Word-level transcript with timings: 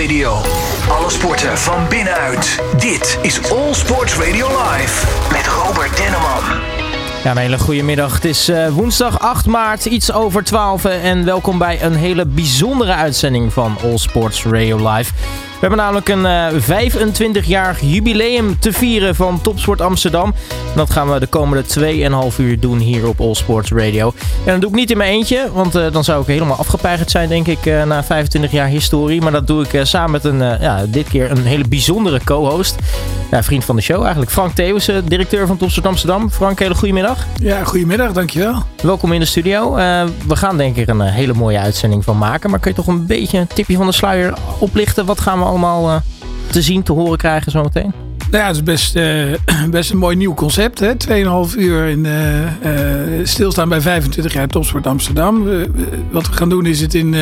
Radio. 0.00 0.36
Alle 0.88 1.10
sporten 1.10 1.58
van 1.58 1.88
binnenuit. 1.88 2.62
Dit 2.78 3.18
is 3.22 3.50
All 3.50 3.74
Sports 3.74 4.14
Radio 4.14 4.46
Live. 4.46 5.06
Met 5.32 5.46
Robert 5.46 5.96
Denneman. 5.96 6.42
Ja, 7.24 7.30
een 7.30 7.36
hele 7.36 7.58
goede 7.58 7.82
middag. 7.82 8.14
Het 8.14 8.24
is 8.24 8.48
uh, 8.48 8.68
woensdag 8.68 9.20
8 9.20 9.46
maart, 9.46 9.84
iets 9.84 10.12
over 10.12 10.44
12. 10.44 10.84
En 10.84 11.24
welkom 11.24 11.58
bij 11.58 11.82
een 11.82 11.94
hele 11.94 12.26
bijzondere 12.26 12.94
uitzending 12.94 13.52
van 13.52 13.76
All 13.82 13.96
Sports 13.96 14.44
Radio 14.44 14.90
Live. 14.90 15.12
We 15.56 15.66
hebben 15.66 15.78
namelijk 15.78 16.08
een 16.08 16.24
uh, 16.24 17.42
25-jarig 17.42 17.80
jubileum 17.80 18.58
te 18.58 18.72
vieren 18.72 19.14
van 19.14 19.40
Topsport 19.40 19.80
Amsterdam. 19.80 20.34
En 20.50 20.76
dat 20.76 20.90
gaan 20.90 21.12
we 21.12 21.20
de 21.20 21.26
komende 21.26 21.64
2,5 22.32 22.36
uur 22.36 22.60
doen 22.60 22.78
hier 22.78 23.08
op 23.08 23.20
All 23.20 23.34
Sports 23.34 23.70
Radio. 23.70 24.12
En 24.44 24.52
dat 24.52 24.60
doe 24.60 24.70
ik 24.70 24.76
niet 24.76 24.90
in 24.90 24.96
mijn 24.96 25.12
eentje, 25.12 25.50
want 25.52 25.76
uh, 25.76 25.92
dan 25.92 26.04
zou 26.04 26.20
ik 26.20 26.26
helemaal 26.26 26.56
afgepeigerd 26.56 27.10
zijn, 27.10 27.28
denk 27.28 27.46
ik, 27.46 27.66
uh, 27.66 27.84
na 27.84 28.04
25 28.04 28.50
jaar 28.50 28.66
historie. 28.66 29.20
Maar 29.20 29.32
dat 29.32 29.46
doe 29.46 29.66
ik 29.68 29.86
samen 29.86 30.10
met 30.10 30.24
een, 30.24 30.38
ja, 30.38 30.84
dit 30.88 31.08
keer 31.08 31.30
een 31.30 31.44
hele 31.44 31.68
bijzondere 31.68 32.20
co-host. 32.24 32.76
Ja, 33.30 33.42
vriend 33.42 33.64
van 33.64 33.76
de 33.76 33.82
show 33.82 34.00
eigenlijk. 34.00 34.30
Frank 34.30 34.54
Theeuwissen, 34.54 35.08
directeur 35.08 35.46
van 35.46 35.56
Topsport 35.56 35.86
Amsterdam. 35.86 36.30
Frank, 36.30 36.58
hele 36.58 36.74
goedemiddag. 36.74 37.26
Ja, 37.40 37.64
goedemiddag, 37.64 38.12
dankjewel. 38.12 38.62
Welkom 38.82 39.12
in 39.12 39.20
de 39.20 39.26
studio. 39.26 39.74
we 40.26 40.36
gaan 40.36 40.56
denk 40.56 40.76
ik 40.76 40.88
een 40.88 41.00
hele 41.00 41.34
mooie 41.34 41.58
uitzending 41.58 42.04
van 42.04 42.18
maken. 42.18 42.50
Maar 42.50 42.58
kun 42.58 42.70
je 42.70 42.76
toch 42.76 42.86
een 42.86 43.06
beetje 43.06 43.38
een 43.38 43.46
tipje 43.46 43.76
van 43.76 43.86
de 43.86 43.92
sluier 43.92 44.34
oplichten? 44.58 45.06
Wat 45.06 45.20
gaan 45.20 45.38
we 45.38 45.44
allemaal 45.46 45.88
uh, 45.88 45.96
te 46.50 46.62
zien, 46.62 46.82
te 46.82 46.92
horen 46.92 47.18
krijgen 47.18 47.52
zometeen? 47.52 47.92
Nou 48.30 48.42
ja, 48.42 48.46
het 48.46 48.56
is 48.56 48.62
best, 48.62 48.96
uh, 48.96 49.34
best 49.70 49.90
een 49.90 49.98
mooi 49.98 50.16
nieuw 50.16 50.34
concept. 50.34 50.80
Hè? 50.80 50.92
2,5 51.48 51.58
uur 51.58 51.86
in, 51.86 52.04
uh, 52.04 53.26
stilstaan 53.26 53.68
bij 53.68 53.80
25 53.80 54.32
jaar 54.32 54.48
Topsport 54.48 54.86
Amsterdam. 54.86 55.44
wat 56.10 56.26
we 56.26 56.32
gaan 56.32 56.48
doen 56.48 56.66
is 56.66 56.80
het 56.80 56.94
in 56.94 57.14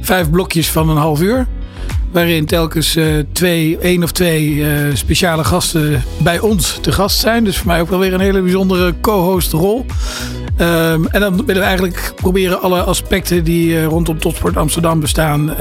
vijf 0.00 0.30
blokjes 0.30 0.70
van 0.70 0.88
een 0.88 0.96
half 0.96 1.20
uur. 1.20 1.46
Waarin 2.10 2.46
telkens 2.46 2.98
twee, 3.32 3.78
één 3.78 4.02
of 4.02 4.12
twee 4.12 4.64
speciale 4.92 5.44
gasten 5.44 6.02
bij 6.22 6.38
ons 6.38 6.78
te 6.80 6.92
gast 6.92 7.18
zijn. 7.18 7.44
Dus 7.44 7.58
voor 7.58 7.66
mij 7.66 7.80
ook 7.80 7.88
wel 7.88 7.98
weer 7.98 8.14
een 8.14 8.20
hele 8.20 8.42
bijzondere 8.42 8.94
co-host 9.00 9.52
rol. 9.52 9.86
Um, 10.60 11.06
en 11.06 11.20
dan 11.20 11.36
willen 11.36 11.62
we 11.62 11.66
eigenlijk 11.66 12.12
proberen 12.16 12.62
alle 12.62 12.82
aspecten 12.82 13.44
die 13.44 13.84
rondom 13.84 14.18
Topsport 14.18 14.56
Amsterdam 14.56 15.00
bestaan 15.00 15.54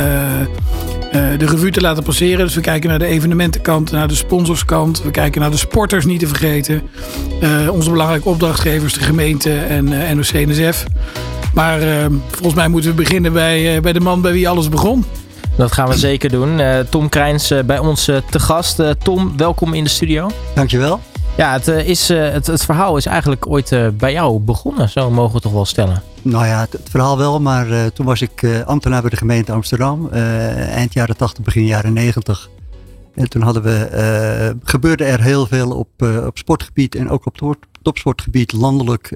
de 1.11 1.45
revue 1.45 1.71
te 1.71 1.81
laten 1.81 2.03
passeren. 2.03 2.45
Dus 2.45 2.55
we 2.55 2.61
kijken 2.61 2.89
naar 2.89 2.99
de 2.99 3.05
evenementenkant, 3.05 3.91
naar 3.91 4.07
de 4.07 4.15
sponsorskant. 4.15 5.03
We 5.03 5.11
kijken 5.11 5.41
naar 5.41 5.51
de 5.51 5.57
sporters 5.57 6.05
niet 6.05 6.19
te 6.19 6.27
vergeten. 6.27 6.81
Uh, 7.43 7.69
onze 7.71 7.89
belangrijke 7.89 8.29
opdrachtgevers, 8.29 8.93
de 8.93 8.99
gemeente 8.99 9.57
en 9.57 9.87
uh, 9.87 10.09
eh, 10.09 10.15
NOC-NSF. 10.15 10.85
Maar 11.53 11.79
volgens 12.29 12.53
mij 12.53 12.67
moeten 12.67 12.89
we 12.89 12.95
beginnen 12.95 13.33
bij, 13.33 13.81
bij 13.81 13.93
de 13.93 13.99
man 13.99 14.21
bij 14.21 14.31
wie 14.31 14.49
alles 14.49 14.69
begon. 14.69 15.05
Dat 15.55 15.71
gaan 15.71 15.87
we 15.87 15.97
zeker 15.97 16.29
doen. 16.29 16.61
Tom 16.89 17.09
Krijns 17.09 17.53
bij 17.65 17.79
ons 17.79 18.05
te 18.05 18.39
gast. 18.39 18.81
Tom, 19.03 19.37
welkom 19.37 19.73
in 19.73 19.83
de 19.83 19.89
studio. 19.89 20.29
Dankjewel. 20.55 21.10
Ja, 21.37 21.53
het, 21.53 21.67
is, 21.67 22.07
het, 22.07 22.47
het 22.47 22.63
verhaal 22.65 22.97
is 22.97 23.05
eigenlijk 23.05 23.47
ooit 23.47 23.97
bij 23.97 24.11
jou 24.11 24.39
begonnen, 24.39 24.89
zo 24.89 25.09
mogen 25.09 25.35
we 25.35 25.41
toch 25.41 25.51
wel 25.51 25.65
stellen. 25.65 26.01
Nou 26.21 26.45
ja, 26.45 26.67
het, 26.69 26.89
verhaal 26.89 27.17
wel, 27.17 27.41
maar 27.41 27.91
toen 27.93 28.05
was 28.05 28.21
ik 28.21 28.63
ambtenaar 28.65 29.01
bij 29.01 29.09
de 29.09 29.15
gemeente 29.15 29.51
Amsterdam. 29.51 30.09
Eind 30.09 30.93
jaren 30.93 31.17
80, 31.17 31.43
begin 31.43 31.65
jaren 31.65 31.93
90. 31.93 32.49
En 33.15 33.29
toen 33.29 33.41
hadden 33.41 33.63
we, 33.63 34.55
gebeurde 34.63 35.03
er 35.03 35.21
heel 35.21 35.45
veel 35.47 35.71
op, 35.71 35.89
op 36.25 36.37
sportgebied 36.37 36.95
en 36.95 37.09
ook 37.09 37.25
op 37.25 37.57
topsportgebied, 37.81 38.51
landelijk 38.51 39.11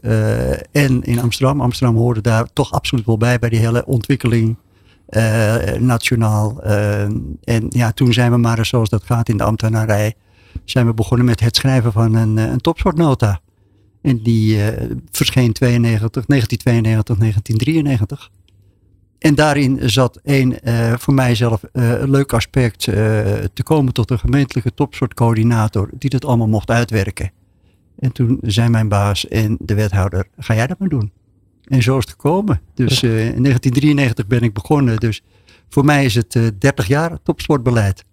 en 0.72 1.02
in 1.03 1.22
Amsterdam. 1.22 1.61
Amsterdam 1.61 1.95
hoorde 1.95 2.22
daar 2.22 2.45
toch 2.53 2.72
absoluut 2.72 3.05
wel 3.05 3.17
bij, 3.17 3.39
bij 3.39 3.50
die 3.50 3.59
hele 3.59 3.85
ontwikkeling 3.85 4.57
nationaal. 5.79 6.61
en 7.44 7.66
ja, 7.69 7.91
toen 7.91 8.13
zijn 8.13 8.31
we 8.31 8.38
maar, 8.38 8.66
zoals 8.66 8.89
dat 8.89 9.03
gaat 9.03 9.29
in 9.29 9.38
de 9.38 9.44
ambtenarij, 9.44 10.16
zijn 10.63 10.85
we 10.85 10.93
begonnen 10.93 11.25
met 11.25 11.39
het 11.39 11.55
schrijven 11.55 11.91
van 11.91 12.13
een, 12.13 12.37
een 12.37 12.61
topsportnota. 12.61 13.41
En 14.01 14.21
die 14.23 14.55
uh, 14.55 14.67
verscheen 15.11 15.53
92, 15.53 16.25
1992, 16.25 17.17
1993. 17.17 18.31
En 19.19 19.35
daarin 19.35 19.89
zat 19.89 20.19
één 20.23 20.57
uh, 20.63 20.94
voor 20.97 21.13
mijzelf 21.13 21.63
uh, 21.73 21.94
leuk 22.03 22.33
aspect 22.33 22.79
te 23.53 23.63
komen 23.63 23.94
tot 23.94 24.11
een 24.11 24.19
gemeentelijke 24.19 24.73
topsoortcoördinator 24.73 25.89
die 25.94 26.09
dat 26.09 26.25
allemaal 26.25 26.47
mocht 26.47 26.69
uitwerken. 26.69 27.31
En 27.99 28.11
toen 28.11 28.38
zei 28.41 28.69
mijn 28.69 28.88
baas 28.88 29.27
en 29.27 29.57
de 29.59 29.73
wethouder, 29.73 30.27
ga 30.38 30.55
jij 30.55 30.67
dat 30.67 30.79
maar 30.79 30.89
doen? 30.89 31.11
En 31.63 31.83
zo 31.83 31.97
is 31.97 32.03
het 32.03 32.09
gekomen. 32.09 32.61
Dus 32.73 33.03
in 33.03 33.09
1993 33.09 34.27
ben 34.27 34.41
ik 34.41 34.53
begonnen. 34.53 34.97
Dus 34.97 35.23
voor 35.69 35.85
mij 35.85 36.05
is 36.05 36.15
het 36.15 36.31
30 36.59 36.88
jaar 36.88 37.17
topsportbeleid. 37.23 38.03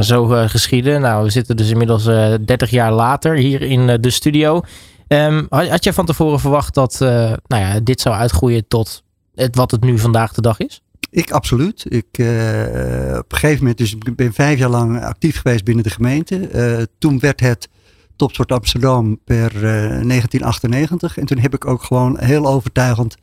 Zo 0.00 0.26
geschieden. 0.26 1.00
Nou, 1.00 1.24
we 1.24 1.30
zitten 1.30 1.56
dus 1.56 1.70
inmiddels 1.70 2.04
30 2.04 2.70
jaar 2.70 2.92
later 2.92 3.36
hier 3.36 3.62
in 3.62 4.00
de 4.00 4.10
studio. 4.10 4.60
Um, 5.08 5.46
had, 5.48 5.84
jij 5.84 5.92
van 5.92 6.06
tevoren 6.06 6.40
verwacht 6.40 6.74
dat 6.74 6.96
nou 6.98 7.62
ja, 7.62 7.80
dit 7.80 8.00
zou 8.00 8.14
uitgroeien 8.14 8.68
tot 8.68 9.02
wat 9.50 9.70
het 9.70 9.84
nu 9.84 9.98
vandaag 9.98 10.32
de 10.32 10.40
dag 10.40 10.58
is? 10.58 10.80
Ik 11.10 11.30
absoluut. 11.30 11.84
Ik, 11.88 12.06
op 12.10 13.32
een 13.32 13.38
gegeven 13.38 13.58
moment, 13.58 13.78
dus 13.78 13.94
ik 13.94 14.16
ben 14.16 14.32
vijf 14.32 14.58
jaar 14.58 14.70
lang 14.70 15.02
actief 15.02 15.40
geweest 15.40 15.64
binnen 15.64 15.84
de 15.84 15.90
gemeente. 15.90 16.88
Toen 16.98 17.18
werd 17.18 17.40
het 17.40 17.68
Topsport 18.16 18.52
Amsterdam 18.52 19.18
per 19.24 19.60
1998. 19.60 21.18
En 21.18 21.26
toen 21.26 21.38
heb 21.38 21.54
ik 21.54 21.66
ook 21.66 21.82
gewoon 21.82 22.18
heel 22.18 22.46
overtuigend 22.46 23.16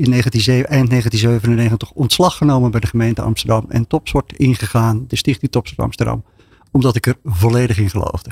in 0.00 0.10
19, 0.10 0.54
eind 0.54 0.90
1997 0.90 1.90
ontslag 1.90 2.36
genomen 2.36 2.70
bij 2.70 2.80
de 2.80 2.86
gemeente 2.86 3.22
Amsterdam. 3.22 3.64
En 3.68 3.86
Topsport 3.86 4.32
ingegaan, 4.32 5.04
de 5.08 5.16
stichting 5.16 5.50
Topsport 5.50 5.86
Amsterdam. 5.86 6.24
Omdat 6.70 6.96
ik 6.96 7.06
er 7.06 7.14
volledig 7.24 7.78
in 7.78 7.90
geloofde. 7.90 8.30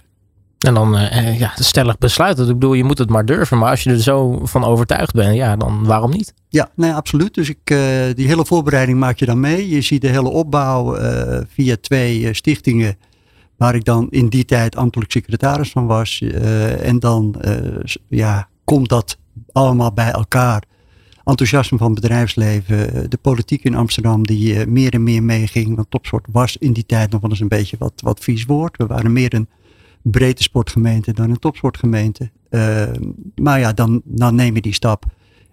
En 0.58 0.74
dan 0.74 0.94
uh, 0.94 1.38
ja, 1.38 1.52
stellig 1.54 1.98
besluiten. 1.98 2.48
Ik 2.48 2.52
bedoel, 2.52 2.74
je 2.74 2.84
moet 2.84 2.98
het 2.98 3.10
maar 3.10 3.24
durven. 3.24 3.58
Maar 3.58 3.70
als 3.70 3.82
je 3.82 3.90
er 3.90 4.00
zo 4.00 4.40
van 4.46 4.64
overtuigd 4.64 5.12
bent, 5.12 5.36
ja, 5.36 5.56
dan 5.56 5.84
waarom 5.84 6.10
niet? 6.10 6.34
Ja, 6.48 6.70
nee, 6.74 6.92
absoluut. 6.92 7.34
Dus 7.34 7.48
ik, 7.48 7.70
uh, 7.70 7.78
die 8.14 8.26
hele 8.26 8.46
voorbereiding 8.46 8.98
maak 8.98 9.18
je 9.18 9.26
dan 9.26 9.40
mee. 9.40 9.68
Je 9.68 9.80
ziet 9.80 10.00
de 10.00 10.08
hele 10.08 10.28
opbouw 10.28 10.98
uh, 10.98 11.40
via 11.48 11.76
twee 11.80 12.34
stichtingen. 12.34 12.96
Waar 13.56 13.74
ik 13.74 13.84
dan 13.84 14.06
in 14.10 14.28
die 14.28 14.44
tijd 14.44 14.76
ambtelijk 14.76 15.10
secretaris 15.10 15.70
van 15.70 15.86
was. 15.86 16.22
en 16.82 16.98
dan 16.98 17.34
ja, 18.08 18.48
komt 18.64 18.88
dat 18.88 19.18
allemaal 19.52 19.92
bij 19.92 20.10
elkaar. 20.10 20.62
Enthousiasme 21.28 21.78
van 21.78 21.90
het 21.90 22.00
bedrijfsleven. 22.00 23.10
De 23.10 23.16
politiek 23.16 23.64
in 23.64 23.74
Amsterdam 23.74 24.26
die 24.26 24.66
meer 24.66 24.92
en 24.92 25.02
meer 25.02 25.22
meeging. 25.22 25.74
Want 25.74 25.90
topsport 25.90 26.26
was 26.32 26.56
in 26.56 26.72
die 26.72 26.86
tijd 26.86 27.10
nog 27.10 27.20
wel 27.20 27.30
eens 27.30 27.40
een 27.40 27.48
beetje 27.48 27.76
wat, 27.78 27.92
wat 27.96 28.20
vies 28.20 28.44
woord. 28.44 28.76
We 28.76 28.86
waren 28.86 29.12
meer 29.12 29.34
een 29.34 29.48
breedte 30.02 30.42
sportgemeente 30.42 31.12
dan 31.12 31.30
een 31.30 31.38
topsportgemeente. 31.38 32.30
Uh, 32.50 32.82
maar 33.34 33.58
ja, 33.58 33.72
dan, 33.72 34.02
dan 34.04 34.34
neem 34.34 34.54
je 34.54 34.60
die 34.60 34.74
stap. 34.74 35.04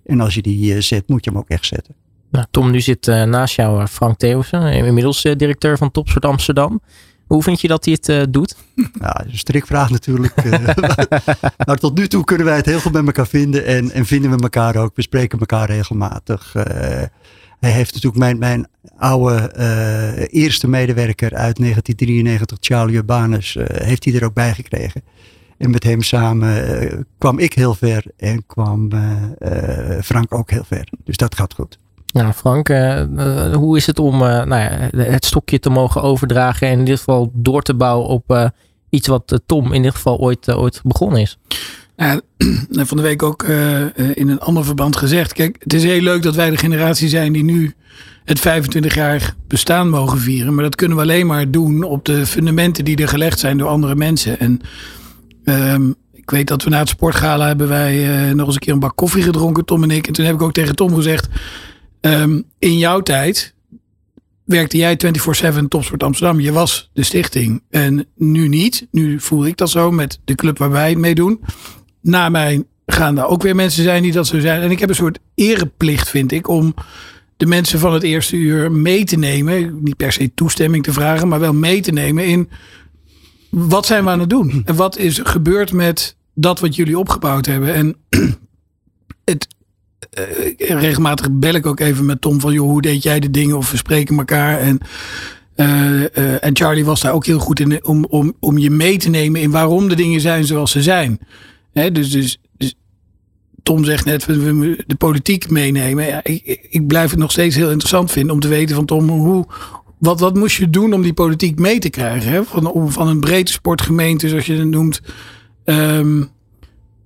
En 0.05 0.19
als 0.19 0.33
je 0.33 0.41
die 0.41 0.81
zet, 0.81 1.07
moet 1.07 1.23
je 1.23 1.29
hem 1.29 1.39
ook 1.39 1.49
echt 1.49 1.65
zetten. 1.65 1.95
Nou, 2.31 2.45
Tom, 2.51 2.71
nu 2.71 2.81
zit 2.81 3.05
naast 3.05 3.55
jou 3.55 3.87
Frank 3.87 4.17
Theeuwsen, 4.17 4.73
inmiddels 4.73 5.21
directeur 5.21 5.77
van 5.77 5.91
Topsport 5.91 6.25
Amsterdam. 6.25 6.81
Hoe 7.27 7.43
vind 7.43 7.61
je 7.61 7.67
dat 7.67 7.85
hij 7.85 7.97
het 8.01 8.33
doet? 8.33 8.55
Ja, 8.75 9.25
een 9.25 9.37
strikvraag 9.37 9.89
natuurlijk. 9.89 10.33
maar 11.67 11.77
tot 11.77 11.97
nu 11.97 12.07
toe 12.07 12.23
kunnen 12.23 12.45
wij 12.45 12.55
het 12.55 12.65
heel 12.65 12.79
goed 12.79 12.91
met 12.91 13.05
elkaar 13.05 13.27
vinden 13.27 13.65
en, 13.65 13.91
en 13.91 14.05
vinden 14.05 14.31
we 14.31 14.41
elkaar 14.41 14.75
ook. 14.75 14.95
We 14.95 15.01
spreken 15.01 15.39
elkaar 15.39 15.69
regelmatig. 15.69 16.53
Hij 17.59 17.71
heeft 17.71 17.93
natuurlijk 17.93 18.21
mijn, 18.21 18.37
mijn 18.37 18.67
oude 18.97 19.53
uh, 19.57 20.41
eerste 20.41 20.67
medewerker 20.67 21.35
uit 21.35 21.57
1993, 21.57 22.57
Charlie 22.61 22.95
Urbanus, 22.95 23.55
uh, 23.55 23.65
heeft 23.67 24.05
hij 24.05 24.13
er 24.13 24.25
ook 24.25 24.33
bij 24.33 24.53
gekregen. 24.53 25.01
En 25.57 25.69
met 25.69 25.83
hem 25.83 26.01
samen 26.01 26.83
uh, 26.83 26.99
kwam 27.17 27.39
ik 27.39 27.53
heel 27.53 27.73
ver 27.73 28.03
en 28.17 28.45
kwam 28.45 28.89
Frank 30.03 30.33
ook 30.33 30.49
heel 30.51 30.63
ver. 30.63 30.87
Dus 31.03 31.17
dat 31.17 31.35
gaat 31.35 31.53
goed. 31.53 31.79
Nou, 32.15 32.33
Frank, 32.33 32.67
hoe 33.53 33.77
is 33.77 33.85
het 33.85 33.99
om 33.99 34.17
nou 34.17 34.55
ja, 34.55 34.89
het 34.97 35.25
stokje 35.25 35.59
te 35.59 35.69
mogen 35.69 36.01
overdragen 36.01 36.67
en 36.67 36.79
in 36.79 36.85
dit 36.85 36.97
geval 36.97 37.31
door 37.33 37.61
te 37.61 37.73
bouwen 37.73 38.07
op 38.07 38.51
iets 38.89 39.07
wat 39.07 39.41
Tom 39.45 39.73
in 39.73 39.81
dit 39.81 39.95
geval 39.95 40.17
ooit, 40.17 40.51
ooit 40.51 40.81
begonnen 40.83 41.21
is? 41.21 41.37
Van 42.89 42.97
de 42.97 43.03
week 43.03 43.23
ook 43.23 43.43
in 44.13 44.29
een 44.29 44.39
ander 44.39 44.65
verband 44.65 44.95
gezegd. 44.95 45.33
Kijk, 45.33 45.55
het 45.59 45.73
is 45.73 45.83
heel 45.83 46.01
leuk 46.01 46.23
dat 46.23 46.35
wij 46.35 46.49
de 46.49 46.57
generatie 46.57 47.09
zijn 47.09 47.33
die 47.33 47.43
nu 47.43 47.73
het 48.23 48.39
25-jarig 48.39 49.35
bestaan 49.47 49.89
mogen 49.89 50.19
vieren. 50.19 50.53
Maar 50.53 50.63
dat 50.63 50.75
kunnen 50.75 50.97
we 50.97 51.03
alleen 51.03 51.27
maar 51.27 51.51
doen 51.51 51.83
op 51.83 52.05
de 52.05 52.25
fundamenten 52.25 52.85
die 52.85 52.97
er 52.97 53.07
gelegd 53.07 53.39
zijn 53.39 53.57
door 53.57 53.67
andere 53.67 53.95
mensen. 53.95 54.39
En 54.39 54.61
um, 55.43 55.95
ik 56.13 56.29
weet 56.29 56.47
dat 56.47 56.63
we 56.63 56.69
na 56.69 56.79
het 56.79 56.89
sportgala 56.89 57.47
hebben 57.47 57.67
wij 57.67 58.33
nog 58.33 58.45
eens 58.45 58.55
een 58.55 58.61
keer 58.61 58.73
een 58.73 58.79
bak 58.79 58.95
koffie 58.95 59.23
gedronken, 59.23 59.65
Tom 59.65 59.83
en 59.83 59.91
ik. 59.91 60.07
En 60.07 60.13
toen 60.13 60.25
heb 60.25 60.35
ik 60.35 60.41
ook 60.41 60.53
tegen 60.53 60.75
Tom 60.75 60.95
gezegd, 60.95 61.27
um, 62.05 62.43
in 62.59 62.77
jouw 62.77 63.01
tijd 63.01 63.53
werkte 64.43 64.77
jij 64.77 64.97
24-7 65.53 65.67
Topsport 65.67 66.03
Amsterdam. 66.03 66.39
Je 66.39 66.51
was 66.51 66.89
de 66.93 67.03
stichting. 67.03 67.63
En 67.69 68.07
nu 68.15 68.47
niet. 68.47 68.87
Nu 68.91 69.19
voel 69.19 69.45
ik 69.45 69.57
dat 69.57 69.69
zo 69.69 69.91
met 69.91 70.19
de 70.25 70.35
club 70.35 70.57
waar 70.57 70.71
wij 70.71 70.95
mee 70.95 71.15
doen 71.15 71.41
na 72.05 72.29
mij 72.29 72.63
gaan 72.85 73.17
er 73.17 73.25
ook 73.25 73.41
weer 73.41 73.55
mensen 73.55 73.83
zijn 73.83 74.03
die 74.03 74.11
dat 74.11 74.27
zo 74.27 74.39
zijn. 74.39 74.61
En 74.61 74.71
ik 74.71 74.79
heb 74.79 74.89
een 74.89 74.95
soort 74.95 75.19
ereplicht, 75.35 76.09
vind 76.09 76.31
ik, 76.31 76.47
om 76.47 76.73
de 77.37 77.45
mensen 77.45 77.79
van 77.79 77.93
het 77.93 78.03
eerste 78.03 78.35
uur 78.35 78.71
mee 78.71 79.03
te 79.03 79.17
nemen. 79.17 79.83
Niet 79.83 79.97
per 79.97 80.11
se 80.11 80.33
toestemming 80.33 80.83
te 80.83 80.93
vragen, 80.93 81.27
maar 81.27 81.39
wel 81.39 81.53
mee 81.53 81.81
te 81.81 81.91
nemen 81.91 82.25
in 82.25 82.49
wat 83.49 83.85
zijn 83.85 84.03
we 84.03 84.09
aan 84.09 84.19
het 84.19 84.29
doen? 84.29 84.61
En 84.65 84.75
wat 84.75 84.97
is 84.97 85.19
gebeurd 85.23 85.71
met 85.71 86.17
dat 86.33 86.59
wat 86.59 86.75
jullie 86.75 86.99
opgebouwd 86.99 87.45
hebben? 87.45 87.73
En 87.73 87.95
het, 89.25 89.47
uh, 90.19 90.79
regelmatig 90.81 91.27
bel 91.31 91.53
ik 91.53 91.65
ook 91.65 91.79
even 91.79 92.05
met 92.05 92.21
Tom 92.21 92.39
van, 92.39 92.53
joh, 92.53 92.69
hoe 92.69 92.81
deed 92.81 93.03
jij 93.03 93.19
de 93.19 93.31
dingen? 93.31 93.57
Of 93.57 93.71
we 93.71 93.77
spreken 93.77 94.17
elkaar. 94.17 94.59
En, 94.59 94.79
uh, 95.55 96.43
en 96.43 96.55
Charlie 96.55 96.85
was 96.85 97.01
daar 97.01 97.13
ook 97.13 97.25
heel 97.25 97.39
goed 97.39 97.59
in 97.59 97.85
om, 97.85 98.05
om, 98.05 98.33
om 98.39 98.57
je 98.57 98.69
mee 98.69 98.97
te 98.97 99.09
nemen 99.09 99.41
in 99.41 99.51
waarom 99.51 99.89
de 99.89 99.95
dingen 99.95 100.21
zijn 100.21 100.45
zoals 100.45 100.71
ze 100.71 100.81
zijn. 100.81 101.19
Hè, 101.73 101.91
dus, 101.91 102.11
dus, 102.11 102.39
dus 102.57 102.75
Tom 103.63 103.83
zegt 103.83 104.05
net, 104.05 104.25
we 104.25 104.83
de 104.87 104.95
politiek 104.95 105.49
meenemen. 105.49 106.05
Ja, 106.05 106.19
ik, 106.23 106.67
ik 106.69 106.87
blijf 106.87 107.09
het 107.09 107.19
nog 107.19 107.31
steeds 107.31 107.55
heel 107.55 107.69
interessant 107.69 108.11
vinden 108.11 108.33
om 108.33 108.39
te 108.39 108.47
weten 108.47 108.75
van 108.75 108.85
Tom, 108.85 109.09
hoe, 109.09 109.45
wat, 109.97 110.19
wat 110.19 110.35
moest 110.35 110.57
je 110.57 110.69
doen 110.69 110.93
om 110.93 111.01
die 111.01 111.13
politiek 111.13 111.59
mee 111.59 111.79
te 111.79 111.89
krijgen? 111.89 112.31
Hè? 112.31 112.43
Van, 112.43 112.91
van 112.91 113.07
een 113.07 113.19
breedte 113.19 113.51
sportgemeente, 113.51 114.29
zoals 114.29 114.45
je 114.45 114.53
het 114.53 114.67
noemt. 114.67 115.01
Um, 115.65 116.29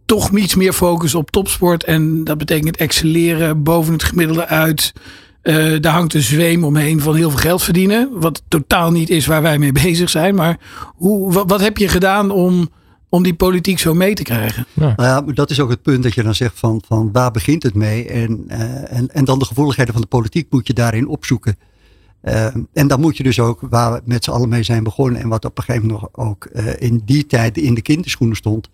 toch 0.09 0.37
iets 0.37 0.55
meer 0.55 0.73
focus 0.73 1.15
op 1.15 1.31
topsport. 1.31 1.83
En 1.83 2.23
dat 2.23 2.37
betekent 2.37 2.77
excelleren 2.77 3.63
boven 3.63 3.93
het 3.93 4.03
gemiddelde 4.03 4.45
uit. 4.45 4.93
Uh, 5.43 5.79
daar 5.79 5.93
hangt 5.93 6.13
een 6.13 6.21
zweem 6.21 6.63
omheen 6.63 7.01
van 7.01 7.15
heel 7.15 7.29
veel 7.29 7.39
geld 7.39 7.63
verdienen. 7.63 8.09
Wat 8.11 8.41
totaal 8.47 8.91
niet 8.91 9.09
is 9.09 9.25
waar 9.25 9.41
wij 9.41 9.57
mee 9.57 9.71
bezig 9.85 10.09
zijn. 10.09 10.35
Maar 10.35 10.59
hoe, 10.95 11.33
wat, 11.33 11.49
wat 11.49 11.61
heb 11.61 11.77
je 11.77 11.87
gedaan 11.87 12.31
om, 12.31 12.69
om 13.09 13.23
die 13.23 13.33
politiek 13.33 13.79
zo 13.79 13.93
mee 13.93 14.13
te 14.13 14.23
krijgen? 14.23 14.65
Ja. 14.73 14.93
Nou 14.95 15.25
ja, 15.27 15.33
dat 15.33 15.49
is 15.49 15.59
ook 15.59 15.69
het 15.69 15.81
punt 15.81 16.03
dat 16.03 16.13
je 16.13 16.23
dan 16.23 16.35
zegt 16.35 16.59
van, 16.59 16.81
van 16.87 17.09
waar 17.11 17.31
begint 17.31 17.63
het 17.63 17.73
mee? 17.73 18.07
En, 18.07 18.45
uh, 18.47 18.91
en, 18.97 19.09
en 19.11 19.25
dan 19.25 19.39
de 19.39 19.45
gevoeligheden 19.45 19.93
van 19.93 20.01
de 20.01 20.07
politiek 20.07 20.47
moet 20.49 20.67
je 20.67 20.73
daarin 20.73 21.07
opzoeken. 21.07 21.57
Uh, 22.23 22.45
en 22.73 22.87
dan 22.87 22.99
moet 22.99 23.17
je 23.17 23.23
dus 23.23 23.39
ook, 23.39 23.59
waar 23.69 23.93
we 23.93 24.01
met 24.05 24.23
z'n 24.23 24.31
allen 24.31 24.49
mee 24.49 24.63
zijn 24.63 24.83
begonnen 24.83 25.21
en 25.21 25.29
wat 25.29 25.45
op 25.45 25.57
een 25.57 25.63
gegeven 25.63 25.87
moment 25.87 26.11
nog 26.13 26.25
ook 26.25 26.49
uh, 26.53 26.73
in 26.79 27.01
die 27.05 27.25
tijd 27.25 27.57
in 27.57 27.73
de 27.73 27.81
kinderschoenen 27.81 28.35
stond, 28.35 28.69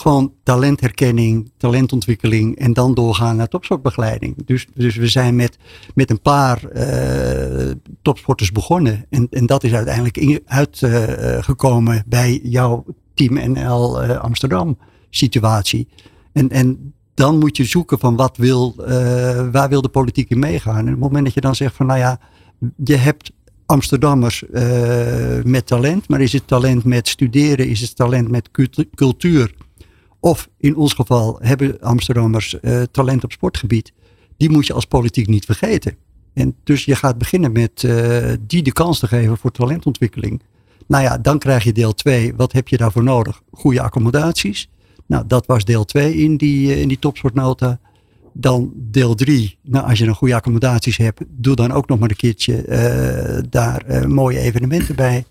gewoon 0.00 0.32
talentherkenning, 0.42 1.50
talentontwikkeling 1.56 2.56
en 2.56 2.72
dan 2.72 2.94
doorgaan 2.94 3.36
naar 3.36 3.48
topsportbegeleiding. 3.48 4.46
Dus, 4.46 4.66
dus 4.74 4.96
we 4.96 5.08
zijn 5.08 5.36
met, 5.36 5.58
met 5.94 6.10
een 6.10 6.20
paar 6.20 6.62
uh, 6.72 7.70
topsporters 8.02 8.52
begonnen 8.52 9.06
en, 9.10 9.26
en 9.30 9.46
dat 9.46 9.64
is 9.64 9.72
uiteindelijk 9.72 10.40
uitgekomen 10.46 12.04
bij 12.06 12.40
jouw 12.42 12.84
Team 13.14 13.52
NL 13.52 14.02
Amsterdam 14.02 14.78
situatie. 15.10 15.88
En, 16.32 16.48
en 16.48 16.94
dan 17.14 17.38
moet 17.38 17.56
je 17.56 17.64
zoeken 17.64 17.98
van 17.98 18.16
wat 18.16 18.36
wil, 18.36 18.74
waar 19.52 19.68
wil 19.68 19.82
de 19.82 19.88
politiek 19.88 20.30
in 20.30 20.38
meegaan. 20.38 20.78
En 20.78 20.84
op 20.84 20.90
het 20.90 20.98
moment 20.98 21.24
dat 21.24 21.34
je 21.34 21.40
dan 21.40 21.54
zegt 21.54 21.74
van 21.74 21.86
nou 21.86 21.98
ja, 21.98 22.20
je 22.84 22.96
hebt 22.96 23.32
Amsterdammers 23.66 24.44
met 25.44 25.66
talent, 25.66 26.08
maar 26.08 26.20
is 26.20 26.32
het 26.32 26.46
talent 26.46 26.84
met 26.84 27.08
studeren, 27.08 27.68
is 27.68 27.80
het 27.80 27.96
talent 27.96 28.30
met 28.30 28.50
cultuur? 28.94 29.54
Of 30.20 30.48
in 30.56 30.76
ons 30.76 30.92
geval 30.92 31.38
hebben 31.42 31.80
Amsterdammers 31.80 32.56
uh, 32.62 32.82
talent 32.82 33.24
op 33.24 33.32
sportgebied. 33.32 33.92
Die 34.36 34.50
moet 34.50 34.66
je 34.66 34.72
als 34.72 34.84
politiek 34.84 35.26
niet 35.26 35.44
vergeten. 35.44 35.96
En 36.32 36.56
dus 36.64 36.84
je 36.84 36.94
gaat 36.94 37.18
beginnen 37.18 37.52
met 37.52 37.82
uh, 37.82 38.32
die 38.46 38.62
de 38.62 38.72
kans 38.72 38.98
te 38.98 39.06
geven 39.06 39.36
voor 39.36 39.50
talentontwikkeling. 39.50 40.42
Nou 40.86 41.02
ja, 41.02 41.18
dan 41.18 41.38
krijg 41.38 41.64
je 41.64 41.72
deel 41.72 41.94
2. 41.94 42.34
Wat 42.34 42.52
heb 42.52 42.68
je 42.68 42.76
daarvoor 42.76 43.02
nodig? 43.02 43.42
Goede 43.50 43.82
accommodaties. 43.82 44.68
Nou, 45.06 45.24
dat 45.26 45.46
was 45.46 45.64
deel 45.64 45.84
2 45.84 46.14
in 46.14 46.36
die, 46.36 46.80
in 46.80 46.88
die 46.88 46.98
topsportnota. 46.98 47.80
Dan 48.32 48.72
deel 48.74 49.14
3, 49.14 49.58
nou, 49.62 49.86
als 49.86 49.98
je 49.98 50.06
een 50.06 50.14
goede 50.14 50.34
accommodaties 50.34 50.96
hebt, 50.96 51.22
doe 51.28 51.56
dan 51.56 51.72
ook 51.72 51.88
nog 51.88 51.98
maar 51.98 52.10
een 52.10 52.16
keertje 52.16 52.64
daar 53.48 54.08
mooie 54.08 54.38
evenementen 54.38 54.96
bij. 54.96 55.24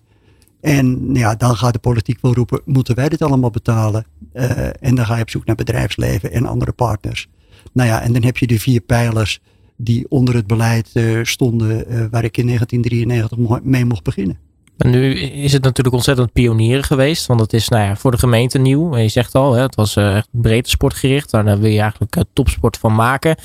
En 0.61 1.09
ja, 1.13 1.35
dan 1.35 1.55
gaat 1.55 1.73
de 1.73 1.79
politiek 1.79 2.17
wel 2.21 2.33
roepen, 2.33 2.61
moeten 2.65 2.95
wij 2.95 3.09
dit 3.09 3.21
allemaal 3.21 3.49
betalen? 3.49 4.05
Uh, 4.33 4.67
en 4.79 4.95
dan 4.95 5.05
ga 5.05 5.15
je 5.15 5.21
op 5.21 5.29
zoek 5.29 5.45
naar 5.45 5.55
bedrijfsleven 5.55 6.31
en 6.31 6.45
andere 6.45 6.71
partners. 6.71 7.27
Nou 7.73 7.89
ja, 7.89 8.01
en 8.01 8.13
dan 8.13 8.23
heb 8.23 8.37
je 8.37 8.47
de 8.47 8.59
vier 8.59 8.81
pijlers 8.81 9.39
die 9.75 10.05
onder 10.09 10.35
het 10.35 10.47
beleid 10.47 10.91
stonden, 11.23 11.69
waar 12.11 12.23
ik 12.23 12.37
in 12.37 12.45
1993 12.45 13.63
mee 13.63 13.85
mocht 13.85 14.03
beginnen. 14.03 14.37
En 14.79 14.89
nu 14.89 15.13
is 15.19 15.53
het 15.53 15.63
natuurlijk 15.63 15.95
ontzettend 15.95 16.31
pionieren 16.31 16.83
geweest. 16.83 17.25
Want 17.25 17.39
het 17.39 17.53
is 17.53 17.69
nou 17.69 17.83
ja, 17.83 17.95
voor 17.95 18.11
de 18.11 18.17
gemeente 18.17 18.57
nieuw. 18.57 18.97
Je 18.97 19.07
zegt 19.07 19.35
al, 19.35 19.53
hè, 19.53 19.61
het 19.61 19.75
was 19.75 19.95
echt 19.95 20.27
breed 20.31 20.69
sportgericht. 20.69 21.31
Daar 21.31 21.59
wil 21.59 21.69
je 21.69 21.79
eigenlijk 21.79 22.23
topsport 22.33 22.77
van 22.77 22.95
maken. 22.95 23.35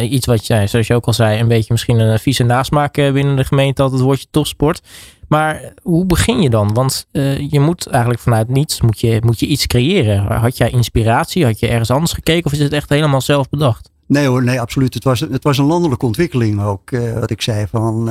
Iets 0.00 0.26
wat 0.26 0.46
jij, 0.46 0.66
zoals 0.66 0.86
je 0.86 0.94
ook 0.94 1.06
al 1.06 1.12
zei, 1.12 1.40
een 1.40 1.48
beetje 1.48 1.72
misschien 1.72 1.98
een 1.98 2.18
vieze 2.18 2.42
nasmaak 2.42 2.94
binnen 2.94 3.36
de 3.36 3.44
gemeente 3.44 3.82
had 3.82 3.92
het 3.92 4.00
woordje 4.00 4.26
topsport. 4.30 4.82
Maar 5.34 5.72
hoe 5.82 6.06
begin 6.06 6.40
je 6.40 6.50
dan? 6.50 6.74
Want 6.74 7.06
je 7.48 7.60
moet 7.60 7.86
eigenlijk 7.86 8.22
vanuit 8.22 8.48
niets 8.48 8.80
moet 8.80 9.00
je, 9.00 9.20
moet 9.24 9.40
je 9.40 9.46
iets 9.46 9.66
creëren. 9.66 10.22
Had 10.32 10.56
jij 10.56 10.70
inspiratie? 10.70 11.44
Had 11.44 11.60
je 11.60 11.66
ergens 11.66 11.90
anders 11.90 12.12
gekeken? 12.12 12.44
Of 12.44 12.52
is 12.52 12.58
het 12.58 12.72
echt 12.72 12.88
helemaal 12.88 13.20
zelf 13.20 13.48
bedacht? 13.48 13.90
Nee 14.06 14.26
hoor, 14.26 14.44
nee 14.44 14.60
absoluut. 14.60 14.94
Het 14.94 15.04
was, 15.04 15.20
het 15.20 15.44
was 15.44 15.58
een 15.58 15.64
landelijke 15.64 16.06
ontwikkeling 16.06 16.62
ook. 16.62 16.90
wat 17.20 17.30
ik 17.30 17.42
zei 17.42 17.66
van 17.70 18.10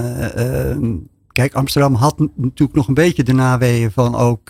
Kijk, 1.32 1.54
Amsterdam 1.54 1.94
had 1.94 2.20
natuurlijk 2.20 2.74
nog 2.74 2.88
een 2.88 2.94
beetje 2.94 3.24
de 3.24 3.34
naweeën 3.34 3.92
van 3.92 4.16
ook 4.16 4.50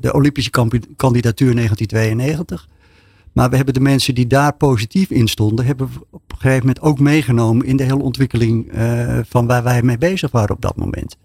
de 0.00 0.10
Olympische 0.12 0.50
kandidatuur 0.96 1.54
1992. 1.54 2.68
Maar 3.32 3.50
we 3.50 3.56
hebben 3.56 3.74
de 3.74 3.80
mensen 3.80 4.14
die 4.14 4.26
daar 4.26 4.54
positief 4.54 5.10
in 5.10 5.28
stonden, 5.28 5.66
hebben 5.66 5.90
op 6.10 6.22
een 6.32 6.38
gegeven 6.38 6.66
moment 6.66 6.80
ook 6.80 6.98
meegenomen 6.98 7.66
in 7.66 7.76
de 7.76 7.82
hele 7.82 8.02
ontwikkeling 8.02 8.72
van 9.28 9.46
waar 9.46 9.62
wij 9.62 9.82
mee 9.82 9.98
bezig 9.98 10.30
waren 10.30 10.54
op 10.54 10.62
dat 10.62 10.76
moment. 10.76 11.16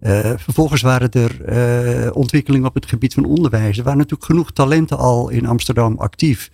Uh, 0.00 0.32
vervolgens 0.36 0.82
waren 0.82 1.10
er 1.10 2.14
ontwikkelingen 2.14 2.68
op 2.68 2.74
het 2.74 2.86
gebied 2.86 3.14
van 3.14 3.24
onderwijs. 3.24 3.78
Er 3.78 3.84
waren 3.84 3.98
natuurlijk 3.98 4.30
genoeg 4.30 4.52
talenten 4.52 4.98
al 4.98 5.28
in 5.28 5.46
Amsterdam 5.46 5.96
actief. 5.98 6.50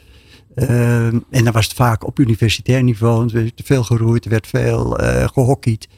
en 0.55 1.25
dan 1.31 1.53
was 1.53 1.65
het 1.65 1.75
vaak 1.75 2.07
op 2.07 2.19
universitair 2.19 2.83
niveau. 2.83 3.27
Er 3.27 3.33
werd 3.33 3.61
veel 3.65 3.83
geroeid, 3.83 4.25
er 4.25 4.31
werd 4.31 4.47
veel 4.47 4.99
gehockeyd. 5.33 5.89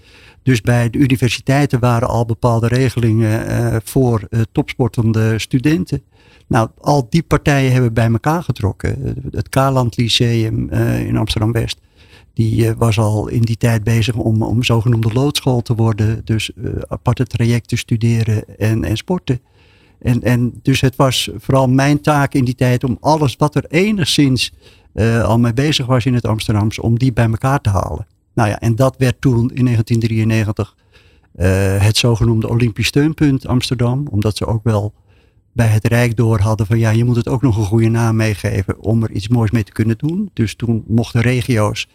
Dus 0.43 0.61
bij 0.61 0.91
de 0.91 0.99
universiteiten 0.99 1.81
waren 1.81 2.09
al 2.09 2.25
bepaalde 2.25 2.67
regelingen 2.69 3.81
voor 3.85 4.29
topsportende 4.53 5.39
studenten. 5.39 6.03
Nou, 6.47 6.69
al 6.81 7.07
die 7.11 7.23
partijen 7.23 7.73
hebben 7.73 7.93
bij 7.93 8.11
elkaar 8.11 8.43
getrokken. 8.43 9.17
Het 9.31 9.49
Kaland 9.49 9.97
Lyceum 9.97 10.71
in 11.07 11.17
Amsterdam-West. 11.17 11.79
Die 12.37 12.75
was 12.75 12.99
al 12.99 13.29
in 13.29 13.43
die 13.43 13.57
tijd 13.57 13.85
bezig 13.85 14.15
om, 14.15 14.43
om 14.43 14.63
zogenoemde 14.63 15.13
loodschool 15.13 15.63
te 15.63 15.75
worden. 15.75 16.21
Dus 16.25 16.51
aparte 16.89 17.25
trajecten 17.25 17.79
studeren 17.79 18.59
en, 18.59 18.85
en 18.85 18.97
sporten. 18.97 19.41
En, 19.99 20.23
en 20.23 20.59
dus 20.63 20.81
het 20.81 20.97
was 20.97 21.31
vooral 21.37 21.69
mijn 21.69 22.01
taak 22.01 22.35
in 22.35 22.45
die 22.45 22.55
tijd 22.55 22.85
om 22.85 22.97
alles 23.01 23.37
wat 23.37 23.55
er 23.55 23.65
enigszins 23.69 24.53
al 25.23 25.39
mee 25.39 25.53
bezig 25.53 25.87
was 25.87 26.07
in 26.07 26.15
het 26.15 26.27
Amsterdamse, 26.27 26.83
om 26.83 26.99
die 26.99 27.13
bij 27.13 27.27
elkaar 27.27 27.61
te 27.61 27.71
halen. 27.71 28.07
Nou 28.35 28.49
ja, 28.49 28.61
en 28.61 28.75
dat 28.75 28.95
werd 28.99 29.21
toen 29.21 29.51
in 29.55 29.65
1993 29.65 30.77
uh, 31.37 31.47
het 31.83 31.97
zogenoemde 31.97 32.49
Olympisch 32.49 32.87
Steunpunt 32.87 33.47
Amsterdam. 33.47 34.07
Omdat 34.11 34.37
ze 34.37 34.47
ook 34.47 34.65
wel 34.65 34.95
bij 35.53 35.67
het 35.67 35.87
Rijk 35.87 36.17
door 36.17 36.41
hadden 36.41 36.67
van 36.67 36.79
ja, 36.79 36.91
je 36.91 37.05
moet 37.05 37.17
het 37.17 37.29
ook 37.29 37.43
nog 37.43 37.57
een 37.57 37.65
goede 37.65 37.89
naam 37.89 38.17
meegeven 38.17 38.81
om 38.81 39.03
er 39.03 39.11
iets 39.11 39.29
moois 39.29 39.51
mee 39.51 39.65
te 39.65 39.73
kunnen 39.73 39.99
doen. 39.99 40.31
Dus 40.33 40.55
toen 40.55 40.85
mochten 40.87 41.21
regio's 41.21 41.89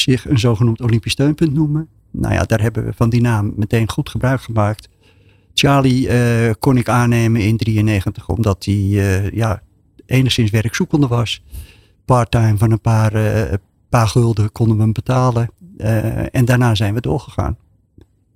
zich 0.00 0.28
een 0.28 0.38
zogenoemd 0.38 0.80
Olympisch 0.80 1.12
Steunpunt 1.12 1.54
noemen. 1.54 1.88
Nou 2.10 2.34
ja, 2.34 2.42
daar 2.42 2.60
hebben 2.60 2.84
we 2.84 2.92
van 2.92 3.10
die 3.10 3.20
naam 3.20 3.52
meteen 3.56 3.90
goed 3.90 4.08
gebruik 4.08 4.40
gemaakt. 4.40 4.88
Charlie 5.54 6.08
uh, 6.08 6.50
kon 6.58 6.76
ik 6.76 6.88
aannemen 6.88 7.40
in 7.40 7.56
93 7.56 8.28
omdat 8.28 8.64
hij 8.64 8.74
uh, 8.74 9.30
ja, 9.30 9.62
enigszins 10.06 10.50
werkzoekende 10.50 11.06
was. 11.06 11.42
Parttime 12.04 12.56
van 12.56 12.70
een 12.70 12.80
paar, 12.80 13.12
paar 13.88 14.08
gulden 14.08 14.52
konden 14.52 14.76
we 14.76 14.82
hem 14.82 14.92
betalen. 14.92 15.50
En 16.32 16.44
daarna 16.44 16.74
zijn 16.74 16.94
we 16.94 17.00
doorgegaan. 17.00 17.56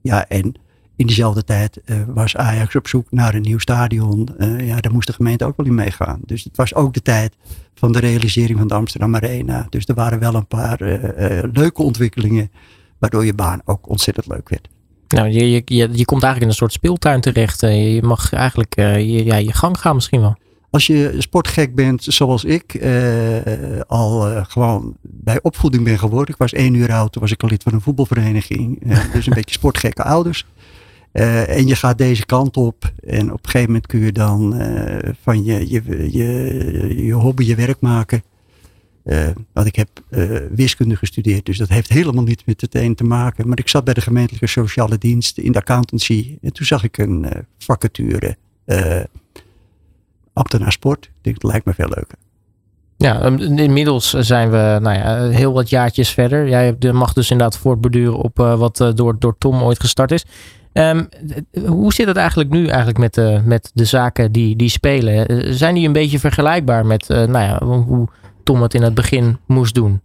Ja, 0.02 0.28
en 0.28 0.54
in 1.00 1.06
diezelfde 1.06 1.44
tijd 1.44 1.80
uh, 1.84 1.96
was 2.06 2.36
Ajax 2.36 2.76
op 2.76 2.88
zoek 2.88 3.06
naar 3.10 3.34
een 3.34 3.42
nieuw 3.42 3.58
stadion. 3.58 4.28
Uh, 4.38 4.66
ja, 4.66 4.80
daar 4.80 4.92
moest 4.92 5.06
de 5.06 5.12
gemeente 5.12 5.44
ook 5.44 5.56
wel 5.56 5.66
in 5.66 5.74
meegaan. 5.74 6.20
Dus 6.24 6.44
het 6.44 6.56
was 6.56 6.74
ook 6.74 6.94
de 6.94 7.02
tijd 7.02 7.34
van 7.74 7.92
de 7.92 7.98
realisering 7.98 8.58
van 8.58 8.68
de 8.68 8.74
Amsterdam 8.74 9.14
Arena. 9.14 9.66
Dus 9.68 9.86
er 9.86 9.94
waren 9.94 10.18
wel 10.18 10.34
een 10.34 10.46
paar 10.46 10.78
leuke 11.52 11.82
ontwikkelingen, 11.82 12.50
waardoor 12.98 13.24
je 13.24 13.34
baan 13.34 13.60
ook 13.64 13.88
ontzettend 13.88 14.26
leuk 14.26 14.48
werd. 14.48 14.68
Nou, 15.08 15.28
je, 15.28 15.50
je, 15.50 15.62
je, 15.64 15.88
je 15.92 16.04
komt 16.04 16.22
eigenlijk 16.22 16.40
in 16.40 16.48
een 16.48 16.54
soort 16.54 16.72
speeltuin 16.72 17.20
terecht. 17.20 17.60
Je 17.60 18.00
mag 18.02 18.32
eigenlijk 18.32 18.74
je, 18.76 19.24
ja, 19.24 19.36
je 19.36 19.52
gang 19.52 19.78
gaan 19.78 19.94
misschien 19.94 20.20
wel. 20.20 20.36
Als 20.70 20.86
je 20.86 21.14
sportgek 21.18 21.74
bent 21.74 22.04
zoals 22.04 22.44
ik, 22.44 22.84
al 23.86 24.44
gewoon 24.44 24.96
bij 25.02 25.38
opvoeding 25.42 25.84
ben 25.84 25.98
geworden. 25.98 26.34
Ik 26.34 26.40
was 26.40 26.52
één 26.52 26.74
uur 26.74 26.92
oud, 26.92 27.12
toen 27.12 27.22
was 27.22 27.32
ik 27.32 27.42
al 27.42 27.48
lid 27.48 27.62
van 27.62 27.72
een 27.72 27.80
voetbalvereniging. 27.80 28.82
Dus 29.12 29.26
een 29.26 29.34
beetje 29.40 29.54
sportgekke 29.54 30.02
ouders. 30.02 30.46
En 31.12 31.66
je 31.66 31.76
gaat 31.76 31.98
deze 31.98 32.26
kant 32.26 32.56
op. 32.56 32.92
En 33.04 33.32
op 33.32 33.44
een 33.44 33.50
gegeven 33.50 33.66
moment 33.66 33.86
kun 33.86 34.00
je 34.00 34.12
dan 34.12 34.62
van 35.22 35.44
je, 35.44 35.70
je, 35.70 35.82
je, 36.12 37.04
je 37.04 37.12
hobby 37.12 37.44
je 37.44 37.54
werk 37.54 37.80
maken. 37.80 38.22
want 39.52 39.66
ik 39.66 39.76
heb 39.76 39.88
wiskunde 40.50 40.96
gestudeerd, 40.96 41.46
dus 41.46 41.58
dat 41.58 41.68
heeft 41.68 41.88
helemaal 41.88 42.24
niet 42.24 42.46
met 42.46 42.60
het 42.60 42.74
een 42.74 42.94
te 42.94 43.04
maken. 43.04 43.48
Maar 43.48 43.58
ik 43.58 43.68
zat 43.68 43.84
bij 43.84 43.94
de 43.94 44.00
gemeentelijke 44.00 44.46
sociale 44.46 44.98
dienst 44.98 45.38
in 45.38 45.52
de 45.52 45.58
accountancy. 45.58 46.38
En 46.42 46.52
toen 46.52 46.66
zag 46.66 46.84
ik 46.84 46.98
een 46.98 47.26
vacature 47.58 48.36
ambtenaar 50.32 50.72
sport. 50.72 51.10
Ik 51.22 51.40
dat 51.40 51.50
lijkt 51.50 51.66
me 51.66 51.74
veel 51.74 51.88
leuker. 51.88 52.18
Ja, 52.96 53.22
inmiddels 53.38 54.10
zijn 54.10 54.50
we 54.50 54.78
nou 54.82 54.96
ja, 54.96 55.28
heel 55.28 55.52
wat 55.52 55.68
jaartjes 55.68 56.10
verder. 56.10 56.48
Jij 56.48 56.76
mag 56.92 57.12
dus 57.12 57.30
inderdaad 57.30 57.58
voortborduren 57.58 58.16
op 58.16 58.36
wat 58.36 58.92
door, 58.94 59.18
door 59.18 59.38
Tom 59.38 59.62
ooit 59.62 59.80
gestart 59.80 60.10
is. 60.10 60.24
Um, 60.72 61.08
hoe 61.66 61.92
zit 61.92 62.06
het 62.06 62.16
eigenlijk 62.16 62.50
nu 62.50 62.66
eigenlijk 62.66 62.98
met 62.98 63.14
de, 63.14 63.40
met 63.44 63.70
de 63.74 63.84
zaken 63.84 64.32
die, 64.32 64.56
die 64.56 64.68
spelen? 64.68 65.26
Eh, 65.26 65.52
zijn 65.52 65.74
die 65.74 65.86
een 65.86 65.92
beetje 65.92 66.18
vergelijkbaar 66.18 66.86
met 66.86 67.10
uh, 67.10 67.16
nou 67.16 67.44
ja, 67.44 67.64
hoe 67.64 68.08
Tom 68.44 68.62
het 68.62 68.74
in 68.74 68.82
het 68.82 68.94
begin 68.94 69.38
moest 69.46 69.74
doen? 69.74 70.00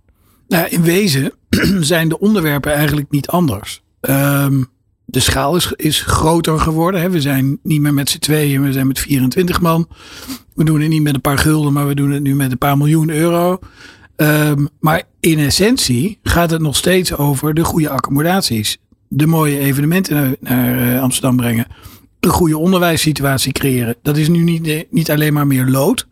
Nou, 0.48 0.67
in 0.67 0.81
wezen 0.81 1.31
zijn 1.79 2.10
de 2.10 2.19
onderwerpen 2.19 2.74
eigenlijk 2.74 3.12
niet 3.12 3.27
anders. 3.27 3.84
Um, 4.01 4.67
de 5.05 5.19
schaal 5.19 5.55
is, 5.55 5.74
is 5.75 6.01
groter 6.01 6.60
geworden. 6.60 7.01
Hè. 7.01 7.10
We 7.10 7.22
zijn 7.22 7.60
niet 7.63 7.81
meer 7.81 7.93
met 7.93 8.10
z'n 8.10 8.19
tweeën, 8.19 8.62
we 8.62 8.72
zijn 8.72 8.88
met 8.88 9.00
24 9.00 9.62
man. 9.62 9.88
We 10.53 10.63
doen 10.63 10.81
het 10.81 10.89
niet 10.89 11.01
met 11.01 11.13
een 11.13 11.22
paar 11.22 11.38
gulden, 11.38 11.74
maar 11.74 11.88
we 11.88 11.95
doen 11.95 12.12
het 12.12 12.24
nu 12.24 12.36
met 12.36 12.51
een 12.51 12.57
paar 12.57 12.77
miljoen 12.77 13.10
euro. 13.10 13.60
Um, 14.15 14.69
maar 14.79 15.03
in 15.19 15.39
essentie 15.39 16.19
gaat 16.24 16.51
het 16.51 16.62
nog 16.62 16.75
steeds 16.75 17.15
over 17.15 17.53
de 17.53 17.63
goede 17.63 17.89
accommodaties 17.89 18.77
de 19.15 19.27
mooie 19.27 19.60
evenementen 19.60 20.15
naar, 20.15 20.36
naar 20.39 20.93
eh, 20.93 21.01
Amsterdam 21.01 21.36
brengen. 21.36 21.67
Een 22.19 22.29
goede 22.29 22.57
onderwijssituatie 22.57 23.51
creëren. 23.51 23.95
Dat 24.01 24.17
is 24.17 24.27
nu 24.27 24.43
niet, 24.43 24.67
eh, 24.67 24.84
niet 24.89 25.12
alleen 25.12 25.34
maar 25.34 25.48
meer 25.48 25.65
lood. 25.65 26.07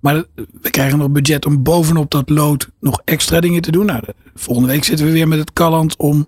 Maar 0.00 0.24
we 0.60 0.70
krijgen 0.70 0.98
nog 0.98 1.10
budget 1.10 1.46
om 1.46 1.62
bovenop 1.62 2.10
dat 2.10 2.28
lood 2.28 2.68
nog 2.80 3.00
extra 3.04 3.40
dingen 3.40 3.62
te 3.62 3.70
doen. 3.70 3.86
Nou, 3.86 4.02
volgende 4.34 4.68
week 4.68 4.84
zitten 4.84 5.06
we 5.06 5.12
weer 5.12 5.28
met 5.28 5.38
het 5.38 5.52
Kalland 5.52 5.96
om 5.96 6.26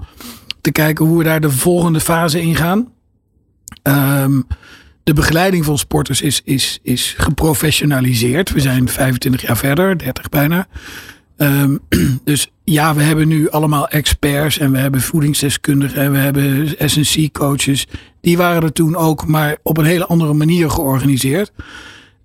te 0.61 0.73
kijken 0.73 1.07
hoe 1.07 1.19
we 1.19 1.25
daar 1.25 1.41
de 1.41 1.51
volgende 1.51 2.01
fase 2.01 2.43
in 2.43 2.57
gaan. 2.57 2.89
Um, 3.83 4.47
de 5.03 5.13
begeleiding 5.13 5.65
van 5.65 5.79
sporters 5.79 6.21
is, 6.21 6.41
is, 6.45 6.79
is 6.83 7.15
geprofessionaliseerd. 7.19 8.51
We 8.51 8.61
zijn 8.61 8.89
25 8.89 9.43
jaar 9.43 9.57
verder, 9.57 9.99
30 9.99 10.29
bijna. 10.29 10.67
Um, 11.43 11.81
dus 12.25 12.51
ja, 12.65 12.95
we 12.95 13.03
hebben 13.03 13.29
nu 13.29 13.51
allemaal 13.51 13.89
experts 13.89 14.59
en 14.59 14.73
we 14.73 14.79
hebben 14.79 15.01
voedingsdeskundigen 15.01 16.03
en 16.03 16.13
we 16.13 16.19
hebben 16.19 16.75
SNC-coaches. 16.79 17.87
Die 18.21 18.37
waren 18.37 18.63
er 18.63 18.73
toen 18.73 18.97
ook, 18.97 19.27
maar 19.27 19.57
op 19.63 19.79
een 19.79 19.85
hele 19.85 20.07
andere 20.07 20.33
manier 20.33 20.71
georganiseerd. 20.71 21.53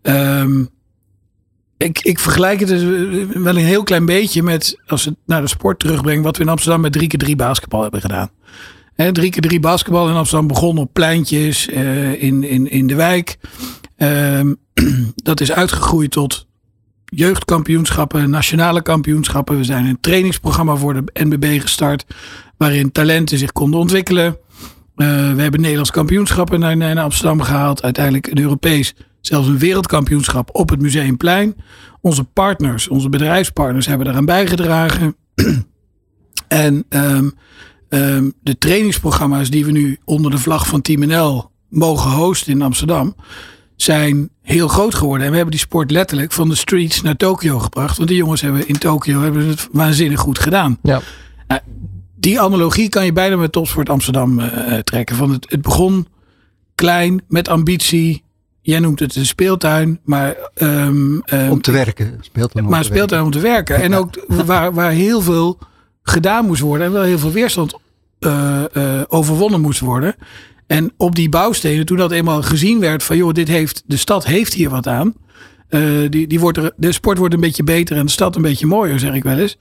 Um, 0.02 0.70
ik, 1.78 2.00
ik 2.00 2.20
vergelijk 2.20 2.60
het 2.60 2.70
dus 2.70 2.84
wel 3.34 3.58
een 3.58 3.66
heel 3.66 3.84
klein 3.84 4.06
beetje 4.06 4.44
met, 4.44 4.80
als 4.88 5.06
het 5.06 5.16
naar 5.26 5.42
de 5.42 5.48
sport 5.48 5.80
terugbrengt, 5.80 6.24
wat 6.24 6.38
we 6.38 6.44
in 6.44 6.50
Amsterdam 6.50 6.82
met 6.82 6.92
3 6.92 7.08
keer 7.08 7.20
3 7.20 7.36
basketbal 7.36 7.82
hebben 7.82 8.02
gedaan. 8.02 8.30
3 8.96 9.14
keer 9.32 9.42
3 9.42 9.60
basketbal 9.60 10.10
in 10.10 10.16
Amsterdam 10.16 10.48
begon 10.48 10.78
op 10.78 10.94
pleintjes 10.94 11.70
uh, 11.70 12.24
in, 12.24 12.44
in, 12.44 12.70
in 12.70 12.88
de 12.88 12.96
wijk. 12.96 13.38
Um, 13.98 14.58
dat 15.16 15.42
is 15.42 15.52
uitgegroeid 15.52 16.12
tot 16.12 16.48
jeugdkampioenschappen, 17.16 18.30
nationale 18.30 18.82
kampioenschappen. 18.82 19.58
We 19.58 19.64
zijn 19.64 19.86
een 19.86 20.00
trainingsprogramma 20.00 20.76
voor 20.76 20.94
de 20.94 21.24
NBB 21.24 21.62
gestart. 21.62 22.06
Waarin 22.58 22.92
talenten 22.92 23.38
zich 23.38 23.52
konden 23.52 23.80
ontwikkelen. 23.80 24.26
Uh, 24.26 25.08
we 25.34 25.42
hebben 25.42 25.62
Nederlands 25.62 25.92
kampioenschappen 25.92 26.60
naar, 26.60 26.78
naar 26.78 27.00
Amsterdam 27.00 27.42
gehaald. 27.42 27.84
Uiteindelijk 27.84 28.28
een 28.28 28.40
Europees, 28.40 28.96
zelfs 29.22 29.48
een 29.48 29.58
wereldkampioenschap 29.58 30.50
op 30.54 30.70
het 30.70 30.82
Museumplein. 30.82 31.56
Onze 32.02 32.24
partners, 32.24 32.88
onze 32.88 33.10
bedrijfspartners 33.10 33.86
hebben 33.86 34.06
daaraan 34.06 34.26
bijgedragen. 34.26 35.16
en 36.48 36.86
um, 36.90 37.34
um, 37.90 38.34
de 38.44 38.58
trainingsprogramma's 38.58 39.50
die 39.50 39.66
we 39.66 39.72
nu 39.72 39.98
onder 40.06 40.32
de 40.32 40.38
vlag 40.38 40.68
van 40.68 40.82
Team 40.82 41.08
NL 41.08 41.52
mogen 41.70 42.12
hosten 42.12 42.52
in 42.52 42.62
Amsterdam 42.62 43.16
zijn 43.76 44.30
heel 44.42 44.68
groot 44.68 44.96
geworden. 44.96 45.24
En 45.24 45.30
we 45.30 45.36
hebben 45.36 45.56
die 45.56 45.66
sport 45.66 45.92
letterlijk 45.92 46.32
van 46.32 46.50
de 46.50 46.56
streets 46.56 47.02
naar 47.02 47.16
Tokio 47.16 47.60
gebracht. 47.60 47.98
Want 47.98 48.10
die 48.10 48.18
jongens 48.18 48.42
hebben 48.42 48.68
in 48.68 48.78
Tokio 48.78 49.22
hebben 49.22 49.48
het 49.48 49.68
waanzinnig 49.72 50.20
goed 50.20 50.40
gedaan. 50.40 50.78
Ja. 50.82 51.02
Nou, 51.48 51.62
die 52.16 52.42
analogie 52.42 52.90
kan 52.90 53.06
je 53.06 53.14
bijna 53.14 53.36
met 53.36 53.52
Topsport 53.52 53.90
Amsterdam 53.90 54.40
uh, 54.40 54.78
trekken. 54.78 55.16
Van 55.16 55.32
het, 55.32 55.46
het 55.50 55.62
begon 55.62 56.08
klein, 56.76 57.22
met 57.28 57.48
ambitie. 57.48 58.24
Jij 58.62 58.80
noemt 58.80 59.00
het 59.00 59.16
een 59.16 59.26
speeltuin, 59.26 60.00
maar... 60.04 60.36
Um, 60.56 61.22
um, 61.34 61.50
om 61.50 61.62
te 61.62 61.72
werken. 61.72 62.18
Speeltuin 62.22 62.66
om 62.66 62.72
maar 62.72 62.82
te 62.82 62.88
speeltuin 62.88 63.22
werken. 63.22 63.40
om 63.40 63.44
te 63.44 63.48
werken. 63.48 63.76
En 63.76 63.94
ook 63.94 64.26
waar, 64.46 64.74
waar 64.74 64.92
heel 64.92 65.22
veel 65.22 65.58
gedaan 66.04 66.46
moest 66.46 66.62
worden. 66.62 66.88
En 66.88 66.94
wel 66.94 67.04
heel 67.04 67.20
veel 67.20 67.32
weerstand 67.32 67.74
uh, 68.20 68.64
uh, 68.74 69.02
overwonnen 69.08 69.62
moest 69.62 69.80
worden. 69.80 70.16
En 70.68 70.94
op 70.98 71.16
die 71.16 71.30
bouwstenen, 71.30 71.86
toen 71.86 71.98
dat 71.98 72.12
eenmaal 72.12 72.42
gezien 72.42 72.80
werd 72.80 73.04
van 73.04 73.18
joh, 73.18 73.34
dit 73.34 73.48
heeft, 73.48 73.84
de 73.86 73.98
stad 73.98 74.26
heeft 74.26 74.54
hier 74.54 74.70
wat 74.70 74.88
aan. 74.88 75.14
Uh, 75.70 76.10
die, 76.10 76.28
die 76.28 76.40
wordt 76.40 76.58
er, 76.58 76.74
de 76.78 76.92
sport 76.92 77.18
wordt 77.18 77.34
een 77.34 77.40
beetje 77.40 77.64
beter 77.64 77.98
en 77.98 78.06
de 78.06 78.12
stad 78.12 78.36
een 78.36 78.42
beetje 78.42 78.66
mooier, 78.66 79.00
zeg 79.00 79.14
ik 79.14 79.24
wel 79.24 79.38
eens. 79.38 79.58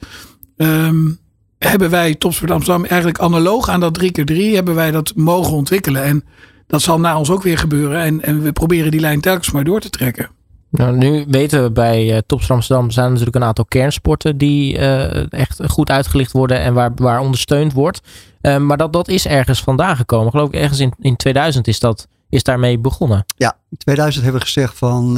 Um, 0.57 1.19
hebben 1.59 1.91
wij 1.91 2.15
Topsport 2.15 2.51
Amsterdam 2.51 2.85
eigenlijk 2.85 3.19
analoog 3.19 3.69
aan 3.69 3.81
dat 3.81 4.03
3x3 4.03 4.37
hebben 4.37 4.75
wij 4.75 4.91
dat 4.91 5.13
mogen 5.17 5.53
ontwikkelen. 5.53 6.03
En 6.03 6.25
dat 6.67 6.83
zal 6.83 7.01
na 7.01 7.19
ons 7.19 7.31
ook 7.31 7.43
weer 7.43 7.59
gebeuren. 7.59 8.01
En, 8.01 8.23
en 8.23 8.43
we 8.43 8.53
proberen 8.53 8.91
die 8.91 9.01
lijn 9.01 9.21
telkens 9.21 9.51
maar 9.51 9.65
door 9.65 9.81
te 9.81 9.91
trekken. 9.91 10.31
Nou, 10.77 10.97
nu 10.97 11.25
weten 11.29 11.63
we 11.63 11.71
bij 11.71 12.15
uh, 12.15 12.19
Topsport 12.27 12.51
Amsterdam 12.51 12.91
zijn 12.91 13.09
natuurlijk 13.09 13.37
een 13.37 13.45
aantal 13.45 13.65
kernsporten 13.65 14.39
die 14.39 14.79
uh, 14.79 15.33
echt 15.33 15.61
goed 15.67 15.91
uitgelicht 15.91 16.33
worden 16.33 16.61
en 16.61 16.75
waar, 16.75 16.93
waar 16.95 17.21
ondersteund 17.21 17.73
wordt. 17.73 18.01
Uh, 18.43 18.59
maar 18.59 18.77
dat, 18.77 18.93
dat 18.93 19.09
is 19.09 19.27
ergens 19.27 19.63
vandaan 19.63 19.97
gekomen. 19.97 20.31
Geloof 20.31 20.49
ik 20.49 20.55
ergens 20.55 20.81
in, 20.81 20.93
in 20.99 21.17
2000 21.17 21.69
is 21.69 21.81
dat 21.81 22.09
is 22.29 22.43
daarmee 22.43 22.79
begonnen. 22.79 23.25
Ja, 23.37 23.57
in 23.71 23.77
2000 23.77 24.25
hebben 24.25 24.41
we 24.43 24.47
gezegd 24.47 24.79
van 24.79 25.15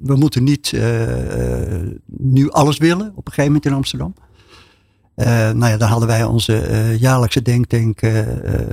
we 0.00 0.16
moeten 0.16 0.44
niet 0.44 0.72
nu 2.06 2.50
alles 2.50 2.78
willen 2.78 3.12
op 3.14 3.26
een 3.26 3.32
gegeven 3.32 3.44
moment 3.44 3.66
in 3.66 3.72
Amsterdam. 3.72 4.14
nou 5.54 5.66
ja, 5.66 5.76
dan 5.76 5.88
hadden 5.88 6.08
wij 6.08 6.24
onze 6.24 6.96
jaarlijkse 6.98 7.42
denktank 7.42 8.00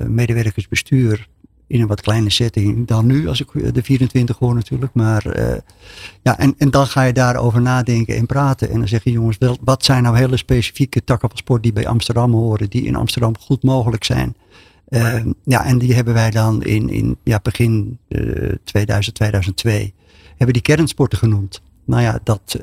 medewerkersbestuur 0.08 1.28
in 1.68 1.82
een 1.82 1.88
wat 1.88 2.02
kleine 2.02 2.30
setting 2.30 2.88
dan 2.88 3.06
nu, 3.06 3.28
als 3.28 3.42
ik 3.42 3.74
de 3.74 3.84
24 3.84 4.38
hoor 4.38 4.56
natuurlijk. 4.56 4.94
Maar 4.94 5.38
uh, 5.38 5.56
ja, 6.22 6.40
en, 6.40 6.56
en 6.58 6.70
dan 6.70 6.88
ga 6.88 7.04
je 7.04 7.14
daarover 7.14 7.62
nadenken 7.62 8.16
en 8.16 8.26
praten. 8.26 8.70
En 8.70 8.80
dan 8.80 8.88
zeg 8.88 9.04
je 9.04 9.12
jongens, 9.12 9.38
wat 9.62 9.86
zijn 9.86 10.04
nou 10.04 10.18
hele 10.18 10.38
specifieke 10.38 11.04
takken 11.04 11.30
van 11.30 11.38
sport 11.38 11.64
die 11.64 11.74
bij 11.74 11.88
Amsterdam 11.88 12.34
horen, 12.34 12.70
die 12.70 12.86
in 12.86 12.96
Amsterdam 12.96 13.38
goed 13.40 13.64
mogelijk 13.64 14.04
zijn. 14.04 14.36
Uh, 14.90 15.26
ja, 15.44 15.66
en 15.66 15.78
die 15.78 15.94
hebben 15.94 16.14
wij 16.14 16.32
dan 16.32 16.64
in, 16.64 16.90
in 16.90 17.18
ja, 17.24 17.40
begin 17.44 17.98
uh, 18.08 18.52
2000, 18.64 19.16
2002, 19.16 19.94
hebben 20.28 20.54
die 20.54 20.62
kernsporten 20.62 21.18
genoemd. 21.18 21.62
Nou 21.86 22.02
ja, 22.02 22.20
dat, 22.24 22.58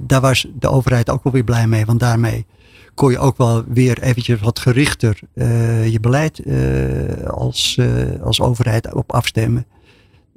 daar 0.00 0.20
was 0.20 0.46
de 0.58 0.68
overheid 0.68 1.10
ook 1.10 1.22
wel 1.24 1.32
weer 1.32 1.44
blij 1.44 1.66
mee, 1.66 1.84
want 1.84 2.00
daarmee 2.00 2.46
kon 2.94 3.10
je 3.10 3.18
ook 3.18 3.36
wel 3.36 3.64
weer 3.64 4.02
eventjes 4.02 4.40
wat 4.40 4.58
gerichter 4.58 5.20
uh, 5.34 5.88
je 5.88 6.00
beleid 6.00 6.46
uh, 6.46 7.26
als, 7.26 7.76
uh, 7.80 8.22
als 8.22 8.40
overheid 8.40 8.94
op 8.94 9.12
afstemmen. 9.12 9.66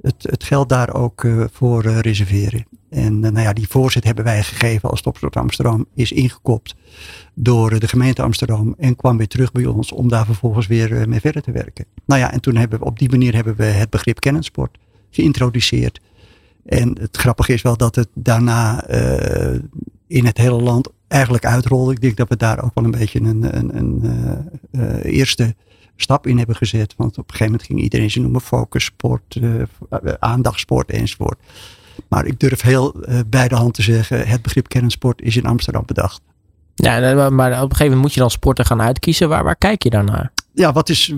Het, 0.00 0.22
het 0.22 0.44
geld 0.44 0.68
daar 0.68 0.94
ook 0.94 1.26
voor 1.52 1.82
reserveren. 1.82 2.66
En 2.90 3.20
nou 3.20 3.40
ja, 3.40 3.52
die 3.52 3.68
voorzet 3.68 4.04
hebben 4.04 4.24
wij 4.24 4.42
gegeven 4.42 4.90
als 4.90 5.02
Topsport 5.02 5.36
Amsterdam 5.36 5.86
is 5.94 6.12
ingekopt 6.12 6.74
door 7.34 7.78
de 7.78 7.88
gemeente 7.88 8.22
Amsterdam 8.22 8.74
en 8.78 8.96
kwam 8.96 9.16
weer 9.16 9.28
terug 9.28 9.52
bij 9.52 9.66
ons 9.66 9.92
om 9.92 10.08
daar 10.08 10.26
vervolgens 10.26 10.66
weer 10.66 11.08
mee 11.08 11.20
verder 11.20 11.42
te 11.42 11.52
werken. 11.52 11.84
Nou 12.06 12.20
ja, 12.20 12.32
en 12.32 12.40
toen 12.40 12.56
hebben 12.56 12.78
we 12.78 12.84
op 12.84 12.98
die 12.98 13.10
manier 13.10 13.34
hebben 13.34 13.56
we 13.56 13.64
het 13.64 13.90
begrip 13.90 14.20
kennensport 14.20 14.78
geïntroduceerd. 15.10 16.00
En 16.64 16.98
het 17.00 17.16
grappige 17.16 17.52
is 17.52 17.62
wel 17.62 17.76
dat 17.76 17.94
het 17.94 18.08
daarna 18.14 18.86
in 20.06 20.26
het 20.26 20.38
hele 20.38 20.62
land 20.62 20.90
eigenlijk 21.08 21.44
uitrolde. 21.44 21.92
Ik 21.92 22.00
denk 22.00 22.16
dat 22.16 22.28
we 22.28 22.36
daar 22.36 22.62
ook 22.62 22.70
wel 22.74 22.84
een 22.84 22.90
beetje 22.90 23.20
een, 23.20 23.56
een, 23.56 23.76
een 23.76 24.00
uh, 24.72 24.82
uh, 24.82 25.04
eerste 25.04 25.54
stap 25.96 26.26
in 26.26 26.38
hebben 26.38 26.56
gezet. 26.56 26.94
Want 26.96 27.10
op 27.10 27.16
een 27.16 27.24
gegeven 27.24 27.46
moment 27.46 27.62
ging 27.62 27.80
iedereen 27.80 28.10
ze 28.10 28.20
noemen 28.20 28.40
focus, 28.40 28.84
sport, 28.84 29.34
uh, 29.34 29.62
aandachtsport 30.18 30.90
enzovoort. 30.90 31.38
Maar 32.08 32.26
ik 32.26 32.40
durf 32.40 32.62
heel 32.62 33.04
bij 33.26 33.48
de 33.48 33.54
hand 33.54 33.74
te 33.74 33.82
zeggen, 33.82 34.28
het 34.28 34.42
begrip 34.42 34.68
kernsport 34.68 35.22
is 35.22 35.36
in 35.36 35.46
Amsterdam 35.46 35.82
bedacht. 35.86 36.20
Ja, 36.74 37.30
maar 37.30 37.50
op 37.50 37.56
een 37.56 37.60
gegeven 37.60 37.84
moment 37.84 38.00
moet 38.00 38.14
je 38.14 38.20
dan 38.20 38.30
sporten 38.30 38.64
gaan 38.64 38.80
uitkiezen. 38.80 39.28
Waar, 39.28 39.44
waar 39.44 39.56
kijk 39.56 39.82
je 39.82 39.90
dan 39.90 40.04
naar? 40.04 40.32
Ja, 40.58 40.72
wat, 40.72 40.88
is, 40.88 41.14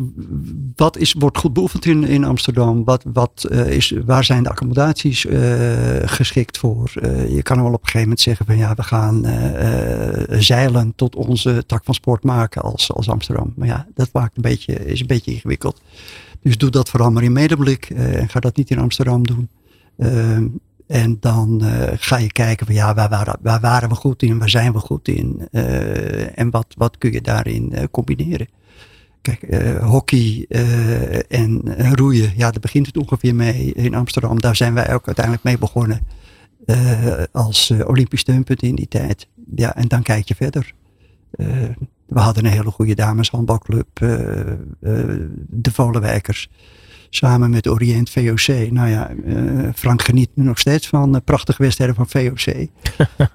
wat 0.77 0.97
is, 0.97 1.13
wordt 1.13 1.39
goed 1.39 1.53
beoefend 1.53 1.85
in, 1.87 2.05
in 2.05 2.25
Amsterdam? 2.25 2.85
Wat, 2.85 3.05
wat, 3.13 3.47
uh, 3.51 3.71
is, 3.71 3.95
waar 4.05 4.25
zijn 4.25 4.43
de 4.43 4.49
accommodaties 4.49 5.25
uh, 5.25 5.41
geschikt 6.05 6.59
voor? 6.59 6.93
Uh, 7.03 7.35
je 7.35 7.43
kan 7.43 7.57
wel 7.57 7.67
op 7.67 7.73
een 7.73 7.79
gegeven 7.79 8.01
moment 8.01 8.21
zeggen 8.21 8.47
van 8.47 8.57
ja, 8.57 8.75
we 8.75 8.83
gaan 8.83 9.25
zeilen 10.43 10.93
tot 10.97 11.17
onze 11.17 11.67
tak 11.67 11.85
van 11.85 11.95
sport 11.95 12.25
maken 12.25 12.63
als, 12.63 12.93
als 12.93 13.09
Amsterdam. 13.09 13.53
Maar 13.57 13.67
ja, 13.67 13.87
dat 13.95 14.09
maakt 14.13 14.37
een 14.37 14.43
beetje, 14.43 14.87
is 14.87 15.01
een 15.01 15.07
beetje 15.07 15.33
ingewikkeld. 15.33 15.81
Dus 16.43 16.59
doe 16.59 16.71
dat 16.71 16.89
vooral 16.89 17.11
maar 17.11 17.23
in 17.23 17.33
medeblik 17.33 17.91
en 17.91 18.29
ga 18.29 18.41
dat 18.41 18.57
niet 18.57 18.71
in 18.71 18.79
Amsterdam 18.79 19.27
doen. 19.27 19.49
En 20.87 21.17
dan 21.21 21.63
ga 21.97 22.17
je 22.17 22.33
kijken 22.33 22.67
van 22.67 22.75
ja, 22.75 22.95
waar 22.95 23.09
waren, 23.09 23.37
waar 23.41 23.61
waren 23.61 23.89
we 23.89 23.95
goed 23.95 24.23
in, 24.23 24.39
waar 24.39 24.51
zijn 24.51 24.73
we 24.73 24.79
goed 24.79 25.09
in 25.09 25.49
en 26.35 26.51
wat, 26.51 26.67
wat 26.77 26.99
kun 26.99 27.13
je 27.13 27.21
daarin 27.21 27.89
combineren. 27.91 28.47
Kijk, 29.23 29.55
hockey 29.83 30.47
en 31.29 31.63
roeien, 31.95 32.33
ja, 32.37 32.51
daar 32.51 32.61
begint 32.61 32.87
het 32.87 32.97
ongeveer 32.97 33.35
mee 33.35 33.73
in 33.73 33.95
Amsterdam. 33.95 34.41
Daar 34.41 34.57
zijn 34.57 34.75
wij 34.75 34.95
ook 34.95 35.07
uiteindelijk 35.07 35.45
mee 35.45 35.59
begonnen 35.59 36.01
als 37.33 37.71
Olympisch 37.71 38.21
steunpunt 38.21 38.63
in 38.63 38.75
die 38.75 38.89
tijd. 38.89 39.29
Ja, 39.55 39.77
en 39.77 39.89
dan 39.89 40.03
kijk 40.03 40.29
je 40.29 40.35
verder. 40.35 40.75
we 42.07 42.21
hadden 42.21 42.45
een 42.45 42.51
hele 42.51 42.71
goede 42.71 42.95
dameshandbalclub, 42.95 43.99
de 45.49 45.71
Volenwijkers 45.73 46.51
samen 47.11 47.51
met 47.51 47.69
Orient 47.69 48.11
VOC. 48.11 48.71
Nou 48.71 48.89
ja, 48.89 49.11
uh, 49.25 49.69
Frank 49.75 50.03
geniet 50.03 50.31
nu 50.35 50.45
nog 50.45 50.59
steeds 50.59 50.89
van 50.89 51.15
uh, 51.15 51.21
prachtige 51.25 51.63
wedstrijden 51.63 51.97
van 51.97 52.09
VOC. 52.09 52.45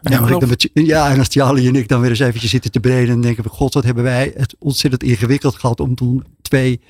ja, 0.02 0.22
met, 0.48 0.70
ja, 0.74 1.10
en 1.10 1.20
als 1.20 1.28
Charlie 1.32 1.68
en 1.68 1.76
ik 1.76 1.88
dan 1.88 2.02
weer 2.02 2.10
eens 2.10 2.20
eventjes 2.20 2.52
zitten 2.52 2.72
te 2.72 2.80
breden, 2.80 3.08
dan 3.08 3.22
denken 3.22 3.44
we, 3.44 3.50
god, 3.50 3.74
wat 3.74 3.84
hebben 3.84 4.04
wij 4.04 4.34
het 4.38 4.56
ontzettend 4.60 5.04
ingewikkeld 5.04 5.56
gehad 5.56 5.80
om 5.80 5.96
toen 5.96 6.24
twee 6.42 6.82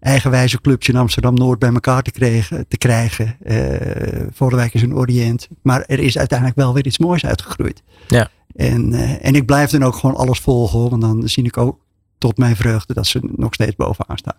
eigenwijze 0.00 0.60
clubs 0.60 0.88
in 0.88 0.96
Amsterdam-Noord 0.96 1.58
bij 1.58 1.72
elkaar 1.72 2.02
te, 2.02 2.10
kregen, 2.10 2.68
te 2.68 2.78
krijgen. 2.78 3.36
Uh, 3.46 4.72
is 4.72 4.82
een 4.82 4.94
Orient. 4.94 5.48
Maar 5.62 5.84
er 5.86 5.98
is 5.98 6.18
uiteindelijk 6.18 6.58
wel 6.58 6.74
weer 6.74 6.86
iets 6.86 6.98
moois 6.98 7.26
uitgegroeid. 7.26 7.82
Ja. 8.08 8.30
En, 8.56 8.92
en 9.20 9.34
ik 9.34 9.46
blijf 9.46 9.70
dan 9.70 9.82
ook 9.82 9.94
gewoon 9.94 10.16
alles 10.16 10.38
volgen, 10.38 10.90
want 10.90 11.02
dan 11.02 11.28
zie 11.28 11.44
ik 11.44 11.56
ook 11.56 11.78
tot 12.18 12.38
mijn 12.38 12.56
vreugde 12.56 12.94
dat 12.94 13.06
ze 13.06 13.20
nog 13.36 13.54
steeds 13.54 13.76
bovenaan 13.76 14.18
staan. 14.18 14.36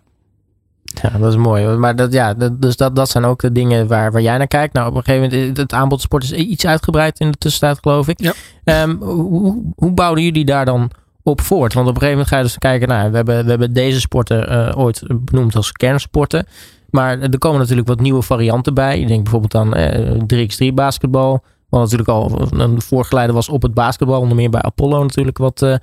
Ja, 1.02 1.18
dat 1.18 1.32
is 1.32 1.36
mooi. 1.38 1.66
Maar 1.66 1.96
dat, 1.96 2.12
ja, 2.12 2.34
dat, 2.34 2.62
dus 2.62 2.76
dat, 2.76 2.96
dat 2.96 3.08
zijn 3.08 3.24
ook 3.24 3.40
de 3.40 3.52
dingen 3.52 3.86
waar, 3.86 4.12
waar 4.12 4.22
jij 4.22 4.38
naar 4.38 4.46
kijkt. 4.46 4.74
Nou, 4.74 4.88
op 4.88 4.96
een 4.96 5.04
gegeven 5.04 5.38
moment, 5.38 5.56
het 5.56 5.72
aanbod 5.72 6.00
sport 6.00 6.22
is 6.22 6.32
iets 6.32 6.66
uitgebreid 6.66 7.20
in 7.20 7.30
de 7.30 7.38
tussentijd, 7.38 7.78
geloof 7.82 8.08
ik. 8.08 8.20
Ja. 8.20 8.82
Um, 8.82 9.02
hoe, 9.02 9.62
hoe 9.76 9.92
bouwden 9.92 10.24
jullie 10.24 10.44
daar 10.44 10.64
dan 10.64 10.90
op 11.22 11.40
voort? 11.40 11.74
Want 11.74 11.88
op 11.88 11.94
een 11.94 12.00
gegeven 12.00 12.18
moment 12.18 12.28
ga 12.28 12.36
je 12.36 12.42
dus 12.42 12.58
kijken, 12.58 12.88
nou, 12.88 13.10
we 13.10 13.16
hebben, 13.16 13.44
we 13.44 13.50
hebben 13.50 13.72
deze 13.72 14.00
sporten 14.00 14.52
uh, 14.52 14.78
ooit 14.78 15.02
benoemd 15.08 15.56
als 15.56 15.72
kernsporten. 15.72 16.46
Maar 16.90 17.20
er 17.20 17.38
komen 17.38 17.60
natuurlijk 17.60 17.88
wat 17.88 18.00
nieuwe 18.00 18.22
varianten 18.22 18.74
bij. 18.74 19.00
Ik 19.00 19.08
denk 19.08 19.22
bijvoorbeeld 19.22 19.54
aan 19.54 19.78
uh, 19.78 20.46
3x3 20.46 20.74
basketbal. 20.74 21.42
Wat 21.68 21.80
natuurlijk 21.80 22.08
al 22.08 22.48
een 22.50 22.82
voorgeleider 22.82 23.34
was 23.34 23.48
op 23.48 23.62
het 23.62 23.74
basketbal. 23.74 24.20
Onder 24.20 24.36
meer 24.36 24.50
bij 24.50 24.62
Apollo 24.62 25.02
natuurlijk 25.02 25.38
wat, 25.38 25.62
uh, 25.62 25.74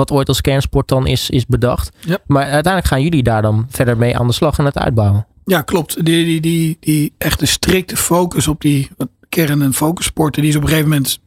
wat 0.00 0.10
ooit 0.10 0.28
als 0.28 0.40
kernsport 0.40 0.88
dan 0.88 1.06
is, 1.06 1.30
is 1.30 1.46
bedacht. 1.46 1.90
Ja. 2.00 2.18
Maar 2.26 2.42
uiteindelijk 2.42 2.86
gaan 2.86 3.02
jullie 3.02 3.22
daar 3.22 3.42
dan 3.42 3.66
verder 3.68 3.96
mee 3.96 4.18
aan 4.18 4.26
de 4.26 4.32
slag 4.32 4.58
en 4.58 4.64
het 4.64 4.78
uitbouwen. 4.78 5.26
Ja, 5.44 5.62
klopt. 5.62 6.04
Die, 6.04 6.24
die, 6.24 6.40
die, 6.40 6.76
die 6.80 7.14
echte 7.18 7.46
strikte 7.46 7.96
focus 7.96 8.48
op 8.48 8.60
die 8.60 8.90
kern- 9.28 9.62
en 9.62 9.74
focussporten, 9.74 10.42
die 10.42 10.50
is 10.50 10.56
op 10.56 10.62
een 10.62 10.68
gegeven 10.68 10.90
moment 10.90 11.20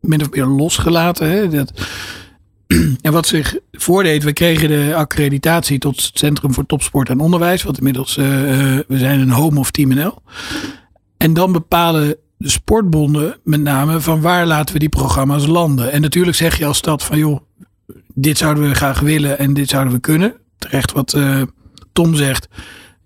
min 0.00 0.20
of 0.20 0.30
meer 0.30 0.46
losgelaten. 0.46 1.30
Hè? 1.30 1.48
Dat, 1.48 1.72
en 3.02 3.12
wat 3.12 3.26
zich 3.26 3.58
voordeed, 3.72 4.22
we 4.22 4.32
kregen 4.32 4.68
de 4.68 4.94
accreditatie 4.94 5.78
tot 5.78 6.02
het 6.02 6.18
Centrum 6.18 6.54
voor 6.54 6.66
Topsport 6.66 7.08
en 7.08 7.20
Onderwijs, 7.20 7.62
wat 7.62 7.76
inmiddels, 7.76 8.16
uh, 8.16 8.26
we 8.88 8.98
zijn 8.98 9.20
een 9.20 9.30
home 9.30 9.58
of 9.58 9.70
Team 9.70 9.88
NL. 9.88 10.18
En 11.16 11.34
dan 11.34 11.52
bepalen 11.52 12.16
de 12.36 12.50
sportbonden 12.50 13.36
met 13.44 13.60
name 13.60 14.00
van 14.00 14.20
waar 14.20 14.46
laten 14.46 14.72
we 14.72 14.80
die 14.80 14.88
programma's 14.88 15.46
landen. 15.46 15.92
En 15.92 16.00
natuurlijk 16.00 16.36
zeg 16.36 16.58
je 16.58 16.66
als 16.66 16.76
stad 16.76 17.02
van 17.02 17.18
joh, 17.18 17.40
dit 18.14 18.38
zouden 18.38 18.68
we 18.68 18.74
graag 18.74 19.00
willen 19.00 19.38
en 19.38 19.54
dit 19.54 19.68
zouden 19.68 19.92
we 19.92 19.98
kunnen. 19.98 20.34
Terecht 20.58 20.92
wat 20.92 21.14
uh, 21.14 21.42
Tom 21.92 22.14
zegt. 22.14 22.48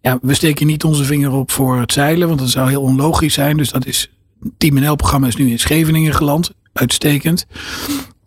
Ja, 0.00 0.18
we 0.22 0.34
steken 0.34 0.66
niet 0.66 0.84
onze 0.84 1.04
vinger 1.04 1.32
op 1.32 1.50
voor 1.50 1.80
het 1.80 1.92
zeilen, 1.92 2.28
want 2.28 2.40
dat 2.40 2.50
zou 2.50 2.68
heel 2.68 2.82
onlogisch 2.82 3.34
zijn. 3.34 3.56
Dus 3.56 3.70
dat 3.70 3.86
is, 3.86 4.10
Team 4.58 4.74
NL-programma 4.74 5.26
is 5.26 5.36
nu 5.36 5.50
in 5.50 5.58
Scheveningen 5.58 6.14
geland. 6.14 6.50
Uitstekend. 6.72 7.46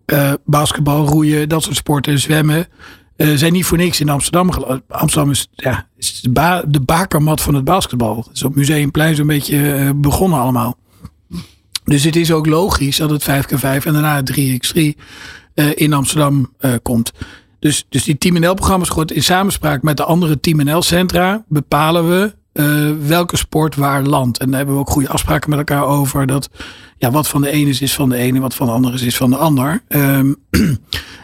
Uh, 0.05 0.33
basketbal, 0.45 1.07
roeien, 1.07 1.49
dat 1.49 1.63
soort 1.63 1.75
sporten, 1.75 2.19
zwemmen. 2.19 2.67
Uh, 3.17 3.35
zijn 3.35 3.53
niet 3.53 3.65
voor 3.65 3.77
niks 3.77 3.99
in 3.99 4.09
Amsterdam. 4.09 4.49
Amsterdam 4.87 5.31
is, 5.31 5.47
ja, 5.55 5.87
de, 6.21 6.29
ba 6.29 6.63
bakermat 6.85 7.41
van 7.41 7.53
het 7.53 7.63
basketbal. 7.63 8.17
Het 8.17 8.35
is 8.35 8.43
op 8.43 8.55
Museumplein 8.55 9.15
zo'n 9.15 9.27
beetje 9.27 9.93
begonnen 9.95 10.39
allemaal. 10.39 10.77
Dus 11.83 12.03
het 12.03 12.15
is 12.15 12.31
ook 12.31 12.45
logisch 12.45 12.97
dat 12.97 13.09
het 13.09 13.23
5x5 13.23 13.61
en 13.61 13.93
daarna 13.93 14.15
het 14.15 14.31
3x3 14.39 14.73
uh, 14.75 14.91
in 15.53 15.93
Amsterdam 15.93 16.53
uh, 16.59 16.73
komt. 16.81 17.11
Dus, 17.59 17.85
dus 17.89 18.03
die 18.03 18.17
Team 18.17 18.39
NL-programma's, 18.39 18.89
goed, 18.89 19.11
in 19.11 19.23
samenspraak 19.23 19.81
met 19.81 19.97
de 19.97 20.03
andere 20.03 20.39
Team 20.39 20.63
NL-centra, 20.63 21.43
bepalen 21.47 22.09
we 22.09 22.33
uh, 22.53 22.91
welke 23.07 23.37
sport 23.37 23.75
waar 23.75 24.03
landt. 24.03 24.37
En 24.37 24.47
daar 24.47 24.57
hebben 24.57 24.75
we 24.75 24.81
ook 24.81 24.89
goede 24.89 25.09
afspraken 25.09 25.49
met 25.49 25.59
elkaar 25.59 25.85
over. 25.85 26.27
Dat 26.27 26.49
ja, 26.97 27.11
wat 27.11 27.27
van 27.27 27.41
de 27.41 27.49
ene 27.49 27.69
is, 27.69 27.81
is 27.81 27.93
van 27.93 28.09
de 28.09 28.15
ene, 28.15 28.39
wat 28.39 28.55
van 28.55 28.67
de 28.67 28.73
andere 28.73 28.93
is, 28.93 29.01
is 29.01 29.17
van 29.17 29.29
de 29.29 29.35
ander. 29.35 29.83
Um, 29.87 30.35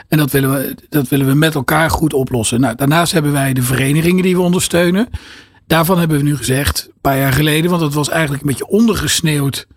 en 0.10 0.18
dat 0.18 0.32
willen, 0.32 0.52
we, 0.52 0.76
dat 0.90 1.08
willen 1.08 1.28
we 1.28 1.34
met 1.34 1.56
elkaar 1.56 1.90
goed 1.90 2.14
oplossen. 2.14 2.60
Nou, 2.60 2.76
daarnaast 2.76 3.12
hebben 3.12 3.32
wij 3.32 3.54
de 3.54 3.62
verenigingen 3.62 4.24
die 4.24 4.36
we 4.36 4.42
ondersteunen. 4.42 5.10
Daarvan 5.68 6.00
hebben 6.00 6.18
we 6.18 6.24
nu 6.24 6.38
gezegd, 6.38 6.86
een 6.88 7.02
paar 7.02 7.18
jaar 7.18 7.34
geleden, 7.34 7.70
want 7.70 7.82
dat 7.82 7.94
was 7.94 8.10
eigenlijk 8.10 8.42
een 8.42 8.50
beetje 8.50 8.68
ondergesneeuwd 8.68 9.68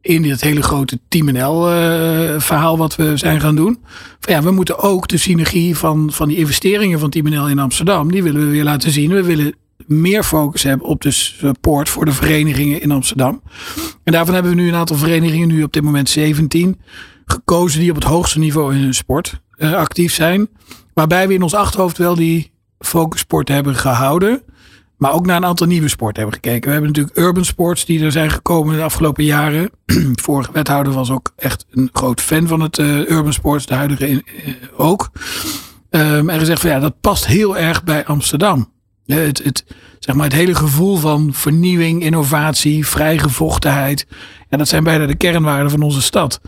in 0.00 0.22
dit 0.22 0.40
hele 0.40 0.62
grote 0.62 0.98
Team 1.08 1.32
NL 1.32 1.72
uh, 1.72 2.40
verhaal 2.40 2.78
wat 2.78 2.96
we 2.96 3.16
zijn 3.16 3.40
gaan 3.40 3.56
doen. 3.56 3.78
Ja, 4.20 4.42
we 4.42 4.50
moeten 4.50 4.78
ook 4.78 5.08
de 5.08 5.16
synergie 5.16 5.76
van, 5.76 6.12
van 6.12 6.28
die 6.28 6.36
investeringen 6.36 6.98
van 6.98 7.10
Team 7.10 7.28
NL 7.28 7.48
in 7.48 7.58
Amsterdam, 7.58 8.10
die 8.10 8.22
willen 8.22 8.40
we 8.40 8.50
weer 8.50 8.64
laten 8.64 8.90
zien. 8.90 9.10
We 9.10 9.22
willen 9.22 9.54
meer 9.86 10.24
focus 10.24 10.62
hebben 10.62 10.86
op 10.86 11.02
de 11.02 11.10
support 11.10 11.88
voor 11.88 12.04
de 12.04 12.12
verenigingen 12.12 12.82
in 12.82 12.90
Amsterdam. 12.90 13.42
En 14.04 14.12
daarvan 14.12 14.34
hebben 14.34 14.52
we 14.54 14.60
nu 14.60 14.68
een 14.68 14.74
aantal 14.74 14.96
verenigingen, 14.96 15.48
nu 15.48 15.62
op 15.62 15.72
dit 15.72 15.82
moment 15.82 16.08
17, 16.08 16.80
gekozen 17.26 17.80
die 17.80 17.90
op 17.90 17.96
het 17.96 18.04
hoogste 18.04 18.38
niveau 18.38 18.74
in 18.74 18.80
hun 18.80 18.94
sport 18.94 19.40
uh, 19.56 19.72
actief 19.72 20.12
zijn. 20.12 20.48
Waarbij 20.94 21.28
we 21.28 21.34
in 21.34 21.42
ons 21.42 21.54
achterhoofd 21.54 21.98
wel 21.98 22.14
die 22.14 22.50
focussport 22.78 23.48
hebben 23.48 23.74
gehouden. 23.74 24.42
Maar 24.98 25.12
ook 25.12 25.26
naar 25.26 25.36
een 25.36 25.44
aantal 25.44 25.66
nieuwe 25.66 25.88
sporten 25.88 26.22
hebben 26.22 26.40
gekeken. 26.42 26.66
We 26.66 26.72
hebben 26.72 26.90
natuurlijk 26.90 27.18
urban 27.18 27.44
sports 27.44 27.84
die 27.84 28.04
er 28.04 28.12
zijn 28.12 28.30
gekomen 28.30 28.76
de 28.76 28.82
afgelopen 28.82 29.24
jaren. 29.24 29.70
De 29.84 30.12
vorige 30.22 30.52
wethouder 30.52 30.92
was 30.92 31.10
ook 31.10 31.32
echt 31.36 31.66
een 31.70 31.90
groot 31.92 32.20
fan 32.20 32.46
van 32.46 32.60
het 32.60 32.78
uh, 32.78 33.10
urban 33.10 33.32
sports. 33.32 33.66
De 33.66 33.74
huidige 33.74 34.10
uh, 34.10 34.20
ook. 34.76 35.10
Um, 35.90 36.28
en 36.28 36.38
gezegd 36.38 36.60
van 36.60 36.70
ja, 36.70 36.78
dat 36.78 37.00
past 37.00 37.26
heel 37.26 37.56
erg 37.56 37.84
bij 37.84 38.06
Amsterdam. 38.06 38.72
Het, 39.06 39.44
het, 39.44 39.64
zeg 39.98 40.14
maar 40.14 40.24
het 40.24 40.34
hele 40.34 40.54
gevoel 40.54 40.96
van 40.96 41.32
vernieuwing, 41.32 42.02
innovatie, 42.02 42.86
vrijgevochtenheid. 42.86 44.06
Ja, 44.48 44.56
dat 44.56 44.68
zijn 44.68 44.84
bijna 44.84 45.06
de 45.06 45.16
kernwaarden 45.16 45.70
van 45.70 45.82
onze 45.82 46.02
stad. 46.02 46.40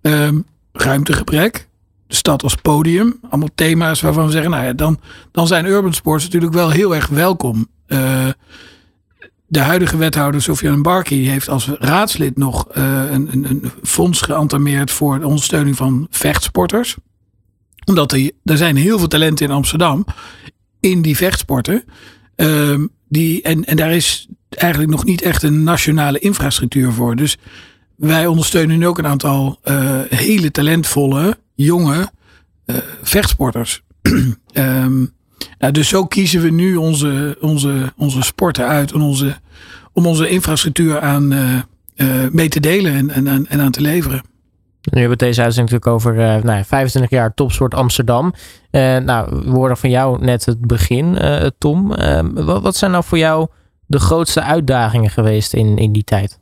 Um, 0.00 0.44
ruimtegebrek. 0.72 1.68
De 2.06 2.14
stad 2.14 2.42
als 2.42 2.54
podium. 2.54 3.18
Allemaal 3.30 3.48
thema's 3.54 4.00
waarvan 4.00 4.26
we 4.26 4.32
zeggen, 4.32 4.50
nou 4.50 4.64
ja, 4.64 4.72
dan, 4.72 5.00
dan 5.32 5.46
zijn 5.46 5.66
urban 5.66 5.92
sports 5.92 6.24
natuurlijk 6.24 6.52
wel 6.52 6.70
heel 6.70 6.94
erg 6.94 7.06
welkom. 7.06 7.66
Uh, 7.92 8.28
de 9.46 9.60
huidige 9.60 9.96
wethouder 9.96 10.42
Sofiane 10.42 10.80
Barki 10.80 11.28
heeft 11.28 11.48
als 11.48 11.68
raadslid 11.78 12.36
nog 12.36 12.76
uh, 12.76 13.02
een, 13.10 13.28
een, 13.32 13.44
een, 13.50 13.70
fonds 13.82 14.20
geantameerd 14.20 14.90
voor 14.90 15.18
de 15.18 15.26
ondersteuning 15.26 15.76
van 15.76 16.06
vechtsporters. 16.10 16.96
Omdat 17.84 18.12
er, 18.12 18.30
er 18.44 18.56
zijn 18.56 18.76
heel 18.76 18.98
veel 18.98 19.08
talenten 19.08 19.46
in 19.46 19.52
Amsterdam 19.52 20.04
in 20.80 21.02
die 21.02 21.16
vechtsporten. 21.16 21.84
Uh, 22.36 22.78
die, 23.08 23.42
en, 23.42 23.64
en 23.64 23.76
daar 23.76 23.92
is 23.92 24.28
eigenlijk 24.48 24.90
nog 24.90 25.04
niet 25.04 25.22
echt 25.22 25.42
een 25.42 25.62
nationale 25.62 26.18
infrastructuur 26.18 26.92
voor. 26.92 27.16
Dus 27.16 27.38
wij 27.96 28.26
ondersteunen 28.26 28.78
nu 28.78 28.86
ook 28.86 28.98
een 28.98 29.06
aantal 29.06 29.60
uh, 29.64 30.00
hele 30.08 30.50
talentvolle, 30.50 31.38
jonge 31.54 32.10
vechtsporters. 33.02 33.82
um, 34.52 35.12
nou, 35.62 35.74
dus 35.74 35.88
zo 35.88 36.06
kiezen 36.06 36.42
we 36.42 36.50
nu 36.50 36.76
onze, 36.76 37.36
onze, 37.40 37.92
onze 37.96 38.22
sporten 38.22 38.66
uit 38.66 38.92
en 38.92 39.00
onze, 39.00 39.36
om 39.92 40.06
onze 40.06 40.28
infrastructuur 40.28 41.00
aan, 41.00 41.32
uh, 41.32 41.54
uh, 41.96 42.30
mee 42.30 42.48
te 42.48 42.60
delen 42.60 43.10
en, 43.10 43.26
en, 43.26 43.46
en 43.48 43.60
aan 43.60 43.70
te 43.70 43.80
leveren. 43.80 44.22
Nu 44.82 45.00
hebben 45.00 45.18
we 45.18 45.24
deze 45.24 45.42
uitzending 45.42 45.72
natuurlijk 45.72 45.86
over 45.86 46.36
uh, 46.36 46.42
nou, 46.42 46.64
25 46.64 47.10
jaar 47.10 47.34
topsport 47.34 47.74
Amsterdam. 47.74 48.34
nou, 48.70 49.42
we 49.44 49.76
van 49.76 49.90
jou 49.90 50.24
net 50.24 50.44
het 50.44 50.66
begin, 50.66 51.18
Tom. 51.58 51.88
wat, 52.34 52.62
wat 52.62 52.76
zijn 52.76 52.90
nou 52.90 53.04
voor 53.04 53.18
jou 53.18 53.46
de 53.86 53.98
grootste 53.98 54.42
uitdagingen 54.42 55.10
geweest 55.10 55.54
in, 55.54 55.78
in 55.78 55.92
die 55.92 56.04
tijd? 56.04 56.40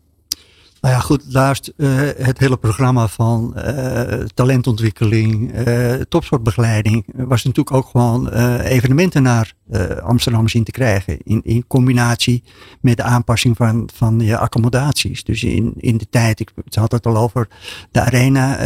Nou 0.80 0.94
ja, 0.94 1.00
goed, 1.00 1.32
naast 1.32 1.72
uh, 1.76 1.88
het 2.16 2.38
hele 2.38 2.56
programma 2.56 3.08
van 3.08 3.54
uh, 3.56 4.02
talentontwikkeling, 4.34 5.66
uh, 5.66 5.94
topsportbegeleiding, 5.94 7.04
was 7.14 7.44
natuurlijk 7.44 7.76
ook 7.76 7.86
gewoon 7.86 8.28
evenementen 8.58 9.22
naar 9.22 9.52
Amsterdam 10.02 10.48
zien 10.48 10.64
te 10.64 10.70
krijgen. 10.70 11.18
In, 11.22 11.40
in 11.44 11.66
combinatie 11.66 12.42
met 12.80 12.96
de 12.96 13.02
aanpassing 13.02 13.56
van, 13.56 13.88
van 13.94 14.20
je 14.20 14.38
accommodaties. 14.38 15.24
Dus 15.24 15.42
in, 15.42 15.72
in 15.76 15.96
de 15.96 16.08
tijd, 16.10 16.40
ik 16.40 16.52
had 16.70 16.92
het 16.92 17.06
al 17.06 17.16
over, 17.16 17.48
de 17.90 18.00
arena 18.00 18.56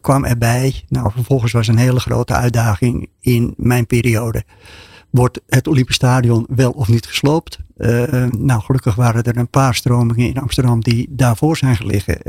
kwam 0.00 0.24
erbij. 0.24 0.84
Nou, 0.88 1.12
vervolgens 1.12 1.52
was 1.52 1.68
een 1.68 1.78
hele 1.78 2.00
grote 2.00 2.34
uitdaging 2.34 3.08
in 3.20 3.54
mijn 3.56 3.86
periode. 3.86 4.44
Wordt 5.10 5.40
het 5.46 5.68
Olympisch 5.68 5.94
Stadion 5.94 6.46
wel 6.48 6.70
of 6.70 6.88
niet 6.88 7.06
gesloopt? 7.06 7.58
Nou, 8.38 8.60
gelukkig 8.60 8.94
waren 8.94 9.22
er 9.22 9.36
een 9.36 9.48
paar 9.48 9.74
stromingen 9.74 10.28
in 10.28 10.38
Amsterdam 10.38 10.80
die 10.80 11.06
daarvoor 11.10 11.56
zijn 11.56 11.76
gelegen. 11.76 12.22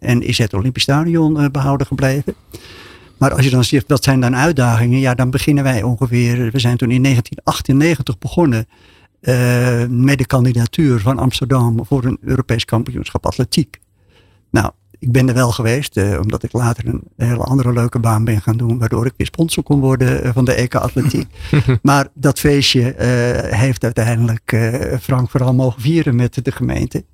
en 0.00 0.22
is 0.22 0.38
het 0.38 0.54
Olympisch 0.54 0.82
Stadion 0.82 1.48
behouden 1.52 1.86
gebleven. 1.86 2.34
Maar 3.18 3.32
als 3.34 3.44
je 3.44 3.50
dan 3.50 3.64
zegt, 3.64 3.88
wat 3.88 4.04
zijn 4.04 4.20
dan 4.20 4.36
uitdagingen? 4.36 4.98
Ja, 4.98 5.14
dan 5.14 5.30
beginnen 5.30 5.64
wij 5.64 5.82
ongeveer, 5.82 6.50
we 6.50 6.58
zijn 6.58 6.76
toen 6.76 6.90
in 6.90 7.02
1998 7.02 8.18
begonnen 8.18 8.66
met 10.04 10.18
de 10.18 10.26
kandidatuur 10.26 11.00
van 11.00 11.18
Amsterdam 11.18 11.86
voor 11.86 12.04
een 12.04 12.18
Europees 12.20 12.64
kampioenschap 12.64 13.26
atletiek. 13.26 13.80
Nou, 14.50 14.70
ik 14.98 15.12
ben 15.12 15.28
er 15.28 15.34
wel 15.34 15.50
geweest, 15.50 15.96
eh, 15.96 16.18
omdat 16.20 16.42
ik 16.42 16.52
later 16.52 16.86
een 16.86 17.02
hele 17.16 17.42
andere 17.42 17.72
leuke 17.72 17.98
baan 17.98 18.24
ben 18.24 18.40
gaan 18.40 18.56
doen, 18.56 18.78
waardoor 18.78 19.06
ik 19.06 19.12
weer 19.16 19.26
sponsor 19.26 19.62
kon 19.62 19.80
worden 19.80 20.22
eh, 20.22 20.30
van 20.32 20.44
de 20.44 20.52
EK 20.52 20.74
Atletiek. 20.74 21.26
maar 21.82 22.08
dat 22.14 22.38
feestje 22.38 22.94
eh, 22.94 23.58
heeft 23.58 23.84
uiteindelijk 23.84 24.56
Frank 25.00 25.30
vooral 25.30 25.54
mogen 25.54 25.80
vieren 25.80 26.16
met 26.16 26.44
de 26.44 26.52
gemeente. 26.52 27.04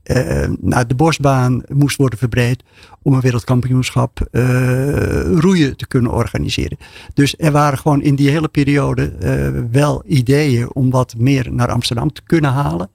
nou, 0.60 0.86
de 0.86 0.94
bosbaan 0.94 1.62
moest 1.68 1.96
worden 1.96 2.18
verbreed 2.18 2.62
om 3.02 3.14
een 3.14 3.20
wereldkampioenschap 3.20 4.28
roeien 5.38 5.76
te 5.76 5.86
kunnen 5.86 6.12
organiseren. 6.12 6.78
Dus 7.14 7.34
er 7.38 7.52
waren 7.52 7.78
gewoon 7.78 8.02
in 8.02 8.14
die 8.14 8.30
hele 8.30 8.48
periode 8.48 9.12
wel 9.70 10.02
ideeën 10.06 10.74
om 10.74 10.90
wat 10.90 11.14
meer 11.18 11.52
naar 11.52 11.70
Amsterdam 11.70 12.12
te 12.12 12.22
kunnen 12.26 12.52
halen. 12.52 12.90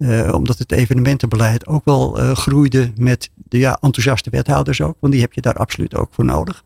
Uh, 0.00 0.34
omdat 0.34 0.58
het 0.58 0.72
evenementenbeleid 0.72 1.66
ook 1.66 1.84
wel 1.84 2.20
uh, 2.20 2.32
groeide 2.32 2.92
met 2.96 3.30
de 3.34 3.58
ja, 3.58 3.78
enthousiaste 3.80 4.30
wethouders 4.30 4.80
ook. 4.80 4.96
Want 5.00 5.12
die 5.12 5.22
heb 5.22 5.32
je 5.32 5.40
daar 5.40 5.54
absoluut 5.54 5.94
ook 5.94 6.08
voor 6.12 6.24
nodig. 6.24 6.64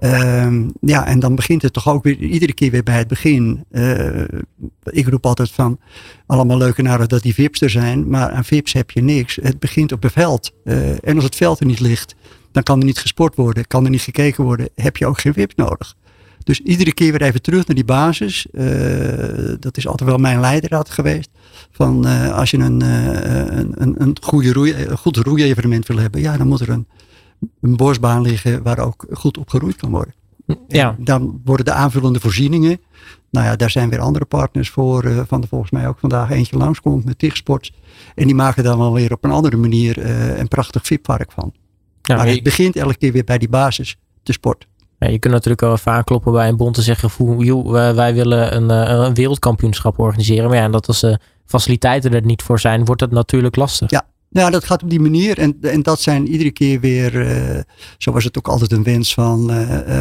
Uh, 0.00 0.52
ja, 0.80 1.06
en 1.06 1.20
dan 1.20 1.34
begint 1.34 1.62
het 1.62 1.72
toch 1.72 1.88
ook 1.88 2.02
weer 2.02 2.16
iedere 2.16 2.52
keer 2.52 2.70
weer 2.70 2.82
bij 2.82 2.98
het 2.98 3.08
begin. 3.08 3.64
Uh, 3.70 4.24
ik 4.84 5.08
roep 5.08 5.26
altijd 5.26 5.50
van 5.50 5.78
allemaal 6.26 6.56
leuke 6.56 6.82
naden 6.82 7.08
dat 7.08 7.22
die 7.22 7.34
VIP's 7.34 7.60
er 7.60 7.70
zijn. 7.70 8.08
Maar 8.08 8.30
aan 8.30 8.44
VIP's 8.44 8.72
heb 8.72 8.90
je 8.90 9.02
niks. 9.02 9.38
Het 9.42 9.58
begint 9.58 9.92
op 9.92 10.02
het 10.02 10.12
veld. 10.12 10.52
en 10.64 11.14
als 11.14 11.24
het 11.24 11.36
veld 11.36 11.60
er 11.60 11.66
niet 11.66 11.80
ligt, 11.80 12.14
dan 12.52 12.62
kan 12.62 12.78
er 12.78 12.84
niet 12.84 12.98
gesport 12.98 13.34
worden. 13.34 13.66
Kan 13.66 13.84
er 13.84 13.90
niet 13.90 14.00
gekeken 14.00 14.44
worden. 14.44 14.68
Heb 14.74 14.96
je 14.96 15.06
ook 15.06 15.20
geen 15.20 15.34
VIP's 15.34 15.54
nodig. 15.54 15.96
Dus 16.44 16.60
iedere 16.60 16.94
keer 16.94 17.12
weer 17.12 17.22
even 17.22 17.42
terug 17.42 17.66
naar 17.66 17.76
die 17.76 17.84
basis. 17.84 18.46
dat 19.60 19.76
is 19.76 19.86
altijd 19.86 20.10
wel 20.10 20.18
mijn 20.18 20.40
leidraad 20.40 20.90
geweest. 20.90 21.30
Van 21.70 22.06
uh, 22.06 22.38
als 22.38 22.50
je 22.50 22.58
een, 22.58 22.82
uh, 22.82 23.06
een, 23.58 23.72
een, 23.82 24.02
een, 24.02 24.16
goede 24.20 24.52
roei, 24.52 24.74
een 24.74 24.98
goed 24.98 25.16
roeievenement 25.16 25.86
wil 25.86 25.96
hebben, 25.96 26.20
ja, 26.20 26.36
dan 26.36 26.46
moet 26.46 26.60
er 26.60 26.68
een, 26.68 26.86
een 27.60 27.76
bosbaan 27.76 28.22
liggen 28.22 28.62
waar 28.62 28.78
ook 28.78 29.06
goed 29.10 29.38
op 29.38 29.48
geroeid 29.48 29.76
kan 29.76 29.90
worden. 29.90 30.14
Ja. 30.68 30.96
dan 30.98 31.40
worden 31.44 31.64
de 31.64 31.72
aanvullende 31.72 32.20
voorzieningen. 32.20 32.80
Nou 33.30 33.46
ja, 33.46 33.56
daar 33.56 33.70
zijn 33.70 33.88
weer 33.88 34.00
andere 34.00 34.24
partners 34.24 34.70
voor. 34.70 35.04
Uh, 35.04 35.20
van 35.26 35.40
de 35.40 35.46
volgens 35.46 35.70
mij 35.70 35.88
ook 35.88 35.98
vandaag 35.98 36.30
eentje 36.30 36.56
langskomt 36.56 37.04
met 37.04 37.18
Tigsports. 37.18 37.72
En 38.14 38.26
die 38.26 38.34
maken 38.34 38.64
dan 38.64 38.78
wel 38.78 38.92
weer 38.92 39.12
op 39.12 39.24
een 39.24 39.30
andere 39.30 39.56
manier 39.56 40.06
een 40.38 40.48
prachtig 40.48 40.86
VIP-park 40.86 41.32
van. 41.32 41.52
Ja, 42.02 42.16
maar 42.16 42.26
het 42.26 42.42
begint 42.42 42.76
elke 42.76 42.96
keer 42.96 43.12
weer 43.12 43.24
bij 43.24 43.38
die 43.38 43.48
basis, 43.48 43.96
de 44.22 44.32
sport. 44.32 44.66
Ja, 45.02 45.08
je 45.08 45.18
kunt 45.18 45.32
natuurlijk 45.32 45.60
wel 45.60 45.78
vaak 45.78 46.06
kloppen 46.06 46.32
bij 46.32 46.48
een 46.48 46.56
bond 46.56 46.74
te 46.74 46.82
zeggen: 46.82 47.10
wij 47.94 48.14
willen 48.14 48.56
een, 48.56 48.70
een 48.70 49.14
wereldkampioenschap 49.14 49.98
organiseren. 49.98 50.48
Maar 50.48 50.58
ja, 50.58 50.68
dat 50.68 50.86
als 50.86 51.00
de 51.00 51.18
faciliteiten 51.46 52.14
er 52.14 52.24
niet 52.24 52.42
voor 52.42 52.60
zijn, 52.60 52.84
wordt 52.84 53.00
het 53.00 53.10
natuurlijk 53.10 53.56
lastig. 53.56 53.90
Ja, 53.90 54.06
ja, 54.28 54.50
dat 54.50 54.64
gaat 54.64 54.82
op 54.82 54.90
die 54.90 55.00
manier. 55.00 55.38
En, 55.38 55.56
en 55.60 55.82
dat 55.82 56.00
zijn 56.00 56.28
iedere 56.28 56.50
keer 56.50 56.80
weer, 56.80 57.14
uh, 57.14 57.60
zo 57.98 58.12
was 58.12 58.24
het 58.24 58.38
ook 58.38 58.48
altijd 58.48 58.72
een 58.72 58.82
wens 58.82 59.14
van 59.14 59.50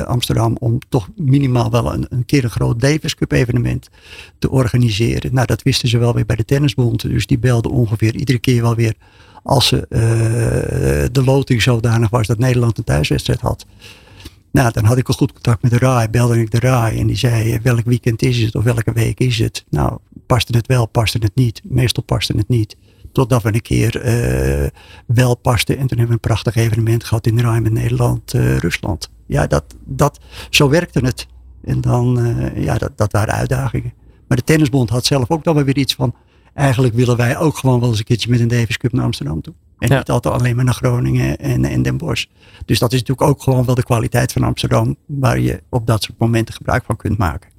Amsterdam, 0.06 0.58
om 0.60 0.80
toch 0.90 1.10
minimaal 1.16 1.72
wel 1.72 1.94
een, 1.94 2.06
een 2.10 2.26
keer 2.26 2.44
een 2.44 2.50
groot 2.50 2.80
Davis 2.80 3.16
Cup 3.16 3.32
evenement 3.32 3.90
te 4.40 4.50
organiseren. 4.50 5.34
Nou, 5.34 5.48
dat 5.48 5.62
wisten 5.62 5.90
ze 5.90 5.98
wel 5.98 6.14
weer 6.14 6.26
bij 6.26 6.36
de 6.36 6.46
Tennisbond. 6.46 7.02
Dus 7.02 7.28
die 7.28 7.40
belden 7.40 7.72
ongeveer 7.72 8.16
iedere 8.16 8.40
keer 8.40 8.62
wel 8.62 8.76
weer 8.76 8.94
als 9.44 9.68
ze, 9.68 9.86
de 11.12 11.24
loting 11.24 11.62
zodanig 11.62 12.10
was 12.10 12.28
dat 12.28 12.38
Nederland 12.38 12.78
een 12.78 12.84
thuiswedstrijd 12.84 13.40
had. 13.40 13.66
Nou, 14.52 14.72
dan 14.72 14.84
had 14.84 14.98
ik 14.98 15.08
al 15.08 15.14
goed 15.14 15.34
contact 15.34 15.62
met 15.62 15.72
de 15.72 15.78
RAI, 15.78 16.08
belde 16.08 16.40
ik 16.40 16.52
de 16.52 16.60
RAI 16.60 17.00
en 17.00 17.08
die 17.08 17.16
zei 17.16 17.60
welk 17.64 17.86
weekend 17.86 18.22
is 18.22 18.38
het 18.38 18.56
of 18.56 18.64
welke 18.64 18.94
week 18.94 19.20
is 19.20 19.40
het. 19.40 19.66
Nou, 19.70 19.98
paste 20.26 20.58
het 20.58 20.68
wel, 20.68 20.86
paste 20.86 21.18
het 21.18 21.36
niet. 21.36 21.62
Meestal 21.64 22.04
paste 22.04 22.38
het 22.38 22.48
niet. 22.48 22.78
Totdat 23.12 23.44
we 23.44 23.54
een 23.54 23.62
keer 23.62 24.06
uh, 24.06 24.68
wel 25.06 25.36
pasten 25.36 25.78
en 25.78 25.88
toen 25.88 25.98
hebben 25.98 26.08
we 26.08 26.14
een 26.14 26.20
prachtig 26.20 26.56
evenement 26.56 27.04
gehad 27.04 27.28
in 27.28 27.36
de 27.36 27.42
RAI 27.42 27.60
met 27.60 27.72
Nederland, 27.72 28.34
uh, 28.34 28.58
Rusland. 28.58 29.10
Ja, 29.26 29.48
dat, 29.48 29.64
dat, 29.86 30.20
zo 30.50 30.70
werkte 30.70 31.00
het. 31.00 31.28
En 31.64 31.82
dan, 31.82 32.36
ja, 32.56 32.78
dat, 32.78 32.98
dat 32.98 33.12
waren 33.12 33.34
uitdagingen. 33.34 33.94
Maar 34.28 34.38
de 34.38 34.44
Tennisbond 34.44 34.90
had 34.90 35.06
zelf 35.06 35.30
ook 35.30 35.44
dan 35.44 35.64
weer 35.64 35.78
iets 35.78 35.96
van, 35.96 36.16
eigenlijk 36.54 36.94
willen 36.94 37.18
wij 37.18 37.38
ook 37.38 37.58
gewoon 37.58 37.80
wel 37.80 37.90
eens 37.90 37.98
een 37.98 38.06
keertje 38.06 38.30
met 38.30 38.40
een 38.40 38.48
Davis 38.48 38.78
Cup 38.78 38.92
naar 38.92 39.06
Amsterdam 39.06 39.42
toe. 39.42 39.54
En 39.82 39.98
niet 39.98 40.10
altijd 40.10 40.34
alleen 40.34 40.56
maar 40.56 40.66
naar 40.66 40.74
Groningen 40.74 41.38
en, 41.38 41.66
en 41.66 41.82
Den 41.82 41.98
Bosch. 41.98 42.26
Dus 42.66 42.80
dat 42.80 42.94
is 42.94 43.00
natuurlijk 43.00 43.30
ook 43.30 43.44
gewoon 43.44 43.66
wel 43.66 43.76
de 43.76 43.84
kwaliteit 43.84 44.32
van 44.32 44.44
Amsterdam. 44.44 44.96
Waar 45.06 45.40
je 45.40 45.64
op 45.70 45.88
dat 45.88 46.04
soort 46.04 46.20
momenten 46.20 46.54
gebruik 46.54 46.84
van 46.86 46.96
kunt 46.96 47.18
maken. 47.18 47.50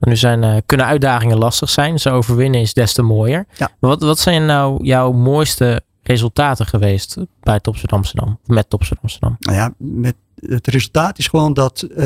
nu 0.00 0.16
zijn, 0.16 0.42
uh, 0.42 0.56
kunnen 0.66 0.86
uitdagingen 0.86 1.38
lastig 1.38 1.70
zijn. 1.70 1.98
Ze 1.98 2.10
overwinnen 2.10 2.60
is 2.60 2.74
des 2.74 2.92
te 2.92 3.02
mooier. 3.02 3.46
Ja. 3.56 3.70
Wat, 3.78 4.02
wat 4.02 4.18
zijn 4.18 4.46
nou 4.46 4.84
jouw 4.84 5.12
mooiste 5.12 5.82
resultaten 6.02 6.66
geweest 6.66 7.16
bij 7.40 7.60
Topsport 7.60 7.92
Amsterdam? 7.92 8.38
Met 8.44 8.70
Topsport 8.70 9.00
Amsterdam? 9.02 9.36
Nou 9.38 9.56
ja, 9.56 9.74
met, 9.78 10.14
het 10.34 10.66
resultaat 10.66 11.18
is 11.18 11.28
gewoon 11.28 11.54
dat 11.54 11.86
uh, 11.90 11.96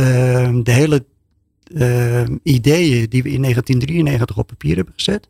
de 0.62 0.72
hele 0.72 1.04
uh, 1.68 2.22
ideeën 2.42 3.08
die 3.08 3.22
we 3.22 3.30
in 3.30 3.40
1993 3.40 4.36
op 4.36 4.46
papier 4.46 4.76
hebben 4.76 4.94
gezet 4.96 5.28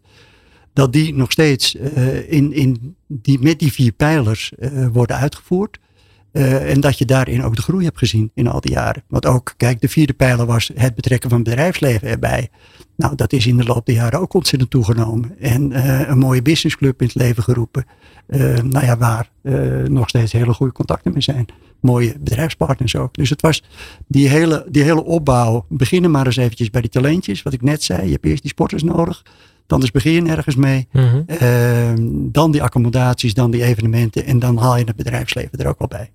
dat 0.74 0.92
die 0.92 1.14
nog 1.14 1.32
steeds 1.32 1.74
uh, 1.74 2.32
in, 2.32 2.52
in 2.52 2.96
die, 3.06 3.38
met 3.40 3.58
die 3.58 3.72
vier 3.72 3.92
pijlers 3.92 4.52
uh, 4.58 4.86
worden 4.92 5.16
uitgevoerd. 5.16 5.78
Uh, 6.32 6.70
en 6.70 6.80
dat 6.80 6.98
je 6.98 7.04
daarin 7.04 7.42
ook 7.42 7.56
de 7.56 7.62
groei 7.62 7.84
hebt 7.84 7.98
gezien 7.98 8.30
in 8.34 8.48
al 8.48 8.60
die 8.60 8.72
jaren. 8.72 9.02
Want 9.08 9.26
ook, 9.26 9.54
kijk, 9.56 9.80
de 9.80 9.88
vierde 9.88 10.12
pijler 10.12 10.46
was 10.46 10.70
het 10.74 10.94
betrekken 10.94 11.30
van 11.30 11.38
het 11.38 11.48
bedrijfsleven 11.48 12.08
erbij. 12.08 12.48
Nou, 12.96 13.14
dat 13.14 13.32
is 13.32 13.46
in 13.46 13.56
de 13.56 13.64
loop 13.64 13.86
der 13.86 13.94
jaren 13.94 14.20
ook 14.20 14.34
ontzettend 14.34 14.70
toegenomen. 14.70 15.38
En 15.38 15.86
een 16.10 16.18
mooie 16.18 16.42
businessclub 16.42 17.00
in 17.00 17.06
het 17.06 17.16
leven 17.16 17.42
geroepen. 17.42 17.86
nou 18.62 18.84
ja, 18.84 18.96
waar 18.96 19.30
nog 19.88 20.08
steeds 20.08 20.32
hele 20.32 20.54
goede 20.54 20.72
contacten 20.72 21.12
mee 21.12 21.22
zijn. 21.22 21.46
Mooie 21.80 22.18
bedrijfspartners 22.18 22.96
ook. 22.96 23.14
Dus 23.14 23.30
het 23.30 23.40
was 23.40 23.62
die 24.06 24.28
hele, 24.28 24.66
die 24.68 24.82
hele 24.82 25.04
opbouw. 25.04 25.66
Beginnen 25.68 26.10
maar 26.10 26.26
eens 26.26 26.36
eventjes 26.36 26.70
bij 26.70 26.80
die 26.80 26.90
talentjes. 26.90 27.42
Wat 27.42 27.52
ik 27.52 27.62
net 27.62 27.82
zei. 27.82 28.04
Je 28.04 28.12
hebt 28.12 28.24
eerst 28.24 28.42
die 28.42 28.50
sporters 28.50 28.82
nodig. 28.82 29.22
Dan 29.66 29.82
is 29.82 29.90
begin 29.90 30.12
je 30.12 30.30
ergens 30.30 30.56
mee. 30.56 30.88
Mhm. 30.92 31.22
Ehm, 31.26 31.96
dan 32.10 32.50
die 32.50 32.62
accommodaties, 32.62 33.34
dan 33.34 33.50
die 33.50 33.64
evenementen. 33.64 34.24
En 34.24 34.38
dan 34.38 34.56
haal 34.56 34.76
je 34.76 34.84
het 34.84 34.96
bedrijfsleven 34.96 35.58
er 35.58 35.66
ook 35.66 35.80
al 35.80 35.88
bij. 35.88 36.10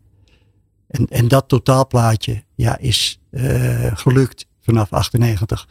En, 0.87 1.07
en 1.07 1.27
dat 1.27 1.47
totaalplaatje 1.47 2.43
ja, 2.55 2.77
is 2.77 3.19
uh, 3.31 3.91
gelukt 3.93 4.45
vanaf 4.61 4.93
98. 4.93 5.67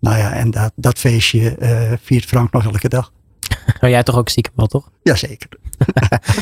Nou 0.00 0.18
ja, 0.18 0.32
en 0.32 0.50
dat, 0.50 0.72
dat 0.76 0.98
feestje 0.98 1.56
uh, 1.58 1.92
viert 2.02 2.24
Frank 2.24 2.52
nog 2.52 2.64
elke 2.64 2.88
dag. 2.88 3.12
Oh, 3.80 3.90
jij 3.90 4.02
toch 4.02 4.16
ook 4.16 4.28
stiekem 4.28 4.52
wel, 4.56 4.66
toch? 4.66 4.90
Jazeker. 5.02 5.48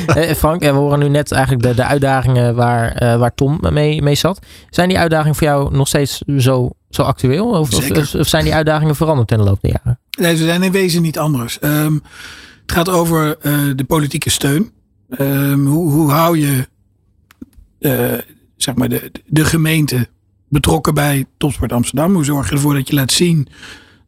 Eh, 0.06 0.34
Frank, 0.34 0.60
we 0.60 0.68
horen 0.68 0.98
nu 0.98 1.08
net 1.08 1.32
eigenlijk 1.32 1.62
de, 1.62 1.74
de 1.74 1.84
uitdagingen 1.84 2.54
waar, 2.54 3.02
uh, 3.02 3.16
waar 3.16 3.34
Tom 3.34 3.58
mee, 3.70 4.02
mee 4.02 4.14
zat. 4.14 4.46
Zijn 4.70 4.88
die 4.88 4.98
uitdagingen 4.98 5.34
voor 5.34 5.46
jou 5.46 5.76
nog 5.76 5.88
steeds 5.88 6.22
zo, 6.38 6.70
zo 6.90 7.02
actueel? 7.02 7.48
Of, 7.48 7.74
of, 7.74 8.14
of, 8.14 8.28
zijn 8.28 8.44
die 8.44 8.54
uitdagingen 8.54 8.96
veranderd 8.96 9.30
in 9.30 9.38
de 9.38 9.44
loop 9.44 9.58
der 9.60 9.70
jaren? 9.70 9.99
Nee, 10.18 10.36
ze 10.36 10.44
zijn 10.44 10.62
in 10.62 10.72
wezen 10.72 11.02
niet 11.02 11.18
anders. 11.18 11.58
Um, 11.62 12.02
het 12.62 12.72
gaat 12.72 12.88
over 12.88 13.36
uh, 13.42 13.70
de 13.76 13.84
politieke 13.84 14.30
steun. 14.30 14.70
Um, 15.18 15.66
hoe, 15.66 15.92
hoe 15.92 16.10
hou 16.10 16.38
je 16.38 16.68
zeg 18.56 18.74
maar 18.74 18.88
de, 18.88 19.10
de 19.26 19.44
gemeente 19.44 20.08
betrokken 20.48 20.94
bij 20.94 21.24
Topsport 21.36 21.72
Amsterdam? 21.72 22.14
Hoe 22.14 22.24
zorg 22.24 22.48
je 22.48 22.54
ervoor 22.54 22.74
dat 22.74 22.88
je 22.88 22.94
laat 22.94 23.12
zien 23.12 23.48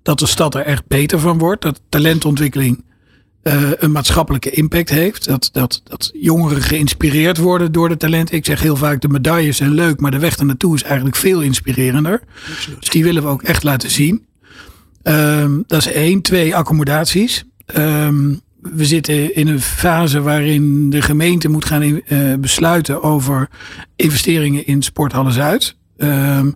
dat 0.03 0.19
de 0.19 0.27
stad 0.27 0.55
er 0.55 0.65
echt 0.65 0.87
beter 0.87 1.19
van 1.19 1.39
wordt? 1.39 1.63
Dat 1.63 1.81
talentontwikkeling 1.89 2.85
uh, 3.43 3.71
een 3.79 3.93
maatschappelijke 3.93 4.51
impact 4.51 4.91
heeft. 4.91 5.25
Dat, 5.25 5.49
dat, 5.53 5.81
dat 5.85 6.11
jongeren 6.15 6.63
geïnspireerd 6.63 7.39
worden 7.39 7.73
door 7.73 7.89
de 7.89 7.97
talent. 7.97 8.33
Ik 8.33 8.45
zeg 8.45 8.61
heel 8.61 8.77
vaak 8.77 9.01
de 9.01 9.09
medailles 9.09 9.57
zijn 9.57 9.75
leuk, 9.75 10.01
maar 10.01 10.11
de 10.11 10.19
weg 10.19 10.39
er 10.39 10.45
naartoe 10.45 10.75
is 10.75 10.83
eigenlijk 10.83 11.17
veel 11.17 11.41
inspirerender. 11.41 12.23
Dus 12.79 12.89
die 12.89 13.05
willen 13.05 13.23
we 13.23 13.29
ook 13.29 13.43
echt 13.43 13.63
laten 13.63 13.91
zien. 13.91 14.27
Um, 15.03 15.65
dat 15.67 15.81
is 15.81 15.93
één. 15.93 16.23
Twee, 16.23 16.57
accommodaties. 16.57 17.45
Um, 17.77 18.41
we 18.61 18.85
zitten 18.85 19.35
in 19.35 19.49
een 19.49 19.61
fase 19.61 20.21
waarin 20.21 20.91
de 20.91 21.03
gemeente 21.03 21.49
moet 21.49 21.65
gaan 21.65 21.83
uh, 21.83 22.01
besluiten 22.39 23.03
over 23.03 23.49
investeringen 23.97 24.67
in 24.67 24.83
Sporthallen 24.83 25.33
Zuid. 25.33 25.77
Um, 25.97 26.55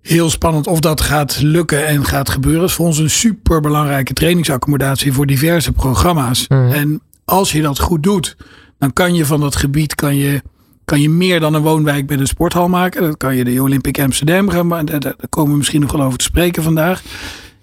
heel 0.00 0.30
spannend 0.30 0.66
of 0.66 0.80
dat 0.80 1.00
gaat 1.00 1.40
lukken 1.40 1.86
en 1.86 2.04
gaat 2.04 2.28
gebeuren. 2.28 2.60
Het 2.60 2.70
is 2.70 2.76
voor 2.76 2.86
ons 2.86 2.98
een 2.98 3.10
super 3.10 3.60
belangrijke 3.60 4.12
trainingsaccommodatie 4.12 5.12
voor 5.12 5.26
diverse 5.26 5.72
programma's. 5.72 6.48
Mhm. 6.48 6.72
En 6.72 7.00
als 7.24 7.52
je 7.52 7.62
dat 7.62 7.78
goed 7.78 8.02
doet, 8.02 8.36
dan 8.78 8.92
kan 8.92 9.14
je 9.14 9.26
van 9.26 9.40
dat 9.40 9.56
gebied 9.56 9.94
kan 9.94 10.16
je, 10.16 10.42
kan 10.84 11.00
je 11.00 11.10
meer 11.10 11.40
dan 11.40 11.54
een 11.54 11.62
woonwijk 11.62 12.08
met 12.08 12.20
een 12.20 12.26
sporthal 12.26 12.68
maken. 12.68 13.02
Dat 13.02 13.16
kan 13.16 13.36
je 13.36 13.44
de 13.44 13.62
Olympic 13.62 14.00
Amsterdam 14.00 14.48
gaan. 14.48 14.84
Daar, 14.84 15.14
komen 15.28 15.50
we 15.50 15.58
misschien 15.58 15.80
nog 15.80 15.92
wel 15.92 16.02
over 16.02 16.18
te 16.18 16.24
spreken 16.24 16.62
vandaag. 16.62 17.02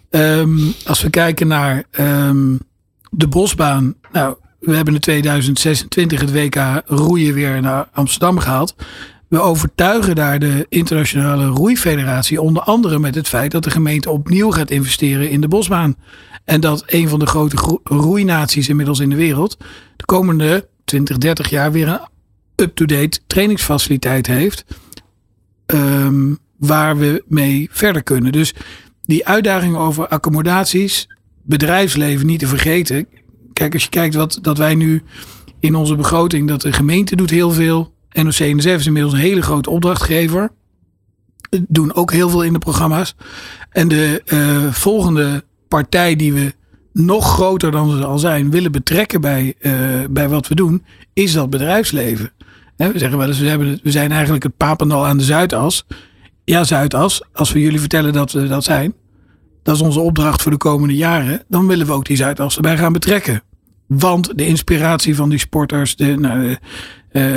Um, 0.10 0.74
als 0.86 1.02
we 1.02 1.10
kijken 1.10 1.48
naar 1.48 1.84
um, 2.00 2.60
de 3.10 3.28
bosbaan. 3.28 3.96
Nou, 4.12 4.36
we 4.60 4.76
hebben 4.76 4.94
in 4.94 5.00
2026 5.00 6.20
het 6.20 6.32
WK 6.32 6.82
roeien 6.86 7.34
weer 7.34 7.62
naar 7.62 7.88
Amsterdam 7.92 8.40
gehaald. 8.40 8.76
We 9.28 9.40
overtuigen 9.40 10.16
daar 10.16 10.40
de 10.40 10.66
internationale 10.70 11.46
roeifederatie 11.46 12.42
onder 12.42 12.64
andere 12.64 13.00
met 13.00 13.16
het 13.16 13.28
feit 13.28 13.52
dat 13.52 13.64
de 13.64 13.70
gemeente 13.70 14.10
opnieuw 14.10 14.52
gaat 14.52 14.72
investeren 14.72 15.30
in 15.30 15.42
de 15.42 15.48
bosbaan. 15.48 15.96
En 16.46 16.62
dat 16.62 16.84
een 16.88 17.10
van 17.10 17.20
de 17.20 17.26
grote 17.26 17.80
roeinaties 17.84 18.70
inmiddels 18.70 19.00
in 19.00 19.10
de 19.10 19.16
wereld 19.16 19.58
de 19.96 20.06
komende 20.06 20.70
20, 20.86 21.18
30 21.18 21.50
jaar 21.50 21.72
weer 21.72 21.88
een 21.88 22.00
up-to-date 22.62 23.20
trainingsfaciliteit 23.28 24.28
heeft. 24.28 24.66
Um, 25.66 26.40
waar 26.62 26.98
we 26.98 27.24
mee 27.28 27.68
verder 27.72 28.04
kunnen. 28.04 28.32
Dus 28.32 28.54
die 29.02 29.28
uitdaging 29.28 29.76
over 29.76 30.08
accommodaties, 30.08 31.08
bedrijfsleven 31.44 32.26
niet 32.26 32.40
te 32.40 32.48
vergeten. 32.48 33.08
Kijk, 33.54 33.74
als 33.74 33.84
je 33.84 33.90
kijkt 33.90 34.16
wat 34.16 34.40
dat 34.42 34.58
wij 34.58 34.76
nu 34.76 35.04
in 35.60 35.76
onze 35.76 35.96
begroting, 35.96 36.48
dat 36.48 36.62
de 36.62 36.74
gemeente 36.74 37.16
doet 37.16 37.30
heel 37.30 37.52
veel. 37.52 37.94
NOC-NSF 38.12 38.66
is 38.66 38.86
inmiddels 38.86 39.14
een 39.14 39.20
hele 39.20 39.42
grote 39.42 39.70
opdrachtgever. 39.70 40.52
Doen 41.68 41.94
ook 41.94 42.12
heel 42.12 42.30
veel 42.30 42.44
in 42.44 42.54
de 42.54 42.60
programma's. 42.60 43.16
En 43.70 43.88
de 43.88 44.22
uh, 44.26 44.74
volgende 44.74 45.44
partij 45.68 46.16
die 46.16 46.34
we 46.34 46.54
nog 46.94 47.34
groter 47.34 47.72
dan 47.72 47.98
ze 47.98 48.06
al 48.06 48.20
zijn 48.20 48.52
willen 48.52 48.72
betrekken 48.72 49.22
bij, 49.22 49.54
uh, 49.62 49.74
bij 50.10 50.30
wat 50.30 50.48
we 50.48 50.56
doen, 50.56 50.84
is 51.14 51.34
dat 51.34 51.50
bedrijfsleven. 51.50 52.32
We 52.90 53.00
zeggen 53.00 53.18
wel 53.18 53.28
eens, 53.28 53.40
we, 53.40 53.48
hebben, 53.48 53.80
we 53.84 53.92
zijn 53.92 54.12
eigenlijk 54.12 54.44
het 54.44 54.58
Papendal 54.58 55.06
aan 55.06 55.18
de 55.18 55.24
Zuidas. 55.24 55.86
Ja, 56.44 56.64
Zuidas, 56.64 57.24
als 57.34 57.52
we 57.52 57.60
jullie 57.60 57.80
vertellen 57.80 58.14
dat 58.14 58.32
we 58.32 58.48
dat 58.48 58.64
zijn, 58.64 58.94
dat 59.64 59.76
is 59.76 59.82
onze 59.82 60.00
opdracht 60.00 60.42
voor 60.42 60.52
de 60.52 60.58
komende 60.58 60.96
jaren, 60.96 61.44
dan 61.48 61.68
willen 61.68 61.86
we 61.86 61.94
ook 61.94 62.06
die 62.06 62.18
Zuidas 62.18 62.56
erbij 62.56 62.78
gaan 62.78 62.94
betrekken. 62.94 63.44
Want 63.88 64.38
de 64.38 64.46
inspiratie 64.46 65.16
van 65.16 65.30
die 65.30 65.40
sporters, 65.40 65.96
de, 65.96 66.18
nou, 66.20 66.48
uh, 66.50 66.58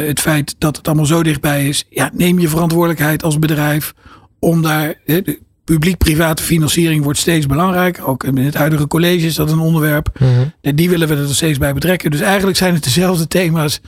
het 0.07 0.21
feit 0.21 0.55
dat 0.59 0.77
het 0.77 0.87
allemaal 0.87 1.07
zo 1.07 1.23
dichtbij 1.23 1.69
is, 1.69 1.85
ja, 1.91 2.11
neem 2.13 2.39
je 2.39 2.49
verantwoordelijkheid 2.49 3.23
als 3.23 3.39
bedrijf 3.39 3.95
om 4.39 4.63
daar. 4.63 4.95
Uh, 5.07 5.37
Publiek-private 5.65 6.43
financiering 6.43 7.05
wordt 7.05 7.19
steeds 7.19 7.47
belangrijker. 7.47 8.07
Ook 8.07 8.25
in 8.25 8.37
het 8.37 8.55
huidige 8.55 8.87
college 8.87 9.27
is 9.27 9.35
dat 9.35 9.51
een 9.51 9.59
onderwerp. 9.59 10.19
Mm 10.19 10.75
Die 10.75 10.91
willen 10.91 11.09
we 11.09 11.17
er 11.17 11.35
steeds 11.35 11.59
bij 11.59 11.75
betrekken. 11.75 12.11
Dus 12.11 12.21
eigenlijk 12.21 12.57
zijn 12.57 12.75
het 12.75 12.85
dezelfde 12.85 13.27
thema's 13.27 13.81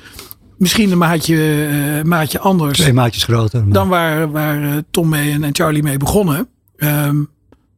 misschien 0.59 0.91
een 0.91 0.99
maatje, 0.99 1.69
uh, 1.69 2.03
maatje 2.03 2.39
anders. 2.39 2.79
Twee 2.79 2.93
maatjes 2.93 3.25
groter. 3.25 3.73
Dan 3.73 3.89
waar, 3.89 4.31
waar 4.31 4.83
Tom 4.91 5.09
mee 5.09 5.33
en, 5.33 5.55
Charlie 5.55 5.83
mee 5.83 5.97
begonnen. 5.97 6.49
Um, 6.77 7.29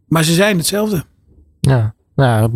maar 0.09 0.25
ze 0.25 0.33
zijn 0.33 0.57
hetzelfde. 0.57 1.05
Ja, 1.61 1.95
nou, 2.15 2.51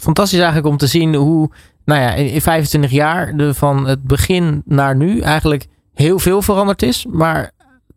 fantastisch 0.00 0.38
eigenlijk 0.38 0.66
om 0.66 0.76
te 0.76 0.86
zien 0.86 1.14
hoe, 1.14 1.50
nou 1.84 2.00
ja, 2.00 2.14
in 2.14 2.40
25 2.40 2.90
jaar 2.90 3.36
de, 3.36 3.54
van 3.54 3.86
het 3.86 4.02
begin 4.02 4.62
naar 4.64 4.96
nu 4.96 5.20
eigenlijk 5.20 5.66
heel 5.94 6.18
veel 6.18 6.42
veranderd 6.42 6.82
is. 6.82 7.06
Maar 7.10 7.50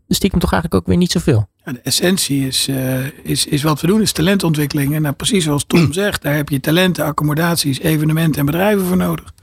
stiekem 0.08 0.40
toch 0.40 0.52
eigenlijk 0.52 0.82
ook 0.82 0.90
weer 0.90 1.00
niet 1.00 1.12
zoveel. 1.12 1.48
Ja, 1.66 1.72
de 1.72 1.80
essentie 1.80 2.48
is, 2.48 2.68
uh, 2.68 3.06
is, 3.24 3.46
is 3.46 3.64
wat 3.64 3.82
we 3.82 3.88
doen, 3.88 4.02
is 4.02 4.12
talentontwikkeling. 4.12 4.96
En 4.96 5.02
nou, 5.02 5.14
precies 5.14 5.44
zoals 5.44 5.66
Tom 5.68 5.94
zegt, 6.04 6.22
daar 6.22 6.36
heb 6.36 6.50
je 6.50 6.60
talenten, 6.60 7.06
accommodaties, 7.06 7.80
evenementen 7.80 8.40
en 8.40 8.46
bedrijven 8.46 8.86
voor 8.86 8.98
nodig. 8.98 9.34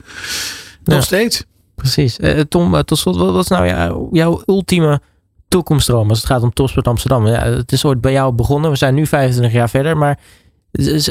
Nog 0.83 0.95
ja, 0.95 1.01
steeds. 1.01 1.45
Precies. 1.75 2.19
Uh, 2.19 2.39
Tom, 2.39 2.73
uh, 2.73 2.79
tot 2.79 2.97
slot, 2.97 3.15
wat 3.15 3.43
is 3.43 3.47
nou 3.47 3.67
jouw, 3.67 4.09
jouw 4.11 4.41
ultieme 4.45 5.01
toekomststroom 5.47 6.09
als 6.09 6.17
het 6.17 6.27
gaat 6.27 6.43
om 6.43 6.53
Topsport 6.53 6.87
Amsterdam? 6.87 7.27
Ja, 7.27 7.43
het 7.43 7.71
is 7.71 7.85
ooit 7.85 8.01
bij 8.01 8.11
jou 8.11 8.33
begonnen. 8.33 8.71
We 8.71 8.77
zijn 8.77 8.95
nu 8.95 9.07
25 9.07 9.53
jaar 9.53 9.69
verder. 9.69 9.97
Maar 9.97 10.19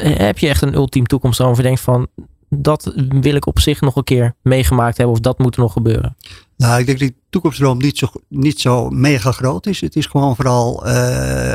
heb 0.00 0.38
je 0.38 0.48
echt 0.48 0.62
een 0.62 0.74
ultiem 0.74 1.06
toekomststroom? 1.06 1.50
Of 1.50 1.56
je 1.56 1.62
denkt 1.62 1.80
van, 1.80 2.06
dat 2.48 2.92
wil 3.08 3.34
ik 3.34 3.46
op 3.46 3.58
zich 3.58 3.80
nog 3.80 3.96
een 3.96 4.04
keer 4.04 4.34
meegemaakt 4.42 4.96
hebben. 4.96 5.14
Of 5.14 5.20
dat 5.20 5.38
moet 5.38 5.54
er 5.54 5.60
nog 5.60 5.72
gebeuren? 5.72 6.16
Nou, 6.56 6.80
ik 6.80 6.86
denk 6.86 6.98
dat 6.98 7.08
die 7.08 7.16
toekomststroom 7.30 7.78
niet 7.78 7.98
zo, 7.98 8.06
niet 8.28 8.60
zo 8.60 8.90
mega 8.90 9.32
groot 9.32 9.66
is. 9.66 9.80
Het 9.80 9.96
is 9.96 10.06
gewoon 10.06 10.36
vooral, 10.36 10.86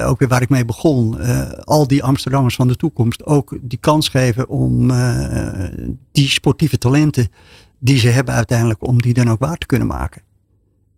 ook 0.03 0.19
weer 0.19 0.27
waar 0.27 0.41
ik 0.41 0.49
mee 0.49 0.65
begon. 0.65 1.17
Al 1.63 1.87
die 1.87 2.03
Amsterdammers 2.03 2.55
van 2.55 2.67
de 2.67 2.75
toekomst 2.75 3.25
ook 3.25 3.57
die 3.61 3.79
kans 3.79 4.09
geven 4.09 4.47
om 4.47 4.91
die 6.11 6.29
sportieve 6.29 6.77
talenten 6.77 7.29
die 7.79 7.99
ze 7.99 8.07
hebben 8.07 8.33
uiteindelijk, 8.33 8.87
om 8.87 9.01
die 9.01 9.13
dan 9.13 9.29
ook 9.29 9.39
waar 9.39 9.57
te 9.57 9.65
kunnen 9.65 9.87
maken. 9.87 10.21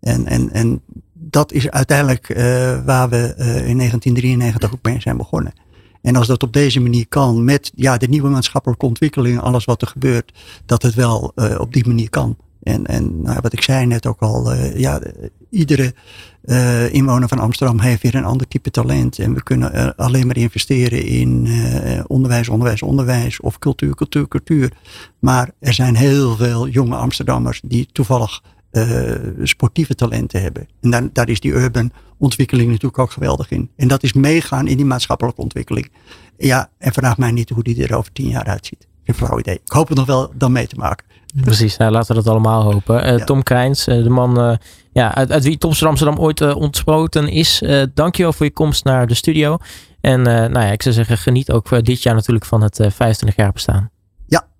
En, 0.00 0.26
en, 0.26 0.50
en 0.52 0.82
dat 1.12 1.52
is 1.52 1.70
uiteindelijk 1.70 2.28
uh, 2.28 2.36
waar 2.84 3.08
we 3.08 3.34
uh, 3.38 3.68
in 3.68 3.76
1993 3.76 4.72
ook 4.72 4.82
mee 4.82 5.00
zijn 5.00 5.16
begonnen. 5.16 5.52
En 6.02 6.16
als 6.16 6.26
dat 6.26 6.42
op 6.42 6.52
deze 6.52 6.80
manier 6.80 7.08
kan, 7.08 7.44
met 7.44 7.72
ja, 7.74 7.96
de 7.96 8.08
nieuwe 8.08 8.28
maatschappelijke 8.28 8.86
ontwikkeling, 8.86 9.40
alles 9.40 9.64
wat 9.64 9.82
er 9.82 9.88
gebeurt, 9.88 10.32
dat 10.66 10.82
het 10.82 10.94
wel 10.94 11.32
uh, 11.34 11.60
op 11.60 11.72
die 11.72 11.86
manier 11.86 12.10
kan. 12.10 12.36
En, 12.62 12.86
en 12.86 13.22
nou, 13.22 13.38
wat 13.42 13.52
ik 13.52 13.62
zei 13.62 13.86
net 13.86 14.06
ook 14.06 14.20
al, 14.20 14.54
ja, 14.54 15.00
iedere 15.50 15.94
inwoner 16.90 17.28
van 17.28 17.38
Amsterdam 17.38 17.80
heeft 17.80 18.02
weer 18.02 18.14
een 18.14 18.24
ander 18.24 18.48
type 18.48 18.70
talent. 18.70 19.18
En 19.18 19.34
we 19.34 19.42
kunnen 19.42 19.96
alleen 19.96 20.26
maar 20.26 20.36
investeren 20.36 21.04
in 21.04 21.48
onderwijs, 22.06 22.48
onderwijs, 22.48 22.82
onderwijs 22.82 23.40
of 23.40 23.58
cultuur, 23.58 23.94
cultuur, 23.94 24.28
cultuur. 24.28 24.72
Maar 25.18 25.50
er 25.58 25.74
zijn 25.74 25.96
heel 25.96 26.36
veel 26.36 26.68
jonge 26.68 26.96
Amsterdammers 26.96 27.60
die 27.64 27.88
toevallig 27.92 28.42
sportieve 29.42 29.94
talenten 29.94 30.42
hebben. 30.42 30.68
En 30.80 30.90
daar, 30.90 31.08
daar 31.12 31.28
is 31.28 31.40
die 31.40 31.52
urban 31.52 31.92
ontwikkeling 32.18 32.68
natuurlijk 32.68 32.98
ook 32.98 33.10
geweldig 33.10 33.50
in. 33.50 33.70
En 33.76 33.88
dat 33.88 34.02
is 34.02 34.12
meegaan 34.12 34.68
in 34.68 34.76
die 34.76 34.86
maatschappelijke 34.86 35.40
ontwikkeling. 35.40 35.90
Ja, 36.36 36.70
en 36.78 36.92
vraag 36.92 37.18
mij 37.18 37.30
niet 37.30 37.50
hoe 37.50 37.62
die 37.62 37.86
er 37.86 37.96
over 37.96 38.12
tien 38.12 38.28
jaar 38.28 38.44
uitziet. 38.44 38.88
Geen 39.04 39.14
flauw 39.14 39.38
idee. 39.38 39.60
Ik 39.64 39.72
hoop 39.72 39.88
het 39.88 39.96
nog 39.96 40.06
wel 40.06 40.32
dan 40.36 40.52
mee 40.52 40.66
te 40.66 40.76
maken. 40.76 41.06
Precies, 41.40 41.76
nou, 41.76 41.92
laten 41.92 42.16
we 42.16 42.22
dat 42.22 42.32
allemaal 42.32 42.62
hopen. 42.72 43.06
Uh, 43.06 43.18
ja. 43.18 43.24
Tom 43.24 43.42
Krijns, 43.42 43.88
uh, 43.88 44.02
de 44.02 44.10
man 44.10 44.58
ja, 44.92 45.14
uit, 45.14 45.32
uit 45.32 45.44
wie 45.44 45.58
Topster 45.58 45.88
Amsterdam 45.88 46.18
ooit 46.18 46.54
ontsproten 46.54 47.28
is. 47.28 47.62
dankjewel 47.94 48.32
voor 48.32 48.46
je 48.46 48.52
komst 48.52 48.84
naar 48.84 49.06
de 49.06 49.14
studio. 49.14 49.56
En 50.00 50.22
nou 50.22 50.52
ja, 50.52 50.70
ik 50.70 50.82
zou 50.82 50.94
zeggen, 50.94 51.18
geniet 51.18 51.50
ook 51.50 51.84
dit 51.84 52.02
jaar 52.02 52.14
natuurlijk 52.14 52.46
van 52.46 52.62
het 52.62 52.76
25 52.76 53.36
jaar 53.36 53.52
bestaan. 53.52 53.90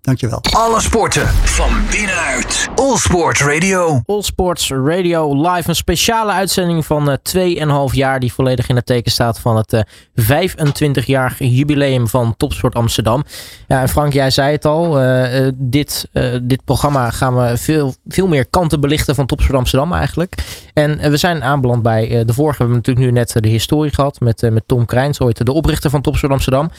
Dankjewel. 0.00 0.42
Alle 0.50 0.80
sporten 0.80 1.26
van 1.26 1.70
binnenuit. 1.90 2.68
All 2.74 2.96
Sports 2.96 3.42
Radio. 3.42 4.02
All 4.06 4.22
Sports 4.22 4.70
Radio 4.70 5.50
live. 5.50 5.68
Een 5.68 5.74
speciale 5.74 6.32
uitzending 6.32 6.86
van 6.86 7.10
uh, 7.10 7.88
2,5 7.88 7.94
jaar. 7.94 8.20
Die 8.20 8.32
volledig 8.32 8.68
in 8.68 8.76
het 8.76 8.86
teken 8.86 9.12
staat 9.12 9.40
van 9.40 9.56
het 9.56 9.72
uh, 9.72 9.80
25-jarig 10.20 11.38
jubileum 11.38 12.08
van 12.08 12.34
Topsport 12.36 12.74
Amsterdam. 12.74 13.24
Ja, 13.68 13.80
en 13.80 13.88
Frank, 13.88 14.12
jij 14.12 14.30
zei 14.30 14.52
het 14.52 14.64
al. 14.64 15.02
Uh, 15.02 15.48
dit, 15.54 16.08
dit 16.42 16.64
programma 16.64 17.10
gaan 17.10 17.36
we 17.36 17.56
veel, 17.56 17.94
veel 18.06 18.26
meer 18.26 18.46
kanten 18.46 18.80
belichten 18.80 19.14
van 19.14 19.26
Topsport 19.26 19.58
Amsterdam 19.58 19.92
eigenlijk. 19.92 20.34
En 20.74 21.10
we 21.10 21.16
zijn 21.16 21.42
aanbeland 21.42 21.82
bij 21.82 22.24
de 22.24 22.32
vorige. 22.32 22.58
We 22.58 22.64
hebben 22.64 22.76
natuurlijk 22.76 23.06
nu 23.06 23.12
net 23.12 23.34
de 23.42 23.48
historie 23.48 23.94
gehad 23.94 24.20
met, 24.20 24.50
met 24.50 24.62
Tom 24.66 24.84
Krijns. 24.86 25.20
Ooit 25.20 25.46
de 25.46 25.52
oprichter 25.52 25.90
van 25.90 26.02
Topsport 26.02 26.32
Amsterdam 26.32 26.70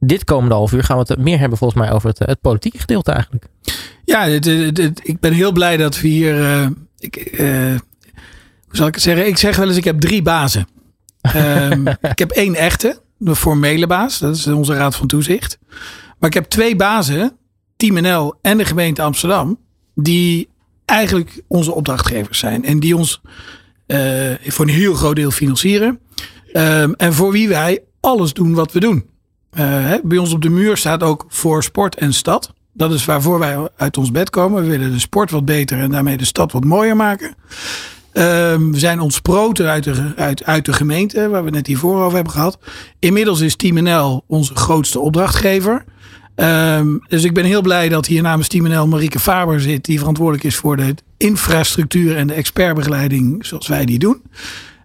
dit 0.00 0.24
komende 0.24 0.54
half 0.54 0.72
uur 0.72 0.84
gaan 0.84 0.98
we 0.98 1.04
het 1.06 1.18
meer 1.18 1.38
hebben 1.38 1.58
volgens 1.58 1.80
mij 1.80 1.92
over 1.92 2.08
het, 2.08 2.18
het 2.18 2.40
politieke 2.40 2.78
gedeelte 2.78 3.12
eigenlijk. 3.12 3.44
Ja, 4.04 4.24
ik 5.02 5.20
ben 5.20 5.32
heel 5.32 5.52
blij 5.52 5.76
dat 5.76 6.00
we 6.00 6.08
hier... 6.08 6.38
Uh, 6.38 6.66
ik, 6.98 7.40
uh, 7.40 7.74
hoe 8.66 8.76
zal 8.76 8.86
ik 8.86 8.94
het 8.94 9.02
zeggen? 9.02 9.26
Ik 9.26 9.38
zeg 9.38 9.56
wel 9.56 9.66
eens, 9.68 9.76
ik 9.76 9.84
heb 9.84 10.00
drie 10.00 10.22
bazen. 10.22 10.66
um, 11.36 11.86
ik 12.12 12.18
heb 12.18 12.30
één 12.30 12.54
echte, 12.54 13.00
de 13.16 13.36
formele 13.36 13.86
baas. 13.86 14.18
Dat 14.18 14.36
is 14.36 14.46
onze 14.46 14.74
raad 14.74 14.96
van 14.96 15.06
toezicht. 15.06 15.58
Maar 16.18 16.28
ik 16.28 16.34
heb 16.34 16.44
twee 16.44 16.76
bazen, 16.76 17.36
Team 17.76 18.00
NL 18.00 18.34
en 18.42 18.58
de 18.58 18.64
gemeente 18.64 19.02
Amsterdam. 19.02 19.58
Die 19.94 20.48
eigenlijk 20.84 21.42
onze 21.46 21.72
opdrachtgevers 21.72 22.38
zijn. 22.38 22.64
En 22.64 22.80
die 22.80 22.96
ons 22.96 23.20
uh, 23.86 24.34
voor 24.46 24.64
een 24.64 24.74
heel 24.74 24.94
groot 24.94 25.16
deel 25.16 25.30
financieren. 25.30 26.00
Um, 26.52 26.94
en 26.94 27.12
voor 27.12 27.32
wie 27.32 27.48
wij 27.48 27.82
alles 28.00 28.32
doen 28.32 28.54
wat 28.54 28.72
we 28.72 28.80
doen. 28.80 29.04
Uh, 29.58 29.92
bij 30.02 30.18
ons 30.18 30.32
op 30.32 30.42
de 30.42 30.48
muur 30.48 30.76
staat 30.76 31.02
ook 31.02 31.24
voor 31.28 31.62
sport 31.62 31.94
en 31.94 32.12
stad. 32.12 32.52
Dat 32.72 32.92
is 32.92 33.04
waarvoor 33.04 33.38
wij 33.38 33.68
uit 33.76 33.96
ons 33.96 34.10
bed 34.10 34.30
komen. 34.30 34.62
We 34.62 34.68
willen 34.68 34.92
de 34.92 34.98
sport 34.98 35.30
wat 35.30 35.44
beter 35.44 35.78
en 35.78 35.90
daarmee 35.90 36.16
de 36.16 36.24
stad 36.24 36.52
wat 36.52 36.64
mooier 36.64 36.96
maken. 36.96 37.34
Um, 38.12 38.72
we 38.72 38.78
zijn 38.78 39.00
ontsproten 39.00 39.68
uit 39.68 39.84
de, 39.84 40.12
uit, 40.16 40.44
uit 40.44 40.64
de 40.64 40.72
gemeente, 40.72 41.28
waar 41.28 41.44
we 41.44 41.50
net 41.50 41.66
hiervoor 41.66 42.00
over 42.00 42.14
hebben 42.14 42.32
gehad. 42.32 42.58
Inmiddels 42.98 43.40
is 43.40 43.56
Team 43.56 43.82
NL 43.82 44.24
onze 44.26 44.54
grootste 44.54 45.00
opdrachtgever. 45.00 45.84
Um, 46.34 47.00
dus 47.08 47.24
ik 47.24 47.34
ben 47.34 47.44
heel 47.44 47.62
blij 47.62 47.88
dat 47.88 48.06
hier 48.06 48.22
namens 48.22 48.48
Team 48.48 48.68
NL 48.68 48.86
Marieke 48.86 49.18
Faber 49.18 49.60
zit, 49.60 49.84
die 49.84 49.98
verantwoordelijk 49.98 50.44
is 50.44 50.56
voor 50.56 50.76
de 50.76 50.94
infrastructuur 51.16 52.16
en 52.16 52.26
de 52.26 52.34
expertbegeleiding 52.34 53.46
zoals 53.46 53.68
wij 53.68 53.84
die 53.84 53.98
doen. 53.98 54.22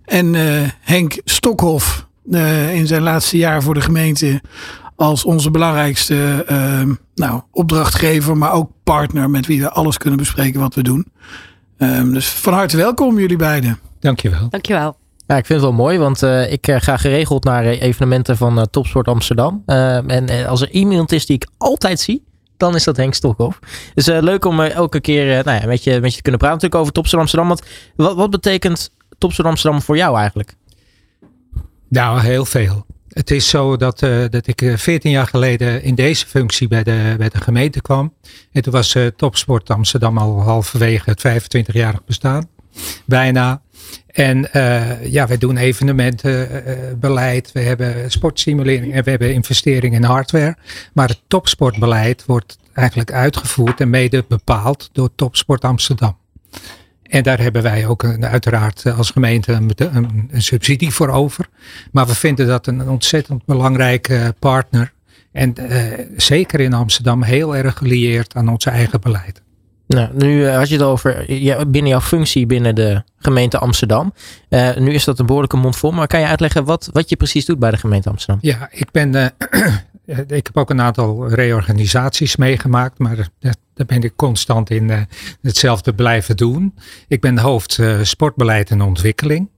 En 0.06 0.34
uh, 0.34 0.62
Henk 0.80 1.22
Stokhoff, 1.26 2.08
uh, 2.30 2.76
in 2.76 2.88
zijn 2.88 3.02
laatste 3.02 3.38
jaar 3.38 3.64
voor 3.64 3.74
de 3.74 3.82
gemeente 3.82 4.42
als 4.96 5.24
onze 5.24 5.52
belangrijkste 5.52 6.46
uh, 6.52 6.96
nou, 7.16 7.42
opdrachtgever, 7.52 8.38
maar 8.38 8.54
ook 8.54 8.72
partner 8.84 9.30
met 9.30 9.46
wie 9.46 9.62
we 9.62 9.70
alles 9.70 9.98
kunnen 9.98 10.20
bespreken 10.20 10.60
wat 10.60 10.76
we 10.76 10.84
doen. 10.84 11.08
Um, 11.78 12.14
dus 12.14 12.30
van 12.30 12.54
harte 12.54 12.78
welkom 12.78 13.20
jullie 13.20 13.38
beiden. 13.38 13.80
Dankjewel. 14.00 14.50
Dankjewel. 14.50 14.98
Ja, 15.28 15.38
ik 15.38 15.46
vind 15.46 15.60
het 15.62 15.70
wel 15.70 15.78
mooi, 15.78 15.98
want 15.98 16.24
uh, 16.24 16.52
ik 16.52 16.68
uh, 16.68 16.76
ga 16.80 16.98
geregeld 16.98 17.44
naar 17.44 17.66
evenementen 17.66 18.38
van 18.38 18.58
uh, 18.58 18.64
Topsport 18.64 19.08
Amsterdam. 19.08 19.64
en 19.66 20.48
als 20.48 20.62
er 20.62 20.70
iemand 20.70 21.12
is 21.12 21.26
die 21.26 21.36
ik 21.36 21.48
altijd 21.58 22.00
zie, 22.00 22.24
dan 22.58 22.76
is 22.76 22.84
dat 22.84 22.98
Henk 22.98 23.14
Stokhoff. 23.14 23.60
Dus 23.94 24.06
leuk 24.06 24.46
om 24.46 24.62
elke 24.62 25.00
keer 25.00 25.44
nou 25.44 25.62
ja, 25.62 25.68
met, 25.68 25.84
je, 25.84 26.00
met 26.00 26.10
je 26.10 26.16
te 26.16 26.22
kunnen 26.22 26.40
praten 26.40 26.56
natuurlijk 26.56 26.82
over 26.82 26.94
Topsport 26.94 27.22
Amsterdam. 27.22 27.48
Want 27.48 27.64
wat, 27.96 28.16
wat 28.16 28.30
betekent 28.30 28.92
Topsport 29.18 29.48
Amsterdam 29.48 29.82
voor 29.82 29.98
jou 29.98 30.18
eigenlijk? 30.18 30.56
Nou, 31.94 32.20
heel 32.22 32.46
veel. 32.46 32.86
Het 33.10 33.32
is 33.32 33.50
zo 33.50 33.78
dat, 33.78 34.02
uh, 34.02 34.26
dat 34.30 34.48
ik 34.48 34.74
14 34.76 35.12
jaar 35.12 35.28
geleden 35.28 35.84
in 35.84 35.96
deze 35.96 36.26
functie 36.28 36.68
bij 36.68 36.84
de, 36.84 37.16
bij 37.18 37.30
de 37.30 37.42
gemeente 37.42 37.82
kwam. 37.82 38.14
En 38.52 38.62
toen 38.62 38.74
was 38.74 38.96
uh, 38.96 39.08
Topsport 39.08 39.70
Amsterdam 39.70 40.18
al 40.18 40.42
halverwege 40.42 41.10
het 41.10 41.28
25-jarig 41.28 42.06
bestaan. 42.06 42.50
Bijna. 43.06 43.62
En 44.08 44.50
ja, 45.02 45.28
wij 45.28 45.38
doen 45.38 45.58
evenementenbeleid, 45.58 47.52
we 47.52 47.60
hebben 47.60 48.12
sportstimulering 48.12 48.94
en 48.94 49.04
we 49.04 49.10
hebben 49.10 49.34
investering 49.34 49.96
in 49.96 50.04
hardware. 50.04 50.58
Maar 50.94 51.08
het 51.08 51.22
topsportbeleid 51.28 52.26
wordt 52.26 52.58
eigenlijk 52.74 53.12
uitgevoerd 53.12 53.80
en 53.80 53.90
mede 53.90 54.26
bepaald 54.28 54.90
door 54.92 55.10
Topsport 55.16 55.64
Amsterdam. 55.64 56.18
En 57.04 57.24
daar 57.24 57.40
hebben 57.40 57.62
wij 57.62 57.88
ook 57.88 58.04
een, 58.04 58.26
uiteraard 58.26 58.86
als 58.86 59.12
gemeente 59.12 59.52
een, 59.52 59.72
een, 59.76 60.30
een, 60.32 60.42
subsidie 60.42 60.92
voor 60.92 61.10
over. 61.10 61.48
Maar 61.92 62.08
we 62.08 62.16
vinden 62.16 62.48
dat 62.48 62.68
een 62.68 62.90
ontzettend 62.90 63.46
belangrijke 63.46 64.36
partner. 64.40 64.94
En 65.32 65.54
uh, 65.60 65.84
zeker 66.16 66.60
in 66.60 66.74
Amsterdam 66.74 67.24
heel 67.24 67.56
erg 67.56 67.78
gelieerd 67.78 68.36
aan 68.36 68.50
ons 68.50 68.66
eigen 68.66 69.02
beleid. 69.02 69.42
Nou, 69.88 70.10
nu 70.14 70.48
had 70.48 70.68
je 70.68 70.74
het 70.76 70.84
over 70.84 71.26
binnen 71.70 71.88
jouw 71.88 72.02
functie 72.02 72.46
binnen 72.46 72.76
de 72.76 73.04
gemeente 73.18 73.58
Amsterdam. 73.58 74.14
Uh, 74.50 74.76
nu 74.76 74.94
is 74.94 75.04
dat 75.04 75.20
een 75.20 75.26
behoorlijke 75.26 75.58
mond 75.58 75.76
vol, 75.76 75.92
maar 75.92 76.08
kan 76.08 76.20
je 76.20 76.26
uitleggen 76.26 76.64
wat, 76.64 76.90
wat 76.92 77.10
je 77.10 77.16
precies 77.16 77.46
doet 77.46 77.60
bij 77.60 77.72
de 77.72 77.78
gemeente 77.78 78.10
Amsterdam? 78.10 78.40
Ja, 78.42 78.68
ik 78.72 78.92
ben. 78.92 79.16
Uh, 79.16 79.26
ik 80.28 80.46
heb 80.46 80.58
ook 80.58 80.70
een 80.70 80.82
aantal 80.82 81.30
reorganisaties 81.30 82.36
meegemaakt, 82.36 83.00
maar 83.00 83.30
daar 83.40 83.86
ben 83.86 84.02
ik 84.02 84.16
constant 84.16 84.70
in 84.70 84.90
uh, 84.90 85.02
hetzelfde 85.42 85.94
blijven 85.94 86.38
doen. 86.38 86.76
Ik 87.08 87.22
ben 87.22 87.38
hoofd 87.38 87.80
sportbeleid 88.02 88.70
en 88.70 88.82
ontwikkeling. 88.82 89.50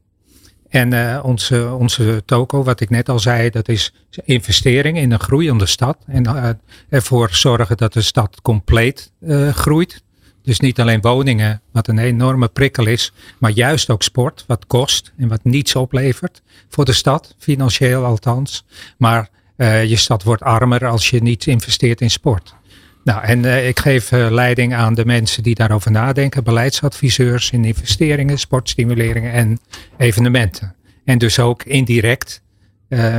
En 0.69 1.21
onze, 1.23 1.73
onze 1.73 2.23
toko, 2.25 2.63
wat 2.63 2.79
ik 2.79 2.89
net 2.89 3.09
al 3.09 3.19
zei, 3.19 3.49
dat 3.49 3.67
is 3.67 3.93
investering 4.23 4.97
in 4.97 5.11
een 5.11 5.19
groeiende 5.19 5.65
stad. 5.65 5.97
En 6.07 6.59
ervoor 6.89 7.29
zorgen 7.31 7.77
dat 7.77 7.93
de 7.93 8.01
stad 8.01 8.41
compleet 8.41 9.11
groeit. 9.51 10.03
Dus 10.41 10.59
niet 10.59 10.79
alleen 10.79 11.01
woningen, 11.01 11.61
wat 11.71 11.87
een 11.87 11.97
enorme 11.97 12.47
prikkel 12.47 12.85
is, 12.87 13.13
maar 13.37 13.51
juist 13.51 13.89
ook 13.89 14.03
sport, 14.03 14.43
wat 14.47 14.67
kost 14.67 15.11
en 15.17 15.27
wat 15.27 15.43
niets 15.43 15.75
oplevert 15.75 16.41
voor 16.69 16.85
de 16.85 16.93
stad, 16.93 17.35
financieel 17.37 18.05
althans. 18.05 18.65
Maar 18.97 19.29
uh, 19.57 19.85
je 19.85 19.95
stad 19.95 20.23
wordt 20.23 20.41
armer 20.41 20.85
als 20.85 21.09
je 21.09 21.21
niet 21.21 21.47
investeert 21.47 22.01
in 22.01 22.09
sport. 22.09 22.55
Nou, 23.03 23.23
en 23.23 23.43
uh, 23.43 23.67
ik 23.67 23.79
geef 23.79 24.11
uh, 24.11 24.31
leiding 24.31 24.73
aan 24.75 24.93
de 24.93 25.05
mensen 25.05 25.43
die 25.43 25.55
daarover 25.55 25.91
nadenken, 25.91 26.43
beleidsadviseurs 26.43 27.51
in 27.51 27.65
investeringen, 27.65 28.39
sportstimuleringen 28.39 29.31
en 29.31 29.59
evenementen. 29.97 30.75
En 31.05 31.17
dus 31.17 31.39
ook 31.39 31.63
indirect 31.63 32.43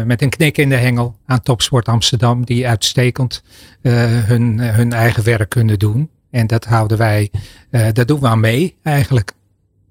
met 0.05 0.22
een 0.22 0.29
knik 0.29 0.59
in 0.59 0.68
de 0.68 0.77
hengel 0.77 1.16
aan 1.27 1.42
Topsport 1.42 1.88
Amsterdam, 1.88 2.44
die 2.44 2.68
uitstekend 2.68 3.42
hun, 3.83 4.61
hun 4.61 4.92
eigen 4.92 5.25
werk 5.25 5.49
kunnen 5.49 5.79
doen. 5.79 6.11
En 6.31 6.46
dat 6.46 6.64
houden 6.64 6.99
wij, 6.99 7.31
dat 7.92 8.09
doen 8.09 8.20
we 8.20 8.27
aan 8.27 8.40
mee 8.40 8.77
eigenlijk. 8.83 9.33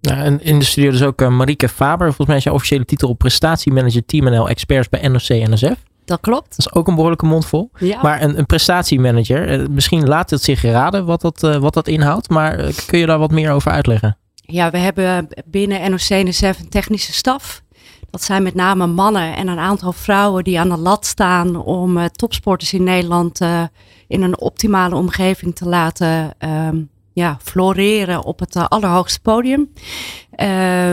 Ja, 0.02 0.24
en 0.24 0.44
in 0.44 0.60
de 0.60 0.66
studio 0.66 0.92
dus 0.92 1.02
ook 1.02 1.30
Marieke 1.30 1.70
Faber. 1.70 2.06
Volgens 2.06 2.28
mij 2.28 2.38
is 2.38 2.44
je 2.44 2.54
officiële 2.54 2.86
titel 2.86 3.14
prestatiemanager 3.14 4.06
Team 4.06 4.26
NL 4.26 4.50
Experts 4.50 4.90
bij 4.90 5.08
NOC 5.08 5.28
NSF. 5.28 5.84
Dat 6.06 6.20
klopt. 6.20 6.50
Dat 6.50 6.60
is 6.60 6.74
ook 6.74 6.88
een 6.88 6.96
behoorlijke 6.96 7.26
mond 7.26 7.46
vol. 7.46 7.70
Ja. 7.78 8.02
Maar 8.02 8.22
een, 8.22 8.38
een 8.38 8.46
prestatiemanager, 8.46 9.60
uh, 9.60 9.68
misschien 9.68 10.08
laat 10.08 10.30
het 10.30 10.42
zich 10.44 10.62
raden 10.62 11.06
wat 11.06 11.22
dat, 11.22 11.40
wat 11.40 11.74
dat 11.74 11.88
inhoudt. 11.88 12.30
Maar 12.30 12.72
kun 12.86 13.00
je 13.00 13.06
daar 13.06 13.20
wat 13.20 13.32
meer 13.32 13.52
over 13.52 13.72
uitleggen? 13.72 14.18
Ja, 14.36 14.72
we 14.72 14.78
hebben 14.78 15.28
binnen 15.46 15.92
NOC 15.92 16.10
NSF 16.10 16.60
een 16.60 16.70
technische 16.70 17.14
staf. 17.14 17.64
Dat 18.10 18.24
zijn 18.24 18.44
met 18.44 18.56
name 18.56 18.88
mannen 18.88 19.36
en 19.36 19.48
een 19.48 19.60
aantal 19.60 19.92
vrouwen 19.92 20.44
die 20.44 20.60
aan 20.60 20.70
de 20.70 20.78
lat 20.78 21.06
staan 21.06 21.56
om 21.56 21.98
uh, 21.98 22.06
topsporters 22.06 22.74
in 22.74 22.84
Nederland 22.84 23.42
uh, 23.42 23.64
in 24.08 24.22
een 24.22 24.40
optimale 24.40 24.96
omgeving 24.96 25.56
te 25.56 25.68
laten 25.68 26.34
um, 26.40 26.90
ja, 27.16 27.38
floreren 27.42 28.24
op 28.24 28.40
het 28.40 28.56
uh, 28.56 28.66
allerhoogste 28.68 29.22
podium. 29.22 29.72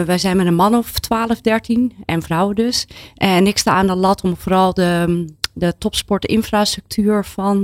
wij 0.06 0.18
zijn 0.18 0.36
met 0.36 0.46
een 0.46 0.54
man 0.54 0.74
of 0.74 0.98
12, 0.98 1.40
13 1.40 1.92
en 2.04 2.22
vrouwen 2.22 2.54
dus. 2.54 2.86
En 3.14 3.46
ik 3.46 3.58
sta 3.58 3.72
aan 3.72 3.86
de 3.86 3.94
lat 3.94 4.22
om 4.22 4.36
vooral 4.36 4.74
de, 4.74 5.24
de 5.52 5.78
topsportinfrastructuur 5.78 7.24
van 7.24 7.62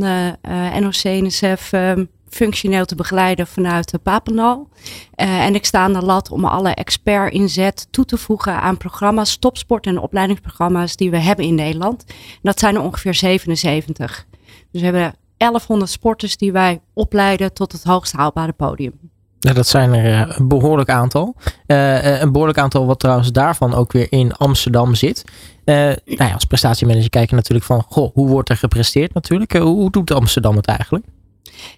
NOC-NSF 0.80 1.72
um, 1.72 2.08
functioneel 2.30 2.84
te 2.84 2.94
begeleiden 2.94 3.46
vanuit 3.46 3.98
Papendal. 4.02 4.68
Uh, 5.16 5.44
en 5.44 5.54
ik 5.54 5.64
sta 5.64 5.80
aan 5.80 5.92
de 5.92 6.02
lat 6.02 6.30
om 6.30 6.44
alle 6.44 6.70
expert 6.70 7.32
inzet 7.32 7.88
toe 7.90 8.04
te 8.04 8.16
voegen 8.16 8.60
aan 8.60 8.76
programma's, 8.76 9.36
topsport- 9.36 9.86
en 9.86 9.98
opleidingsprogramma's 9.98 10.96
die 10.96 11.10
we 11.10 11.18
hebben 11.18 11.44
in 11.44 11.54
Nederland. 11.54 12.04
Dat 12.42 12.58
zijn 12.58 12.74
er 12.74 12.82
ongeveer 12.82 13.14
77. 13.14 14.26
Dus 14.70 14.80
we 14.80 14.86
hebben 14.86 15.14
1100 15.38 15.90
sporters 15.90 16.37
die 16.37 16.53
wij 16.53 16.81
opleiden 16.94 17.53
tot 17.53 17.72
het 17.72 17.85
hoogst 17.85 18.12
haalbare 18.12 18.53
podium. 18.53 18.92
Ja, 19.38 19.53
dat 19.53 19.66
zijn 19.66 19.92
er 19.92 20.38
een 20.38 20.48
behoorlijk 20.48 20.88
aantal. 20.88 21.35
Uh, 21.66 22.20
een 22.20 22.33
behoorlijk 22.33 22.59
aantal 22.59 22.87
wat 22.87 22.98
trouwens 22.98 23.33
daarvan 23.33 23.74
ook 23.74 23.92
weer 23.92 24.07
in 24.11 24.35
Amsterdam 24.35 24.94
zit. 24.94 25.24
Uh, 25.64 25.74
nou 25.74 25.96
ja, 26.05 26.33
als 26.33 26.44
prestatiemanager 26.44 27.11
kijk 27.11 27.31
je 27.31 27.37
natuurlijk 27.37 27.66
van, 27.66 27.85
goh, 27.88 28.14
hoe 28.14 28.29
wordt 28.29 28.48
er 28.48 28.57
gepresteerd 28.57 29.14
natuurlijk? 29.14 29.53
hoe 29.53 29.90
doet 29.90 30.11
Amsterdam 30.11 30.57
het 30.57 30.66
eigenlijk? 30.66 31.05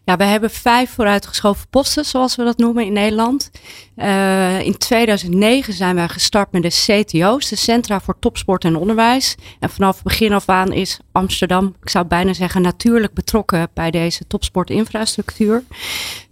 Ja, 0.04 0.16
we 0.16 0.24
hebben 0.24 0.50
vijf 0.50 0.90
vooruitgeschoven 0.90 1.66
posten, 1.70 2.04
zoals 2.04 2.36
we 2.36 2.44
dat 2.44 2.58
noemen 2.58 2.84
in 2.84 2.92
Nederland. 2.92 3.50
Uh, 3.96 4.60
in 4.60 4.78
2009 4.78 5.72
zijn 5.72 5.94
wij 5.94 6.08
gestart 6.08 6.52
met 6.52 6.62
de 6.62 6.68
CTO's, 6.68 7.48
de 7.48 7.56
Centra 7.56 8.00
voor 8.00 8.18
Topsport 8.18 8.64
en 8.64 8.76
Onderwijs. 8.76 9.36
En 9.58 9.70
vanaf 9.70 10.02
begin 10.02 10.32
af 10.32 10.48
aan 10.48 10.72
is 10.72 10.98
Amsterdam, 11.12 11.74
ik 11.82 11.88
zou 11.88 12.04
bijna 12.06 12.32
zeggen, 12.32 12.62
natuurlijk 12.62 13.14
betrokken 13.14 13.68
bij 13.74 13.90
deze 13.90 14.26
topsportinfrastructuur. 14.26 15.62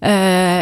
Uh, 0.01 0.61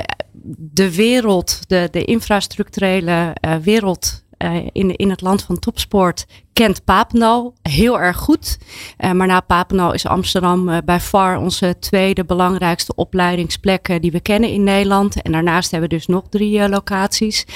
de 0.73 0.95
wereld, 0.95 1.61
de, 1.67 1.89
de 1.91 2.05
infrastructurele 2.05 3.37
uh, 3.41 3.57
wereld 3.57 4.25
uh, 4.38 4.57
in, 4.72 4.96
in 4.96 5.11
het 5.11 5.20
land 5.20 5.42
van 5.42 5.59
topsport 5.59 6.27
kent 6.53 6.85
Papendal 6.85 7.55
heel 7.62 8.01
erg 8.01 8.16
goed. 8.16 8.59
Uh, 8.99 9.12
maar 9.12 9.27
na 9.27 9.40
Papendal 9.40 9.92
is 9.92 10.07
Amsterdam 10.07 10.68
uh, 10.68 10.77
bij 10.85 11.01
far 11.01 11.38
onze 11.38 11.77
tweede 11.79 12.25
belangrijkste 12.25 12.94
opleidingsplek 12.94 14.01
die 14.01 14.11
we 14.11 14.20
kennen 14.20 14.51
in 14.51 14.64
Nederland. 14.64 15.22
En 15.22 15.33
daarnaast 15.33 15.70
hebben 15.70 15.88
we 15.88 15.94
dus 15.94 16.07
nog 16.07 16.25
drie 16.29 16.68
locaties. 16.68 17.46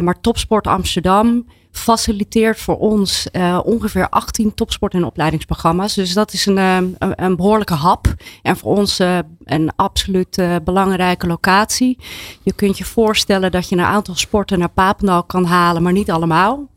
maar 0.00 0.20
Topsport 0.20 0.66
Amsterdam 0.66 1.44
faciliteert 1.78 2.60
voor 2.60 2.76
ons 2.76 3.28
uh, 3.32 3.60
ongeveer 3.64 4.08
18 4.08 4.54
topsport- 4.54 4.94
en 4.94 5.04
opleidingsprogramma's. 5.04 5.94
Dus 5.94 6.12
dat 6.12 6.32
is 6.32 6.46
een, 6.46 6.56
een, 6.56 6.96
een 6.98 7.36
behoorlijke 7.36 7.74
hap. 7.74 8.14
En 8.42 8.56
voor 8.56 8.76
ons 8.76 9.00
uh, 9.00 9.18
een 9.44 9.72
absoluut 9.76 10.38
uh, 10.38 10.56
belangrijke 10.64 11.26
locatie. 11.26 11.98
Je 12.42 12.52
kunt 12.52 12.78
je 12.78 12.84
voorstellen 12.84 13.50
dat 13.50 13.68
je 13.68 13.76
een 13.76 13.84
aantal 13.84 14.14
sporten 14.14 14.58
naar 14.58 14.68
Papendal 14.68 15.24
kan 15.24 15.44
halen, 15.44 15.82
maar 15.82 15.92
niet 15.92 16.10
allemaal. 16.10 16.68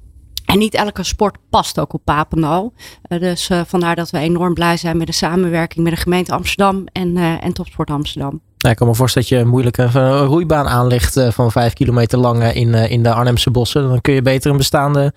En 0.46 0.58
niet 0.58 0.74
elke 0.74 1.04
sport 1.04 1.38
past 1.50 1.80
ook 1.80 1.94
op 1.94 2.02
Papendal. 2.04 2.74
Dus 3.02 3.50
vandaar 3.66 3.96
dat 3.96 4.10
we 4.10 4.18
enorm 4.18 4.54
blij 4.54 4.78
zijn 4.78 4.98
met 4.98 5.08
de 5.08 5.14
samenwerking 5.14 5.84
met 5.84 5.94
de 5.94 6.02
gemeente 6.02 6.34
Amsterdam 6.34 6.86
en, 6.92 7.18
en 7.18 7.54
Topsport 7.54 7.90
Amsterdam. 7.90 8.42
Ja, 8.62 8.69
ik 8.69 8.76
kan 8.76 8.88
me 8.88 8.95
voorstellen 8.95 9.28
dat 9.30 9.38
je 9.38 9.43
een 9.43 9.52
moeilijke 9.52 9.86
roeibaan 10.26 10.67
aanlegt 10.67 11.19
van 11.30 11.52
vijf 11.52 11.74
kilometer 11.74 12.19
lang 12.19 12.43
in, 12.43 12.74
in 12.74 13.04
de 13.04 13.13
Arnhemse 13.13 13.52
bossen. 13.52 13.89
Dan 13.89 14.02
kun 14.02 14.13
je 14.13 14.22
beter 14.22 14.52
een 14.52 14.58
bestaande 14.58 15.13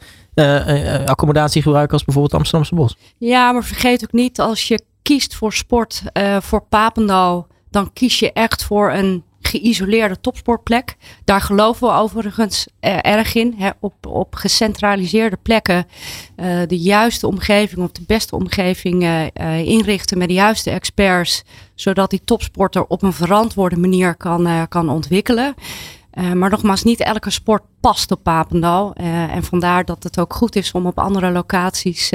accommodatie 1.06 1.62
gebruiken 1.62 1.92
als 1.92 2.04
bijvoorbeeld 2.04 2.34
Amsterdamse 2.34 2.74
bos. 2.74 2.96
Ja, 3.18 3.52
maar 3.52 3.64
vergeet 3.64 4.02
ook 4.02 4.12
niet, 4.12 4.40
als 4.40 4.68
je 4.68 4.82
kiest 5.02 5.34
voor 5.34 5.52
sport 5.52 6.02
voor 6.40 6.62
Papendal, 6.68 7.46
dan 7.70 7.92
kies 7.92 8.18
je 8.18 8.32
echt 8.32 8.64
voor 8.64 8.92
een 8.92 9.24
geïsoleerde 9.58 10.20
topsportplek. 10.20 10.96
Daar 11.24 11.40
geloven 11.40 11.88
we 11.88 11.94
overigens 11.94 12.66
uh, 12.80 12.98
erg 13.00 13.34
in. 13.34 13.54
Hè, 13.56 13.70
op, 13.80 14.06
op 14.06 14.34
gecentraliseerde 14.34 15.38
plekken 15.42 15.86
uh, 16.36 16.60
de 16.66 16.78
juiste 16.78 17.26
omgeving 17.26 17.82
of 17.82 17.92
de 17.92 18.04
beste 18.06 18.36
omgeving 18.36 19.02
uh, 19.02 19.58
inrichten 19.58 20.18
met 20.18 20.28
de 20.28 20.34
juiste 20.34 20.70
experts. 20.70 21.44
Zodat 21.74 22.10
die 22.10 22.24
topsporter 22.24 22.84
op 22.84 23.02
een 23.02 23.12
verantwoorde 23.12 23.76
manier 23.76 24.14
kan, 24.14 24.68
kan 24.68 24.88
ontwikkelen. 24.88 25.54
maar 26.34 26.50
nogmaals, 26.50 26.82
niet 26.82 27.00
elke 27.00 27.30
sport 27.30 27.62
past 27.80 28.10
op 28.10 28.22
Papendal. 28.22 28.92
en 28.94 29.42
vandaar 29.42 29.84
dat 29.84 30.02
het 30.02 30.18
ook 30.18 30.34
goed 30.34 30.56
is 30.56 30.72
om 30.72 30.86
op 30.86 30.98
andere 30.98 31.30
locaties, 31.30 32.12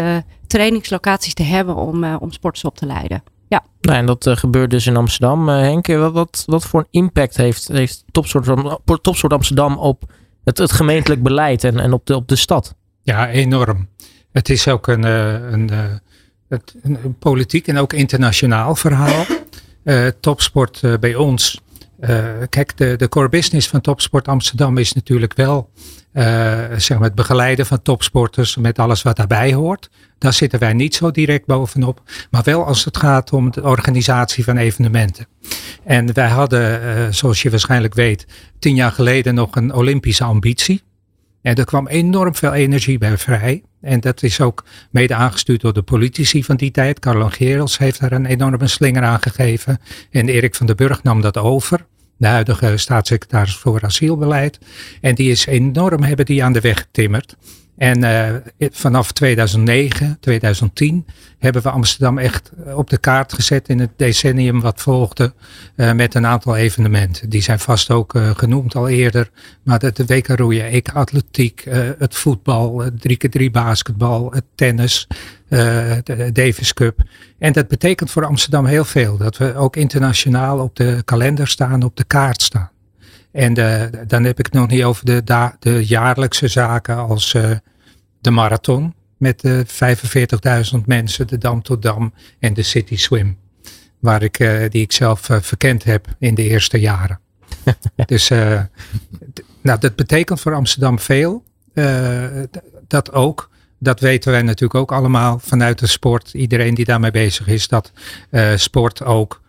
trainingslocaties 0.47 1.33
te 1.33 1.43
hebben 1.43 1.75
om, 1.75 2.03
om 2.03 2.31
sporters 2.31 2.63
op 2.63 2.75
te 2.75 2.85
leiden. 2.85 3.36
Ja. 3.47 3.63
Nou, 3.81 3.97
en 3.97 4.05
dat 4.05 4.25
uh, 4.25 4.35
gebeurt 4.35 4.69
dus 4.69 4.87
in 4.87 4.95
Amsterdam. 4.95 5.49
Uh, 5.49 5.55
Henk, 5.55 5.87
wat, 5.87 6.13
wat, 6.13 6.43
wat 6.45 6.65
voor 6.65 6.79
een 6.79 7.01
impact 7.01 7.37
heeft, 7.37 7.67
heeft 7.67 8.03
Topsoort, 8.11 8.49
Topsoort 9.01 9.33
Amsterdam 9.33 9.77
op 9.77 10.13
het, 10.43 10.57
het 10.57 10.71
gemeentelijk 10.71 11.23
beleid 11.23 11.63
en, 11.63 11.79
en 11.79 11.93
op, 11.93 12.05
de, 12.05 12.15
op 12.15 12.27
de 12.27 12.35
stad? 12.35 12.75
Ja, 13.01 13.29
enorm. 13.29 13.87
Het 14.31 14.49
is 14.49 14.67
ook 14.67 14.87
een, 14.87 15.03
een, 15.03 15.71
een, 16.47 16.61
een, 16.83 17.15
politiek 17.19 17.67
en 17.67 17.77
ook 17.77 17.93
internationaal 17.93 18.75
verhaal. 18.75 19.25
topsport 20.19 20.81
bij 20.99 21.15
ons. 21.15 21.61
Kijk, 22.49 22.77
de, 22.77 22.95
de 22.95 23.09
core 23.09 23.29
business 23.29 23.67
van 23.67 23.81
Topsport 23.81 24.27
Amsterdam 24.27 24.77
is 24.77 24.93
natuurlijk 24.93 25.33
wel 25.33 25.69
zeg 26.77 26.89
maar 26.89 27.07
het 27.07 27.15
begeleiden 27.15 27.65
van 27.65 27.81
topsporters 27.81 28.55
met 28.55 28.79
alles 28.79 29.01
wat 29.01 29.15
daarbij 29.15 29.53
hoort. 29.53 29.89
Daar 30.17 30.33
zitten 30.33 30.59
wij 30.59 30.73
niet 30.73 30.95
zo 30.95 31.11
direct 31.11 31.45
bovenop. 31.45 32.01
Maar 32.31 32.43
wel 32.43 32.65
als 32.65 32.85
het 32.85 32.97
gaat 32.97 33.33
om 33.33 33.51
de 33.51 33.63
organisatie 33.63 34.43
van 34.43 34.57
evenementen. 34.57 35.27
En 35.83 36.13
wij 36.13 36.29
hadden, 36.29 36.81
uh, 36.81 37.07
zoals 37.09 37.41
je 37.41 37.49
waarschijnlijk 37.49 37.93
weet, 37.93 38.25
tien 38.59 38.75
jaar 38.75 38.91
geleden 38.91 39.35
nog 39.35 39.55
een 39.55 39.73
Olympische 39.73 40.23
ambitie. 40.23 40.83
En 41.41 41.55
er 41.55 41.65
kwam 41.65 41.87
enorm 41.87 42.35
veel 42.35 42.53
energie 42.53 42.97
bij 42.97 43.17
vrij. 43.17 43.63
En 43.81 43.99
dat 43.99 44.23
is 44.23 44.41
ook 44.41 44.63
mede 44.91 45.13
aangestuurd 45.15 45.61
door 45.61 45.73
de 45.73 45.81
politici 45.81 46.43
van 46.43 46.55
die 46.55 46.71
tijd. 46.71 46.99
Carlo 46.99 47.27
Gerels 47.27 47.77
heeft 47.77 47.99
daar 47.99 48.11
een 48.11 48.25
enorme 48.25 48.67
slinger 48.67 49.03
aan 49.03 49.21
gegeven. 49.21 49.79
En 50.11 50.29
Erik 50.29 50.55
van 50.55 50.65
der 50.65 50.75
Burg 50.75 51.03
nam 51.03 51.21
dat 51.21 51.37
over. 51.37 51.85
De 52.17 52.27
huidige 52.27 52.77
staatssecretaris 52.77 53.55
voor 53.55 53.83
asielbeleid. 53.83 54.59
En 55.01 55.15
die 55.15 55.31
is 55.31 55.45
enorm, 55.45 56.03
hebben 56.03 56.25
die 56.25 56.43
aan 56.43 56.53
de 56.53 56.61
weg 56.61 56.79
getimmerd. 56.79 57.35
En 57.77 58.03
uh, 58.03 58.69
vanaf 58.71 59.11
2009, 59.11 60.17
2010 60.19 61.05
hebben 61.37 61.61
we 61.61 61.69
Amsterdam 61.69 62.17
echt 62.17 62.51
op 62.73 62.89
de 62.89 62.97
kaart 62.97 63.33
gezet 63.33 63.69
in 63.69 63.79
het 63.79 63.89
decennium 63.95 64.61
wat 64.61 64.81
volgde 64.81 65.33
uh, 65.75 65.91
met 65.91 66.15
een 66.15 66.25
aantal 66.25 66.55
evenementen. 66.55 67.29
Die 67.29 67.41
zijn 67.41 67.59
vast 67.59 67.91
ook 67.91 68.13
genoemd 68.35 68.75
al 68.75 68.87
eerder. 68.87 69.29
Maar 69.63 69.79
de, 69.79 69.91
de 69.91 70.05
WK 70.05 70.27
roeien, 70.27 70.65
EK 70.65 70.89
atletiek, 70.89 71.65
het 71.97 72.15
voetbal, 72.15 72.79
het 72.79 72.93
3x3 73.09 73.51
basketbal, 73.51 74.31
het 74.31 74.45
tennis, 74.55 75.07
de 75.47 76.29
Davis 76.33 76.73
Cup. 76.73 77.01
En 77.39 77.53
dat 77.53 77.67
betekent 77.67 78.11
voor 78.11 78.25
Amsterdam 78.25 78.65
heel 78.65 78.85
veel. 78.85 79.17
Dat 79.17 79.37
we 79.37 79.55
ook 79.55 79.75
internationaal 79.75 80.59
op 80.59 80.75
de 80.75 81.01
kalender 81.05 81.47
staan, 81.47 81.83
op 81.83 81.95
de 81.95 82.03
kaart 82.03 82.41
staan. 82.41 82.71
En 83.37 83.53
de, 83.53 83.89
dan 84.07 84.23
heb 84.23 84.39
ik 84.39 84.45
het 84.45 84.53
nog 84.53 84.67
niet 84.67 84.83
over 84.83 85.05
de, 85.05 85.51
de 85.59 85.85
jaarlijkse 85.85 86.47
zaken 86.47 86.97
als 86.97 87.33
uh, 87.33 87.51
de 88.21 88.31
marathon 88.31 88.93
met 89.17 89.39
de 89.41 89.65
45.000 90.73 90.79
mensen, 90.85 91.27
de 91.27 91.37
Dam 91.37 91.61
tot 91.61 91.81
Dam 91.81 92.13
en 92.39 92.53
de 92.53 92.63
City 92.63 92.97
Swim. 92.97 93.37
Waar 93.99 94.23
ik, 94.23 94.39
uh, 94.39 94.69
die 94.69 94.81
ik 94.81 94.91
zelf 94.91 95.29
verkend 95.41 95.83
heb 95.83 96.07
in 96.19 96.35
de 96.35 96.43
eerste 96.43 96.79
jaren. 96.79 97.19
dus 98.05 98.29
nou, 99.61 99.79
dat 99.79 99.95
betekent 99.95 100.41
voor 100.41 100.53
Amsterdam 100.53 100.99
veel. 100.99 101.43
dat 102.87 103.11
ook. 103.11 103.49
Dat 103.79 103.99
weten 103.99 104.31
wij 104.31 104.41
natuurlijk 104.41 104.79
ook 104.79 104.91
allemaal 104.91 105.39
vanuit 105.39 105.79
de 105.79 105.87
sport. 105.87 106.33
Iedereen 106.33 106.73
die 106.73 106.85
daarmee 106.85 107.11
bezig 107.11 107.47
is, 107.47 107.67
dat 107.67 107.91
sport 108.55 109.03
ook 109.03 109.41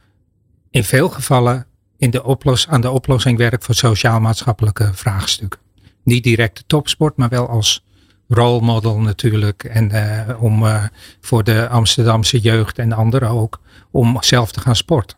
in 0.70 0.84
veel 0.84 1.08
gevallen 1.08 1.67
in 1.98 2.10
de 2.10 2.24
oplos 2.24 2.68
aan 2.68 2.80
de 2.80 2.90
oplossing 2.90 3.38
werkt 3.38 3.64
voor 3.64 3.74
sociaal-maatschappelijke 3.74 4.90
vraagstukken. 4.94 5.60
Niet 6.04 6.24
direct 6.24 6.56
de 6.56 6.62
topsport, 6.66 7.16
maar 7.16 7.28
wel 7.28 7.48
als 7.48 7.84
rolmodel 8.28 9.00
natuurlijk. 9.00 9.64
En 9.64 9.90
uh, 9.90 10.42
om 10.42 10.62
uh, 10.62 10.84
voor 11.20 11.44
de 11.44 11.68
Amsterdamse 11.68 12.40
jeugd 12.40 12.78
en 12.78 12.92
anderen 12.92 13.28
ook, 13.28 13.60
om 13.90 14.22
zelf 14.22 14.52
te 14.52 14.60
gaan 14.60 14.76
sporten. 14.76 15.16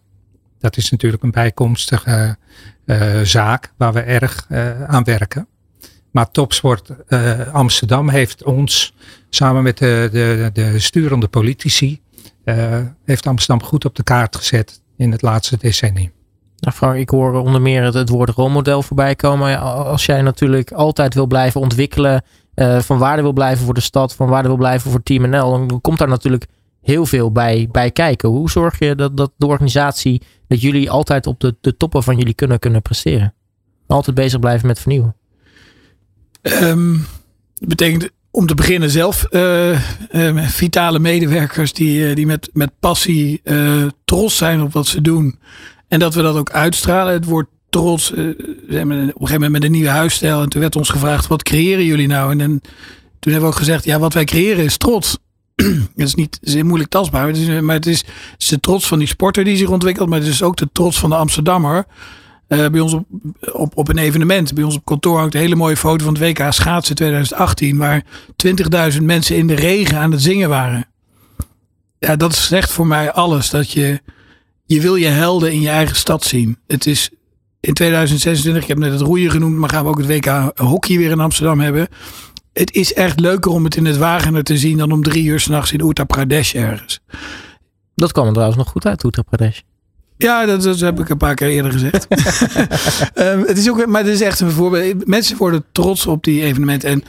Dat 0.59 0.76
is 0.76 0.91
natuurlijk 0.91 1.22
een 1.22 1.31
bijkomstige 1.31 2.37
uh, 2.85 3.20
zaak 3.20 3.72
waar 3.76 3.93
we 3.93 4.01
erg 4.01 4.47
aan 4.87 5.05
werken. 5.05 5.49
Maar 6.11 6.31
Topsport 6.31 6.91
Amsterdam 7.53 8.09
heeft 8.09 8.45
ons 8.45 8.95
samen 9.31 9.62
met 9.62 9.78
de, 9.78 10.09
de, 10.12 10.51
de 10.53 10.78
sturende 10.78 11.28
politici, 11.28 12.01
heeft 13.05 13.26
Amsterdam 13.26 13.66
goed 13.66 13.85
op 13.85 13.97
de 13.97 14.03
kaart 14.03 14.37
gezet 14.37 14.81
in 14.97 15.12
het 15.12 15.22
laatste 15.22 15.57
decennium. 15.57 16.12
Nou 16.61 16.77
Frank, 16.77 16.97
ik 16.97 17.11
hoor 17.11 17.35
onder 17.35 17.63
meer 17.63 17.95
het, 17.95 18.09
woord 18.09 18.31
rolmodel 18.31 18.83
voorbij 18.83 19.15
komen. 19.15 19.61
Als 19.61 20.07
jij 20.07 20.23
natuurlijk 20.23 20.73
altijd 20.73 21.15
wil 21.15 21.27
blijven 21.27 21.61
ontwikkelen, 21.61 22.23
uh, 22.55 22.79
van 22.79 22.99
waarde 22.99 23.23
wil 23.23 23.33
blijven 23.33 23.65
voor 23.65 23.75
de 23.75 23.81
stad, 23.81 24.15
van 24.15 24.29
waarde 24.29 24.49
wil 24.49 24.57
blijven 24.57 24.91
voor 24.91 25.03
Team 25.03 25.31
NL, 25.31 25.51
dan 25.51 25.81
komt 25.81 25.99
daar 25.99 26.09
natuurlijk 26.09 26.47
heel 26.83 27.07
veel 27.07 27.33
bij, 27.33 27.69
bij 27.71 27.91
kijken. 27.91 28.29
Hoe 28.29 28.51
zorg 28.51 28.79
je 28.79 28.95
dat, 28.95 29.17
dat 29.17 29.33
de 29.37 29.47
organisatie, 29.47 30.23
dat 30.49 30.61
jullie 30.61 30.91
altijd 30.91 31.27
op 31.27 31.41
de, 31.41 31.57
de 31.61 31.77
toppen 31.77 32.03
van 32.03 32.17
jullie 32.17 32.35
kunnen, 32.35 32.59
kunnen 32.59 32.83
presteren? 32.83 33.35
Altijd 33.87 34.17
bezig 34.17 34.41
blijven 34.41 34.67
met 34.67 34.81
vernieuwen. 34.81 35.17
Um, 36.43 37.07
dat 37.55 37.69
betekent 37.69 38.11
om 38.31 38.47
te 38.47 38.55
beginnen 38.55 38.91
zelf 38.91 39.27
uh, 39.31 39.71
uh, 40.13 40.47
vitale 40.47 40.99
medewerkers 40.99 41.73
die, 41.73 42.15
die 42.15 42.27
met, 42.27 42.51
met 42.53 42.71
passie 42.81 43.43
trots 44.05 44.37
zijn 44.37 44.63
op 44.63 44.73
wat 44.73 44.87
ze 44.87 45.01
doen. 45.01 45.39
En 45.91 45.99
dat 45.99 46.14
we 46.14 46.22
dat 46.22 46.36
ook 46.36 46.51
uitstralen. 46.51 47.12
Het 47.12 47.24
woord 47.24 47.47
trots. 47.70 48.11
Uh, 48.11 48.16
we 48.16 48.76
hebben 48.76 48.97
op 48.97 49.03
een 49.03 49.12
gegeven 49.12 49.32
moment 49.32 49.53
met 49.53 49.62
een 49.62 49.70
nieuwe 49.70 49.88
huisstijl. 49.88 50.43
En 50.43 50.49
toen 50.49 50.61
werd 50.61 50.76
ons 50.76 50.88
gevraagd: 50.88 51.26
wat 51.26 51.43
creëren 51.43 51.84
jullie 51.84 52.07
nou? 52.07 52.30
En 52.30 52.38
dan, 52.38 52.61
toen 53.18 53.32
hebben 53.32 53.41
we 53.41 53.47
ook 53.47 53.61
gezegd: 53.61 53.84
ja, 53.84 53.99
wat 53.99 54.14
wij 54.14 54.24
creëren 54.24 54.64
is 54.64 54.76
trots. 54.76 55.18
dat 55.97 56.07
is 56.07 56.14
niet 56.14 56.38
zeer 56.41 56.64
moeilijk 56.66 56.91
tastbaar. 56.91 57.28
Het 57.28 57.61
maar 57.61 57.74
het 57.74 57.86
is, 57.86 58.05
het 58.38 58.49
de 58.49 58.61
trots 58.61 58.86
van 58.86 58.99
die 58.99 59.09
sporter 59.09 59.45
die 59.45 59.57
zich 59.57 59.68
ontwikkelt. 59.68 60.09
Maar 60.09 60.18
het 60.18 60.28
is 60.28 60.43
ook 60.43 60.57
de 60.57 60.68
trots 60.72 60.99
van 60.99 61.11
de 61.11 61.16
Amsterdammer. 61.16 61.84
Uh, 62.49 62.68
bij 62.68 62.80
ons 62.80 62.93
op, 62.93 63.07
op, 63.53 63.76
op 63.76 63.88
een 63.88 63.99
evenement. 63.99 64.55
Bij 64.55 64.64
ons 64.64 64.76
op 64.76 64.84
kantoor 64.84 65.18
hangt 65.18 65.34
een 65.34 65.41
hele 65.41 65.57
mooie 65.57 65.76
foto 65.76 66.05
van 66.05 66.14
het 66.14 66.22
WK 66.22 66.53
schaatsen 66.53 66.95
2018. 66.95 67.76
Waar 67.76 68.05
20.000 68.93 69.03
mensen 69.03 69.36
in 69.36 69.47
de 69.47 69.55
regen 69.55 69.99
aan 69.99 70.12
het 70.12 70.22
zingen 70.22 70.49
waren. 70.49 70.88
Ja, 71.99 72.16
dat 72.16 72.34
zegt 72.34 72.70
voor 72.72 72.86
mij 72.86 73.12
alles. 73.12 73.51
Dat 73.51 73.72
je 73.72 74.01
je 74.73 74.81
wil 74.81 74.95
je 74.95 75.07
helden 75.07 75.53
in 75.53 75.61
je 75.61 75.68
eigen 75.68 75.97
stad 75.97 76.25
zien. 76.25 76.59
Het 76.66 76.87
is 76.87 77.11
in 77.61 77.75
2026, 77.75 78.62
ik 78.62 78.68
heb 78.68 78.79
net 78.79 78.93
het 78.93 79.01
roeien 79.01 79.31
genoemd, 79.31 79.57
maar 79.57 79.68
gaan 79.68 79.85
we 79.85 79.91
ook 79.91 79.99
het 79.99 80.07
WK 80.07 80.53
hockey 80.55 80.97
weer 80.97 81.11
in 81.11 81.21
Amsterdam 81.21 81.61
hebben. 81.61 81.89
Het 82.53 82.75
is 82.75 82.95
echt 82.95 83.21
leuker 83.21 83.51
om 83.51 83.64
het 83.64 83.77
in 83.77 83.85
het 83.85 83.97
Wagener 83.97 84.43
te 84.43 84.59
zien 84.59 84.77
dan 84.77 84.93
om 84.93 85.03
drie 85.03 85.25
uur 85.25 85.41
s'nachts 85.41 85.73
in 85.73 85.81
Uttar 85.81 86.07
Pradesh 86.07 86.55
ergens. 86.55 87.01
Dat 87.95 88.12
kwam 88.12 88.27
er 88.27 88.33
trouwens 88.33 88.59
nog 88.59 88.68
goed 88.68 88.87
uit, 88.87 89.05
Uttar 89.05 89.25
Pradesh. 89.25 89.61
Ja, 90.16 90.47
dat, 90.47 90.62
dat, 90.62 90.81
heb 90.81 91.01
ik 91.01 91.09
een 91.09 91.16
paar 91.16 91.35
keer 91.35 91.49
eerder 91.49 91.73
gezegd. 91.73 92.07
um, 93.18 93.45
het 93.51 93.59
is 93.59 93.71
ook, 93.71 93.87
maar 93.87 94.03
het 94.03 94.12
is 94.12 94.21
echt 94.21 94.41
een 94.41 94.51
voorbeeld. 94.51 95.07
Mensen 95.07 95.37
worden 95.37 95.64
trots 95.73 96.07
op 96.07 96.25
die 96.25 96.43
evenementen. 96.43 96.89
En 96.89 97.03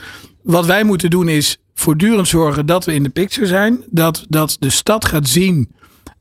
wat 0.43 0.65
wij 0.65 0.83
moeten 0.83 1.09
doen 1.09 1.29
is 1.29 1.57
voortdurend 1.73 2.27
zorgen 2.27 2.65
dat 2.65 2.85
we 2.85 2.93
in 2.93 3.03
de 3.03 3.09
picture 3.09 3.47
zijn. 3.47 3.83
Dat, 3.89 4.25
dat 4.29 4.57
de 4.59 4.69
stad 4.69 5.05
gaat 5.05 5.27
zien 5.27 5.69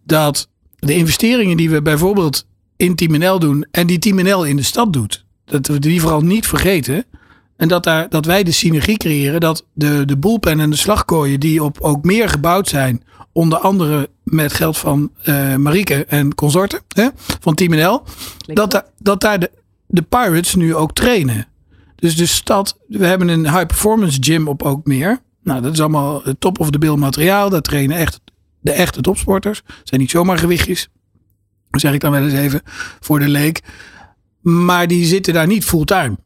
dat 0.04 0.48
de 0.80 0.94
investeringen 0.94 1.56
die 1.56 1.70
we 1.70 1.82
bijvoorbeeld 1.82 2.46
in 2.76 2.94
Team 2.94 3.38
doen 3.40 3.66
en 3.70 3.86
die 3.86 3.98
Team 3.98 4.18
in 4.18 4.56
de 4.56 4.62
stad 4.62 4.92
doet, 4.92 5.24
dat 5.44 5.66
we 5.66 5.78
die 5.78 6.00
vooral 6.00 6.20
niet 6.20 6.46
vergeten. 6.46 7.04
En 7.56 7.68
dat, 7.68 7.84
daar, 7.84 8.08
dat 8.08 8.24
wij 8.24 8.42
de 8.42 8.52
synergie 8.52 8.96
creëren 8.96 9.40
dat 9.40 9.66
de, 9.72 10.04
de 10.04 10.16
boelpen 10.16 10.60
en 10.60 10.70
de 10.70 10.76
slagkooien 10.76 11.40
die 11.40 11.62
op 11.62 11.80
ook 11.80 12.04
meer 12.04 12.28
gebouwd 12.28 12.68
zijn, 12.68 13.02
onder 13.32 13.58
andere 13.58 14.08
met 14.22 14.52
geld 14.52 14.78
van 14.78 15.10
uh, 15.24 15.56
Marieke 15.56 16.04
en 16.04 16.34
consorten 16.34 16.80
hè, 16.88 17.08
van 17.40 17.54
Team 17.54 17.70
NL, 17.70 18.02
dat, 18.38 18.84
dat 18.98 19.20
daar 19.20 19.38
de, 19.38 19.50
de 19.86 20.02
Pirates 20.02 20.54
nu 20.54 20.74
ook 20.74 20.92
trainen. 20.92 21.46
Dus 21.96 22.16
de 22.16 22.26
stad, 22.26 22.78
we 22.88 23.06
hebben 23.06 23.28
een 23.28 23.50
high 23.50 23.66
performance 23.66 24.18
gym 24.20 24.48
op 24.48 24.62
ook 24.62 24.86
meer. 24.86 25.20
Nou, 25.42 25.62
dat 25.62 25.72
is 25.72 25.80
allemaal 25.80 26.22
top 26.38 26.60
of 26.60 26.70
the 26.70 26.78
bill 26.78 26.96
materiaal. 26.96 27.50
Daar 27.50 27.60
trainen 27.60 27.96
echt 27.96 28.20
de 28.60 28.72
echte 28.72 29.00
topsporters. 29.00 29.62
zijn 29.84 30.00
niet 30.00 30.10
zomaar 30.10 30.38
gewichtjes. 30.38 30.88
zeg 31.70 31.92
ik 31.92 32.00
dan 32.00 32.12
wel 32.12 32.24
eens 32.24 32.32
even 32.32 32.60
voor 33.00 33.18
de 33.18 33.28
leek. 33.28 33.60
Maar 34.40 34.86
die 34.86 35.04
zitten 35.04 35.34
daar 35.34 35.46
niet 35.46 35.64
fulltime. 35.64 36.16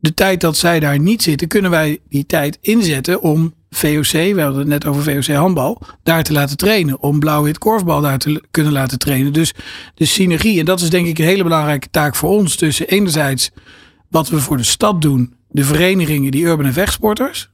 De 0.00 0.14
tijd 0.14 0.40
dat 0.40 0.56
zij 0.56 0.80
daar 0.80 0.98
niet 0.98 1.22
zitten, 1.22 1.48
kunnen 1.48 1.70
wij 1.70 1.98
die 2.08 2.26
tijd 2.26 2.58
inzetten 2.60 3.22
om 3.22 3.54
VOC, 3.70 4.10
we 4.10 4.40
hadden 4.40 4.58
het 4.58 4.68
net 4.68 4.86
over 4.86 5.02
VOC 5.02 5.34
handbal, 5.36 5.82
daar 6.02 6.22
te 6.22 6.32
laten 6.32 6.56
trainen. 6.56 7.00
Om 7.00 7.18
blauw-wit 7.18 7.58
korfbal 7.58 8.00
daar 8.00 8.18
te 8.18 8.42
kunnen 8.50 8.72
laten 8.72 8.98
trainen. 8.98 9.32
Dus 9.32 9.54
de 9.94 10.04
synergie, 10.04 10.58
en 10.58 10.64
dat 10.64 10.80
is 10.80 10.90
denk 10.90 11.06
ik 11.06 11.18
een 11.18 11.24
hele 11.24 11.42
belangrijke 11.42 11.90
taak 11.90 12.14
voor 12.14 12.30
ons. 12.30 12.56
Tussen 12.56 12.88
enerzijds 12.88 13.50
wat 14.08 14.28
we 14.28 14.40
voor 14.40 14.56
de 14.56 14.62
stad 14.62 15.02
doen, 15.02 15.34
de 15.48 15.64
verenigingen, 15.64 16.30
die 16.30 16.44
urban 16.44 16.66
en 16.66 16.72
vechtsporters. 16.72 17.50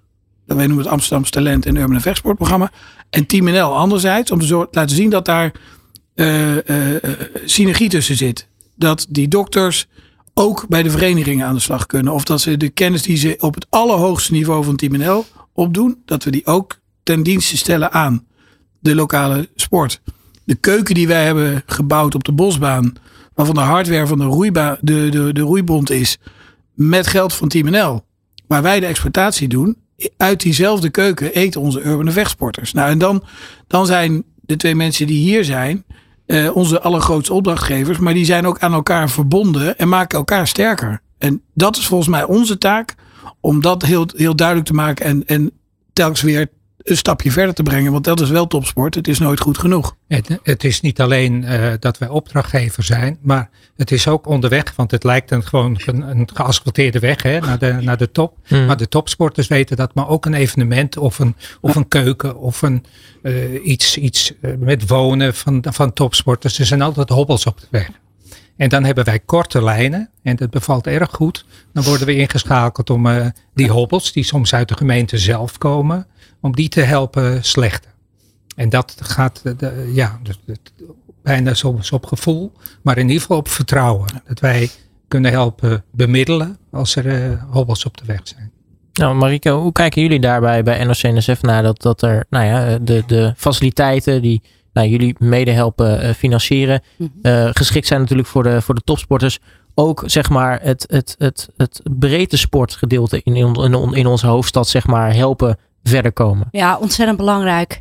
Wij 0.46 0.66
noemen 0.66 0.84
het 0.84 0.92
Amsterdamse 0.92 1.30
Talent 1.30 1.66
en 1.66 1.76
Urban 1.76 1.94
en 1.94 2.00
Vechtsportprogramma. 2.00 2.70
En 3.10 3.26
Team 3.26 3.44
NL 3.44 3.76
anderzijds, 3.76 4.30
om 4.30 4.38
te 4.38 4.68
laten 4.70 4.96
zien 4.96 5.10
dat 5.10 5.24
daar 5.24 5.52
uh, 6.14 6.56
uh, 6.56 6.62
synergie 7.44 7.88
tussen 7.88 8.16
zit. 8.16 8.48
Dat 8.76 9.06
die 9.08 9.28
dokters 9.28 9.86
ook 10.34 10.68
bij 10.68 10.82
de 10.82 10.90
verenigingen 10.90 11.46
aan 11.46 11.54
de 11.54 11.60
slag 11.60 11.86
kunnen. 11.86 12.12
Of 12.12 12.24
dat 12.24 12.40
ze 12.40 12.56
de 12.56 12.68
kennis 12.68 13.02
die 13.02 13.16
ze 13.16 13.36
op 13.38 13.54
het 13.54 13.66
allerhoogste 13.70 14.32
niveau 14.32 14.64
van 14.64 14.76
Team 14.76 14.96
NL 14.96 15.24
opdoen, 15.52 16.02
dat 16.04 16.24
we 16.24 16.30
die 16.30 16.46
ook 16.46 16.78
ten 17.02 17.22
dienste 17.22 17.56
stellen 17.56 17.92
aan 17.92 18.26
de 18.80 18.94
lokale 18.94 19.48
sport. 19.54 20.00
De 20.44 20.54
keuken 20.54 20.94
die 20.94 21.06
wij 21.06 21.24
hebben 21.24 21.62
gebouwd 21.66 22.14
op 22.14 22.24
de 22.24 22.32
bosbaan, 22.32 22.92
waarvan 23.34 23.54
de 23.54 23.60
hardware 23.60 24.06
van 24.06 24.18
de, 24.18 24.78
de, 24.80 25.08
de, 25.10 25.32
de 25.32 25.40
roeibond 25.40 25.90
is, 25.90 26.18
met 26.74 27.06
geld 27.06 27.32
van 27.32 27.48
Team 27.48 27.70
NL, 27.70 28.04
waar 28.46 28.62
wij 28.62 28.80
de 28.80 28.86
exploitatie 28.86 29.48
doen, 29.48 29.76
uit 30.16 30.40
diezelfde 30.40 30.90
keuken 30.90 31.34
eten 31.34 31.60
onze 31.60 31.82
urbane 31.82 32.10
vechtsporters. 32.10 32.72
Nou, 32.72 32.90
en 32.90 32.98
dan, 32.98 33.24
dan 33.66 33.86
zijn 33.86 34.24
de 34.40 34.56
twee 34.56 34.74
mensen 34.74 35.06
die 35.06 35.18
hier 35.18 35.44
zijn, 35.44 35.84
eh, 36.26 36.56
onze 36.56 36.80
allergrootste 36.80 37.34
opdrachtgevers. 37.34 37.98
Maar 37.98 38.14
die 38.14 38.24
zijn 38.24 38.46
ook 38.46 38.58
aan 38.58 38.72
elkaar 38.72 39.10
verbonden 39.10 39.78
en 39.78 39.88
maken 39.88 40.18
elkaar 40.18 40.46
sterker. 40.46 41.00
En 41.18 41.42
dat 41.54 41.76
is 41.76 41.86
volgens 41.86 42.08
mij 42.08 42.24
onze 42.24 42.58
taak. 42.58 42.94
Om 43.40 43.60
dat 43.60 43.82
heel, 43.82 44.06
heel 44.16 44.36
duidelijk 44.36 44.66
te 44.66 44.74
maken. 44.74 45.06
En, 45.06 45.26
en 45.26 45.50
telkens 45.92 46.22
weer 46.22 46.48
een 46.84 46.96
stapje 46.96 47.30
verder 47.30 47.54
te 47.54 47.62
brengen. 47.62 47.92
Want 47.92 48.04
dat 48.04 48.20
is 48.20 48.30
wel 48.30 48.46
topsport. 48.46 48.94
Het 48.94 49.08
is 49.08 49.18
nooit 49.18 49.40
goed 49.40 49.58
genoeg. 49.58 49.96
Het, 50.08 50.38
het 50.42 50.64
is 50.64 50.80
niet 50.80 51.00
alleen 51.00 51.42
uh, 51.42 51.72
dat 51.78 51.98
wij 51.98 52.08
opdrachtgever 52.08 52.82
zijn, 52.82 53.18
maar 53.22 53.50
het 53.76 53.90
is 53.90 54.08
ook 54.08 54.26
onderweg. 54.26 54.72
Want 54.76 54.90
het 54.90 55.04
lijkt 55.04 55.30
een, 55.30 55.42
gewoon 55.42 55.80
een, 55.84 56.00
een 56.00 56.28
geasfalteerde 56.34 56.98
weg 56.98 57.22
hè, 57.22 57.38
naar, 57.38 57.58
de, 57.58 57.72
naar 57.72 57.96
de 57.96 58.10
top. 58.10 58.36
Mm. 58.48 58.66
Maar 58.66 58.76
de 58.76 58.88
topsporters 58.88 59.48
weten 59.48 59.76
dat. 59.76 59.94
Maar 59.94 60.08
ook 60.08 60.26
een 60.26 60.34
evenement 60.34 60.96
of 60.96 61.18
een, 61.18 61.36
of 61.60 61.74
een 61.74 61.88
keuken 61.88 62.36
of 62.36 62.62
een, 62.62 62.84
uh, 63.22 63.66
iets, 63.66 63.96
iets 63.96 64.32
uh, 64.40 64.54
met 64.58 64.88
wonen 64.88 65.34
van, 65.34 65.64
van 65.70 65.92
topsporters. 65.92 66.58
Er 66.58 66.66
zijn 66.66 66.82
altijd 66.82 67.08
hobbels 67.08 67.46
op 67.46 67.60
de 67.60 67.66
weg. 67.70 67.90
En 68.56 68.68
dan 68.68 68.84
hebben 68.84 69.04
wij 69.04 69.18
korte 69.18 69.62
lijnen 69.62 70.10
en 70.22 70.36
dat 70.36 70.50
bevalt 70.50 70.86
erg 70.86 71.10
goed. 71.10 71.44
Dan 71.72 71.84
worden 71.84 72.06
we 72.06 72.16
ingeschakeld 72.16 72.90
om 72.90 73.06
uh, 73.06 73.26
die 73.54 73.70
hobbels, 73.70 74.12
die 74.12 74.24
soms 74.24 74.54
uit 74.54 74.68
de 74.68 74.76
gemeente 74.76 75.18
zelf 75.18 75.58
komen, 75.58 76.06
om 76.44 76.52
die 76.52 76.68
te 76.68 76.80
helpen 76.80 77.44
slechten. 77.44 77.90
En 78.56 78.68
dat 78.68 78.96
gaat 78.98 79.42
de, 79.58 79.90
ja, 79.94 80.20
bijna 81.22 81.54
soms 81.54 81.92
op 81.92 82.06
gevoel, 82.06 82.52
maar 82.82 82.98
in 82.98 83.06
ieder 83.06 83.20
geval 83.20 83.36
op 83.36 83.48
vertrouwen. 83.48 84.22
Dat 84.26 84.40
wij 84.40 84.70
kunnen 85.08 85.30
helpen 85.30 85.84
bemiddelen 85.90 86.58
als 86.70 86.96
er 86.96 87.06
uh, 87.06 87.42
hobbels 87.50 87.84
op 87.84 87.96
de 87.96 88.04
weg 88.06 88.20
zijn. 88.22 88.50
Nou, 88.92 89.14
Marika, 89.14 89.52
hoe 89.52 89.72
kijken 89.72 90.02
jullie 90.02 90.20
daarbij 90.20 90.62
bij 90.62 90.84
NOC-NSF 90.84 91.42
naar 91.42 91.62
dat, 91.62 91.82
dat 91.82 92.02
er 92.02 92.26
nou 92.30 92.44
ja, 92.44 92.78
de, 92.78 93.02
de 93.06 93.32
faciliteiten 93.36 94.22
die 94.22 94.42
nou, 94.72 94.88
jullie 94.88 95.14
mede 95.18 95.50
helpen 95.50 96.04
uh, 96.04 96.10
financieren, 96.10 96.82
uh, 96.98 97.48
geschikt 97.52 97.86
zijn 97.86 98.00
natuurlijk 98.00 98.28
voor 98.28 98.42
de, 98.42 98.62
voor 98.62 98.74
de 98.74 98.84
topsporters, 98.84 99.38
ook 99.74 100.02
zeg 100.06 100.30
maar 100.30 100.60
het, 100.62 100.84
het, 100.88 101.14
het, 101.18 101.48
het 101.56 101.80
breedte 101.98 102.36
sportgedeelte 102.36 103.20
in, 103.22 103.36
in, 103.36 103.94
in 103.94 104.06
onze 104.06 104.26
hoofdstad 104.26 104.68
zeg 104.68 104.86
maar 104.86 105.14
helpen 105.14 105.58
verder 105.84 106.12
komen. 106.12 106.48
Ja, 106.50 106.78
ontzettend 106.78 107.18
belangrijk. 107.18 107.80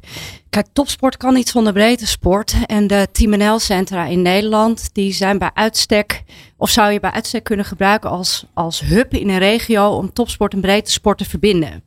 Kijk, 0.49 0.67
topsport 0.73 1.17
kan 1.17 1.33
niet 1.33 1.49
zonder 1.49 1.73
breedte 1.73 2.07
sport. 2.07 2.55
En 2.65 2.87
de 2.87 3.07
Team 3.11 3.37
NL 3.37 3.59
centra 3.59 4.05
in 4.05 4.21
Nederland, 4.21 4.89
die 4.93 5.13
zijn 5.13 5.37
bij 5.37 5.51
uitstek, 5.53 6.23
of 6.57 6.69
zou 6.69 6.91
je 6.91 6.99
bij 6.99 7.11
uitstek 7.11 7.43
kunnen 7.43 7.65
gebruiken 7.65 8.09
als, 8.09 8.45
als 8.53 8.79
hub 8.79 9.13
in 9.13 9.29
een 9.29 9.37
regio 9.37 9.87
om 9.87 10.13
topsport 10.13 10.53
en 10.53 10.61
breedte 10.61 10.91
sport 10.91 11.17
te 11.17 11.25
verbinden. 11.25 11.83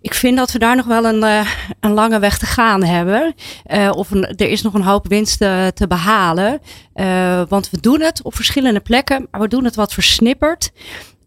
Ik 0.00 0.14
vind 0.14 0.36
dat 0.36 0.52
we 0.52 0.58
daar 0.58 0.76
nog 0.76 0.86
wel 0.86 1.04
een, 1.04 1.22
uh, 1.22 1.48
een 1.80 1.92
lange 1.92 2.18
weg 2.18 2.38
te 2.38 2.46
gaan 2.46 2.84
hebben. 2.84 3.34
Uh, 3.66 3.90
of 3.94 4.10
er 4.12 4.48
is 4.48 4.62
nog 4.62 4.74
een 4.74 4.82
hoop 4.82 5.08
winst 5.08 5.38
te, 5.38 5.84
behalen. 5.88 6.60
Uh, 6.94 7.42
want 7.48 7.70
we 7.70 7.80
doen 7.80 8.00
het 8.00 8.22
op 8.22 8.34
verschillende 8.34 8.80
plekken, 8.80 9.28
maar 9.30 9.40
we 9.40 9.48
doen 9.48 9.64
het 9.64 9.74
wat 9.74 9.92
versnipperd. 9.92 10.72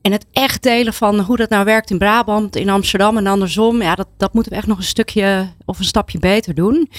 En 0.04 0.12
het 0.12 0.26
echt 0.32 0.64
delen 0.64 0.94
van 0.94 1.20
hoe 1.20 1.38
dat 1.38 1.50
nou 1.50 1.66
werkt 1.66 1.90
in 1.90 1.98
Brabant, 1.98 2.56
in 2.56 2.70
Amsterdam 2.70 3.18
en 3.18 3.28
andersom. 3.28 3.82
Ja, 3.82 3.96
dat, 3.96 4.08
dat 4.18 4.34
moeten 4.34 4.52
we 4.52 4.58
echt 4.58 4.68
nog 4.68 4.78
een 4.78 4.84
stukje 4.84 5.48
of 5.66 5.80
een 5.80 5.86
stapje 5.86 6.20
beter 6.20 6.56
doen. 6.56 6.90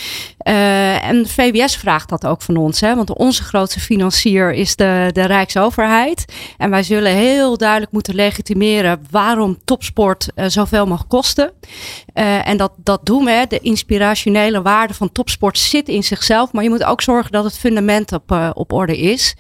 Uh, 0.47 1.09
en 1.09 1.27
VWS 1.27 1.77
vraagt 1.77 2.09
dat 2.09 2.27
ook 2.27 2.43
van 2.43 2.57
ons. 2.57 2.81
Hè? 2.81 2.95
Want 2.95 3.17
onze 3.17 3.43
grootste 3.43 3.81
financier 3.81 4.53
is 4.53 4.77
de, 4.77 5.11
de 5.13 5.27
Rijksoverheid. 5.27 6.25
En 6.59 6.71
wij 6.71 6.83
zullen 6.83 7.13
heel 7.13 7.57
duidelijk 7.57 7.93
moeten 7.93 8.15
legitimeren 8.15 9.07
waarom 9.11 9.59
topsport 9.65 10.29
uh, 10.35 10.45
zoveel 10.49 10.87
mag 10.87 11.07
kosten. 11.07 11.53
Uh, 12.15 12.49
en 12.49 12.57
dat, 12.57 12.73
dat 12.77 13.07
doen 13.07 13.25
we. 13.25 13.45
De 13.49 13.59
inspirationele 13.59 14.63
waarde 14.63 14.95
van 14.95 15.13
topsport 15.13 15.59
zit 15.59 15.89
in 15.89 16.03
zichzelf. 16.03 16.53
Maar 16.53 16.63
je 16.63 16.71
moet 16.71 16.85
ook 16.85 17.03
zorgen 17.03 17.33
dat 17.33 17.45
het 17.45 17.59
fundament 17.59 18.13
op, 18.13 18.53
op 18.55 18.73
orde 18.73 18.99
is. 18.99 19.35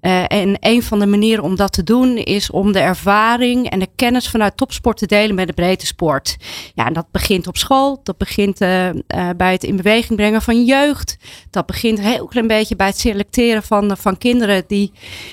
Uh, 0.00 0.24
en 0.28 0.56
een 0.60 0.82
van 0.82 0.98
de 0.98 1.06
manieren 1.06 1.44
om 1.44 1.56
dat 1.56 1.72
te 1.72 1.82
doen 1.82 2.16
is 2.16 2.50
om 2.50 2.72
de 2.72 2.78
ervaring 2.78 3.70
en 3.70 3.78
de 3.78 3.88
kennis 3.96 4.28
vanuit 4.28 4.56
topsport 4.56 4.96
te 4.96 5.06
delen 5.06 5.34
met 5.34 5.46
de 5.46 5.52
breedte 5.52 5.86
sport. 5.86 6.36
Ja, 6.74 6.86
en 6.86 6.92
dat 6.92 7.06
begint 7.10 7.46
op 7.46 7.56
school, 7.56 8.00
dat 8.02 8.18
begint 8.18 8.60
uh, 8.60 8.86
uh, 8.86 8.92
bij 9.36 9.52
het 9.52 9.64
in 9.64 9.76
beweging 9.76 10.16
brengen 10.16 10.42
van 10.42 10.64
jeugd. 10.64 11.16
Dat 11.50 11.66
begint 11.66 12.00
heel 12.00 12.26
klein 12.26 12.46
beetje 12.46 12.76
bij 12.76 12.86
het 12.86 12.98
selecteren 12.98 13.62
van, 13.62 13.96
van 13.96 14.18
kinderen 14.18 14.64
die, 14.66 14.92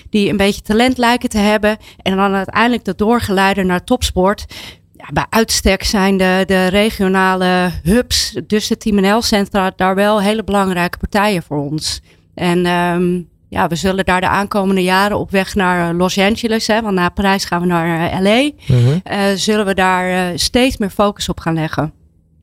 die 0.09 0.29
een 0.29 0.37
beetje 0.37 0.61
talent 0.61 0.97
lijken 0.97 1.29
te 1.29 1.37
hebben. 1.37 1.77
En 2.01 2.15
dan 2.15 2.33
uiteindelijk 2.33 2.85
dat 2.85 2.97
doorgeleiden 2.97 3.67
naar 3.67 3.83
topsport. 3.83 4.45
Ja, 4.93 5.05
bij 5.13 5.25
uitstek 5.29 5.83
zijn 5.83 6.17
de, 6.17 6.43
de 6.45 6.67
regionale 6.67 7.71
hubs, 7.83 8.39
dus 8.47 8.67
de 8.67 8.77
Team 8.77 9.01
NL 9.01 9.21
centra, 9.21 9.73
daar 9.75 9.95
wel 9.95 10.21
hele 10.21 10.43
belangrijke 10.43 10.97
partijen 10.97 11.43
voor 11.43 11.57
ons. 11.57 12.01
En 12.33 12.65
um, 12.65 13.33
ja, 13.55 13.67
we 13.67 13.75
zullen 13.75 14.05
daar 14.05 14.21
de 14.21 14.27
aankomende 14.27 14.83
jaren 14.83 15.19
op 15.19 15.31
weg 15.31 15.55
naar 15.55 15.89
eh, 15.89 15.97
Los 15.97 16.17
Angeles, 16.17 16.67
hè, 16.67 16.81
want 16.81 16.95
na 16.95 17.09
Parijs 17.09 17.45
gaan 17.45 17.61
we 17.61 17.67
naar 17.67 18.11
eh, 18.11 18.19
LA, 18.19 18.41
mm 18.41 18.85
-hmm. 18.85 19.01
uh, 19.11 19.17
zullen 19.35 19.65
we 19.65 19.73
daar 19.73 20.09
uh, 20.09 20.37
steeds 20.37 20.77
meer 20.77 20.89
focus 20.89 21.29
op 21.29 21.39
gaan 21.39 21.53
leggen. 21.53 21.93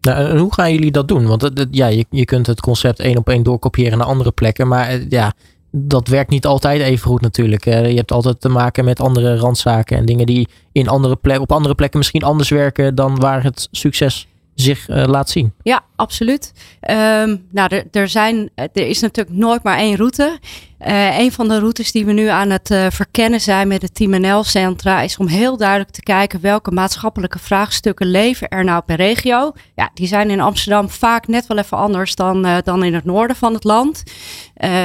Nou, 0.00 0.30
en 0.30 0.38
hoe 0.38 0.54
gaan 0.54 0.72
jullie 0.72 0.90
dat 0.90 1.08
doen? 1.08 1.26
Want 1.26 1.42
het, 1.42 1.58
het, 1.58 1.68
ja, 1.70 1.86
je, 1.86 2.06
je 2.10 2.24
kunt 2.24 2.46
het 2.46 2.60
concept 2.60 3.00
één 3.00 3.16
op 3.16 3.28
één 3.28 3.42
doorkopiëren 3.42 3.98
naar 3.98 4.06
andere 4.06 4.32
plekken, 4.32 4.68
maar 4.68 5.00
ja, 5.08 5.32
dat 5.70 6.08
werkt 6.08 6.30
niet 6.30 6.46
altijd 6.46 6.80
even 6.80 7.08
goed 7.08 7.20
natuurlijk. 7.20 7.64
je 7.64 7.96
hebt 7.96 8.12
altijd 8.12 8.40
te 8.40 8.48
maken 8.48 8.84
met 8.84 9.00
andere 9.00 9.36
randzaken 9.36 9.96
en 9.96 10.04
dingen 10.04 10.26
die 10.26 10.48
in 10.72 10.88
andere 10.88 11.16
plek, 11.16 11.40
op 11.40 11.52
andere 11.52 11.74
plekken 11.74 11.98
misschien 11.98 12.22
anders 12.22 12.48
werken 12.48 12.94
dan 12.94 13.20
waar 13.20 13.42
het 13.42 13.68
succes 13.70 14.26
zich 14.54 14.88
uh, 14.88 15.04
laat 15.06 15.30
zien. 15.30 15.52
Ja, 15.62 15.84
absoluut. 15.96 16.52
Um, 16.90 17.46
nou, 17.50 17.74
er, 17.74 17.84
er, 17.90 18.08
zijn, 18.08 18.50
er 18.54 18.70
is 18.74 19.00
natuurlijk 19.00 19.36
nooit 19.36 19.62
maar 19.62 19.78
één 19.78 19.96
route. 19.96 20.38
Uh, 20.86 21.18
een 21.18 21.32
van 21.32 21.48
de 21.48 21.58
routes 21.58 21.92
die 21.92 22.04
we 22.04 22.12
nu 22.12 22.26
aan 22.26 22.50
het 22.50 22.70
uh, 22.70 22.86
verkennen 22.90 23.40
zijn 23.40 23.68
met 23.68 23.82
het 23.82 23.94
Team 23.94 24.20
NL-centra 24.20 25.00
is 25.00 25.16
om 25.16 25.26
heel 25.26 25.56
duidelijk 25.56 25.90
te 25.90 26.02
kijken 26.02 26.40
welke 26.40 26.70
maatschappelijke 26.70 27.38
vraagstukken 27.38 28.06
leven 28.06 28.48
er 28.48 28.64
nou 28.64 28.82
per 28.86 28.96
regio. 28.96 29.52
Ja, 29.74 29.90
die 29.94 30.06
zijn 30.06 30.30
in 30.30 30.40
Amsterdam 30.40 30.90
vaak 30.90 31.26
net 31.26 31.46
wel 31.46 31.58
even 31.58 31.76
anders 31.76 32.14
dan, 32.14 32.46
uh, 32.46 32.56
dan 32.64 32.84
in 32.84 32.94
het 32.94 33.04
noorden 33.04 33.36
van 33.36 33.54
het 33.54 33.64
land. 33.64 34.02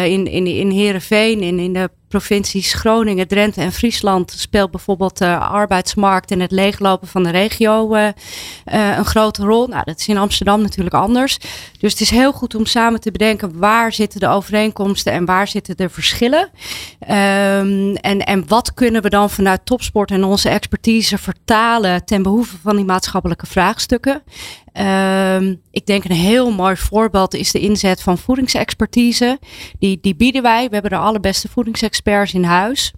in, 0.03 0.27
in, 0.27 0.47
in 0.47 0.69
Heerenveen, 0.69 1.41
in, 1.41 1.59
in 1.59 1.73
de 1.73 1.89
provincies 2.07 2.73
Groningen, 2.73 3.27
Drenthe 3.27 3.61
en 3.61 3.71
Friesland 3.71 4.31
speelt 4.31 4.71
bijvoorbeeld 4.71 5.17
de 5.17 5.37
arbeidsmarkt 5.37 6.31
en 6.31 6.39
het 6.39 6.51
leeglopen 6.51 7.07
van 7.07 7.23
de 7.23 7.29
regio 7.29 7.93
een 8.65 9.05
grote 9.05 9.43
rol. 9.43 9.67
Nou, 9.67 9.83
dat 9.83 9.99
is 9.99 10.07
in 10.07 10.17
Amsterdam 10.17 10.61
natuurlijk 10.61 10.95
anders. 10.95 11.37
Dus 11.79 11.91
het 11.91 12.01
is 12.01 12.09
heel 12.09 12.31
goed 12.31 12.55
om 12.55 12.65
samen 12.65 12.99
te 12.99 13.11
bedenken 13.11 13.59
waar 13.59 13.93
zitten 13.93 14.19
de 14.19 14.27
overeenkomsten 14.27 15.13
en 15.13 15.25
waar 15.25 15.47
zitten 15.47 15.77
de 15.77 15.86
verschillen. 15.89 16.49
Um, 17.01 17.95
en, 17.95 18.19
en 18.25 18.47
wat 18.47 18.73
kunnen 18.73 19.01
we 19.01 19.09
dan 19.09 19.29
vanuit 19.29 19.65
topsport 19.65 20.11
en 20.11 20.23
onze 20.23 20.49
expertise 20.49 21.17
vertalen 21.17 22.05
ten 22.05 22.23
behoeve 22.23 22.57
van 22.57 22.75
die 22.75 22.85
maatschappelijke 22.85 23.45
vraagstukken? 23.45 24.21
Um, 24.73 25.61
ik 25.71 25.85
denk 25.85 26.03
een 26.03 26.15
heel 26.15 26.51
mooi 26.51 26.75
voorbeeld 26.75 27.33
is 27.33 27.51
de 27.51 27.59
inzet 27.59 28.01
van 28.01 28.17
voedingsexpertise. 28.17 29.39
Die, 29.79 29.99
die 30.01 30.15
bieden 30.15 30.41
wij. 30.41 30.67
We 30.67 30.73
hebben 30.73 30.91
de 30.91 30.97
allerbeste 30.97 31.49
voedingsexperts 31.49 32.33
in 32.33 32.43
huis. 32.43 32.93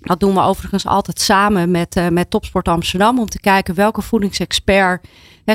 Dat 0.00 0.20
doen 0.20 0.34
we 0.34 0.40
overigens 0.40 0.86
altijd 0.86 1.20
samen 1.20 1.70
met, 1.70 1.96
uh, 1.96 2.08
met 2.08 2.30
Topsport 2.30 2.68
Amsterdam 2.68 3.18
om 3.18 3.28
te 3.28 3.40
kijken 3.40 3.74
welke 3.74 4.02
voedingsexpert 4.02 5.06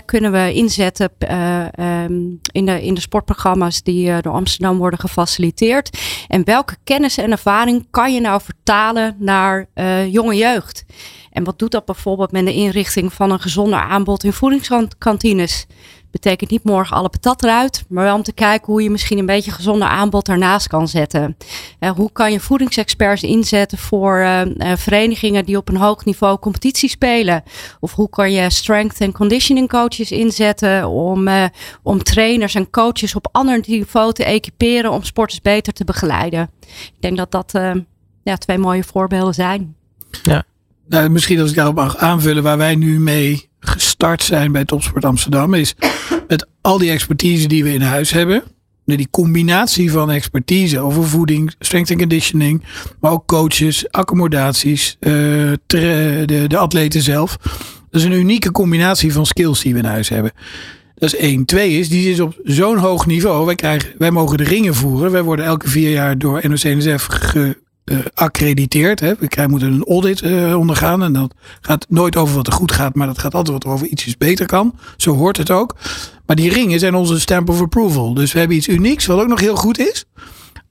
kunnen 0.06 0.32
we 0.32 0.54
inzetten 0.54 1.10
uh, 1.20 1.66
um, 2.04 2.40
in, 2.52 2.66
de, 2.66 2.84
in 2.84 2.94
de 2.94 3.02
sportprogramma's 3.02 3.84
die 3.84 4.10
uh, 4.10 4.18
door 4.22 4.34
Amsterdam 4.34 4.78
worden 4.78 5.00
gefaciliteerd. 5.00 5.98
En 6.28 6.46
welke 6.46 6.76
kennis 6.84 7.18
en 7.18 7.32
ervaring 7.32 7.88
kan 7.90 8.14
je 8.14 8.22
nou 8.22 8.42
vertalen 8.42 9.16
naar 9.20 9.66
jonge 10.10 10.36
jeugd? 10.36 10.86
En 11.32 11.44
wat 11.44 11.60
doet 11.60 11.72
dat 11.72 11.86
bijvoorbeeld 11.86 12.32
met 12.32 12.46
de 12.46 12.54
inrichting 12.54 13.14
van 13.14 13.32
een 13.32 13.40
gezonder 13.40 13.80
aanbod 13.80 14.24
in 14.24 14.34
voedingskantines? 14.34 15.66
Betekent 16.12 16.50
niet 16.50 16.64
morgen 16.64 16.96
alle 16.96 17.10
patat 17.10 17.44
eruit, 17.44 17.86
maar 17.90 18.04
wel 18.04 18.16
om 18.16 18.24
te 18.24 18.34
kijken 18.34 18.72
hoe 18.74 18.84
je 18.84 18.90
misschien 18.90 19.18
een 19.18 19.26
beetje 19.26 19.52
gezonder 19.52 19.88
aanbod 19.88 20.26
daarnaast 20.26 20.68
kan 20.68 20.88
zetten. 20.88 21.38
Uh, 21.80 21.92
hoe 21.92 22.12
kan 22.12 22.32
je 22.32 22.40
voedingsexperts 22.40 23.24
inzetten 23.24 23.78
voor 23.78 24.18
uh, 24.18 24.46
uh, 24.46 24.72
verenigingen 24.76 25.46
die 25.46 25.58
op 25.58 25.70
een 25.70 25.78
hoog 25.78 26.06
niveau 26.06 26.40
competitie 26.40 26.90
spelen? 26.90 27.44
Of 27.80 27.94
hoe 27.94 28.10
kan 28.10 28.32
je 28.32 28.50
strength 28.50 29.02
and 29.02 29.14
conditioning 29.14 29.70
coaches 29.70 30.12
inzetten 30.12 30.88
om, 30.88 31.30
om 31.84 32.04
trainers 32.04 32.56
en 32.56 32.70
coaches 32.70 33.16
op 33.16 33.30
ander 33.32 33.64
niveau 33.68 34.14
te 34.14 34.24
equiperen 34.24 34.92
om 34.92 35.04
sporters 35.04 35.42
beter 35.42 35.74
te 35.74 35.84
begeleiden? 35.84 36.50
Ik 36.68 36.94
denk 37.00 37.18
dat 37.18 37.32
dat 37.32 37.52
ja, 38.24 38.36
twee 38.38 38.58
mooie 38.58 38.84
voorbeelden 38.84 39.34
zijn. 39.34 39.76
Ja. 40.24 40.44
Nou, 40.88 41.10
misschien 41.10 41.40
als 41.40 41.50
ik 41.50 41.56
daarop 41.56 41.76
mag 41.76 41.98
aanvullen 41.98 42.44
waar 42.44 42.58
wij 42.58 42.76
nu 42.76 43.00
mee 43.00 43.49
gestart 43.60 44.24
zijn 44.24 44.52
bij 44.52 44.66
Topsport 44.66 45.06
Amsterdam, 45.06 45.54
is 45.54 45.76
met 46.28 46.48
al 46.62 46.78
die 46.78 46.92
expertise 46.92 47.48
die 47.48 47.64
we 47.64 47.74
in 47.74 47.82
huis 47.82 48.12
hebben. 48.12 48.44
Die 48.86 49.08
combinatie 49.12 49.92
van 49.92 50.12
expertise 50.12 50.80
over 50.80 51.08
voeding, 51.08 51.54
strength 51.60 51.90
and 51.92 52.00
conditioning, 52.00 52.64
maar 53.00 53.12
ook 53.12 53.26
coaches, 53.26 53.92
accommodaties, 53.92 54.98
uh, 55.00 55.12
de, 55.66 56.46
de 56.48 56.58
atleten 56.58 57.02
zelf. 57.02 57.38
Dat 57.90 58.02
is 58.02 58.04
een 58.04 58.12
unieke 58.12 58.52
combinatie 58.52 59.14
van 59.14 59.26
skills 59.26 59.62
die 59.62 59.74
we 59.74 59.80
in 59.80 59.86
huis 59.86 60.10
hebben. 60.10 60.32
Dat 60.96 61.14
is 61.14 61.20
één. 61.20 61.46
Twee 61.46 61.80
is, 61.80 61.90
die 61.90 62.12
is 62.12 62.20
op 62.20 62.40
zo'n 62.44 62.78
hoog 62.78 63.06
niveau. 63.06 63.46
Wij, 63.46 63.56
krijgen, 63.56 63.90
wij 63.98 64.12
mogen 64.12 64.38
de 64.38 64.44
ringen 64.44 64.76
voeren. 64.76 65.12
Wij 65.12 65.24
worden 65.24 65.46
elke 65.46 65.70
vier 65.70 65.92
jaar 65.92 66.18
door 66.18 66.42
NOC-NSF 66.50 67.08
geaccrediteerd. 67.90 69.00
Hè. 69.00 69.14
We 69.16 69.46
moeten 69.48 69.72
een 69.72 69.86
audit 69.86 70.22
uh, 70.22 70.58
ondergaan. 70.58 71.04
En 71.04 71.14
dat 71.14 71.34
gaat 71.62 71.86
nooit 71.90 72.16
over 72.16 72.36
wat 72.36 72.48
er 72.48 72.54
goed 72.54 72.72
gaat, 72.72 72.96
maar 72.96 73.08
dat 73.08 73.20
gaat 73.20 73.34
altijd 73.34 73.64
wat 73.64 73.74
over 73.74 73.88
iets 73.88 74.18
beter 74.18 74.46
kan. 74.46 74.76
Zo 74.98 75.16
hoort 75.16 75.38
het 75.38 75.52
ook. 75.52 75.76
Maar 76.26 76.36
die 76.36 76.54
ringen 76.54 76.80
zijn 76.80 76.96
onze 76.96 77.20
stamp 77.20 77.50
of 77.50 77.62
approval. 77.62 78.14
Dus 78.14 78.34
we 78.34 78.40
hebben 78.40 78.58
iets 78.58 78.68
unieks, 78.68 79.06
wat 79.06 79.20
ook 79.20 79.28
nog 79.28 79.40
heel 79.40 79.56
goed 79.56 79.80
is. 79.80 80.06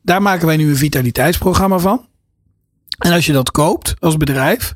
Daar 0.02 0.22
maken 0.22 0.46
wij 0.46 0.56
nu 0.56 0.68
een 0.68 0.76
vitaliteitsprogramma 0.76 1.78
van. 1.78 2.06
En 2.98 3.12
als 3.12 3.26
je 3.26 3.32
dat 3.32 3.50
koopt 3.50 3.94
als 3.98 4.16
bedrijf, 4.16 4.74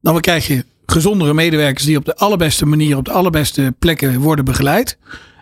dan 0.00 0.20
krijg 0.20 0.46
je 0.46 0.64
gezondere 0.86 1.34
medewerkers 1.34 1.84
die 1.84 1.96
op 1.96 2.04
de 2.04 2.16
allerbeste 2.16 2.66
manier, 2.66 2.96
op 2.96 3.04
de 3.04 3.12
allerbeste 3.12 3.74
plekken 3.78 4.20
worden 4.20 4.44
begeleid. 4.44 4.98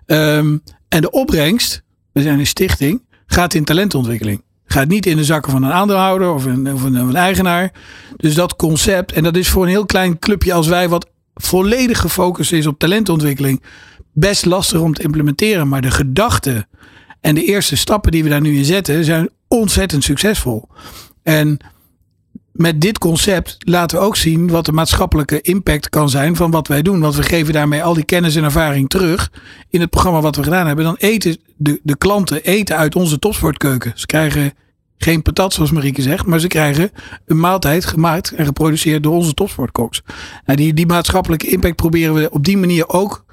Um, 0.07 0.63
en 0.89 1.01
de 1.01 1.11
opbrengst, 1.11 1.83
we 2.13 2.23
zijn 2.23 2.39
een 2.39 2.47
stichting, 2.47 3.03
gaat 3.27 3.55
in 3.55 3.65
talentontwikkeling. 3.65 4.43
Gaat 4.67 4.89
niet 4.89 5.07
in 5.07 5.17
de 5.17 5.25
zakken 5.25 5.53
van 5.53 5.63
een 5.63 5.73
aandeelhouder 5.73 6.33
of 6.33 6.45
een, 6.45 6.73
of 6.73 6.83
een, 6.83 7.17
eigenaar. 7.17 7.73
Dus 8.17 8.35
dat 8.35 8.57
concept, 8.57 9.13
en 9.13 9.23
dat 9.23 9.37
is 9.37 9.49
voor 9.49 9.63
een 9.63 9.69
heel 9.69 9.87
klein 9.87 10.19
clubje 10.19 10.53
als 10.53 10.67
wij, 10.67 10.89
wat 10.89 11.09
volledig 11.35 12.01
gefocust 12.01 12.53
is 12.53 12.67
op 12.67 12.79
talentontwikkeling, 12.79 13.63
best 14.13 14.45
lastig 14.45 14.81
om 14.81 14.95
te 14.95 15.03
implementeren. 15.03 15.69
Maar 15.69 15.81
de 15.81 15.91
gedachten 15.91 16.69
en 17.21 17.35
de 17.35 17.45
eerste 17.45 17.77
stappen 17.77 18.13
die 18.13 18.23
we 18.23 18.29
daar 18.29 18.41
nu 18.41 18.57
in 18.57 18.65
zetten, 18.65 19.05
zijn 19.05 19.29
ontzettend 19.49 20.05
succesvol. 20.05 20.69
En 21.23 21.59
met 22.57 22.81
dit 22.81 22.99
concept 22.99 23.57
laten 23.59 23.99
we 23.99 24.05
ook 24.05 24.17
zien 24.17 24.51
wat 24.51 24.65
de 24.65 24.73
maatschappelijke 24.73 25.41
impact 25.41 25.89
kan 25.89 26.11
zijn 26.11 26.37
van 26.37 26.51
wat 26.51 26.69
wij 26.69 26.83
doen. 26.83 27.01
Want 27.01 27.15
we 27.15 27.23
geven 27.23 27.53
daarmee 27.53 27.83
al 27.83 27.95
die 27.95 28.05
kennis 28.05 28.37
en 28.37 28.45
ervaring 28.45 28.89
terug 28.89 29.33
in 29.69 29.81
het 29.81 29.91
programma 29.91 30.21
wat 30.21 30.37
we 30.37 30.43
gedaan 30.43 30.67
hebben. 30.67 30.85
Dan 30.85 30.97
eten 30.99 31.37
de, 31.57 31.81
de 31.83 31.97
klanten 31.97 32.43
eten 32.43 32.77
uit 32.77 32.95
onze 32.95 33.19
topsportkeuken. 33.19 33.93
Ze 33.95 34.07
krijgen 34.07 34.53
geen 34.99 35.23
patat 35.23 35.53
zoals 35.53 35.71
Marieke 35.71 36.03
zegt, 36.03 36.27
maar 36.27 36.41
ze 36.41 36.47
krijgen 36.47 36.91
een 37.27 37.41
maaltijd 37.41 37.85
gemaakt 37.85 38.33
en 38.33 38.45
geproduceerd 38.45 39.03
door 39.03 39.15
onze 39.15 39.35
topsportkoks. 39.35 40.03
Nou, 40.45 40.59
die, 40.59 40.75
die 40.75 40.87
maatschappelijke 40.87 41.49
impact 41.49 41.77
proberen 41.77 42.15
we 42.15 42.31
op 42.31 42.45
die 42.45 42.57
manier 42.57 42.89
ook 42.89 43.25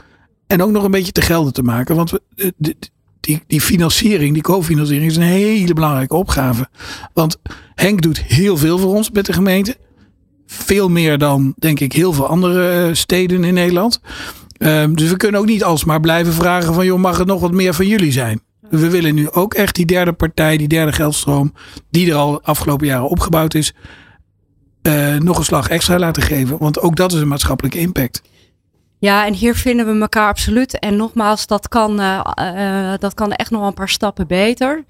en 0.48 0.64
ook 0.64 0.72
nog 0.72 0.84
een 0.84 0.92
beetje 0.92 1.12
te 1.12 1.22
gelden 1.22 1.54
te 1.54 1.64
maken. 1.64 1.96
Want 1.96 2.12
we, 2.12 2.76
die, 3.24 3.44
die 3.48 3.62
financiering, 3.62 4.34
die 4.34 4.42
cofinanciering 4.42 5.10
is 5.10 5.16
een 5.16 5.22
hele 5.22 5.74
belangrijke 5.74 6.16
opgave. 6.16 6.70
Want 7.14 7.38
Henk 7.76 8.02
doet 8.02 8.24
heel 8.24 8.58
veel 8.58 8.78
voor 8.78 8.94
ons 8.94 9.12
met 9.12 9.26
de 9.26 9.34
gemeente. 9.34 9.78
Veel 10.46 10.90
meer 10.90 11.18
dan, 11.18 11.54
denk 11.58 11.80
ik, 11.80 11.94
heel 11.94 12.14
veel 12.14 12.28
andere 12.28 12.88
eh, 12.88 12.94
steden 12.94 13.44
in 13.44 13.54
Nederland. 13.54 14.00
Um, 14.58 14.96
dus 14.96 15.10
we 15.10 15.18
kunnen 15.18 15.40
ook 15.40 15.46
niet 15.46 15.64
alsmaar 15.64 16.00
blijven 16.00 16.34
vragen 16.34 16.74
van... 16.74 16.86
joh, 16.86 17.00
mag 17.00 17.18
het 17.18 17.28
nog 17.28 17.40
wat 17.40 17.52
meer 17.52 17.74
van 17.74 17.88
jullie 17.88 18.12
zijn? 18.12 18.42
We 18.70 18.90
willen 18.90 19.16
nu 19.16 19.30
ook 19.32 19.54
echt 19.54 19.76
die 19.76 19.86
derde 19.86 20.14
partij, 20.14 20.58
die 20.58 20.68
derde 20.68 20.92
geldstroom... 20.92 21.54
die 21.90 22.10
er 22.10 22.16
al 22.16 22.42
afgelopen 22.42 22.88
jaren 22.88 23.10
opgebouwd 23.10 23.54
is... 23.54 23.74
Uh, 24.88 25.16
nog 25.16 25.38
een 25.38 25.44
slag 25.44 25.68
extra 25.68 26.00
laten 26.00 26.24
geven. 26.24 26.58
Want 26.58 26.80
ook 26.80 26.96
dat 26.96 27.14
is 27.14 27.22
een 27.22 27.28
maatschappelijke 27.28 27.80
impact. 27.80 28.22
Ja, 29.04 29.26
en 29.26 29.34
hier 29.34 29.56
vinden 29.56 29.94
we 29.94 30.02
elkaar 30.02 30.28
absoluut. 30.28 30.80
En 30.80 30.96
nogmaals, 30.96 31.48
dat 31.48 31.68
kan, 31.68 32.00
uh, 32.00 32.26
uh, 32.40 32.94
dat 32.98 33.14
kan 33.14 33.32
echt 33.32 33.52
nog 33.52 33.68
een 33.68 33.74
paar 33.74 33.90
stappen 33.90 34.28
beter. 34.28 34.78
Uh, 34.78 34.84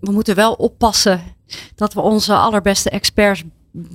we 0.00 0.10
moeten 0.10 0.34
wel 0.34 0.52
oppassen 0.52 1.20
dat 1.74 1.94
we 1.94 2.00
onze 2.00 2.34
allerbeste 2.34 2.90
experts 2.90 3.42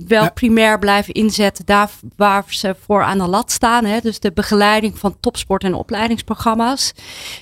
wel 0.06 0.22
ja. 0.22 0.30
primair 0.30 0.78
blijven 0.78 1.14
inzetten 1.14 1.66
daar 1.66 1.90
waar 2.16 2.44
ze 2.48 2.76
voor 2.80 3.02
aan 3.02 3.18
de 3.18 3.26
lat 3.26 3.50
staan. 3.50 3.84
Hè? 3.84 4.00
Dus 4.00 4.20
de 4.20 4.32
begeleiding 4.32 4.98
van 4.98 5.16
topsport- 5.20 5.64
en 5.64 5.74
opleidingsprogramma's. 5.74 6.92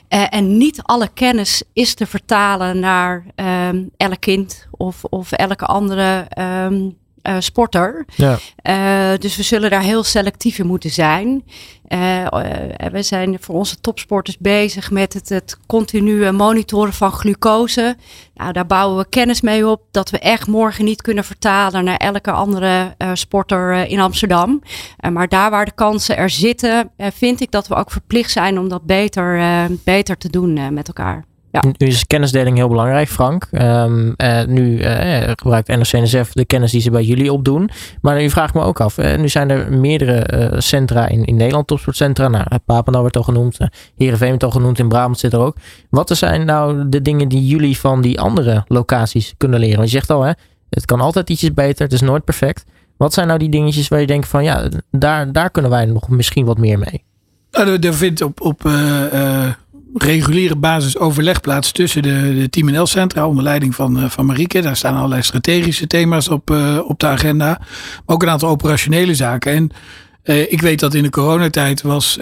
Uh, 0.08 0.26
en 0.30 0.56
niet 0.56 0.82
alle 0.82 1.08
kennis 1.14 1.62
is 1.72 1.94
te 1.94 2.06
vertalen 2.06 2.78
naar 2.78 3.24
um, 3.68 3.90
elk 3.96 4.20
kind 4.20 4.66
of, 4.70 5.04
of 5.04 5.32
elke 5.32 5.66
andere 5.66 6.26
um, 6.38 6.96
uh, 7.28 7.36
sporter. 7.38 8.04
Ja. 8.16 8.38
Uh, 8.62 9.18
dus 9.18 9.36
we 9.36 9.42
zullen 9.42 9.70
daar 9.70 9.82
heel 9.82 10.04
selectief 10.04 10.58
in 10.58 10.66
moeten 10.66 10.90
zijn. 10.90 11.44
Uh, 11.88 12.26
we 12.92 13.02
zijn 13.02 13.36
voor 13.40 13.54
onze 13.54 13.80
topsporters 13.80 14.38
bezig 14.38 14.90
met 14.90 15.12
het, 15.12 15.28
het 15.28 15.58
continue 15.66 16.32
monitoren 16.32 16.92
van 16.92 17.12
glucose. 17.12 17.96
Nou, 18.34 18.52
daar 18.52 18.66
bouwen 18.66 18.98
we 18.98 19.08
kennis 19.08 19.40
mee 19.40 19.68
op 19.68 19.82
dat 19.90 20.10
we 20.10 20.18
echt 20.18 20.46
morgen 20.46 20.84
niet 20.84 21.02
kunnen 21.02 21.24
vertalen 21.24 21.84
naar 21.84 21.96
elke 21.96 22.30
andere 22.30 22.94
sporter 23.12 23.86
in 23.88 24.00
Amsterdam. 24.00 24.62
maar 25.12 25.28
daar 25.28 25.50
waar 25.50 25.64
de 25.64 25.74
kansen 25.74 26.16
er 26.16 26.30
zitten, 26.30 26.90
vind 26.98 27.40
ik 27.40 27.50
dat 27.50 27.68
we 27.68 27.74
ook 27.74 27.90
verplicht 27.90 28.30
zijn 28.30 28.58
om 28.58 28.68
dat 28.68 28.82
beter, 28.84 29.42
beter 29.84 30.16
te 30.18 30.30
doen 30.30 30.74
met 30.74 30.86
elkaar. 30.86 31.24
Ja. 31.54 31.62
Nu 31.76 31.86
is 31.86 32.06
kennisdeling 32.06 32.56
heel 32.56 32.68
belangrijk, 32.68 33.08
Frank. 33.08 33.48
Um, 33.52 34.14
uh, 34.16 34.44
nu 34.44 34.78
uh, 34.78 35.22
gebruikt 35.34 35.68
NOC-NSF 35.68 36.32
de 36.32 36.44
kennis 36.44 36.70
die 36.70 36.80
ze 36.80 36.90
bij 36.90 37.02
jullie 37.02 37.32
opdoen. 37.32 37.70
Maar 38.00 38.16
nu 38.16 38.30
vraag 38.30 38.48
ik 38.48 38.54
me 38.54 38.62
ook 38.62 38.80
af. 38.80 38.98
Uh, 38.98 39.16
nu 39.16 39.28
zijn 39.28 39.50
er 39.50 39.72
meerdere 39.72 40.54
centra 40.58 41.08
in, 41.08 41.24
in 41.24 41.36
Nederland, 41.36 41.66
topsportcentra. 41.66 42.28
Nou, 42.28 42.44
Papendal 42.64 43.02
werd 43.02 43.16
al 43.16 43.22
genoemd. 43.22 43.58
Heerenveen 43.96 44.30
werd 44.30 44.44
al 44.44 44.50
genoemd. 44.50 44.78
In 44.78 44.88
Brabant 44.88 45.18
zit 45.18 45.32
er 45.32 45.38
ook. 45.38 45.56
Wat 45.90 46.16
zijn 46.16 46.46
nou 46.46 46.88
de 46.88 47.02
dingen 47.02 47.28
die 47.28 47.46
jullie 47.46 47.78
van 47.78 48.00
die 48.00 48.20
andere 48.20 48.64
locaties 48.68 49.34
kunnen 49.36 49.60
leren? 49.60 49.76
Want 49.76 49.90
je 49.90 49.96
zegt 49.96 50.10
al, 50.10 50.22
hè, 50.22 50.32
het 50.70 50.84
kan 50.84 51.00
altijd 51.00 51.30
ietsjes 51.30 51.54
beter. 51.54 51.84
Het 51.84 51.92
is 51.92 52.00
nooit 52.00 52.24
perfect. 52.24 52.64
Wat 52.96 53.12
zijn 53.12 53.26
nou 53.26 53.38
die 53.38 53.48
dingetjes 53.48 53.88
waar 53.88 54.00
je 54.00 54.06
denkt 54.06 54.28
van... 54.28 54.44
Ja, 54.44 54.68
daar, 54.90 55.32
daar 55.32 55.50
kunnen 55.50 55.70
wij 55.70 55.84
nog 55.84 56.08
misschien 56.08 56.44
wat 56.44 56.58
meer 56.58 56.78
mee? 56.78 57.04
Nou, 57.50 57.78
er 57.78 57.94
vindt 57.94 58.22
op... 58.22 58.40
op 58.40 58.62
reguliere 59.94 60.56
basis 60.56 60.98
overleg 60.98 61.40
tussen 61.40 62.02
de, 62.02 62.34
de 62.34 62.48
Team 62.50 62.70
NL 62.70 62.86
Centra 62.86 63.26
onder 63.28 63.44
leiding 63.44 63.74
van, 63.74 63.98
uh, 63.98 64.08
van 64.08 64.26
Marieke. 64.26 64.60
Daar 64.60 64.76
staan 64.76 64.96
allerlei 64.96 65.22
strategische 65.22 65.86
thema's 65.86 66.28
op, 66.28 66.50
uh, 66.50 66.78
op 66.88 67.00
de 67.00 67.06
agenda. 67.06 67.58
Maar 68.06 68.16
ook 68.16 68.22
een 68.22 68.28
aantal 68.28 68.48
operationele 68.48 69.14
zaken. 69.14 69.52
En 69.52 69.70
uh, 70.24 70.52
ik 70.52 70.60
weet 70.60 70.80
dat 70.80 70.94
in 70.94 71.02
de 71.02 71.10
coronatijd 71.10 71.82
was 71.82 72.18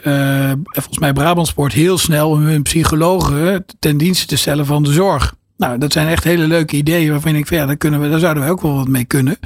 volgens 0.72 0.98
mij 0.98 1.12
Brabantsport 1.12 1.72
heel 1.72 1.98
snel 1.98 2.30
om 2.30 2.42
hun 2.42 2.62
psychologen 2.62 3.64
ten 3.78 3.96
dienste 3.96 4.26
te 4.26 4.36
stellen 4.36 4.66
van 4.66 4.82
de 4.82 4.92
zorg. 4.92 5.34
Nou, 5.56 5.78
dat 5.78 5.92
zijn 5.92 6.08
echt 6.08 6.24
hele 6.24 6.46
leuke 6.46 6.76
ideeën 6.76 7.10
waarvan 7.10 7.34
ik 7.34 7.46
van 7.46 7.56
ja, 7.56 7.66
daar, 7.66 7.76
kunnen 7.76 8.00
we, 8.00 8.08
daar 8.08 8.18
zouden 8.18 8.44
we 8.44 8.50
ook 8.50 8.62
wel 8.62 8.74
wat 8.74 8.88
mee 8.88 9.04
kunnen. 9.04 9.38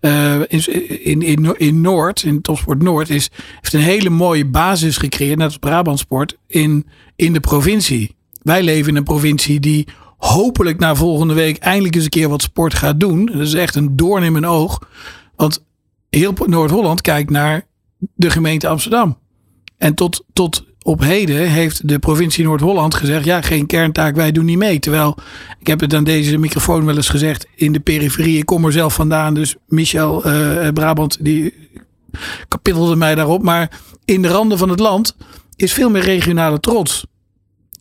Uh, 0.00 0.40
in, 0.48 1.22
in, 1.22 1.58
in 1.58 1.80
Noord, 1.80 2.22
in 2.22 2.40
Topsport 2.40 2.82
Noord, 2.82 3.10
is, 3.10 3.30
heeft 3.60 3.72
een 3.72 3.80
hele 3.80 4.10
mooie 4.10 4.44
basis 4.44 4.96
gecreëerd, 4.96 5.38
net 5.38 5.46
als 5.46 5.56
Brabantsport, 5.56 6.36
in, 6.46 6.86
in 7.16 7.32
de 7.32 7.40
provincie. 7.40 8.14
Wij 8.42 8.62
leven 8.62 8.90
in 8.90 8.96
een 8.96 9.04
provincie 9.04 9.60
die 9.60 9.88
hopelijk 10.16 10.78
na 10.78 10.94
volgende 10.94 11.34
week 11.34 11.56
eindelijk 11.56 11.94
eens 11.94 12.04
een 12.04 12.10
keer 12.10 12.28
wat 12.28 12.42
sport 12.42 12.74
gaat 12.74 13.00
doen. 13.00 13.26
Dat 13.26 13.40
is 13.40 13.54
echt 13.54 13.74
een 13.74 13.96
doorn 13.96 14.22
in 14.22 14.32
mijn 14.32 14.46
oog. 14.46 14.78
Want 15.36 15.64
heel 16.10 16.34
Noord-Holland 16.46 17.00
kijkt 17.00 17.30
naar 17.30 17.66
de 18.14 18.30
gemeente 18.30 18.68
Amsterdam. 18.68 19.18
En 19.78 19.94
tot, 19.94 20.24
tot 20.32 20.64
op 20.82 21.00
heden 21.00 21.50
heeft 21.50 21.88
de 21.88 21.98
provincie 21.98 22.44
Noord-Holland 22.44 22.94
gezegd: 22.94 23.24
ja, 23.24 23.40
geen 23.40 23.66
kerntaak, 23.66 24.14
wij 24.14 24.32
doen 24.32 24.44
niet 24.44 24.58
mee. 24.58 24.78
Terwijl, 24.78 25.16
ik 25.58 25.66
heb 25.66 25.80
het 25.80 25.94
aan 25.94 26.04
deze 26.04 26.38
microfoon 26.38 26.84
wel 26.84 26.96
eens 26.96 27.08
gezegd, 27.08 27.46
in 27.54 27.72
de 27.72 27.80
periferie, 27.80 28.38
ik 28.38 28.46
kom 28.46 28.64
er 28.64 28.72
zelf 28.72 28.94
vandaan, 28.94 29.34
dus 29.34 29.56
Michel 29.66 30.26
uh, 30.26 30.68
Brabant, 30.68 31.24
die 31.24 31.54
kapittelde 32.48 32.96
mij 32.96 33.14
daarop. 33.14 33.42
Maar 33.42 33.80
in 34.04 34.22
de 34.22 34.28
randen 34.28 34.58
van 34.58 34.68
het 34.68 34.80
land 34.80 35.16
is 35.56 35.72
veel 35.72 35.90
meer 35.90 36.02
regionale 36.02 36.60
trots. 36.60 37.06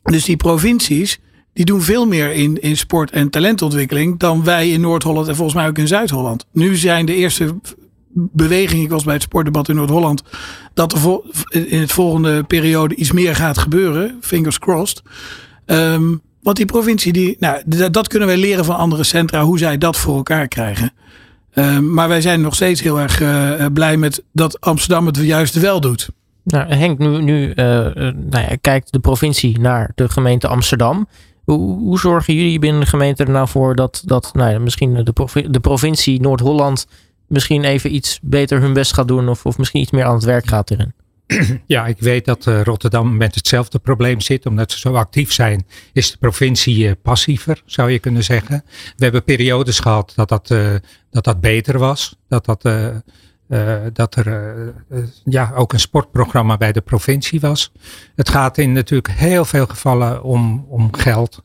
Dus 0.04 0.26
die 0.26 0.38
provincies, 0.38 1.20
die 1.54 1.66
doen 1.66 1.82
veel 1.82 2.06
meer 2.06 2.32
in, 2.32 2.62
in 2.62 2.78
sport- 2.78 3.12
en 3.12 3.30
talentontwikkeling 3.30 4.20
dan 4.20 4.44
wij 4.44 4.70
in 4.70 4.82
Noord-Holland 4.82 5.28
en 5.28 5.36
volgens 5.36 5.58
mij 5.58 5.68
ook 5.68 5.78
in 5.78 5.88
Zuid-Holland. 5.88 6.46
Nu 6.52 6.76
zijn 6.76 7.06
de 7.06 7.16
eerste 7.16 7.56
beweging, 8.14 8.84
ik 8.84 8.90
was 8.90 9.04
bij 9.04 9.14
het 9.14 9.24
sportdebat 9.24 9.70
in 9.70 9.76
Noord-Holland, 9.76 10.24
dat 10.74 10.94
er 10.94 11.22
in 11.50 11.80
het 11.80 11.92
volgende 11.92 12.44
periode 12.44 12.96
iets 12.96 13.12
meer 13.12 13.36
gaat 13.36 13.58
gebeuren. 13.58 14.18
Fingers 14.22 14.60
crossed. 14.60 15.02
Um, 15.66 16.22
want 16.42 16.58
die 16.58 16.66
provincie, 16.66 17.14
die, 17.14 17.36
nou, 17.40 17.62
dat 17.92 18.08
kunnen 18.08 18.28
wij 18.28 18.38
leren 18.38 18.66
van 18.66 18.76
andere 18.76 19.04
centra, 19.04 19.44
hoe 19.44 19.58
zij 19.58 19.78
dat 19.78 19.98
voor 19.98 20.16
elkaar 20.16 20.48
krijgen. 20.48 20.94
Um, 21.56 21.94
maar 21.94 22.08
wij 22.08 22.22
zijn 22.22 22.42
nog 22.42 22.56
steeds 22.56 22.82
heel 22.82 23.00
erg 23.00 23.22
uh, 23.22 23.66
blij 23.74 23.98
met 23.98 24.24
dat 24.32 24.62
Amsterdam 24.62 25.06
het 25.06 25.18
juist 25.18 25.60
wel 25.60 25.82
doet. 25.82 26.10
Nou, 26.44 26.74
Henk, 26.74 27.00
nu, 27.00 27.22
nu 27.22 27.48
uh, 27.48 27.56
nou 27.56 28.14
ja, 28.30 28.56
kijkt 28.62 28.92
de 28.92 29.00
provincie 29.00 29.60
naar 29.60 29.92
de 29.96 30.10
gemeente 30.10 30.48
Amsterdam. 30.48 31.08
Hoe, 31.44 32.00
zorgen 32.00 32.36
jullie 32.36 32.60
binnen 32.60 32.82
de 32.82 32.88
gemeente 32.88 33.24
er 33.24 33.30
nou 33.30 33.48
voor 33.48 33.76
dat, 33.76 34.02
dat 34.06 34.30
nou 34.34 34.52
ja, 34.52 34.60
misschien 34.60 34.94
de, 34.94 35.14
de 35.50 35.60
provincie 35.60 36.22
Noord-Holland 36.22 36.88
misschien 37.28 37.64
even 37.64 37.96
iets 37.96 38.20
beter 38.22 38.62
hun 38.62 38.74
best 38.74 38.94
gaat 38.94 39.08
doen 39.08 39.30
of, 39.30 39.46
of 39.46 39.58
misschien 39.58 39.82
iets 39.82 39.92
meer 39.92 40.04
aan 40.04 40.14
het 40.14 40.24
werk 40.24 40.48
gaat 40.48 40.72
erin? 40.72 40.94
Ja, 41.66 41.86
ik 41.86 42.00
weet 42.00 42.26
dat 42.26 42.46
uh, 42.46 42.62
Rotterdam 42.62 43.18
met 43.18 43.36
hetzelfde 43.36 43.80
probleem 43.80 44.22
zit. 44.22 44.46
Omdat 44.46 44.72
ze 44.72 44.80
zo 44.80 44.94
actief 44.94 45.32
zijn, 45.32 45.66
is 45.94 46.12
de 46.12 46.18
provincie 46.18 46.96
passiever, 46.96 47.62
zou 47.66 47.92
je 47.92 48.00
kunnen 48.00 48.24
zeggen. 48.24 48.64
We 48.96 49.04
hebben 49.04 49.24
periodes 49.24 49.80
gehad 49.80 50.14
dat 50.16 50.30
dat, 50.30 50.48
dat, 51.10 51.24
dat 51.24 51.42
beter 51.42 51.80
was. 51.80 52.16
Dat 52.28 52.46
dat 52.46 52.64
dat 53.94 54.16
er 54.16 54.56
ja, 55.24 55.52
ook 55.56 55.74
een 55.74 55.80
sportprogramma 55.80 56.58
bij 56.58 56.72
de 56.72 56.82
provincie 56.82 57.40
was. 57.40 57.72
Het 58.16 58.30
gaat 58.30 58.58
in 58.58 58.72
natuurlijk 58.72 59.14
heel 59.14 59.46
veel 59.46 59.66
gevallen 59.66 60.24
om, 60.24 60.66
om 60.70 60.94
geld 60.96 61.44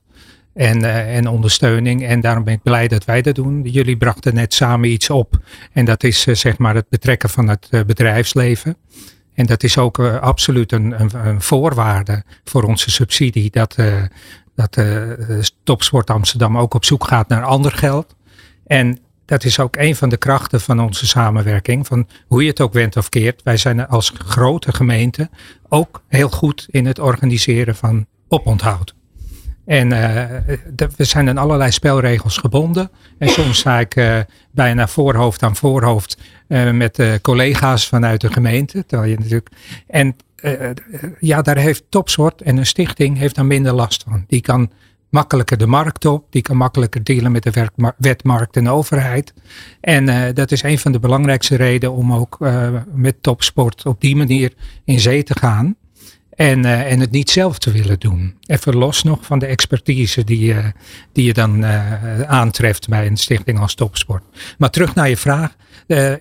en, 0.55 0.85
en 1.07 1.29
ondersteuning. 1.29 2.07
En 2.07 2.21
daarom 2.21 2.45
ben 2.45 2.55
ik 2.55 2.63
blij 2.63 2.89
dat 2.89 3.05
wij 3.05 3.23
dat 3.23 3.35
doen. 3.35 3.63
Jullie 3.63 3.97
brachten 3.97 4.35
net 4.35 4.55
samen 4.55 4.91
iets 4.91 5.11
op. 5.11 5.39
En 5.73 5.85
dat 5.85 6.05
is 6.05 6.23
zeg 6.23 6.59
maar 6.59 6.75
het 6.75 6.89
betrekken 6.89 7.29
van 7.29 7.49
het 7.49 7.69
bedrijfsleven. 7.87 8.77
En 9.35 9.47
dat 9.47 9.63
is 9.63 9.79
ook 9.79 9.99
absoluut 10.01 10.73
een, 10.73 11.01
een, 11.01 11.27
een, 11.27 11.43
voorwaarde 11.43 12.25
voor 12.45 12.63
onze 12.63 12.91
subsidie. 12.91 13.51
Dat, 13.51 13.77
dat 14.55 14.79
Topsport 15.65 16.11
Amsterdam 16.11 16.59
ook 16.59 16.75
op 16.75 16.85
zoek 16.85 17.05
gaat 17.05 17.29
naar 17.29 17.45
ander 17.45 17.73
geld. 17.73 18.17
En 18.67 18.99
dat 19.29 19.45
is 19.45 19.61
ook 19.61 19.77
een 19.77 19.97
van 19.97 20.09
de 20.09 20.17
krachten 20.17 20.61
van 20.61 20.81
onze 20.81 21.07
samenwerking. 21.07 21.87
Van 21.87 22.09
hoe 22.27 22.43
je 22.43 22.49
het 22.49 22.61
ook 22.61 22.73
went 22.73 22.97
of 22.97 23.09
keert. 23.09 23.43
Wij 23.43 23.57
zijn 23.57 23.89
als 23.89 24.13
grote 24.19 24.73
gemeente 24.73 25.31
ook 25.69 26.03
heel 26.07 26.29
goed 26.29 26.67
in 26.71 26.87
het 26.87 26.99
organiseren 26.99 27.77
van 27.77 28.07
oponthoud. 28.29 28.95
En 29.65 29.91
uh, 29.91 30.25
we 30.97 31.05
zijn 31.05 31.29
aan 31.29 31.39
allerlei 31.39 31.71
spelregels 31.71 32.37
gebonden. 32.37 32.91
En 33.19 33.29
soms 33.29 33.59
sta 33.59 33.81
ik 33.81 33.97
uh, 33.97 34.19
bijna 34.51 34.89
voorhoofd 34.89 35.43
aan 35.43 35.57
voorhoofd 35.57 36.19
uh, 36.49 36.71
met 36.71 37.03
collega's 37.23 37.89
vanuit 37.89 38.21
de 38.21 38.33
gemeente. 38.33 38.87
Terwijl 38.87 39.11
je 39.11 39.17
natuurlijk, 39.19 39.49
en 39.87 40.17
ja, 41.21 41.43
daar 41.43 41.57
heeft 41.57 41.85
Topsport 41.89 42.43
en 42.43 42.57
een 42.57 42.67
stichting 42.67 43.19
heeft 43.19 43.35
daar 43.35 43.47
minder 43.47 43.73
last 43.73 44.05
van. 44.09 44.25
Die 44.27 44.41
kan 44.41 44.71
makkelijker 45.11 45.59
de 45.59 45.67
markt 45.67 46.05
op, 46.05 46.27
die 46.31 46.43
kan 46.43 46.57
makkelijker 46.57 47.05
dealen 47.05 47.33
met 47.33 47.43
de 47.43 47.71
wetmarkt 47.97 48.57
en 48.57 48.69
overheid. 48.69 49.35
En 49.81 50.09
uh, 50.09 50.25
dat 50.35 50.53
is 50.53 50.63
een 50.63 50.79
van 50.79 50.93
de 50.93 50.99
belangrijkste 50.99 51.57
redenen 51.57 51.97
om 51.97 52.13
ook 52.13 52.37
uh, 52.41 52.69
met 52.95 53.23
Topsport 53.23 53.87
op 53.87 54.01
die 54.01 54.17
manier 54.17 54.53
in 54.85 55.01
zee 55.01 55.23
te 55.23 55.39
gaan. 55.39 55.77
En, 56.31 56.59
uh, 56.65 56.93
en 56.93 57.01
het 57.01 57.11
niet 57.11 57.31
zelf 57.31 57.59
te 57.59 57.73
willen 57.73 57.99
doen. 57.99 58.37
Even 58.47 58.77
los 58.77 59.03
nog 59.03 59.27
van 59.27 59.39
de 59.39 59.47
expertise 59.47 60.25
die, 60.25 60.55
die 61.13 61.25
je 61.25 61.33
dan 61.33 61.65
aantreft 62.27 62.89
bij 62.89 63.07
een 63.07 63.17
stichting 63.17 63.59
als 63.59 63.75
Topsport. 63.75 64.23
Maar 64.59 64.71
terug 64.71 64.95
naar 64.95 65.09
je 65.09 65.17
vraag. 65.17 65.57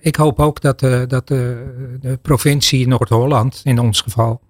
ik 0.00 0.16
hoop 0.16 0.40
ook 0.40 0.60
dat, 0.60 0.80
dat 1.08 1.28
de 1.28 2.18
provincie 2.22 2.88
Noord-Holland, 2.88 3.60
in 3.64 3.78
ons 3.78 4.00
geval, 4.00 4.40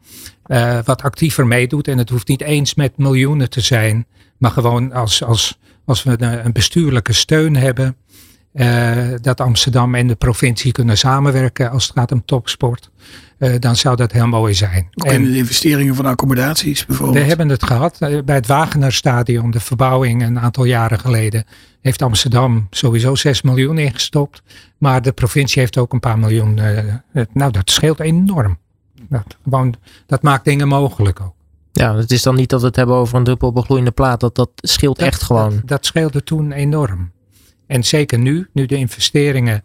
wat 0.85 1.03
actiever 1.03 1.47
meedoet. 1.47 1.89
En 1.89 1.99
het 1.99 2.11
hoeft 2.11 2.29
niet 2.29 2.43
eens 2.43 2.75
met 2.75 2.97
miljoenen 2.97 3.51
te 3.51 3.61
zijn. 3.61 4.07
Maar 4.39 4.51
gewoon 4.51 4.93
als, 4.93 5.25
als, 5.25 5.59
als 5.85 6.03
we 6.03 6.23
een 6.23 6.53
bestuurlijke 6.53 7.13
steun 7.13 7.57
hebben. 7.57 7.97
dat 9.21 9.41
Amsterdam 9.41 9.95
en 9.95 10.07
de 10.07 10.15
provincie 10.15 10.73
kunnen 10.73 10.99
samenwerken 10.99 11.71
als 11.71 11.87
het 11.87 11.93
gaat 11.99 12.13
om 12.13 12.25
topsport. 12.25 12.91
Uh, 13.39 13.55
dan 13.59 13.77
zou 13.77 13.97
dat 13.97 14.13
heel 14.13 14.27
mooi 14.27 14.55
zijn. 14.55 14.89
Ook 14.95 15.13
en 15.13 15.25
de 15.25 15.37
investeringen 15.37 15.95
van 15.95 16.07
accommodaties 16.07 16.87
bijvoorbeeld. 16.87 17.19
We 17.19 17.29
hebben 17.29 17.49
het 17.49 17.65
gehad 17.65 17.99
bij 17.99 18.35
het 18.35 18.47
Wagenerstadion, 18.47 19.51
de 19.51 19.61
verbouwing 19.61 20.23
een 20.23 20.39
aantal 20.39 20.65
jaren 20.65 20.99
geleden. 20.99 21.45
Heeft 21.81 22.03
Amsterdam 22.03 22.67
sowieso 22.71 23.15
6 23.15 23.43
miljoen 23.43 23.79
ingestopt. 23.79 24.43
Maar 24.79 25.03
de 25.03 25.13
provincie 25.13 25.61
heeft 25.61 25.79
ook 25.79 25.93
een 25.93 26.01
paar 26.01 26.19
miljoen. 26.19 26.59
Uh, 27.13 27.25
nou, 27.33 27.53
dat 27.53 27.71
scheelt 27.71 28.01
enorm. 28.01 28.59
Dat, 29.09 29.37
gewoon, 29.43 29.75
dat 30.07 30.23
maakt 30.23 30.45
dingen 30.45 30.69
mogelijk 30.69 31.21
ook. 31.21 31.35
Ja, 31.73 31.97
het 31.97 32.11
is 32.11 32.23
dan 32.23 32.35
niet 32.35 32.51
dat 32.51 32.61
we 32.61 32.67
het 32.67 32.77
hebben 32.77 32.97
over 32.97 33.17
een 33.17 33.25
druppel 33.25 33.53
begloeiende 33.53 33.91
plaat. 33.91 34.21
Dat, 34.21 34.35
dat 34.35 34.51
scheelt 34.55 34.99
dat, 34.99 35.09
echt 35.09 35.23
gewoon. 35.23 35.51
Dat, 35.51 35.69
dat, 35.69 35.87
scheelde 35.87 36.23
toen 36.23 36.53
enorm. 36.53 37.13
En 37.67 37.85
zeker 37.85 38.19
nu, 38.19 38.49
nu 38.53 38.67
de 38.67 38.77
investeringen 38.77 39.63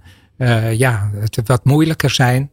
ja, 0.72 1.12
het 1.14 1.42
wat 1.46 1.64
moeilijker 1.66 2.10
zijn 2.10 2.52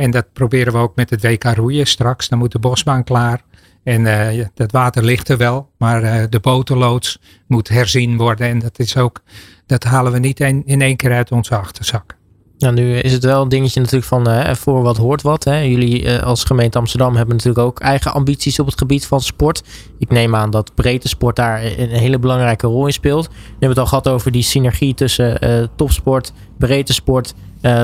en 0.00 0.10
dat 0.10 0.32
proberen 0.32 0.72
we 0.72 0.78
ook 0.78 0.96
met 0.96 1.10
het 1.10 1.22
WK 1.22 1.44
roeien 1.44 1.86
straks. 1.86 2.28
Dan 2.28 2.38
moet 2.38 2.52
de 2.52 2.58
bosbaan 2.58 3.04
klaar. 3.04 3.42
En 3.82 4.00
uh, 4.00 4.46
dat 4.54 4.72
water 4.72 5.04
ligt 5.04 5.28
er 5.28 5.36
wel, 5.36 5.70
maar 5.78 6.02
uh, 6.02 6.22
de 6.28 6.40
boterloods 6.40 7.20
moet 7.46 7.68
herzien 7.68 8.16
worden. 8.16 8.48
En 8.48 8.58
dat 8.58 8.78
is 8.78 8.96
ook, 8.96 9.22
dat 9.66 9.84
halen 9.84 10.12
we 10.12 10.18
niet 10.18 10.40
in, 10.40 10.62
in 10.66 10.82
één 10.82 10.96
keer 10.96 11.12
uit 11.12 11.32
onze 11.32 11.56
achterzak. 11.56 12.16
Nou, 12.60 12.74
nu 12.74 12.94
is 12.96 13.12
het 13.12 13.24
wel 13.24 13.42
een 13.42 13.48
dingetje 13.48 13.80
natuurlijk 13.80 14.06
van 14.06 14.28
uh, 14.28 14.54
voor 14.54 14.82
wat 14.82 14.96
hoort 14.96 15.22
wat. 15.22 15.44
Hè. 15.44 15.58
Jullie 15.58 16.18
als 16.20 16.44
gemeente 16.44 16.78
Amsterdam 16.78 17.16
hebben 17.16 17.36
natuurlijk 17.36 17.66
ook 17.66 17.80
eigen 17.80 18.12
ambities 18.12 18.58
op 18.58 18.66
het 18.66 18.78
gebied 18.78 19.06
van 19.06 19.20
sport. 19.20 19.62
Ik 19.98 20.10
neem 20.10 20.34
aan 20.34 20.50
dat 20.50 20.74
breedte 20.74 21.08
sport 21.08 21.36
daar 21.36 21.64
een 21.64 21.88
hele 21.88 22.18
belangrijke 22.18 22.66
rol 22.66 22.86
in 22.86 22.92
speelt. 22.92 23.26
We 23.26 23.34
hebben 23.50 23.68
het 23.68 23.78
al 23.78 23.86
gehad 23.86 24.08
over 24.08 24.32
die 24.32 24.42
synergie 24.42 24.94
tussen 24.94 25.38
topsport, 25.76 26.32
breedte 26.58 26.92
sport, 26.92 27.34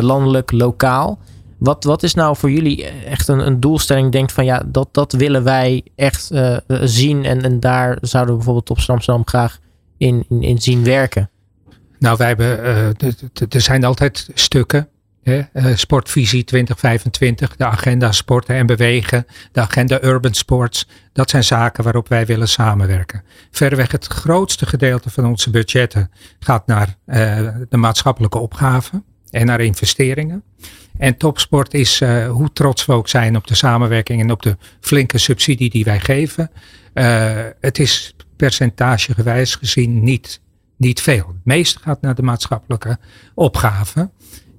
landelijk, 0.00 0.52
lokaal. 0.52 1.18
Wat, 1.58 1.84
wat 1.84 2.02
is 2.02 2.14
nou 2.14 2.36
voor 2.36 2.50
jullie 2.50 2.84
echt 2.86 3.28
een, 3.28 3.46
een 3.46 3.60
doelstelling? 3.60 4.12
Denkt 4.12 4.32
van 4.32 4.44
ja, 4.44 4.62
dat, 4.66 4.88
dat 4.92 5.12
willen 5.12 5.44
wij 5.44 5.82
echt 5.94 6.30
zien. 6.82 7.24
En, 7.24 7.42
en 7.42 7.60
daar 7.60 7.98
zouden 8.00 8.32
we 8.32 8.36
bijvoorbeeld 8.36 8.70
op 8.70 8.78
Amsterdam 8.86 9.26
graag 9.26 9.58
in, 9.98 10.24
in, 10.28 10.42
in, 10.42 10.58
zien 10.58 10.84
werken. 10.84 11.30
Nou, 11.98 12.16
wij 12.16 12.26
hebben, 12.26 12.58
uh, 12.64 13.46
er 13.48 13.60
zijn 13.60 13.84
altijd 13.84 14.28
stukken. 14.34 14.88
Hè? 15.22 15.42
Uh, 15.52 15.76
sportvisie 15.76 16.44
2025, 16.44 17.56
de 17.56 17.64
agenda 17.64 18.12
sporten 18.12 18.54
en 18.54 18.66
bewegen, 18.66 19.26
de 19.52 19.60
agenda 19.60 20.02
urban 20.02 20.34
sports. 20.34 20.88
Dat 21.12 21.30
zijn 21.30 21.44
zaken 21.44 21.84
waarop 21.84 22.08
wij 22.08 22.26
willen 22.26 22.48
samenwerken. 22.48 23.22
Verreweg 23.50 23.92
het 23.92 24.06
grootste 24.06 24.66
gedeelte 24.66 25.10
van 25.10 25.26
onze 25.26 25.50
budgetten 25.50 26.10
gaat 26.38 26.66
naar 26.66 26.96
de 27.68 27.76
maatschappelijke 27.76 28.38
opgaven 28.38 29.04
en 29.30 29.46
naar 29.46 29.60
investeringen. 29.60 30.42
En 30.98 31.16
topsport 31.16 31.74
is, 31.74 32.00
hoe 32.28 32.52
trots 32.52 32.86
we 32.86 32.92
ook 32.92 33.08
zijn 33.08 33.36
op 33.36 33.46
de 33.46 33.54
samenwerking 33.54 34.20
en 34.20 34.30
op 34.30 34.42
de 34.42 34.56
flinke 34.80 35.18
subsidie 35.18 35.70
die 35.70 35.84
wij 35.84 36.00
geven. 36.00 36.50
Het 37.60 37.78
is 37.78 38.14
percentagegewijs 38.36 39.54
gezien 39.54 40.04
niet, 40.04 40.40
niet 40.76 41.00
veel. 41.00 41.26
Het 41.26 41.44
meeste 41.44 41.78
gaat 41.78 42.00
naar 42.00 42.14
de 42.14 42.22
maatschappelijke 42.22 42.98
opgave. 43.34 44.10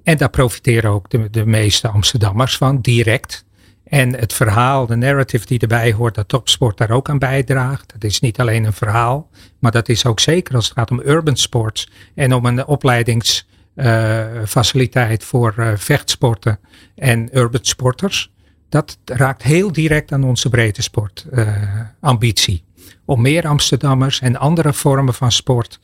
En 0.02 0.16
daar 0.16 0.30
profiteren 0.30 0.90
ook 0.90 1.10
de, 1.10 1.30
de 1.30 1.46
meeste 1.46 1.88
Amsterdammers 1.88 2.56
van, 2.56 2.80
direct. 2.80 3.44
En 3.84 4.14
het 4.14 4.32
verhaal, 4.32 4.86
de 4.86 4.96
narrative 4.96 5.46
die 5.46 5.58
erbij 5.58 5.92
hoort, 5.92 6.14
dat 6.14 6.28
topsport 6.28 6.76
daar 6.76 6.90
ook 6.90 7.08
aan 7.08 7.18
bijdraagt. 7.18 7.92
Dat 7.92 8.04
is 8.04 8.20
niet 8.20 8.40
alleen 8.40 8.64
een 8.64 8.72
verhaal, 8.72 9.30
maar 9.58 9.72
dat 9.72 9.88
is 9.88 10.06
ook 10.06 10.20
zeker 10.20 10.54
als 10.54 10.64
het 10.64 10.78
gaat 10.78 10.90
om 10.90 11.00
urban 11.04 11.36
sports 11.36 11.90
en 12.14 12.32
om 12.32 12.46
een 12.46 12.66
opleidings 12.66 13.46
uh, 13.74 14.26
faciliteit 14.46 15.24
voor 15.24 15.54
uh, 15.58 15.72
vechtsporten 15.76 16.58
en 16.94 17.38
urban 17.38 17.64
sporters. 17.64 18.32
Dat 18.68 18.98
raakt 19.04 19.42
heel 19.42 19.72
direct 19.72 20.12
aan 20.12 20.24
onze 20.24 20.48
breedte 20.48 20.82
sport 20.82 21.26
uh, 21.30 21.80
ambitie. 22.00 22.64
Om 23.08 23.20
meer 23.20 23.46
Amsterdammers 23.46 24.20
en 24.20 24.36
andere 24.36 24.72
vormen 24.72 25.14
van 25.14 25.32
sport 25.32 25.80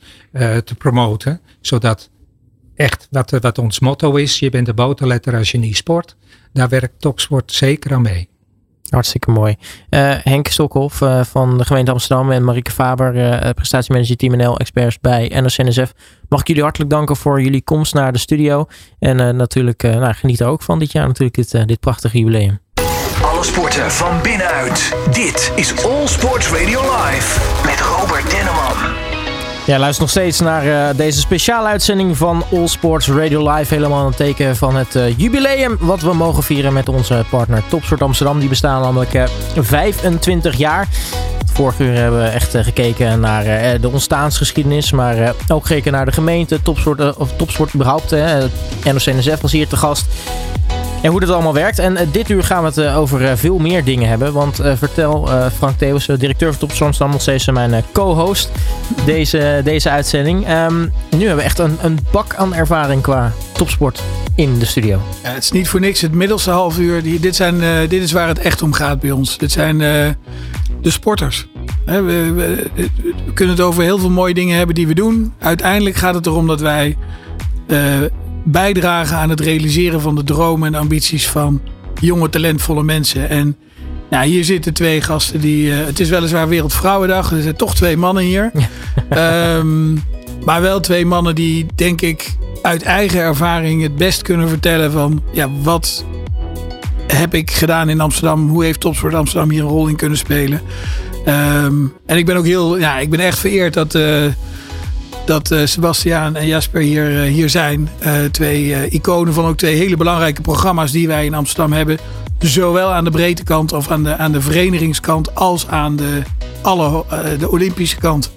te 0.63 0.75
promoten. 0.77 1.41
Zodat 1.61 2.09
echt 2.75 3.07
wat, 3.11 3.31
wat 3.31 3.57
ons 3.57 3.79
motto 3.79 4.15
is, 4.15 4.39
je 4.39 4.49
bent 4.49 4.65
de 4.65 4.73
boterletter 4.73 5.35
als 5.35 5.51
je 5.51 5.57
niet 5.57 5.75
sport. 5.75 6.15
Daar 6.53 6.69
werkt 6.69 7.01
topsport 7.01 7.51
zeker 7.51 7.93
aan 7.93 8.01
mee. 8.01 8.29
Hartstikke 8.89 9.31
mooi. 9.31 9.55
Uh, 9.89 10.13
Henk 10.23 10.47
Stokhoff 10.47 11.01
van 11.21 11.57
de 11.57 11.65
gemeente 11.65 11.91
Amsterdam 11.91 12.31
en 12.31 12.43
Marieke 12.43 12.71
Faber, 12.71 13.15
uh, 13.15 13.49
prestatiemanager 13.49 14.15
Team 14.15 14.37
NL 14.37 14.59
Experts 14.59 14.99
bij 14.99 15.31
NOS-NSF. 15.41 15.93
Mag 16.29 16.39
ik 16.39 16.47
jullie 16.47 16.63
hartelijk 16.63 16.91
danken 16.91 17.15
voor 17.15 17.41
jullie 17.41 17.63
komst 17.63 17.93
naar 17.93 18.11
de 18.11 18.19
studio. 18.19 18.65
En 18.99 19.35
natuurlijk 19.35 19.83
nou, 19.83 20.13
geniet 20.13 20.39
er 20.39 20.47
ook 20.47 20.61
van 20.61 20.79
dit 20.79 20.91
jaar 20.91 21.07
natuurlijk 21.07 21.35
dit, 21.35 21.67
dit 21.67 21.79
prachtige 21.79 22.17
jubileum. 22.17 22.64
Alle 23.31 23.43
sporten 23.43 23.91
van 23.91 24.21
binnenuit. 24.21 24.95
Dit 25.11 25.51
is 25.55 25.83
All 25.85 26.07
Sports 26.07 26.49
Radio 26.49 26.81
Live 26.81 27.39
met 27.65 27.79
Robert 27.79 28.31
Denneman. 28.31 28.93
Ja, 29.65 29.79
luister 29.79 30.01
nog 30.01 30.09
steeds 30.09 30.39
naar 30.39 30.65
uh, 30.65 30.97
deze 30.97 31.19
speciale 31.19 31.67
uitzending 31.67 32.17
van 32.17 32.43
All 32.51 32.67
Sports 32.67 33.07
Radio 33.07 33.53
Live. 33.53 33.73
Helemaal 33.73 34.05
het 34.05 34.17
teken 34.17 34.55
van 34.55 34.75
het 34.75 34.95
uh, 34.95 35.17
jubileum 35.17 35.77
wat 35.79 36.01
we 36.01 36.13
mogen 36.13 36.43
vieren 36.43 36.73
met 36.73 36.89
onze 36.89 37.25
partner 37.29 37.63
Topsport 37.67 38.01
Amsterdam. 38.01 38.39
Die 38.39 38.49
bestaan 38.49 38.81
namelijk 38.81 39.13
uh, 39.13 39.23
25 39.55 40.55
jaar. 40.55 40.87
Vorige 41.53 41.83
uur 41.83 41.93
hebben 41.93 42.23
we 42.23 42.27
echt 42.27 42.57
gekeken 42.57 43.19
naar 43.19 43.79
de 43.81 43.89
ontstaansgeschiedenis. 43.91 44.91
Maar 44.91 45.33
ook 45.47 45.65
gekeken 45.65 45.91
naar 45.91 46.05
de 46.05 46.11
gemeente, 46.11 46.61
Topsport, 46.61 47.17
of 47.17 47.31
Topsport 47.37 47.73
überhaupt. 47.73 48.11
NOC-NSF 48.83 49.41
was 49.41 49.51
hier 49.51 49.67
te 49.67 49.77
gast. 49.77 50.05
En 51.01 51.11
hoe 51.11 51.19
dat 51.19 51.29
allemaal 51.29 51.53
werkt. 51.53 51.79
En 51.79 51.93
uh, 51.93 51.99
dit 52.11 52.29
uur 52.29 52.43
gaan 52.43 52.61
we 52.61 52.67
het 52.67 52.77
uh, 52.77 52.97
over 52.97 53.21
uh, 53.21 53.31
veel 53.35 53.57
meer 53.57 53.83
dingen 53.83 54.09
hebben. 54.09 54.33
Want 54.33 54.59
vertel 54.75 55.29
Frank 55.57 55.77
Theeuws, 55.77 56.05
directeur 56.05 56.53
van 56.53 56.59
Top 56.59 56.69
Amsterdam, 56.69 57.11
nog 57.11 57.21
steeds 57.21 57.45
mijn 57.45 57.83
co-host 57.91 58.51
deze, 59.05 59.61
deze 59.63 59.89
uitzending. 59.89 60.49
Um, 60.49 60.93
nu 61.09 61.19
hebben 61.19 61.35
we 61.35 61.41
echt 61.41 61.59
een, 61.59 61.77
een 61.81 61.99
bak 62.11 62.35
aan 62.35 62.53
ervaring 62.53 63.01
qua 63.01 63.31
topsport 63.51 64.03
in 64.35 64.59
de 64.59 64.65
studio. 64.65 65.01
Het 65.21 65.43
is 65.43 65.51
niet 65.51 65.67
voor 65.67 65.79
niks 65.79 66.01
het 66.01 66.13
middelste 66.13 66.51
half 66.51 66.79
uur. 66.79 67.19
Dit, 67.21 67.35
zijn, 67.35 67.87
dit 67.89 68.01
is 68.01 68.11
waar 68.11 68.27
het 68.27 68.39
echt 68.39 68.61
om 68.61 68.73
gaat 68.73 68.99
bij 68.99 69.11
ons. 69.11 69.37
Dit 69.37 69.51
zijn 69.51 69.77
de 70.81 70.89
sporters. 70.91 71.47
We, 71.85 72.69
kunnen 73.33 73.55
het 73.55 73.63
over 73.63 73.83
heel 73.83 73.97
veel 73.97 74.09
mooie 74.09 74.33
dingen 74.33 74.57
hebben 74.57 74.75
die 74.75 74.87
we 74.87 74.93
doen. 74.93 75.33
Uiteindelijk 75.39 75.95
gaat 75.95 76.15
het 76.15 76.25
erom 76.25 76.47
dat 76.47 76.59
wij 76.59 76.97
bijdragen 78.45 79.17
aan 79.17 79.29
het 79.29 79.39
realiseren 79.39 80.01
van 80.01 80.15
de 80.15 80.23
dromen 80.23 80.73
en 80.73 80.79
ambities 80.79 81.27
van 81.27 81.61
jonge, 81.99 82.29
talentvolle 82.29 82.83
mensen. 82.83 83.29
En 83.29 83.57
hier 84.23 84.43
zitten 84.43 84.73
twee 84.73 85.01
gasten 85.01 85.41
die. 85.41 85.67
Uh, 85.67 85.85
het 85.85 85.99
is 85.99 86.09
weliswaar 86.09 86.47
Wereldvrouwendag, 86.47 87.31
er 87.31 87.41
zijn 87.41 87.55
toch 87.55 87.75
twee 87.75 87.97
mannen 87.97 88.23
hier. 88.23 88.51
um, 89.57 90.03
maar 90.45 90.61
wel 90.61 90.79
twee 90.79 91.05
mannen 91.05 91.35
die, 91.35 91.65
denk 91.75 92.01
ik, 92.01 92.35
uit 92.61 92.83
eigen 92.83 93.19
ervaring 93.19 93.81
het 93.81 93.95
best 93.95 94.21
kunnen 94.21 94.49
vertellen 94.49 94.91
van 94.91 95.23
ja, 95.31 95.49
wat 95.63 96.05
heb 97.07 97.33
ik 97.33 97.51
gedaan 97.51 97.89
in 97.89 98.01
Amsterdam? 98.01 98.49
Hoe 98.49 98.63
heeft 98.63 98.79
Topsport 98.79 99.13
Amsterdam 99.13 99.49
hier 99.49 99.61
een 99.61 99.69
rol 99.69 99.87
in 99.87 99.95
kunnen 99.95 100.17
spelen? 100.17 100.61
Um, 101.27 101.93
en 102.05 102.17
ik 102.17 102.25
ben 102.25 102.35
ook 102.35 102.45
heel, 102.45 102.77
ja, 102.77 102.99
ik 102.99 103.09
ben 103.09 103.19
echt 103.19 103.39
vereerd 103.39 103.73
dat. 103.73 103.95
Uh, 103.95 104.25
dat 105.25 105.51
uh, 105.51 105.65
Sebastiaan 105.65 106.35
en 106.35 106.47
Jasper 106.47 106.81
hier, 106.81 107.11
uh, 107.11 107.31
hier 107.31 107.49
zijn. 107.49 107.89
twee 108.31 108.89
iconen 108.89 109.33
van 109.33 109.45
ook 109.45 109.57
twee 109.57 109.75
hele 109.75 109.97
belangrijke 109.97 110.41
programma's 110.41 110.91
die 110.91 111.07
wij 111.07 111.25
in 111.25 111.33
Amsterdam 111.33 111.73
hebben. 111.73 111.97
Zowel 112.39 112.91
aan 112.91 113.03
de 113.03 113.11
breedte 113.11 113.43
kant 113.43 113.73
of 113.73 113.91
aan 113.91 114.03
de, 114.03 114.17
aan 114.17 114.31
de 114.31 114.41
verenigingskant 114.41 115.35
als 115.35 115.67
aan 115.67 115.95
de, 115.95 116.21
alle, 116.61 117.03
de 117.39 117.51
Olympische 117.51 117.97
kant. 117.97 118.31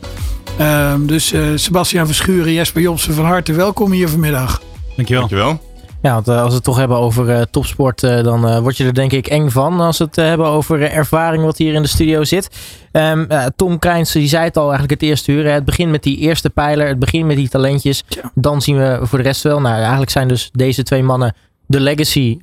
Um, 0.60 1.06
dus 1.06 1.32
uh, 1.32 1.42
Sebastian 1.54 2.06
Verschuren, 2.06 2.52
Jesper 2.52 2.82
Jobsen, 2.82 3.14
van 3.14 3.24
harte 3.24 3.52
welkom 3.52 3.92
hier 3.92 4.08
vanmiddag. 4.08 4.62
Dankjewel. 4.96 5.28
Dankjewel. 5.28 5.67
Ja, 6.02 6.12
want 6.14 6.28
uh, 6.28 6.40
als 6.40 6.48
we 6.48 6.54
het 6.54 6.64
toch 6.64 6.76
hebben 6.76 6.96
over 6.98 7.28
uh, 7.28 7.42
topsport, 7.50 8.00
dan 8.00 8.60
word 8.60 8.76
je 8.76 8.84
er 8.84 8.94
denk 8.94 9.12
ik 9.12 9.26
eng 9.26 9.48
van. 9.48 9.80
Als 9.80 9.98
we 9.98 10.04
het 10.04 10.16
hebben 10.16 10.46
over 10.46 10.82
ervaring 10.90 11.44
wat 11.44 11.58
hier 11.58 11.74
in 11.74 11.82
de 11.82 11.88
studio 11.88 12.24
zit. 12.24 12.48
Um, 12.92 13.26
Tom 13.56 13.78
Krijns, 13.78 14.12
die 14.12 14.28
zei 14.28 14.44
het 14.44 14.56
al 14.56 14.62
eigenlijk 14.62 15.00
het 15.00 15.10
eerste 15.10 15.32
uur. 15.32 15.44
Hè, 15.44 15.50
het 15.50 15.64
begint 15.64 15.90
met 15.90 16.02
die 16.02 16.16
eerste 16.16 16.50
pijler, 16.50 16.86
het 16.88 16.98
begint 16.98 17.26
met 17.26 17.36
die 17.36 17.48
talentjes. 17.48 18.04
Ja. 18.08 18.30
Dan 18.34 18.62
zien 18.62 18.76
we 18.76 18.98
voor 19.02 19.18
de 19.18 19.24
rest 19.24 19.42
wel. 19.42 19.60
Nou, 19.60 19.76
eigenlijk 19.80 20.10
zijn 20.10 20.28
dus 20.28 20.50
deze 20.52 20.82
twee 20.82 21.02
mannen 21.02 21.34
de 21.66 21.80
legacy 21.80 22.38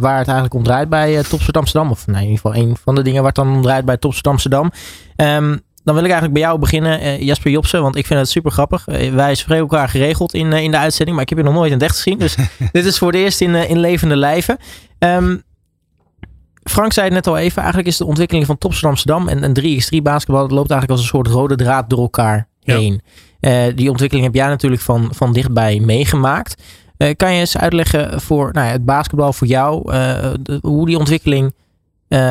waar 0.00 0.18
het 0.18 0.26
eigenlijk 0.26 0.54
om 0.54 0.62
draait 0.62 0.88
bij 0.88 1.22
Topsport 1.22 1.56
Amsterdam. 1.56 1.90
Of 1.90 2.06
nee, 2.06 2.16
in 2.16 2.30
ieder 2.30 2.40
geval 2.40 2.62
een 2.62 2.76
van 2.84 2.94
de 2.94 3.02
dingen 3.02 3.22
waar 3.22 3.32
het 3.34 3.44
dan 3.44 3.54
om 3.54 3.62
draait 3.62 3.84
bij 3.84 3.96
Topsport 3.96 4.26
Amsterdam. 4.26 4.70
Um, 5.16 5.60
dan 5.84 5.94
wil 5.94 6.04
ik 6.04 6.10
eigenlijk 6.10 6.32
bij 6.32 6.42
jou 6.42 6.58
beginnen, 6.58 7.02
uh, 7.02 7.20
Jasper 7.20 7.50
Jobsen, 7.50 7.82
want 7.82 7.96
ik 7.96 8.06
vind 8.06 8.20
het 8.20 8.28
super 8.28 8.50
grappig. 8.50 8.88
Uh, 8.88 9.14
wij 9.14 9.34
spreken 9.34 9.62
elkaar 9.62 9.88
geregeld 9.88 10.34
in, 10.34 10.52
uh, 10.52 10.62
in 10.62 10.70
de 10.70 10.76
uitzending, 10.76 11.16
maar 11.16 11.22
ik 11.22 11.28
heb 11.28 11.38
je 11.38 11.44
nog 11.44 11.54
nooit 11.54 11.72
in 11.72 11.78
het 11.78 11.82
echt 11.82 11.96
gezien. 11.96 12.18
Dus 12.18 12.36
dit 12.72 12.84
is 12.84 12.98
voor 12.98 13.12
het 13.12 13.16
eerst 13.16 13.40
in, 13.40 13.54
in 13.54 13.78
levende 13.78 14.16
lijven. 14.16 14.56
Um, 14.98 15.42
Frank 16.62 16.92
zei 16.92 17.06
het 17.06 17.14
net 17.14 17.26
al 17.26 17.38
even, 17.38 17.58
eigenlijk 17.58 17.88
is 17.88 17.96
de 17.96 18.04
ontwikkeling 18.04 18.46
van 18.46 18.58
Topstad 18.58 18.90
Amsterdam 18.90 19.28
en, 19.28 19.42
en 19.42 19.60
3x3 19.60 20.02
basketbal, 20.02 20.42
het 20.42 20.50
loopt 20.50 20.70
eigenlijk 20.70 20.90
als 20.90 21.00
een 21.00 21.16
soort 21.16 21.26
rode 21.26 21.56
draad 21.56 21.90
door 21.90 21.98
elkaar 21.98 22.48
heen. 22.60 23.02
Die 23.74 23.90
ontwikkeling 23.90 24.26
heb 24.26 24.34
jij 24.34 24.46
natuurlijk 24.46 24.82
van, 24.82 25.08
van 25.14 25.32
dichtbij 25.32 25.80
meegemaakt. 25.80 26.62
kan 27.16 27.32
je 27.32 27.40
eens 27.40 27.56
uitleggen 27.56 28.20
voor 28.20 28.52
nou 28.52 28.66
ja, 28.66 28.72
het 28.72 28.84
basketbal 28.84 29.32
voor 29.32 29.46
jou, 29.46 29.92
de, 30.42 30.58
hoe 30.60 30.86
die 30.86 30.98
ontwikkeling, 30.98 31.54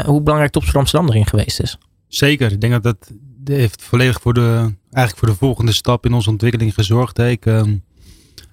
hoe 0.05 0.21
belangrijk 0.21 0.51
Topstad 0.51 0.75
Amsterdam 0.75 1.09
erin 1.09 1.25
geweest 1.25 1.61
is? 1.61 1.77
Zeker, 2.07 2.51
ik 2.51 2.61
denk 2.61 2.73
dat 2.73 2.83
dat 2.83 3.11
heeft 3.43 3.81
volledig 3.83 4.21
voor 4.21 4.33
de, 4.33 4.73
eigenlijk 4.91 5.17
voor 5.17 5.27
de 5.27 5.45
volgende 5.45 5.71
stap 5.71 6.05
in 6.05 6.13
onze 6.13 6.29
ontwikkeling 6.29 6.73
gezorgd. 6.73 7.17
Hè. 7.17 7.29
Ik, 7.29 7.45
um, 7.45 7.83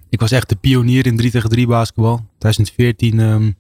ik 0.09 0.21
was 0.21 0.31
echt 0.31 0.49
de 0.49 0.57
pionier 0.57 1.07
in 1.07 1.17
3 1.17 1.31
tegen 1.31 1.51
3 1.51 1.67
basketbal. 1.67 2.17
2014 2.39 3.19
um, 3.19 3.57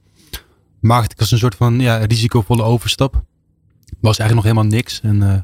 maakte 0.81 1.15
ik 1.15 1.31
een 1.31 1.39
soort 1.39 1.55
van 1.55 1.81
ja, 1.81 1.97
risicovolle 1.97 2.63
overstap. 2.63 3.23
Was 4.01 4.19
eigenlijk 4.19 4.35
nog 4.35 4.43
helemaal 4.43 4.79
niks. 4.79 5.01
En 5.01 5.23
uh, 5.23 5.35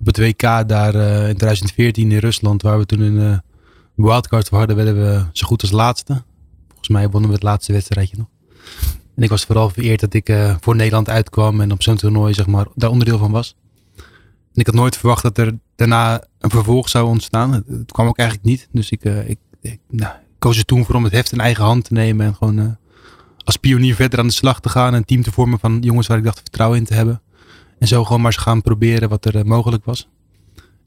op 0.00 0.06
het 0.06 0.18
WK 0.18 0.68
daar 0.68 0.94
uh, 0.94 1.28
in 1.28 1.36
2014 1.36 2.12
in 2.12 2.18
Rusland, 2.18 2.62
waar 2.62 2.78
we 2.78 2.86
toen 2.86 3.00
een 3.00 3.30
uh, 3.30 3.38
wildcard 3.94 4.48
voor 4.48 4.58
hadden, 4.58 4.76
werden 4.76 4.96
we 4.96 5.24
zo 5.32 5.46
goed 5.46 5.62
als 5.62 5.70
laatste. 5.70 6.22
Volgens 6.68 6.88
mij 6.88 7.08
wonnen 7.08 7.28
we 7.28 7.34
het 7.34 7.44
laatste 7.44 7.72
wedstrijdje 7.72 8.16
nog. 8.16 8.26
En 9.16 9.22
ik 9.22 9.30
was 9.30 9.44
vooral 9.44 9.70
vereerd 9.70 10.00
dat 10.00 10.14
ik 10.14 10.56
voor 10.60 10.76
Nederland 10.76 11.08
uitkwam 11.08 11.60
en 11.60 11.72
op 11.72 11.82
zo'n 11.82 11.96
toernooi 11.96 12.34
zeg 12.34 12.46
maar, 12.46 12.66
daar 12.74 12.90
onderdeel 12.90 13.18
van 13.18 13.30
was. 13.30 13.56
Ik 14.54 14.66
had 14.66 14.74
nooit 14.74 14.96
verwacht 14.96 15.22
dat 15.22 15.38
er 15.38 15.58
daarna 15.76 16.24
een 16.38 16.50
vervolg 16.50 16.88
zou 16.88 17.06
ontstaan. 17.06 17.52
Het, 17.52 17.92
kwam 17.92 18.06
ook 18.06 18.18
eigenlijk 18.18 18.48
niet. 18.48 18.68
Dus 18.72 18.90
ik, 18.90 19.04
uh, 19.04 19.28
ik, 19.28 19.38
nou, 19.90 20.14
koos 20.38 20.58
er 20.58 20.64
toen 20.64 20.84
voor 20.84 20.94
om 20.94 21.04
het 21.04 21.12
heft 21.12 21.32
in 21.32 21.40
eigen 21.40 21.64
hand 21.64 21.84
te 21.84 21.92
nemen. 21.92 22.26
En 22.26 22.34
gewoon 22.34 22.58
uh, 22.58 22.66
als 23.44 23.56
pionier 23.56 23.94
verder 23.94 24.18
aan 24.18 24.26
de 24.26 24.32
slag 24.32 24.60
te 24.60 24.68
gaan. 24.68 24.94
Een 24.94 25.04
team 25.04 25.22
te 25.22 25.32
vormen 25.32 25.58
van 25.58 25.78
jongens 25.80 26.06
waar 26.06 26.18
ik 26.18 26.24
dacht 26.24 26.38
vertrouwen 26.38 26.78
in 26.78 26.84
te 26.84 26.94
hebben. 26.94 27.22
En 27.78 27.88
zo 27.88 28.04
gewoon 28.04 28.20
maar 28.20 28.32
eens 28.32 28.42
gaan 28.42 28.62
proberen 28.62 29.08
wat 29.08 29.24
er 29.24 29.36
uh, 29.36 29.42
mogelijk 29.42 29.84
was. 29.84 30.08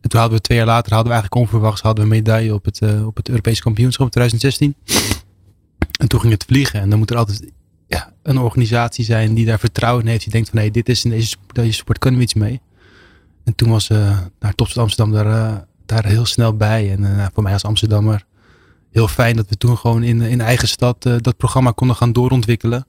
En 0.01 0.09
toen 0.09 0.20
hadden 0.20 0.38
we 0.38 0.43
twee 0.43 0.57
jaar 0.57 0.68
later, 0.68 0.93
hadden 0.93 1.11
we 1.13 1.20
eigenlijk 1.20 1.41
onverwachts, 1.41 1.82
hadden 1.82 2.07
we 2.07 2.11
een 2.11 2.18
medaille 2.18 2.53
op 2.53 2.65
het, 2.65 2.82
op 3.05 3.15
het 3.15 3.30
Europese 3.30 3.61
kampioenschap 3.61 4.05
in 4.05 4.11
2016. 4.11 4.76
En 5.99 6.07
toen 6.07 6.20
ging 6.20 6.34
het 6.34 6.45
vliegen. 6.47 6.80
En 6.80 6.89
dan 6.89 6.99
moet 6.99 7.09
er 7.09 7.18
altijd 7.18 7.51
ja, 7.88 8.13
een 8.24 8.38
organisatie 8.38 9.05
zijn 9.05 9.34
die 9.34 9.45
daar 9.45 9.59
vertrouwen 9.59 10.03
in 10.03 10.09
heeft. 10.09 10.24
Die 10.24 10.32
denkt 10.32 10.49
van 10.49 10.59
hé, 10.59 10.70
dit 10.70 10.89
is 10.89 11.03
in 11.03 11.09
deze, 11.09 11.36
deze 11.51 11.72
sport 11.72 11.99
kunnen 11.99 12.20
we 12.20 12.26
iets 12.26 12.34
mee. 12.34 12.61
En 13.48 13.56
toen 13.56 13.70
was 13.70 13.89
uh, 13.89 14.20
naar 14.39 14.56
Topstad 14.56 14.84
Amsterdam 14.84 15.14
daar, 15.14 15.26
uh, 15.26 15.58
daar 15.86 16.06
heel 16.06 16.26
snel 16.26 16.56
bij. 16.56 16.91
En 16.91 17.02
uh, 17.02 17.26
voor 17.34 17.43
mij 17.43 17.54
als 17.54 17.64
Amsterdammer 17.64 18.26
heel 18.91 19.08
fijn 19.08 19.36
dat 19.36 19.50
we 19.50 19.58
toen 19.58 19.78
gewoon 19.78 20.04
in, 20.04 20.22
in 20.22 20.41
eigen 20.41 20.68
stad 20.68 21.02
dat 21.02 21.38
programma 21.38 21.72
konden 21.72 21.95
gaan 21.95 22.14
doorontwikkelen. 22.14 22.86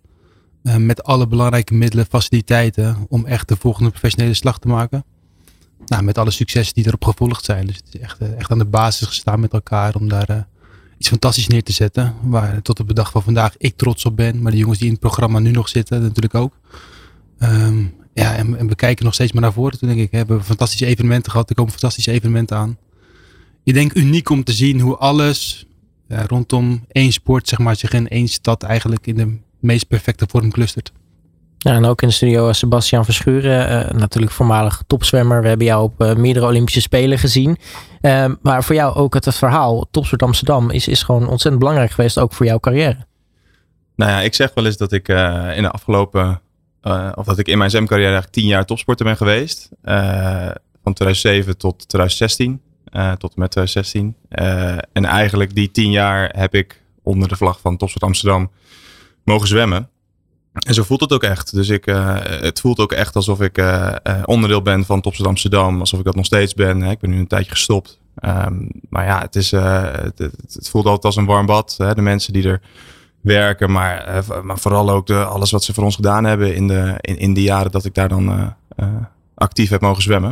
met 0.63 1.03
alle 1.03 1.27
belangrijke 1.27 1.75
middelen, 1.75 2.07
faciliteiten 2.07 3.07
om 3.09 3.27
echt 3.27 3.49
de 3.49 3.57
volgende 3.57 3.91
professionele 3.91 4.35
slag 4.35 4.59
te 4.59 4.69
maken. 4.69 5.05
Nou, 5.87 6.03
met 6.03 6.19
alle 6.19 6.31
successen 6.31 6.75
die 6.75 6.87
erop 6.87 7.05
gevolgd 7.05 7.45
zijn. 7.45 7.67
Dus 7.67 7.77
het 7.77 7.95
is 7.95 8.01
echt, 8.01 8.19
echt 8.21 8.51
aan 8.51 8.59
de 8.59 8.65
basis 8.65 9.07
gestaan 9.07 9.41
met 9.41 9.53
elkaar 9.53 9.95
om 9.95 10.09
daar 10.09 10.47
iets 10.99 11.09
fantastisch 11.09 11.47
neer 11.47 11.63
te 11.63 11.73
zetten. 11.73 12.15
Waar 12.23 12.63
tot 12.63 12.81
op 12.81 12.89
de 12.89 12.95
dag 12.95 13.11
van 13.11 13.23
vandaag 13.23 13.55
ik 13.59 13.77
trots 13.77 14.05
op 14.05 14.17
ben. 14.17 14.43
Maar 14.43 14.53
de 14.53 14.59
jongens 14.59 14.79
die 14.79 14.87
in 14.87 14.93
het 14.93 15.03
programma 15.03 15.39
nu 15.39 15.51
nog 15.51 15.69
zitten 15.69 16.03
natuurlijk 16.03 16.35
ook. 16.35 16.53
Um, 17.39 17.95
ja, 18.15 18.37
en, 18.37 18.59
en, 18.59 18.69
we 18.69 18.75
kijken 18.75 19.05
nog 19.05 19.15
steeds 19.15 19.33
maar 19.33 19.43
naar 19.43 19.53
voren. 19.53 19.79
Toen 19.79 19.89
denk 19.89 20.01
ik, 20.01 20.11
we 20.11 20.17
hebben 20.17 20.45
fantastische 20.45 20.87
evenementen 20.87 21.31
gehad. 21.31 21.49
Er 21.49 21.55
komen 21.55 21.73
fantastische 21.73 22.13
evenementen 22.13 22.57
aan. 22.57 22.79
Je 23.63 23.73
denkt 23.73 23.97
uniek 23.97 24.31
om 24.31 24.45
te 24.45 24.53
zien 24.53 24.81
hoe 24.81 24.97
alles 24.97 25.67
ja, 26.09 26.27
rondom 26.27 26.85
één 26.89 27.13
sport, 27.13 27.49
zeg 27.49 27.59
maar, 27.59 27.77
zich 27.77 27.93
in 27.93 28.09
één 28.09 28.29
stad 28.29 28.63
eigenlijk 28.63 29.07
in 29.07 29.17
de 29.17 29.39
meest 29.61 29.89
perfecte 29.89 30.27
vorm 30.29 30.51
clustert. 30.51 30.93
Ja, 31.59 31.73
en 31.73 31.85
ook 31.85 32.03
in 32.03 32.09
de 32.09 32.15
studio 32.15 32.53
Sebastian 32.53 33.05
Verschuren, 33.05 33.87
uh, 33.87 34.01
natuurlijk 34.01 34.33
voormalig 34.33 34.83
topzwemmer. 34.87 35.43
We 35.43 35.49
hebben 35.49 35.67
jou 35.67 35.83
op 35.83 36.03
uh, 36.03 36.15
meerdere 36.15 36.47
Olympische 36.47 36.81
Spelen 36.81 37.19
gezien. 37.19 37.57
Uh, 38.03 38.25
maar 38.43 38.65
voor 38.65 38.75
jou 38.75 38.95
ook 38.95 39.15
het, 39.15 39.35
verhaal 39.35 39.87
Topsport 39.91 40.23
Amsterdam 40.23 40.71
is, 40.71 40.89
is 40.89 41.03
gewoon 41.03 41.29
ontzettend 41.29 41.59
belangrijk 41.59 41.91
geweest, 41.91 42.19
ook 42.19 42.33
voor 42.33 42.47
jouw 42.47 42.59
carrière. 42.59 43.07
Nou 43.97 44.11
ja, 44.11 44.21
ik 44.21 44.35
zeg 44.35 44.55
wel 44.55 44.67
eens 44.67 44.77
dat 44.77 44.93
ik 44.93 45.09
in 45.09 45.63
de 45.63 45.71
afgelopen 45.71 46.41
uh, 46.89 47.13
of 47.15 47.27
dat 47.27 47.39
ik 47.39 47.49
in 47.49 47.59
mijn 47.59 47.71
zwemcarrière 47.71 48.11
eigenlijk 48.11 48.37
tien 48.37 48.47
jaar 48.47 48.65
topsporter 48.65 49.05
ben 49.05 49.17
geweest. 49.17 49.69
Uh, 49.85 50.51
van 50.83 50.93
2007 50.93 51.57
tot 51.57 51.89
2016. 51.89 52.61
Uh, 52.93 53.13
tot 53.13 53.35
en 53.35 53.41
met 53.41 53.51
2016. 53.51 54.15
en 54.93 55.05
eigenlijk 55.05 55.55
die 55.55 55.71
tien 55.71 55.91
jaar 55.91 56.33
heb 56.37 56.55
ik 56.55 56.83
onder 57.03 57.29
de 57.29 57.37
vlag 57.37 57.61
van 57.61 57.77
Topsport 57.77 58.05
Amsterdam 58.05 58.51
mogen 59.25 59.49
zwemmen. 59.49 59.89
En 60.53 60.75
zo 60.75 60.83
voelt 60.83 61.01
het 61.01 61.13
ook 61.13 61.23
echt. 61.23 61.55
Dus 61.55 61.69
ik, 61.69 61.85
het 62.41 62.61
voelt 62.61 62.79
ook 62.79 62.93
echt 62.93 63.17
alsof 63.17 63.41
ik 63.41 63.63
onderdeel 64.25 64.63
ben 64.63 64.85
van 64.85 65.01
Topsport 65.01 65.29
Amsterdam. 65.29 65.81
Alsof 65.81 65.99
ik 65.99 66.05
dat 66.05 66.15
nog 66.15 66.25
steeds 66.25 66.55
ben. 66.55 66.83
Ik 66.83 66.99
ben 66.99 67.11
nu 67.11 67.19
een 67.19 67.27
tijdje 67.27 67.51
gestopt. 67.51 67.99
Um, 68.25 68.71
maar 68.91 69.05
ja, 69.05 69.21
het, 69.21 69.37
is, 69.37 69.51
het, 69.51 70.19
het, 70.19 70.69
voelt 70.71 70.85
altijd 70.85 71.05
als 71.05 71.17
een 71.17 71.27
warm 71.27 71.47
bad. 71.47 71.75
Hè? 71.79 71.95
De 71.95 72.03
mensen 72.03 72.33
die 72.33 72.49
er 72.49 72.61
werken. 73.29 73.73
Maar, 73.73 74.05
eh, 74.05 74.43
maar 74.43 74.59
vooral 74.59 74.91
ook 74.91 75.07
de, 75.07 75.25
alles 75.25 75.51
wat 75.51 75.65
ze 75.65 75.75
voor 75.75 75.85
ons 75.85 75.95
gedaan 75.95 76.25
hebben 76.25 76.55
in 76.55 76.69
de, 76.69 76.95
in, 77.01 77.19
in 77.19 77.35
de 77.35 77.43
jaren 77.43 77.71
dat 77.71 77.85
ik 77.85 77.95
daar 77.95 78.09
dan 78.09 78.29
eh, 78.29 78.47
eh, 78.77 78.89
actief 79.35 79.71
heb 79.71 79.81
mogen 79.81 80.03
zwemmen. 80.03 80.31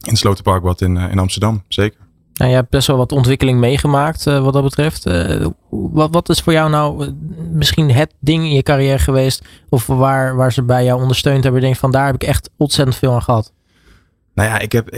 In 0.00 0.10
het 0.10 0.18
Slotenparkbad 0.18 0.80
in, 0.80 0.96
in 0.96 1.18
Amsterdam, 1.18 1.62
zeker. 1.68 1.98
Nou, 2.34 2.50
je 2.50 2.56
hebt 2.56 2.70
best 2.70 2.86
wel 2.86 2.96
wat 2.96 3.12
ontwikkeling 3.12 3.58
meegemaakt 3.58 4.24
wat 4.24 4.52
dat 4.52 4.62
betreft. 4.62 5.04
wat, 5.70 6.08
wat 6.10 6.28
is 6.28 6.40
voor 6.40 6.52
jou 6.52 6.70
nou 6.70 7.14
misschien 7.52 7.90
het 7.90 8.14
ding 8.20 8.44
in 8.44 8.52
je 8.52 8.62
carrière 8.62 8.98
geweest? 8.98 9.44
Of 9.68 9.86
waar, 9.86 10.36
waar 10.36 10.52
ze 10.52 10.62
bij 10.62 10.84
jou 10.84 11.00
ondersteund 11.00 11.42
hebben? 11.42 11.60
Denk 11.60 11.76
van 11.76 11.90
daar 11.90 12.06
heb 12.06 12.14
ik 12.14 12.22
echt 12.22 12.50
ontzettend 12.56 12.96
veel 12.96 13.12
aan 13.12 13.22
gehad. 13.22 13.52
Nou 14.40 14.52
ja, 14.52 14.58
ik 14.58 14.72
heb, 14.72 14.88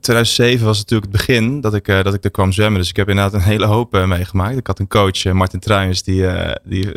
2007 0.00 0.58
eh, 0.58 0.66
was 0.66 0.78
natuurlijk 0.78 1.12
het 1.12 1.26
begin 1.26 1.60
dat 1.60 1.74
ik, 1.74 1.88
uh, 1.88 2.02
dat 2.02 2.14
ik 2.14 2.24
er 2.24 2.30
kwam 2.30 2.52
zwemmen. 2.52 2.80
Dus 2.80 2.88
ik 2.88 2.96
heb 2.96 3.08
inderdaad 3.08 3.34
een 3.34 3.48
hele 3.48 3.66
hoop 3.66 3.94
uh, 3.94 4.06
meegemaakt. 4.06 4.56
Ik 4.56 4.66
had 4.66 4.78
een 4.78 4.88
coach, 4.88 5.24
Martin 5.24 5.60
Truijens, 5.60 6.02
die, 6.02 6.26
die 6.64 6.88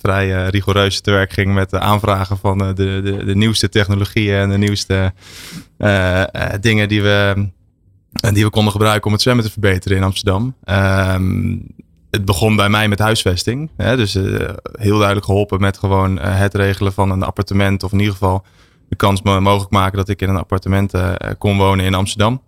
vrij 0.00 0.48
rigoureus 0.48 1.00
te 1.00 1.10
werk 1.10 1.32
ging 1.32 1.54
met 1.54 1.70
de 1.70 1.78
aanvragen 1.78 2.38
van 2.38 2.58
de, 2.58 2.74
de, 2.74 3.22
de 3.24 3.36
nieuwste 3.36 3.68
technologieën 3.68 4.36
en 4.36 4.50
de 4.50 4.58
nieuwste 4.58 5.12
dingen 6.60 6.88
die 6.88 7.02
we, 7.02 7.48
die 8.32 8.44
we 8.44 8.50
konden 8.50 8.72
gebruiken 8.72 9.06
om 9.06 9.12
het 9.12 9.22
zwemmen 9.22 9.44
te 9.44 9.50
verbeteren 9.50 9.96
in 9.96 10.02
Amsterdam. 10.02 10.54
Ehm, 10.64 11.56
het 12.10 12.24
begon 12.24 12.56
bij 12.56 12.68
mij 12.68 12.88
met 12.88 12.98
huisvesting. 12.98 13.70
Hè, 13.76 13.96
dus 13.96 14.14
heel 14.72 14.98
duidelijk 14.98 15.26
geholpen 15.26 15.60
met 15.60 15.78
gewoon 15.78 16.18
het 16.18 16.54
regelen 16.54 16.92
van 16.92 17.10
een 17.10 17.22
appartement 17.22 17.82
of 17.82 17.92
in 17.92 17.98
ieder 17.98 18.12
geval 18.12 18.44
de 18.88 18.96
kans 18.96 19.22
mogelijk 19.22 19.70
maken 19.70 19.96
dat 19.96 20.08
ik 20.08 20.22
in 20.22 20.28
een 20.28 20.36
appartement 20.36 20.94
uh, 20.94 21.12
kon 21.38 21.56
wonen 21.56 21.84
in 21.84 21.94
Amsterdam. 21.94 22.42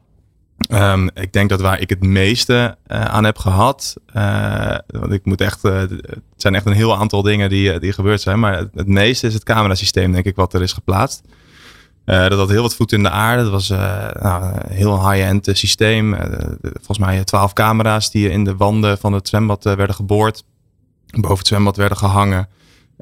Ehm, 0.56 1.08
ik 1.14 1.32
denk 1.32 1.48
dat 1.48 1.60
waar 1.60 1.80
ik 1.80 1.90
het 1.90 2.02
meeste 2.02 2.76
uh, 2.86 3.04
aan 3.04 3.24
heb 3.24 3.38
gehad. 3.38 3.96
Uh, 4.16 4.78
want 4.86 5.12
ik 5.12 5.24
moet 5.24 5.40
echt. 5.40 5.62
Het 5.62 6.12
zijn 6.36 6.54
echt 6.54 6.66
een 6.66 6.72
heel 6.72 6.96
aantal 6.96 7.22
dingen 7.22 7.48
die, 7.48 7.78
die 7.78 7.92
gebeurd 7.92 8.20
zijn. 8.20 8.40
Maar 8.40 8.56
het, 8.56 8.68
het, 8.74 8.86
meeste 8.86 9.26
is 9.26 9.34
het 9.34 9.44
camerasysteem, 9.44 10.12
denk 10.12 10.24
ik, 10.24 10.36
wat 10.36 10.54
er 10.54 10.62
is 10.62 10.72
geplaatst. 10.72 11.22
dat 12.04 12.32
had 12.32 12.48
heel 12.48 12.62
wat 12.62 12.74
voet 12.74 12.92
in 12.92 13.02
de 13.02 13.10
aarde. 13.10 13.42
Dat 13.42 13.52
was 13.52 13.68
nou, 13.68 14.44
een 14.44 14.72
heel 14.72 15.10
high-end 15.10 15.48
systeem. 15.52 16.16
volgens 16.60 16.98
mij 16.98 17.24
twaalf 17.24 17.52
camera's 17.52 18.10
die 18.10 18.30
in 18.30 18.44
de 18.44 18.56
wanden 18.56 18.98
van 18.98 19.12
het 19.12 19.28
zwembad 19.28 19.64
werden 19.64 19.94
geboord. 19.94 20.44
Boven 21.06 21.38
het 21.38 21.46
zwembad 21.46 21.76
werden 21.76 21.98
gehangen. 21.98 22.48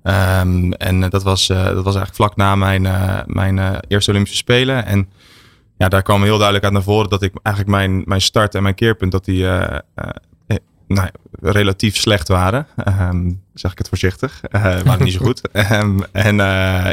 Um, 0.02 0.72
en 0.72 1.10
dat, 1.10 1.22
was, 1.22 1.46
dat 1.46 1.84
was 1.84 1.94
eigenlijk 1.96 2.14
vlak 2.14 2.36
na 2.36 2.56
mijn, 2.56 2.82
mijn 3.26 3.80
eerste 3.88 4.10
Olympische 4.10 4.38
Spelen. 4.38 4.86
En 4.86 5.08
ja, 5.76 5.88
daar 5.88 6.02
kwam 6.02 6.22
heel 6.22 6.34
duidelijk 6.34 6.64
uit 6.64 6.72
naar 6.72 6.82
voren 6.82 7.10
dat 7.10 7.22
ik 7.22 7.32
eigenlijk 7.42 7.76
mijn, 7.76 8.02
mijn 8.06 8.20
start 8.20 8.54
en 8.54 8.62
mijn 8.62 8.74
keerpunt, 8.74 9.12
dat 9.12 9.24
die 9.24 9.46
nou, 10.86 11.08
relatief 11.40 11.96
slecht 11.96 12.28
waren. 12.28 12.66
Um, 12.88 13.42
zeg 13.54 13.72
ik 13.72 13.78
het 13.78 13.88
voorzichtig. 13.88 14.40
Waren 14.84 15.04
niet 15.04 15.12
zo 15.12 15.24
goed. 15.24 15.40
Um, 15.72 16.04
en 16.12 16.36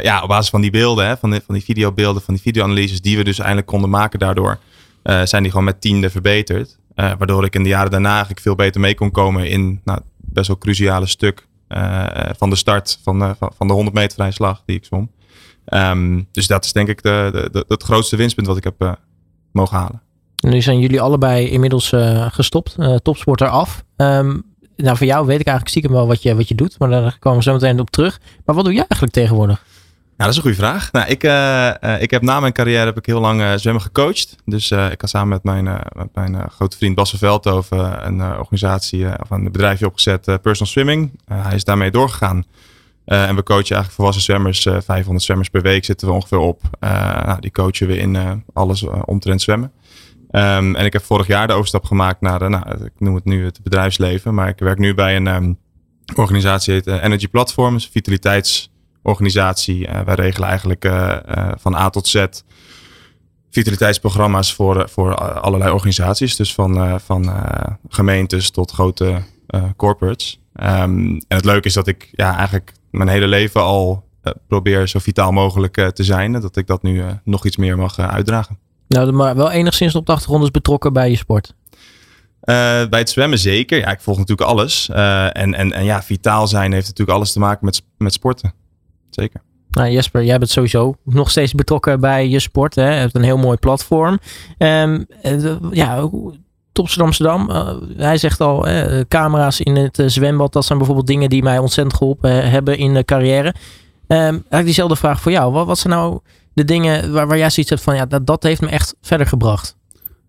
ja, 0.02 0.22
op 0.22 0.28
basis 0.28 0.50
van 0.50 0.60
die 0.60 0.70
beelden, 0.70 1.06
hè, 1.06 1.16
van, 1.16 1.30
die, 1.30 1.40
van 1.46 1.54
die 1.54 1.64
videobeelden, 1.64 2.22
van 2.22 2.34
die 2.34 2.42
videoanalyses 2.42 3.00
die 3.00 3.16
we 3.16 3.24
dus 3.24 3.38
eindelijk 3.38 3.66
konden 3.66 3.90
maken 3.90 4.18
daardoor, 4.18 4.58
zijn 5.02 5.42
die 5.42 5.50
gewoon 5.50 5.66
met 5.66 5.80
tiende 5.80 6.10
verbeterd. 6.10 6.78
waardoor 6.94 7.44
ik 7.44 7.54
in 7.54 7.62
de 7.62 7.68
jaren 7.68 7.90
daarna 7.90 8.10
eigenlijk 8.10 8.40
veel 8.40 8.54
beter 8.54 8.80
mee 8.80 8.94
kon 8.94 9.10
komen 9.10 9.48
in 9.48 9.80
nou, 9.84 10.00
best 10.16 10.46
wel 10.46 10.58
cruciale 10.58 11.06
stuk 11.06 11.46
van 12.36 12.50
de 12.50 12.56
start 12.56 12.98
van, 13.02 13.36
van, 13.38 13.52
van 13.56 13.66
de 13.66 13.72
100 13.72 13.96
meter 13.96 14.14
vrije 14.14 14.32
slag 14.32 14.62
die 14.66 14.76
ik 14.76 14.84
zwom. 14.84 15.10
Um, 15.66 16.28
dus 16.32 16.46
dat 16.46 16.64
is 16.64 16.72
denk 16.72 16.88
ik 16.88 17.02
de, 17.02 17.48
de, 17.52 17.64
het 17.68 17.82
grootste 17.82 18.16
winstpunt 18.16 18.46
wat 18.46 18.56
ik 18.56 18.64
heb 18.64 18.82
uh, 18.82 18.92
mogen 19.52 19.76
halen. 19.76 20.02
Nu 20.36 20.60
zijn 20.62 20.78
jullie 20.78 21.00
allebei 21.00 21.48
inmiddels 21.48 21.92
gestopt, 22.28 22.76
topsporter 23.02 23.48
af. 23.48 23.84
Um, 23.96 24.42
nou, 24.76 24.96
voor 24.96 25.06
jou 25.06 25.26
weet 25.26 25.40
ik 25.40 25.46
eigenlijk 25.46 25.68
stiekem 25.68 25.92
wel 25.92 26.06
wat 26.06 26.22
je, 26.22 26.34
wat 26.34 26.48
je 26.48 26.54
doet, 26.54 26.78
maar 26.78 26.88
daar 26.88 27.16
komen 27.18 27.38
we 27.38 27.44
zo 27.44 27.52
meteen 27.52 27.80
op 27.80 27.90
terug. 27.90 28.20
Maar 28.44 28.54
wat 28.54 28.64
doe 28.64 28.74
jij 28.74 28.84
eigenlijk 28.88 29.12
tegenwoordig? 29.12 29.64
Ja, 30.16 30.28
dat 30.28 30.28
is 30.28 30.36
een 30.36 30.42
goede 30.42 30.56
vraag. 30.56 30.92
Nou, 30.92 31.08
ik, 31.08 31.24
uh, 31.24 32.02
ik 32.02 32.10
heb 32.10 32.22
na 32.22 32.40
mijn 32.40 32.52
carrière 32.52 32.84
heb 32.84 32.96
ik 32.96 33.06
heel 33.06 33.20
lang 33.20 33.40
uh, 33.40 33.52
zwemmen 33.56 33.82
gecoacht. 33.82 34.36
Dus 34.44 34.70
ik 34.70 35.00
had 35.00 35.10
samen 35.10 35.28
met 35.28 35.44
mijn, 35.44 35.80
mijn 36.12 36.50
grote 36.50 36.76
vriend 36.76 36.94
Basse 36.94 37.18
Veldhoven 37.18 38.06
een 38.06 38.38
organisatie 38.38 39.06
of 39.06 39.30
een 39.30 39.44
bedrijfje 39.44 39.86
opgezet, 39.86 40.24
Personal 40.24 40.72
Swimming. 40.72 41.20
hij 41.24 41.54
is 41.54 41.64
daarmee 41.64 41.90
doorgegaan. 41.90 42.44
En 43.04 43.36
we 43.36 43.42
coachen 43.42 43.76
eigenlijk 43.76 43.92
volwassen 43.92 44.22
zwemmers. 44.22 44.64
Uh, 44.64 44.76
eh, 44.76 44.82
500 44.82 45.24
zwemmers 45.24 45.48
per 45.48 45.62
week 45.62 45.84
zitten 45.84 46.08
we 46.08 46.14
ongeveer 46.14 46.38
op. 46.38 46.62
Nou, 46.80 47.40
die 47.40 47.50
coachen 47.50 47.86
we 47.86 47.96
in 47.96 48.44
alles 48.52 48.82
omtrent 49.04 49.42
zwemmen. 49.42 49.72
Um, 50.30 50.76
en 50.76 50.84
ik 50.84 50.92
heb 50.92 51.04
vorig 51.04 51.26
jaar 51.26 51.46
de 51.46 51.52
overstap 51.52 51.84
gemaakt 51.84 52.20
naar, 52.20 52.50
nou, 52.50 52.84
ik 52.84 52.92
noem 52.98 53.14
het 53.14 53.24
nu 53.24 53.44
het 53.44 53.62
bedrijfsleven. 53.62 54.34
Maar 54.34 54.48
ik 54.48 54.58
werk 54.58 54.78
nu 54.78 54.94
bij 54.94 55.16
een 55.16 55.26
um, 55.26 55.58
organisatie, 56.14 56.72
heet 56.72 56.86
Energy 56.86 57.28
Platform. 57.28 57.74
een 57.74 58.70
vitaliteitsorganisatie. 59.02 59.88
wij 60.04 60.14
regelen 60.14 60.48
eigenlijk 60.48 60.90
van 61.60 61.74
A 61.74 61.90
tot 61.90 62.08
Z 62.08 62.26
vitaliteitsprogramma's 63.50 64.54
voor, 64.54 64.88
voor 64.88 65.14
allerlei 65.14 65.72
organisaties. 65.72 66.36
Dus 66.36 66.54
van, 66.54 67.00
van 67.00 67.32
gemeentes 67.88 68.50
tot 68.50 68.70
grote 68.70 69.22
corporates. 69.76 70.40
Um, 70.54 71.20
en 71.28 71.36
het 71.36 71.44
leuke 71.44 71.66
is 71.68 71.74
dat 71.74 71.86
ik 71.86 72.08
ja, 72.12 72.36
eigenlijk 72.36 72.72
mijn 72.90 73.08
hele 73.08 73.26
leven 73.26 73.60
al 73.60 74.04
uh, 74.22 74.32
probeer 74.48 74.88
zo 74.88 74.98
vitaal 74.98 75.32
mogelijk 75.32 75.76
uh, 75.76 75.86
te 75.86 76.04
zijn. 76.04 76.32
Dat 76.32 76.56
ik 76.56 76.66
dat 76.66 76.82
nu 76.82 76.94
uh, 76.94 77.10
nog 77.24 77.46
iets 77.46 77.56
meer 77.56 77.78
mag 77.78 77.98
uitdragen. 77.98 78.58
Nou, 78.88 79.12
maar 79.12 79.36
wel 79.36 79.50
enigszins 79.50 79.94
op 79.94 80.06
de 80.06 80.12
achtergrond 80.12 80.44
is 80.44 80.50
betrokken 80.50 80.92
bij 80.92 81.10
je 81.10 81.16
sport. 81.16 81.54
bij 82.40 82.88
het 82.90 83.10
zwemmen 83.10 83.38
zeker. 83.38 83.78
Ja, 83.78 83.90
ik 83.90 84.00
volg 84.00 84.18
natuurlijk 84.18 84.48
alles. 84.48 84.88
en, 84.88 85.54
en, 85.54 85.72
en 85.72 85.84
ja, 85.84 86.02
vitaal 86.02 86.46
zijn 86.46 86.72
heeft 86.72 86.86
natuurlijk 86.86 87.16
alles 87.16 87.32
te 87.32 87.38
maken 87.38 87.64
met, 87.64 87.82
met 87.98 88.12
sporten. 88.12 88.54
Zeker. 89.14 89.40
Nou, 89.70 89.90
Jesper, 89.90 90.24
jij 90.24 90.38
bent 90.38 90.50
sowieso 90.50 90.94
nog 91.04 91.30
steeds 91.30 91.52
betrokken 91.52 92.00
bij 92.00 92.28
je 92.28 92.40
sport. 92.40 92.74
Hè? 92.74 92.94
Je 92.94 93.00
hebt 93.00 93.14
een 93.14 93.22
heel 93.22 93.36
mooi 93.36 93.56
platform. 93.56 94.18
Um, 94.58 95.06
ja, 95.70 96.08
Topsterdam 96.72 97.06
Amsterdam. 97.06 97.50
Uh, 97.50 97.74
hij 97.96 98.16
zegt 98.16 98.40
al, 98.40 98.68
uh, 98.68 99.00
camera's 99.08 99.60
in 99.60 99.76
het 99.76 99.98
uh, 99.98 100.06
zwembad. 100.08 100.52
Dat 100.52 100.64
zijn 100.64 100.78
bijvoorbeeld 100.78 101.06
dingen 101.06 101.28
die 101.28 101.42
mij 101.42 101.58
ontzettend 101.58 101.96
geholpen 101.96 102.50
hebben 102.50 102.78
in 102.78 102.94
de 102.94 103.04
carrière. 103.04 103.48
Um, 103.48 103.56
eigenlijk 104.08 104.64
diezelfde 104.64 104.96
vraag 104.96 105.20
voor 105.20 105.32
jou. 105.32 105.52
Wat, 105.52 105.66
wat 105.66 105.78
zijn 105.78 105.92
nou 105.92 106.20
de 106.52 106.64
dingen 106.64 107.12
waar, 107.12 107.26
waar 107.26 107.38
jij 107.38 107.50
zoiets 107.50 107.70
hebt 107.70 107.82
van... 107.82 107.96
Ja, 107.96 108.06
dat, 108.06 108.26
dat 108.26 108.42
heeft 108.42 108.60
me 108.60 108.68
echt 108.68 108.94
verder 109.02 109.26
gebracht. 109.26 109.76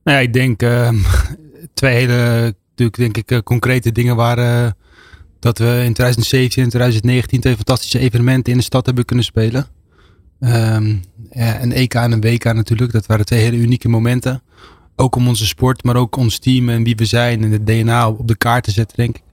Nou 0.03 0.17
ja, 0.17 0.23
ik 0.23 0.33
denk 0.33 0.61
ehm, 0.61 0.95
twee 1.73 1.93
hele 1.93 2.55
natuurlijk, 2.69 2.97
denk 3.13 3.17
ik, 3.17 3.43
concrete 3.43 3.91
dingen 3.91 4.15
waren... 4.15 4.75
dat 5.43 5.57
we 5.57 5.65
in 5.65 5.93
2017 5.93 6.63
en 6.63 6.69
2019 6.69 7.41
twee 7.41 7.55
fantastische 7.55 7.99
evenementen 7.99 8.51
in 8.51 8.57
de 8.57 8.63
stad 8.63 8.85
hebben 8.85 9.05
kunnen 9.05 9.25
spelen. 9.25 9.67
Um, 10.39 11.01
een 11.29 11.71
EK 11.71 11.93
en 11.93 12.11
een 12.11 12.21
WK 12.21 12.43
natuurlijk. 12.43 12.91
Dat 12.91 13.05
waren 13.05 13.25
twee 13.25 13.39
hele 13.39 13.57
unieke 13.57 13.89
momenten 13.89 14.41
ook 14.95 15.15
om 15.15 15.27
onze 15.27 15.45
sport, 15.45 15.83
maar 15.83 15.95
ook 15.95 16.15
ons 16.15 16.39
team 16.39 16.69
en 16.69 16.83
wie 16.83 16.95
we 16.95 17.05
zijn 17.05 17.43
en 17.43 17.51
het 17.51 17.67
DNA 17.67 18.09
op 18.09 18.27
de 18.27 18.37
kaart 18.37 18.63
te 18.63 18.71
zetten, 18.71 18.97
denk 18.97 19.15
ik. 19.15 19.23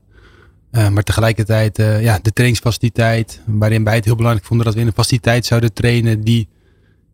Uh, 0.73 0.89
maar 0.89 1.03
tegelijkertijd, 1.03 1.79
uh, 1.79 2.03
ja, 2.03 2.19
de 2.23 2.33
trainingsfaciliteit, 2.33 3.41
waarin 3.47 3.85
wij 3.85 3.95
het 3.95 4.05
heel 4.05 4.17
belangrijk 4.17 4.47
vonden 4.47 4.67
dat 4.67 4.75
we 4.75 4.81
in 4.81 4.87
een 4.87 4.93
faciliteit 4.93 5.47
zouden 5.47 5.73
trainen 5.73 6.25
die 6.25 6.49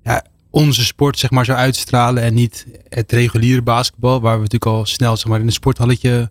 ja, 0.03 0.24
onze 0.51 0.84
sport 0.84 1.18
zeg 1.18 1.30
maar 1.30 1.44
zou 1.44 1.59
uitstralen 1.59 2.22
en 2.22 2.34
niet 2.34 2.66
het 2.88 3.12
reguliere 3.12 3.62
basketbal, 3.62 4.20
waar 4.20 4.34
we 4.34 4.42
natuurlijk 4.42 4.72
al 4.72 4.86
snel 4.86 5.16
zeg 5.16 5.26
maar 5.26 5.40
in 5.40 5.47
een 5.47 5.53
sporthalletje 5.53 6.30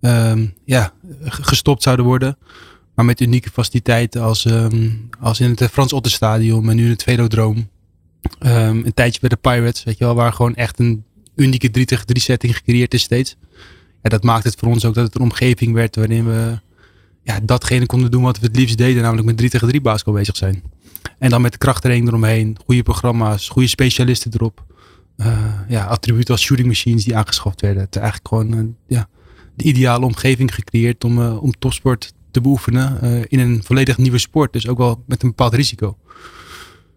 um, 0.00 0.54
ja, 0.64 0.92
gestopt 1.20 1.82
zouden 1.82 2.04
worden. 2.04 2.38
Maar 2.94 3.04
met 3.04 3.20
unieke 3.20 3.50
faciliteiten 3.50 4.22
als, 4.22 4.44
um, 4.44 5.08
als 5.20 5.40
in 5.40 5.50
het 5.50 5.70
Frans 5.70 5.92
Otterstadion 5.92 6.70
en 6.70 6.76
nu 6.76 6.84
in 6.84 6.90
het 6.90 7.02
Velodroom. 7.02 7.68
Um, 8.40 8.84
een 8.84 8.94
tijdje 8.94 9.20
bij 9.20 9.28
de 9.28 9.36
Pirates, 9.36 9.84
weet 9.84 9.98
je 9.98 10.04
wel, 10.04 10.14
waar 10.14 10.32
gewoon 10.32 10.54
echt 10.54 10.78
een 10.78 11.04
unieke 11.34 11.70
3 11.70 11.86
tegen 11.86 12.06
3 12.06 12.22
setting 12.22 12.56
gecreëerd 12.56 12.94
is 12.94 13.02
steeds. 13.02 13.36
Ja, 14.02 14.08
dat 14.08 14.22
maakt 14.22 14.44
het 14.44 14.54
voor 14.58 14.68
ons 14.68 14.84
ook 14.84 14.94
dat 14.94 15.04
het 15.04 15.14
een 15.14 15.20
omgeving 15.20 15.72
werd 15.72 15.96
waarin 15.96 16.26
we 16.26 16.58
ja, 17.22 17.40
datgene 17.42 17.86
konden 17.86 18.10
doen 18.10 18.22
wat 18.22 18.38
we 18.38 18.46
het 18.46 18.56
liefst 18.56 18.78
deden, 18.78 19.02
namelijk 19.02 19.26
met 19.26 19.36
3 19.36 19.50
tegen 19.50 19.68
3 19.68 19.80
basketbal 19.80 20.14
bezig 20.14 20.36
zijn. 20.36 20.62
En 21.18 21.30
dan 21.30 21.40
met 21.40 21.52
de 21.52 21.58
krachttraining 21.58 22.08
eromheen, 22.08 22.56
goede 22.64 22.82
programma's, 22.82 23.48
goede 23.48 23.68
specialisten 23.68 24.30
erop. 24.34 24.64
Uh, 25.16 25.36
ja, 25.68 25.84
attributen 25.84 26.34
als 26.34 26.42
shooting 26.42 26.68
machines 26.68 27.04
die 27.04 27.16
aangeschaft 27.16 27.60
werden. 27.60 27.82
Het 27.82 27.94
is 27.94 28.00
eigenlijk 28.00 28.28
gewoon 28.28 28.76
ja, 28.86 29.08
de 29.58 29.64
ideale 29.64 30.04
omgeving 30.04 30.54
gecreëerd 30.54 31.04
om, 31.04 31.18
uh, 31.18 31.42
om 31.42 31.52
topsport 31.58 32.12
te 32.30 32.40
beoefenen 32.40 33.00
in 33.28 33.38
een 33.38 33.60
volledig 33.64 33.98
nieuwe 33.98 34.18
sport. 34.18 34.52
Dus 34.52 34.68
ook 34.68 34.78
wel 34.78 35.02
met 35.06 35.22
een 35.22 35.28
bepaald 35.28 35.54
risico. 35.54 35.96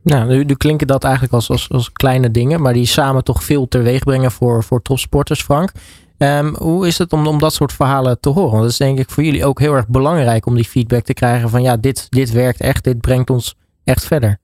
Nou, 0.04 0.28
nu, 0.28 0.44
nu 0.44 0.54
klinken 0.54 0.88
dat 0.88 1.04
eigenlijk 1.04 1.34
als, 1.34 1.50
als, 1.50 1.70
als 1.70 1.92
kleine 1.92 2.32
dingen, 2.32 2.62
maar 2.62 2.74
die 2.74 2.86
samen 2.86 3.24
toch 3.24 3.44
veel 3.44 3.68
teweeg 3.68 4.04
brengen 4.04 4.32
voor, 4.32 4.64
voor 4.64 4.82
topsporters, 4.82 5.42
Frank. 5.42 5.72
Um, 6.18 6.56
hoe 6.56 6.88
is 6.88 6.98
het 6.98 7.14
om, 7.14 7.28
om 7.28 7.40
dat 7.40 7.54
soort 7.54 7.74
verhalen 7.74 8.20
te 8.20 8.30
horen? 8.30 8.52
Want 8.52 8.62
dat 8.62 8.72
is 8.72 8.78
denk 8.78 9.00
ik 9.00 9.10
voor 9.10 9.24
jullie 9.24 9.46
ook 9.46 9.60
heel 9.60 9.74
erg 9.74 9.88
belangrijk 9.88 10.46
om 10.46 10.56
die 10.56 10.66
feedback 10.66 11.04
te 11.04 11.14
krijgen 11.14 11.50
van 11.50 11.62
ja, 11.62 11.78
dit, 11.78 12.08
dit 12.10 12.32
werkt 12.32 12.62
echt, 12.62 12.84
dit 12.84 13.02
brengt 13.02 13.30
ons 13.30 13.56
echt 13.84 14.06
verder. 14.06 14.40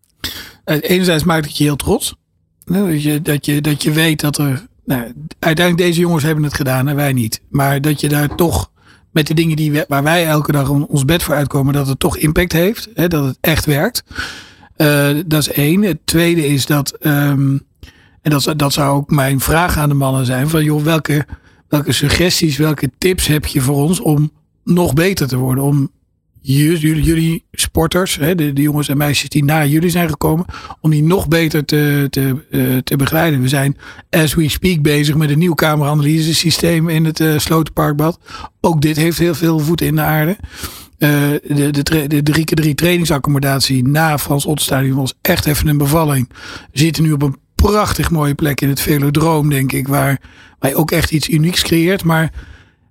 Uh, 0.66 0.78
enerzijds 0.82 1.24
maakt 1.24 1.46
het 1.46 1.58
je 1.58 1.64
heel 1.64 1.76
trots. 1.76 2.16
Dat 2.66 3.04
je, 3.04 3.22
dat 3.22 3.46
je, 3.46 3.62
dat 3.62 3.84
je 3.84 3.92
weet 3.92 4.20
dat 4.20 4.38
er, 4.38 4.68
nou, 4.88 5.14
uiteindelijk 5.40 5.88
deze 5.88 6.00
jongens 6.00 6.24
hebben 6.24 6.44
het 6.44 6.54
gedaan 6.54 6.88
en 6.88 6.96
wij 6.96 7.14
niet. 7.14 7.42
Maar 7.50 7.82
dat 7.82 8.02
je 8.02 8.10
daar 8.10 8.36
toch 8.36 8.72
met 9.12 9.28
de 9.28 9.34
dingen 9.34 9.56
die 9.56 9.84
waar 9.88 10.04
wij 10.04 10.28
elke 10.28 10.52
dag 10.52 10.70
ons 10.70 11.06
bed 11.06 11.24
voor 11.24 11.36
uitkomen, 11.36 11.74
dat 11.74 11.88
het 11.88 12.00
toch 12.00 12.18
impact 12.18 12.52
heeft. 12.52 12.90
Hè, 12.94 13.08
dat 13.08 13.26
het 13.26 13.38
echt 13.42 13.66
werkt. 13.66 14.04
Uh, 14.78 15.10
dat 15.26 15.42
is 15.42 15.52
één. 15.52 15.82
Het 15.82 16.00
tweede 16.06 16.48
is 16.48 16.66
dat, 16.66 16.98
um, 17.02 17.62
en 18.22 18.32
dat, 18.32 18.54
dat 18.56 18.74
zou 18.74 18.96
ook 18.96 19.10
mijn 19.10 19.40
vraag 19.40 19.78
aan 19.78 19.90
de 19.90 19.96
mannen 19.96 20.26
zijn: 20.26 20.50
van 20.50 20.64
joh, 20.64 20.84
welke, 20.84 21.26
welke 21.68 21.92
suggesties, 21.92 22.58
welke 22.58 22.92
tips 22.98 23.28
heb 23.28 23.46
je 23.46 23.62
voor 23.62 23.76
ons 23.76 24.00
om 24.00 24.32
nog 24.64 24.94
beter 24.94 25.28
te 25.28 25.38
worden? 25.38 25.64
Om 25.64 25.92
jullie, 26.42 27.02
jullie 27.04 27.46
sporters, 27.52 28.16
hè, 28.16 28.36
de, 28.36 28.54
jongens 28.54 28.90
en 28.90 28.98
meisjes 28.98 29.30
die 29.30 29.44
na 29.44 29.66
jullie 29.66 29.90
zijn 29.90 30.10
gekomen, 30.10 30.46
om 30.82 30.90
die 30.90 31.04
nog 31.04 31.28
beter 31.28 31.66
te, 31.66 32.08
te, 32.10 32.36
uh, 32.52 32.78
te 32.78 32.96
begeleiden. 32.96 33.42
We 33.42 33.48
zijn, 33.48 33.78
as 34.10 34.34
we 34.34 34.50
speak, 34.50 34.82
bezig 34.82 35.16
met 35.16 35.30
een 35.30 35.40
nieuw 35.40 35.54
camera-analyse 35.54 36.36
systeem 36.36 36.90
in 36.90 37.06
het 37.06 37.20
uh, 37.20 37.38
Slotenparkbad. 37.38 38.20
Ook 38.62 38.82
dit 38.82 38.96
heeft 38.96 39.18
heel 39.18 39.36
veel 39.36 39.60
voeten 39.60 39.86
in 39.86 39.96
de 39.96 40.02
aarde. 40.02 40.38
Uh, 40.98 41.10
de, 41.48 41.84
de, 41.84 42.08
de 42.08 42.24
3 42.24 42.46
3 42.46 42.76
trainingsaccommodatie 42.76 43.88
na 43.88 44.18
Frans 44.18 44.46
Ottenstadion 44.46 44.98
was 44.98 45.14
echt 45.22 45.46
even 45.46 45.68
een 45.68 45.78
bevalling. 45.78 46.30
We 46.72 46.80
zitten 46.80 47.04
nu 47.04 47.12
op 47.12 47.22
een 47.22 47.38
prachtig 47.56 48.12
mooie 48.12 48.36
plek 48.36 48.62
in 48.62 48.70
het 48.70 48.82
Velodroom, 48.82 49.50
denk 49.50 49.72
ik, 49.72 49.88
waar 49.88 50.22
wij 50.60 50.76
ook 50.76 50.92
echt 50.92 51.12
iets 51.12 51.30
unieks 51.30 51.62
creëert. 51.62 52.04
Maar 52.04 52.32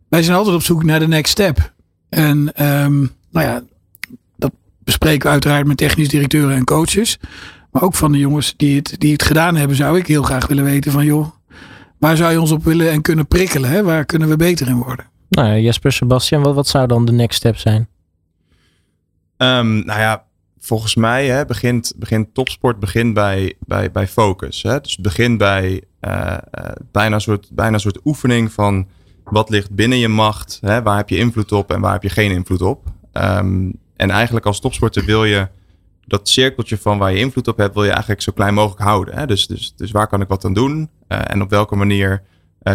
wij 0.09 0.23
zijn 0.23 0.37
altijd 0.37 0.57
op 0.57 0.63
zoek 0.63 0.85
naar 0.85 0.99
de 0.99 1.09
next 1.09 1.33
step. 1.33 1.75
En 2.09 2.65
um, 2.85 3.11
nou 3.37 3.49
ja, 3.49 3.63
dat 4.37 4.53
bespreken 4.85 5.27
we 5.27 5.33
uiteraard 5.33 5.67
met 5.67 5.77
technisch 5.77 6.09
directeuren 6.09 6.57
en 6.57 6.65
coaches. 6.65 7.19
Maar 7.71 7.83
ook 7.83 7.95
van 7.95 8.13
de 8.13 8.19
jongens 8.19 8.55
die 8.57 8.77
het, 8.77 8.95
die 8.99 9.13
het 9.13 9.23
gedaan 9.23 9.57
hebben, 9.57 9.77
zou 9.77 9.99
ik 9.99 10.07
heel 10.07 10.23
graag 10.23 10.47
willen 10.47 10.65
weten 10.65 10.93
van 10.93 11.05
joh, 11.05 11.27
waar 11.99 12.17
zou 12.17 12.33
je 12.33 12.41
ons 12.41 12.51
op 12.51 12.65
willen 12.65 12.91
en 12.91 13.03
kunnen 13.03 13.27
prikkelen? 13.27 13.71
Hè? 13.71 13.83
Waar 13.83 14.05
kunnen 14.05 14.29
we 14.29 14.37
beter 14.37 14.69
in 14.69 14.77
worden? 14.77 15.07
Nou 15.29 15.49
ja, 15.49 15.59
Jesper, 15.59 15.93
Sebastian, 15.93 16.43
wat, 16.43 16.55
wat 16.55 16.69
zou 16.69 16.87
dan 16.87 17.05
de 17.05 17.13
next 17.13 17.37
step 17.37 17.57
zijn? 17.57 17.89
Ehm, 19.37 19.85
nou 19.85 20.01
ja, 20.01 20.25
volgens 20.59 20.95
mij 20.95 21.27
hè, 21.27 21.45
begint, 21.45 21.93
begint 21.97 22.35
topsport 22.35 22.81
begint 22.81 23.15
bij, 23.15 23.55
bij, 23.61 23.91
bij 23.91 24.09
focus. 24.09 24.63
Hè? 24.63 24.81
Dus 24.81 24.93
het 24.93 25.03
begint 25.03 25.39
bij 25.39 25.83
uh, 26.01 26.37
bijna, 26.93 27.15
een 27.15 27.21
soort, 27.21 27.49
bijna 27.53 27.75
een 27.75 27.81
soort 27.81 28.01
oefening 28.05 28.53
van 28.53 28.87
wat 29.25 29.51
ligt 29.51 29.71
binnen 29.71 29.99
je 29.99 30.09
macht, 30.09 30.59
hè? 30.61 30.83
waar 30.83 30.97
heb 30.97 31.09
je 31.09 31.17
invloed 31.17 31.53
op 31.53 31.73
en 31.73 31.81
waar 31.81 31.93
heb 31.93 32.03
je 32.03 32.09
geen 32.09 32.31
invloed 32.31 32.63
op. 32.63 32.85
Um, 33.23 33.73
en 33.97 34.11
eigenlijk 34.11 34.47
als 34.47 34.61
topsporter 34.61 35.05
wil 35.05 35.25
je 35.25 35.49
dat 36.07 36.29
cirkeltje 36.29 36.79
van 36.79 36.99
waar 36.99 37.13
je 37.13 37.19
invloed 37.19 37.49
op 37.49 37.57
hebt, 37.57 37.75
wil 37.75 37.85
je 37.85 37.91
eigenlijk 37.91 38.23
zo 38.23 38.33
klein 38.33 38.55
mogelijk 38.55 38.83
houden. 38.83 39.17
Hè? 39.17 39.27
Dus, 39.27 39.47
dus, 39.47 39.73
dus 39.77 39.91
waar 39.91 40.07
kan 40.07 40.21
ik 40.21 40.29
wat 40.29 40.45
aan 40.45 40.55
doen 40.55 40.91
uh, 41.09 41.19
en 41.31 41.43
op 41.43 41.51
welke 41.51 41.77
manier 41.77 42.23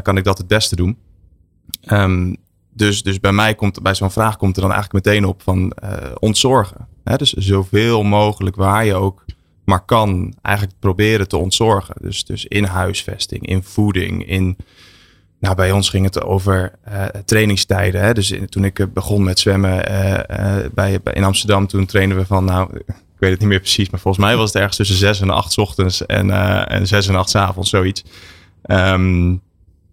kan 0.01 0.17
ik 0.17 0.23
dat 0.23 0.37
het 0.37 0.47
beste 0.47 0.75
doen. 0.75 0.97
Um, 1.91 2.35
dus, 2.73 3.03
dus 3.03 3.19
bij 3.19 3.31
mij 3.31 3.55
komt, 3.55 3.81
bij 3.81 3.95
zo'n 3.95 4.11
vraag 4.11 4.37
komt 4.37 4.55
er 4.55 4.61
dan 4.61 4.71
eigenlijk 4.71 5.05
meteen 5.05 5.25
op 5.25 5.41
van 5.41 5.73
uh, 5.83 5.91
ontzorgen. 6.19 6.87
Hè? 7.03 7.15
Dus 7.15 7.33
zoveel 7.33 8.03
mogelijk 8.03 8.55
waar 8.55 8.85
je 8.85 8.93
ook 8.93 9.25
maar 9.65 9.85
kan, 9.85 10.33
eigenlijk 10.41 10.79
proberen 10.79 11.27
te 11.27 11.37
ontzorgen. 11.37 11.95
Dus, 12.01 12.25
dus 12.25 12.45
in 12.45 12.63
huisvesting, 12.63 13.47
in 13.47 13.63
voeding, 13.63 14.27
in. 14.27 14.57
Nou, 15.41 15.55
bij 15.55 15.71
ons 15.71 15.89
ging 15.89 16.05
het 16.05 16.23
over 16.23 16.71
uh, 16.89 17.05
trainingstijden. 17.05 18.01
Hè? 18.01 18.13
Dus 18.13 18.33
toen 18.49 18.63
ik 18.63 18.93
begon 18.93 19.23
met 19.23 19.39
zwemmen 19.39 19.91
uh, 19.91 20.65
bij, 20.73 20.99
in 21.13 21.23
Amsterdam, 21.23 21.67
toen 21.67 21.85
trainen 21.85 22.17
we 22.17 22.25
van, 22.25 22.45
nou, 22.45 22.69
ik 22.87 23.17
weet 23.17 23.31
het 23.31 23.39
niet 23.39 23.49
meer 23.49 23.59
precies, 23.59 23.89
maar 23.89 23.99
volgens 23.99 24.25
mij 24.25 24.35
was 24.35 24.45
het 24.45 24.55
ergens 24.55 24.77
tussen 24.77 24.95
6 24.95 25.21
en 25.21 25.29
8 25.29 25.57
ochtends 25.57 26.05
en, 26.05 26.31
en 26.67 26.87
6 26.87 27.07
en 27.07 27.15
8 27.15 27.35
avonds, 27.35 27.69
zoiets. 27.69 28.03
Um, 28.65 29.41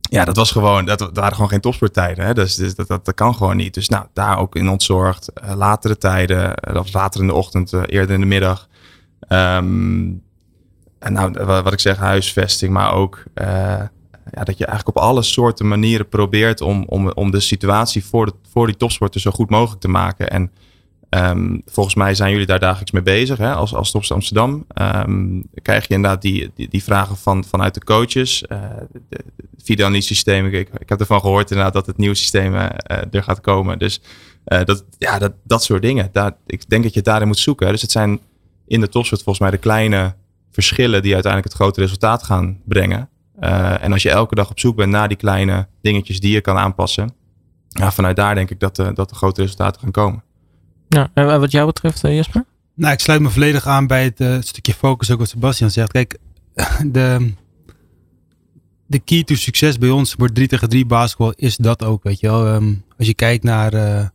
ja, 0.00 0.24
dat 0.24 0.36
was 0.36 0.50
gewoon, 0.50 0.84
dat, 0.84 1.10
waren 1.12 1.34
gewoon 1.34 1.48
geen 1.50 1.60
topsporttijden. 1.60 2.24
Hè? 2.24 2.34
Dus, 2.34 2.54
dus 2.54 2.74
dat, 2.74 2.88
dat, 2.88 3.14
kan 3.14 3.34
gewoon 3.34 3.56
niet. 3.56 3.74
Dus 3.74 3.88
nou, 3.88 4.06
daar 4.12 4.38
ook 4.38 4.56
in 4.56 4.68
ontzorgd. 4.68 5.32
Latere 5.54 5.98
tijden, 5.98 6.54
dat 6.72 6.92
later 6.92 7.20
in 7.20 7.26
de 7.26 7.34
ochtend, 7.34 7.72
eerder 7.72 8.14
in 8.14 8.20
de 8.20 8.26
middag. 8.26 8.68
Um, 9.28 10.22
en 10.98 11.12
nou, 11.12 11.44
wat 11.44 11.72
ik 11.72 11.80
zeg, 11.80 11.96
huisvesting, 11.96 12.72
maar 12.72 12.92
ook 12.92 13.22
ja, 14.32 14.44
dat 14.44 14.58
je 14.58 14.66
eigenlijk 14.66 14.96
op 14.96 15.02
alle 15.02 15.22
soorten 15.22 15.68
manieren 15.68 16.08
probeert 16.08 16.60
om, 16.60 16.84
om, 16.86 17.10
om 17.10 17.30
de 17.30 17.40
situatie 17.40 18.04
voor, 18.04 18.26
de, 18.26 18.32
voor 18.50 18.66
die 18.66 18.76
topsporter 18.76 19.20
zo 19.20 19.30
goed 19.30 19.50
mogelijk 19.50 19.80
te 19.80 19.88
maken. 19.88 20.30
En 20.30 20.50
Um, 21.10 21.62
volgens 21.66 21.94
mij 21.94 22.14
zijn 22.14 22.30
jullie 22.30 22.46
daar 22.46 22.58
dagelijks 22.58 22.90
mee 22.90 23.02
bezig. 23.02 23.38
Hè? 23.38 23.54
Als, 23.54 23.74
als 23.74 23.90
Topster 23.90 24.16
Amsterdam 24.16 24.66
um, 25.06 25.44
krijg 25.62 25.88
je 25.88 25.94
inderdaad 25.94 26.22
die, 26.22 26.50
die, 26.54 26.68
die, 26.68 26.82
vragen 26.82 27.16
van, 27.16 27.44
vanuit 27.44 27.74
de 27.74 27.84
coaches. 27.84 28.44
Uh, 28.48 28.58
de, 29.08 29.90
de 29.90 30.00
systeem. 30.00 30.46
Ik, 30.46 30.68
ik 30.78 30.88
heb 30.88 31.00
ervan 31.00 31.20
gehoord 31.20 31.50
inderdaad 31.50 31.74
dat 31.74 31.86
het 31.86 31.96
nieuwe 31.96 32.14
systeem 32.14 32.54
uh, 32.54 32.68
er 33.10 33.22
gaat 33.22 33.40
komen. 33.40 33.78
Dus 33.78 34.00
uh, 34.46 34.64
dat, 34.64 34.84
ja, 34.98 35.18
dat, 35.18 35.32
dat 35.44 35.62
soort 35.62 35.82
dingen. 35.82 36.08
Daar, 36.12 36.36
ik 36.46 36.68
denk 36.68 36.82
dat 36.82 36.94
je 36.94 37.02
daarin 37.02 37.26
moet 37.26 37.38
zoeken. 37.38 37.68
Dus 37.68 37.82
het 37.82 37.90
zijn 37.90 38.20
in 38.66 38.80
de 38.80 38.88
topsport 38.88 39.22
volgens 39.22 39.44
mij 39.44 39.50
de 39.50 39.62
kleine 39.62 40.14
verschillen 40.50 41.02
die 41.02 41.14
uiteindelijk 41.14 41.52
het 41.52 41.62
grote 41.62 41.80
resultaat 41.80 42.22
gaan 42.22 42.60
brengen. 42.64 43.08
En 43.40 43.92
als 43.92 44.02
je 44.02 44.10
elke 44.10 44.34
dag 44.34 44.50
op 44.50 44.58
zoek 44.58 44.76
bent 44.76 44.90
naar 44.90 45.08
die 45.08 45.16
kleine 45.16 45.66
dingetjes 45.80 46.20
die 46.20 46.32
je 46.32 46.40
kan 46.40 46.56
aanpassen. 46.56 47.12
Ja, 47.68 47.92
vanuit 47.92 48.16
daar 48.16 48.34
denk 48.34 48.50
ik 48.50 48.60
dat 48.60 48.76
de, 48.76 48.92
dat 48.92 49.08
de 49.08 49.14
grote 49.14 49.40
resultaten 49.40 49.80
gaan 49.80 49.90
komen. 49.90 50.22
Ja, 50.88 51.10
en 51.14 51.40
wat 51.40 51.50
jou 51.50 51.66
betreft, 51.66 52.04
eh, 52.04 52.14
Jesper? 52.14 52.44
Nou, 52.74 52.92
ik 52.92 53.00
sluit 53.00 53.20
me 53.20 53.30
volledig 53.30 53.66
aan 53.66 53.86
bij 53.86 54.04
het 54.04 54.20
uh, 54.20 54.36
stukje 54.40 54.74
focus, 54.74 55.10
ook 55.10 55.18
wat 55.18 55.28
Sebastian 55.28 55.70
zegt. 55.70 55.92
Kijk, 55.92 56.18
de, 56.92 57.32
de 58.86 58.98
key 58.98 59.24
to 59.24 59.34
succes 59.34 59.78
bij 59.78 59.90
ons 59.90 60.14
wordt 60.14 60.34
3 60.34 60.48
tegen 60.48 60.68
3 60.68 60.86
basketbal 60.86 61.32
is 61.36 61.56
dat 61.56 61.84
ook, 61.84 62.02
weet 62.02 62.20
je 62.20 62.26
wel. 62.26 62.54
Um, 62.54 62.84
als 62.98 63.06
je 63.06 63.14
kijkt 63.14 63.44
naar, 63.44 63.74
uh, 63.74 64.06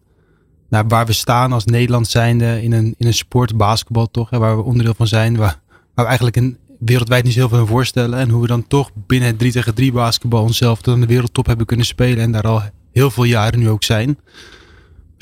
naar 0.69 0.87
waar 0.87 1.05
we 1.05 1.13
staan 1.13 1.51
als 1.51 1.65
Nederland 1.65 2.07
zijnde 2.07 2.61
in 2.61 2.71
een, 2.71 2.95
in 2.97 3.07
een 3.07 3.13
sport, 3.13 3.57
basketbal 3.57 4.07
toch, 4.11 4.29
hè, 4.29 4.37
waar 4.37 4.57
we 4.57 4.63
onderdeel 4.63 4.93
van 4.93 5.07
zijn, 5.07 5.35
waar, 5.35 5.59
waar 5.67 6.05
we 6.05 6.05
eigenlijk 6.05 6.35
een, 6.35 6.57
wereldwijd 6.85 7.23
niet 7.23 7.33
zoveel 7.33 7.57
van 7.57 7.67
voorstellen. 7.67 8.19
En 8.19 8.29
hoe 8.29 8.41
we 8.41 8.47
dan 8.47 8.67
toch 8.67 8.91
binnen 9.07 9.29
het 9.29 9.39
3 9.39 9.51
tegen 9.51 9.73
3 9.73 9.91
basketbal 9.91 10.43
onszelf 10.43 10.81
tot 10.81 10.93
aan 10.93 11.01
de 11.01 11.07
wereldtop 11.07 11.45
hebben 11.45 11.65
kunnen 11.65 11.85
spelen 11.85 12.23
en 12.23 12.31
daar 12.31 12.47
al 12.47 12.61
heel 12.91 13.11
veel 13.11 13.23
jaren 13.23 13.59
nu 13.59 13.69
ook 13.69 13.83
zijn 13.83 14.17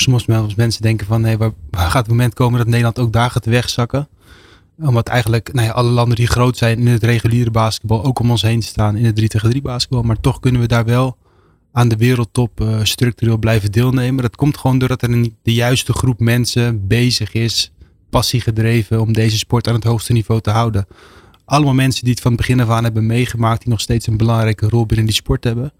soms 0.01 0.25
mensen 0.55 0.81
denken 0.81 1.07
van 1.07 1.21
nee, 1.21 1.37
waar, 1.37 1.51
gaat 1.71 1.93
het 1.93 2.07
moment 2.07 2.33
komen 2.33 2.57
dat 2.57 2.67
Nederland 2.67 2.99
ook 2.99 3.13
daar 3.13 3.31
gaat 3.31 3.45
wegzakken? 3.45 4.07
Omdat 4.79 5.07
eigenlijk 5.07 5.53
nou 5.53 5.67
ja, 5.67 5.73
alle 5.73 5.89
landen 5.89 6.15
die 6.15 6.27
groot 6.27 6.57
zijn 6.57 6.79
in 6.79 6.87
het 6.87 7.03
reguliere 7.03 7.51
basketbal 7.51 8.03
ook 8.03 8.19
om 8.19 8.31
ons 8.31 8.41
heen 8.41 8.61
staan 8.61 8.95
in 8.95 9.05
het 9.05 9.15
3 9.15 9.27
tegen 9.27 9.49
3 9.49 9.61
basketbal. 9.61 10.01
Maar 10.01 10.19
toch 10.19 10.39
kunnen 10.39 10.61
we 10.61 10.67
daar 10.67 10.85
wel 10.85 11.17
aan 11.71 11.87
de 11.87 11.95
wereldtop 11.95 12.61
uh, 12.61 12.79
structureel 12.83 13.37
blijven 13.37 13.71
deelnemen. 13.71 14.21
Dat 14.21 14.35
komt 14.35 14.57
gewoon 14.57 14.79
doordat 14.79 15.01
er 15.01 15.29
de 15.43 15.53
juiste 15.53 15.93
groep 15.93 16.19
mensen 16.19 16.87
bezig 16.87 17.33
is, 17.33 17.71
passie 18.09 18.41
gedreven 18.41 19.01
om 19.01 19.13
deze 19.13 19.37
sport 19.37 19.67
aan 19.67 19.75
het 19.75 19.83
hoogste 19.83 20.13
niveau 20.13 20.41
te 20.41 20.49
houden. 20.49 20.87
Allemaal 21.51 21.73
mensen 21.73 22.03
die 22.03 22.13
het 22.13 22.21
van 22.21 22.31
het 22.31 22.39
begin 22.41 22.59
af 22.59 22.69
aan 22.69 22.83
hebben 22.83 23.05
meegemaakt, 23.05 23.61
die 23.61 23.69
nog 23.69 23.79
steeds 23.81 24.07
een 24.07 24.17
belangrijke 24.17 24.69
rol 24.69 24.85
binnen 24.85 25.05
die 25.05 25.15
sport 25.15 25.43
hebben. 25.43 25.73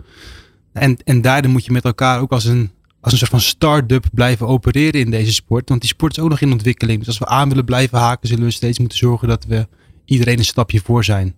En, 0.74 0.98
en 1.04 1.22
daardoor 1.22 1.52
moet 1.52 1.66
je 1.66 1.72
met 1.72 1.84
elkaar 1.84 2.22
ook 2.22 2.32
als 2.32 2.46
een 2.46 2.72
als 3.02 3.12
een 3.12 3.18
soort 3.18 3.32
van 3.32 3.40
start-up 3.40 4.06
blijven 4.14 4.48
opereren 4.48 5.00
in 5.00 5.12
deze 5.12 5.34
sport. 5.34 5.70
Want 5.70 5.82
die 5.82 5.90
sport 5.90 6.18
is 6.18 6.24
ook 6.24 6.30
nog 6.30 6.42
in 6.42 6.52
ontwikkeling. 6.52 7.00
Dus 7.00 7.08
als 7.08 7.18
we 7.18 7.26
aan 7.26 7.50
willen 7.50 7.66
blijven 7.66 8.00
haken, 8.00 8.28
zullen 8.28 8.44
we 8.44 8.52
steeds 8.52 8.80
moeten 8.80 8.98
zorgen 8.98 9.28
dat 9.28 9.46
we 9.46 9.68
iedereen 10.06 10.38
een 10.38 10.46
stapje 10.46 10.80
voor 10.80 11.04
zijn. 11.04 11.36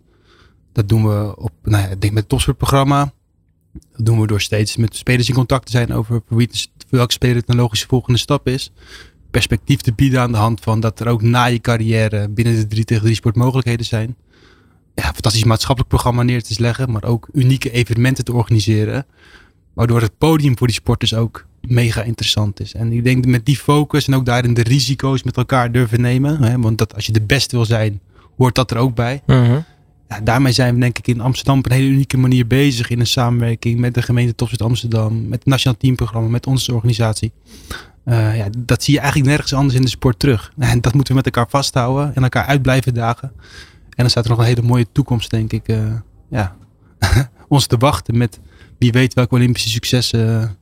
Dat 0.72 0.90
doen 0.90 1.08
we 1.08 1.36
op, 1.38 1.52
nou 1.64 1.84
ja, 1.84 1.88
denk 1.88 2.02
met 2.02 2.14
het 2.14 2.30
topsportprogramma. 2.30 3.14
Dat 3.72 4.06
doen 4.06 4.22
we 4.22 4.28
door 4.28 4.42
steeds 4.42 4.78
met 4.78 4.96
spelers 4.96 5.30
in 5.30 5.36
contact 5.36 5.66
te 5.66 5.72
zijn 5.72 5.94
over 5.94 6.22
welke 6.90 7.14
speler 7.14 7.44
een 7.46 7.56
logische 7.56 7.88
volgende 7.88 8.20
stap 8.20 8.48
is. 8.48 8.72
Perspectief 9.34 9.82
te 9.82 9.94
bieden 9.94 10.20
aan 10.20 10.32
de 10.32 10.38
hand 10.38 10.62
van 10.62 10.80
dat 10.80 11.00
er 11.00 11.08
ook 11.08 11.22
na 11.22 11.46
je 11.46 11.60
carrière 11.60 12.30
binnen 12.30 12.56
de 12.56 12.68
3 12.68 12.84
tegen 12.84 13.04
3 13.04 13.16
sport 13.16 13.36
mogelijkheden 13.36 13.86
zijn. 13.86 14.16
Ja, 14.96 15.04
fantastisch 15.04 15.44
maatschappelijk 15.44 15.90
programma 15.90 16.24
neer 16.24 16.44
te 16.44 16.62
leggen, 16.62 16.92
maar 16.92 17.04
ook 17.04 17.28
unieke 17.32 17.72
evenementen 17.72 18.26
te 18.26 18.34
organiseren. 18.34 19.06
Waardoor 19.74 20.02
het 20.02 20.18
podium 20.18 20.58
voor 20.58 20.68
die 20.68 20.76
sporters 20.76 21.14
ook 21.14 21.46
mega 21.62 22.02
interessant 22.02 22.60
is. 22.60 22.74
En 22.74 22.92
ik 22.92 23.04
denk 23.04 23.26
met 23.26 23.46
die 23.46 23.58
focus 23.58 24.08
en 24.08 24.16
ook 24.16 24.26
daarin 24.26 24.54
de 24.54 24.64
risico's 24.64 25.24
met 25.24 25.38
elkaar 25.38 25.72
durven 25.72 26.02
nemen. 26.02 26.44
Hè, 26.44 26.60
want 26.60 26.78
dat 26.78 26.96
als 26.96 27.06
je 27.06 27.12
de 27.12 27.22
beste 27.22 27.56
wil 27.56 27.66
zijn, 27.66 28.00
hoort 28.38 28.56
dat 28.56 28.72
er 28.72 28.78
ook 28.78 28.96
bij. 28.96 29.22
Mhm. 29.26 29.60
ja, 30.10 30.20
daarmee 30.24 30.52
zijn 30.54 30.74
we 30.74 30.80
denk 30.80 30.98
ik 30.98 31.08
in 31.08 31.22
Amsterdam 31.22 31.58
op 31.58 31.66
een 31.66 31.72
hele 31.72 31.88
unieke 31.88 32.18
manier 32.18 32.48
bezig. 32.48 32.90
In 32.90 33.00
een 33.00 33.08
samenwerking 33.08 33.80
met 33.80 33.94
de 33.94 34.02
gemeente 34.02 34.36
Topsport 34.36 34.70
Amsterdam. 34.70 35.28
Met 35.28 35.40
het 35.40 35.48
Nationaal 35.48 35.78
Teamprogramma, 35.78 36.30
met 36.30 36.48
onze 36.48 36.74
organisatie. 36.74 37.32
Uh, 38.06 38.38
ja, 38.38 38.47
dat 38.58 38.84
zie 38.84 38.93
je 38.93 38.99
eigenlijk 38.99 39.30
nergens 39.30 39.54
anders 39.54 39.76
in 39.76 39.82
de 39.82 39.89
sport 39.89 40.20
terug. 40.20 40.51
En 40.58 40.82
dat 40.82 40.93
moeten 40.93 41.16
we 41.16 41.22
met 41.24 41.36
elkaar 41.36 41.49
vasthouden 41.49 42.16
en 42.16 42.24
elkaar 42.24 42.45
uit 42.45 42.62
blijven 42.62 42.93
dagen. 42.93 43.32
En 43.89 43.95
dan 43.95 44.10
staat 44.10 44.24
er 44.24 44.30
nog 44.30 44.39
een 44.39 44.45
hele 44.45 44.62
mooie 44.62 44.86
toekomst, 44.91 45.30
denk 45.30 45.51
ik, 45.51 45.68
uh, 45.68 45.78
ja, 46.30 46.56
ons 47.47 47.68
te 47.68 47.78
wachten 47.78 48.18
met 48.18 48.39
wie 48.78 48.91
weet 48.91 49.14
welke 49.14 49.36
Olympische 49.36 49.70
successen 49.70 50.58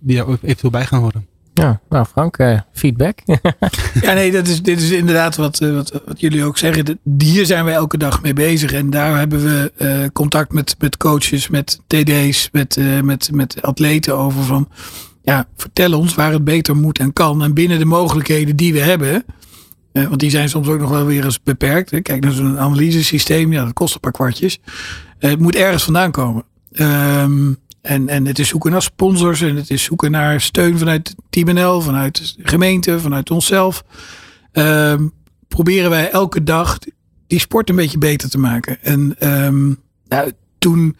die 0.00 0.16
daar 0.16 0.26
eventueel 0.28 0.70
bij 0.70 0.86
gaan 0.86 1.00
horen. 1.00 1.26
Ja, 1.54 1.80
nou 1.88 2.06
Frank, 2.06 2.38
uh, 2.38 2.60
feedback. 2.72 3.18
ja, 4.00 4.12
nee, 4.12 4.32
dat 4.32 4.46
is, 4.46 4.62
dit 4.62 4.80
is 4.80 4.90
inderdaad 4.90 5.36
wat, 5.36 5.60
uh, 5.60 5.74
wat, 5.74 6.02
wat 6.06 6.20
jullie 6.20 6.44
ook 6.44 6.58
zeggen. 6.58 7.00
Hier 7.18 7.46
zijn 7.46 7.64
we 7.64 7.70
elke 7.70 7.98
dag 7.98 8.22
mee 8.22 8.32
bezig. 8.32 8.72
En 8.72 8.90
daar 8.90 9.18
hebben 9.18 9.44
we 9.44 9.72
uh, 9.78 10.08
contact 10.12 10.52
met, 10.52 10.74
met 10.78 10.96
coaches, 10.96 11.48
met 11.48 11.80
TD's, 11.86 12.48
met, 12.52 12.78
met, 13.02 13.30
met 13.32 13.62
atleten 13.62 14.16
over 14.16 14.42
van... 14.42 14.68
Ja, 15.22 15.48
vertel 15.56 15.98
ons 15.98 16.14
waar 16.14 16.32
het 16.32 16.44
beter 16.44 16.76
moet 16.76 16.98
en 16.98 17.12
kan. 17.12 17.42
En 17.42 17.54
binnen 17.54 17.78
de 17.78 17.84
mogelijkheden 17.84 18.56
die 18.56 18.72
we 18.72 18.80
hebben... 18.80 19.24
want 19.92 20.20
die 20.20 20.30
zijn 20.30 20.48
soms 20.48 20.68
ook 20.68 20.80
nog 20.80 20.90
wel 20.90 21.06
weer 21.06 21.24
eens 21.24 21.42
beperkt. 21.42 21.90
Hè. 21.90 22.00
Kijk 22.00 22.22
naar 22.24 22.32
zo'n 22.32 22.58
analysesysteem. 22.58 23.52
Ja, 23.52 23.64
dat 23.64 23.72
kost 23.72 23.94
een 23.94 24.00
paar 24.00 24.12
kwartjes. 24.12 24.58
het 25.18 25.40
moet 25.40 25.54
ergens 25.56 25.84
vandaan 25.84 26.10
komen. 26.10 26.44
Um, 26.72 27.58
en, 27.80 28.08
en 28.08 28.26
het 28.26 28.38
is 28.38 28.48
zoeken 28.48 28.70
naar 28.70 28.82
sponsors 28.82 29.40
en 29.40 29.56
het 29.56 29.70
is 29.70 29.82
zoeken 29.82 30.10
naar 30.10 30.40
steun 30.40 30.78
vanuit 30.78 31.14
Team 31.30 31.54
NL, 31.54 31.80
vanuit 31.80 32.36
de 32.36 32.48
gemeente, 32.48 33.00
vanuit 33.00 33.30
onszelf. 33.30 33.84
Um, 34.52 35.12
proberen 35.48 35.90
wij 35.90 36.10
elke 36.10 36.42
dag 36.42 36.78
die 37.26 37.38
sport 37.38 37.68
een 37.68 37.76
beetje 37.76 37.98
beter 37.98 38.30
te 38.30 38.38
maken. 38.38 38.82
En 38.82 39.28
um, 39.44 39.78
nou, 40.08 40.32
toen 40.58 40.96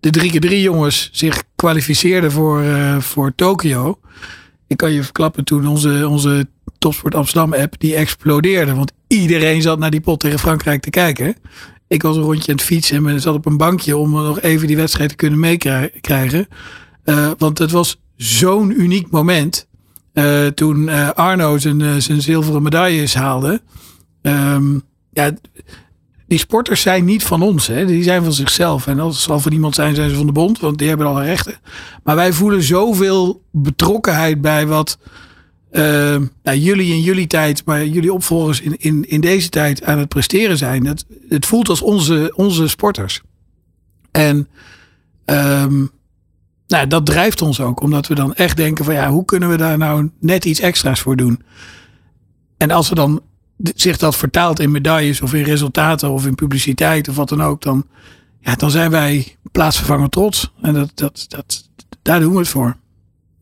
de 0.00 0.20
3x3 0.20 0.48
jongens 0.48 1.08
zich 1.12 1.42
kwalificeerden 1.54 2.32
voor, 2.32 2.62
uh, 2.62 3.00
voor 3.00 3.32
Tokio. 3.34 3.98
Ik 4.66 4.76
kan 4.76 4.92
je 4.92 5.02
verklappen, 5.02 5.44
toen 5.44 5.66
onze, 5.66 6.08
onze 6.08 6.46
Topsport 6.78 7.14
Amsterdam 7.14 7.54
app, 7.54 7.74
die 7.78 7.94
explodeerde. 7.94 8.74
Want 8.74 8.92
iedereen 9.06 9.62
zat 9.62 9.78
naar 9.78 9.90
die 9.90 10.00
pot 10.00 10.20
tegen 10.20 10.38
Frankrijk 10.38 10.82
te 10.82 10.90
kijken. 10.90 11.36
Ik 11.88 12.02
was 12.02 12.16
een 12.16 12.22
rondje 12.22 12.50
aan 12.50 12.58
het 12.58 12.66
fietsen 12.66 13.06
en 13.06 13.20
zat 13.20 13.34
op 13.34 13.46
een 13.46 13.56
bankje 13.56 13.96
om 13.96 14.10
nog 14.10 14.40
even 14.40 14.66
die 14.66 14.76
wedstrijd 14.76 15.10
te 15.10 15.16
kunnen 15.16 15.38
meekrijgen. 15.38 16.48
Uh, 17.04 17.30
want 17.38 17.58
het 17.58 17.70
was 17.70 18.00
zo'n 18.16 18.80
uniek 18.80 19.10
moment. 19.10 19.68
Uh, 20.14 20.46
toen 20.46 20.88
Arno 21.14 21.58
zijn, 21.58 22.02
zijn 22.02 22.22
zilveren 22.22 22.62
medailles 22.62 23.14
haalde. 23.14 23.62
Um, 24.22 24.82
ja, 25.12 25.32
die 26.30 26.38
sporters 26.38 26.80
zijn 26.80 27.04
niet 27.04 27.24
van 27.24 27.42
ons. 27.42 27.66
Hè? 27.66 27.86
Die 27.86 28.02
zijn 28.02 28.22
van 28.22 28.32
zichzelf. 28.32 28.86
En 28.86 29.00
als 29.00 29.14
het 29.14 29.24
zal 29.24 29.40
van 29.40 29.52
iemand 29.52 29.74
zijn, 29.74 29.94
zijn 29.94 30.10
ze 30.10 30.16
van 30.16 30.26
de 30.26 30.32
bond. 30.32 30.60
Want 30.60 30.78
die 30.78 30.88
hebben 30.88 31.06
alle 31.06 31.24
rechten. 31.24 31.58
Maar 32.02 32.16
wij 32.16 32.32
voelen 32.32 32.62
zoveel 32.62 33.42
betrokkenheid 33.50 34.40
bij 34.40 34.66
wat 34.66 34.98
uh, 35.72 35.82
nou, 36.42 36.58
jullie 36.58 36.92
in 36.92 37.00
jullie 37.00 37.26
tijd, 37.26 37.64
maar 37.64 37.86
jullie 37.86 38.12
opvolgers 38.12 38.60
in, 38.60 38.76
in, 38.78 39.08
in 39.08 39.20
deze 39.20 39.48
tijd 39.48 39.82
aan 39.82 39.98
het 39.98 40.08
presteren 40.08 40.56
zijn. 40.56 40.86
Het, 40.86 41.06
het 41.28 41.46
voelt 41.46 41.68
als 41.68 41.82
onze, 41.82 42.32
onze 42.36 42.68
sporters. 42.68 43.20
En 44.10 44.48
um, 45.24 45.90
nou, 46.66 46.86
dat 46.86 47.06
drijft 47.06 47.42
ons 47.42 47.60
ook, 47.60 47.80
omdat 47.80 48.06
we 48.06 48.14
dan 48.14 48.34
echt 48.34 48.56
denken 48.56 48.84
van 48.84 48.94
ja, 48.94 49.10
hoe 49.10 49.24
kunnen 49.24 49.48
we 49.48 49.56
daar 49.56 49.78
nou 49.78 50.10
net 50.20 50.44
iets 50.44 50.60
extra's 50.60 51.00
voor 51.00 51.16
doen? 51.16 51.42
En 52.56 52.70
als 52.70 52.90
er 52.90 52.96
dan 52.96 53.20
zich 53.74 53.96
dat 53.96 54.16
vertaalt 54.16 54.60
in 54.60 54.70
medailles 54.70 55.20
of 55.20 55.34
in 55.34 55.42
resultaten 55.42 56.10
of 56.10 56.26
in 56.26 56.34
publiciteit 56.34 57.08
of 57.08 57.16
wat 57.16 57.28
dan 57.28 57.42
ook, 57.42 57.62
dan, 57.62 57.86
ja, 58.40 58.54
dan 58.54 58.70
zijn 58.70 58.90
wij 58.90 59.36
plaatsvervangend 59.52 60.12
trots. 60.12 60.52
En 60.62 60.74
dat, 60.74 60.90
dat, 60.94 61.24
dat, 61.28 61.68
daar 62.02 62.20
doen 62.20 62.32
we 62.32 62.38
het 62.38 62.48
voor. 62.48 62.76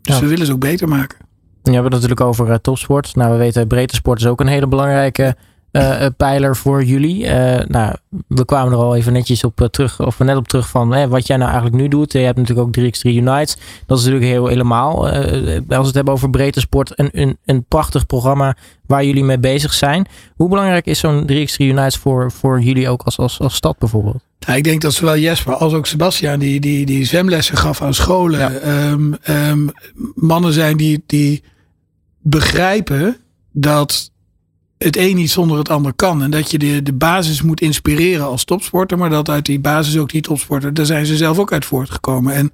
Dus 0.03 0.21
we 0.21 0.27
willen 0.27 0.47
ze 0.47 0.53
ook 0.53 0.61
beter 0.61 0.89
maken. 0.89 1.19
Je 1.63 1.71
hebt 1.71 1.85
het 1.85 1.93
natuurlijk 1.93 2.21
over 2.21 2.49
uh, 2.49 2.55
topsport. 2.55 3.15
Nou, 3.15 3.33
we 3.33 3.39
weten 3.39 3.67
breedte 3.67 3.95
sport 3.95 4.21
is 4.21 4.27
ook 4.27 4.41
een 4.41 4.47
hele 4.47 4.67
belangrijke 4.67 5.37
uh, 5.73 6.07
pijler 6.17 6.57
voor 6.57 6.85
jullie. 6.85 7.25
Uh, 7.25 7.59
nou, 7.67 7.95
we 8.27 8.45
kwamen 8.45 8.73
er 8.73 8.79
al 8.79 8.97
even 8.97 9.13
netjes 9.13 9.45
op 9.45 9.69
terug, 9.71 10.01
of 10.01 10.19
net 10.19 10.37
op 10.37 10.49
terug 10.49 10.69
van 10.69 11.09
wat 11.09 11.27
jij 11.27 11.37
nou 11.37 11.51
eigenlijk 11.51 11.83
nu 11.83 11.89
doet. 11.89 12.13
Je 12.13 12.19
hebt 12.19 12.39
natuurlijk 12.39 12.67
ook 12.67 12.85
3x3 12.85 13.01
Unites. 13.03 13.57
Dat 13.87 13.99
is 13.99 14.05
natuurlijk 14.05 14.33
heel 14.33 14.47
helemaal. 14.47 15.07
als 15.07 15.67
we 15.67 15.75
het 15.75 15.95
hebben 15.95 16.15
over 16.15 16.31
breedte 16.31 16.61
sport, 16.61 16.93
een, 16.95 17.09
een, 17.13 17.39
een 17.45 17.65
prachtig 17.65 18.07
programma 18.07 18.57
waar 18.87 19.05
jullie 19.05 19.25
mee 19.25 19.39
bezig 19.39 19.73
zijn. 19.73 20.07
Hoe 20.37 20.49
belangrijk 20.49 20.87
is 20.87 20.99
zo'n 20.99 21.23
3x3 21.23 21.57
Unites 21.59 21.97
voor, 21.97 22.33
voor 22.33 22.61
jullie 22.61 22.89
ook 22.89 23.03
als, 23.03 23.19
als, 23.19 23.41
als 23.41 23.55
stad 23.55 23.79
bijvoorbeeld? 23.79 24.23
Ja, 24.39 24.55
ik 24.55 24.65
denk 24.65 24.81
dat 24.81 24.93
zowel 24.93 25.19
Jesper 25.19 25.55
als 25.55 25.73
ook 25.73 25.87
Sebastian 25.87 26.39
die, 26.39 26.61
die, 26.61 26.87
die 26.87 27.05
zwemlessen 27.05 27.57
gaf 27.57 27.83
aan 27.83 27.95
scholen. 27.95 28.39
Ja. 28.39 28.91
Um, 28.91 29.17
um, 29.29 29.71
mannen 30.15 30.53
zijn 30.53 30.77
die, 30.77 31.03
die 31.07 31.43
begrijpen 32.23 33.17
dat 33.53 34.11
het 34.79 34.97
een 34.97 35.17
niet 35.17 35.31
zonder 35.31 35.59
het 35.59 35.69
ander 35.69 35.93
kan. 35.93 36.23
En 36.23 36.31
dat 36.31 36.51
je 36.51 36.59
de, 36.59 36.83
de 36.83 36.93
basis 36.93 37.43
moet 37.43 37.61
inspireren 37.61 38.27
als 38.27 38.45
topsporter. 38.45 38.99
Maar 38.99 39.11
dat 39.11 39.29
uit 39.29 39.47
die 39.47 39.61
basis 39.61 39.99
ook 39.99 40.11
die 40.11 40.23
topsporter. 40.23 40.75
Daar 40.75 40.87
zijn 40.87 41.07
ze 41.07 41.17
zelf 41.17 41.39
ook 41.39 41.53
uit 41.53 41.65
voortgekomen. 41.65 42.35
En 42.35 42.53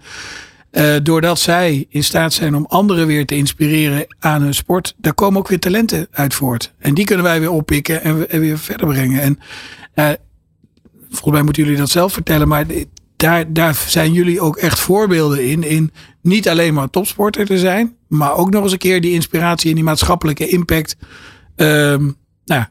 uh, 0.73 0.95
doordat 1.03 1.39
zij 1.39 1.87
in 1.89 2.05
staat 2.05 2.33
zijn 2.33 2.55
om 2.55 2.67
anderen 2.69 3.07
weer 3.07 3.27
te 3.27 3.37
inspireren 3.37 4.07
aan 4.19 4.43
hun 4.43 4.55
sport. 4.55 4.95
Daar 4.97 5.15
komen 5.15 5.39
ook 5.39 5.49
weer 5.49 5.59
talenten 5.59 6.07
uit 6.11 6.35
voort. 6.35 6.73
En 6.79 6.95
die 6.95 7.05
kunnen 7.05 7.25
wij 7.25 7.41
weer 7.41 7.51
oppikken 7.51 8.03
en, 8.03 8.31
en 8.31 8.41
weer 8.41 8.59
verder 8.59 8.87
brengen. 8.87 9.21
En 9.21 9.39
uh, 9.95 10.09
volgens 11.09 11.33
mij 11.33 11.43
moeten 11.43 11.63
jullie 11.63 11.79
dat 11.79 11.91
zelf 11.91 12.13
vertellen. 12.13 12.49
Maar 12.49 12.67
daar, 13.17 13.53
daar 13.53 13.85
zijn 13.87 14.13
jullie 14.13 14.41
ook 14.41 14.57
echt 14.57 14.79
voorbeelden 14.79 15.45
in. 15.45 15.63
In 15.63 15.93
niet 16.21 16.49
alleen 16.49 16.75
maar 16.75 16.91
topsporter 16.91 17.47
te 17.47 17.59
zijn. 17.59 17.97
Maar 18.09 18.35
ook 18.35 18.51
nog 18.51 18.63
eens 18.63 18.73
een 18.73 18.79
keer 18.79 19.01
die 19.01 19.13
inspiratie 19.13 19.69
en 19.69 19.75
die 19.75 19.85
maatschappelijke 19.85 20.49
impact 20.49 20.97
um, 21.57 22.17
nou, 22.45 22.65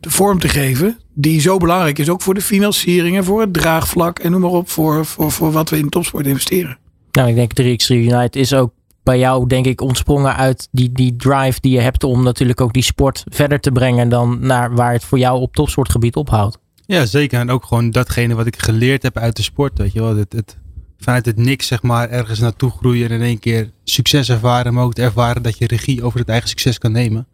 de 0.00 0.10
vorm 0.10 0.38
te 0.38 0.48
geven. 0.48 0.98
Die 1.14 1.40
zo 1.40 1.56
belangrijk 1.56 1.98
is 1.98 2.08
ook 2.08 2.22
voor 2.22 2.34
de 2.34 2.40
financiering 2.40 3.24
voor 3.24 3.40
het 3.40 3.52
draagvlak 3.52 4.18
en 4.18 4.30
noem 4.30 4.40
maar 4.40 4.50
op. 4.50 4.70
Voor, 4.70 5.06
voor, 5.06 5.32
voor 5.32 5.52
wat 5.52 5.70
we 5.70 5.78
in 5.78 5.88
topsport 5.88 6.26
investeren. 6.26 6.78
Nou, 7.12 7.28
ik 7.28 7.34
denk 7.34 7.82
3x3 7.82 7.86
United 7.88 8.36
is 8.36 8.54
ook 8.54 8.72
bij 9.02 9.18
jou, 9.18 9.46
denk 9.46 9.66
ik, 9.66 9.80
ontsprongen 9.80 10.36
uit 10.36 10.68
die, 10.70 10.92
die 10.92 11.16
drive 11.16 11.60
die 11.60 11.72
je 11.72 11.80
hebt 11.80 12.04
om 12.04 12.22
natuurlijk 12.22 12.60
ook 12.60 12.72
die 12.72 12.82
sport 12.82 13.24
verder 13.28 13.60
te 13.60 13.72
brengen 13.72 14.08
dan 14.08 14.38
naar 14.40 14.74
waar 14.74 14.92
het 14.92 15.04
voor 15.04 15.18
jou 15.18 15.40
op 15.40 15.54
topsportgebied 15.54 16.16
ophoudt. 16.16 16.58
Ja, 16.86 17.06
zeker. 17.06 17.40
En 17.40 17.50
ook 17.50 17.64
gewoon 17.64 17.90
datgene 17.90 18.34
wat 18.34 18.46
ik 18.46 18.62
geleerd 18.62 19.02
heb 19.02 19.18
uit 19.18 19.36
de 19.36 19.42
sport. 19.42 19.78
Weet 19.78 19.92
je 19.92 20.00
wel, 20.00 20.16
het, 20.16 20.32
het, 20.32 20.58
vanuit 20.98 21.26
het 21.26 21.36
niks, 21.36 21.66
zeg 21.66 21.82
maar, 21.82 22.08
ergens 22.08 22.38
naartoe 22.38 22.70
groeien 22.70 23.08
en 23.08 23.14
in 23.14 23.22
één 23.22 23.38
keer 23.38 23.70
succes 23.84 24.28
ervaren, 24.28 24.74
maar 24.74 24.84
ook 24.84 24.94
te 24.94 25.02
ervaren 25.02 25.42
dat 25.42 25.58
je 25.58 25.66
regie 25.66 26.04
over 26.04 26.18
het 26.18 26.28
eigen 26.28 26.48
succes 26.48 26.78
kan 26.78 26.92
nemen. 26.92 27.26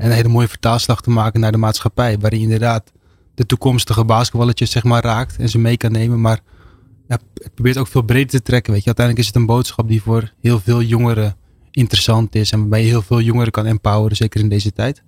En 0.00 0.06
een 0.06 0.16
hele 0.16 0.28
mooie 0.28 0.48
vertaalslag 0.48 1.00
te 1.00 1.10
maken 1.10 1.40
naar 1.40 1.52
de 1.52 1.58
maatschappij, 1.58 2.18
waarin 2.18 2.40
inderdaad 2.40 2.92
de 3.34 3.46
toekomstige 3.46 4.04
basketballetjes, 4.04 4.70
zeg 4.70 4.84
maar, 4.84 5.02
raakt 5.02 5.36
en 5.36 5.48
ze 5.48 5.58
mee 5.58 5.76
kan 5.76 5.92
nemen. 5.92 6.20
Maar 6.20 6.40
ja, 7.08 7.18
het 7.34 7.54
probeert 7.54 7.78
ook 7.78 7.86
veel 7.86 8.02
breder 8.02 8.28
te 8.28 8.42
trekken, 8.42 8.72
weet 8.72 8.80
je. 8.80 8.86
Uiteindelijk 8.86 9.26
is 9.26 9.32
het 9.32 9.42
een 9.42 9.54
boodschap 9.54 9.88
die 9.88 10.02
voor 10.02 10.32
heel 10.40 10.60
veel 10.60 10.82
jongeren 10.82 11.36
interessant 11.70 12.34
is 12.34 12.52
en 12.52 12.58
waarbij 12.58 12.80
je 12.80 12.86
heel 12.86 13.02
veel 13.02 13.20
jongeren 13.20 13.52
kan 13.52 13.66
empoweren, 13.66 14.16
zeker 14.16 14.40
in 14.40 14.48
deze 14.48 14.72
tijd. 14.72 15.02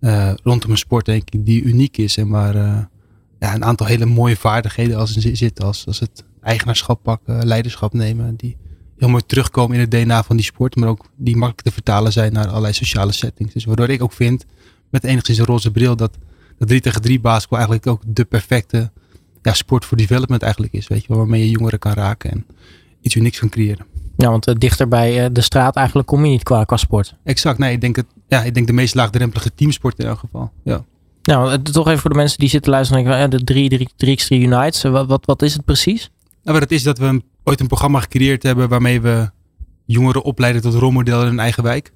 Uh, 0.00 0.32
rondom 0.42 0.70
een 0.70 0.78
sport, 0.78 1.04
denk 1.04 1.30
ik, 1.30 1.44
die 1.44 1.62
uniek 1.62 1.96
is 1.96 2.16
en 2.16 2.28
waar 2.28 2.56
uh, 2.56 2.78
ja, 3.38 3.54
een 3.54 3.64
aantal 3.64 3.86
hele 3.86 4.06
mooie 4.06 4.36
vaardigheden 4.36 4.98
als 4.98 5.16
in 5.16 5.36
zitten, 5.36 5.64
als, 5.64 5.86
als 5.86 6.00
het 6.00 6.24
eigenaarschap 6.42 7.02
pakken, 7.02 7.46
leiderschap 7.46 7.92
nemen. 7.92 8.36
Die 8.36 8.56
heel 8.98 9.08
mooi 9.08 9.22
terugkomen 9.26 9.74
in 9.74 9.80
het 9.80 9.90
DNA 9.90 10.22
van 10.22 10.36
die 10.36 10.44
sport. 10.44 10.76
Maar 10.76 10.88
ook 10.88 11.06
die 11.16 11.36
makkelijk 11.36 11.66
te 11.66 11.72
vertalen 11.72 12.12
zijn 12.12 12.32
naar 12.32 12.48
allerlei 12.48 12.72
sociale 12.72 13.12
settings. 13.12 13.52
Dus 13.52 13.64
waardoor 13.64 13.88
ik 13.88 14.02
ook 14.02 14.12
vind, 14.12 14.44
met 14.90 15.04
enigszins 15.04 15.38
een 15.38 15.44
roze 15.44 15.70
bril, 15.70 15.96
dat 15.96 16.18
dat 16.58 16.68
3 16.68 16.80
tegen 16.80 17.02
3 17.02 17.20
basketbal 17.20 17.58
eigenlijk 17.58 17.86
ook 17.86 18.02
de 18.06 18.24
perfecte 18.24 18.90
ja, 19.42 19.52
sport 19.52 19.84
voor 19.84 19.96
development 19.96 20.42
eigenlijk 20.42 20.72
is. 20.72 20.88
Weet 20.88 21.04
je, 21.06 21.14
waarmee 21.14 21.40
je 21.40 21.50
jongeren 21.50 21.78
kan 21.78 21.92
raken 21.92 22.30
en 22.30 22.46
iets 23.00 23.14
unieks 23.14 23.38
kan 23.38 23.48
creëren. 23.48 23.86
Ja, 24.16 24.30
want 24.30 24.48
uh, 24.48 24.54
dichter 24.58 24.88
bij 24.88 25.24
uh, 25.24 25.26
de 25.32 25.40
straat 25.40 25.76
eigenlijk 25.76 26.06
kom 26.06 26.24
je 26.24 26.30
niet 26.30 26.42
qua, 26.42 26.64
qua 26.64 26.76
sport. 26.76 27.14
Exact, 27.24 27.58
nee, 27.58 27.72
ik 27.72 27.80
denk, 27.80 27.96
het, 27.96 28.06
ja, 28.28 28.42
ik 28.42 28.54
denk 28.54 28.66
de 28.66 28.72
meest 28.72 28.94
laagdrempelige 28.94 29.54
teamsport 29.54 29.98
in 29.98 30.06
elk 30.06 30.18
geval. 30.18 30.52
Ja. 30.64 30.84
Nou, 31.22 31.62
toch 31.62 31.86
even 31.86 32.00
voor 32.00 32.10
de 32.10 32.16
mensen 32.16 32.38
die 32.38 32.48
zitten 32.48 32.70
luisteren. 32.70 33.30
De 33.30 33.44
3 33.44 33.88
3x3 34.04 34.28
Unites, 34.28 34.82
wat, 34.82 35.06
wat, 35.06 35.26
wat 35.26 35.42
is 35.42 35.52
het 35.52 35.64
precies? 35.64 36.10
Nou, 36.42 36.58
wat 36.58 36.60
het 36.60 36.72
is 36.72 36.82
dat 36.82 36.98
we 36.98 37.22
ooit 37.48 37.60
een 37.60 37.66
programma 37.66 38.00
gecreëerd 38.00 38.42
hebben 38.42 38.68
waarmee 38.68 39.00
we 39.00 39.30
jongeren 39.84 40.22
opleiden 40.22 40.62
tot 40.62 40.74
rolmodellen 40.74 41.22
in 41.22 41.28
hun 41.28 41.38
eigen 41.38 41.62
wijk. 41.62 41.92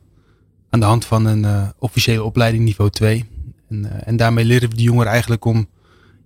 Aan 0.70 0.80
de 0.80 0.86
hand 0.86 1.04
van 1.04 1.24
een 1.24 1.42
uh, 1.42 1.68
officiële 1.78 2.22
opleiding 2.22 2.64
niveau 2.64 2.90
2. 2.90 3.24
En, 3.68 3.84
uh, 3.84 3.90
en, 4.04 4.16
daarmee 4.16 4.44
leren 4.44 4.68
we 4.68 4.76
de 4.76 4.82
jongeren 4.82 5.10
eigenlijk 5.10 5.44
om 5.44 5.68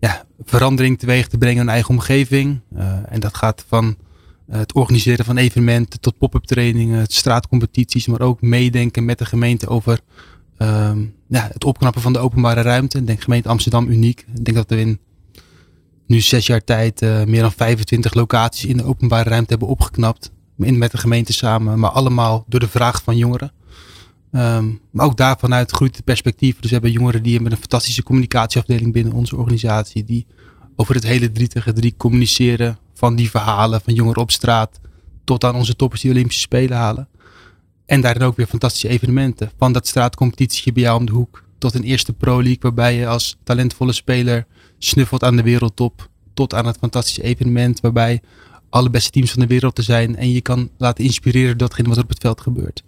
ja, 0.00 0.24
verandering 0.44 0.98
teweeg 0.98 1.28
te 1.28 1.38
brengen 1.38 1.56
in 1.56 1.62
hun 1.62 1.74
eigen 1.74 1.90
omgeving. 1.90 2.60
Uh, 2.76 2.98
en 3.08 3.20
dat 3.20 3.36
gaat 3.36 3.64
van 3.68 3.96
het 4.50 4.74
organiseren 4.74 5.24
van 5.24 5.36
evenementen 5.36 6.00
tot 6.00 6.18
pop-up 6.18 6.44
trainingen, 6.44 7.06
straatcompetities, 7.06 8.06
maar 8.06 8.20
ook 8.20 8.40
meedenken 8.40 9.04
met 9.04 9.18
de 9.18 9.24
gemeente 9.24 9.68
over 9.68 10.00
um, 10.58 11.14
ja, 11.28 11.48
het 11.52 11.64
opknappen 11.64 12.02
van 12.02 12.12
de 12.12 12.18
openbare 12.18 12.62
ruimte. 12.62 12.98
Ik 12.98 13.06
denk 13.06 13.22
gemeente 13.22 13.48
Amsterdam 13.48 13.88
uniek. 13.88 14.24
Ik 14.34 14.44
denk 14.44 14.56
dat 14.56 14.70
we 14.70 14.80
in 14.80 15.00
nu 16.06 16.20
zes 16.20 16.46
jaar 16.46 16.64
tijd 16.64 17.02
uh, 17.02 17.24
meer 17.24 17.40
dan 17.40 17.52
25 17.52 18.14
locaties 18.14 18.64
in 18.64 18.76
de 18.76 18.84
openbare 18.84 19.28
ruimte 19.28 19.50
hebben 19.50 19.68
opgeknapt. 19.68 20.30
met 20.56 20.90
de 20.90 20.98
gemeente 20.98 21.32
samen, 21.32 21.78
maar 21.78 21.90
allemaal 21.90 22.44
door 22.48 22.60
de 22.60 22.68
vraag 22.68 23.02
van 23.02 23.16
jongeren. 23.16 23.52
Um, 24.36 24.80
maar 24.90 25.06
ook 25.06 25.16
daar 25.16 25.38
vanuit 25.38 25.70
groeit 25.70 25.96
het 25.96 26.04
perspectief. 26.04 26.54
Dus 26.54 26.66
we 26.66 26.72
hebben 26.72 26.90
jongeren 26.90 27.22
die 27.22 27.34
hebben 27.34 27.52
een 27.52 27.58
fantastische 27.58 28.02
communicatieafdeling 28.02 28.92
binnen 28.92 29.12
onze 29.12 29.36
organisatie. 29.36 30.04
Die 30.04 30.26
over 30.76 30.94
het 30.94 31.04
hele 31.04 31.32
3 31.32 31.48
tegen 31.48 31.74
3 31.74 31.94
communiceren. 31.96 32.78
Van 32.94 33.16
die 33.16 33.30
verhalen 33.30 33.80
van 33.80 33.94
jongeren 33.94 34.22
op 34.22 34.30
straat. 34.30 34.80
Tot 35.24 35.44
aan 35.44 35.54
onze 35.54 35.76
toppers 35.76 36.00
die 36.00 36.10
Olympische 36.10 36.40
Spelen 36.40 36.76
halen. 36.76 37.08
En 37.86 38.00
daarin 38.00 38.22
ook 38.22 38.36
weer 38.36 38.46
fantastische 38.46 38.88
evenementen. 38.88 39.50
Van 39.58 39.72
dat 39.72 39.86
straatcompetitie 39.86 40.72
bij 40.72 40.82
jou 40.82 40.98
om 40.98 41.06
de 41.06 41.12
hoek. 41.12 41.44
Tot 41.58 41.74
een 41.74 41.82
eerste 41.82 42.12
Pro 42.12 42.36
League 42.36 42.58
waarbij 42.60 42.96
je 42.96 43.06
als 43.06 43.36
talentvolle 43.44 43.92
speler 43.92 44.46
snuffelt 44.84 45.24
aan 45.24 45.36
de 45.36 45.42
wereldtop. 45.42 46.08
Tot 46.34 46.54
aan 46.54 46.66
het 46.66 46.76
fantastische 46.80 47.22
evenement 47.22 47.80
waarbij 47.80 48.20
alle 48.68 48.90
beste 48.90 49.10
teams 49.10 49.30
van 49.30 49.40
de 49.40 49.46
wereld 49.46 49.74
te 49.74 49.82
zijn. 49.82 50.16
En 50.16 50.30
je 50.30 50.40
kan 50.40 50.70
laten 50.76 51.04
inspireren 51.04 51.48
door 51.48 51.68
datgene 51.68 51.88
wat 51.88 51.96
er 51.96 52.02
op 52.02 52.08
het 52.08 52.20
veld 52.20 52.40
gebeurt. 52.40 52.84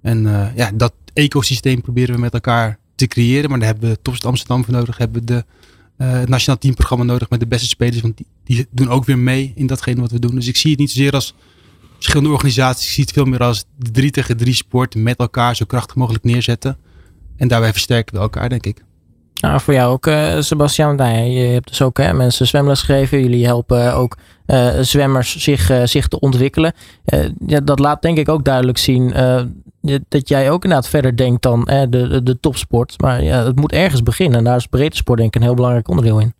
En 0.00 0.24
uh, 0.24 0.56
ja, 0.56 0.70
dat 0.74 0.92
ecosysteem 1.12 1.80
proberen 1.80 2.14
we 2.14 2.20
met 2.20 2.32
elkaar 2.32 2.78
te 2.94 3.06
creëren. 3.06 3.50
Maar 3.50 3.58
daar 3.58 3.68
hebben 3.68 3.90
we 3.90 4.02
Topst 4.02 4.24
Amsterdam 4.24 4.64
voor 4.64 4.74
nodig. 4.74 4.98
Hebben 4.98 5.20
we 5.20 5.26
de, 5.26 5.44
het 6.04 6.28
nationaal 6.28 6.58
teamprogramma 6.58 7.04
nodig 7.04 7.30
met 7.30 7.40
de 7.40 7.46
beste 7.46 7.68
spelers. 7.68 8.00
Want 8.00 8.16
die, 8.16 8.26
die, 8.44 8.66
doen 8.70 8.88
ook 8.88 9.04
weer 9.04 9.18
mee 9.18 9.52
in 9.54 9.66
datgene 9.66 10.00
wat 10.00 10.10
we 10.10 10.18
doen. 10.18 10.34
Dus 10.34 10.48
ik 10.48 10.56
zie 10.56 10.70
het 10.70 10.80
niet 10.80 10.90
zozeer 10.90 11.12
als 11.12 11.34
verschillende 11.94 12.30
organisaties. 12.30 12.86
Ik 12.86 12.92
zie 12.92 13.04
het 13.04 13.12
veel 13.12 13.24
meer 13.24 13.42
als 13.42 13.64
de 13.76 13.90
3 13.90 14.10
tegen 14.10 14.36
3 14.36 14.54
sport 14.54 14.94
met 14.94 15.18
elkaar 15.18 15.56
zo 15.56 15.64
krachtig 15.64 15.96
mogelijk 15.96 16.24
neerzetten. 16.24 16.78
En 17.36 17.48
daarbij 17.48 17.72
versterken 17.72 18.14
we 18.14 18.20
elkaar, 18.20 18.48
denk 18.48 18.66
ik. 18.66 18.84
Nou, 19.42 19.60
voor 19.60 19.74
jou 19.74 19.92
ook, 19.92 20.06
uh, 20.06 20.40
Sebastian. 20.40 20.96
Nou, 20.96 21.18
je 21.18 21.46
hebt 21.46 21.68
dus 21.68 21.82
ook 21.82 21.98
hè, 21.98 22.12
mensen 22.12 22.46
zwemles 22.46 22.82
gegeven. 22.82 23.20
Jullie 23.20 23.46
helpen 23.46 23.94
ook 23.94 24.16
uh, 24.46 24.68
zwemmers 24.80 25.36
zich, 25.36 25.70
uh, 25.70 25.82
zich 25.84 26.08
te 26.08 26.20
ontwikkelen. 26.20 26.72
ja, 27.46 27.60
dat 27.60 27.78
laat 27.78 28.02
denk 28.02 28.18
ik 28.18 28.28
ook 28.28 28.44
duidelijk 28.44 28.78
zien 28.78 29.14
dat 30.08 30.28
jij 30.28 30.50
ook 30.50 30.64
inderdaad 30.64 30.88
verder 30.88 31.16
denkt 31.16 31.42
dan 31.42 31.64
de, 31.64 31.88
de, 31.88 32.22
de, 32.22 32.40
topsport. 32.40 33.00
Maar 33.00 33.22
ja, 33.22 33.44
het 33.44 33.56
moet 33.56 33.72
ergens 33.72 34.02
beginnen. 34.02 34.38
En 34.38 34.44
daar 34.44 34.56
is 34.56 34.66
breedte 34.66 34.96
sport 34.96 35.18
denk 35.18 35.34
ik 35.34 35.40
een 35.40 35.46
heel 35.46 35.56
belangrijk 35.56 35.88
onderdeel 35.88 36.18
in. 36.18 36.34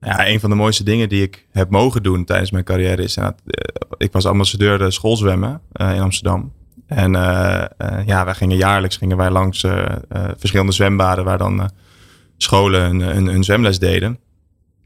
Ja, 0.00 0.28
een 0.28 0.40
van 0.40 0.50
de 0.50 0.56
mooiste 0.56 0.84
dingen 0.84 1.08
die 1.08 1.22
ik 1.22 1.46
heb 1.50 1.70
mogen 1.70 2.02
doen 2.02 2.24
tijdens 2.24 2.50
mijn 2.50 2.64
carrière 2.64 3.02
is... 3.02 3.18
ik 3.96 4.12
was 4.12 4.26
ambassadeur 4.26 4.92
schoolzwemmen 4.92 5.60
in 5.72 6.00
Amsterdam. 6.00 6.52
En 6.86 7.12
ja, 8.06 8.24
wij 8.24 8.34
gingen 8.34 8.56
jaarlijks 8.56 8.96
gingen 8.96 9.16
wij 9.16 9.30
langs 9.30 9.66
verschillende 10.36 10.72
zwembaden 10.72 11.24
waar 11.24 11.38
dan 11.38 11.70
scholen 12.36 13.00
een, 13.00 13.26
een, 13.26 13.44
zwemles 13.44 13.78
deden. 13.78 14.18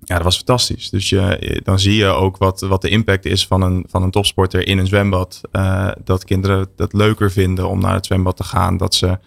ja, 0.04 0.14
dat 0.14 0.24
was 0.24 0.36
fantastisch. 0.36 0.90
Dus 0.90 1.08
je, 1.08 1.60
dan 1.64 1.78
zie 1.78 1.94
je 1.94 2.06
ook 2.06 2.36
wat, 2.36 2.60
wat 2.60 2.82
de 2.82 2.88
impact 2.88 3.24
is 3.24 3.46
van 3.46 3.62
een, 3.62 3.84
van 3.88 4.02
een 4.02 4.10
topsporter 4.10 4.66
in 4.66 4.78
een 4.78 4.86
zwembad. 4.86 5.40
Uh, 5.52 5.90
dat 6.04 6.24
kinderen 6.24 6.68
het 6.76 6.92
leuker 6.92 7.30
vinden 7.30 7.68
om 7.68 7.80
naar 7.80 7.94
het 7.94 8.06
zwembad 8.06 8.36
te 8.36 8.44
gaan. 8.44 8.76
Dat 8.76 8.94
ze, 8.94 9.18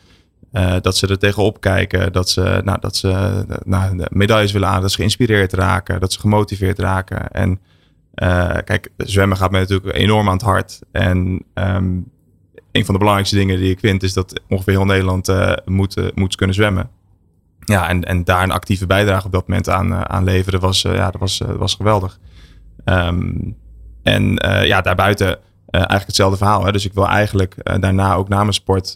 uh, 0.54 0.76
dat 0.82 0.98
ze 0.98 1.08
er 1.08 1.20
tegenop 1.20 1.62
kijken. 1.62 2.14
Dat 2.14 2.30
ze, 2.30 2.62
nou, 2.64 2.80
dat 2.80 2.96
ze 2.96 3.44
nou, 3.66 4.06
medailles 4.10 4.52
willen 4.52 4.68
aan. 4.68 4.82
Dat 4.82 4.92
ze 4.92 4.98
geïnspireerd 4.98 5.54
raken. 5.54 6.00
Dat 6.00 6.14
ze 6.14 6.20
gemotiveerd 6.20 6.80
raken. 6.80 7.32
En 7.32 7.60
uh, 8.16 8.58
kijk, 8.64 8.90
zwemmen 8.98 9.38
gaat 9.38 9.52
mij 9.52 9.60
natuurlijk 9.60 9.96
enorm 9.96 10.28
aan 10.28 10.34
het 10.34 10.42
hart. 10.42 10.80
En 10.92 11.44
um, 11.54 12.10
een 12.72 12.86
van 12.86 12.94
de 12.94 13.00
belangrijkste 13.00 13.36
dingen 13.36 13.60
die 13.60 13.72
ik 13.72 13.80
vind 13.80 14.04
is 14.04 14.14
dat 14.14 14.42
ongeveer 14.50 14.74
heel 14.74 14.86
Nederland 14.86 15.32
moet, 15.66 16.16
moet 16.16 16.36
kunnen 16.36 16.56
zwemmen 16.56 16.90
ja, 17.66 17.90
en, 17.90 18.04
en 18.04 18.24
daar 18.24 18.44
een 18.44 18.52
actieve 18.52 18.86
bijdrage 18.86 19.26
op 19.26 19.32
dat 19.32 19.48
moment 19.48 19.70
aan, 19.70 19.92
uh, 19.92 20.02
aan 20.02 20.24
leveren 20.24 20.60
was, 20.60 20.84
uh, 20.84 20.96
ja, 20.96 21.12
dat 21.12 21.22
was, 21.22 21.40
uh, 21.40 21.50
was 21.50 21.76
geweldig. 21.76 22.20
Um, 22.86 23.58
en 24.04 24.34
ja, 24.64 24.82
daarbuiten 24.82 25.40
eigenlijk 25.72 26.06
hetzelfde 26.06 26.38
verhaal. 26.38 26.66
Hè? 26.66 26.72
Dus 26.72 26.86
ik 26.86 26.94
wil 26.94 27.08
eigenlijk 27.08 27.56
daarna 27.80 28.14
ook 28.14 28.30
na 28.30 28.42
mijn 28.42 28.54
sport 28.54 28.96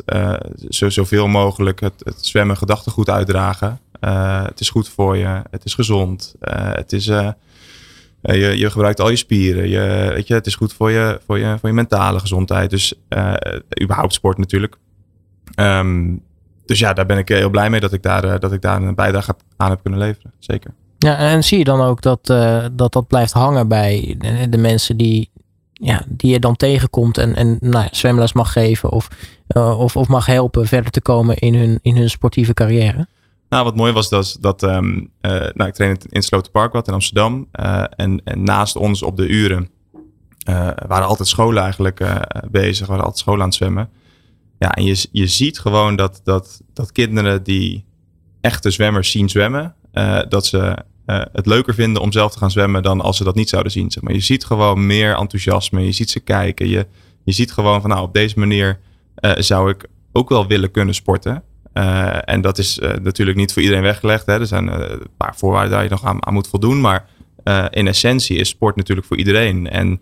zo, 0.69 0.89
zoveel 0.89 1.27
mogelijk 1.27 1.79
het, 1.79 1.93
het 2.03 2.25
zwemmen 2.25 2.57
gedachtegoed 2.57 3.09
uitdragen. 3.09 3.79
het 4.45 4.59
is 4.59 4.69
goed 4.69 4.89
voor 4.89 5.17
je, 5.17 5.41
het 5.49 5.65
is 5.65 5.73
gezond, 5.73 6.35
het 6.73 6.93
is... 6.93 7.05
je, 7.05 8.57
je 8.57 8.71
gebruikt 8.71 8.99
al 8.99 9.09
je 9.09 9.15
spieren. 9.15 9.69
Je, 9.69 10.11
weet 10.13 10.27
je, 10.27 10.33
het 10.33 10.45
is 10.45 10.55
goed 10.55 10.73
voor 10.73 10.91
je, 10.91 11.19
voor 11.25 11.39
je, 11.39 11.57
voor 11.59 11.69
je 11.69 11.75
mentale 11.75 12.19
gezondheid. 12.19 12.69
Dus 12.69 12.93
überhaupt 13.81 14.13
sport 14.13 14.37
natuurlijk. 14.37 14.77
Um, 15.55 16.23
dus 16.65 16.79
ja, 16.79 16.93
daar 16.93 17.05
ben 17.05 17.17
ik 17.17 17.27
heel 17.27 17.49
blij 17.49 17.69
mee 17.69 17.79
dat 17.79 17.93
ik 17.93 18.03
daar, 18.03 18.25
uh, 18.25 18.33
dat 18.39 18.51
ik 18.51 18.61
daar 18.61 18.81
een 18.81 18.95
bijdrage 18.95 19.35
aan 19.57 19.69
heb 19.69 19.81
kunnen 19.81 19.99
leveren. 19.99 20.31
Zeker. 20.39 20.73
Ja, 20.97 21.17
en 21.17 21.43
zie 21.43 21.57
je 21.57 21.63
dan 21.63 21.81
ook 21.81 22.01
dat 22.01 22.29
uh, 22.29 22.65
dat, 22.71 22.93
dat 22.93 23.07
blijft 23.07 23.33
hangen 23.33 23.67
bij 23.67 24.15
de, 24.17 24.49
de, 24.49 24.57
mensen 24.57 24.97
die, 24.97 25.29
ja, 25.73 26.03
die 26.07 26.31
je 26.31 26.39
dan 26.39 26.55
tegenkomt 26.55 27.17
en, 27.17 27.35
en 27.35 27.57
nou 27.59 27.87
zwemles 27.91 28.33
mag 28.33 28.51
geven 28.51 28.91
of, 28.91 29.07
uh, 29.57 29.79
of, 29.79 29.95
of 29.95 30.07
mag 30.07 30.25
helpen 30.25 30.67
verder 30.67 30.91
te 30.91 31.01
komen 31.01 31.37
in 31.37 31.55
hun, 31.55 31.79
in 31.81 31.95
hun 31.95 32.09
sportieve 32.09 32.53
carrière? 32.53 33.07
Nou, 33.49 33.63
wat 33.63 33.75
mooi 33.75 33.93
was 33.93 34.09
dat, 34.09 34.37
dat 34.39 34.63
um, 34.63 35.11
nou, 35.21 35.65
ik 35.65 35.73
train 35.73 35.97
in 36.09 36.23
Slotenpark 36.23 36.73
wat 36.73 36.87
in 36.87 36.93
Amsterdam. 36.93 37.47
en, 37.51 38.21
en 38.23 38.43
naast 38.43 38.75
ons 38.75 39.03
op 39.03 39.17
de 39.17 39.27
uren 39.27 39.69
waren 40.87 41.07
altijd 41.07 41.27
scholen 41.27 41.63
eigenlijk 41.63 42.05
bezig, 42.51 42.87
waren 42.87 43.03
altijd 43.03 43.19
scholen 43.19 43.41
aan 43.41 43.47
het 43.47 43.55
zwemmen. 43.55 43.89
Ja, 44.59 44.71
en 44.71 44.83
je, 44.83 45.07
je 45.11 45.27
ziet 45.27 45.59
gewoon 45.59 45.95
dat, 45.95 46.21
dat, 46.23 46.61
dat 46.73 46.91
kinderen 46.91 47.43
die 47.43 47.85
echte 48.41 48.71
zwemmers 48.71 49.11
zien 49.11 49.29
zwemmen, 49.29 49.75
uh, 49.93 50.21
dat 50.29 50.45
ze 50.45 50.57
uh, 51.05 51.21
het 51.31 51.45
leuker 51.45 51.73
vinden 51.73 52.01
om 52.01 52.11
zelf 52.11 52.31
te 52.31 52.37
gaan 52.37 52.51
zwemmen 52.51 52.83
dan 52.83 53.01
als 53.01 53.17
ze 53.17 53.23
dat 53.23 53.35
niet 53.35 53.49
zouden 53.49 53.71
zien. 53.71 53.91
Zeg 53.91 54.03
maar. 54.03 54.13
Je 54.13 54.19
ziet 54.19 54.45
gewoon 54.45 54.85
meer 54.85 55.15
enthousiasme, 55.15 55.85
je 55.85 55.91
ziet 55.91 56.09
ze 56.09 56.19
kijken, 56.19 56.67
je, 56.67 56.87
je 57.23 57.31
ziet 57.31 57.51
gewoon 57.51 57.81
van 57.81 57.89
nou 57.89 58.01
op 58.01 58.13
deze 58.13 58.39
manier 58.39 58.79
uh, 59.19 59.31
zou 59.37 59.69
ik 59.69 59.87
ook 60.11 60.29
wel 60.29 60.47
willen 60.47 60.71
kunnen 60.71 60.95
sporten. 60.95 61.43
en 62.23 62.41
dat 62.41 62.57
is 62.57 62.79
natuurlijk 63.01 63.37
niet 63.37 63.53
voor 63.53 63.61
iedereen 63.61 63.83
weggelegd. 63.83 64.25
Hè. 64.25 64.39
Er 64.39 64.47
zijn 64.47 64.67
een 64.67 65.01
paar 65.17 65.35
voorwaarden 65.35 65.71
waar 65.71 65.83
je 65.83 65.89
nog 65.89 66.03
aan, 66.03 66.25
aan 66.25 66.33
moet 66.33 66.47
voldoen. 66.47 66.81
Maar 66.81 67.09
in 67.69 67.87
essentie 67.87 68.37
is 68.37 68.49
sport 68.49 68.75
natuurlijk 68.75 69.07
voor 69.07 69.17
iedereen. 69.17 69.69
En 69.69 70.01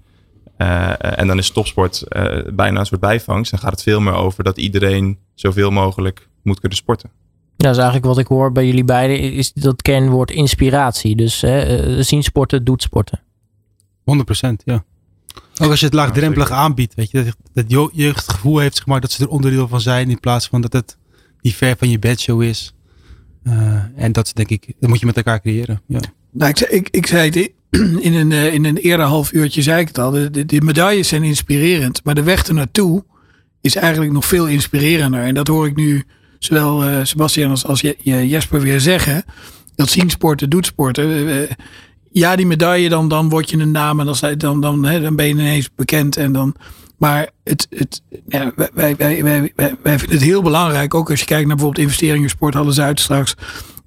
en 0.57 1.27
dan 1.27 1.37
is 1.37 1.49
topsport 1.49 2.03
uh, 2.09 2.37
bijna 2.53 2.79
een 2.79 2.85
soort 2.85 3.01
bijvangst. 3.01 3.51
Dan 3.51 3.59
gaat 3.59 3.71
het 3.71 3.83
veel 3.83 3.99
meer 3.99 4.13
over 4.13 4.43
dat 4.43 4.57
iedereen 4.57 5.17
zoveel 5.33 5.71
mogelijk 5.71 6.29
moet 6.43 6.59
kunnen 6.59 6.77
sporten. 6.77 7.09
Ja, 7.57 7.69
dat 7.69 7.71
is 7.71 7.81
eigenlijk 7.81 8.05
wat 8.05 8.17
ik 8.17 8.27
hoor 8.27 8.51
bij 8.51 8.65
jullie 8.65 8.83
beiden, 8.83 9.19
is 9.33 9.53
dat 9.53 9.81
kernwoord 9.81 10.31
inspiratie. 10.31 11.15
Dus 11.15 11.43
uh, 11.43 12.01
zien 12.01 12.23
sporten, 12.23 12.63
doet 12.63 12.81
sporten. 12.81 13.19
100% 13.19 13.23
ja. 14.65 14.83
Ook 15.61 15.69
als 15.69 15.79
je 15.79 15.85
het 15.85 15.95
laagdrempelig 15.95 16.49
ja, 16.49 16.55
aanbiedt, 16.55 16.95
weet 16.95 17.11
je, 17.11 17.23
dat, 17.23 17.35
dat 17.53 17.89
jeugd 17.93 18.25
het 18.25 18.35
gevoel 18.35 18.57
heeft 18.57 18.75
zeg 18.75 18.85
maar, 18.85 19.01
dat 19.01 19.11
ze 19.11 19.23
er 19.23 19.29
onderdeel 19.29 19.67
van 19.67 19.81
zijn, 19.81 20.09
in 20.09 20.19
plaats 20.19 20.47
van 20.47 20.61
dat 20.61 20.73
het 20.73 20.97
die 21.41 21.55
ver 21.55 21.75
van 21.77 21.89
je 21.89 21.99
bedshow 21.99 22.41
is. 22.41 22.73
en 23.95 24.11
dat 24.11 24.25
is 24.25 24.33
denk 24.33 24.49
ik, 24.49 24.73
dat 24.79 24.89
moet 24.89 24.99
je 24.99 25.05
met 25.05 25.17
elkaar 25.17 25.41
creëren. 25.41 25.81
Ja. 25.87 25.99
Nou, 26.31 26.49
ik, 26.49 26.59
ik, 26.59 26.87
ik 26.91 27.07
zei 27.07 27.29
het 27.29 27.51
in 28.07 28.13
een, 28.13 28.31
eh, 28.31 28.53
in 28.53 28.65
een 28.65 28.77
eerder 28.77 29.05
half 29.05 29.31
uurtje 29.31 29.61
zei 29.61 29.81
ik 29.81 29.87
het 29.87 29.97
al. 29.97 30.11
De, 30.11 30.45
de, 30.45 30.61
medailles 30.61 31.07
zijn 31.07 31.23
inspirerend. 31.23 32.01
Maar 32.03 32.15
de 32.15 32.23
weg 32.23 32.47
ernaartoe 32.47 33.03
is 33.61 33.75
eigenlijk 33.75 34.13
nog 34.13 34.25
veel 34.25 34.47
inspirerender. 34.47 35.23
En 35.23 35.33
dat 35.33 35.47
hoor 35.47 35.67
ik 35.67 35.75
nu 35.75 36.03
zowel 36.39 36.89
uh, 36.89 36.99
Sebastian 37.03 37.49
als, 37.49 37.65
als 37.65 37.81
Jesper 38.03 38.61
weer 38.61 38.79
zeggen. 38.79 39.23
Dat 39.75 39.89
zien 39.89 40.09
sporten, 40.09 40.49
doet 40.49 40.65
sporten. 40.65 41.09
Uh, 41.09 41.49
ja, 42.11 42.35
die 42.35 42.45
medaille, 42.45 42.89
dan, 42.89 43.07
dan 43.07 43.29
word 43.29 43.49
je 43.49 43.57
een 43.57 43.71
naam 43.71 43.99
en 43.99 44.05
dan, 44.05 44.37
dan, 44.37 44.61
dan, 44.61 44.81
dan 44.81 45.15
ben 45.15 45.25
je 45.25 45.33
ineens 45.33 45.69
bekend. 45.75 46.17
En 46.17 46.31
dan, 46.31 46.55
maar 46.97 47.29
het, 47.43 47.67
het, 47.69 48.01
ja, 48.27 48.51
wij, 48.55 48.95
wij, 48.95 49.23
wij, 49.23 49.51
wij, 49.55 49.99
vinden 49.99 50.17
het 50.17 50.25
heel 50.25 50.41
belangrijk, 50.41 50.93
ook 50.93 51.09
als 51.09 51.19
je 51.19 51.25
kijkt 51.25 51.47
naar 51.47 51.55
bijvoorbeeld 51.55 51.85
investeringen 51.85 52.23
in 52.23 52.29
Sporthallen 52.29 52.73
Zuid 52.73 52.99
straks 52.99 53.35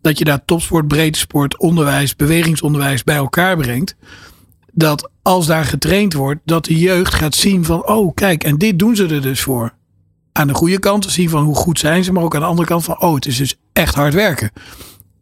dat 0.06 0.18
je 0.18 0.24
daar 0.24 0.44
topsport, 0.44 0.88
breedte 0.88 1.18
sport, 1.18 1.58
onderwijs, 1.58 2.16
bewegingsonderwijs 2.16 3.04
bij 3.04 3.16
elkaar 3.16 3.56
brengt. 3.56 3.96
Dat 4.72 5.10
als 5.22 5.46
daar 5.46 5.64
getraind 5.64 6.12
wordt, 6.12 6.40
dat 6.44 6.64
de 6.64 6.78
jeugd 6.78 7.14
gaat 7.14 7.34
zien 7.34 7.64
van, 7.64 7.88
oh 7.88 8.14
kijk, 8.14 8.44
en 8.44 8.58
dit 8.58 8.78
doen 8.78 8.96
ze 8.96 9.06
er 9.06 9.22
dus 9.22 9.40
voor. 9.40 9.74
Aan 10.32 10.46
de 10.46 10.54
goede 10.54 10.78
kant 10.78 11.04
zien 11.04 11.28
van 11.28 11.44
hoe 11.44 11.54
goed 11.54 11.78
zijn 11.78 12.04
ze, 12.04 12.12
maar 12.12 12.22
ook 12.22 12.34
aan 12.34 12.40
de 12.40 12.46
andere 12.46 12.68
kant 12.68 12.84
van, 12.84 13.00
oh, 13.00 13.14
het 13.14 13.26
is 13.26 13.36
dus 13.36 13.56
echt 13.72 13.94
hard 13.94 14.14
werken. 14.14 14.50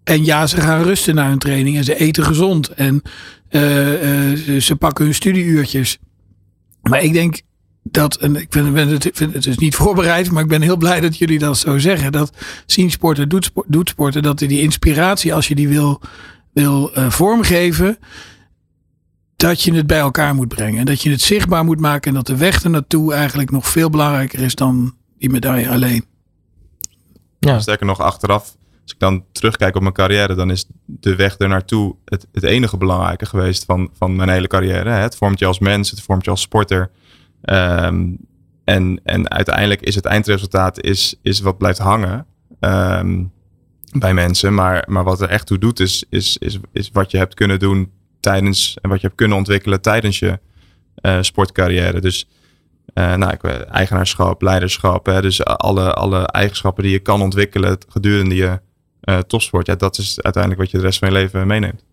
En 0.03 0.25
ja, 0.25 0.47
ze 0.47 0.61
gaan 0.61 0.83
rusten 0.83 1.15
na 1.15 1.29
hun 1.29 1.39
training 1.39 1.77
en 1.77 1.85
ze 1.85 1.97
eten 1.97 2.25
gezond 2.25 2.69
en 2.69 3.03
uh, 3.51 4.49
uh, 4.49 4.61
ze 4.61 4.77
pakken 4.77 5.05
hun 5.05 5.15
studieuurtjes. 5.15 5.99
Maar 6.83 7.03
ik 7.03 7.13
denk, 7.13 7.41
dat, 7.91 8.17
en 8.17 8.37
ik 8.37 8.47
vind, 8.51 8.77
het, 8.77 9.11
vind 9.13 9.35
het 9.35 9.47
is 9.47 9.59
niet 9.59 9.75
voorbereid, 9.75 10.31
maar 10.31 10.43
ik 10.43 10.49
ben 10.49 10.63
heel 10.63 10.77
blij 10.77 11.01
dat 11.01 11.19
jullie 11.19 11.39
dat 11.39 11.59
zo 11.59 11.79
zeggen. 11.79 12.13
Dat 12.13 12.33
zien 12.67 12.91
sporten, 12.91 13.29
doet, 13.29 13.51
doet 13.67 13.89
sporten, 13.89 14.23
dat 14.23 14.39
die 14.39 14.61
inspiratie, 14.61 15.35
als 15.35 15.49
je 15.49 15.55
die 15.55 15.69
wil, 15.69 16.01
wil 16.53 16.99
uh, 16.99 17.11
vormgeven, 17.11 17.99
dat 19.37 19.63
je 19.63 19.75
het 19.75 19.87
bij 19.87 19.99
elkaar 19.99 20.35
moet 20.35 20.49
brengen. 20.49 20.79
En 20.79 20.87
dat 20.87 21.03
je 21.03 21.11
het 21.11 21.21
zichtbaar 21.21 21.65
moet 21.65 21.81
maken 21.81 22.11
en 22.11 22.17
dat 22.17 22.27
de 22.27 22.37
weg 22.37 22.63
ernaartoe 22.63 23.13
eigenlijk 23.13 23.51
nog 23.51 23.69
veel 23.69 23.91
belangrijker 23.91 24.41
is 24.41 24.55
dan 24.55 24.95
die 25.19 25.31
medaille 25.31 25.69
alleen. 25.69 26.05
Ja. 27.39 27.61
Sterker 27.61 27.87
nog, 27.87 28.01
achteraf, 28.01 28.57
als 28.83 28.93
ik 28.93 28.99
dan 28.99 29.25
terugkijk 29.33 29.75
op 29.75 29.83
mijn 29.83 29.95
carrière, 29.95 30.35
dan 30.35 30.51
is 30.51 30.67
de 30.85 31.17
weg 31.17 31.37
ernaartoe 31.37 31.97
het, 32.05 32.27
het 32.33 32.43
enige 32.43 32.77
belangrijke 32.77 33.27
geweest 33.27 33.65
van, 33.65 33.91
van 33.99 34.17
mijn 34.17 34.29
hele 34.29 34.47
carrière. 34.47 34.91
Het 34.91 35.17
vormt 35.17 35.39
je 35.39 35.47
als 35.47 35.59
mens, 35.59 35.91
het 35.91 36.03
vormt 36.03 36.25
je 36.25 36.31
als 36.31 36.41
sporter. 36.41 36.91
Um, 37.53 38.19
en, 38.65 39.01
en 39.05 39.31
uiteindelijk 39.31 39.81
is 39.81 39.95
het 39.95 40.05
eindresultaat 40.05 40.81
is, 40.81 41.15
is 41.23 41.41
wat 41.41 41.59
blijft 41.59 41.79
hangen 41.79 42.27
um, 42.61 43.33
bij 43.99 44.15
mensen. 44.15 44.55
Maar, 44.55 44.85
maar 44.89 45.05
wat 45.05 45.21
er 45.21 45.29
echt 45.29 45.47
toe 45.47 45.59
doet, 45.59 45.81
is, 45.81 46.05
is, 46.11 46.37
is, 46.39 46.59
is 46.73 46.91
wat 46.93 47.11
je 47.11 47.17
hebt 47.17 47.35
kunnen 47.35 47.59
doen 47.59 47.93
tijdens 48.21 48.79
en 48.81 48.89
wat 48.89 49.01
je 49.01 49.07
hebt 49.07 49.19
kunnen 49.19 49.37
ontwikkelen 49.37 49.81
tijdens 49.81 50.19
je 50.19 50.39
uh, 51.03 51.19
sportcarrière. 51.21 52.01
Dus 52.01 52.29
uh, 52.95 53.15
nou, 53.15 53.37
eigenaarschap, 53.71 54.43
leiderschap, 54.43 55.07
hè, 55.07 55.21
dus 55.21 55.45
alle, 55.45 55.95
alle 55.95 56.27
eigenschappen 56.27 56.83
die 56.83 56.93
je 56.93 56.99
kan 56.99 57.23
ontwikkelen 57.23 57.79
gedurende 57.89 58.35
je 58.35 58.61
topsport. 59.27 59.67
Ja, 59.67 59.75
dat 59.75 59.99
is 59.99 60.23
uiteindelijk 60.23 60.63
wat 60.63 60.71
je 60.71 60.79
de 60.79 60.85
rest 60.85 60.99
van 60.99 61.09
je 61.09 61.15
leven 61.15 61.47
meeneemt. 61.47 61.85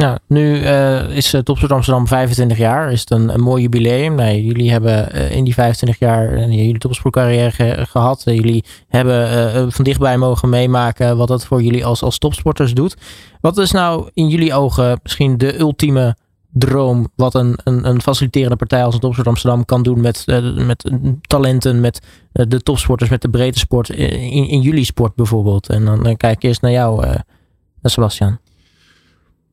Ja, 0.00 0.18
nu 0.26 0.60
uh, 0.60 1.16
is 1.16 1.36
Topsport 1.42 1.72
Amsterdam 1.72 2.06
25 2.06 2.58
jaar. 2.58 2.92
Is 2.92 3.00
het 3.00 3.10
een, 3.10 3.34
een 3.34 3.40
mooi 3.40 3.62
jubileum. 3.62 4.14
Nee, 4.14 4.44
jullie 4.44 4.70
hebben 4.70 5.08
uh, 5.14 5.30
in 5.30 5.44
die 5.44 5.54
25 5.54 5.98
jaar 5.98 6.32
uh, 6.32 6.46
jullie 6.46 6.78
topsportcarrière 6.78 7.50
ge 7.50 7.86
gehad. 7.88 8.22
jullie 8.24 8.64
hebben 8.88 9.72
van 9.72 9.84
dichtbij 9.84 10.18
mogen 10.18 10.48
meemaken 10.48 11.16
wat 11.16 11.28
dat 11.28 11.44
voor 11.44 11.62
jullie 11.62 11.84
als, 11.84 12.02
als 12.02 12.18
topsporters 12.18 12.74
doet. 12.74 12.96
Wat 13.40 13.58
is 13.58 13.70
nou 13.70 14.10
in 14.14 14.28
jullie 14.28 14.54
ogen 14.54 15.00
misschien 15.02 15.38
de 15.38 15.58
ultieme 15.58 16.16
droom 16.50 17.08
wat 17.16 17.34
een, 17.34 17.58
een, 17.64 17.88
een 17.88 18.02
faciliterende 18.02 18.56
partij 18.56 18.84
als 18.84 18.98
Topsport 18.98 19.28
Amsterdam 19.28 19.64
kan 19.64 19.82
doen 19.82 20.00
met, 20.00 20.24
met 20.54 20.90
talenten, 21.20 21.80
met 21.80 22.06
de 22.32 22.60
topsporters, 22.60 23.10
met 23.10 23.22
de 23.22 23.30
breedte 23.30 23.58
sport 23.58 23.88
in, 23.88 24.48
in 24.48 24.60
jullie 24.60 24.84
sport 24.84 25.14
bijvoorbeeld? 25.14 25.68
En 25.68 25.84
dan, 25.84 26.02
dan 26.02 26.16
kijk 26.16 26.36
ik 26.36 26.42
eerst 26.42 26.62
naar 26.62 26.70
jou, 26.70 27.06
Sebastian. 27.82 28.38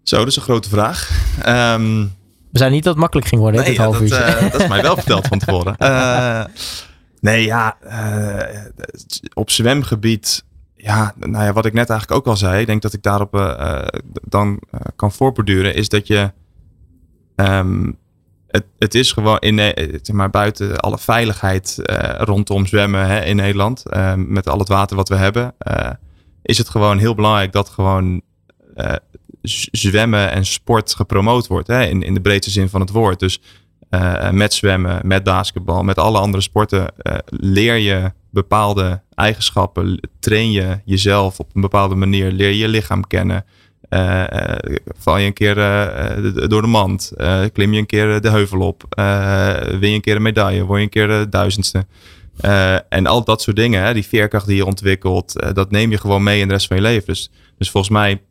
Zo, 0.03 0.17
dat 0.17 0.27
is 0.27 0.35
een 0.35 0.41
grote 0.41 0.69
vraag. 0.69 1.09
Um, 1.47 2.13
we 2.51 2.57
zijn 2.57 2.71
niet 2.71 2.83
dat 2.83 2.93
het 2.93 3.01
makkelijk 3.01 3.27
ging 3.27 3.41
worden, 3.41 3.61
nee, 3.61 3.69
dit 3.69 3.79
half 3.79 3.97
dat, 3.97 4.11
uh, 4.11 4.51
dat 4.51 4.61
is 4.61 4.67
mij 4.67 4.81
wel 4.81 4.95
verteld 4.95 5.27
van 5.27 5.39
tevoren. 5.39 5.75
Uh, 5.79 6.43
nee, 7.29 7.45
ja, 7.45 7.77
uh, 7.83 8.59
op 9.33 9.49
zwemgebied, 9.49 10.43
ja, 10.75 11.13
nou 11.15 11.43
ja, 11.43 11.53
wat 11.53 11.65
ik 11.65 11.73
net 11.73 11.89
eigenlijk 11.89 12.19
ook 12.19 12.27
al 12.27 12.37
zei, 12.37 12.61
ik 12.61 12.67
denk 12.67 12.81
dat 12.81 12.93
ik 12.93 13.03
daarop 13.03 13.31
dan 14.21 14.59
kan 14.95 15.11
voorborduren, 15.11 15.75
is 15.75 15.89
dat 15.89 16.07
je, 16.07 16.31
um, 17.35 17.97
het, 18.47 18.65
het 18.79 18.95
is 18.95 19.11
gewoon 19.11 19.39
in, 19.39 19.57
zeg 20.01 20.15
maar 20.15 20.29
buiten 20.29 20.77
alle 20.77 20.97
veiligheid 20.97 21.79
rondom 22.17 22.65
zwemmen 22.65 23.07
hè, 23.07 23.23
in 23.23 23.35
Nederland, 23.35 23.83
met 24.15 24.49
al 24.49 24.59
het 24.59 24.67
water 24.67 24.95
wat 24.95 25.09
we 25.09 25.15
hebben, 25.15 25.55
is 26.41 26.57
het 26.57 26.69
gewoon 26.69 26.97
heel 26.97 27.15
belangrijk 27.15 27.51
dat 27.51 27.69
gewoon 27.69 28.21
zwemmen 29.71 30.31
en 30.31 30.45
sport 30.45 30.95
gepromoot 30.95 31.47
wordt. 31.47 31.67
Hè, 31.67 31.85
in, 31.85 32.03
in 32.03 32.13
de 32.13 32.21
breedste 32.21 32.51
zin 32.51 32.69
van 32.69 32.81
het 32.81 32.89
woord. 32.89 33.19
Dus 33.19 33.41
met 34.31 34.53
zwemmen, 34.53 35.07
met 35.07 35.23
basketbal, 35.23 35.83
met 35.83 35.97
alle 35.97 36.19
andere 36.19 36.43
sporten 36.43 36.93
leer 37.29 37.75
je 37.75 38.11
bepaalde 38.29 39.01
eigenschappen. 39.15 39.99
Train 40.19 40.51
je 40.51 40.79
jezelf 40.85 41.39
op 41.39 41.49
een 41.53 41.61
bepaalde 41.61 41.95
manier. 41.95 42.31
Leer 42.31 42.49
je 42.49 42.57
je 42.57 42.67
lichaam 42.67 43.07
kennen. 43.07 43.45
val 44.97 45.17
je 45.17 45.25
een 45.25 45.33
keer 45.33 45.55
door 46.47 46.61
de 46.61 46.67
mand. 46.67 47.11
klim 47.53 47.73
je 47.73 47.79
een 47.79 47.85
keer 47.85 48.21
de 48.21 48.29
heuvel 48.29 48.59
op. 48.59 48.83
win 49.79 49.89
je 49.89 49.95
een 49.95 50.01
keer 50.01 50.15
een 50.15 50.21
medaille. 50.21 50.63
Word 50.63 50.77
je 50.77 50.83
een 50.83 50.89
keer 50.89 51.07
de 51.07 51.27
duizendste. 51.29 51.85
En 52.89 53.05
al 53.05 53.23
dat 53.23 53.41
soort 53.41 53.55
dingen, 53.55 53.83
hè, 53.83 53.93
die 53.93 54.07
veerkracht 54.07 54.47
die 54.47 54.55
je 54.55 54.65
ontwikkelt, 54.65 55.53
dat 55.53 55.71
neem 55.71 55.91
je 55.91 55.97
gewoon 55.97 56.23
mee 56.23 56.39
in 56.39 56.47
de 56.47 56.53
rest 56.53 56.67
van 56.67 56.75
je 56.75 56.81
leven. 56.81 57.05
Dus, 57.05 57.31
dus 57.57 57.69
volgens 57.69 57.93
mij, 57.93 58.21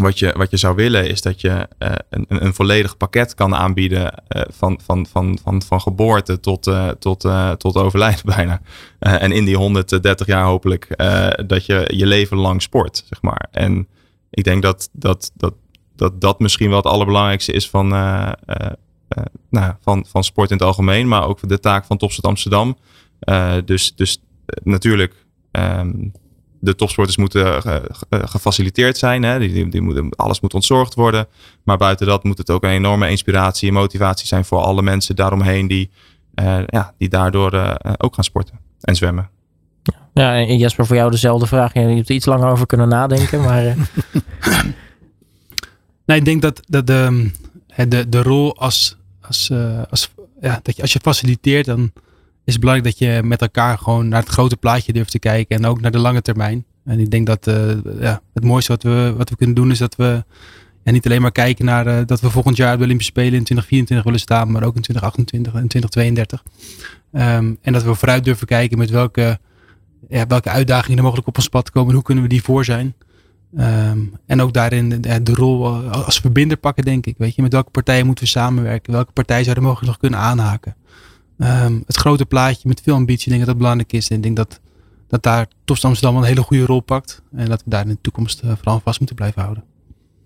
wat 0.00 0.18
je, 0.18 0.32
wat 0.36 0.50
je 0.50 0.56
zou 0.56 0.74
willen, 0.74 1.08
is 1.08 1.22
dat 1.22 1.40
je 1.40 1.68
uh, 1.78 1.92
een, 2.10 2.26
een 2.28 2.54
volledig 2.54 2.96
pakket 2.96 3.34
kan 3.34 3.54
aanbieden 3.54 4.22
van, 4.48 4.80
van, 4.84 5.06
van, 5.06 5.38
van, 5.42 5.62
van 5.62 5.80
geboorte 5.80 6.40
tot, 6.40 6.70
tot, 6.98 7.28
tot 7.58 7.76
overlijden 7.76 8.26
bijna. 8.36 8.60
en 8.98 9.32
in 9.32 9.44
die 9.44 9.56
130 9.56 10.26
jaar 10.26 10.44
hopelijk 10.44 10.88
dat 11.46 11.66
je 11.66 11.90
je 11.94 12.06
leven 12.06 12.36
lang 12.36 12.62
sport, 12.62 13.04
zeg 13.08 13.22
maar. 13.22 13.48
En 13.50 13.88
ik 14.30 14.44
denk 14.44 14.62
dat 14.62 14.88
dat, 14.92 15.32
dat, 15.34 15.54
dat, 15.96 16.20
dat 16.20 16.38
misschien 16.38 16.68
wel 16.68 16.76
het 16.76 16.86
allerbelangrijkste 16.86 17.52
is 17.52 17.70
van, 17.70 17.88
nou, 19.48 19.74
van, 19.80 20.06
van 20.08 20.24
sport 20.24 20.50
in 20.50 20.56
het 20.56 20.66
algemeen, 20.66 21.08
maar 21.08 21.26
ook 21.26 21.48
de 21.48 21.60
taak 21.60 21.84
van 21.84 21.96
Topstad 21.96 22.24
Amsterdam 22.24 22.76
uh, 23.24 23.54
dus, 23.64 23.94
dus 23.94 24.22
uh, 24.46 24.64
natuurlijk, 24.64 25.14
um, 25.52 26.12
de 26.64 26.74
topsporters 26.74 27.16
moeten 27.16 27.62
uh, 27.66 27.76
gefaciliteerd 28.10 28.98
zijn. 28.98 29.22
Hè? 29.22 29.38
Die, 29.38 29.52
die, 29.52 29.68
die 29.68 29.80
moeten, 29.80 30.08
alles 30.16 30.40
moet 30.40 30.54
ontzorgd 30.54 30.94
worden. 30.94 31.26
Maar 31.62 31.76
buiten 31.76 32.06
dat 32.06 32.24
moet 32.24 32.38
het 32.38 32.50
ook 32.50 32.62
een 32.62 32.70
enorme 32.70 33.10
inspiratie 33.10 33.68
en 33.68 33.74
motivatie 33.74 34.26
zijn 34.26 34.44
voor 34.44 34.58
alle 34.58 34.82
mensen 34.82 35.16
daaromheen 35.16 35.66
die, 35.66 35.90
ja, 36.66 36.94
die 36.98 37.08
daardoor 37.08 37.78
ook 37.96 38.14
gaan 38.14 38.24
sporten 38.24 38.60
en 38.80 38.96
zwemmen. 38.96 39.30
Ja, 40.14 40.34
en 40.34 40.58
Jesper, 40.58 40.86
voor 40.86 40.96
jou 40.96 41.10
dezelfde 41.10 41.46
vraag. 41.46 41.74
Je 41.74 41.80
hebt 41.80 42.08
er 42.08 42.14
iets 42.14 42.26
langer 42.26 42.48
over 42.48 42.66
kunnen 42.66 42.88
nadenken, 42.88 43.40
maar... 43.40 43.62
nee, 46.06 46.18
ik 46.18 46.24
denk 46.24 46.42
dat, 46.42 46.60
dat 46.68 46.86
de, 46.86 47.30
de, 47.88 48.08
de 48.08 48.22
rol 48.22 48.56
als, 48.56 48.96
als, 49.20 49.50
als, 49.90 50.10
ja, 50.40 50.60
dat 50.62 50.76
je, 50.76 50.82
als 50.82 50.92
je 50.92 51.00
faciliteert, 51.02 51.66
dan 51.66 51.92
is 52.44 52.52
het 52.52 52.60
belangrijk 52.60 52.98
dat 52.98 53.08
je 53.08 53.22
met 53.22 53.40
elkaar 53.40 53.78
gewoon 53.78 54.08
naar 54.08 54.20
het 54.20 54.28
grote 54.28 54.56
plaatje 54.56 54.92
durft 54.92 55.10
te 55.10 55.18
kijken 55.18 55.56
en 55.56 55.66
ook 55.66 55.80
naar 55.80 55.90
de 55.90 55.98
lange 55.98 56.22
termijn. 56.22 56.64
En 56.84 56.98
ik 57.00 57.10
denk 57.10 57.26
dat 57.26 57.46
uh, 57.46 57.70
ja, 58.00 58.20
het 58.34 58.44
mooiste 58.44 58.72
wat 58.72 58.82
we, 58.82 59.14
wat 59.16 59.30
we 59.30 59.36
kunnen 59.36 59.54
doen 59.54 59.70
is 59.70 59.78
dat 59.78 59.96
we 59.96 60.24
ja, 60.84 60.92
niet 60.92 61.06
alleen 61.06 61.22
maar 61.22 61.32
kijken 61.32 61.64
naar 61.64 61.86
uh, 61.86 61.98
dat 62.06 62.20
we 62.20 62.30
volgend 62.30 62.56
jaar 62.56 62.78
de 62.78 62.84
Olympische 62.84 63.12
Spelen 63.12 63.38
in 63.38 63.44
2024 63.44 64.06
willen 64.06 64.20
staan, 64.20 64.50
maar 64.50 64.62
ook 64.62 64.76
in 64.76 64.82
2028 64.82 65.54
en 65.54 65.68
2032. 65.68 66.42
Um, 67.12 67.58
en 67.62 67.72
dat 67.72 67.82
we 67.82 67.94
vooruit 67.94 68.24
durven 68.24 68.46
kijken 68.46 68.78
met 68.78 68.90
welke, 68.90 69.38
ja, 70.08 70.26
welke 70.26 70.50
uitdagingen 70.50 70.96
er 70.96 71.02
mogelijk 71.02 71.28
op 71.28 71.36
ons 71.36 71.48
pad 71.48 71.70
komen 71.70 71.88
en 71.88 71.94
hoe 71.94 72.04
kunnen 72.04 72.24
we 72.24 72.30
die 72.30 72.42
voor 72.42 72.64
zijn. 72.64 72.94
Um, 73.58 74.12
en 74.26 74.40
ook 74.40 74.52
daarin 74.52 74.88
de, 74.88 75.22
de, 75.22 75.34
rol 75.34 75.68
als 75.90 76.20
verbinder 76.20 76.56
pakken, 76.56 76.84
denk 76.84 77.06
ik. 77.06 77.14
Weet 77.18 77.34
je, 77.34 77.42
met 77.42 77.52
welke 77.52 77.70
partijen 77.70 78.06
moeten 78.06 78.24
we 78.24 78.30
samenwerken? 78.30 78.92
Welke 78.92 79.12
partijen 79.12 79.44
zouden 79.44 79.64
mogelijk 79.64 79.90
nog 79.90 79.98
kunnen 79.98 80.18
aanhaken? 80.18 80.76
Um, 81.38 81.82
het 81.86 81.96
grote 81.96 82.26
plaatje 82.26 82.68
met 82.68 82.80
veel 82.80 82.94
ambitie. 82.94 83.24
Ik 83.24 83.28
denk 83.28 83.38
dat 83.38 83.48
dat 83.48 83.58
belangrijk 83.58 83.92
is. 83.92 84.08
En 84.08 84.16
ik 84.16 84.22
denk 84.22 84.36
dat, 84.36 84.60
dat 85.08 85.22
daar 85.22 85.46
Topst 85.64 85.84
Amsterdam 85.84 86.16
een 86.16 86.28
hele 86.28 86.42
goede 86.42 86.64
rol 86.64 86.80
pakt. 86.80 87.22
En 87.36 87.48
dat 87.48 87.62
we 87.64 87.70
daar 87.70 87.82
in 87.82 87.88
de 87.88 87.98
toekomst 88.00 88.42
uh, 88.44 88.52
vooral 88.56 88.80
vast 88.84 88.98
moeten 88.98 89.16
blijven 89.16 89.42
houden. 89.42 89.64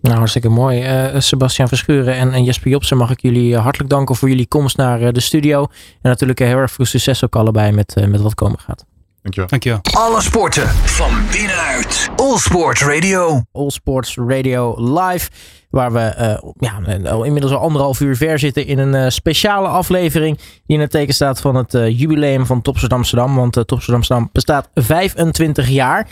Nou, 0.01 0.17
hartstikke 0.17 0.49
mooi. 0.49 1.11
Uh, 1.13 1.21
Sebastian 1.21 1.69
Verschuren 1.69 2.15
en, 2.15 2.33
en, 2.33 2.45
Jesper 2.45 2.71
Jobsen 2.71 2.97
mag 2.97 3.11
ik 3.11 3.23
jullie 3.23 3.57
hartelijk 3.57 3.91
danken 3.91 4.17
voor 4.17 4.29
jullie 4.29 4.47
komst 4.47 4.77
naar 4.77 5.13
de 5.13 5.21
studio. 5.21 5.63
En 5.63 6.11
natuurlijk 6.11 6.39
heel 6.39 6.57
erg 6.57 6.73
veel 6.73 6.85
succes 6.85 7.25
ook 7.25 7.37
allebei 7.37 7.73
met, 7.73 7.95
met 8.09 8.21
wat 8.21 8.35
komen 8.35 8.59
gaat. 8.59 8.85
Dankjewel. 9.29 9.49
Dankjewel. 9.49 10.09
Alle 10.09 10.23
sporten 10.23 10.69
van 10.69 11.11
binnenuit. 11.33 12.09
All 12.17 12.37
Sports 12.37 12.83
Radio. 12.83 13.43
All 13.53 13.71
Sports 13.71 14.17
Radio 14.17 14.75
live. 14.79 15.31
Waar 15.71 15.93
we 15.93 16.15
uh, 16.19 16.51
ja, 16.59 17.25
inmiddels 17.25 17.53
al 17.53 17.59
anderhalf 17.59 18.01
uur 18.01 18.17
ver 18.17 18.39
zitten 18.39 18.67
in 18.67 18.79
een 18.79 18.95
uh, 18.95 19.09
speciale 19.09 19.69
aflevering. 19.69 20.37
Die 20.37 20.77
in 20.77 20.81
het 20.81 20.91
teken 20.91 21.15
staat 21.15 21.41
van 21.41 21.55
het 21.55 21.75
uh, 21.75 21.99
jubileum 21.99 22.47
van 22.47 22.63
Topstad 22.63 22.93
Amsterdam. 22.93 23.35
Want 23.35 23.57
uh, 23.57 23.65
Topstad 23.65 23.95
Amsterdam 23.95 24.29
bestaat 24.33 24.69
25 24.75 25.69
jaar. 25.69 26.09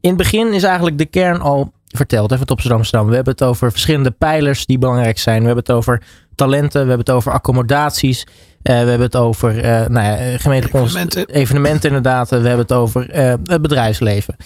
In 0.00 0.08
het 0.08 0.18
begin 0.18 0.52
is 0.52 0.62
eigenlijk 0.62 0.98
de 0.98 1.06
kern 1.06 1.40
al 1.40 1.72
verteld 1.86 2.30
hè, 2.30 2.36
van 2.36 2.46
Topstad 2.46 2.72
Amsterdam. 2.72 3.08
We 3.08 3.14
hebben 3.14 3.32
het 3.32 3.42
over 3.42 3.70
verschillende 3.70 4.10
pijlers 4.10 4.66
die 4.66 4.78
belangrijk 4.78 5.18
zijn. 5.18 5.40
We 5.40 5.46
hebben 5.46 5.64
het 5.66 5.74
over 5.74 6.02
talenten. 6.34 6.82
We 6.82 6.88
hebben 6.88 7.06
het 7.06 7.10
over 7.10 7.32
accommodaties. 7.32 8.26
We 8.62 8.72
hebben 8.72 9.00
het 9.00 9.16
over 9.16 9.54
nou 9.90 10.06
ja, 10.06 10.38
gemeentelijke 10.38 10.78
evenementen. 10.78 11.28
evenementen 11.28 11.88
inderdaad. 11.88 12.28
We 12.28 12.36
hebben 12.36 12.58
het 12.58 12.72
over 12.72 13.14
het 13.42 13.62
bedrijfsleven. 13.62 14.36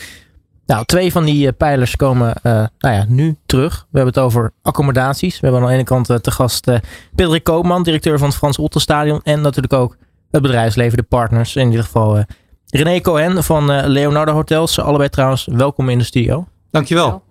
Nou, 0.66 0.84
twee 0.84 1.12
van 1.12 1.24
die 1.24 1.46
uh, 1.46 1.52
pijlers 1.56 1.96
komen 1.96 2.34
uh, 2.42 2.52
nou 2.52 2.94
ja, 2.94 3.04
nu 3.08 3.36
terug. 3.46 3.86
We 3.90 3.98
hebben 3.98 4.14
het 4.14 4.22
over 4.22 4.52
accommodaties. 4.62 5.40
We 5.40 5.46
hebben 5.46 5.62
aan 5.62 5.68
de 5.68 5.74
ene 5.74 5.84
kant 5.84 6.10
uh, 6.10 6.16
te 6.16 6.30
gast 6.30 6.70
Patrick 7.14 7.44
Koopman, 7.44 7.82
directeur 7.82 8.18
van 8.18 8.28
het 8.28 8.36
Frans 8.36 8.58
Otterstadion. 8.58 9.20
En 9.22 9.40
natuurlijk 9.40 9.72
ook 9.72 9.96
het 10.30 10.42
bedrijfsleven, 10.42 10.96
de 10.96 11.02
partners. 11.02 11.56
In 11.56 11.66
ieder 11.66 11.84
geval 11.84 12.24
René 12.66 13.00
Cohen 13.00 13.44
van 13.44 13.86
Leonardo 13.86 14.32
Hotels. 14.32 14.80
Allebei 14.80 15.08
trouwens, 15.08 15.48
welkom 15.50 15.88
in 15.88 15.98
de 15.98 16.04
studio. 16.04 16.46
Dankjewel. 16.70 17.22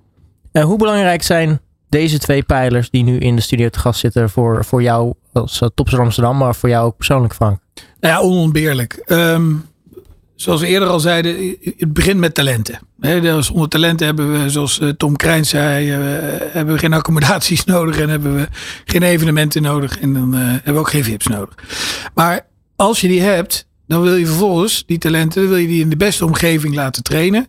hoe 0.51 0.77
belangrijk 0.77 1.23
zijn 1.23 1.59
deze 1.89 2.19
twee 2.19 2.43
pijlers 2.43 2.89
die 2.89 3.03
nu 3.03 3.17
in 3.17 3.35
de 3.35 3.41
studio 3.41 3.69
te 3.69 3.79
gast 3.79 3.99
zitten 3.99 4.29
voor, 4.29 4.65
voor 4.65 4.81
jou 4.81 5.13
als 5.33 5.61
uh, 5.61 5.99
Amsterdam, 5.99 6.37
maar 6.37 6.55
voor 6.55 6.69
jou 6.69 6.85
ook 6.85 6.97
persoonlijk, 6.97 7.33
Frank? 7.33 7.59
Nou 7.99 8.13
ja, 8.13 8.21
onontbeerlijk. 8.21 9.03
Um, 9.07 9.65
zoals 10.35 10.61
we 10.61 10.67
eerder 10.67 10.89
al 10.89 10.99
zeiden, 10.99 11.57
het 11.77 11.93
begint 11.93 12.19
met 12.19 12.33
talenten. 12.33 12.79
He, 12.99 13.41
zonder 13.41 13.69
talenten 13.69 14.05
hebben 14.05 14.31
we, 14.43 14.49
zoals 14.49 14.79
eh, 14.79 14.89
Tom 14.89 15.15
Krijn 15.15 15.45
zei, 15.45 15.87
uh, 15.87 15.97
hebben 16.51 16.73
we 16.73 16.79
geen 16.79 16.93
accommodaties 16.93 17.65
nodig 17.75 17.99
en 17.99 18.09
hebben 18.09 18.35
we 18.35 18.47
geen 18.85 19.03
evenementen 19.03 19.61
nodig 19.61 19.99
en 19.99 20.13
dan 20.13 20.33
hebben 20.33 20.73
we 20.73 20.79
ook 20.79 20.89
geen 20.89 21.03
VIP's 21.03 21.27
nodig. 21.27 21.55
Maar 22.13 22.47
als 22.75 23.01
je 23.01 23.07
die 23.07 23.21
hebt, 23.21 23.67
dan 23.87 24.01
wil 24.01 24.15
je 24.15 24.25
vervolgens 24.25 24.83
die 24.85 24.97
talenten, 24.97 25.47
wil 25.47 25.57
je 25.57 25.67
die 25.67 25.81
in 25.81 25.89
de 25.89 25.97
beste 25.97 26.25
omgeving 26.25 26.75
laten 26.75 27.03
trainen. 27.03 27.47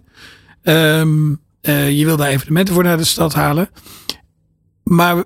Um, 0.62 1.40
je 1.62 2.02
wil 2.04 2.16
daar 2.16 2.28
evenementen 2.28 2.74
voor 2.74 2.84
naar 2.84 2.96
de 2.96 3.04
stad 3.04 3.34
halen. 3.34 3.68
Maar 4.82 5.24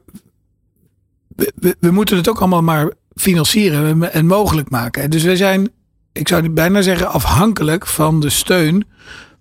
we, 1.81 1.91
moeten 1.91 2.17
het 2.17 2.29
ook 2.29 2.39
allemaal 2.39 2.63
maar 2.63 2.93
financieren 3.15 4.13
en 4.13 4.27
mogelijk 4.27 4.71
maken. 4.71 5.11
Dus 5.11 5.23
wij 5.23 5.37
zijn 5.37 5.71
ik 6.17 6.29
zou 6.29 6.51
bijna 6.51 6.83
zeggen, 6.83 7.11
afhankelijk 7.11 7.87
van 7.87 8.21
de 8.21 8.31
steun 8.31 8.87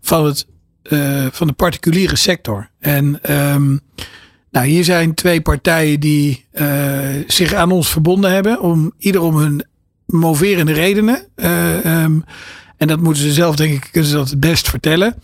van, 0.01 0.26
het, 0.26 0.47
uh, 0.84 1.26
van 1.31 1.47
de 1.47 1.53
particuliere 1.53 2.15
sector. 2.15 2.69
En 2.80 3.19
um, 3.31 3.80
nou, 4.51 4.67
hier 4.67 4.84
zijn 4.84 5.13
twee 5.13 5.41
partijen 5.41 5.99
die 5.99 6.45
uh, 6.53 6.99
zich 7.27 7.53
aan 7.53 7.72
ons 7.72 7.89
verbonden 7.89 8.31
hebben, 8.31 8.61
om 8.61 8.93
ieder 8.97 9.22
om 9.22 9.35
hun 9.35 9.65
moverende 10.05 10.73
redenen. 10.73 11.27
Uh, 11.35 12.03
um, 12.03 12.23
en 12.77 12.88
dat 12.88 12.99
moeten 12.99 13.23
ze 13.23 13.34
zelf, 13.34 13.55
denk 13.55 13.73
ik, 13.73 13.89
kunnen 13.91 14.09
ze 14.09 14.15
dat 14.15 14.30
het 14.30 14.39
best 14.39 14.69
vertellen. 14.69 15.15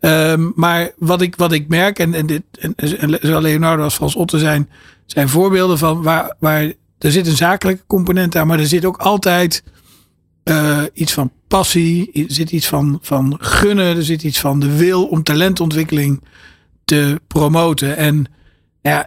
Um, 0.00 0.52
maar 0.54 0.90
wat 0.98 1.20
ik, 1.20 1.36
wat 1.36 1.52
ik 1.52 1.68
merk, 1.68 1.98
en, 1.98 2.14
en, 2.14 2.26
dit, 2.26 2.42
en, 2.58 2.74
zowel 3.20 3.40
Leonardo 3.40 3.82
als 3.82 3.94
Frans 3.94 4.14
Otte 4.14 4.38
zijn, 4.38 4.68
zijn 5.12 5.28
voorbeelden 5.28 5.78
van 5.78 6.02
waar, 6.02 6.34
waar 6.38 6.72
er 6.98 7.10
zit 7.10 7.26
een 7.26 7.36
zakelijke 7.36 7.82
component 7.86 8.36
aan, 8.36 8.46
maar 8.46 8.58
er 8.58 8.66
zit 8.66 8.84
ook 8.84 8.96
altijd 8.96 9.62
uh, 10.44 10.82
iets 10.92 11.12
van 11.12 11.32
passie, 11.48 12.12
er 12.12 12.24
zit 12.26 12.50
iets 12.50 12.66
van, 12.66 12.98
van 13.02 13.36
gunnen, 13.40 13.96
er 13.96 14.04
zit 14.04 14.22
iets 14.22 14.40
van 14.40 14.60
de 14.60 14.76
wil 14.76 15.06
om 15.06 15.22
talentontwikkeling 15.22 16.22
te 16.84 17.20
promoten. 17.26 17.96
En 17.96 18.26
ja, 18.82 19.06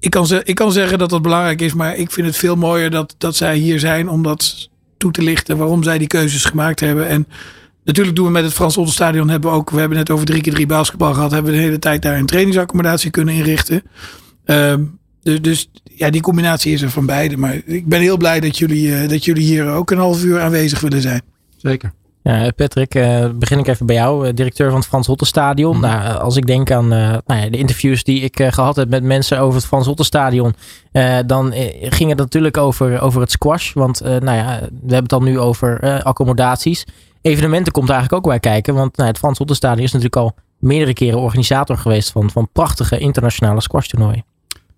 ik 0.00 0.10
kan, 0.10 0.26
ik 0.44 0.54
kan 0.54 0.72
zeggen 0.72 0.98
dat 0.98 1.10
dat 1.10 1.22
belangrijk 1.22 1.60
is, 1.60 1.74
maar 1.74 1.96
ik 1.96 2.10
vind 2.10 2.26
het 2.26 2.36
veel 2.36 2.56
mooier 2.56 2.90
dat, 2.90 3.14
dat 3.18 3.36
zij 3.36 3.56
hier 3.56 3.78
zijn 3.78 4.08
om 4.08 4.22
dat 4.22 4.68
toe 4.96 5.12
te 5.12 5.22
lichten 5.22 5.56
waarom 5.56 5.82
zij 5.82 5.98
die 5.98 6.06
keuzes 6.06 6.44
gemaakt 6.44 6.80
hebben. 6.80 7.08
En 7.08 7.26
natuurlijk 7.84 8.16
doen 8.16 8.26
we 8.26 8.32
met 8.32 8.44
het 8.44 8.52
Frans 8.52 8.78
Stadion 8.84 9.28
hebben 9.28 9.50
we 9.50 9.56
ook, 9.56 9.70
we 9.70 9.78
hebben 9.78 9.98
net 9.98 10.10
over 10.10 10.26
drie 10.26 10.40
keer 10.40 10.52
drie 10.52 10.66
basketbal 10.66 11.14
gehad, 11.14 11.30
hebben 11.30 11.50
we 11.50 11.56
de 11.56 11.64
hele 11.64 11.78
tijd 11.78 12.02
daar 12.02 12.18
een 12.18 12.26
trainingsaccommodatie 12.26 13.10
kunnen 13.10 13.34
inrichten. 13.34 13.82
Um, 14.44 14.99
dus, 15.22 15.40
dus 15.42 15.70
ja, 15.82 16.10
die 16.10 16.20
combinatie 16.20 16.72
is 16.72 16.82
er 16.82 16.90
van 16.90 17.06
beide. 17.06 17.36
Maar 17.36 17.60
ik 17.64 17.86
ben 17.86 18.00
heel 18.00 18.16
blij 18.16 18.40
dat 18.40 18.58
jullie, 18.58 18.86
uh, 18.86 19.08
dat 19.08 19.24
jullie 19.24 19.44
hier 19.44 19.68
ook 19.68 19.90
een 19.90 19.98
half 19.98 20.24
uur 20.24 20.40
aanwezig 20.40 20.80
willen 20.80 21.00
zijn. 21.00 21.22
Zeker. 21.56 21.92
Ja, 22.22 22.50
Patrick, 22.56 22.94
uh, 22.94 23.28
begin 23.34 23.58
ik 23.58 23.66
even 23.66 23.86
bij 23.86 23.96
jou, 23.96 24.26
uh, 24.26 24.34
directeur 24.34 24.68
van 24.68 24.78
het 24.78 24.88
Frans 24.88 25.06
Hottenstadion. 25.06 25.76
Mm. 25.76 25.82
Nou, 25.82 26.18
als 26.18 26.36
ik 26.36 26.46
denk 26.46 26.70
aan 26.70 26.88
nou 26.88 27.22
ja, 27.26 27.48
de 27.48 27.58
interviews 27.58 28.04
die 28.04 28.20
ik 28.20 28.42
gehad 28.50 28.76
heb 28.76 28.88
met 28.88 29.02
mensen 29.02 29.38
over 29.38 29.54
het 29.58 29.66
Frans 29.66 29.86
Hottenstadion, 29.86 30.54
dan 31.26 31.52
ging 31.80 32.08
het 32.08 32.18
natuurlijk 32.18 32.56
over, 32.56 33.00
over 33.00 33.20
het 33.20 33.30
squash. 33.30 33.72
Want 33.72 34.00
nou 34.00 34.36
ja, 34.36 34.58
we 34.60 34.66
hebben 34.70 34.96
het 34.96 35.08
dan 35.08 35.24
nu 35.24 35.38
over 35.38 36.02
accommodaties. 36.02 36.84
Evenementen 37.20 37.72
komt 37.72 37.90
eigenlijk 37.90 38.18
ook 38.18 38.30
bij 38.30 38.40
kijken, 38.40 38.74
want 38.74 38.96
nou, 38.96 39.08
het 39.08 39.18
Frans 39.18 39.38
Hottenstadion 39.38 39.84
is 39.84 39.92
natuurlijk 39.92 40.16
al 40.16 40.34
meerdere 40.58 40.92
keren 40.92 41.20
organisator 41.20 41.78
geweest 41.78 42.10
van, 42.10 42.30
van 42.30 42.48
prachtige 42.52 42.98
internationale 42.98 43.60
squashtoernooien. 43.60 44.24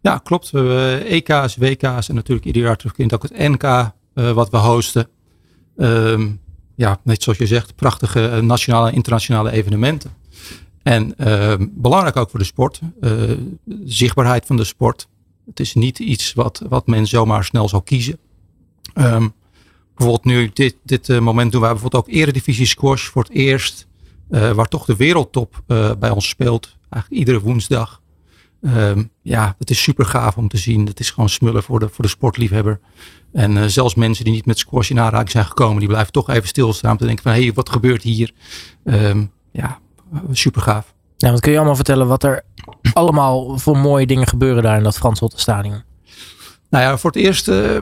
Ja, 0.03 0.19
klopt. 0.19 0.51
We 0.51 0.59
hebben 0.59 1.07
EK's, 1.07 1.57
WK's 1.57 2.09
en 2.09 2.15
natuurlijk 2.15 2.47
ieder 2.47 2.62
jaar 2.62 2.81
ook 3.15 3.23
het 3.23 3.39
NK 3.39 3.62
uh, 3.62 4.33
wat 4.33 4.51
we 4.51 4.57
hosten. 4.57 5.09
Um, 5.77 6.41
ja, 6.77 7.01
net 7.05 7.23
zoals 7.23 7.39
je 7.39 7.47
zegt, 7.47 7.74
prachtige 7.74 8.41
nationale 8.43 8.89
en 8.89 8.95
internationale 8.95 9.51
evenementen. 9.51 10.11
En 10.83 11.15
uh, 11.19 11.55
belangrijk 11.70 12.16
ook 12.16 12.31
voor 12.31 12.39
de 12.39 12.45
sport, 12.45 12.81
uh, 13.01 13.12
zichtbaarheid 13.85 14.47
van 14.47 14.57
de 14.57 14.65
sport. 14.65 15.09
Het 15.47 15.61
is 15.61 15.74
niet 15.74 15.99
iets 15.99 16.33
wat, 16.33 16.62
wat 16.69 16.87
men 16.87 17.07
zomaar 17.07 17.45
snel 17.45 17.69
zal 17.69 17.83
kiezen. 17.83 18.19
Um, 18.95 19.33
bijvoorbeeld 19.95 20.24
nu, 20.24 20.51
dit, 20.53 20.77
dit 20.85 21.20
moment 21.20 21.53
doen 21.53 21.61
wij 21.61 21.70
bijvoorbeeld 21.70 22.07
ook 22.07 22.15
eredivisie 22.15 22.66
squash 22.66 23.07
voor 23.07 23.23
het 23.23 23.33
eerst. 23.33 23.87
waar 24.29 24.69
toch 24.69 24.85
de 24.85 24.97
wereldtop 24.97 25.62
bij 25.99 26.11
ons 26.11 26.29
speelt. 26.29 26.77
Eigenlijk 26.89 27.23
iedere 27.23 27.41
woensdag. 27.41 28.02
Um, 28.64 29.10
ja, 29.22 29.55
het 29.59 29.70
is 29.70 29.82
super 29.82 30.05
gaaf 30.05 30.36
om 30.36 30.48
te 30.48 30.56
zien. 30.56 30.86
Het 30.86 31.01
is 31.01 31.10
gewoon 31.10 31.28
smullen 31.28 31.62
voor 31.62 31.80
de, 31.80 31.89
voor 31.89 32.05
de 32.05 32.10
sportliefhebber. 32.10 32.80
En 33.32 33.56
uh, 33.56 33.64
zelfs 33.64 33.94
mensen 33.94 34.24
die 34.24 34.32
niet 34.32 34.47
met 34.47 34.59
squash 34.59 34.90
in 34.90 35.01
aanraking 35.01 35.30
zijn 35.30 35.44
gekomen, 35.44 35.78
die 35.78 35.89
blijven 35.89 36.12
toch 36.12 36.30
even 36.30 36.48
stilstaan 36.48 36.90
om 36.90 36.97
te 36.97 37.05
denken 37.05 37.22
van 37.22 37.32
hé, 37.32 37.43
hey, 37.43 37.52
wat 37.52 37.70
gebeurt 37.70 38.02
hier? 38.02 38.32
Um, 38.84 39.32
ja, 39.52 39.78
super 40.32 40.62
gaaf. 40.62 40.94
Ja, 41.16 41.30
wat 41.30 41.40
kun 41.40 41.51
je 41.51 41.56
allemaal 41.56 41.76
vertellen 41.76 42.06
wat 42.06 42.22
er 42.22 42.44
allemaal 42.93 43.59
voor 43.59 43.76
mooie 43.76 44.06
dingen 44.06 44.26
gebeuren 44.26 44.62
daar 44.62 44.76
in 44.76 44.82
dat 44.82 44.98
Frans 44.98 45.22
Stadion? 45.34 45.82
Nou 46.70 46.84
ja, 46.84 46.98
voor 46.98 47.10
het 47.10 47.20
eerst, 47.20 47.48
uh, 47.48 47.78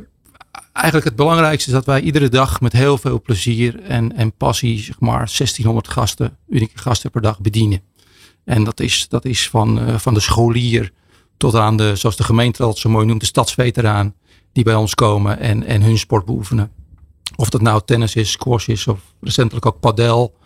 eigenlijk 0.73 1.07
het 1.07 1.17
belangrijkste 1.17 1.69
is 1.69 1.75
dat 1.75 1.87
wij 1.87 2.01
iedere 2.01 2.29
dag 2.29 2.61
met 2.61 2.73
heel 2.73 2.99
veel 2.99 3.23
plezier 3.23 3.83
en, 3.83 4.17
en 4.17 4.37
passie, 4.37 4.79
zeg 4.79 5.01
maar, 5.01 5.17
1600 5.17 5.89
gasten, 5.89 6.37
unieke 6.49 6.79
gasten 6.79 7.11
per 7.11 7.23
dag 7.23 7.41
bedienen. 7.41 7.83
En 8.51 8.65
dat 8.65 8.81
is, 8.81 9.09
dat 9.09 9.25
is 9.25 9.49
van, 9.49 9.79
uh, 9.79 9.99
van 9.99 10.15
de 10.15 10.21
scholier 10.21 10.93
tot 11.37 11.55
aan 11.55 11.77
de, 11.77 11.97
zoals 11.97 12.17
de 12.17 12.25
gemeente 12.25 12.63
dat 12.63 12.79
zo 12.79 12.89
mooi 12.89 13.07
noemt, 13.07 13.21
de 13.21 13.27
stadsveteraan 13.27 14.15
die 14.53 14.65
bij 14.65 14.75
ons 14.75 14.95
komen 14.95 15.39
en, 15.39 15.67
en 15.67 15.83
hun 15.83 15.99
sport 15.99 16.25
beoefenen. 16.25 16.71
Of 17.37 17.51
dat 17.51 17.61
nou 17.61 17.81
tennis 17.85 18.17
is, 18.17 18.31
squash 18.31 18.69
is 18.69 18.87
of 18.87 19.01
recentelijk 19.21 19.67
ook 19.67 19.81
padel. 19.81 20.37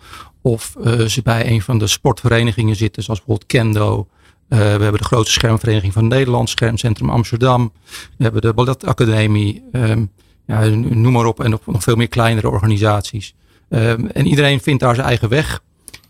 Of 0.43 0.75
uh, 0.85 1.01
ze 1.01 1.23
bij 1.23 1.51
een 1.51 1.63
van 1.63 1.79
de 1.79 1.87
sportverenigingen 1.87 2.77
zitten, 2.77 3.03
zoals 3.03 3.19
bijvoorbeeld 3.19 3.51
Kendo. 3.51 4.09
Uh, 4.49 4.59
we 4.59 4.65
hebben 4.65 5.01
de 5.01 5.05
grootste 5.05 5.33
schermvereniging 5.33 5.93
van 5.93 6.09
Nederland, 6.09 6.49
Schermcentrum 6.49 7.11
Amsterdam. 7.11 7.73
We 8.17 8.25
hebben 8.25 8.43
de 8.43 8.53
Balletacademie. 8.53 9.63
Um, 9.73 10.11
ja, 10.47 10.65
noem 10.69 11.13
maar 11.13 11.27
op. 11.27 11.41
En 11.41 11.51
nog, 11.51 11.61
veel 11.65 11.97
meer 11.97 12.09
kleinere 12.09 12.49
organisaties. 12.49 13.35
Um, 13.69 14.07
en 14.07 14.27
iedereen 14.27 14.61
vindt 14.61 14.83
daar 14.83 14.95
zijn 14.95 15.07
eigen 15.07 15.29
weg. 15.29 15.63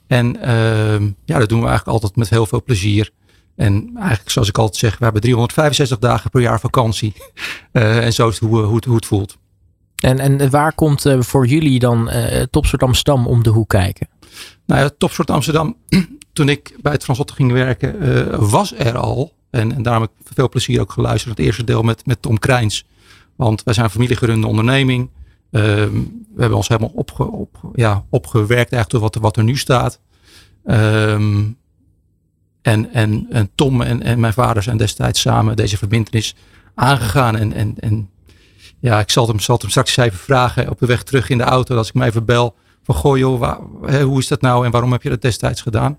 En 0.06 0.36
uh, 0.36 1.08
ja, 1.24 1.38
dat 1.38 1.48
doen 1.48 1.60
we 1.60 1.66
eigenlijk 1.66 1.86
altijd 1.86 2.16
met 2.16 2.30
heel 2.30 2.46
veel 2.46 2.62
plezier. 2.62 3.10
En 3.56 3.90
eigenlijk, 3.96 4.30
zoals 4.30 4.48
ik 4.48 4.58
altijd 4.58 4.76
zeg, 4.76 4.98
we 4.98 5.04
hebben 5.04 5.22
365 5.22 5.98
dagen 5.98 6.30
per 6.30 6.40
jaar 6.40 6.60
vakantie. 6.60 7.14
Uh, 7.72 7.98
en 8.04 8.12
zo 8.12 8.28
is 8.28 8.40
het 8.40 8.48
hoe, 8.48 8.60
hoe, 8.60 8.82
hoe 8.86 8.96
het 8.96 9.06
voelt. 9.06 9.36
En, 9.94 10.18
en 10.18 10.50
waar 10.50 10.74
komt 10.74 11.06
uh, 11.06 11.20
voor 11.20 11.46
jullie 11.46 11.78
dan 11.78 12.10
uh, 12.10 12.42
Topsport 12.42 12.82
Amsterdam 12.82 13.26
om 13.26 13.42
de 13.42 13.50
hoek 13.50 13.68
kijken? 13.68 14.08
Nou 14.66 14.80
ja, 14.80 14.90
Topsport 14.98 15.30
Amsterdam, 15.30 15.76
toen 16.32 16.48
ik 16.48 16.76
bij 16.82 16.92
het 16.92 17.04
Frans 17.04 17.20
ging 17.34 17.52
werken, 17.52 18.48
was 18.48 18.74
er 18.74 18.96
al. 18.96 19.32
En, 19.50 19.72
en 19.72 19.82
daarom 19.82 20.02
heb 20.02 20.10
ik 20.20 20.26
veel 20.34 20.48
plezier 20.48 20.80
ook 20.80 20.92
geluisterd 20.92 21.26
naar 21.26 21.36
het 21.36 21.46
eerste 21.46 21.64
deel 21.64 21.82
met, 21.82 22.06
met 22.06 22.22
Tom 22.22 22.38
Krijns. 22.38 22.86
Want 23.36 23.62
wij 23.62 23.74
zijn 23.74 23.86
een 23.86 23.92
familiegerunde 23.92 24.46
onderneming. 24.46 25.10
Ehm, 25.54 25.92
we 26.34 26.40
hebben 26.40 26.56
ons 26.56 26.68
helemaal 26.68 26.92
op, 26.94 27.60
ja, 27.74 28.04
opgewerkt 28.10 28.72
eigenlijk 28.72 28.88
tot 28.88 29.00
wat, 29.00 29.14
wat 29.14 29.36
er 29.36 29.44
nu 29.44 29.56
staat. 29.56 30.00
Um, 30.66 31.56
en, 32.62 32.92
en, 32.92 33.26
en 33.30 33.50
Tom 33.54 33.80
en, 33.82 34.02
en 34.02 34.20
mijn 34.20 34.32
vader 34.32 34.62
zijn 34.62 34.76
destijds 34.76 35.20
samen 35.20 35.56
deze 35.56 35.76
verbindenis 35.76 36.34
aangegaan. 36.74 37.36
En, 37.36 37.52
en, 37.52 37.74
en 37.78 38.10
ja, 38.78 38.98
ik 39.00 39.10
zal 39.10 39.28
hem, 39.28 39.38
zal 39.38 39.58
hem 39.58 39.70
straks 39.70 39.96
even 39.96 40.18
vragen 40.18 40.70
op 40.70 40.78
de 40.78 40.86
weg 40.86 41.02
terug 41.02 41.28
in 41.28 41.38
de 41.38 41.44
auto. 41.44 41.76
Als 41.76 41.88
ik 41.88 41.94
mij 41.94 42.08
even 42.08 42.24
bel 42.24 42.54
van 42.82 42.94
goh 42.94 43.18
joh, 43.18 43.58
hoe 44.02 44.18
is 44.18 44.28
dat 44.28 44.40
nou 44.40 44.64
en 44.64 44.70
waarom 44.70 44.92
heb 44.92 45.02
je 45.02 45.08
dat 45.08 45.22
destijds 45.22 45.60
gedaan? 45.60 45.98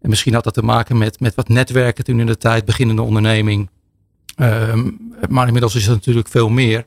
En 0.00 0.08
misschien 0.08 0.34
had 0.34 0.44
dat 0.44 0.54
te 0.54 0.62
maken 0.62 0.98
met, 0.98 1.20
met 1.20 1.34
wat 1.34 1.48
netwerken 1.48 2.04
toen 2.04 2.20
in 2.20 2.26
de 2.26 2.36
tijd, 2.36 2.64
beginnende 2.64 3.02
onderneming. 3.02 3.70
Um, 4.36 5.14
maar 5.28 5.46
inmiddels 5.46 5.74
is 5.74 5.86
het 5.86 5.94
natuurlijk 5.94 6.28
veel 6.28 6.48
meer. 6.48 6.86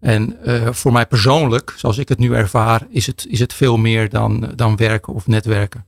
En 0.00 0.36
uh, 0.44 0.68
voor 0.72 0.92
mij 0.92 1.06
persoonlijk, 1.06 1.74
zoals 1.76 1.98
ik 1.98 2.08
het 2.08 2.18
nu 2.18 2.34
ervaar, 2.34 2.86
is 2.90 3.06
het, 3.06 3.26
is 3.28 3.40
het 3.40 3.52
veel 3.52 3.76
meer 3.76 4.08
dan, 4.08 4.52
dan 4.54 4.76
werken 4.76 5.12
of 5.14 5.26
netwerken. 5.26 5.84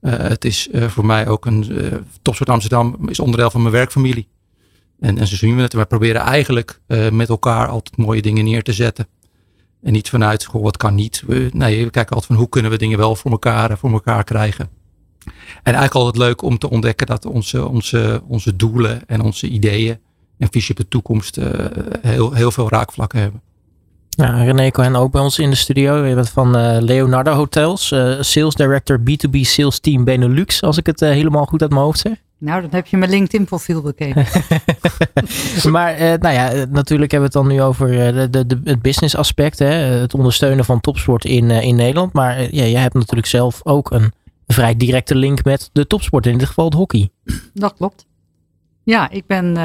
Uh, 0.00 0.12
het 0.16 0.44
is 0.44 0.68
uh, 0.72 0.88
voor 0.88 1.06
mij 1.06 1.28
ook 1.28 1.46
een 1.46 1.72
Topsport 2.22 2.50
Amsterdam 2.50 3.08
is 3.08 3.20
onderdeel 3.20 3.50
van 3.50 3.62
mijn 3.62 3.74
werkfamilie. 3.74 4.28
En, 5.00 5.18
en 5.18 5.26
zo 5.26 5.36
zien 5.36 5.56
we 5.56 5.62
het. 5.62 5.72
Wij 5.72 5.86
proberen 5.86 6.20
eigenlijk 6.20 6.80
met 7.12 7.28
elkaar 7.28 7.68
altijd 7.68 7.96
mooie 7.96 8.22
dingen 8.22 8.44
neer 8.44 8.62
te 8.62 8.72
zetten. 8.72 9.06
En 9.82 9.92
niet 9.92 10.08
vanuit, 10.08 10.44
goh, 10.44 10.62
wat 10.62 10.76
kan 10.76 10.94
niet. 10.94 11.22
We, 11.26 11.50
nee, 11.52 11.84
we 11.84 11.90
kijken 11.90 12.14
altijd 12.14 12.26
van 12.26 12.36
hoe 12.36 12.48
kunnen 12.48 12.70
we 12.70 12.78
dingen 12.78 12.98
wel 12.98 13.16
voor 13.16 13.30
elkaar, 13.30 13.78
voor 13.78 13.92
elkaar 13.92 14.24
krijgen. 14.24 14.68
En 15.26 15.32
eigenlijk 15.62 15.94
altijd 15.94 16.16
leuk 16.16 16.42
om 16.42 16.58
te 16.58 16.70
ontdekken 16.70 17.06
dat 17.06 17.24
onze, 17.24 17.68
onze, 17.68 18.22
onze 18.26 18.56
doelen 18.56 19.08
en 19.08 19.20
onze 19.20 19.48
ideeën 19.48 19.98
en 20.38 20.48
visie 20.50 20.70
op 20.70 20.76
de 20.76 20.88
toekomst 20.88 21.38
heel, 22.00 22.32
heel 22.32 22.50
veel 22.50 22.68
raakvlakken 22.68 23.20
hebben. 23.20 23.42
Ja, 24.20 24.42
René 24.42 24.70
Cohen 24.70 24.96
ook 24.96 25.12
bij 25.12 25.20
ons 25.20 25.38
in 25.38 25.50
de 25.50 25.56
studio. 25.56 26.04
Je 26.04 26.14
bent 26.14 26.30
van 26.30 26.56
uh, 26.56 26.76
Leonardo 26.80 27.32
Hotels. 27.32 27.90
Uh, 27.90 28.16
sales 28.20 28.54
Director 28.54 29.00
B2B 29.00 29.40
Sales 29.40 29.80
Team 29.80 30.04
Benelux. 30.04 30.62
Als 30.62 30.76
ik 30.76 30.86
het 30.86 31.02
uh, 31.02 31.08
helemaal 31.08 31.46
goed 31.46 31.62
uit 31.62 31.70
mijn 31.70 31.82
hoofd 31.82 31.98
zeg. 31.98 32.12
Nou, 32.38 32.60
dan 32.60 32.70
heb 32.70 32.86
je 32.86 32.96
mijn 32.96 33.10
LinkedIn 33.10 33.46
profiel 33.46 33.82
bekeken. 33.82 34.26
maar 35.72 35.98
nou 35.98 36.34
ja, 36.34 36.66
natuurlijk 36.70 37.10
hebben 37.10 37.30
we 37.30 37.38
het 37.38 37.46
dan 37.46 37.46
nu 37.46 37.62
over 37.62 37.88
de, 37.88 38.30
de, 38.30 38.46
de, 38.46 38.60
het 38.64 38.82
business 38.82 39.16
aspect. 39.16 39.58
Hè? 39.58 39.72
Het 39.74 40.14
ondersteunen 40.14 40.64
van 40.64 40.80
topsport 40.80 41.24
in, 41.24 41.50
in 41.50 41.76
Nederland. 41.76 42.12
Maar 42.12 42.40
ja, 42.40 42.64
jij 42.64 42.80
hebt 42.80 42.94
natuurlijk 42.94 43.26
zelf 43.26 43.60
ook 43.62 43.90
een 43.90 44.12
vrij 44.46 44.76
directe 44.76 45.14
link 45.14 45.44
met 45.44 45.70
de 45.72 45.86
topsport. 45.86 46.26
In 46.26 46.38
dit 46.38 46.48
geval 46.48 46.64
het 46.64 46.74
hockey. 46.74 47.10
Dat 47.54 47.74
klopt. 47.74 48.06
Ja, 48.82 49.10
ik 49.10 49.26
ben 49.26 49.56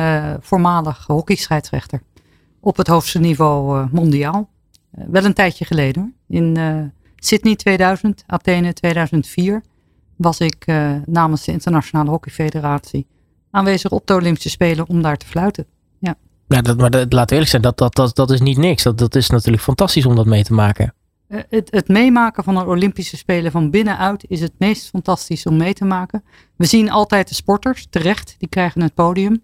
voormalig 0.42 1.04
hockeyscheidsrechter 1.08 2.02
op 2.66 2.78
het 2.78 2.88
hoogste 2.88 3.20
niveau 3.20 3.80
uh, 3.80 3.86
mondiaal. 3.92 4.50
Uh, 4.98 5.06
wel 5.08 5.26
een 5.26 5.34
tijdje 5.34 5.66
geleden 5.66 6.02
hoor. 6.02 6.38
In 6.38 6.58
uh, 6.58 6.82
Sydney 7.16 7.56
2000, 7.56 8.24
Athene 8.28 8.74
2004 8.74 9.64
was 10.16 10.40
ik 10.40 10.66
namens 11.06 11.46
de 11.46 11.52
Internationale 11.52 12.10
Hockeyfederatie 12.10 13.08
aanwezig 13.52 13.92
op 13.92 14.08
de 14.08 14.14
Olympische 14.14 14.50
Spelen 14.50 14.88
om 14.88 15.02
daar 15.02 15.18
te 15.18 15.26
fluiten. 15.26 15.66
Ja. 16.00 16.16
Ja, 16.48 16.62
dat, 16.62 16.78
maar 16.78 16.90
dat, 16.90 17.14
laat 17.14 17.32
eerlijk 17.32 17.50
zijn, 17.50 17.62
dat, 17.62 17.78
dat, 17.78 17.96
dat, 17.96 18.16
dat 18.16 18.32
is 18.32 18.42
niet 18.42 18.58
niks. 18.58 18.84
Dat, 18.84 18.98
dat 18.98 19.16
is 19.16 19.30
natuurlijk 19.30 19.64
fantastisch 19.64 20.06
om 20.06 20.16
dat 20.16 20.26
mee 20.26 20.44
te 20.44 20.54
maken. 20.54 20.94
Het, 21.28 21.72
het, 21.72 21.88
meemaken 21.88 22.44
van 22.44 22.58
een 22.58 22.68
Olympische 22.68 23.18
Spelen 23.18 23.52
van 23.52 23.70
binnenuit 23.70 24.26
is 24.28 24.40
het 24.40 24.52
meest 24.58 24.90
fantastisch 24.90 25.46
om 25.46 25.58
mee 25.58 25.74
te 25.74 25.86
maken. 25.86 26.24
We 26.56 26.66
zien 26.66 26.92
altijd 26.92 27.28
de 27.28 27.36
sporters, 27.36 27.88
terecht, 27.90 28.36
die 28.38 28.50
krijgen 28.50 28.82
het 28.82 28.94
podium. 28.94 29.44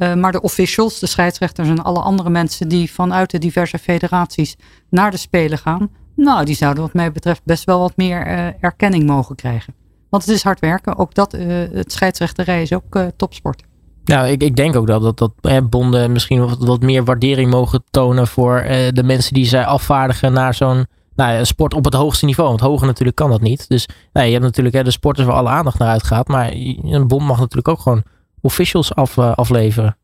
Uh, 0.00 0.14
maar 0.14 0.32
de 0.32 0.40
officials, 0.40 0.98
de 0.98 1.06
scheidsrechters 1.06 1.68
en 1.68 1.82
alle 1.82 2.00
andere 2.00 2.30
mensen 2.30 2.68
die 2.68 2.92
vanuit 2.92 3.30
de 3.30 3.38
diverse 3.38 3.78
federaties 3.78 4.56
naar 4.90 5.10
de 5.10 5.16
Spelen 5.16 5.58
gaan, 5.58 5.90
nou, 6.16 6.44
die 6.44 6.54
zouden 6.54 6.82
wat 6.82 6.94
mij 6.94 7.12
betreft 7.12 7.40
best 7.44 7.64
wel 7.64 7.78
wat 7.80 7.96
meer 7.96 8.26
uh, 8.26 8.46
erkenning 8.60 9.06
mogen 9.06 9.36
krijgen. 9.36 9.74
Want 10.10 10.24
het 10.24 10.34
is 10.34 10.42
hard 10.42 10.60
werken. 10.60 10.98
Ook 10.98 11.14
dat, 11.14 11.34
uh, 11.34 11.46
het 11.72 11.92
scheidsrechterij 11.92 12.62
is 12.62 12.72
ook 12.72 12.98
topsport. 13.16 13.62
Nou, 14.04 14.28
ik, 14.28 14.42
ik 14.42 14.56
denk 14.56 14.76
ook 14.76 14.86
dat, 14.86 15.18
dat, 15.18 15.32
dat 15.40 15.70
bonden 15.70 16.12
misschien 16.12 16.40
wat, 16.40 16.58
wat 16.58 16.80
meer 16.80 17.04
waardering 17.04 17.50
mogen 17.50 17.84
tonen 17.90 18.26
voor 18.26 18.62
de 18.92 19.02
mensen 19.04 19.34
die 19.34 19.44
zij 19.44 19.64
afvaardigen 19.64 20.32
naar 20.32 20.54
zo'n 20.54 20.86
nou, 21.14 21.44
sport 21.44 21.74
op 21.74 21.84
het 21.84 21.94
hoogste 21.94 22.24
niveau. 22.24 22.48
Want 22.48 22.60
hoger 22.60 22.86
natuurlijk 22.86 23.16
kan 23.16 23.30
dat 23.30 23.40
niet. 23.40 23.68
Dus 23.68 23.88
nou, 24.12 24.26
je 24.26 24.32
hebt 24.32 24.44
natuurlijk 24.44 24.76
hè, 24.76 24.84
de 24.84 24.90
sporters 24.90 25.26
waar 25.26 25.36
alle 25.36 25.48
aandacht 25.48 25.78
naar 25.78 25.88
uitgaat. 25.88 26.28
Maar 26.28 26.52
een 26.82 27.08
bond 27.08 27.26
mag 27.26 27.38
natuurlijk 27.38 27.68
ook 27.68 27.80
gewoon 27.80 28.02
officials 28.40 28.94
af, 28.94 29.16
uh, 29.16 29.32
afleveren? 29.32 29.96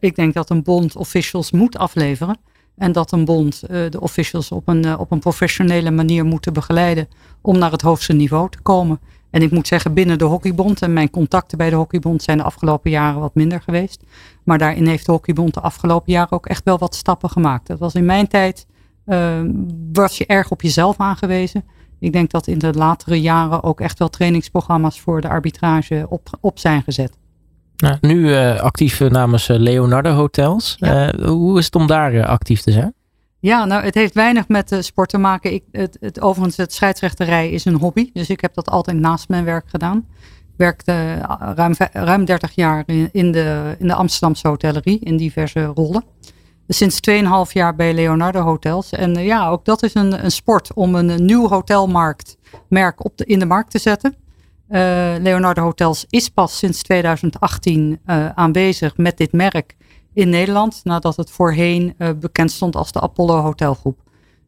Ik 0.00 0.14
denk 0.14 0.34
dat 0.34 0.50
een 0.50 0.62
bond 0.62 0.96
officials 0.96 1.50
moet 1.50 1.78
afleveren. 1.78 2.36
En 2.76 2.92
dat 2.92 3.12
een 3.12 3.24
bond 3.24 3.62
uh, 3.62 3.90
de 3.90 4.00
officials 4.00 4.50
op 4.50 4.68
een, 4.68 4.98
op 4.98 5.10
een 5.10 5.18
professionele 5.18 5.90
manier 5.90 6.24
moeten 6.24 6.52
begeleiden 6.52 7.08
om 7.40 7.58
naar 7.58 7.70
het 7.70 7.82
hoogste 7.82 8.12
niveau 8.12 8.50
te 8.50 8.60
komen. 8.60 9.00
En 9.30 9.42
ik 9.42 9.50
moet 9.50 9.66
zeggen, 9.66 9.94
binnen 9.94 10.18
de 10.18 10.24
hockeybond 10.24 10.82
en 10.82 10.92
mijn 10.92 11.10
contacten 11.10 11.58
bij 11.58 11.70
de 11.70 11.76
hockeybond 11.76 12.22
zijn 12.22 12.36
de 12.36 12.42
afgelopen 12.44 12.90
jaren 12.90 13.20
wat 13.20 13.34
minder 13.34 13.60
geweest. 13.60 14.02
Maar 14.44 14.58
daarin 14.58 14.86
heeft 14.86 15.06
de 15.06 15.12
hockeybond 15.12 15.54
de 15.54 15.60
afgelopen 15.60 16.12
jaren 16.12 16.32
ook 16.32 16.46
echt 16.46 16.64
wel 16.64 16.78
wat 16.78 16.94
stappen 16.94 17.30
gemaakt. 17.30 17.66
Dat 17.66 17.78
was 17.78 17.94
in 17.94 18.04
mijn 18.04 18.28
tijd, 18.28 18.66
was 19.92 20.18
je 20.18 20.26
erg 20.26 20.50
op 20.50 20.62
jezelf 20.62 20.96
aangewezen. 20.98 21.64
Ik 21.98 22.12
denk 22.12 22.30
dat 22.30 22.46
in 22.46 22.58
de 22.58 22.72
latere 22.72 23.20
jaren 23.20 23.62
ook 23.62 23.80
echt 23.80 23.98
wel 23.98 24.10
trainingsprogramma's 24.10 25.00
voor 25.00 25.20
de 25.20 25.28
arbitrage 25.28 26.06
op, 26.08 26.28
op 26.40 26.58
zijn 26.58 26.82
gezet. 26.82 27.18
Nou, 27.82 27.96
nu 28.00 28.28
uh, 28.28 28.60
actief 28.60 29.00
namens 29.00 29.46
Leonardo 29.46 30.10
Hotels. 30.10 30.76
Ja. 30.78 31.14
Uh, 31.14 31.26
hoe 31.28 31.58
is 31.58 31.64
het 31.64 31.74
om 31.74 31.86
daar 31.86 32.14
uh, 32.14 32.26
actief 32.26 32.60
te 32.60 32.70
zijn? 32.70 32.94
Ja, 33.38 33.64
nou, 33.64 33.84
het 33.84 33.94
heeft 33.94 34.14
weinig 34.14 34.48
met 34.48 34.76
sport 34.80 35.08
te 35.08 35.18
maken. 35.18 35.52
Ik, 35.52 35.62
het, 35.72 35.96
het, 36.00 36.20
overigens, 36.20 36.56
het 36.56 36.72
scheidsrechterij 36.72 37.50
is 37.50 37.64
een 37.64 37.74
hobby. 37.74 38.10
Dus 38.12 38.28
ik 38.30 38.40
heb 38.40 38.54
dat 38.54 38.70
altijd 38.70 38.96
naast 38.96 39.28
mijn 39.28 39.44
werk 39.44 39.68
gedaan. 39.68 40.06
Ik 40.40 40.56
werkte 40.56 40.92
eh, 40.92 41.50
ruim, 41.54 41.74
ruim 41.92 42.24
30 42.24 42.54
jaar 42.54 42.82
in, 42.86 43.08
in, 43.12 43.32
de, 43.32 43.76
in 43.78 43.86
de 43.86 43.94
Amsterdamse 43.94 44.48
hotellerie 44.48 44.98
in 44.98 45.16
diverse 45.16 45.64
rollen. 45.64 46.04
Sinds 46.68 47.00
2,5 47.10 47.52
jaar 47.52 47.74
bij 47.74 47.94
Leonardo 47.94 48.40
Hotels. 48.40 48.90
En 48.90 49.14
ja, 49.14 49.48
ook 49.48 49.64
dat 49.64 49.82
is 49.82 49.94
een, 49.94 50.24
een 50.24 50.30
sport 50.30 50.72
om 50.74 50.94
een, 50.94 51.08
een 51.08 51.24
nieuw 51.24 51.48
hotelmarktmerk 51.48 53.04
op 53.04 53.16
de, 53.16 53.24
in 53.24 53.38
de 53.38 53.46
markt 53.46 53.70
te 53.70 53.78
zetten. 53.78 54.16
Uh, 54.72 54.78
Leonardo 55.20 55.62
Hotels 55.62 56.06
is 56.08 56.28
pas 56.28 56.58
sinds 56.58 56.82
2018 56.82 58.00
uh, 58.06 58.28
aanwezig 58.28 58.96
met 58.96 59.16
dit 59.16 59.32
merk 59.32 59.76
in 60.12 60.28
Nederland, 60.28 60.80
nadat 60.84 61.16
het 61.16 61.30
voorheen 61.30 61.94
uh, 61.98 62.08
bekend 62.20 62.50
stond 62.50 62.76
als 62.76 62.92
de 62.92 63.00
Apollo 63.00 63.40
Hotelgroep. 63.40 63.98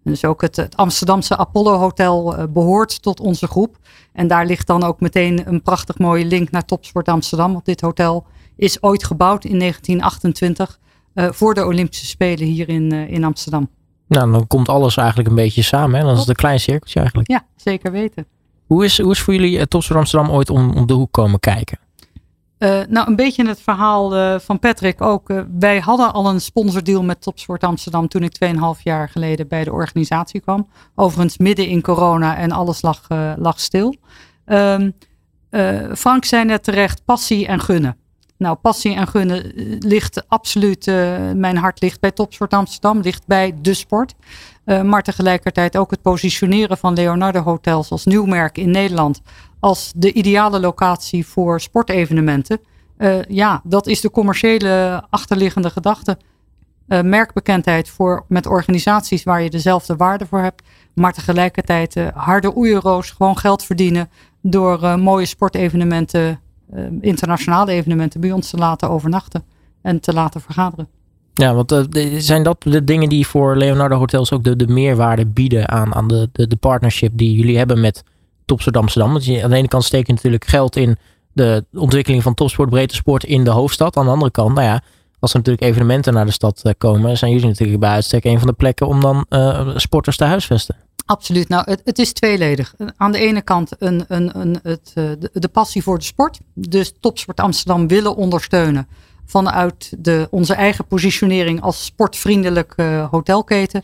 Dus 0.04 0.24
ook 0.24 0.40
het, 0.40 0.56
het 0.56 0.76
Amsterdamse 0.76 1.36
Apollo 1.36 1.78
Hotel 1.78 2.38
uh, 2.38 2.44
behoort 2.48 3.02
tot 3.02 3.20
onze 3.20 3.46
groep. 3.46 3.78
En 4.12 4.26
daar 4.26 4.46
ligt 4.46 4.66
dan 4.66 4.82
ook 4.82 5.00
meteen 5.00 5.48
een 5.48 5.62
prachtig 5.62 5.98
mooie 5.98 6.24
link 6.24 6.50
naar 6.50 6.64
Topsport 6.64 7.08
Amsterdam. 7.08 7.52
Want 7.52 7.64
dit 7.64 7.80
hotel 7.80 8.26
is 8.56 8.82
ooit 8.82 9.04
gebouwd 9.04 9.44
in 9.44 9.58
1928 9.58 10.78
uh, 11.14 11.26
voor 11.30 11.54
de 11.54 11.64
Olympische 11.64 12.06
Spelen 12.06 12.46
hier 12.46 12.68
in, 12.68 12.92
in 12.92 13.24
Amsterdam. 13.24 13.70
Nou, 14.08 14.32
dan 14.32 14.46
komt 14.46 14.68
alles 14.68 14.96
eigenlijk 14.96 15.28
een 15.28 15.34
beetje 15.34 15.62
samen. 15.62 15.98
Hè? 15.98 16.04
Dan 16.04 16.12
is 16.12 16.20
het 16.20 16.28
een 16.28 16.34
klein 16.34 16.60
cirkeltje 16.60 16.98
eigenlijk. 16.98 17.30
Ja, 17.30 17.46
zeker 17.56 17.92
weten. 17.92 18.26
Hoe 18.66 18.84
is, 18.84 19.00
hoe 19.00 19.12
is 19.12 19.20
voor 19.20 19.34
jullie 19.34 19.68
Topsport 19.68 19.98
Amsterdam 19.98 20.30
ooit 20.30 20.50
om, 20.50 20.72
om 20.76 20.86
de 20.86 20.94
hoek 20.94 21.12
komen 21.12 21.40
kijken? 21.40 21.78
Uh, 22.58 22.80
nou, 22.88 23.08
een 23.08 23.16
beetje 23.16 23.46
het 23.46 23.60
verhaal 23.60 24.16
uh, 24.16 24.38
van 24.38 24.58
Patrick 24.58 25.02
ook. 25.02 25.44
Wij 25.58 25.78
hadden 25.78 26.12
al 26.12 26.28
een 26.28 26.40
sponsordeal 26.40 27.02
met 27.02 27.22
Topsport 27.22 27.64
Amsterdam 27.64 28.08
toen 28.08 28.22
ik 28.22 28.36
2,5 28.44 28.82
jaar 28.82 29.08
geleden 29.08 29.48
bij 29.48 29.64
de 29.64 29.72
organisatie 29.72 30.40
kwam. 30.40 30.68
Overigens 30.94 31.38
midden 31.38 31.66
in 31.66 31.82
corona 31.82 32.36
en 32.36 32.52
alles 32.52 32.82
lag, 32.82 33.06
lag 33.36 33.60
stil. 33.60 33.96
Um, 34.46 34.92
Frank 35.96 36.24
zei 36.24 36.44
net 36.44 36.64
terecht, 36.64 37.04
passie 37.04 37.46
en 37.46 37.60
gunnen. 37.60 37.96
Nou, 38.36 38.56
passie 38.56 38.94
en 38.94 39.06
gunnen 39.06 39.52
ligt 39.78 40.28
absoluut, 40.28 40.86
mijn 41.34 41.56
hart 41.56 41.80
ligt 41.80 42.00
bij 42.00 42.10
Topsport 42.10 42.52
Amsterdam, 42.52 43.00
ligt 43.00 43.26
bij 43.26 43.54
de 43.62 43.74
sport. 43.74 44.14
Maar 44.64 45.02
tegelijkertijd 45.02 45.76
ook 45.76 45.90
het 45.90 46.02
positioneren 46.02 46.78
van 46.78 46.94
Leonardo 46.94 47.40
Hotels 47.40 47.90
als 47.90 48.04
nieuw 48.04 48.24
merk 48.24 48.58
in 48.58 48.70
Nederland 48.70 49.22
als 49.60 49.92
de 49.96 50.12
ideale 50.12 50.60
locatie 50.60 51.26
voor 51.26 51.60
sportevenementen. 51.60 52.60
Uh, 52.98 53.22
ja, 53.24 53.60
dat 53.64 53.86
is 53.86 54.00
de 54.00 54.10
commerciële 54.10 55.04
achterliggende 55.10 55.70
gedachte. 55.70 56.18
Uh, 56.88 57.00
merkbekendheid 57.00 57.88
voor, 57.88 58.24
met 58.28 58.46
organisaties 58.46 59.22
waar 59.22 59.42
je 59.42 59.50
dezelfde 59.50 59.96
waarde 59.96 60.26
voor 60.26 60.38
hebt. 60.38 60.62
Maar 60.94 61.12
tegelijkertijd 61.12 61.94
harde 62.14 62.56
oeieroos, 62.56 63.10
gewoon 63.10 63.38
geld 63.38 63.64
verdienen. 63.64 64.10
Door 64.40 64.98
mooie 64.98 65.26
sportevenementen, 65.26 66.40
internationale 67.00 67.72
evenementen 67.72 68.20
bij 68.20 68.32
ons 68.32 68.50
te 68.50 68.56
laten 68.56 68.90
overnachten. 68.90 69.44
En 69.82 70.00
te 70.00 70.12
laten 70.12 70.40
vergaderen. 70.40 70.88
Ja, 71.34 71.54
want 71.54 71.88
zijn 72.18 72.42
dat 72.42 72.62
de 72.62 72.84
dingen 72.84 73.08
die 73.08 73.26
voor 73.26 73.56
Leonardo 73.56 73.96
Hotels 73.96 74.32
ook 74.32 74.44
de, 74.44 74.56
de 74.56 74.66
meerwaarde 74.66 75.26
bieden 75.26 75.68
aan, 75.68 75.94
aan 75.94 76.08
de, 76.08 76.28
de, 76.32 76.56
partnership 76.56 77.12
die 77.14 77.36
jullie 77.36 77.56
hebben 77.56 77.80
met 77.80 78.02
Topsport 78.44 78.76
Amsterdam. 78.76 79.12
Want 79.12 79.24
je, 79.24 79.42
aan 79.42 79.50
de 79.50 79.56
ene 79.56 79.68
kant 79.68 79.84
steek 79.84 80.06
je 80.06 80.12
natuurlijk 80.12 80.44
geld 80.44 80.76
in 80.76 80.96
de 81.32 81.64
ontwikkeling 81.72 82.22
van 82.22 82.34
topsport, 82.34 82.70
breedte 82.70 82.94
sport 82.94 83.24
in 83.24 83.44
de 83.44 83.50
hoofdstad. 83.50 83.96
Aan 83.96 84.04
de 84.04 84.10
andere 84.10 84.30
kant, 84.30 84.54
nou 84.54 84.66
ja, 84.66 84.82
als 85.18 85.32
er 85.32 85.38
natuurlijk 85.38 85.66
evenementen 85.66 86.12
naar 86.12 86.26
de 86.26 86.32
stad 86.32 86.60
eh, 86.62 86.72
komen, 86.78 87.18
zijn 87.18 87.32
jullie 87.32 87.46
natuurlijk 87.46 87.80
bij 87.80 87.90
uitstek 87.90 88.24
een 88.24 88.38
van 88.38 88.46
de 88.46 88.52
plekken 88.52 88.86
om 88.86 89.00
dan 89.00 89.26
uh, 89.28 89.76
sporters 89.76 90.16
te 90.16 90.24
huisvesten. 90.24 90.76
Absoluut. 91.06 91.48
Nou, 91.48 91.70
het, 91.70 91.80
het, 91.84 91.98
is 91.98 92.12
tweeledig. 92.12 92.74
Aan 92.96 93.12
de 93.12 93.18
ene 93.18 93.42
kant 93.42 93.72
een, 93.78 94.04
een, 94.08 94.40
een, 94.40 94.58
het, 94.62 94.92
eh, 94.94 95.04
de, 95.32 95.48
passie 95.48 95.82
voor 95.82 95.98
de 95.98 96.04
sport. 96.04 96.38
Dus 96.54 96.92
Topsport 97.00 97.40
Amsterdam 97.40 97.88
willen 97.88 98.16
ondersteunen 98.16 98.88
vanuit 99.26 99.92
de, 99.98 100.28
onze 100.30 100.54
eigen 100.54 100.86
positionering 100.86 101.60
als 101.60 101.84
sportvriendelijk 101.84 102.72
uh, 102.76 103.10
hotelketen. 103.10 103.82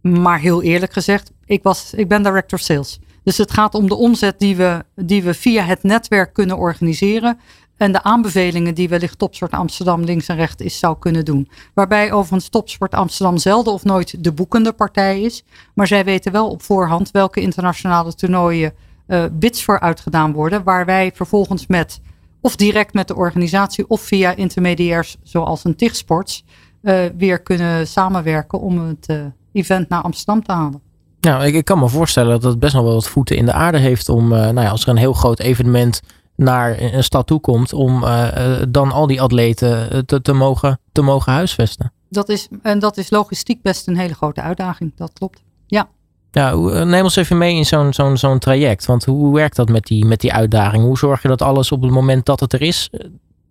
Maar 0.00 0.38
heel 0.38 0.62
eerlijk 0.62 0.92
gezegd, 0.92 1.32
ik, 1.44 1.62
was, 1.62 1.94
ik 1.94 2.08
ben 2.08 2.22
director 2.22 2.58
sales. 2.58 2.98
Dus 3.22 3.38
het 3.38 3.52
gaat 3.52 3.74
om 3.74 3.88
de 3.88 3.94
omzet 3.94 4.38
die 4.38 4.56
we, 4.56 4.84
die 4.94 5.22
we 5.22 5.34
via 5.34 5.62
het 5.62 5.82
netwerk 5.82 6.32
kunnen 6.32 6.58
organiseren. 6.58 7.38
En 7.76 7.92
de 7.92 8.02
aanbevelingen 8.02 8.74
die 8.74 8.88
wellicht 8.88 9.18
Topsport 9.18 9.52
Amsterdam 9.52 10.04
links 10.04 10.28
en 10.28 10.36
rechts 10.36 10.62
is 10.62 10.78
zou 10.78 10.98
kunnen 10.98 11.24
doen. 11.24 11.48
Waarbij 11.74 12.12
overigens 12.12 12.48
Topsport 12.48 12.94
Amsterdam 12.94 13.38
zelden 13.38 13.72
of 13.72 13.84
nooit 13.84 14.24
de 14.24 14.32
boekende 14.32 14.72
partij 14.72 15.20
is. 15.20 15.44
Maar 15.74 15.86
zij 15.86 16.04
weten 16.04 16.32
wel 16.32 16.50
op 16.50 16.62
voorhand 16.62 17.10
welke 17.10 17.40
internationale 17.40 18.14
toernooien 18.14 18.74
uh, 19.06 19.24
bids 19.32 19.64
voor 19.64 19.80
uitgedaan 19.80 20.32
worden. 20.32 20.62
Waar 20.62 20.86
wij 20.86 21.12
vervolgens 21.14 21.66
met, 21.66 22.00
of 22.40 22.56
direct 22.56 22.94
met 22.94 23.08
de 23.08 23.16
organisatie 23.16 23.88
of 23.88 24.00
via 24.00 24.34
intermediairs 24.36 25.16
zoals 25.22 25.64
een 25.64 25.76
TIG 25.76 25.96
Sports, 25.96 26.44
uh, 26.82 27.04
weer 27.16 27.42
kunnen 27.42 27.86
samenwerken 27.86 28.60
om 28.60 28.78
het 28.78 29.08
uh, 29.10 29.24
event 29.52 29.88
naar 29.88 30.02
Amsterdam 30.02 30.44
te 30.44 30.52
halen. 30.52 30.80
Nou, 31.20 31.44
ik, 31.44 31.54
ik, 31.54 31.64
kan 31.64 31.78
me 31.78 31.88
voorstellen 31.88 32.40
dat 32.40 32.50
het 32.50 32.58
best 32.58 32.74
nog 32.74 32.84
wel 32.84 32.94
wat 32.94 33.08
voeten 33.08 33.36
in 33.36 33.46
de 33.46 33.52
aarde 33.52 33.78
heeft 33.78 34.08
om, 34.08 34.32
uh, 34.32 34.38
nou 34.38 34.60
ja, 34.60 34.68
als 34.68 34.82
er 34.82 34.88
een 34.88 34.96
heel 34.96 35.12
groot 35.12 35.40
evenement 35.40 36.00
naar 36.36 36.80
een 36.80 37.04
stad 37.04 37.26
toe 37.26 37.40
komt, 37.40 37.72
om 37.72 38.04
dan 38.68 38.92
al 38.92 39.06
die 39.06 39.20
atleten 39.20 40.06
te, 40.06 40.22
te, 40.22 40.32
mogen, 40.32 40.80
te 40.92 41.02
mogen 41.02 41.32
huisvesten. 41.32 41.92
Dat 42.08 42.28
is, 42.28 42.48
en 42.62 42.78
dat 42.78 42.96
is 42.96 43.10
logistiek 43.10 43.62
best 43.62 43.86
een 43.86 43.96
hele 43.96 44.14
grote 44.14 44.40
uitdaging, 44.40 44.92
dat 44.96 45.12
klopt. 45.12 45.42
Ja. 45.66 45.88
Ja, 46.30 46.54
neem 46.84 47.02
ons 47.02 47.16
even 47.16 47.38
mee 47.38 47.56
in 47.56 47.66
zo'n 47.66 47.92
zo'n 47.92 48.16
zo'n 48.16 48.38
traject. 48.38 48.86
Want 48.86 49.04
hoe 49.04 49.34
werkt 49.34 49.56
dat 49.56 49.68
met 49.68 49.84
die, 49.84 50.04
met 50.04 50.20
die 50.20 50.32
uitdaging? 50.32 50.84
Hoe 50.84 50.98
zorg 50.98 51.22
je 51.22 51.28
dat 51.28 51.42
alles 51.42 51.72
op 51.72 51.82
het 51.82 51.90
moment 51.90 52.26
dat 52.26 52.40
het 52.40 52.52
er 52.52 52.62
is, 52.62 52.90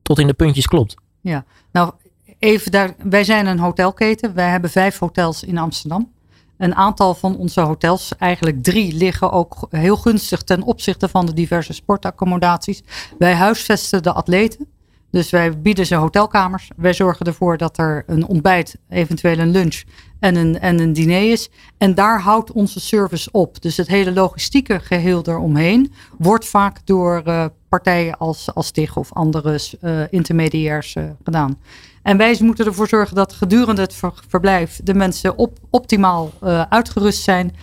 tot 0.01 0.19
in 0.19 0.27
de 0.27 0.33
puntjes 0.33 0.67
klopt? 0.67 0.95
Ja, 1.21 1.45
nou 1.71 1.91
even 2.39 2.71
daar. 2.71 2.95
Wij 3.03 3.23
zijn 3.23 3.45
een 3.45 3.59
hotelketen. 3.59 4.33
Wij 4.33 4.49
hebben 4.49 4.69
vijf 4.69 4.99
hotels 4.99 5.43
in 5.43 5.57
Amsterdam. 5.57 6.11
Een 6.57 6.75
aantal 6.75 7.15
van 7.15 7.37
onze 7.37 7.61
hotels, 7.61 8.11
eigenlijk 8.17 8.63
drie, 8.63 8.93
liggen 8.93 9.31
ook 9.31 9.67
heel 9.69 9.95
gunstig 9.95 10.41
ten 10.41 10.61
opzichte 10.61 11.09
van 11.09 11.25
de 11.25 11.33
diverse 11.33 11.73
sportaccommodaties. 11.73 12.83
Wij 13.17 13.33
huisvesten 13.33 14.03
de 14.03 14.13
atleten. 14.13 14.67
Dus 15.11 15.29
wij 15.29 15.61
bieden 15.61 15.85
ze 15.85 15.95
hotelkamers. 15.95 16.69
Wij 16.75 16.93
zorgen 16.93 17.25
ervoor 17.25 17.57
dat 17.57 17.77
er 17.77 18.03
een 18.07 18.27
ontbijt, 18.27 18.77
eventueel 18.89 19.37
een 19.37 19.51
lunch 19.51 19.83
en 20.19 20.35
een, 20.35 20.59
en 20.59 20.79
een 20.79 20.93
diner 20.93 21.31
is. 21.31 21.49
En 21.77 21.95
daar 21.95 22.21
houdt 22.21 22.51
onze 22.51 22.79
service 22.79 23.31
op. 23.31 23.61
Dus 23.61 23.77
het 23.77 23.87
hele 23.87 24.13
logistieke 24.13 24.79
geheel 24.79 25.21
eromheen 25.25 25.93
wordt 26.17 26.45
vaak 26.45 26.85
door 26.85 27.21
uh, 27.25 27.45
partijen 27.69 28.17
als, 28.17 28.53
als 28.53 28.71
TIG 28.71 28.97
of 28.97 29.13
andere 29.13 29.59
uh, 29.81 30.01
intermediairs 30.09 30.95
uh, 30.95 31.03
gedaan. 31.23 31.57
En 32.03 32.17
wij 32.17 32.37
moeten 32.39 32.65
ervoor 32.65 32.87
zorgen 32.87 33.15
dat 33.15 33.33
gedurende 33.33 33.81
het 33.81 33.93
ver 33.93 34.13
verblijf 34.27 34.79
de 34.83 34.93
mensen 34.93 35.37
op, 35.37 35.57
optimaal 35.69 36.31
uitgerust 36.69 37.23
zijn. 37.23 37.55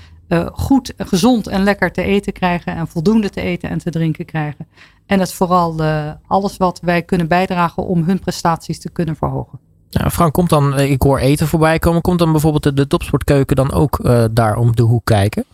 Goed, 0.53 0.93
gezond 0.97 1.47
en 1.47 1.63
lekker 1.63 1.93
te 1.93 2.03
eten 2.03 2.33
krijgen. 2.33 2.75
En 2.75 2.89
voldoende 2.89 3.31
te 3.31 3.41
eten 3.41 3.71
en 3.71 3.79
te 3.79 3.91
drinken 3.91 4.25
krijgen. 4.25 4.67
En 5.07 5.21
het 5.21 5.33
vooral 5.33 5.83
alles 6.27 6.57
wat 6.57 6.81
wij 6.81 7.03
kunnen 7.03 7.29
bijdragen 7.29 7.87
om 7.87 8.03
hun 8.03 8.19
prestaties 8.19 8.81
te 8.81 8.91
kunnen 8.91 9.17
verhogen. 9.17 9.59
Frank, 9.91 10.33
komt 10.33 10.51
dan, 10.51 10.79
ik 10.79 11.03
hoor 11.03 11.19
eten 11.19 11.49
voorbij 11.49 11.79
komen. 11.79 12.01
Komt 12.01 12.19
dan 12.19 12.33
bijvoorbeeld 12.33 12.77
de, 12.77 12.87
topsportkeuken 12.87 13.57
dan 13.57 13.73
ook 13.73 13.99
daar 14.31 14.57
om 14.57 14.77
de 14.77 14.83
hoek 14.83 15.05
kijken? 15.05 15.45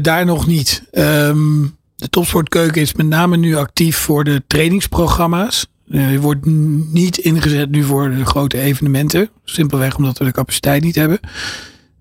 daar 0.00 0.24
nog 0.24 0.46
niet. 0.46 0.82
Um, 0.92 1.78
de 2.00 2.08
topsportkeuken 2.08 2.80
is 2.80 2.94
met 2.94 3.06
name 3.06 3.36
nu 3.36 3.56
actief 3.56 3.96
voor 3.96 4.24
de 4.24 4.42
trainingsprogramma's. 4.46 5.66
Uh, 5.88 6.18
wordt 6.18 6.46
niet 6.92 7.18
ingezet 7.18 7.70
nu 7.70 7.82
voor 7.82 8.10
de 8.10 8.26
grote 8.26 8.58
evenementen. 8.58 9.30
Simpelweg 9.44 9.96
omdat 9.96 10.18
we 10.18 10.24
de 10.24 10.32
capaciteit 10.32 10.82
niet 10.82 10.94
hebben. 10.94 11.20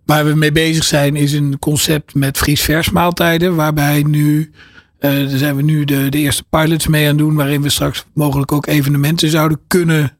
Waar 0.06 0.26
we 0.26 0.36
mee 0.36 0.52
bezig 0.52 0.84
zijn 0.84 1.16
is 1.16 1.34
een 1.34 1.60
concept 1.60 2.16
met 2.16 2.38
vries-vers 2.38 2.90
maaltijden. 2.90 3.56
Waarbij 3.56 4.04
nu, 4.04 4.52
daar 5.00 5.28
zijn 5.28 5.56
we 5.56 5.62
nu 5.62 5.86
de, 5.86 6.10
de 6.10 6.18
eerste 6.18 6.44
pilots 6.50 6.88
mee 6.88 7.10
aan 7.10 7.18
doen. 7.18 7.36
Waarin 7.36 7.62
we 7.62 7.70
straks 7.70 8.06
mogelijk 8.14 8.52
ook 8.52 8.68
evenementen 8.68 9.30
zouden 9.30 9.60
kunnen 9.68 10.18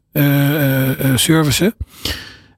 servicen. 1.16 1.76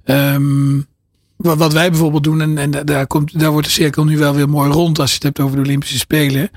Um, 0.06 0.88
wat, 1.36 1.58
wat, 1.58 1.74
wij 1.74 1.90
bijvoorbeeld 1.90 2.24
doen, 2.24 2.42
en, 2.42 2.58
en 2.58 2.86
daar, 2.86 3.08
komt, 3.08 3.40
daar 3.40 3.52
wordt 3.52 3.68
de 3.68 3.74
cirkel 3.74 4.06
nu 4.06 4.18
wel 4.18 4.36
weer 4.36 4.50
mooi 4.50 4.72
rond 4.72 5.00
als 5.00 5.10
je 5.10 5.16
het 5.16 5.24
hebt 5.24 5.40
over 5.40 5.56
de 5.56 5.64
Olympische 5.64 5.98
Spelen. 5.98 6.50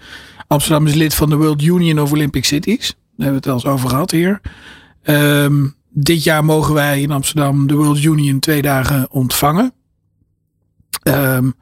Amsterdam 0.46 0.86
is 0.86 0.94
lid 0.94 1.14
van 1.14 1.28
de 1.28 1.36
World 1.36 1.62
Union 1.62 2.00
of 2.00 2.12
Olympic 2.12 2.44
Cities. 2.44 2.88
Daar 2.88 3.26
hebben 3.26 3.28
we 3.28 3.34
het 3.34 3.44
wel 3.44 3.54
eens 3.54 3.66
over 3.66 3.88
gehad 3.88 4.10
hier. 4.10 4.40
Um, 5.04 5.74
dit 5.90 6.24
jaar 6.24 6.44
mogen 6.44 6.74
wij 6.74 7.00
in 7.00 7.10
Amsterdam 7.10 7.66
de 7.66 7.74
World 7.74 8.02
Union 8.02 8.38
twee 8.38 8.62
dagen 8.62 9.10
ontvangen. 9.10 9.72
Um, 11.02 11.54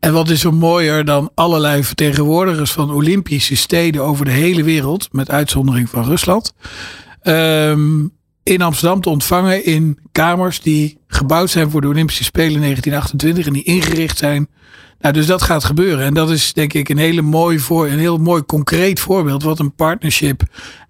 en 0.00 0.12
wat 0.12 0.28
is 0.28 0.44
er 0.44 0.54
mooier 0.54 1.04
dan 1.04 1.30
allerlei 1.34 1.84
vertegenwoordigers 1.84 2.72
van 2.72 2.90
Olympische 2.90 3.56
steden 3.56 4.02
over 4.02 4.24
de 4.24 4.30
hele 4.30 4.62
wereld, 4.62 5.08
met 5.12 5.30
uitzondering 5.30 5.88
van 5.90 6.04
Rusland, 6.04 6.54
um, 7.22 8.12
in 8.50 8.62
Amsterdam 8.62 9.00
te 9.00 9.08
ontvangen 9.08 9.64
in 9.64 9.98
kamers 10.12 10.60
die 10.60 10.98
gebouwd 11.06 11.50
zijn 11.50 11.70
voor 11.70 11.80
de 11.80 11.88
Olympische 11.88 12.24
Spelen 12.24 12.54
in 12.54 12.60
1928 12.60 13.46
en 13.46 13.52
die 13.52 13.62
ingericht 13.62 14.18
zijn. 14.18 14.48
Nou, 15.00 15.14
dus 15.14 15.26
dat 15.26 15.42
gaat 15.42 15.64
gebeuren. 15.64 16.04
En 16.04 16.14
dat 16.14 16.30
is 16.30 16.52
denk 16.52 16.72
ik 16.72 16.88
een, 16.88 16.98
hele 16.98 17.22
mooi 17.22 17.58
voor, 17.58 17.86
een 17.86 17.98
heel 17.98 18.18
mooi 18.18 18.44
concreet 18.44 19.00
voorbeeld 19.00 19.42
wat 19.42 19.58
een 19.58 19.74
partnership 19.74 20.42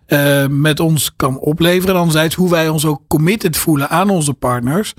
uh, 0.07 0.47
met 0.47 0.81
ons 0.81 1.12
kan 1.16 1.39
opleveren. 1.39 1.95
En 1.95 2.01
anderzijds 2.01 2.35
hoe 2.35 2.51
wij 2.51 2.69
ons 2.69 2.85
ook 2.85 3.03
committed 3.09 3.57
voelen 3.57 3.89
aan 3.89 4.11
onze 4.11 4.35
partners. 4.35 4.95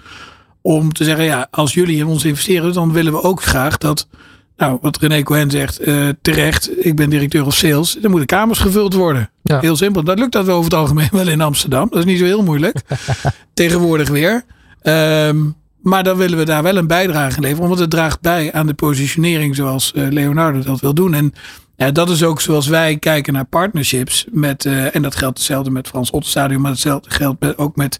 Om 0.61 0.93
te 0.93 1.03
zeggen, 1.03 1.25
ja, 1.25 1.47
als 1.51 1.73
jullie 1.73 1.97
in 1.97 2.05
ons 2.05 2.25
investeren, 2.25 2.73
dan 2.73 2.91
willen 2.91 3.13
we 3.13 3.23
ook 3.23 3.43
graag 3.43 3.77
dat 3.77 4.07
nou, 4.57 4.77
wat 4.81 4.97
René 4.97 5.23
Cohen 5.23 5.51
zegt, 5.51 5.87
uh, 5.87 6.09
terecht, 6.21 6.85
ik 6.85 6.95
ben 6.95 7.09
directeur 7.09 7.45
of 7.45 7.55
sales, 7.55 7.97
dan 8.01 8.09
moeten 8.11 8.27
kamers 8.27 8.59
gevuld 8.59 8.93
worden. 8.93 9.29
Ja. 9.43 9.59
Heel 9.59 9.75
simpel. 9.75 10.03
Dat 10.03 10.19
lukt 10.19 10.31
dat 10.31 10.49
over 10.49 10.63
het 10.63 10.73
algemeen 10.73 11.09
wel 11.21 11.27
in 11.27 11.41
Amsterdam. 11.41 11.87
Dat 11.89 11.99
is 11.99 12.05
niet 12.05 12.19
zo 12.19 12.25
heel 12.25 12.43
moeilijk. 12.43 12.81
Tegenwoordig 13.53 14.09
weer. 14.09 14.43
Um, 14.83 15.55
maar 15.81 16.03
dan 16.03 16.17
willen 16.17 16.37
we 16.37 16.45
daar 16.45 16.63
wel 16.63 16.77
een 16.77 16.87
bijdrage 16.87 17.39
leveren, 17.39 17.67
want 17.67 17.79
het 17.79 17.89
draagt 17.89 18.21
bij 18.21 18.53
aan 18.53 18.67
de 18.67 18.73
positionering 18.73 19.55
zoals 19.55 19.91
uh, 19.95 20.07
Leonardo 20.09 20.59
dat 20.59 20.79
wil 20.79 20.93
doen. 20.93 21.13
En 21.13 21.33
ja, 21.75 21.91
dat 21.91 22.09
is 22.09 22.23
ook 22.23 22.41
zoals 22.41 22.67
wij 22.67 22.97
kijken 22.97 23.33
naar 23.33 23.45
partnerships. 23.45 24.25
Met, 24.31 24.65
uh, 24.65 24.95
en 24.95 25.01
dat 25.01 25.15
geldt 25.15 25.37
hetzelfde 25.37 25.71
met 25.71 25.87
Frans 25.87 26.11
Ottenstadion, 26.11 26.61
maar 26.61 26.71
hetzelfde 26.71 27.09
geldt 27.09 27.57
ook 27.57 27.75
met, 27.75 27.99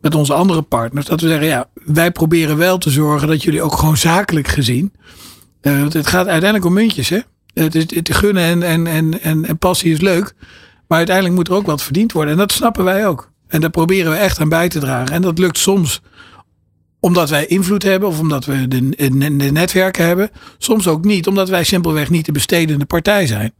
met 0.00 0.14
onze 0.14 0.34
andere 0.34 0.62
partners. 0.62 1.06
Dat 1.06 1.20
we 1.20 1.28
zeggen, 1.28 1.46
ja, 1.46 1.68
wij 1.74 2.10
proberen 2.10 2.56
wel 2.56 2.78
te 2.78 2.90
zorgen 2.90 3.28
dat 3.28 3.42
jullie 3.42 3.62
ook 3.62 3.76
gewoon 3.76 3.96
zakelijk 3.96 4.48
gezien 4.48 4.92
uh, 5.62 5.82
het 5.82 6.06
gaat 6.06 6.26
uiteindelijk 6.26 6.64
om 6.64 6.72
muntjes, 6.72 7.08
hè? 7.08 7.20
Het, 7.54 7.74
is, 7.74 8.16
gunnen 8.16 8.42
en, 8.42 8.62
en, 8.62 8.86
en, 8.86 9.22
en, 9.22 9.44
en 9.44 9.58
passie 9.58 9.92
is 9.92 10.00
leuk. 10.00 10.34
Maar 10.88 10.98
uiteindelijk 10.98 11.36
moet 11.36 11.48
er 11.48 11.54
ook 11.54 11.66
wat 11.66 11.82
verdiend 11.82 12.12
worden. 12.12 12.32
En 12.32 12.38
dat 12.38 12.52
snappen 12.52 12.84
wij 12.84 13.06
ook. 13.06 13.30
En 13.46 13.60
daar 13.60 13.70
proberen 13.70 14.12
we 14.12 14.18
echt 14.18 14.40
aan 14.40 14.48
bij 14.48 14.68
te 14.68 14.78
dragen. 14.78 15.14
En 15.14 15.22
dat 15.22 15.38
lukt 15.38 15.58
soms 15.58 16.02
omdat 17.00 17.30
wij 17.30 17.46
invloed 17.46 17.82
hebben 17.82 18.08
of 18.08 18.20
omdat 18.20 18.44
we 18.44 18.68
de, 18.68 18.88
de, 18.88 19.50
netwerken 19.50 20.06
hebben. 20.06 20.30
Soms 20.58 20.88
ook 20.88 21.04
niet, 21.04 21.26
omdat 21.26 21.48
wij 21.48 21.64
simpelweg 21.64 22.10
niet 22.10 22.26
de 22.26 22.32
bestedende 22.32 22.84
partij 22.84 23.26
zijn. 23.26 23.52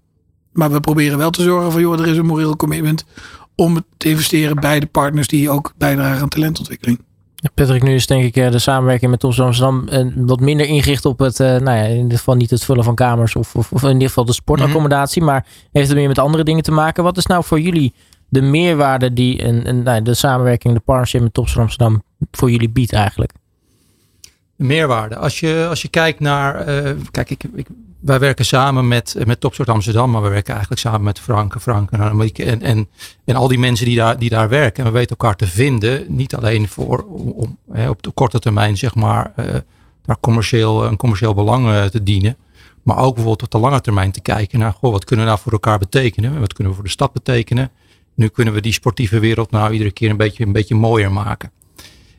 Maar 0.52 0.72
we 0.72 0.80
proberen 0.80 1.18
wel 1.18 1.30
te 1.30 1.42
zorgen 1.42 1.72
van, 1.72 1.80
joh, 1.80 2.00
er 2.00 2.06
is 2.06 2.16
een 2.16 2.26
moreel 2.26 2.56
commitment 2.56 3.04
om 3.54 3.84
te 3.96 4.08
investeren 4.08 4.56
bij 4.60 4.80
de 4.80 4.86
partners 4.86 5.26
die 5.26 5.50
ook 5.50 5.72
bijdragen 5.76 6.22
aan 6.22 6.28
talentontwikkeling. 6.28 7.00
Patrick, 7.54 7.82
nu 7.82 7.94
is 7.94 8.06
denk 8.06 8.24
ik 8.24 8.36
eh, 8.36 8.50
de 8.50 8.58
samenwerking 8.58 9.10
met 9.10 9.20
Tom 9.20 9.30
Amsterdam 9.30 9.88
eh, 9.88 10.06
wat 10.14 10.40
minder 10.40 10.66
ingericht 10.66 11.04
op 11.04 11.18
het, 11.18 11.40
eh, 11.40 11.46
nou 11.46 11.76
ja, 11.76 11.82
in 11.82 12.02
ieder 12.02 12.18
geval 12.18 12.34
niet 12.34 12.50
het 12.50 12.64
vullen 12.64 12.84
van 12.84 12.94
kamers 12.94 13.36
of, 13.36 13.54
of, 13.54 13.72
of 13.72 13.82
in 13.82 13.92
ieder 13.92 14.08
geval 14.08 14.24
de 14.24 14.32
sportaccommodatie, 14.32 15.22
mhm. 15.22 15.30
maar 15.30 15.46
heeft 15.72 15.88
het 15.88 15.96
meer 15.96 16.08
met 16.08 16.18
andere 16.18 16.44
dingen 16.44 16.62
te 16.62 16.72
maken. 16.72 17.04
Wat 17.04 17.16
is 17.16 17.26
nou 17.26 17.44
voor 17.44 17.60
jullie 17.60 17.94
de 18.28 18.42
meerwaarde 18.42 19.12
die 19.12 19.44
een, 19.44 19.68
een, 19.68 19.82
nou, 19.82 20.02
de 20.02 20.14
samenwerking, 20.14 20.74
de 20.74 20.80
partnership 20.80 21.20
met 21.20 21.34
Topsport 21.34 21.62
Amsterdam 21.62 22.02
voor 22.30 22.50
jullie 22.50 22.70
biedt 22.70 22.92
eigenlijk? 22.92 23.32
Meerwaarde. 24.56 25.16
Als 25.16 25.40
je, 25.40 25.66
als 25.68 25.82
je 25.82 25.88
kijkt 25.88 26.20
naar, 26.20 26.64
kijk, 27.10 27.30
ik, 27.30 27.44
ik, 27.54 27.66
wij 28.06 28.18
werken 28.18 28.44
samen 28.44 28.88
met, 28.88 29.16
met 29.24 29.40
Topsport 29.40 29.68
Amsterdam, 29.68 30.10
maar 30.10 30.22
we 30.22 30.28
werken 30.28 30.52
eigenlijk 30.52 30.80
samen 30.80 31.02
met 31.02 31.20
Frank, 31.20 31.56
Frank 31.60 31.90
en, 31.90 32.62
en, 32.62 32.88
en, 33.24 33.36
al 33.36 33.48
die 33.48 33.58
mensen 33.58 33.86
die 33.86 33.96
daar, 33.96 34.18
die 34.18 34.30
daar 34.30 34.48
werken. 34.48 34.84
En 34.84 34.92
we 34.92 34.98
weten 34.98 35.16
elkaar 35.16 35.36
te 35.36 35.46
vinden, 35.46 36.04
niet 36.08 36.34
alleen 36.34 36.68
voor, 36.68 37.04
om, 37.08 37.58
hè, 37.72 37.88
op 37.88 38.02
de 38.02 38.10
korte 38.10 38.38
termijn 38.38 38.76
zeg 38.76 38.94
maar, 38.94 39.32
uh, 39.36 39.44
daar 40.02 40.16
commercieel, 40.20 40.84
een 40.84 40.96
commercieel 40.96 41.34
belang 41.34 41.66
uh, 41.66 41.84
te 41.84 42.02
dienen. 42.02 42.36
Maar 42.82 42.96
ook 42.96 43.14
bijvoorbeeld 43.14 43.42
op 43.42 43.50
de 43.50 43.58
lange 43.58 43.80
termijn 43.80 44.12
te 44.12 44.20
kijken 44.20 44.58
naar, 44.58 44.72
goh, 44.72 44.92
wat 44.92 45.04
kunnen 45.04 45.24
we 45.24 45.30
nou 45.30 45.42
voor 45.42 45.52
elkaar 45.52 45.78
betekenen? 45.78 46.40
Wat 46.40 46.52
kunnen 46.52 46.72
we 46.72 46.78
voor 46.78 46.88
de 46.88 46.94
stad 46.94 47.12
betekenen? 47.12 47.70
Nu 48.14 48.28
kunnen 48.28 48.54
we 48.54 48.60
die 48.60 48.72
sportieve 48.72 49.18
wereld 49.18 49.50
nou 49.50 49.72
iedere 49.72 49.90
keer 49.90 50.10
een 50.10 50.16
beetje, 50.16 50.44
een 50.44 50.52
beetje 50.52 50.74
mooier 50.74 51.12
maken. 51.12 51.50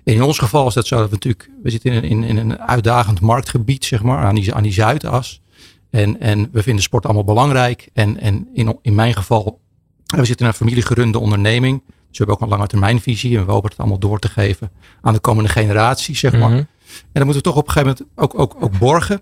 In 0.03 0.23
ons 0.23 0.39
geval 0.39 0.67
is 0.67 0.73
dat 0.73 0.87
zo 0.87 0.97
dat 0.97 1.09
we 1.09 1.13
natuurlijk, 1.13 1.49
we 1.63 1.69
zitten 1.69 1.91
in, 1.91 2.03
in, 2.03 2.23
in 2.23 2.37
een 2.37 2.59
uitdagend 2.59 3.21
marktgebied, 3.21 3.85
zeg 3.85 4.03
maar, 4.03 4.25
aan 4.25 4.35
die, 4.35 4.53
aan 4.53 4.63
die 4.63 4.73
Zuidas. 4.73 5.41
En, 5.89 6.19
en 6.19 6.49
we 6.51 6.63
vinden 6.63 6.83
sport 6.83 7.05
allemaal 7.05 7.23
belangrijk. 7.23 7.89
En, 7.93 8.19
en 8.19 8.47
in, 8.53 8.77
in 8.81 8.95
mijn 8.95 9.13
geval, 9.13 9.59
we 10.05 10.25
zitten 10.25 10.45
in 10.45 10.51
een 10.51 10.57
familiegerunde 10.57 11.19
onderneming. 11.19 11.81
Dus 11.85 12.17
we 12.17 12.17
hebben 12.17 12.35
ook 12.35 12.41
een 12.41 12.57
lange 12.57 12.67
termijnvisie. 12.67 13.37
En 13.37 13.45
we 13.45 13.51
hopen 13.51 13.69
het 13.69 13.79
allemaal 13.79 13.99
door 13.99 14.19
te 14.19 14.29
geven 14.29 14.71
aan 15.01 15.13
de 15.13 15.19
komende 15.19 15.49
generatie, 15.49 16.15
zeg 16.15 16.31
maar. 16.31 16.49
Mhm. 16.49 16.57
En 16.57 16.67
dan 17.13 17.25
moeten 17.25 17.43
we 17.43 17.49
toch 17.49 17.55
op 17.55 17.67
een 17.67 17.73
gegeven 17.73 17.97
moment 17.99 18.33
ook, 18.33 18.39
ook, 18.39 18.63
ook 18.63 18.79
borgen. 18.79 19.21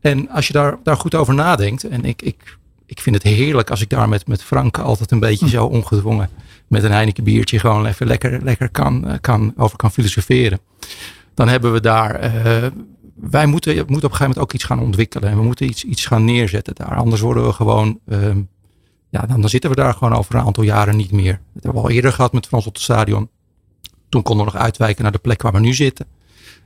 En 0.00 0.28
als 0.28 0.46
je 0.46 0.52
daar, 0.52 0.78
daar 0.82 0.96
goed 0.96 1.14
over 1.14 1.34
nadenkt. 1.34 1.84
En 1.84 2.04
ik, 2.04 2.22
ik, 2.22 2.58
ik 2.86 3.00
vind 3.00 3.14
het 3.14 3.24
heerlijk 3.24 3.70
als 3.70 3.80
ik 3.80 3.88
daar 3.88 4.08
met, 4.08 4.26
met 4.26 4.42
Frank 4.42 4.78
altijd 4.78 5.10
een 5.10 5.20
beetje 5.20 5.48
zo 5.48 5.66
ongedwongen. 5.66 6.28
met 6.66 6.84
een 6.84 6.92
Heineken 6.92 7.24
biertje 7.24 7.58
gewoon 7.58 7.86
even 7.86 8.06
lekker, 8.06 8.42
lekker 8.42 8.70
kan, 8.70 9.08
eh, 9.08 9.14
kan, 9.20 9.52
over 9.56 9.76
kan 9.76 9.90
filosoferen. 9.90 10.60
Dan 11.34 11.48
hebben 11.48 11.72
we 11.72 11.80
daar 11.80 12.34
uh, 12.46 12.66
wij 13.14 13.46
moeten, 13.46 13.74
moeten 13.74 13.86
op 13.88 14.02
een 14.02 14.02
gegeven 14.02 14.26
moment 14.26 14.38
ook 14.38 14.52
iets 14.52 14.64
gaan 14.64 14.80
ontwikkelen. 14.80 15.30
En 15.30 15.36
we 15.36 15.42
moeten 15.42 15.66
iets, 15.66 15.84
iets 15.84 16.06
gaan 16.06 16.24
neerzetten 16.24 16.74
daar. 16.74 16.96
Anders 16.96 17.20
worden 17.20 17.46
we 17.46 17.52
gewoon, 17.52 17.98
um, 18.08 18.48
ja, 19.10 19.26
dan, 19.26 19.48
zitten 19.48 19.70
we 19.70 19.76
daar 19.76 19.94
gewoon 19.94 20.14
over 20.14 20.34
een 20.34 20.44
aantal 20.44 20.62
jaren 20.62 20.96
niet 20.96 21.12
meer. 21.12 21.40
Dat 21.52 21.62
hebben 21.62 21.82
we 21.82 21.88
al 21.88 21.94
eerder 21.94 22.12
gehad 22.12 22.32
met 22.32 22.46
Frans 22.46 22.66
op 22.66 22.72
het 22.72 22.82
stadion. 22.82 23.28
Toen 24.08 24.22
konden 24.22 24.46
we 24.46 24.52
nog 24.52 24.62
uitwijken 24.62 25.02
naar 25.02 25.12
de 25.12 25.18
plek 25.18 25.42
waar 25.42 25.52
we 25.52 25.60
nu 25.60 25.74
zitten. 25.74 26.06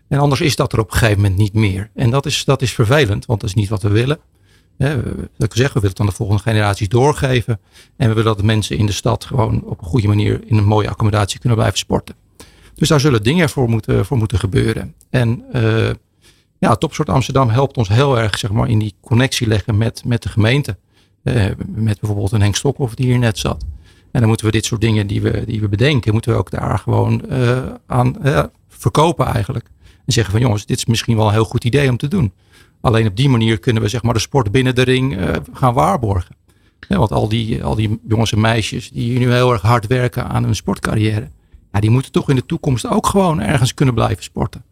En 0.08 0.18
anders 0.18 0.40
is 0.40 0.56
dat 0.56 0.72
er 0.72 0.78
op 0.78 0.92
een 0.92 0.98
gegeven 0.98 1.20
moment 1.20 1.36
niet 1.40 1.54
meer. 1.54 1.90
En 1.94 2.10
dat 2.10 2.26
is, 2.26 2.44
dat 2.44 2.62
is 2.62 2.72
vervelend, 2.72 3.26
want 3.26 3.40
dat 3.40 3.48
is 3.48 3.54
niet 3.54 3.68
wat 3.68 3.82
we 3.82 3.88
willen. 3.88 4.18
We, 4.76 5.28
ik 5.38 5.54
zeg, 5.54 5.66
we 5.66 5.72
willen 5.74 5.90
het 5.90 6.00
aan 6.00 6.06
de 6.06 6.12
volgende 6.12 6.42
generaties 6.42 6.88
doorgeven. 6.88 7.60
En 7.96 8.08
we 8.08 8.14
willen 8.14 8.24
dat 8.24 8.38
de 8.38 8.44
mensen 8.44 8.76
in 8.76 8.86
de 8.86 8.92
stad 8.92 9.24
gewoon 9.24 9.62
op 9.64 9.80
een 9.80 9.86
goede 9.86 10.08
manier 10.08 10.40
in 10.46 10.56
een 10.56 10.64
mooie 10.64 10.88
accommodatie 10.88 11.38
kunnen 11.38 11.58
blijven 11.58 11.78
sporten. 11.78 12.14
Dus 12.74 12.88
daar 12.88 13.00
zullen 13.00 13.22
dingen 13.22 13.48
voor 13.48 13.68
moeten, 13.68 14.06
voor 14.06 14.16
moeten 14.16 14.38
gebeuren. 14.38 14.94
En 15.10 15.44
uh, 15.52 15.90
ja, 16.58 16.74
Topsport 16.74 17.08
Amsterdam 17.08 17.48
helpt 17.48 17.76
ons 17.76 17.88
heel 17.88 18.18
erg 18.18 18.38
zeg 18.38 18.50
maar, 18.50 18.68
in 18.68 18.78
die 18.78 18.94
connectie 19.00 19.46
leggen 19.46 19.78
met, 19.78 20.04
met 20.04 20.22
de 20.22 20.28
gemeente. 20.28 20.76
Uh, 21.22 21.44
met 21.66 22.00
bijvoorbeeld 22.00 22.32
een 22.32 22.40
Henk 22.40 22.56
Stokhoff 22.56 22.94
die 22.94 23.06
hier 23.06 23.18
net 23.18 23.38
zat. 23.38 23.64
En 24.10 24.20
dan 24.20 24.28
moeten 24.28 24.46
we 24.46 24.52
dit 24.52 24.64
soort 24.64 24.80
dingen 24.80 25.06
die 25.06 25.22
we, 25.22 25.44
die 25.46 25.60
we 25.60 25.68
bedenken, 25.68 26.12
moeten 26.12 26.32
we 26.32 26.38
ook 26.38 26.50
daar 26.50 26.78
gewoon 26.78 27.22
uh, 27.30 27.58
aan 27.86 28.16
uh, 28.24 28.42
verkopen 28.68 29.26
eigenlijk. 29.26 29.70
En 30.06 30.12
zeggen 30.12 30.32
van 30.32 30.40
jongens, 30.42 30.66
dit 30.66 30.76
is 30.76 30.86
misschien 30.86 31.16
wel 31.16 31.26
een 31.26 31.32
heel 31.32 31.44
goed 31.44 31.64
idee 31.64 31.90
om 31.90 31.96
te 31.96 32.08
doen. 32.08 32.32
Alleen 32.80 33.06
op 33.06 33.16
die 33.16 33.28
manier 33.28 33.58
kunnen 33.58 33.82
we 33.82 33.88
zeg 33.88 34.02
maar 34.02 34.14
de 34.14 34.20
sport 34.20 34.50
binnen 34.52 34.74
de 34.74 34.82
ring 34.82 35.18
gaan 35.52 35.74
waarborgen. 35.74 36.36
Want 36.88 37.12
al 37.12 37.28
die, 37.28 37.64
al 37.64 37.74
die 37.74 38.00
jongens 38.08 38.32
en 38.32 38.40
meisjes 38.40 38.90
die 38.90 39.18
nu 39.18 39.32
heel 39.32 39.52
erg 39.52 39.62
hard 39.62 39.86
werken 39.86 40.28
aan 40.28 40.44
hun 40.44 40.56
sportcarrière. 40.56 41.30
Ja, 41.72 41.80
die 41.80 41.90
moeten 41.90 42.12
toch 42.12 42.30
in 42.30 42.36
de 42.36 42.46
toekomst 42.46 42.90
ook 42.90 43.06
gewoon 43.06 43.40
ergens 43.40 43.74
kunnen 43.74 43.94
blijven 43.94 44.22
sporten. 44.22 44.64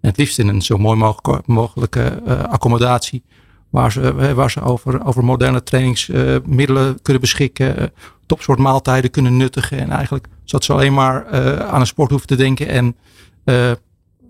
En 0.00 0.08
het 0.08 0.16
liefst 0.16 0.38
in 0.38 0.48
een 0.48 0.62
zo 0.62 0.78
mooi 0.78 1.14
mogelijke 1.46 2.22
uh, 2.26 2.44
accommodatie. 2.44 3.22
Waar 3.70 3.92
ze, 3.92 4.14
uh, 4.18 4.32
waar 4.32 4.50
ze 4.50 4.60
over, 4.60 5.04
over 5.04 5.24
moderne 5.24 5.62
trainingsmiddelen 5.62 6.88
uh, 6.88 6.94
kunnen 7.02 7.22
beschikken. 7.22 7.92
topsoort 8.26 8.58
maaltijden 8.58 9.10
kunnen 9.10 9.36
nuttigen. 9.36 9.78
En 9.78 9.90
eigenlijk 9.90 10.26
zodat 10.44 10.64
ze 10.64 10.72
alleen 10.72 10.94
maar 10.94 11.26
aan 11.66 11.80
een 11.80 11.86
sport 11.86 12.10
hoeven 12.10 12.28
te 12.28 12.36
denken. 12.36 12.68
En 12.68 12.96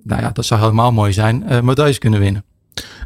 nou 0.02 0.22
ja, 0.22 0.30
dat 0.32 0.44
zou 0.44 0.60
helemaal 0.60 0.92
mooi 0.92 1.12
zijn. 1.12 1.64
medailles 1.64 1.98
kunnen 1.98 2.20
winnen. 2.20 2.44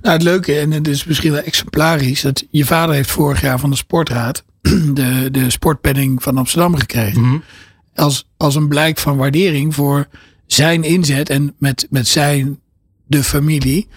Nou, 0.02 0.14
het 0.14 0.22
leuke, 0.22 0.58
en 0.58 0.70
het 0.70 0.88
is 0.88 1.04
misschien 1.04 1.32
wel 1.32 1.42
exemplarisch, 1.42 2.20
dat 2.20 2.46
je 2.50 2.64
vader 2.64 2.94
heeft 2.94 3.10
vorig 3.10 3.40
jaar 3.40 3.58
van 3.58 3.70
de 3.70 3.76
sportraad 3.76 4.44
de, 4.94 5.28
de 5.30 5.50
sportpenning 5.50 6.22
van 6.22 6.38
Amsterdam 6.38 6.74
gekregen. 6.76 7.20
Mm 7.20 7.28
-hmm. 7.28 7.42
als, 7.94 8.28
als 8.36 8.54
een 8.54 8.68
blijk 8.68 8.98
van 8.98 9.16
waardering 9.16 9.74
voor 9.74 10.06
zijn 10.46 10.82
inzet 10.82 11.30
en 11.30 11.54
met, 11.58 11.86
met 11.90 12.08
zijn, 12.08 12.58
de 13.06 13.24
familie, 13.24 13.88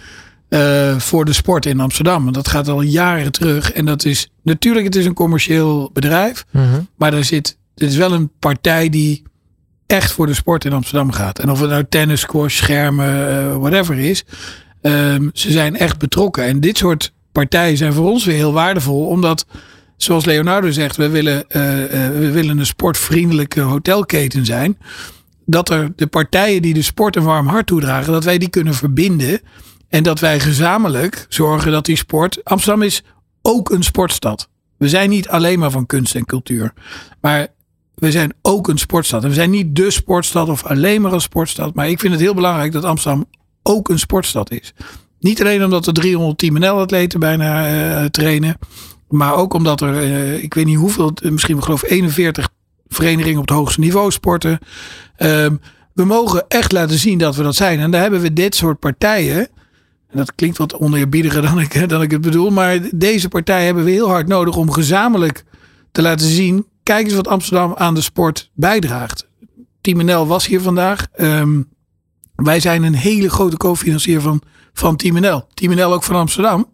uh, 0.48 0.98
voor 0.98 1.24
de 1.24 1.32
sport 1.32 1.66
in 1.66 1.80
Amsterdam. 1.80 2.22
Want 2.22 2.34
dat 2.34 2.48
gaat 2.48 2.68
al 2.68 2.82
jaren 2.82 3.32
terug. 3.32 3.72
En 3.72 3.84
dat 3.84 4.04
is, 4.04 4.30
natuurlijk, 4.42 4.84
het 4.84 4.96
is 4.96 5.04
een 5.04 5.14
commercieel 5.14 5.90
bedrijf. 5.92 6.44
-hmm. 6.50 6.88
Maar 6.96 7.14
er 7.14 7.24
zit, 7.24 7.58
het 7.74 7.88
is 7.88 7.96
wel 7.96 8.12
een 8.12 8.30
partij 8.38 8.88
die 8.88 9.22
echt 9.86 10.12
voor 10.12 10.26
de 10.26 10.34
sport 10.34 10.64
in 10.64 10.72
Amsterdam 10.72 11.12
gaat. 11.12 11.38
En 11.38 11.50
of 11.50 11.60
het 11.60 11.70
nou 11.70 11.84
tennis, 11.88 12.20
squash, 12.20 12.56
schermen, 12.56 13.30
uh, 13.30 13.56
whatever 13.56 13.98
is. 13.98 14.24
Um, 14.82 15.30
ze 15.32 15.50
zijn 15.50 15.76
echt 15.76 15.98
betrokken. 15.98 16.44
En 16.44 16.60
dit 16.60 16.78
soort 16.78 17.12
partijen 17.32 17.76
zijn 17.76 17.92
voor 17.92 18.10
ons 18.10 18.24
weer 18.24 18.36
heel 18.36 18.52
waardevol. 18.52 19.06
Omdat, 19.06 19.46
zoals 19.96 20.24
Leonardo 20.24 20.70
zegt, 20.70 20.96
we 20.96 21.08
willen, 21.08 21.36
uh, 21.36 21.62
we 22.18 22.30
willen 22.32 22.58
een 22.58 22.66
sportvriendelijke 22.66 23.60
hotelketen 23.60 24.44
zijn 24.44 24.78
dat 25.50 25.68
er 25.70 25.92
de 25.96 26.06
partijen 26.06 26.62
die 26.62 26.74
de 26.74 26.82
sport 26.82 27.16
een 27.16 27.22
warm 27.22 27.46
hart 27.46 27.66
toedragen, 27.66 28.12
dat 28.12 28.24
wij 28.24 28.38
die 28.38 28.48
kunnen 28.48 28.74
verbinden. 28.74 29.40
En 29.88 30.02
dat 30.02 30.20
wij 30.20 30.40
gezamenlijk 30.40 31.26
zorgen 31.28 31.72
dat 31.72 31.84
die 31.84 31.96
sport. 31.96 32.44
Amsterdam 32.44 32.82
is 32.82 33.02
ook 33.42 33.70
een 33.70 33.82
sportstad. 33.82 34.48
We 34.76 34.88
zijn 34.88 35.10
niet 35.10 35.28
alleen 35.28 35.58
maar 35.58 35.70
van 35.70 35.86
kunst 35.86 36.14
en 36.14 36.24
cultuur. 36.24 36.72
Maar 37.20 37.46
we 37.94 38.10
zijn 38.10 38.34
ook 38.42 38.68
een 38.68 38.78
sportstad. 38.78 39.22
En 39.22 39.28
we 39.28 39.34
zijn 39.34 39.50
niet 39.50 39.76
de 39.76 39.90
sportstad 39.90 40.48
of 40.48 40.64
alleen 40.64 41.00
maar 41.00 41.12
een 41.12 41.20
sportstad. 41.20 41.74
Maar 41.74 41.88
ik 41.88 42.00
vind 42.00 42.12
het 42.12 42.22
heel 42.22 42.34
belangrijk 42.34 42.72
dat 42.72 42.84
Amsterdam 42.84 43.24
ook 43.62 43.88
een 43.88 43.98
sportstad 43.98 44.50
is. 44.50 44.74
Niet 45.20 45.40
alleen 45.40 45.64
omdat 45.64 45.86
er 45.86 45.92
310 45.92 46.52
NL-atleten 46.52 47.20
bijna 47.20 47.70
uh, 47.70 48.04
trainen. 48.04 48.58
Maar 49.08 49.34
ook 49.34 49.54
omdat 49.54 49.80
er, 49.80 50.02
uh, 50.02 50.42
ik 50.42 50.54
weet 50.54 50.66
niet 50.66 50.78
hoeveel, 50.78 51.12
misschien 51.22 51.62
geloof 51.62 51.82
41 51.82 52.48
vereniging 52.88 53.36
op 53.36 53.48
het 53.48 53.56
hoogste 53.56 53.80
niveau 53.80 54.10
sporten. 54.10 54.58
Ehm, 55.16 55.56
we 55.92 56.04
mogen 56.04 56.44
echt 56.48 56.72
laten 56.72 56.98
zien 56.98 57.18
dat 57.18 57.36
we 57.36 57.42
dat 57.42 57.54
zijn. 57.54 57.80
En 57.80 57.90
daar 57.90 58.00
hebben 58.00 58.20
we 58.20 58.32
dit 58.32 58.54
soort 58.54 58.78
partijen. 58.78 59.48
En 60.08 60.16
dat 60.16 60.34
klinkt 60.34 60.58
wat 60.58 60.74
oneerbiediger 60.74 61.42
dan 61.42 61.60
ik, 61.60 61.88
dan 61.88 62.02
ik 62.02 62.10
het 62.10 62.20
bedoel. 62.20 62.50
Maar 62.50 62.78
deze 62.94 63.28
partij 63.28 63.64
hebben 63.64 63.84
we 63.84 63.90
heel 63.90 64.08
hard 64.08 64.26
nodig 64.26 64.56
om 64.56 64.70
gezamenlijk 64.70 65.44
te 65.92 66.02
laten 66.02 66.26
zien. 66.26 66.66
Kijk 66.82 67.04
eens 67.04 67.14
wat 67.14 67.28
Amsterdam 67.28 67.74
aan 67.76 67.94
de 67.94 68.00
sport 68.00 68.50
bijdraagt. 68.54 69.26
Team 69.80 70.04
NL 70.04 70.26
was 70.26 70.46
hier 70.46 70.60
vandaag. 70.60 71.06
Ehm, 71.12 71.62
wij 72.34 72.60
zijn 72.60 72.82
een 72.82 72.94
hele 72.94 73.30
grote 73.30 73.56
co-financier 73.56 74.20
van, 74.20 74.42
van 74.72 74.96
Team 74.96 75.20
NL. 75.20 75.46
Team 75.54 75.74
NL 75.74 75.92
ook 75.92 76.04
van 76.04 76.16
Amsterdam. 76.16 76.68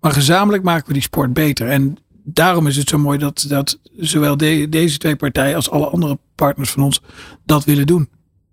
Maar 0.00 0.12
gezamenlijk 0.12 0.62
maken 0.62 0.86
we 0.86 0.92
die 0.92 1.02
sport 1.02 1.32
beter. 1.32 1.68
En 1.68 1.96
daarom 2.24 2.66
is 2.66 2.76
het 2.76 2.88
zo 2.88 2.98
mooi 2.98 3.18
dat, 3.18 3.44
dat 3.48 3.78
zowel 3.96 4.36
deze 4.36 4.98
twee 4.98 5.16
partijen 5.16 5.56
als 5.56 5.70
alle 5.70 5.86
andere 5.86 6.18
partners 6.34 6.70
van 6.70 6.82
ons 6.82 7.00
dat 7.44 7.64
willen 7.64 7.86
doen. 7.86 8.08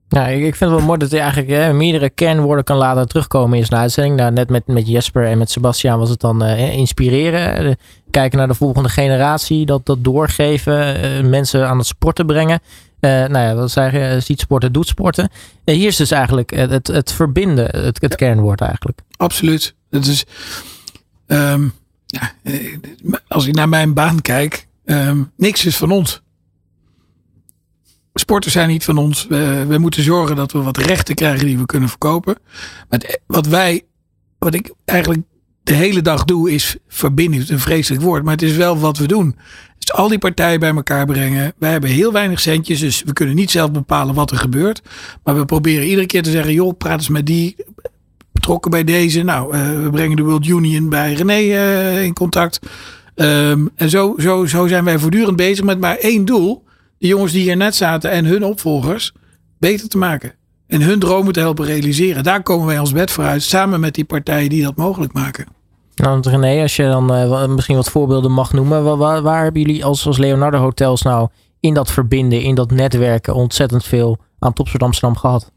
Ja, 0.09 0.27
ik, 0.27 0.55
vind 0.55 0.59
het 0.59 0.69
wel 0.69 0.87
mooi 0.87 0.99
dat 0.99 1.11
hij 1.11 1.19
eigenlijk 1.19 1.51
hè, 1.51 1.73
meerdere 1.73 2.09
kernwoorden 2.09 2.63
kan 2.63 2.77
laten 2.77 3.07
terugkomen 3.07 3.57
in 3.57 3.65
zijn 3.65 3.79
uitzending. 3.79 4.15
Nou, 4.15 4.31
net 4.31 4.49
met, 4.49 4.67
met 4.67 4.87
Jesper 4.87 5.25
en 5.25 5.37
met 5.37 5.51
Sebastian 5.51 5.99
was 5.99 6.09
het 6.09 6.19
dan 6.19 6.43
uh, 6.43 6.77
inspireren. 6.77 7.65
Uh, 7.65 7.73
kijken 8.11 8.37
naar 8.37 8.47
de 8.47 8.53
volgende 8.53 8.89
generatie, 8.89 9.65
dat, 9.65 9.85
dat 9.85 10.03
doorgeven, 10.03 11.05
uh, 11.05 11.29
mensen 11.29 11.67
aan 11.67 11.77
het 11.77 11.87
sporten 11.87 12.25
brengen. 12.25 12.59
nou 12.99 13.37
ja, 13.37 13.55
wat 13.55 13.71
zeg 13.71 13.91
je, 13.91 14.19
ziet 14.19 14.39
sporten, 14.39 14.71
doet 14.71 14.87
sporten. 14.87 15.29
hier 15.63 15.87
is 15.87 15.95
dus 15.95 16.11
eigenlijk 16.11 16.49
het, 16.55 16.87
het 16.87 17.11
verbinden, 17.11 17.65
het, 17.85 18.01
het 18.01 18.15
kernwoord 18.15 18.61
eigenlijk. 18.61 18.99
Absoluut. 19.17 19.75
Het 19.89 20.05
is, 20.05 20.25
um, 21.27 21.73
ja, 22.09 22.33
als 23.27 23.47
ik 23.47 23.55
naar 23.55 23.69
mijn 23.69 23.93
baan 23.93 24.21
kijk, 24.21 24.67
um, 24.85 25.31
niks 25.35 25.65
is 25.65 25.77
van 25.77 25.91
ons 25.91 26.21
sporters 28.19 28.53
zijn 28.53 28.69
niet 28.69 28.83
van 28.83 28.97
ons. 28.97 29.25
We, 29.27 29.75
moeten 29.79 30.03
zorgen 30.03 30.35
dat 30.35 30.51
we 30.51 30.61
wat 30.61 30.77
rechten 30.77 31.15
krijgen 31.15 31.45
die 31.45 31.57
we 31.57 31.65
kunnen 31.65 31.89
verkopen. 31.89 32.37
Maar 32.89 33.19
wat 33.27 33.45
wij, 33.45 33.85
wat 34.37 34.53
ik 34.53 34.73
eigenlijk 34.85 35.21
de 35.63 35.73
hele 35.73 36.01
dag 36.01 36.23
doe, 36.23 36.51
is 36.51 36.77
verbinden. 36.87 37.45
Een 37.47 37.59
vreselijk 37.59 38.03
woord, 38.03 38.23
maar 38.23 38.33
het 38.33 38.41
is 38.41 38.55
wel 38.55 38.77
wat 38.77 38.97
we 38.97 39.07
doen. 39.07 39.35
Dus 39.77 39.93
al 39.93 40.07
die 40.07 40.17
partijen 40.17 40.59
bij 40.59 40.75
elkaar 40.75 41.05
brengen. 41.05 41.53
Wij 41.57 41.71
hebben 41.71 41.89
heel 41.89 42.11
weinig 42.11 42.39
centjes, 42.39 42.79
dus 42.79 43.03
we 43.03 43.13
kunnen 43.13 43.35
niet 43.35 43.51
zelf 43.51 43.71
bepalen 43.71 44.15
wat 44.15 44.31
er 44.31 44.37
gebeurt. 44.37 44.81
Maar 45.23 45.35
we 45.37 45.45
proberen 45.45 45.87
iedere 45.87 46.05
keer 46.05 46.23
te 46.23 46.31
zeggen: 46.31 46.53
joh, 46.53 46.77
praat 46.77 46.99
eens 46.99 47.09
met 47.09 47.25
die. 47.25 47.55
Betrokken 48.39 48.71
bij 48.71 48.83
deze. 48.83 49.23
Nou, 49.23 49.55
uh, 49.55 49.83
we 49.83 49.89
brengen 49.89 50.15
de 50.15 50.23
World 50.23 50.47
Union 50.47 50.89
bij 50.89 51.13
René 51.13 51.39
uh, 51.39 52.03
in 52.03 52.13
contact. 52.13 52.59
Um, 53.15 53.69
en 53.75 53.89
zo, 53.89 54.15
zo, 54.17 54.45
zo 54.45 54.67
zijn 54.67 54.83
wij 54.83 54.99
voortdurend 54.99 55.35
bezig 55.35 55.65
met 55.65 55.79
maar 55.79 55.95
één 55.95 56.25
doel 56.25 56.63
de 56.97 57.07
jongens 57.07 57.31
die 57.31 57.41
hier 57.41 57.57
net 57.57 57.75
zaten 57.75 58.11
en 58.11 58.25
hun 58.25 58.43
opvolgers 58.43 59.13
beter 59.57 59.89
te 59.89 59.97
maken. 59.97 60.33
En 60.67 60.81
hun 60.81 60.99
dromen 60.99 61.33
te 61.33 61.39
helpen 61.39 61.65
realiseren. 61.65 62.23
Daar 62.23 62.43
komen 62.43 62.67
wij 62.67 62.79
als 62.79 62.91
bed 62.91 63.11
voor 63.11 63.23
uit, 63.23 63.43
samen 63.43 63.79
met 63.79 63.95
die 63.95 64.05
partijen 64.05 64.49
die 64.49 64.63
dat 64.63 64.75
mogelijk 64.75 65.13
maken. 65.13 65.45
Nou, 65.95 66.19
René, 66.29 66.61
als 66.61 66.75
je 66.75 66.83
dan 66.83 67.15
uh, 67.15 67.47
misschien 67.47 67.75
wat 67.75 67.89
voorbeelden 67.89 68.31
mag 68.31 68.53
noemen. 68.53 68.97
Waar, 68.97 69.21
waar, 69.21 69.43
hebben 69.43 69.61
jullie 69.61 69.85
als, 69.85 70.07
als 70.07 70.17
Leonardo 70.17 70.57
Hotels 70.57 71.01
nou 71.01 71.27
in 71.59 71.73
dat 71.73 71.91
verbinden, 71.91 72.41
in 72.41 72.55
dat 72.55 72.71
netwerken 72.71 73.35
ontzettend 73.35 73.83
veel 73.83 74.17
aan 74.39 74.53
Topsport 74.53 74.83
Amsterdam 74.83 75.17
gehad? 75.17 75.51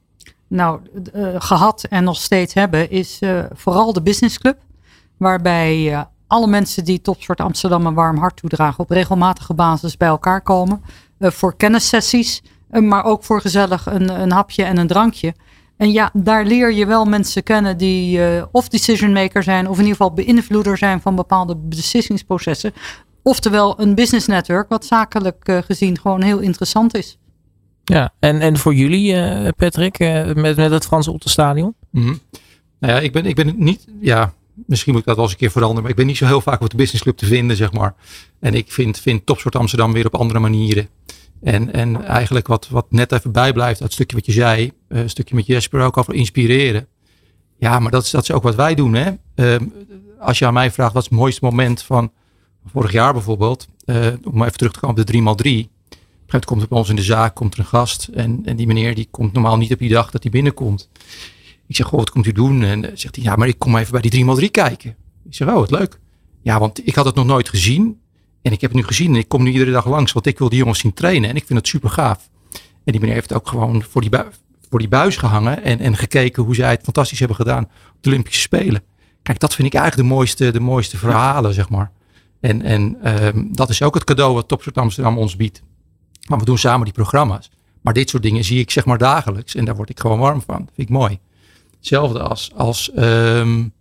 Nou, 0.53 0.81
uh, 1.15 1.35
gehad 1.39 1.85
en 1.89 2.05
nog 2.05 2.17
steeds 2.17 2.55
hebben 2.55 2.91
is 2.91 3.19
uh, 3.21 3.45
vooral 3.53 3.93
de 3.93 4.03
Business 4.03 4.39
Club. 4.39 4.59
Waarbij 5.17 6.07
alle 6.27 6.47
mensen 6.47 6.85
die 6.85 7.01
Topsport 7.01 7.41
Amsterdam 7.41 7.87
een 7.87 7.95
warm 7.95 8.17
hart 8.17 8.37
toedragen 8.37 8.79
op 8.85 8.91
regelmatige 8.91 9.55
basis 9.55 9.97
bij 9.97 10.09
elkaar 10.09 10.41
komen. 10.41 10.83
Eh, 11.19 11.31
voor 11.31 11.57
kennissessies, 11.57 12.43
eh, 12.71 12.83
maar 12.83 13.05
ook 13.05 13.25
voor 13.25 13.41
gezellig 13.41 13.87
een, 13.87 14.21
een 14.21 14.33
hapje 14.33 14.65
en 14.65 14.77
een 14.77 14.87
drankje. 14.87 15.35
En 15.77 15.93
ja, 15.93 16.11
daar 16.13 16.45
leer 16.45 16.73
je 16.73 16.87
wel 16.87 17.05
mensen 17.05 17.43
kennen 17.43 17.79
die 17.79 18.21
of 18.51 18.69
decision 18.69 19.13
maker 19.13 19.43
zijn, 19.43 19.69
of 19.69 19.79
in 19.79 19.85
ieder 19.85 19.97
geval 19.97 20.15
beïnvloeder 20.15 20.79
zijn 20.79 21.01
van 21.01 21.17
bepaalde 21.17 21.57
beslissingsprocessen. 21.57 22.73
Oftewel 23.23 23.81
een 23.81 23.95
business 23.95 24.27
network, 24.27 24.69
wat 24.69 24.85
zakelijk 24.85 25.63
gezien 25.67 25.99
gewoon 25.99 26.23
heel 26.23 26.39
interessant 26.39 26.97
is. 26.97 27.19
Ja, 27.85 28.13
en, 28.19 28.41
en 28.41 28.57
voor 28.57 28.75
jullie, 28.75 29.13
uh, 29.13 29.49
Patrick, 29.57 29.99
met, 30.35 30.57
met 30.57 30.71
het 30.71 30.87
Frans 30.87 31.09
Ottenstadion? 31.09 31.75
Mm 31.91 32.03
-hmm. 32.03 32.21
Nou 32.79 32.95
ja, 32.95 33.01
ik 33.01 33.13
ben, 33.13 33.27
ik 33.27 33.35
ben 33.35 33.55
niet, 33.57 33.87
ja, 34.01 34.35
misschien 34.67 34.93
moet 34.93 35.01
ik 35.01 35.07
dat 35.07 35.17
wel 35.17 35.25
eens 35.25 35.33
een 35.33 35.41
keer 35.41 35.51
veranderen, 35.51 35.83
maar 35.83 35.91
ik 35.91 35.97
ben 35.97 36.07
niet 36.07 36.17
zo 36.17 36.27
heel 36.27 36.41
vaak 36.41 36.61
op 36.61 36.71
de 36.71 36.77
business 36.77 37.03
club 37.03 37.17
te 37.17 37.27
vinden, 37.27 37.57
zeg 37.57 37.73
maar. 37.73 37.95
En 38.41 38.55
ik 38.55 38.73
vind, 38.73 38.99
vind 38.99 39.27
Topsport 39.27 39.57
Amsterdam 39.57 39.93
weer 39.93 40.07
op 40.07 40.15
andere 40.15 40.39
manieren. 40.39 40.89
En, 41.43 41.73
en 41.73 42.05
eigenlijk 42.05 42.47
wat, 42.47 42.69
wat 42.69 42.87
net 42.89 43.13
even 43.13 43.33
bijblijft, 43.33 43.81
dat 43.81 43.93
stukje 43.93 44.17
wat 44.17 44.27
je 44.27 44.33
zei, 44.33 44.73
uh, 44.89 45.01
een 45.01 45.11
stukje 45.11 45.35
met 45.35 45.47
Jesper 45.47 45.81
ook 45.81 45.97
over 45.97 46.15
inspireren. 46.15 46.87
Ja, 47.59 47.79
maar 47.79 47.91
dat 47.91 48.03
is, 48.03 48.11
dat 48.11 48.23
is 48.23 48.33
ook 48.33 48.43
wat 48.43 48.55
wij 48.55 48.75
doen. 48.75 48.95
Hè? 48.95 49.11
Uh, 49.35 49.69
als 50.19 50.39
je 50.39 50.47
aan 50.47 50.53
mij 50.53 50.71
vraagt, 50.71 50.93
wat 50.93 51.03
is 51.03 51.09
het 51.09 51.19
mooiste 51.19 51.45
moment 51.45 51.83
van 51.83 52.13
vorig 52.67 52.93
jaar 52.93 53.13
bijvoorbeeld, 53.13 53.69
uh, 53.85 54.07
om 54.25 54.43
even 54.43 54.57
terug 54.57 54.73
te 54.73 54.81
komen 54.81 54.97
op 54.97 55.07
de 55.07 55.67
3x3. 55.67 55.82
Op 56.33 56.39
moment 56.49 56.61
komt 56.61 56.69
bij 56.69 56.79
ons 56.79 56.89
in 56.89 56.97
de 56.97 57.17
zaak 57.17 57.35
komt 57.35 57.55
er 57.55 57.61
een 57.61 57.67
gast 57.67 58.09
en, 58.15 58.43
en 58.45 58.57
die 58.57 58.67
meneer 58.67 58.95
die 58.95 59.09
komt 59.11 59.33
normaal 59.33 59.57
niet 59.57 59.73
op 59.73 59.79
die 59.79 59.89
dag 59.89 60.11
dat 60.11 60.23
hij 60.23 60.33
binnenkomt. 60.33 60.89
Ik 61.67 61.77
zeg, 61.77 61.87
goh, 61.87 61.99
wat 61.99 62.11
komt 62.11 62.27
u 62.27 62.33
doen? 62.33 62.63
En 62.63 62.91
zegt 62.95 63.17
hij, 63.17 63.25
ja, 63.25 63.37
maar 63.37 63.49
ik 63.49 63.59
kom 63.59 63.77
even 63.77 63.93
bij 63.93 64.01
die 64.01 64.25
3x3 64.25 64.51
kijken. 64.51 64.97
Ik 65.25 65.35
zeg, 65.35 65.49
oh, 65.49 65.55
wat 65.55 65.71
leuk. 65.71 66.01
Ja, 66.43 66.59
want 66.59 66.87
ik 66.87 66.95
had 66.95 67.05
het 67.05 67.15
nog 67.15 67.27
nooit 67.27 67.49
gezien. 67.49 68.01
En 68.43 68.53
ik 68.53 68.61
heb 68.61 68.71
het 68.71 68.81
nu 68.81 68.87
gezien 68.87 69.15
en 69.15 69.19
ik 69.19 69.29
kom 69.29 69.43
nu 69.43 69.51
iedere 69.51 69.71
dag 69.71 69.87
langs, 69.87 70.13
want 70.13 70.27
ik 70.27 70.39
wil 70.39 70.49
die 70.49 70.59
jongens 70.59 70.79
zien 70.79 70.95
trainen 70.95 71.31
en 71.31 71.37
ik 71.37 71.45
vind 71.47 71.59
het 71.59 71.69
super 71.69 71.91
gaaf. 71.91 72.29
En 72.85 72.93
die 72.93 73.01
meneer 73.01 73.15
heeft 73.15 73.33
ook 73.33 73.49
gewoon 73.49 73.83
voor 73.83 74.01
die, 74.01 74.11
voor 74.71 74.79
die 74.79 74.89
buis 74.89 75.17
gehangen 75.17 75.63
en, 75.63 75.79
en 75.79 75.97
gekeken 75.97 76.43
hoe 76.43 76.55
zij 76.55 76.71
het 76.71 76.83
fantastisch 76.83 77.19
hebben 77.19 77.37
gedaan 77.37 77.65
op 77.65 77.99
de 78.03 78.09
Olympische 78.09 78.41
Spelen. 78.41 78.83
Kijk, 79.23 79.41
dat 79.41 79.55
vind 79.55 79.69
ik 79.69 79.75
eigenlijk 79.75 80.09
de 80.09 80.15
mooiste, 80.15 80.51
de 80.51 80.61
mooiste 80.61 80.97
verhalen, 80.97 81.55
zeg 81.55 81.69
maar. 81.69 81.91
En, 82.41 82.63
en 82.63 83.13
um, 83.25 83.49
dat 83.53 83.69
is 83.69 83.83
ook 83.83 83.95
het 83.95 84.05
cadeau 84.05 84.35
wat 84.35 84.49
Topsport 84.49 84.79
Amsterdam 84.79 85.19
ons 85.19 85.37
biedt. 85.37 85.63
Maar 86.29 86.39
we 86.39 86.45
doen 86.45 86.59
samen 86.59 86.85
die 86.85 86.93
programma's. 86.93 87.51
Maar 87.81 87.95
dit 87.95 88.11
soort 88.11 88.23
dingen 88.23 88.45
zie 88.45 88.61
ik 88.61 88.71
zeg 88.71 88.85
maar 88.85 88.99
dagelijks 88.99 89.55
en 89.55 89.65
daar 89.65 89.77
word 89.77 89.91
ik 89.91 90.01
gewoon 90.01 90.19
warm 90.19 90.43
van. 90.47 90.57
Vind 90.57 90.89
ik 90.89 90.89
mooi. 90.89 91.19
Hetzelfde 91.77 92.21
als, 92.23 92.51
als 92.55 92.91
um, 92.97 93.73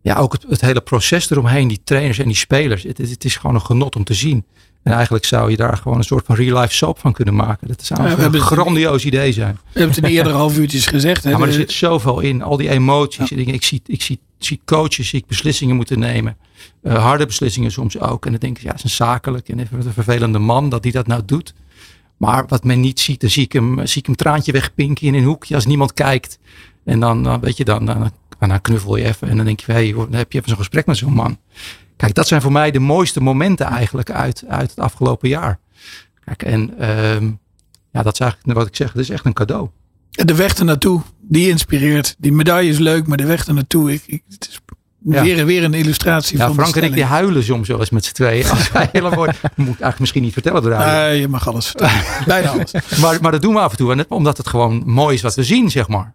ja, 0.00 0.16
ook 0.16 0.32
het, 0.32 0.44
het, 0.48 0.60
hele 0.60 0.80
proces 0.80 1.30
eromheen, 1.30 1.68
die 1.68 1.80
trainers 1.84 2.18
en 2.18 2.26
die 2.26 2.36
spelers. 2.36 2.82
Het, 2.82 2.98
het, 2.98 3.24
is 3.24 3.36
gewoon 3.36 3.54
een 3.54 3.62
genot 3.62 3.96
om 3.96 4.04
te 4.04 4.14
zien. 4.14 4.46
En 4.84 4.92
eigenlijk 4.92 5.24
zou 5.24 5.50
je 5.50 5.56
daar 5.56 5.76
gewoon 5.76 5.98
een 5.98 6.04
soort 6.04 6.26
van 6.26 6.36
real 6.36 6.60
life 6.60 6.74
soap 6.74 6.98
van 6.98 7.12
kunnen 7.12 7.34
maken. 7.34 7.68
Dat 7.68 7.84
zou 7.84 8.08
ja, 8.08 8.18
een 8.18 8.40
grandioos 8.40 9.04
idee 9.04 9.32
zijn. 9.32 9.58
We 9.72 9.78
hebben 9.78 9.96
het 9.96 10.04
in 10.04 10.10
eerdere 10.10 10.34
half 10.34 10.58
uurtjes 10.58 10.86
gezegd. 10.86 11.24
Hè? 11.24 11.30
Ja, 11.30 11.38
maar 11.38 11.48
er 11.48 11.54
zit 11.54 11.72
zoveel 11.72 12.20
in. 12.20 12.42
Al 12.42 12.56
die 12.56 12.68
emoties. 12.68 13.28
Ja. 13.28 13.36
Ik, 13.36 13.62
zie, 13.62 13.82
ik 13.86 14.02
zie, 14.02 14.20
zie 14.38 14.60
coaches, 14.64 15.08
zie 15.08 15.18
ik 15.18 15.26
beslissingen 15.26 15.76
moeten 15.76 15.98
nemen. 15.98 16.36
Uh, 16.82 17.04
harde 17.04 17.26
beslissingen 17.26 17.70
soms 17.70 17.98
ook. 17.98 18.24
En 18.24 18.30
dan 18.30 18.40
denk 18.40 18.56
ik, 18.56 18.62
ja, 18.62 18.68
het 18.68 18.78
is 18.78 18.84
een 18.84 18.90
zakelijk 18.90 19.48
en 19.48 19.58
even 19.58 19.86
een 19.86 19.92
vervelende 19.92 20.38
man 20.38 20.68
dat 20.68 20.82
hij 20.82 20.92
dat 20.92 21.06
nou 21.06 21.22
doet. 21.24 21.54
Maar 22.16 22.44
wat 22.48 22.64
men 22.64 22.80
niet 22.80 23.00
ziet, 23.00 23.20
dan 23.20 23.30
zie 23.30 23.44
ik 23.44 23.52
hem, 23.52 23.86
zie 23.86 24.00
ik 24.00 24.06
hem 24.06 24.16
traantje 24.16 24.52
wegpinken 24.52 25.06
in 25.06 25.14
een 25.14 25.24
hoekje 25.24 25.54
als 25.54 25.66
niemand 25.66 25.92
kijkt. 25.92 26.38
En 26.84 27.00
dan, 27.00 27.22
dan 27.22 27.40
weet 27.40 27.56
je, 27.56 27.64
dan, 27.64 27.86
dan 27.86 28.10
dan 28.48 28.60
knuffel 28.60 28.96
je 28.96 29.04
even 29.04 29.28
en 29.28 29.36
dan 29.36 29.46
denk 29.46 29.60
je, 29.60 29.72
hey, 29.72 29.92
dan 29.92 30.12
heb 30.12 30.32
je 30.32 30.38
even 30.38 30.50
zo'n 30.50 30.58
gesprek 30.58 30.86
met 30.86 30.96
zo'n 30.96 31.12
man. 31.12 31.38
Kijk, 31.96 32.14
dat 32.14 32.28
zijn 32.28 32.42
voor 32.42 32.52
mij 32.52 32.70
de 32.70 32.78
mooiste 32.78 33.20
momenten 33.20 33.66
eigenlijk 33.66 34.10
uit, 34.10 34.44
uit 34.48 34.70
het 34.70 34.78
afgelopen 34.78 35.28
jaar. 35.28 35.58
Kijk, 36.24 36.42
en 36.42 36.88
um, 36.90 37.38
ja, 37.92 38.02
dat 38.02 38.12
is 38.12 38.20
eigenlijk 38.20 38.58
wat 38.58 38.66
ik 38.66 38.76
zeg, 38.76 38.92
het 38.92 39.00
is 39.00 39.10
echt 39.10 39.24
een 39.24 39.32
cadeau. 39.32 39.68
De 40.10 40.34
weg 40.34 40.54
ernaartoe, 40.54 41.02
die 41.20 41.48
inspireert. 41.48 42.14
Die 42.18 42.32
medaille 42.32 42.70
is 42.70 42.78
leuk, 42.78 43.06
maar 43.06 43.16
de 43.16 43.26
weg 43.26 43.46
ernaartoe, 43.46 43.92
ik, 43.92 44.02
ik, 44.06 44.22
het 44.28 44.48
is 44.48 44.60
ja. 45.04 45.22
weer, 45.22 45.46
weer 45.46 45.64
een 45.64 45.74
illustratie 45.74 46.38
ja, 46.38 46.46
van 46.46 46.54
Frank 46.54 46.76
en 46.76 46.82
ik 46.82 46.92
die 46.92 47.04
huilen 47.04 47.44
soms 47.44 47.68
wel 47.68 47.78
eens 47.78 47.90
met 47.90 48.04
z'n 48.04 48.12
tweeën. 48.12 48.50
Als 48.50 48.72
wij 48.72 48.88
hele 48.92 49.10
moet 49.10 49.26
ik 49.56 49.56
eigenlijk 49.56 49.98
misschien 49.98 50.22
niet 50.22 50.32
vertellen 50.32 50.62
draaien. 50.62 51.10
Nee, 51.10 51.20
je 51.20 51.28
mag 51.28 51.48
alles 51.48 51.66
vertellen. 51.66 52.02
Bijna 52.26 52.48
alles. 52.48 52.72
maar, 53.02 53.18
maar 53.20 53.32
dat 53.32 53.42
doen 53.42 53.54
we 53.54 53.60
af 53.60 53.70
en 53.70 53.76
toe, 53.76 54.06
omdat 54.08 54.36
het 54.36 54.48
gewoon 54.48 54.82
mooi 54.86 55.14
is 55.14 55.22
wat 55.22 55.34
we 55.34 55.44
zien, 55.44 55.70
zeg 55.70 55.88
maar. 55.88 56.14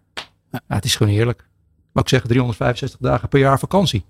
Ja, 0.50 0.60
het 0.66 0.84
is 0.84 0.96
gewoon 0.96 1.12
heerlijk 1.12 1.48
wat 1.92 2.02
ik 2.02 2.08
zeg, 2.08 2.20
365 2.20 2.98
dagen 3.00 3.28
per 3.28 3.40
jaar 3.40 3.58
vakantie. 3.58 4.04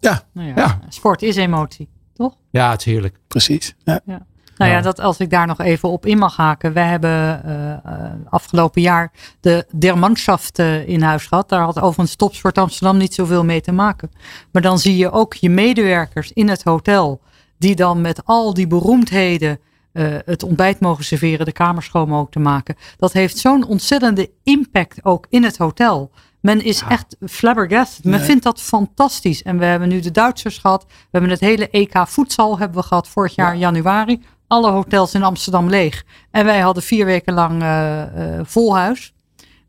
Ja. 0.00 0.22
Nou 0.32 0.48
ja, 0.48 0.54
ja. 0.56 0.80
Sport 0.88 1.22
is 1.22 1.36
emotie, 1.36 1.88
toch? 2.12 2.36
Ja, 2.50 2.70
het 2.70 2.80
is 2.80 2.86
heerlijk. 2.86 3.18
Precies. 3.28 3.74
Ja. 3.84 4.00
ja. 4.04 4.26
Nou 4.56 4.70
ja, 4.70 4.80
dat 4.80 5.00
als 5.00 5.18
ik 5.18 5.30
daar 5.30 5.46
nog 5.46 5.60
even 5.60 5.88
op 5.88 6.06
in 6.06 6.18
mag 6.18 6.36
haken. 6.36 6.72
We 6.72 6.80
hebben 6.80 7.42
uh, 7.46 8.32
afgelopen 8.32 8.82
jaar 8.82 9.12
de 9.40 9.66
Der 9.76 9.98
Mannschaft 9.98 10.58
uh, 10.58 10.88
in 10.88 11.02
huis 11.02 11.26
gehad. 11.26 11.48
Daar 11.48 11.62
had 11.62 11.80
overigens 11.80 12.16
Topsport 12.16 12.58
Amsterdam 12.58 12.96
niet 12.96 13.14
zoveel 13.14 13.44
mee 13.44 13.60
te 13.60 13.72
maken. 13.72 14.10
Maar 14.52 14.62
dan 14.62 14.78
zie 14.78 14.96
je 14.96 15.10
ook 15.10 15.34
je 15.34 15.50
medewerkers 15.50 16.32
in 16.32 16.48
het 16.48 16.62
hotel. 16.62 17.20
Die 17.58 17.74
dan 17.74 18.00
met 18.00 18.24
al 18.24 18.54
die 18.54 18.66
beroemdheden 18.66 19.58
uh, 19.92 20.16
het 20.24 20.42
ontbijt 20.42 20.80
mogen 20.80 21.04
serveren. 21.04 21.46
De 21.46 21.52
kamer 21.52 21.82
schoon 21.82 22.08
mogen 22.08 22.30
te 22.30 22.38
maken. 22.38 22.76
Dat 22.96 23.12
heeft 23.12 23.38
zo'n 23.38 23.66
ontzettende 23.66 24.30
impact 24.42 25.04
ook 25.04 25.26
in 25.28 25.44
het 25.44 25.56
hotel. 25.56 26.10
Men 26.44 26.64
is 26.64 26.82
echt 26.88 27.16
flabbergasted. 27.26 28.04
Men 28.04 28.20
vindt 28.20 28.42
dat 28.42 28.60
fantastisch. 28.60 29.42
En 29.42 29.58
we 29.58 29.64
hebben 29.64 29.88
nu 29.88 30.00
de 30.00 30.10
Duitsers 30.10 30.58
gehad. 30.58 30.84
We 30.86 30.94
hebben 31.10 31.30
het 31.30 31.40
hele 31.40 31.70
EK 31.70 32.06
voedsel 32.06 32.58
hebben 32.58 32.80
we 32.80 32.86
gehad 32.86 33.08
vorig 33.08 33.34
jaar 33.34 33.56
januari. 33.56 34.22
alle 34.46 34.70
hotels 34.70 35.14
in 35.14 35.22
Amsterdam 35.22 35.68
leeg. 35.68 36.04
En 36.30 36.44
wij 36.44 36.60
hadden 36.60 36.82
vier 36.82 37.06
weken 37.06 37.34
lang 37.34 37.62
uh, 37.62 38.02
uh, 38.16 38.40
vol 38.42 38.76
huis. 38.76 39.14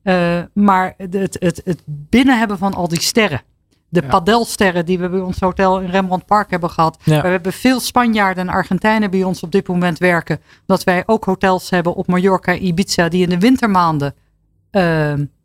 Uh, 0.03 0.39
maar 0.53 0.93
het, 0.97 1.37
het, 1.39 1.61
het 1.63 1.81
binnen 1.85 2.37
hebben 2.37 2.57
van 2.57 2.73
al 2.73 2.87
die 2.87 3.01
sterren. 3.01 3.41
De 3.89 4.03
padelsterren 4.03 4.85
die 4.85 4.99
we 4.99 5.09
bij 5.09 5.19
ons 5.19 5.39
hotel 5.39 5.79
in 5.79 5.89
Rembrandt 5.89 6.25
Park 6.25 6.49
hebben 6.49 6.69
gehad. 6.69 6.97
We 7.03 7.13
hebben 7.13 7.53
veel 7.53 7.79
Spanjaarden 7.79 8.47
en 8.47 8.53
Argentijnen 8.53 9.11
bij 9.11 9.23
ons 9.23 9.43
op 9.43 9.51
dit 9.51 9.67
moment 9.67 9.97
werken. 9.97 10.39
Dat 10.65 10.83
wij 10.83 11.03
ook 11.05 11.25
hotels 11.25 11.69
hebben 11.69 11.95
op 11.95 12.07
Mallorca, 12.07 12.53
Ibiza, 12.53 13.09
die 13.09 13.23
in 13.23 13.29
de 13.29 13.39
wintermaanden 13.39 14.15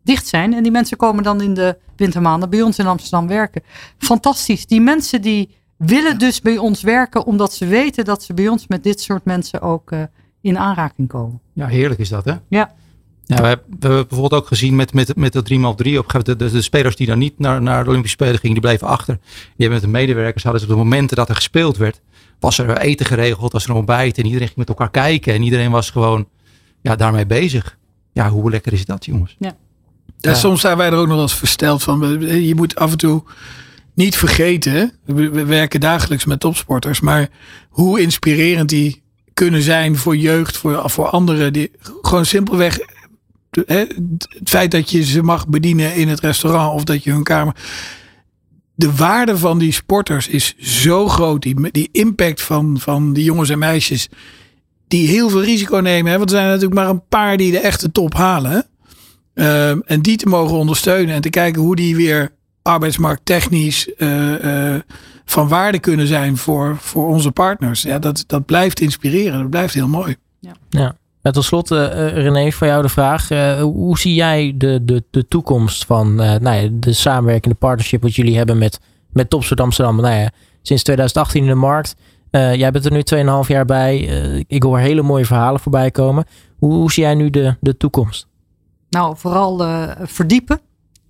dicht 0.02 0.26
zijn. 0.26 0.54
En 0.54 0.62
die 0.62 0.72
mensen 0.72 0.96
komen 0.96 1.24
dan 1.24 1.40
in 1.40 1.54
de 1.54 1.76
wintermaanden 1.96 2.50
bij 2.50 2.62
ons 2.62 2.78
in 2.78 2.86
Amsterdam 2.86 3.28
werken. 3.28 3.62
Fantastisch. 3.98 4.66
Die 4.66 4.80
mensen 4.80 5.22
die 5.22 5.58
willen 5.76 6.18
dus 6.18 6.40
bij 6.40 6.58
ons 6.58 6.82
werken 6.82 7.24
omdat 7.26 7.52
ze 7.52 7.66
weten 7.66 8.04
dat 8.04 8.22
ze 8.22 8.34
bij 8.34 8.48
ons 8.48 8.66
met 8.66 8.82
dit 8.82 9.00
soort 9.00 9.24
mensen 9.24 9.60
ook 9.60 9.90
uh, 9.90 10.02
in 10.40 10.58
aanraking 10.58 11.08
komen. 11.08 11.40
Ja, 11.52 11.66
heerlijk 11.66 12.00
is 12.00 12.08
dat 12.08 12.24
hè? 12.24 12.34
Ja. 12.48 12.74
Ja, 13.24 13.36
we, 13.40 13.46
hebben, 13.46 13.66
we 13.68 13.86
hebben 13.86 14.08
bijvoorbeeld 14.08 14.42
ook 14.42 14.48
gezien 14.48 14.76
met, 14.76 14.92
met, 14.92 15.16
met 15.16 15.32
de 15.32 15.42
3x3 15.42 15.98
op 15.98 16.24
de, 16.24 16.36
de, 16.36 16.50
de 16.50 16.62
spelers 16.62 16.96
die 16.96 17.06
dan 17.06 17.18
niet 17.18 17.38
naar, 17.38 17.62
naar 17.62 17.84
de 17.84 17.88
Olympische 17.90 18.16
Spelen 18.16 18.38
gingen, 18.38 18.60
die 18.60 18.64
bleven 18.68 18.86
achter. 18.86 19.18
Die 19.22 19.52
hebben 19.56 19.72
met 19.72 19.82
de 19.82 19.98
medewerkers, 19.98 20.42
hadden 20.42 20.62
ze 20.62 20.66
op 20.66 20.72
de 20.72 20.78
momenten 20.78 21.16
dat 21.16 21.28
er 21.28 21.34
gespeeld 21.34 21.76
werd, 21.76 22.00
was 22.38 22.58
er 22.58 22.78
eten 22.78 23.06
geregeld, 23.06 23.52
was 23.52 23.66
er 23.66 23.74
ontbijt 23.74 24.18
en 24.18 24.24
iedereen 24.24 24.46
ging 24.46 24.58
met 24.58 24.68
elkaar 24.68 24.90
kijken 24.90 25.34
en 25.34 25.42
iedereen 25.42 25.70
was 25.70 25.90
gewoon 25.90 26.28
ja, 26.80 26.96
daarmee 26.96 27.26
bezig. 27.26 27.78
Ja, 28.12 28.30
hoe 28.30 28.50
lekker 28.50 28.72
is 28.72 28.84
dat 28.84 29.04
jongens? 29.04 29.36
Ja. 29.38 29.56
Ja, 30.20 30.34
soms 30.34 30.60
zijn 30.60 30.76
wij 30.76 30.86
er 30.86 30.94
ook 30.94 31.06
nog 31.06 31.14
wel 31.14 31.22
eens 31.22 31.34
versteld 31.34 31.82
van. 31.82 32.20
Je 32.44 32.54
moet 32.54 32.76
af 32.76 32.90
en 32.90 32.98
toe 32.98 33.22
niet 33.94 34.16
vergeten. 34.16 34.92
We 35.04 35.44
werken 35.44 35.80
dagelijks 35.80 36.24
met 36.24 36.40
topsporters. 36.40 37.00
Maar 37.00 37.28
hoe 37.68 38.00
inspirerend 38.00 38.68
die 38.68 39.02
kunnen 39.34 39.62
zijn 39.62 39.96
voor 39.96 40.16
jeugd, 40.16 40.56
voor, 40.56 40.90
voor 40.90 41.08
anderen. 41.08 41.52
Die, 41.52 41.70
gewoon 42.02 42.26
simpelweg 42.26 42.78
het 43.50 43.94
feit 44.44 44.70
dat 44.70 44.90
je 44.90 45.04
ze 45.04 45.22
mag 45.22 45.48
bedienen 45.48 45.94
in 45.94 46.08
het 46.08 46.20
restaurant 46.20 46.74
of 46.74 46.84
dat 46.84 47.04
je 47.04 47.10
hun 47.10 47.22
kamer. 47.22 47.54
De 48.74 48.94
waarde 48.94 49.38
van 49.38 49.58
die 49.58 49.72
sporters 49.72 50.28
is 50.28 50.56
zo 50.58 51.08
groot. 51.08 51.42
Die, 51.42 51.70
die 51.70 51.88
impact 51.92 52.42
van, 52.42 52.78
van 52.80 53.12
die 53.12 53.24
jongens 53.24 53.48
en 53.48 53.58
meisjes. 53.58 54.08
Die 54.88 55.08
heel 55.08 55.30
veel 55.30 55.42
risico 55.42 55.76
nemen. 55.76 56.12
Hè? 56.12 56.18
Want 56.18 56.30
er 56.30 56.36
zijn 56.36 56.48
natuurlijk 56.48 56.74
maar 56.74 56.88
een 56.88 57.06
paar 57.08 57.36
die 57.36 57.50
de 57.50 57.58
echte 57.58 57.92
top 57.92 58.14
halen. 58.14 58.66
Um, 59.40 59.82
en 59.86 60.00
die 60.00 60.16
te 60.16 60.28
mogen 60.28 60.56
ondersteunen 60.56 61.14
en 61.14 61.20
te 61.20 61.30
kijken 61.30 61.62
hoe 61.62 61.76
die 61.76 61.96
weer 61.96 62.32
arbeidsmarkttechnisch 62.62 63.90
uh, 63.96 64.44
uh, 64.44 64.74
van 65.24 65.48
waarde 65.48 65.78
kunnen 65.78 66.06
zijn 66.06 66.36
voor, 66.36 66.76
voor 66.80 67.06
onze 67.06 67.30
partners. 67.30 67.82
Ja, 67.82 67.98
dat, 67.98 68.24
dat 68.26 68.46
blijft 68.46 68.80
inspireren. 68.80 69.40
Dat 69.40 69.50
blijft 69.50 69.74
heel 69.74 69.88
mooi. 69.88 70.16
Ja. 70.38 70.52
ja. 70.68 70.96
En 71.22 71.32
tot 71.32 71.44
slot, 71.44 71.70
uh, 71.70 72.08
René, 72.08 72.52
voor 72.52 72.66
jou 72.66 72.82
de 72.82 72.88
vraag. 72.88 73.28
hoe 73.60 73.98
zie 73.98 74.14
jij 74.14 74.54
de, 74.56 74.84
de, 74.84 75.04
de 75.10 75.28
toekomst 75.28 75.84
van 75.84 76.14
nou 76.14 76.50
ja, 76.50 76.68
de 76.72 76.92
samenwerkende 76.92 77.56
partnership 77.56 78.02
wat 78.02 78.14
jullie 78.14 78.36
hebben 78.36 78.58
met, 78.58 78.80
met 79.12 79.30
Topsport 79.30 79.60
Amsterdam? 79.60 79.96
Nou 79.96 80.14
ja, 80.14 80.30
sinds 80.62 80.82
2018 80.82 81.42
in 81.42 81.48
de 81.48 81.54
markt. 81.54 81.96
jij 82.30 82.70
bent 82.70 82.84
er 82.84 82.92
nu 82.92 83.02
2,5 83.44 83.48
jaar 83.48 83.64
bij. 83.64 83.98
ik 84.46 84.62
hoor 84.62 84.78
hele 84.78 85.02
mooie 85.02 85.26
verhalen 85.26 85.60
voorbij 85.60 85.90
komen. 85.90 86.24
Hoe, 86.58 86.72
hoe 86.72 86.92
zie 86.92 87.02
jij 87.02 87.14
nu 87.14 87.30
de, 87.30 87.56
de 87.60 87.76
toekomst? 87.76 88.28
Nou, 88.90 89.16
vooral 89.16 89.62
uh, 89.66 89.90
verdiepen. 90.02 90.60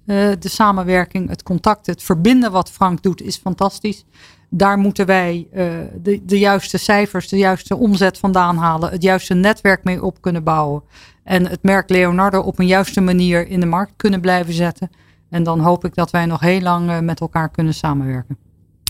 Uh, 0.06 0.30
de 0.38 0.48
samenwerking, 0.48 1.28
het 1.28 1.42
contact, 1.42 1.86
het 1.86 2.02
verbinden 2.02 2.52
wat 2.52 2.70
Frank 2.70 3.02
doet 3.02 3.22
is 3.22 3.36
fantastisch. 3.36 4.04
Daar 4.50 4.78
moeten 4.78 5.06
wij 5.06 5.46
uh, 5.52 5.66
de, 6.02 6.24
de 6.24 6.38
juiste 6.38 6.78
cijfers, 6.78 7.28
de 7.28 7.36
juiste 7.36 7.76
omzet 7.76 8.18
vandaan 8.18 8.56
halen. 8.56 8.90
Het 8.90 9.02
juiste 9.02 9.34
netwerk 9.34 9.84
mee 9.84 10.04
op 10.04 10.20
kunnen 10.20 10.44
bouwen. 10.44 10.82
En 11.24 11.46
het 11.46 11.62
merk 11.62 11.88
Leonardo 11.88 12.40
op 12.40 12.58
een 12.58 12.66
juiste 12.66 13.00
manier 13.00 13.48
in 13.48 13.60
de 13.60 13.66
markt 13.66 13.92
kunnen 13.96 14.20
blijven 14.20 14.54
zetten. 14.54 14.90
En 15.30 15.42
dan 15.42 15.60
hoop 15.60 15.84
ik 15.84 15.94
dat 15.94 16.10
wij 16.10 16.26
nog 16.26 16.40
heel 16.40 16.60
lang 16.60 17.00
met 17.00 17.20
elkaar 17.20 17.50
kunnen 17.50 17.74
samenwerken. 17.74 18.36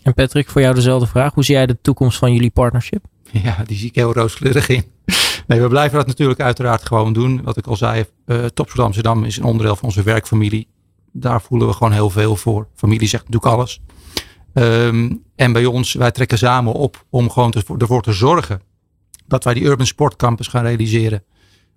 En 0.02 0.14
Patrick, 0.14 0.48
voor 0.48 0.60
jou 0.60 0.74
dezelfde 0.74 1.06
vraag. 1.06 1.34
Hoe 1.34 1.44
zie 1.44 1.54
jij 1.54 1.66
de 1.66 1.78
toekomst 1.82 2.18
van 2.18 2.32
jullie 2.32 2.50
partnership? 2.50 3.04
Ja, 3.30 3.56
die 3.66 3.76
zie 3.76 3.88
ik 3.88 3.94
heel 3.94 4.12
rooskleurig 4.12 4.68
in. 4.68 4.84
Nee, 5.50 5.60
we 5.60 5.68
blijven 5.68 5.98
dat 5.98 6.06
natuurlijk 6.06 6.40
uiteraard 6.40 6.86
gewoon 6.86 7.12
doen. 7.12 7.42
Wat 7.42 7.56
ik 7.56 7.66
al 7.66 7.76
zei, 7.76 8.04
uh, 8.26 8.44
Topsport 8.44 8.86
Amsterdam 8.86 9.24
is 9.24 9.36
een 9.36 9.44
onderdeel 9.44 9.76
van 9.76 9.84
onze 9.84 10.02
werkfamilie. 10.02 10.68
Daar 11.12 11.42
voelen 11.42 11.68
we 11.68 11.74
gewoon 11.74 11.92
heel 11.92 12.10
veel 12.10 12.36
voor. 12.36 12.68
Familie 12.74 13.08
zegt 13.08 13.24
natuurlijk 13.28 13.52
alles. 13.52 13.80
Um, 14.54 15.22
en 15.36 15.52
bij 15.52 15.64
ons, 15.64 15.92
wij 15.92 16.10
trekken 16.10 16.38
samen 16.38 16.72
op 16.72 17.04
om 17.08 17.30
gewoon 17.30 17.50
te, 17.50 17.62
ervoor 17.78 18.02
te 18.02 18.12
zorgen 18.12 18.60
dat 19.26 19.44
wij 19.44 19.54
die 19.54 19.64
Urban 19.64 19.86
Sport 19.86 20.16
Campus 20.16 20.46
gaan 20.46 20.64
realiseren. 20.64 21.24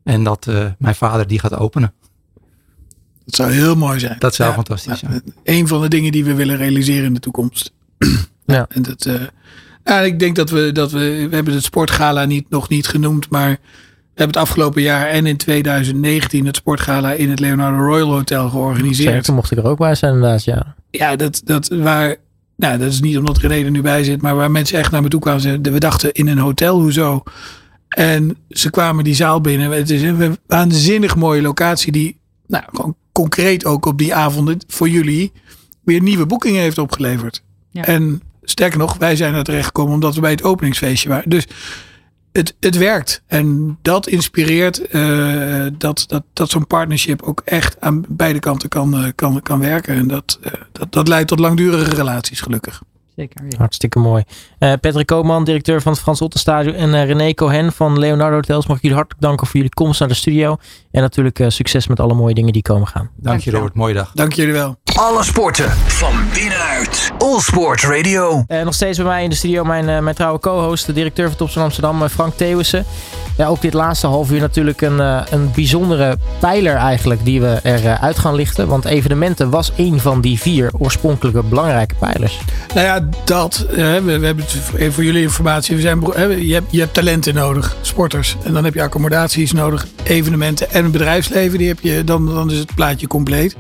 En 0.04 0.24
dat 0.24 0.48
uh, 0.48 0.66
mijn 0.78 0.96
vader 0.96 1.28
die 1.28 1.40
gaat 1.40 1.56
openen. 1.56 1.94
Dat 3.26 3.36
zou 3.36 3.52
heel 3.52 3.76
mooi 3.76 4.00
zijn. 4.00 4.16
Dat 4.20 4.36
zou 4.36 4.50
ja, 4.50 4.56
fantastisch 4.56 5.00
zijn. 5.00 5.24
Een 5.44 5.68
van 5.68 5.82
de 5.82 5.88
dingen 5.88 6.12
die 6.12 6.26
we 6.26 6.34
willen 6.34 6.58
realiseren 6.58 7.06
in 7.06 7.14
de 7.14 7.20
toekomst. 7.20 7.74
Ja. 8.46 8.66
En 8.70 8.82
dat, 8.82 9.06
uh, 9.06 9.22
ja, 9.84 10.00
ik 10.00 10.20
denk 10.20 10.36
dat 10.36 10.50
we, 10.50 10.72
dat 10.72 10.92
we, 10.92 11.28
we 11.30 11.36
hebben 11.36 11.54
het 11.54 11.64
sportgala 11.64 12.26
niet, 12.26 12.50
nog 12.50 12.70
niet 12.70 12.88
genoemd, 12.88 13.30
maar 13.30 13.50
we 13.50 14.20
hebben 14.20 14.42
het 14.42 14.50
afgelopen 14.50 14.82
jaar 14.82 15.08
en 15.08 15.26
in 15.26 15.38
2019 15.38 16.46
het 16.46 16.56
sportgala 16.56 17.12
in 17.12 17.30
het 17.30 17.40
Leonardo 17.40 17.84
Royal 17.84 18.12
Hotel 18.12 18.50
georganiseerd. 18.50 19.14
Zeker, 19.16 19.34
mocht 19.34 19.52
ik 19.52 19.58
er 19.58 19.68
ook 19.68 19.78
bij 19.78 19.96
zijn 19.96 20.14
inderdaad, 20.14 20.44
ja. 20.44 20.76
Ja, 20.90 21.16
dat, 21.16 21.42
dat 21.46 21.68
waar, 21.68 22.16
nou 22.56 22.78
dat 22.78 22.92
is 22.92 23.02
niet 23.02 23.18
omdat 23.18 23.38
René 23.38 23.64
er 23.64 23.72
nu 23.72 23.82
bij 23.82 24.04
zit, 24.04 24.22
maar 24.22 24.36
waar 24.36 24.52
mensen 24.52 24.78
echt 24.78 24.92
naar 24.92 25.02
me 25.02 25.08
toe 25.08 25.20
kwamen. 25.20 25.62
We 25.62 25.80
dachten 25.80 26.12
in 26.12 26.28
een 26.28 26.38
hotel, 26.38 26.80
hoezo? 26.80 27.24
En 27.88 28.38
ze 28.50 28.70
kwamen 28.70 29.04
die 29.04 29.16
zaal 29.16 29.42
binnen. 29.42 29.72
Het 29.72 29.90
is 29.90 30.02
een 30.02 30.38
waanzinnig 30.48 31.16
mooie 31.16 31.42
locatie 31.42 31.92
die, 31.92 32.20
nou 32.48 32.64
gewoon 32.72 32.96
concreet 33.12 33.66
ook 33.66 33.86
op 33.86 33.98
die 33.98 34.16
avonden 34.16 34.58
voor 34.68 34.90
jullie 34.90 35.32
weer 35.84 36.02
nieuwe 36.02 36.26
boekingen 36.26 36.62
heeft 36.62 36.78
opgeleverd. 36.78 37.44
Ja. 37.70 37.86
En 37.86 38.22
Sterker 38.44 38.80
nog, 38.80 38.98
wij 38.98 39.16
zijn 39.16 39.34
er 39.34 39.44
terecht 39.44 39.66
gekomen 39.66 39.94
omdat 39.94 40.16
we 40.16 40.22
bij 40.22 40.32
het 40.32 40.44
openingsfeestje 40.44 41.10
waren. 41.10 41.30
Dus 41.30 41.48
het, 42.32 42.56
het 42.60 42.78
werkt. 42.78 43.22
En 43.28 43.78
dat 43.82 44.08
inspireert 44.08 44.96
uh, 44.96 45.68
dat, 45.78 46.04
dat, 46.08 46.24
dat 46.34 46.50
zo'n 46.50 46.68
partnership 46.68 47.22
ook 47.22 47.42
echt 47.46 47.82
aan 47.82 48.06
beide 48.10 48.40
kanten 48.40 48.70
kan, 48.70 49.00
uh, 49.00 49.08
kan, 49.16 49.42
kan 49.42 49.60
werken. 49.60 49.96
En 49.96 50.08
dat, 50.08 50.40
uh, 50.44 50.52
dat, 50.72 50.92
dat 50.92 51.08
leidt 51.08 51.28
tot 51.28 51.40
langdurige 51.40 51.96
relaties, 51.96 52.42
gelukkig. 52.42 52.82
Zeker. 53.16 53.46
Ja. 53.50 53.58
Hartstikke 53.58 54.00
mooi. 54.00 54.24
Uh, 54.60 54.74
Patrick 54.82 55.06
Koopman, 55.06 55.44
directeur 55.44 55.82
van 55.82 55.92
het 55.92 56.02
Frans 56.02 56.22
Ottenstadion. 56.22 56.76
En 56.76 56.90
uh, 56.90 57.06
René 57.06 57.34
Cohen 57.34 57.72
van 57.72 58.00
Leonardo 58.00 58.36
Hotels. 58.36 58.68
Mag 58.68 58.76
ik 58.76 58.82
jullie 58.82 58.98
hartelijk 58.98 59.26
danken 59.26 59.48
voor 59.48 59.56
jullie 59.56 59.74
komst 59.74 60.00
naar 60.00 60.10
de 60.10 60.16
studio. 60.16 60.58
En 60.94 61.02
natuurlijk 61.02 61.40
uh, 61.40 61.50
succes 61.50 61.88
met 61.88 62.00
alle 62.00 62.14
mooie 62.14 62.34
dingen 62.34 62.54
die 62.54 62.62
komen 62.62 62.88
gaan. 62.88 63.10
Dank 63.16 63.42
je 63.42 63.52
Robert, 63.52 63.74
mooie 63.74 63.94
dag. 63.94 64.12
Dank 64.14 64.34
jullie 64.34 64.54
wel. 64.54 64.76
Alle 64.96 65.24
sporten 65.24 65.70
van 65.70 66.14
binnenuit. 66.34 67.12
All 67.18 67.40
Sport 67.40 67.82
Radio. 67.82 68.46
nog 68.48 68.74
steeds 68.74 68.98
bij 68.98 69.08
mij 69.08 69.24
in 69.24 69.30
de 69.30 69.36
studio 69.36 69.64
mijn, 69.64 70.04
mijn 70.04 70.16
trouwe 70.16 70.40
co-host, 70.40 70.86
de 70.86 70.94
directeur 70.94 71.28
van 71.28 71.38
Topsport 71.38 71.66
Amsterdam, 71.66 72.08
Frank 72.08 72.34
Thewissen. 72.34 72.86
Ja, 73.38 73.48
ook 73.48 73.62
dit 73.62 73.74
laatste 73.74 74.08
half 74.08 74.32
uur 74.32 74.40
natuurlijk 74.40 74.82
een, 74.82 75.00
een 75.34 75.52
bijzondere 75.56 76.18
pijler 76.40 76.76
eigenlijk 76.76 77.26
die 77.26 77.42
we 77.42 77.60
eruit 77.64 78.20
gaan 78.20 78.36
lichten. 78.36 78.68
Want 78.68 78.86
evenementen 78.86 79.50
was 79.50 79.72
een 79.78 80.00
van 80.00 80.22
die 80.22 80.40
vier 80.40 80.72
oorspronkelijke 80.78 81.44
belangrijke 81.44 81.96
pijlers. 81.96 82.40
Nou 82.74 82.86
ja, 82.86 83.10
dat. 83.24 83.66
we, 83.70 84.02
we 84.04 84.26
hebben 84.26 84.44
het 84.44 84.62
even 84.76 84.94
voor 84.94 85.04
jullie 85.04 85.22
informatie. 85.22 85.76
We 85.76 85.82
zijn, 85.82 86.02
je, 86.48 86.54
hebt, 86.54 86.72
je 86.72 86.80
hebt 86.80 86.94
talenten 86.94 87.34
nodig, 87.34 87.76
sporters. 87.82 88.36
En 88.44 88.54
dan 88.54 88.64
heb 88.64 88.74
je 88.74 88.82
accommodaties 88.82 89.52
nodig, 89.52 89.88
evenementen 90.04 90.72
en 90.72 90.83
bedrijfsleven. 90.92 91.58
Die 91.58 91.68
heb 91.68 91.80
je, 91.80 92.04
dan, 92.04 92.26
dan 92.26 92.52
is 92.52 92.60
het 92.60 92.76
plaatje 92.76 93.08
compleet. 93.08 93.56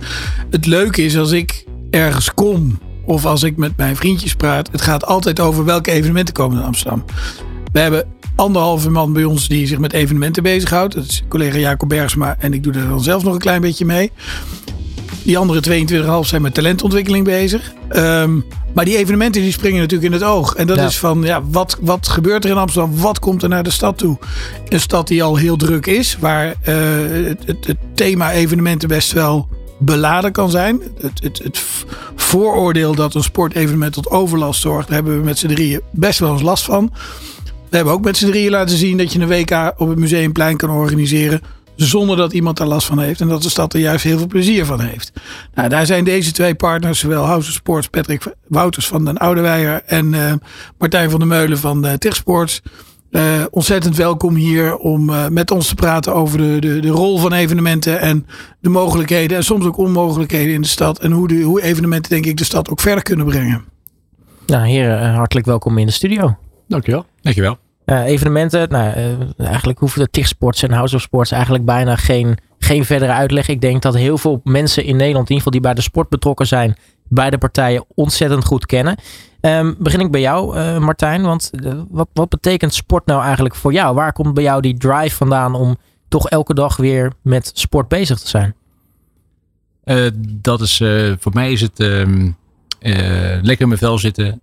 Het 0.49 0.65
leuke 0.65 1.03
is 1.03 1.17
als 1.17 1.31
ik 1.31 1.65
ergens 1.89 2.33
kom 2.33 2.79
of 3.05 3.25
als 3.25 3.43
ik 3.43 3.57
met 3.57 3.77
mijn 3.77 3.95
vriendjes 3.95 4.35
praat. 4.35 4.71
Het 4.71 4.81
gaat 4.81 5.05
altijd 5.05 5.39
over 5.39 5.65
welke 5.65 5.91
evenementen 5.91 6.33
komen 6.33 6.57
in 6.57 6.65
Amsterdam. 6.65 7.05
We 7.71 7.79
hebben 7.79 8.05
anderhalve 8.35 8.89
man 8.89 9.13
bij 9.13 9.23
ons 9.23 9.47
die 9.47 9.67
zich 9.67 9.79
met 9.79 9.93
evenementen 9.93 10.43
bezighoudt. 10.43 10.93
Dat 10.93 11.03
is 11.03 11.23
collega 11.27 11.57
Jacob 11.57 11.89
Bergsma 11.89 12.35
en 12.39 12.53
ik 12.53 12.63
doe 12.63 12.73
er 12.73 12.87
dan 12.87 13.03
zelf 13.03 13.23
nog 13.23 13.33
een 13.33 13.39
klein 13.39 13.61
beetje 13.61 13.85
mee. 13.85 14.11
Die 15.23 15.37
andere 15.37 15.85
22,5 16.23 16.27
zijn 16.27 16.41
met 16.41 16.53
talentontwikkeling 16.53 17.25
bezig. 17.25 17.73
Um, 17.95 18.45
maar 18.73 18.85
die 18.85 18.97
evenementen 18.97 19.41
die 19.41 19.51
springen 19.51 19.79
natuurlijk 19.79 20.13
in 20.13 20.19
het 20.19 20.29
oog. 20.29 20.55
En 20.55 20.67
dat 20.67 20.77
ja. 20.77 20.85
is 20.85 20.97
van, 20.97 21.21
ja, 21.23 21.41
wat, 21.49 21.77
wat 21.81 22.07
gebeurt 22.07 22.43
er 22.43 22.49
in 22.49 22.57
Amsterdam? 22.57 22.97
Wat 22.97 23.19
komt 23.19 23.43
er 23.43 23.49
naar 23.49 23.63
de 23.63 23.69
stad 23.69 23.97
toe? 23.97 24.17
Een 24.67 24.79
stad 24.79 25.07
die 25.07 25.23
al 25.23 25.35
heel 25.35 25.55
druk 25.55 25.85
is. 25.85 26.17
Waar 26.19 26.45
uh, 26.45 26.53
het, 27.27 27.45
het, 27.45 27.67
het, 27.67 27.77
thema 27.93 28.31
evenementen 28.31 28.87
best 28.87 29.11
wel 29.11 29.47
beladen 29.79 30.31
kan 30.31 30.49
zijn. 30.49 30.81
Het, 31.01 31.23
het, 31.23 31.39
het 31.43 31.63
vooroordeel 32.15 32.95
dat 32.95 33.15
een 33.15 33.23
sportevenement 33.23 33.93
tot 33.93 34.09
overlast 34.09 34.61
zorgt. 34.61 34.87
Daar 34.87 34.95
hebben 34.95 35.17
we 35.17 35.23
met 35.23 35.37
z'n 35.37 35.47
drieën 35.47 35.81
best 35.91 36.19
wel 36.19 36.31
eens 36.31 36.41
last 36.41 36.63
van. 36.63 36.91
We 37.69 37.75
hebben 37.75 37.93
ook 37.93 38.03
met 38.03 38.17
z'n 38.17 38.29
drieën 38.29 38.51
laten 38.51 38.77
zien 38.77 38.97
dat 38.97 39.13
je 39.13 39.19
een 39.19 39.27
WK 39.27 39.73
op 39.77 39.89
het 39.89 39.97
Museumplein 39.97 40.57
kan 40.57 40.69
organiseren 40.69 41.41
zonder 41.75 42.17
dat 42.17 42.33
iemand 42.33 42.57
daar 42.57 42.67
last 42.67 42.87
van 42.87 42.99
heeft. 42.99 43.21
En 43.21 43.27
dat 43.27 43.43
de 43.43 43.49
stad 43.49 43.73
er 43.73 43.79
juist 43.79 44.03
heel 44.03 44.17
veel 44.17 44.27
plezier 44.27 44.65
van 44.65 44.79
heeft. 44.79 45.11
Nou, 45.53 45.69
daar 45.69 45.85
zijn 45.85 46.03
deze 46.03 46.31
twee 46.31 46.55
partners, 46.55 46.99
zowel 46.99 47.25
House 47.25 47.47
of 47.49 47.53
Sports, 47.53 47.87
Patrick 47.87 48.35
Wouters 48.47 48.87
van 48.87 49.05
den 49.05 49.17
Oudeweijer 49.17 49.81
en 49.85 50.13
uh, 50.13 50.33
Martijn 50.77 51.09
van 51.09 51.19
der 51.19 51.27
Meulen 51.27 51.57
van 51.57 51.85
uh, 51.85 51.93
Sports. 51.99 52.61
Uh, 53.11 53.43
ontzettend 53.51 53.95
welkom 53.95 54.35
hier 54.35 54.75
om 54.75 55.09
uh, 55.09 55.27
met 55.27 55.51
ons 55.51 55.67
te 55.67 55.75
praten 55.75 56.13
over 56.13 56.37
de, 56.37 56.57
de, 56.59 56.79
de 56.79 56.89
rol 56.89 57.17
van 57.17 57.33
evenementen 57.33 57.99
en 57.99 58.25
de 58.59 58.69
mogelijkheden 58.69 59.37
en 59.37 59.43
soms 59.43 59.65
ook 59.65 59.77
onmogelijkheden 59.77 60.53
in 60.53 60.61
de 60.61 60.67
stad. 60.67 60.99
En 60.99 61.11
hoe, 61.11 61.27
de, 61.27 61.41
hoe 61.41 61.61
evenementen 61.61 62.11
denk 62.11 62.25
ik 62.25 62.37
de 62.37 62.43
stad 62.43 62.69
ook 62.69 62.79
verder 62.79 63.03
kunnen 63.03 63.25
brengen. 63.25 63.63
Nou 64.45 64.67
heren, 64.67 65.13
hartelijk 65.13 65.45
welkom 65.45 65.77
in 65.77 65.85
de 65.85 65.91
studio. 65.91 66.37
Dankjewel. 66.67 67.05
Dankjewel. 67.21 67.57
Uh, 67.85 68.05
evenementen, 68.05 68.69
nou, 68.69 68.93
eigenlijk 69.37 69.79
hoeven 69.79 69.99
de 69.99 70.09
TIG 70.09 70.27
Sports 70.27 70.63
en 70.63 70.71
House 70.71 70.95
of 70.95 71.01
Sports 71.01 71.31
eigenlijk 71.31 71.65
bijna 71.65 71.95
geen, 71.95 72.37
geen 72.59 72.85
verdere 72.85 73.11
uitleg. 73.11 73.47
Ik 73.47 73.61
denk 73.61 73.81
dat 73.81 73.95
heel 73.95 74.17
veel 74.17 74.41
mensen 74.43 74.83
in 74.83 74.95
Nederland, 74.95 75.29
in 75.29 75.35
ieder 75.35 75.37
geval 75.37 75.51
die 75.51 75.61
bij 75.61 75.73
de 75.73 75.81
sport 75.81 76.09
betrokken 76.09 76.47
zijn, 76.47 76.75
beide 77.07 77.37
partijen 77.37 77.85
ontzettend 77.95 78.45
goed 78.45 78.65
kennen. 78.65 78.95
Um, 79.41 79.75
begin 79.79 79.99
ik 79.99 80.11
bij 80.11 80.21
jou, 80.21 80.57
uh, 80.57 80.77
Martijn. 80.77 81.21
Want 81.21 81.51
wat, 81.89 82.07
wat 82.13 82.29
betekent 82.29 82.73
sport 82.73 83.05
nou 83.05 83.23
eigenlijk 83.23 83.55
voor 83.55 83.73
jou? 83.73 83.95
Waar 83.95 84.13
komt 84.13 84.33
bij 84.33 84.43
jou 84.43 84.61
die 84.61 84.77
drive 84.77 85.15
vandaan 85.15 85.55
om 85.55 85.77
toch 86.07 86.29
elke 86.29 86.53
dag 86.53 86.75
weer 86.75 87.11
met 87.21 87.51
sport 87.53 87.87
bezig 87.87 88.19
te 88.19 88.27
zijn? 88.27 88.55
Dat 90.41 90.61
is, 90.61 90.77
voor 91.19 91.33
mij 91.33 91.51
is 91.51 91.61
het 91.61 91.79
um, 91.79 92.37
lekker 93.41 93.61
in 93.61 93.67
mijn 93.67 93.79
vel 93.79 93.97
zitten, 93.97 94.41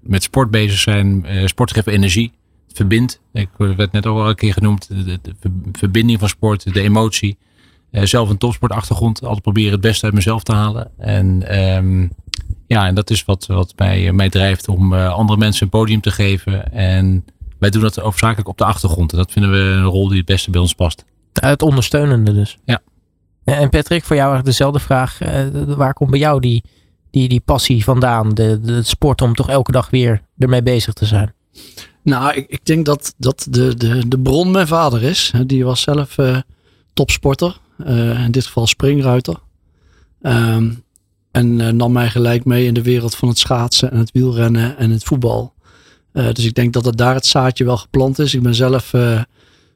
met 0.00 0.22
sport 0.22 0.50
bezig 0.50 0.78
zijn. 0.78 1.26
sport 1.44 1.72
geeft 1.72 1.86
energie, 1.86 2.32
verbindt. 2.76 3.20
Ik 3.32 3.48
werd 3.56 3.92
net 3.92 4.06
al 4.06 4.28
een 4.28 4.34
keer 4.34 4.52
genoemd, 4.52 4.88
de, 4.88 5.20
verbinding 5.72 6.18
van 6.18 6.28
sport, 6.28 6.74
de 6.74 6.80
emotie. 6.80 7.38
zelf 7.90 8.28
een 8.28 8.38
topsportachtergrond, 8.38 9.22
altijd 9.22 9.42
proberen 9.42 9.72
het 9.72 9.80
beste 9.80 10.04
uit 10.04 10.14
mezelf 10.14 10.42
te 10.42 10.52
halen. 10.52 10.90
En 10.98 11.58
um, 11.76 12.10
ja, 12.66 12.86
en 12.86 12.94
dat 12.94 13.10
is 13.10 13.24
wat, 13.24 13.46
wat 13.46 13.72
mij, 13.76 14.12
mij 14.12 14.28
drijft 14.28 14.68
om 14.68 14.92
uh, 14.92 15.12
andere 15.12 15.38
mensen 15.38 15.62
een 15.62 15.68
podium 15.68 16.00
te 16.00 16.10
geven. 16.10 16.72
En 16.72 17.24
wij 17.58 17.70
doen 17.70 17.82
dat 17.82 18.00
overzakelijk 18.00 18.48
op 18.48 18.58
de 18.58 18.64
achtergrond. 18.64 19.12
En 19.12 19.18
dat 19.18 19.32
vinden 19.32 19.50
we 19.50 19.58
een 19.58 19.84
rol 19.84 20.08
die 20.08 20.16
het 20.16 20.26
beste 20.26 20.50
bij 20.50 20.60
ons 20.60 20.74
past. 20.74 21.04
Het 21.32 21.62
ondersteunende 21.62 22.34
dus. 22.34 22.58
Ja. 22.64 22.80
En 23.44 23.68
Patrick, 23.68 24.04
voor 24.04 24.16
jou 24.16 24.28
eigenlijk 24.28 24.44
dezelfde 24.44 24.80
vraag. 24.80 25.22
Uh, 25.22 25.74
waar 25.76 25.92
komt 25.92 26.10
bij 26.10 26.18
jou 26.18 26.40
die, 26.40 26.64
die, 27.10 27.28
die 27.28 27.40
passie 27.40 27.84
vandaan? 27.84 28.34
De, 28.34 28.60
de 28.60 28.82
sport 28.82 29.22
om 29.22 29.34
toch 29.34 29.48
elke 29.48 29.72
dag 29.72 29.90
weer 29.90 30.22
ermee 30.38 30.62
bezig 30.62 30.92
te 30.92 31.06
zijn? 31.06 31.34
Nou, 32.04 32.34
ik, 32.34 32.46
ik 32.48 32.66
denk 32.66 32.86
dat, 32.86 33.14
dat 33.16 33.46
de, 33.50 33.74
de, 33.76 34.08
de 34.08 34.18
bron 34.18 34.50
mijn 34.50 34.66
vader 34.66 35.02
is. 35.02 35.32
Die 35.46 35.64
was 35.64 35.80
zelf 35.80 36.18
uh, 36.18 36.38
topsporter. 36.92 37.58
in 38.24 38.30
dit 38.30 38.46
geval 38.46 38.66
springruiter. 38.66 39.36
Um, 40.22 40.82
en 41.30 41.58
uh, 41.58 41.68
nam 41.68 41.92
mij 41.92 42.10
gelijk 42.10 42.44
mee 42.44 42.66
in 42.66 42.74
de 42.74 42.82
wereld 42.82 43.14
van 43.14 43.28
het 43.28 43.38
schaatsen 43.38 43.90
en 43.90 43.98
het 43.98 44.12
wielrennen 44.12 44.78
en 44.78 44.90
het 44.90 45.04
voetbal. 45.04 45.52
Dus 46.12 46.44
ik 46.44 46.54
denk 46.54 46.72
dat 46.72 46.84
het 46.84 46.96
daar 46.96 47.14
het 47.14 47.26
zaadje 47.26 47.64
wel 47.64 47.76
geplant 47.76 48.18
is. 48.18 48.34
Ik 48.34 48.42
ben 48.42 48.54
zelf 48.54 48.92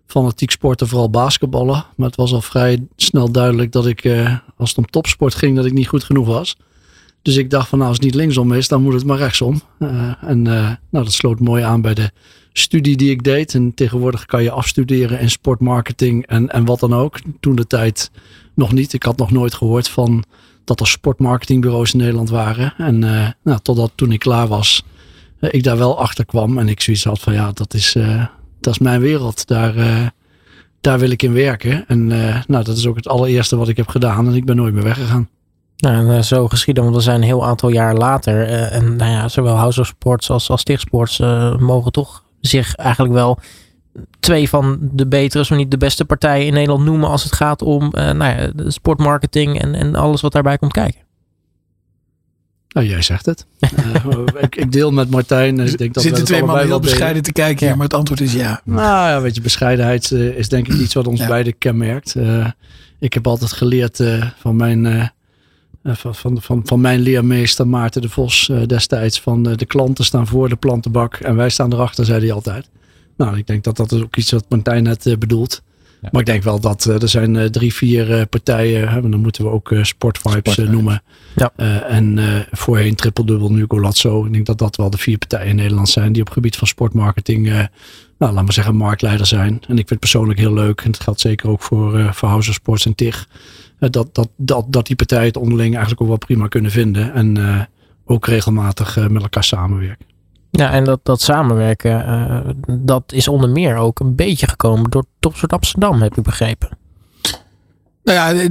fanatiek 0.07 0.51
sporten, 0.51 0.89
vooral 0.89 1.11
basketballen. 1.11 1.85
Maar 1.97 2.07
het 2.07 2.17
was 2.17 2.33
al 2.33 2.41
vrij 2.41 2.87
snel 2.97 3.33
duidelijk 3.33 3.73
dat 3.73 3.87
ik, 3.87 4.09
als 4.57 4.69
het 4.69 4.79
om 4.79 4.87
topsport 4.87 5.35
ging, 5.35 5.57
dat 5.57 5.65
ik 5.65 5.73
niet 5.73 5.89
goed 5.89 6.05
genoeg 6.05 6.27
was. 6.27 6.57
Dus 7.23 7.37
ik 7.37 7.51
dacht 7.51 7.69
van 7.69 7.79
nou, 7.79 7.91
als 7.91 7.99
het 7.99 8.07
niet 8.07 8.17
linksom 8.17 8.53
is, 8.53 8.69
dan 8.69 8.83
moet 8.83 8.93
het 8.93 9.05
maar 9.05 9.19
rechtsom. 9.19 9.61
en 10.21 10.43
nou, 10.43 10.77
dat 10.91 11.13
sloot 11.13 11.41
mooi 11.41 11.63
aan 11.63 11.81
bij 11.81 11.95
de 11.95 12.11
studie 12.53 12.97
die 12.97 13.11
ik 13.11 13.25
deed. 13.25 13.55
En 13.55 13.75
tegenwoordig 13.75 14.27
kan 14.27 14.43
je 14.43 14.51
afstuderen 14.51 15.21
in 15.21 15.31
sportmarketing 15.31 16.27
en, 16.27 16.49
en 16.49 16.65
wat 16.65 16.81
dan 16.81 16.95
ook. 16.95 17.19
Toen 17.41 17.57
de 17.57 17.67
tijd 17.67 18.11
nog 18.55 18.73
niet. 18.73 18.93
Ik 18.93 19.03
had 19.03 19.17
nog 19.17 19.31
nooit 19.31 19.55
gehoord 19.55 19.89
van 19.89 20.25
dat 20.65 20.81
er 20.81 20.87
sportmarketingbureaus 20.87 21.93
in 21.93 21.99
Nederland 21.99 22.31
waren. 22.31 22.75
En 22.77 23.03
uh, 23.03 23.29
nou, 23.43 23.59
totdat 23.63 23.93
toen 23.95 24.13
ik 24.13 24.19
klaar 24.19 24.49
was, 24.49 24.85
ik 25.41 25.63
daar 25.63 25.79
wel 25.79 25.99
achter 25.99 26.25
kwam. 26.25 26.59
En 26.59 26.69
ik 26.69 26.81
zoiets 26.81 27.05
had 27.05 27.21
van 27.21 27.33
ja, 27.33 27.53
dat 27.53 27.75
is, 27.75 27.97
dat 28.61 28.73
is 28.73 28.79
mijn 28.79 29.01
wereld. 29.01 29.47
Daar, 29.47 29.75
daar 30.81 30.99
wil 30.99 31.11
ik 31.11 31.23
in 31.23 31.33
werken. 31.33 31.85
En 31.89 32.07
nou, 32.47 32.65
dat 32.65 32.77
is 32.77 32.87
ook 32.87 32.97
het 32.97 33.09
allereerste 33.09 33.57
wat 33.57 33.69
ik 33.69 33.77
heb 33.77 33.89
gedaan. 33.89 34.27
En 34.27 34.35
ik 34.35 34.45
ben 34.45 34.57
nooit 34.57 34.75
meer 34.75 34.83
weggegaan. 34.83 35.29
Nou, 35.79 36.11
en 36.11 36.25
zo 36.25 36.49
geschieden, 36.49 36.83
want 36.83 36.97
we 36.97 37.03
zijn 37.03 37.17
een 37.17 37.23
heel 37.23 37.47
aantal 37.47 37.69
jaar 37.69 37.95
later. 37.95 38.47
en 38.49 38.97
nou 38.97 39.11
ja, 39.11 39.29
zowel 39.29 39.55
House 39.55 39.81
of 39.81 39.87
Sports 39.87 40.31
als, 40.31 40.51
als 40.51 40.61
Stichtsports 40.61 41.19
mogen 41.59 41.93
toch 41.93 42.25
zich 42.41 42.75
eigenlijk 42.75 43.15
wel 43.15 43.39
twee 44.21 44.49
van 44.49 44.79
de 44.81 45.07
betere, 45.07 45.45
zo 45.45 45.55
niet 45.55 45.71
de 45.71 45.77
beste 45.77 46.05
partijen 46.05 46.47
in 46.47 46.53
Nederland 46.53 46.85
noemen 46.85 47.09
als 47.09 47.23
het 47.25 47.33
gaat 47.33 47.63
om 47.63 47.83
uh, 47.85 47.91
nou 47.91 48.41
ja, 48.41 48.51
de 48.55 48.71
sportmarketing 48.71 49.61
en, 49.61 49.75
en 49.75 49.95
alles 49.95 50.21
wat 50.21 50.33
daarbij 50.33 50.59
komt 50.59 50.73
kijken. 50.73 51.01
Nou, 52.69 52.87
jij 52.87 53.03
zegt 53.03 53.27
het. 53.27 53.47
uh, 53.61 54.27
ik, 54.41 54.57
ik, 54.57 54.73
deel 54.73 54.91
met 54.91 55.11
Martijn. 55.11 55.57
Dus 55.57 55.73
ik 55.73 55.79
denk 55.79 55.95
dat 55.95 56.03
Zitten 56.03 56.25
twee 56.25 56.43
mannen 56.43 56.67
heel 56.67 56.81
bescheiden 56.81 57.23
te 57.23 57.33
kijken, 57.33 57.67
ja. 57.67 57.75
maar 57.75 57.85
het 57.85 57.95
antwoord 57.95 58.21
is 58.21 58.33
ja. 58.33 58.61
Nou 58.65 59.09
ja, 59.09 59.21
weet 59.21 59.35
je, 59.35 59.41
bescheidenheid 59.41 60.11
uh, 60.11 60.39
is 60.39 60.49
denk 60.49 60.69
ik 60.69 60.75
iets 60.75 60.95
wat 60.95 61.07
ons 61.07 61.21
ja. 61.21 61.27
beiden 61.27 61.59
kenmerkt. 61.59 62.15
ik 62.99 63.15
heb 63.15 63.27
altijd 63.27 63.53
geleerd 63.53 64.03
van 64.41 64.57
mijn 64.57 65.13
van, 65.97 66.15
van, 66.15 66.43
van, 66.43 66.61
van 66.65 66.81
mijn 66.81 67.01
leermeester 67.01 67.69
Maarten 67.69 68.03
de 68.03 68.09
Vos 68.09 68.51
destijds 68.67 69.21
van 69.21 69.43
de 69.43 69.67
klanten 69.67 70.05
staan 70.05 70.27
voor 70.27 70.49
de 70.49 70.57
plantenbak 70.57 71.15
en 71.15 71.37
wij 71.37 71.49
staan 71.49 71.73
erachter, 71.73 72.05
zei 72.05 72.21
hij 72.21 72.33
altijd. 72.33 72.69
Nou, 73.17 73.37
ik 73.37 73.47
denk 73.47 73.65
dat 73.65 73.77
dat 73.77 73.93
is 73.93 74.03
ook 74.03 74.17
iets 74.17 74.31
wat 74.31 74.45
Martijn 74.49 74.83
net 74.83 75.17
bedoelt. 75.19 75.63
Ja. 76.01 76.09
Maar 76.13 76.21
ik 76.21 76.27
denk 76.27 76.43
wel 76.43 76.61
dat 76.61 76.87
uh, 76.89 77.03
er 77.03 77.09
zijn 77.09 77.35
uh, 77.35 77.45
drie, 77.45 77.75
vier 77.75 78.27
partijen. 78.27 78.89
Hè, 78.89 79.09
dan 79.09 79.21
moeten 79.21 79.45
we 79.45 79.51
ook 79.51 79.75
Sportvibes 79.83 80.53
Sport, 80.53 80.71
noemen. 80.71 81.03
Ja. 81.35 81.53
en 81.87 82.19
voorheen 82.51 82.95
Triple 82.95 83.25
Dubbel, 83.25 83.53
nu 83.53 83.65
Golazzo. 83.69 84.25
Ik 84.25 84.33
denk 84.33 84.47
dat 84.47 84.59
dat 84.59 84.77
wel 84.77 84.91
de 84.91 84.99
vier 84.99 85.19
partijen 85.19 85.47
in 85.47 85.57
Nederland 85.57 85.89
zijn. 85.89 86.13
Die 86.13 86.21
op 86.21 86.27
het 86.27 86.37
gebied 86.37 86.57
van 86.57 86.67
sportmarketing, 86.67 87.47
nou 88.19 88.33
laat 88.33 88.45
maar 88.45 88.53
zeggen, 88.53 88.77
marktleider 88.77 89.27
zijn. 89.27 89.53
En 89.53 89.59
ik 89.59 89.77
vind 89.77 89.89
het 89.89 89.99
persoonlijk 89.99 90.39
heel 90.39 90.53
leuk. 90.53 90.81
En 90.81 90.91
dat 90.91 91.01
geldt 91.01 91.21
zeker 91.21 91.49
ook 91.49 91.63
voor, 91.63 92.15
voor 92.15 92.29
House 92.29 92.49
of 92.49 92.55
Sports 92.55 92.87
en 92.87 92.95
TIG. 92.95 93.27
dat, 93.79 93.93
dat, 94.13 94.29
dat, 94.37 94.67
dat 94.69 94.87
die 94.87 94.97
partijen 94.97 95.27
het 95.27 95.37
onderling 95.37 95.71
eigenlijk 95.71 96.03
ook 96.03 96.09
wel 96.09 96.19
prima 96.19 96.47
kunnen 96.47 96.71
vinden. 96.71 97.13
En 97.13 97.69
ook 98.05 98.27
regelmatig 98.27 99.09
met 99.09 99.23
elkaar 99.23 99.45
samenwerken. 99.45 100.07
Ja, 100.51 100.71
en 100.71 100.85
dat, 100.85 101.01
dat 101.03 101.21
samenwerken, 101.21 102.05
uh, 102.09 102.39
dat 102.79 103.13
is 103.13 103.29
onder 103.29 103.51
meer 103.51 103.77
ook 103.77 104.01
een 104.01 104.15
beetje 104.15 104.49
gekomen 104.49 104.91
door 104.91 105.05
Topsport 105.19 105.53
Amsterdam, 105.53 106.03
heb 106.03 106.17
ik 106.17 106.23
begrepen. 106.23 106.69
Nou 108.05 108.19
ja, 108.19 108.49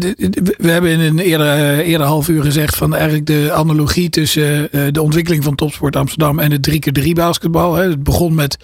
we 0.57 0.69
hebben 0.71 0.91
in 0.91 0.99
een 0.99 1.19
eerder, 1.19 1.79
eerder 1.79 2.07
half 2.07 2.27
uur 2.27 2.43
gezegd 2.43 2.75
van 2.75 2.93
eigenlijk 2.95 3.25
de 3.25 3.51
analogie 3.53 4.09
tussen 4.09 4.67
uh, 4.71 4.87
de 4.91 5.01
ontwikkeling 5.01 5.43
van 5.43 5.55
Topsport 5.55 5.95
Amsterdam 5.95 6.39
en 6.39 6.51
het 6.51 6.69
3x3 6.71 7.09
basketbal. 7.11 7.75
Het 7.75 8.03
begon 8.03 8.35
met 8.35 8.57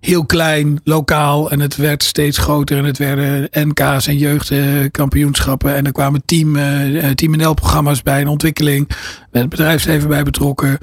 heel 0.00 0.26
klein, 0.26 0.80
lokaal 0.84 1.50
en 1.50 1.60
het 1.60 1.76
werd 1.76 2.02
steeds 2.02 2.38
groter 2.38 2.78
en 2.78 2.84
het 2.84 2.98
werden 2.98 3.48
NK's 3.52 4.06
en 4.06 4.16
jeugdkampioenschappen. 4.16 5.74
En 5.74 5.86
er 5.86 5.92
kwamen 5.92 6.22
team, 6.24 6.56
uh, 6.56 7.10
team 7.10 7.36
NL-programma's 7.36 8.02
bij, 8.02 8.20
een 8.20 8.28
ontwikkeling, 8.28 8.88
met 9.30 9.42
het 9.42 9.48
bedrijfsleven 9.48 10.08
bij 10.08 10.22
betrokken. 10.22 10.78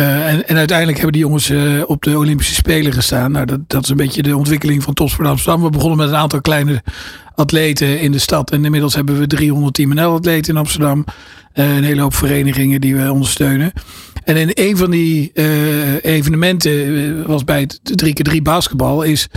Uh, 0.00 0.32
en, 0.32 0.48
en, 0.48 0.56
uiteindelijk 0.56 0.98
hebben 0.98 1.16
die 1.16 1.26
jongens 1.26 1.50
uh, 1.50 1.82
op 1.86 2.02
de 2.02 2.18
Olympische 2.18 2.54
Spelen 2.54 2.92
gestaan. 2.92 3.32
Nou, 3.32 3.46
dat, 3.46 3.60
dat 3.66 3.82
is 3.82 3.88
een 3.88 3.96
beetje 3.96 4.22
de 4.22 4.36
ontwikkeling 4.36 4.82
van 4.82 4.94
Topsport 4.94 5.28
Amsterdam. 5.28 5.62
We 5.62 5.70
begonnen 5.70 5.98
met 5.98 6.08
een 6.08 6.16
aantal 6.16 6.40
kleine 6.40 6.82
atleten 7.34 8.00
in 8.00 8.12
de 8.12 8.18
stad. 8.18 8.50
En 8.50 8.64
inmiddels 8.64 8.94
hebben 8.94 9.18
we 9.18 9.26
300 9.26 9.74
Team 9.74 9.94
NL-atleten 9.94 10.52
in 10.52 10.58
Amsterdam. 10.58 11.04
Uh, 11.54 11.76
een 11.76 11.84
hele 11.84 12.00
hoop 12.00 12.14
verenigingen 12.14 12.80
die 12.80 12.96
we 12.96 13.12
ondersteunen. 13.12 13.72
En 14.24 14.36
in 14.36 14.50
een 14.54 14.76
van 14.76 14.90
die 14.90 15.32
evenementen 16.02 17.26
was 17.26 17.44
bij 17.44 17.60
het 17.60 17.80
3x3 18.04 18.36
basketbal 18.42 19.02
is 19.02 19.28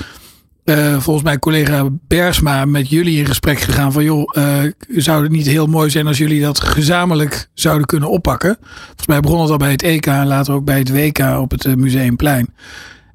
uh, 0.65 0.99
volgens 0.99 1.26
mij 1.26 1.40
collega 1.40 1.90
Bersma 2.07 2.65
met 2.65 2.90
jullie 2.90 3.18
in 3.18 3.26
gesprek 3.26 3.60
gegaan 3.60 3.91
van 3.91 4.03
joh, 4.03 4.38
uh, 4.38 4.60
zou 4.88 5.23
het 5.23 5.31
niet 5.31 5.45
heel 5.45 5.65
mooi 5.65 5.90
zijn 5.90 6.07
als 6.07 6.18
jullie 6.18 6.41
dat 6.41 6.60
gezamenlijk 6.60 7.49
zouden 7.53 7.88
kunnen 7.88 8.10
oppakken? 8.10 8.57
Volgens 8.85 9.07
mij 9.07 9.19
begon 9.19 9.41
het 9.41 9.49
al 9.49 9.57
bij 9.57 9.72
het 9.72 9.84
EK 9.84 10.06
en 10.06 10.27
later 10.27 10.53
ook 10.53 10.65
bij 10.65 10.77
het 10.77 10.91
WK 10.91 11.19
op 11.40 11.52
het 11.52 11.65
uh, 11.65 11.73
Museumplein. 11.73 12.53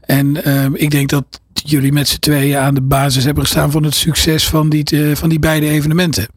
En 0.00 0.36
ik 0.74 0.90
denk 0.90 1.08
dat 1.08 1.40
jullie 1.52 1.92
met 1.92 2.08
z'n 2.08 2.18
tweeën 2.18 2.58
aan 2.58 2.74
de 2.74 2.82
basis 2.82 3.24
hebben 3.24 3.42
gestaan 3.42 3.70
van 3.70 3.82
het 3.82 3.94
succes 3.94 4.48
van 4.48 4.68
die, 4.68 5.16
van 5.16 5.28
die 5.28 5.38
beide 5.38 5.68
evenementen. 5.68 6.28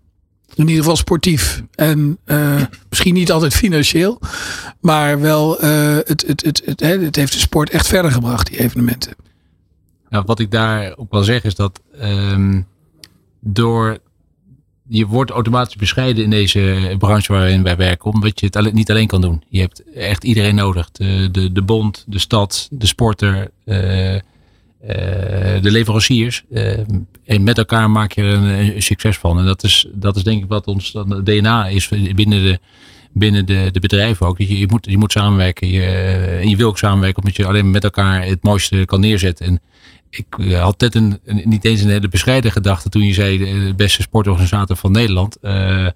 In 0.56 0.68
ieder 0.68 0.78
geval 0.78 0.96
sportief. 0.96 1.64
En 1.76 2.18
misschien 2.90 3.14
niet 3.14 3.32
altijd 3.32 3.54
financieel. 3.54 4.20
Maar 4.82 5.22
wel, 5.22 5.58
het, 5.60 6.24
het, 6.28 6.44
het, 6.44 6.62
het, 6.66 6.80
het 6.80 7.16
heeft 7.16 7.34
de 7.34 7.40
sport 7.40 7.70
echt 7.70 7.88
verder 7.88 8.12
gebracht, 8.12 8.48
die 8.48 8.60
evenementen. 8.60 9.14
Nou, 10.12 10.24
wat 10.26 10.40
ik 10.40 10.52
daar 10.52 10.98
ook 10.98 11.12
wil 11.12 11.24
zeggen 11.24 11.50
is 11.50 11.56
dat 11.56 11.82
um, 12.02 12.68
door 13.40 13.98
je 14.88 15.08
wordt 15.08 15.32
automatisch 15.32 15.76
bescheiden 15.76 16.24
in 16.24 16.30
deze 16.30 16.96
branche 16.98 17.34
waarin 17.34 17.64
wij 17.64 17.76
werken, 17.76 18.14
omdat 18.14 18.40
je 18.40 18.48
het 18.52 18.74
niet 18.74 18.90
alleen 18.90 19.08
kan 19.08 19.22
doen. 19.22 19.44
Je 19.50 19.60
hebt 19.60 19.84
echt 19.94 20.24
iedereen 20.24 20.56
nodig. 20.56 20.92
De, 20.92 21.30
de, 21.32 21.52
de 21.52 21.62
bond, 21.62 22.06
de 22.08 22.20
stad, 22.20 22.68
de 22.72 22.88
sporter, 22.88 23.52
uh, 23.66 24.14
uh, 24.14 24.22
de 25.62 25.72
leveranciers. 25.72 26.44
Uh, 26.52 26.78
en 27.26 27.44
met 27.44 27.58
elkaar 27.58 27.90
maak 27.90 28.12
je 28.12 28.22
er 28.22 28.76
een, 28.76 28.82
succes 28.82 29.18
van. 29.18 29.40
En 29.40 29.46
dat 29.46 29.64
is, 29.64 29.88
dat 29.94 30.16
is 30.16 30.24
denk 30.24 30.44
ik 30.44 30.50
wat 30.50 30.68
ons 30.68 30.98
DNA 31.24 31.68
is 31.68 31.88
binnen 32.16 32.44
de, 32.44 32.60
binnen 33.12 33.46
de, 33.46 33.70
de 33.72 33.80
bedrijven 33.80 34.28
ook. 34.28 34.38
Je, 34.38 34.58
je, 34.58 34.68
moet, 34.70 34.86
je 34.86 34.98
moet 34.98 35.12
samenwerken. 35.12 35.68
Je, 35.68 35.86
en 36.42 36.50
je 36.50 36.56
wil 36.56 36.68
ook 36.68 36.78
samenwerken 36.78 37.24
omdat 37.24 37.38
je 37.38 37.48
alleen 37.48 37.72
met 37.72 37.84
elkaar 37.84 38.26
het 38.26 38.44
mooiste 38.44 38.86
kan 38.86 39.00
neerzetten. 39.00 39.46
En 39.46 39.62
ik 40.12 40.26
eh, 40.38 40.62
had 40.62 40.80
net 40.80 40.96
een, 40.96 41.20
niet 41.26 41.66
eens 41.66 41.82
een 41.82 41.90
hele 41.90 42.08
bescheiden 42.08 42.52
gedachte 42.52 42.90
toen 42.90 43.06
je 43.06 43.14
zei 43.14 43.38
de 43.38 43.74
beste 43.76 44.02
sportorganisator 44.02 44.76
van 44.76 44.92
Nederland. 44.92 45.38
Uh, 45.42 45.88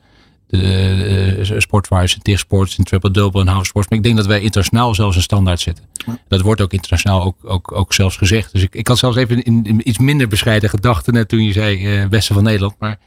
de, 0.48 1.56
Sportwise, 1.58 2.20
TIG 2.20 2.40
Sports, 2.40 2.76
Triple 2.84 3.12
Double 3.12 3.42
en 3.42 3.48
House 3.48 3.66
Sports. 3.66 3.90
Maar 3.90 3.98
ik 3.98 4.04
denk 4.04 4.18
dat 4.18 4.26
wij 4.26 4.42
internationaal 4.42 4.96
zelfs 4.96 5.16
een 5.16 5.22
standaard 5.22 5.60
zetten. 5.60 5.84
Dat 6.28 6.42
wordt 6.42 6.62
ook 6.62 6.74
internationaal 6.74 7.24
ook, 7.24 7.38
ook, 7.42 7.72
ook 7.72 7.94
zelfs 7.94 8.18
gezegd. 8.18 8.52
Dus 8.52 8.62
ik, 8.62 8.76
ik 8.76 8.88
had 8.88 8.98
zelfs 8.98 9.18
even 9.18 9.44
in, 9.44 9.64
in 9.64 9.90
iets 9.90 9.98
minder 9.98 10.28
bescheiden 10.28 10.70
gedachten 10.70 11.14
net 11.14 11.30
toen 11.30 11.44
je 11.44 11.52
zei 11.52 12.02
uh, 12.02 12.08
beste 12.08 12.34
van 12.34 12.44
Nederland. 12.44 12.76
Maar 12.80 12.98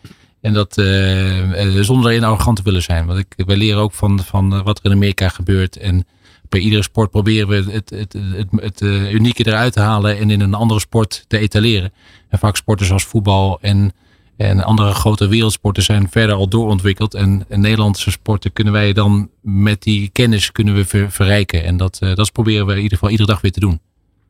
en 0.41 0.53
dat 0.53 0.79
uh, 0.79 1.83
zonder 1.83 2.25
arrogant 2.25 2.57
te 2.57 2.63
willen 2.63 2.83
zijn. 2.83 3.07
Want 3.07 3.19
ik, 3.19 3.47
wij 3.47 3.57
leren 3.57 3.81
ook 3.81 3.93
van, 3.93 4.21
van 4.25 4.63
wat 4.63 4.79
er 4.79 4.85
in 4.85 4.93
Amerika 4.93 5.29
gebeurt. 5.29 5.77
En 5.77 6.07
bij 6.49 6.61
iedere 6.61 6.83
sport 6.83 7.11
proberen 7.11 7.49
we 7.49 7.73
het, 7.73 7.91
het, 7.91 8.13
het, 8.13 8.49
het, 8.51 8.81
unieke 9.13 9.47
eruit 9.47 9.73
te 9.73 9.81
halen 9.81 10.19
en 10.19 10.31
in 10.31 10.41
een 10.41 10.55
andere 10.55 10.81
sport 10.81 11.25
te 11.29 11.39
etaleren. 11.39 11.93
En 12.29 12.39
vaak 12.39 12.57
sporten 12.57 12.87
zoals 12.87 13.05
voetbal 13.05 13.59
en, 13.61 13.93
en 14.37 14.65
andere 14.65 14.93
grote 14.93 15.29
wereldsporten 15.29 15.83
zijn 15.83 16.09
verder 16.11 16.37
al 16.37 16.49
doorontwikkeld. 16.49 17.15
En, 17.15 17.45
Nederlandse 17.49 18.11
sporten 18.11 18.53
kunnen 18.53 18.73
wij 18.73 18.93
dan 18.93 19.29
met 19.41 19.83
die 19.83 20.09
kennis 20.13 20.53
kunnen 20.53 20.75
we 20.75 21.09
verrijken. 21.11 21.65
En 21.65 21.77
dat, 21.77 21.99
dat 22.15 22.33
proberen 22.33 22.67
we 22.67 22.73
in 22.73 22.83
ieder 22.83 22.99
geval 22.99 23.11
iedere 23.11 23.31
dag 23.31 23.41
weer 23.41 23.53
te 23.53 23.61
doen. 23.61 23.81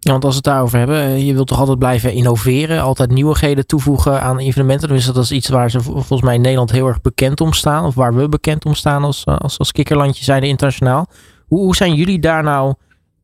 Ja, 0.01 0.11
want 0.11 0.25
als 0.25 0.33
we 0.33 0.41
het 0.41 0.51
daarover 0.55 0.79
hebben, 0.79 1.03
eh, 1.03 1.27
je 1.27 1.35
wilt 1.35 1.47
toch 1.47 1.59
altijd 1.59 1.79
blijven 1.79 2.13
innoveren, 2.13 2.83
altijd 2.83 3.11
nieuwigheden 3.11 3.67
toevoegen 3.67 4.23
aan 4.23 4.39
evenementen. 4.39 4.89
Dus 4.89 5.05
dat 5.05 5.17
is 5.17 5.33
iets 5.33 5.49
waar 5.49 5.71
ze 5.71 5.81
volgens 5.81 6.23
mij 6.23 6.35
in 6.35 6.41
Nederland 6.41 6.71
heel 6.71 6.87
erg 6.87 7.01
bekend 7.01 7.41
om 7.41 7.53
staan, 7.53 7.85
of 7.85 7.95
waar 7.95 8.15
we 8.15 8.29
bekend 8.29 8.65
om 8.65 8.75
staan 8.75 9.05
als, 9.05 9.25
eh, 9.25 9.37
als, 9.37 9.59
als 9.59 9.73
kikkerlandje 9.73 10.25
zijn 10.25 10.43
internationaal. 10.43 11.09
Hoe, 11.49 11.77
zijn 11.77 11.95
jullie 11.95 12.19
daar 12.19 12.43
nou 12.43 12.75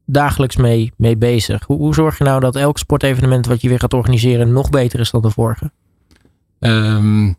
dagelijks 0.07 0.57
mee, 0.57 0.93
mee 0.97 1.17
bezig? 1.17 1.65
Hoe, 1.67 1.95
zorg 1.95 2.19
je 2.19 2.25
nou 2.25 2.41
dat 2.41 2.57
elk 2.57 2.79
sportevenement 2.79 3.47
wat 3.47 3.61
je 3.61 3.69
weer 3.69 3.79
gaat 3.79 3.95
organiseren 3.95 4.53
nog 4.53 4.71
beter 4.71 5.01
is 5.01 5.11
dan 5.11 5.23
de 5.23 5.31
vorige? 5.31 5.71
Um, 6.61 7.37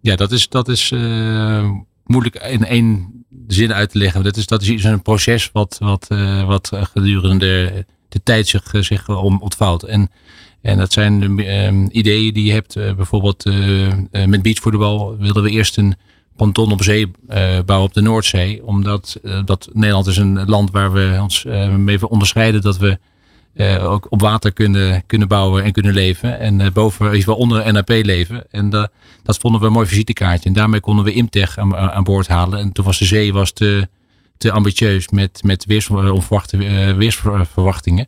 ja, 0.00 0.16
dat 0.16 0.32
is, 0.32 0.48
dat 0.48 0.68
is 0.68 0.90
uh, 0.90 1.70
moeilijk 2.04 2.34
in 2.34 2.64
één 2.64 3.12
zin 3.46 3.72
uit 3.72 3.90
te 3.90 3.98
leggen. 3.98 4.22
Dat 4.22 4.36
is, 4.36 4.46
dat 4.46 4.62
is 4.62 4.84
een 4.84 5.02
proces 5.02 5.50
wat, 5.52 5.76
wat, 5.80 6.08
uh, 6.12 6.46
wat 6.46 6.70
gedurende 6.72 7.86
de 8.08 8.22
tijd 8.22 8.48
zich, 8.48 8.74
eh, 8.74 8.82
zich 8.82 9.08
ontvouwt. 9.40 9.82
En, 9.82 10.10
en 10.62 10.78
dat 10.78 10.92
zijn 10.92 11.38
ehm, 11.38 11.86
ideeën 11.90 12.32
die 12.32 12.44
je 12.44 12.52
hebt. 12.52 12.76
Uh, 12.76 12.94
bijvoorbeeld 12.94 13.44
met 14.26 14.42
beachvoetbal 14.42 15.16
wilden 15.16 15.42
we 15.42 15.50
eerst 15.50 15.76
een 15.76 15.94
ponton 16.40 16.72
op 16.72 16.82
zee 16.82 17.10
bouwen 17.64 17.88
op 17.88 17.94
de 17.94 18.00
Noordzee. 18.00 18.66
Omdat 18.66 19.20
dat 19.44 19.68
Nederland 19.72 20.06
is 20.06 20.16
een 20.16 20.44
land 20.44 20.70
waar 20.70 20.92
we 20.92 21.18
ons 21.20 21.44
mee 21.76 22.08
onderscheiden 22.08 22.60
dat 22.60 22.78
we 22.78 22.98
ook 23.80 24.06
op 24.10 24.20
water 24.20 24.52
kunnen, 24.52 25.02
kunnen 25.06 25.28
bouwen 25.28 25.64
en 25.64 25.72
kunnen 25.72 25.92
leven. 25.92 26.38
En 26.38 26.72
boven, 26.72 27.04
ieder 27.04 27.18
geval 27.18 27.36
onder 27.36 27.72
NAP 27.72 27.88
leven. 27.88 28.44
En 28.50 28.70
dat 29.22 29.38
vonden 29.38 29.60
we 29.60 29.66
een 29.66 29.72
mooi 29.72 29.86
visitekaartje. 29.86 30.48
En 30.48 30.54
daarmee 30.54 30.80
konden 30.80 31.04
we 31.04 31.12
Imtech 31.12 31.58
aan, 31.58 32.04
boord 32.04 32.28
halen. 32.28 32.58
En 32.58 32.72
toen 32.72 32.84
was 32.84 32.98
de 32.98 33.04
zee 33.04 33.32
was 33.32 33.52
te 33.52 33.88
te 34.40 34.52
ambitieus 34.52 35.08
met, 35.08 35.42
met 35.42 35.64
weersonverwachte 35.64 36.56
uh, 36.56 36.96
weersverwachtingen. 36.96 38.06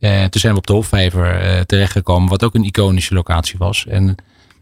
Uh, 0.00 0.24
toen 0.24 0.40
zijn 0.40 0.52
we 0.52 0.58
op 0.58 0.66
de 0.66 0.72
Hofvijver 0.72 1.44
uh, 1.44 1.60
terechtgekomen, 1.60 2.28
wat 2.28 2.44
ook 2.44 2.54
een 2.54 2.64
iconische 2.64 3.14
locatie 3.14 3.58
was. 3.58 3.86
En, 3.86 4.14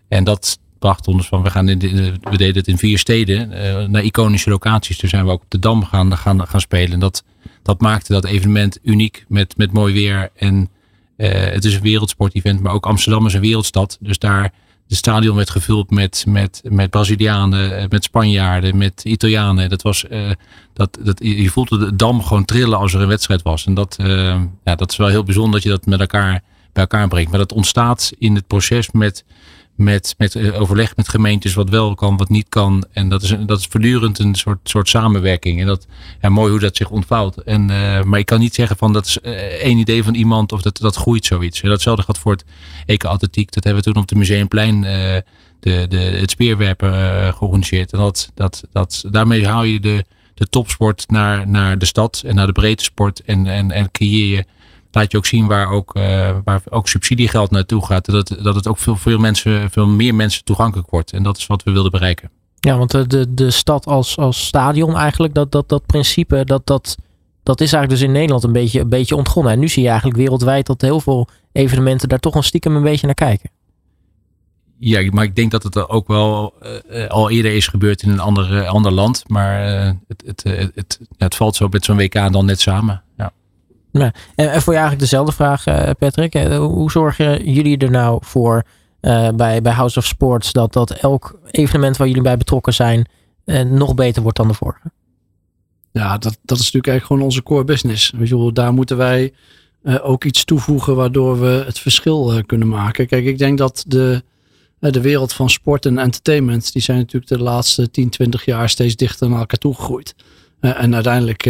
en 0.09 0.25
dat 0.25 0.59
bracht 0.79 1.07
ons 1.07 1.29
van, 1.29 1.43
we, 1.43 1.51
gaan 1.51 1.69
in 1.69 1.79
we 2.21 2.37
deden 2.37 2.57
het 2.57 2.69
in 2.69 2.79
vier 2.79 2.99
steden, 2.99 3.49
naar 3.91 4.03
iconische 4.03 4.51
locaties. 4.51 4.99
Toen 4.99 5.09
zijn 5.09 5.25
we 5.25 5.31
ook 5.31 5.43
op 5.43 5.51
de 5.51 5.59
Dam 5.59 5.85
gaan, 5.85 6.17
gaan, 6.17 6.47
gaan 6.47 6.61
spelen. 6.61 6.93
En 6.93 7.01
dat, 7.01 7.25
dat 7.63 7.81
maakte 7.81 8.13
dat 8.13 8.25
evenement 8.25 8.79
uniek 8.83 9.25
met, 9.29 9.57
met 9.57 9.73
mooi 9.73 9.95
weer. 9.95 10.31
En 10.37 10.69
het 11.17 11.65
is 11.65 11.75
een 11.75 11.81
wereldsportevent, 11.81 12.61
maar 12.61 12.73
ook 12.73 12.87
Amsterdam 12.87 13.27
is 13.27 13.35
een 13.35 13.41
wereldstad. 13.41 13.99
Dus 14.01 14.19
daar 14.19 14.53
de 14.87 14.95
stadion 14.95 15.37
werd 15.37 15.51
gevuld 15.51 15.91
met, 15.91 16.25
met, 16.29 16.61
met 16.65 16.91
Brazilianen, 16.91 17.79
eh, 17.79 17.89
met 17.89 18.05
Spanjaarden, 18.05 18.77
met 18.77 19.05
Italianen. 19.05 19.69
Dat 19.69 19.83
was, 19.83 20.05
dat, 20.73 20.99
dat, 21.03 21.19
je 21.23 21.51
voelde 21.51 21.79
de 21.79 21.97
dam 21.97 22.23
gewoon 22.23 22.45
trillen 22.45 22.79
als 22.79 22.95
er 22.95 23.01
een 23.01 23.09
wedstrijd 23.09 23.43
was. 23.43 23.67
En 23.67 23.75
dat, 23.75 23.97
ja, 24.65 24.75
dat 24.75 24.91
is 24.91 24.97
wel 24.97 25.09
heel 25.09 25.23
bijzonder 25.23 25.53
dat 25.53 25.63
je 25.63 25.69
dat 25.69 25.87
met 25.87 26.01
elkaar 26.01 26.43
bij 26.73 26.83
elkaar 26.83 27.09
brengt. 27.09 27.31
Maar 27.31 27.39
dat 27.39 27.53
ontstaat 27.53 28.13
in 28.19 28.35
het 28.35 28.47
proces 28.47 28.91
met 28.91 29.25
met, 29.79 30.15
met 30.19 30.35
eh, 30.35 30.61
overleg 30.61 30.97
met 30.97 31.09
gemeentes 31.09 31.55
wat 31.55 31.71
wel 31.71 31.95
kan, 31.95 32.17
wat 32.17 32.29
niet 32.29 32.49
kan. 32.49 32.85
En 32.93 33.09
dat 33.09 33.23
is, 33.23 33.35
dat 33.47 33.59
is 33.59 33.67
voortdurend 33.67 34.19
een 34.19 34.35
soort, 34.35 34.59
soort 34.63 34.89
samenwerking. 34.89 35.61
En 35.61 35.67
dat, 35.67 35.87
ja, 36.21 36.29
mooi 36.29 36.51
hoe 36.51 36.61
dat 36.61 36.77
zich 36.77 36.91
ontvouwt. 36.91 37.37
En, 37.37 37.69
uh, 37.71 38.03
maar 38.03 38.19
ik 38.19 38.27
kan 38.27 38.41
niet 38.41 38.55
zeggen 38.55 38.77
van 38.77 38.93
dat 38.93 39.07
is 39.07 39.19
uh, 39.23 39.33
één 39.33 39.79
idee 39.79 40.05
van 40.05 40.15
iemand 40.15 40.53
of 40.53 40.63
dat, 40.63 40.79
dat 40.79 40.97
groeit 40.97 41.25
zoiets. 41.25 41.61
En 41.61 41.69
datzelfde 41.69 42.03
gaat 42.03 42.19
voor 42.19 42.33
het 42.33 42.45
EK 42.87 43.05
Atletiek. 43.05 43.53
Dat 43.53 43.65
hebben 43.65 43.83
we 43.83 43.93
toen 43.93 44.03
op 44.03 44.09
de 44.09 44.17
Museumplein 44.17 44.75
uh, 44.77 44.83
de, 45.61 45.87
de, 45.89 45.99
het 45.99 46.31
speerwerpen 46.31 46.93
georganiseerd. 47.35 47.93
En 47.93 47.99
dat, 47.99 48.31
dat, 48.35 48.63
dat, 48.73 49.05
daarmee 49.11 49.47
haal 49.47 49.65
je 49.65 49.81
de, 49.81 50.05
de 50.35 50.49
topsport 50.49 51.05
naar, 51.09 51.49
naar 51.49 51.79
de 51.79 51.87
stad 51.87 52.23
en 52.27 52.35
naar 52.35 52.47
de 52.47 52.53
breedte 52.53 52.85
sport. 52.85 53.21
En, 53.21 53.47
en, 53.47 53.71
en 53.71 53.91
creëer 53.91 54.37
je 54.37 54.45
laat 54.91 55.13
je 55.13 55.19
ook 55.19 55.27
zien 55.27 55.47
waar 55.47 55.71
ook, 55.71 55.97
uh, 55.97 56.37
waar 56.45 56.63
ook 56.69 56.89
subsidiegeld 56.89 57.51
naartoe 57.51 57.87
gaat. 57.87 58.07
Dat, 58.07 58.37
dat 58.43 58.55
het 58.55 58.67
ook 58.67 58.79
veel, 58.79 58.97
veel, 58.97 59.19
mensen, 59.19 59.71
veel 59.71 59.87
meer 59.87 60.15
mensen 60.15 60.45
toegankelijk 60.45 60.91
wordt. 60.91 61.13
En 61.13 61.23
dat 61.23 61.37
is 61.37 61.47
wat 61.47 61.63
we 61.63 61.71
wilden 61.71 61.91
bereiken. 61.91 62.31
Ja, 62.55 62.79
want 62.79 62.91
de, 62.91 63.07
de, 63.07 63.35
de 63.35 63.51
stad 63.51 63.87
als, 63.87 64.17
als 64.17 64.47
stadion 64.47 64.97
eigenlijk, 64.97 65.35
dat, 65.35 65.53
dat, 65.53 65.69
dat 65.69 65.87
principe, 65.87 66.45
dat, 66.45 66.67
dat, 66.67 66.97
dat 67.43 67.61
is 67.61 67.73
eigenlijk 67.73 68.01
dus 68.01 68.09
in 68.09 68.15
Nederland 68.15 68.45
een 68.45 68.53
beetje, 68.53 68.81
een 68.81 68.89
beetje 68.89 69.17
ontgonnen. 69.17 69.53
En 69.53 69.59
nu 69.59 69.69
zie 69.69 69.83
je 69.83 69.89
eigenlijk 69.89 70.19
wereldwijd 70.19 70.67
dat 70.67 70.81
heel 70.81 71.01
veel 71.01 71.29
evenementen 71.53 72.09
daar 72.09 72.19
toch 72.19 72.35
een 72.35 72.43
stiekem 72.43 72.77
een 72.77 72.83
beetje 72.83 73.07
naar 73.07 73.15
kijken. 73.15 73.51
Ja, 74.81 75.11
maar 75.13 75.25
ik 75.25 75.37
denk 75.37 75.51
dat 75.51 75.63
het 75.63 75.89
ook 75.89 76.09
wel 76.09 76.55
uh, 76.91 77.07
al 77.07 77.31
eerder 77.31 77.55
is 77.55 77.67
gebeurd 77.67 78.03
in 78.03 78.11
een 78.11 78.21
ander, 78.21 78.67
ander 78.67 78.93
land. 78.93 79.25
Maar 79.27 79.85
uh, 79.87 79.91
het, 80.09 80.23
het, 80.27 80.43
het, 80.43 80.71
het, 80.75 81.01
het 81.17 81.35
valt 81.35 81.57
zo 81.57 81.69
met 81.69 81.85
zo'n 81.85 81.97
WK 81.97 82.33
dan 82.33 82.45
net 82.45 82.61
samen. 82.61 83.03
Ja. 83.17 83.33
En, 83.93 84.13
voor 84.35 84.73
je 84.73 84.79
eigenlijk 84.79 84.99
dezelfde 84.99 85.33
vraag, 85.33 85.67
uh, 85.67 85.91
Patrick. 85.99 86.35
Hoe 86.57 86.91
zorgen 86.91 87.53
jullie 87.53 87.79
er 87.79 87.91
nou 87.91 88.19
voor 88.25 88.63
uh, 89.01 89.29
bij, 89.29 89.63
bij 89.63 89.73
House 89.73 89.99
of 89.99 90.05
Sports 90.05 90.53
dat, 90.53 90.73
dat 90.73 90.91
elk 90.91 91.39
evenement 91.51 91.97
waar 91.97 92.07
jullie 92.07 92.23
bij 92.23 92.37
betrokken 92.37 92.75
zijn 92.75 93.09
nog 93.67 93.95
beter 93.95 94.23
wordt 94.23 94.37
dan 94.37 94.49
de 94.49 94.55
vorige? 94.55 94.91
Ja, 95.93 96.19
dat, 96.19 96.39
dat 96.45 96.59
is 96.59 96.65
natuurlijk 96.65 96.87
eigenlijk 96.87 97.05
gewoon 97.05 97.23
onze 97.23 97.43
core 97.43 97.65
business. 97.65 98.13
Weet 98.17 98.29
je 98.29 98.37
wel, 98.37 98.53
daar 98.53 98.73
moeten 98.73 98.97
wij 98.97 99.33
ook 100.03 100.25
iets 100.25 100.45
toevoegen 100.45 100.97
waardoor 100.97 101.41
we 101.41 101.63
het 101.67 101.79
verschil 101.79 102.43
kunnen 102.47 102.69
maken. 102.69 103.07
Kijk, 103.07 103.25
ik 103.25 103.39
denk 103.39 103.59
dat 103.59 103.85
de, 103.87 104.23
de 104.79 105.01
wereld 105.01 105.33
van 105.33 105.51
sport 105.51 105.87
en 105.87 105.99
entertainment, 105.99 106.73
die 106.73 106.83
zijn 106.83 106.99
natuurlijk 106.99 107.33
de 107.33 107.43
laatste 107.43 107.91
10, 107.91 108.11
20 108.11 108.45
jaar 108.45 108.69
steeds 108.69 108.97
dichter 108.97 109.29
naar 109.29 109.39
elkaar 109.39 109.59
toegegroeid. 109.59 110.15
en 110.61 110.95
uiteindelijk 110.95 111.47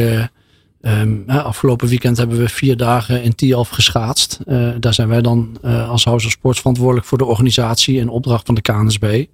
Um, 0.81 1.25
afgelopen 1.27 1.89
weekend 1.89 2.17
hebben 2.17 2.39
we 2.39 2.49
vier 2.49 2.77
dagen 2.77 3.23
in 3.23 3.35
Tialf 3.35 3.69
geschaatst. 3.69 4.39
Uh, 4.47 4.71
daar 4.81 4.95
zijn 4.95 5.09
wij 5.09 5.21
dan 5.21 5.59
uh, 5.65 5.91
als 5.91 6.05
House 6.05 6.27
of 6.27 6.33
Sports 6.33 6.59
verantwoordelijk 6.59 7.07
voor 7.07 7.19
de 7.19 7.25
organisatie 7.25 7.99
in 7.99 8.09
opdracht 8.09 8.47
van 8.47 8.55
de 8.55 8.61
KNSB. 8.61 9.25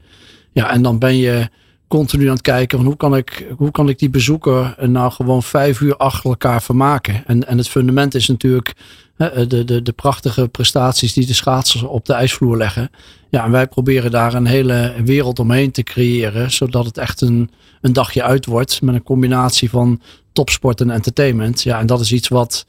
Ja, 0.52 0.70
en 0.70 0.82
dan 0.82 0.98
ben 0.98 1.16
je 1.16 1.48
continu 1.88 2.24
aan 2.24 2.32
het 2.32 2.40
kijken 2.40 2.78
van 2.78 2.86
hoe 2.86 2.96
kan 2.96 3.16
ik, 3.16 3.46
hoe 3.56 3.70
kan 3.70 3.88
ik 3.88 3.98
die 3.98 4.10
bezoeker 4.10 4.74
nou 4.80 5.12
gewoon 5.12 5.42
vijf 5.42 5.80
uur 5.80 5.96
achter 5.96 6.30
elkaar 6.30 6.62
vermaken. 6.62 7.22
En, 7.26 7.46
en 7.46 7.58
het 7.58 7.68
fundament 7.68 8.14
is 8.14 8.28
natuurlijk 8.28 8.74
de, 9.16 9.64
de, 9.64 9.82
de 9.82 9.92
prachtige 9.92 10.48
prestaties 10.48 11.12
die 11.12 11.26
de 11.26 11.32
schaatsers 11.32 11.82
op 11.82 12.06
de 12.06 12.12
ijsvloer 12.12 12.56
leggen. 12.56 12.90
Ja, 13.30 13.44
en 13.44 13.50
wij 13.50 13.66
proberen 13.66 14.10
daar 14.10 14.34
een 14.34 14.46
hele 14.46 14.94
wereld 15.04 15.38
omheen 15.38 15.70
te 15.70 15.82
creëren, 15.82 16.50
zodat 16.50 16.84
het 16.84 16.98
echt 16.98 17.20
een, 17.20 17.50
een 17.80 17.92
dagje 17.92 18.22
uit 18.22 18.46
wordt 18.46 18.82
met 18.82 18.94
een 18.94 19.02
combinatie 19.02 19.70
van 19.70 20.00
topsport 20.32 20.80
en 20.80 20.90
entertainment. 20.90 21.62
Ja, 21.62 21.78
en 21.78 21.86
dat 21.86 22.00
is 22.00 22.12
iets 22.12 22.28
wat, 22.28 22.66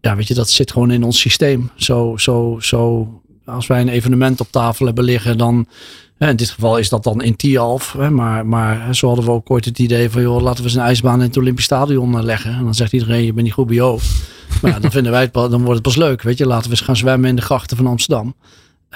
ja, 0.00 0.16
weet 0.16 0.28
je, 0.28 0.34
dat 0.34 0.50
zit 0.50 0.72
gewoon 0.72 0.90
in 0.90 1.02
ons 1.02 1.20
systeem. 1.20 1.70
Zo, 1.76 2.16
zo, 2.16 2.56
zo, 2.60 3.08
als 3.44 3.66
wij 3.66 3.80
een 3.80 3.88
evenement 3.88 4.40
op 4.40 4.50
tafel 4.50 4.86
hebben 4.86 5.04
liggen, 5.04 5.38
dan, 5.38 5.66
in 6.18 6.36
dit 6.36 6.50
geval 6.50 6.78
is 6.78 6.88
dat 6.88 7.04
dan 7.04 7.22
in 7.22 7.36
Tialf. 7.36 7.96
Maar, 8.10 8.46
maar 8.46 8.94
zo 8.94 9.06
hadden 9.06 9.24
we 9.24 9.30
ook 9.30 9.50
ooit 9.50 9.64
het 9.64 9.78
idee 9.78 10.10
van, 10.10 10.22
joh, 10.22 10.42
laten 10.42 10.62
we 10.62 10.68
eens 10.68 10.78
een 10.78 10.84
ijsbaan 10.84 11.20
in 11.20 11.26
het 11.26 11.36
Olympisch 11.36 11.64
Stadion 11.64 12.18
eh, 12.18 12.22
leggen. 12.22 12.54
En 12.54 12.64
dan 12.64 12.74
zegt 12.74 12.92
iedereen, 12.92 13.24
je 13.24 13.32
bent 13.32 13.44
niet 13.44 13.54
goed 13.54 13.66
bij 13.66 13.76
je. 13.76 13.98
Dan 14.80 14.90
vinden 14.90 15.12
wij 15.12 15.20
het, 15.20 15.32
dan 15.32 15.62
wordt 15.62 15.72
het 15.74 15.82
pas 15.82 15.96
leuk, 15.96 16.22
weet 16.22 16.38
je. 16.38 16.46
Laten 16.46 16.64
we 16.64 16.70
eens 16.70 16.80
gaan 16.80 16.96
zwemmen 16.96 17.28
in 17.28 17.36
de 17.36 17.42
grachten 17.42 17.76
van 17.76 17.86
Amsterdam. 17.86 18.34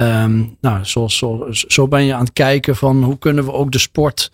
Um, 0.00 0.56
nou, 0.60 0.84
zo, 0.84 1.08
zo, 1.08 1.46
zo 1.50 1.88
ben 1.88 2.04
je 2.04 2.14
aan 2.14 2.24
het 2.24 2.32
kijken 2.32 2.76
van 2.76 3.02
hoe 3.02 3.18
kunnen 3.18 3.44
we 3.44 3.52
ook 3.52 3.72
de 3.72 3.78
sport 3.78 4.30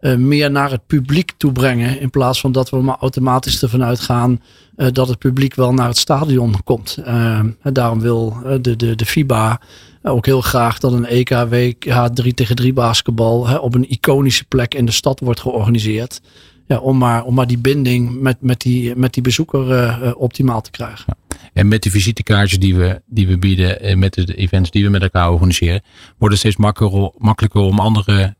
uh, 0.00 0.16
meer 0.16 0.50
naar 0.50 0.70
het 0.70 0.86
publiek 0.86 1.32
toe 1.36 1.52
brengen. 1.52 2.00
In 2.00 2.10
plaats 2.10 2.40
van 2.40 2.52
dat 2.52 2.70
we 2.70 2.76
maar 2.76 2.96
automatisch 3.00 3.62
ervan 3.62 3.84
uitgaan 3.84 4.42
uh, 4.76 4.86
dat 4.92 5.08
het 5.08 5.18
publiek 5.18 5.54
wel 5.54 5.72
naar 5.72 5.88
het 5.88 5.98
stadion 5.98 6.62
komt. 6.64 6.98
Uh, 7.06 7.40
daarom 7.62 8.00
wil 8.00 8.36
de, 8.60 8.76
de, 8.76 8.94
de 8.94 9.06
FIBA 9.06 9.60
ook 10.02 10.26
heel 10.26 10.40
graag 10.40 10.78
dat 10.78 10.92
een 10.92 11.06
EK, 11.06 11.30
WK 11.30 12.08
3 12.14 12.34
tegen 12.34 12.56
3 12.56 12.72
basketbal 12.72 13.58
op 13.60 13.74
een 13.74 13.90
iconische 13.90 14.44
plek 14.44 14.74
in 14.74 14.86
de 14.86 14.92
stad 14.92 15.20
wordt 15.20 15.40
georganiseerd. 15.40 16.20
Ja, 16.66 16.78
om, 16.78 16.98
maar, 16.98 17.24
om 17.24 17.34
maar 17.34 17.46
die 17.46 17.58
binding 17.58 18.20
met, 18.20 18.36
met, 18.40 18.60
die, 18.60 18.96
met 18.96 19.14
die 19.14 19.22
bezoeker 19.22 20.16
optimaal 20.16 20.60
te 20.60 20.70
krijgen. 20.70 21.16
en 21.52 21.68
met 21.68 21.82
de 21.82 21.90
visitekaartjes 21.90 22.58
die 22.58 22.76
we, 22.76 23.02
die 23.06 23.26
we 23.26 23.38
bieden, 23.38 23.80
en 23.80 23.98
met 23.98 24.14
de 24.14 24.34
events 24.34 24.70
die 24.70 24.84
we 24.84 24.90
met 24.90 25.02
elkaar 25.02 25.30
organiseren, 25.30 25.82
wordt 26.18 26.34
het 26.34 26.42
steeds 26.42 26.56
makkelijker, 26.56 27.10
makkelijker 27.18 27.60
om 27.60 27.78
andere 27.78 28.36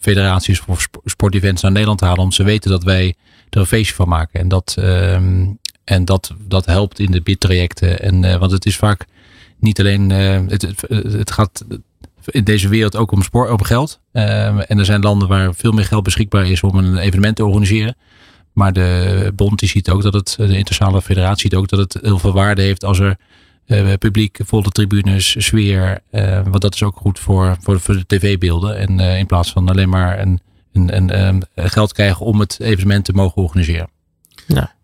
federaties 0.00 0.58
voor 0.58 0.86
sportevents 1.04 1.62
naar 1.62 1.72
Nederland 1.72 1.98
te 1.98 2.04
halen. 2.04 2.20
Omdat 2.20 2.36
ze 2.36 2.44
weten 2.44 2.70
dat 2.70 2.84
wij 2.84 3.14
er 3.50 3.60
een 3.60 3.66
feestje 3.66 3.94
van 3.94 4.08
maken. 4.08 4.40
En 4.40 4.48
dat, 4.48 4.76
um, 4.78 5.58
en 5.84 6.04
dat, 6.04 6.34
dat 6.48 6.66
helpt 6.66 6.98
in 6.98 7.10
de 7.10 7.22
bidtrajecten. 7.22 8.00
En, 8.00 8.38
want 8.38 8.52
het 8.52 8.66
is 8.66 8.76
vaak 8.76 9.06
niet 9.58 9.80
alleen, 9.80 10.10
het, 10.10 10.74
het 10.88 11.30
gaat 11.30 11.64
in 12.26 12.44
deze 12.44 12.68
wereld 12.68 12.96
ook 12.96 13.12
om 13.12 13.22
sport, 13.22 13.50
om 13.50 13.62
geld. 13.62 14.00
Um, 14.12 14.22
en 14.60 14.78
er 14.78 14.84
zijn 14.84 15.02
landen 15.02 15.28
waar 15.28 15.54
veel 15.54 15.72
meer 15.72 15.84
geld 15.84 16.02
beschikbaar 16.02 16.46
is 16.46 16.62
om 16.62 16.78
een 16.78 16.96
evenement 16.96 17.36
te 17.36 17.44
organiseren. 17.44 17.96
Maar 18.52 18.72
de 18.72 19.32
bond 19.36 19.58
die 19.58 19.68
ziet 19.68 19.90
ook 19.90 20.02
dat 20.02 20.14
het, 20.14 20.34
de 20.36 20.44
internationale 20.44 21.02
federatie 21.02 21.40
ziet 21.40 21.54
ook 21.54 21.68
dat 21.68 21.78
het 21.78 21.98
heel 22.02 22.18
veel 22.18 22.32
waarde 22.32 22.62
heeft 22.62 22.84
als 22.84 22.98
er 22.98 23.16
uh, 23.66 23.92
publiek, 23.98 24.38
volle 24.44 24.70
tribunes, 24.70 25.36
sfeer. 25.38 26.00
Uh, 26.12 26.40
want 26.42 26.60
dat 26.60 26.74
is 26.74 26.82
ook 26.82 26.96
goed 26.96 27.18
voor, 27.18 27.56
voor, 27.60 27.80
voor 27.80 27.94
de 27.94 28.06
tv-beelden. 28.06 28.76
En 28.76 28.98
uh, 28.98 29.18
in 29.18 29.26
plaats 29.26 29.52
van 29.52 29.68
alleen 29.68 29.88
maar 29.88 30.20
een, 30.20 30.40
een, 30.72 30.96
een, 30.96 31.18
een, 31.54 31.70
geld 31.70 31.92
krijgen 31.92 32.26
om 32.26 32.40
het 32.40 32.60
evenement 32.60 33.04
te 33.04 33.12
mogen 33.12 33.42
organiseren. 33.42 33.88
Ja. 34.46 34.74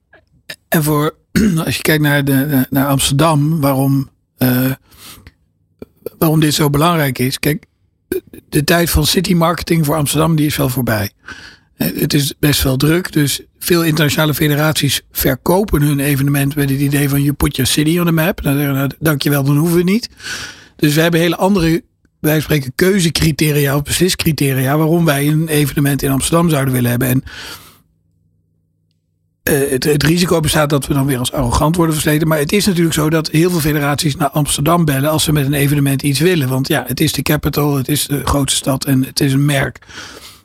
En 0.69 0.83
voor, 0.83 1.15
als 1.65 1.77
je 1.77 1.83
kijkt 1.83 2.03
naar, 2.03 2.25
de, 2.25 2.67
naar 2.71 2.87
Amsterdam, 2.87 3.61
waarom, 3.61 4.11
waarom 6.21 6.41
dit 6.41 6.55
zo 6.55 6.71
belangrijk 6.71 7.19
is. 7.19 7.39
Kijk, 7.39 7.65
de 8.49 8.65
tijd 8.65 8.91
van 8.91 9.07
city 9.07 9.35
marketing 9.35 9.87
voor 9.87 9.97
Amsterdam 9.97 10.37
die 10.37 10.47
is 10.47 10.57
wel 10.57 10.69
voorbij. 10.69 11.11
Het 11.77 12.15
is 12.15 12.35
best 12.39 12.63
wel 12.63 12.77
druk, 12.77 13.13
dus 13.13 13.41
veel 13.59 13.85
internationale 13.85 14.35
federaties 14.35 15.03
verkopen 15.11 15.83
hun 15.83 16.01
evenement 16.01 16.55
met 16.55 16.71
het 16.71 16.81
idee 16.81 17.09
van 17.09 17.23
je 17.23 17.33
put 17.33 17.57
your 17.57 17.71
city 17.71 17.99
on 17.99 18.07
the 18.07 18.13
map. 18.13 18.43
Dan 18.43 18.57
zeggen 18.57 18.75
nou, 18.75 18.91
dankjewel, 18.99 19.45
dan 19.45 19.57
hoeven 19.57 19.77
we 19.77 19.83
niet. 19.83 20.09
Dus 20.77 20.95
we 20.95 21.01
hebben 21.01 21.21
hele 21.21 21.37
andere, 21.37 21.83
wij 22.19 22.41
spreken 22.41 22.73
keuzecriteria 22.75 23.77
of 23.77 23.83
besliscriteria 23.83 24.77
waarom 24.77 25.05
wij 25.05 25.29
een 25.29 25.49
evenement 25.49 26.03
in 26.03 26.11
Amsterdam 26.11 26.51
zouden 26.51 26.75
willen 26.75 26.91
hebben. 26.91 27.09
En 27.09 27.23
uh, 29.45 29.71
het, 29.71 29.85
het, 29.85 30.03
risico 30.03 30.41
bestaat 30.41 30.71
dat 30.71 30.87
we 30.87 30.95
dan 30.95 31.07
weer 31.07 31.19
als 31.19 31.33
arrogant 31.33 31.77
worden 31.77 31.95
versleten. 31.95 32.29
Maar 32.29 32.39
het 32.39 32.53
is 32.53 32.67
natuurlijk 32.67 32.95
zo 32.95 33.11
dat 33.11 33.31
heel 33.31 33.51
veel 33.51 33.61
federaties 33.61 34.17
naar 34.17 34.31
Amsterdam 34.31 34.85
bellen 34.85 35.11
als 35.11 35.25
ze 35.25 35.33
met 35.33 35.47
een 35.47 35.55
evenement 35.55 36.03
iets 36.03 36.21
willen. 36.21 36.49
Want 36.49 36.69
ja, 36.69 36.85
het 36.87 37.01
is 37.01 37.13
de 37.13 37.23
capital, 37.23 37.77
het 37.77 37.89
is 37.89 38.07
de 38.07 38.27
grootste 38.27 38.59
stad 38.59 38.85
en 38.85 39.05
het 39.05 39.21
is 39.21 39.33
een 39.33 39.45
merk. 39.45 39.79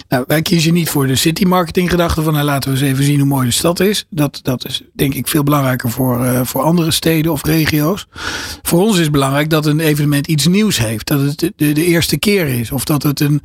Nou, 0.10 0.24
wij 0.28 0.42
kiezen 0.42 0.74
niet 0.74 0.90
voor 0.90 1.08
de 1.08 1.16
city 1.16 1.44
marketing 1.44 1.90
gedachte 1.90 2.22
van 2.22 2.34
nou, 2.34 2.46
laten 2.46 2.72
we 2.72 2.78
eens 2.78 2.88
even 2.88 3.04
zien 3.04 3.20
hoe 3.20 3.28
mooi 3.28 3.46
de 3.46 3.54
stad 3.54 3.80
is. 3.80 4.06
Dat, 4.10 4.40
dat 4.42 4.66
is 4.66 4.82
denk 4.94 5.14
ik 5.14 5.28
veel 5.28 5.44
belangrijker 5.44 5.92
voor, 5.92 6.26
uh, 6.26 6.42
voor 6.44 6.62
andere 6.62 6.92
steden 6.92 7.32
of 7.32 7.44
regio's. 7.44 8.08
Voor 8.62 8.82
ons 8.82 8.98
is 8.98 9.10
belangrijk 9.10 9.50
dat 9.50 9.66
een 9.66 9.80
evenement 9.80 10.28
iets 10.28 10.48
nieuws 10.48 10.78
heeft. 10.78 11.08
Dat 11.08 11.20
het 11.20 11.52
de 11.56 11.86
eerste 11.86 12.20
keer 12.20 12.48
is. 12.48 12.72
Of 12.72 12.86
dat 12.86 13.04
het 13.04 13.20
een, 13.20 13.42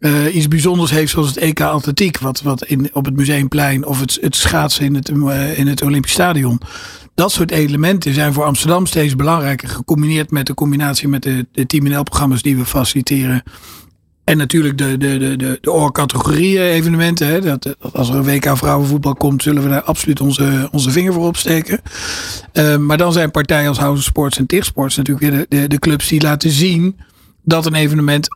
uh, 0.00 0.34
iets 0.34 0.48
bijzonders 0.48 0.90
heeft 0.90 1.10
zoals 1.10 1.28
het 1.28 1.36
EK 1.36 1.60
Atletiek. 1.60 2.18
Wat, 2.18 2.42
wat 2.42 2.64
in, 2.64 2.90
op 2.92 3.04
het 3.04 3.16
Museumplein 3.16 3.86
of 3.86 4.00
het, 4.00 4.18
het 4.20 4.36
schaatsen 4.36 4.84
in 4.84 4.94
het, 4.94 5.08
uh, 5.08 5.58
in 5.58 5.66
het 5.66 5.82
Olympisch 5.82 6.12
Stadion. 6.12 6.60
Dat 7.14 7.32
soort 7.32 7.50
elementen 7.50 8.14
zijn 8.14 8.32
voor 8.32 8.44
Amsterdam 8.44 8.86
steeds 8.86 9.16
belangrijker. 9.16 9.68
Gecombineerd 9.68 10.30
met 10.30 10.46
de 10.46 10.54
combinatie 10.54 11.08
met 11.08 11.22
de, 11.22 11.46
de 11.52 11.66
Team 11.66 11.84
NL-programma's 11.84 12.42
die 12.42 12.56
we 12.56 12.64
faciliteren. 12.64 13.42
En 14.24 14.36
natuurlijk 14.36 14.78
de, 14.78 14.96
de, 14.96 15.18
de, 15.18 15.36
de, 15.36 15.58
de 15.60 15.72
oorcategorieën 15.72 16.62
evenementen. 16.62 17.26
Hè. 17.26 17.40
Dat, 17.40 17.76
als 17.92 18.08
er 18.08 18.14
een 18.14 18.24
WK 18.24 18.56
vrouwenvoetbal 18.56 19.14
komt, 19.14 19.42
zullen 19.42 19.62
we 19.62 19.68
daar 19.68 19.82
absoluut 19.82 20.20
onze, 20.20 20.68
onze 20.72 20.90
vinger 20.90 21.12
voor 21.12 21.26
opsteken. 21.26 21.80
Uh, 22.52 22.76
maar 22.76 22.96
dan 22.96 23.12
zijn 23.12 23.30
partijen 23.30 23.68
als 23.68 23.78
House 23.78 24.02
Sports 24.02 24.38
en 24.38 24.46
TIG 24.46 24.64
Sports 24.64 24.96
natuurlijk 24.96 25.30
weer 25.30 25.46
de, 25.48 25.60
de, 25.60 25.68
de 25.68 25.78
clubs 25.78 26.08
die 26.08 26.22
laten 26.22 26.50
zien 26.50 26.96
dat 27.42 27.66
een 27.66 27.74
evenement 27.74 28.28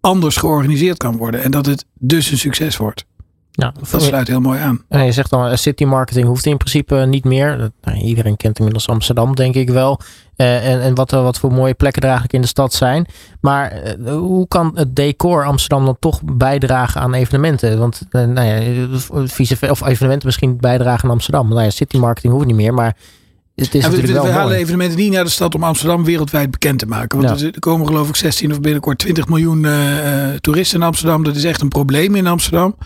anders 0.00 0.36
georganiseerd 0.36 0.96
kan 0.96 1.16
worden. 1.16 1.42
En 1.42 1.50
dat 1.50 1.66
het 1.66 1.84
dus 1.98 2.30
een 2.30 2.38
succes 2.38 2.76
wordt. 2.76 3.04
Ja, 3.50 3.72
dat 3.90 4.02
sluit 4.02 4.28
heel 4.28 4.40
mooi 4.40 4.60
aan. 4.60 4.84
En 4.88 5.04
je 5.04 5.12
zegt 5.12 5.30
dan, 5.30 5.58
city 5.58 5.84
marketing 5.84 6.26
hoeft 6.26 6.46
in 6.46 6.56
principe 6.56 6.94
niet 6.94 7.24
meer. 7.24 7.70
Nou, 7.82 7.98
iedereen 7.98 8.36
kent 8.36 8.58
inmiddels 8.58 8.88
Amsterdam, 8.88 9.34
denk 9.34 9.54
ik 9.54 9.70
wel. 9.70 10.00
Uh, 10.36 10.72
en 10.72 10.80
en 10.80 10.94
wat, 10.94 11.10
wat 11.10 11.38
voor 11.38 11.52
mooie 11.52 11.74
plekken 11.74 12.02
er 12.02 12.08
eigenlijk 12.08 12.36
in 12.36 12.40
de 12.40 12.46
stad 12.46 12.72
zijn. 12.72 13.06
Maar 13.40 13.96
uh, 13.98 14.12
hoe 14.12 14.48
kan 14.48 14.70
het 14.74 14.96
decor 14.96 15.44
Amsterdam 15.44 15.84
dan 15.84 15.96
toch 16.00 16.20
bijdragen 16.24 17.00
aan 17.00 17.14
evenementen? 17.14 17.78
Want 17.78 18.02
uh, 18.10 18.24
nou 18.24 18.46
ja, 18.46 19.70
of 19.70 19.86
evenementen 19.86 20.26
misschien 20.26 20.56
bijdragen 20.56 21.04
aan 21.04 21.10
Amsterdam. 21.10 21.48
Nou 21.48 21.62
ja, 21.62 21.70
city 21.70 21.96
marketing 21.96 22.32
hoeft 22.32 22.46
niet 22.46 22.56
meer, 22.56 22.74
maar 22.74 22.96
het 23.64 23.74
is 23.74 23.82
ja, 23.82 23.90
we, 24.22 24.28
halen 24.28 24.56
evenementen 24.56 24.98
niet 24.98 25.12
naar 25.12 25.24
de 25.24 25.30
stad 25.30 25.54
om 25.54 25.64
Amsterdam 25.64 26.04
wereldwijd 26.04 26.50
bekend 26.50 26.78
te 26.78 26.86
maken. 26.86 27.20
Want 27.22 27.40
Ja. 27.40 27.46
er 27.46 27.60
komen 27.60 27.86
geloof 27.86 28.08
ik 28.08 28.16
16 28.16 28.50
of 28.50 28.60
binnenkort 28.60 28.98
20 28.98 29.28
miljoen 29.28 29.64
eh, 29.64 30.28
eh, 30.32 30.36
toeristen 30.40 30.80
in 30.80 30.86
Amsterdam. 30.86 31.24
Dat 31.24 31.36
is 31.36 31.44
echt 31.44 31.60
een 31.60 31.68
probleem 31.68 32.14
in 32.14 32.26
Amsterdam. 32.26 32.76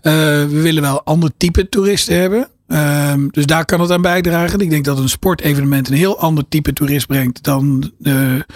Eh, 0.00 0.12
we 0.12 0.60
willen 0.62 0.82
wel 0.82 1.02
ander 1.04 1.30
type 1.36 1.68
toeristen 1.68 2.16
hebben. 2.20 2.48
Ehm, 2.66 3.28
dus 3.30 3.46
daar 3.46 3.64
kan 3.64 3.80
het 3.80 3.90
aan 3.90 4.02
bijdragen. 4.02 4.60
Ik 4.60 4.70
denk 4.70 4.84
dat 4.84 4.98
een 4.98 5.08
sportevenement 5.08 5.88
een 5.88 5.96
heel 5.96 6.18
ander 6.18 6.44
type 6.48 6.72
toerist 6.72 7.06
brengt 7.06 7.42
dan 7.42 7.92
de, 7.98 8.46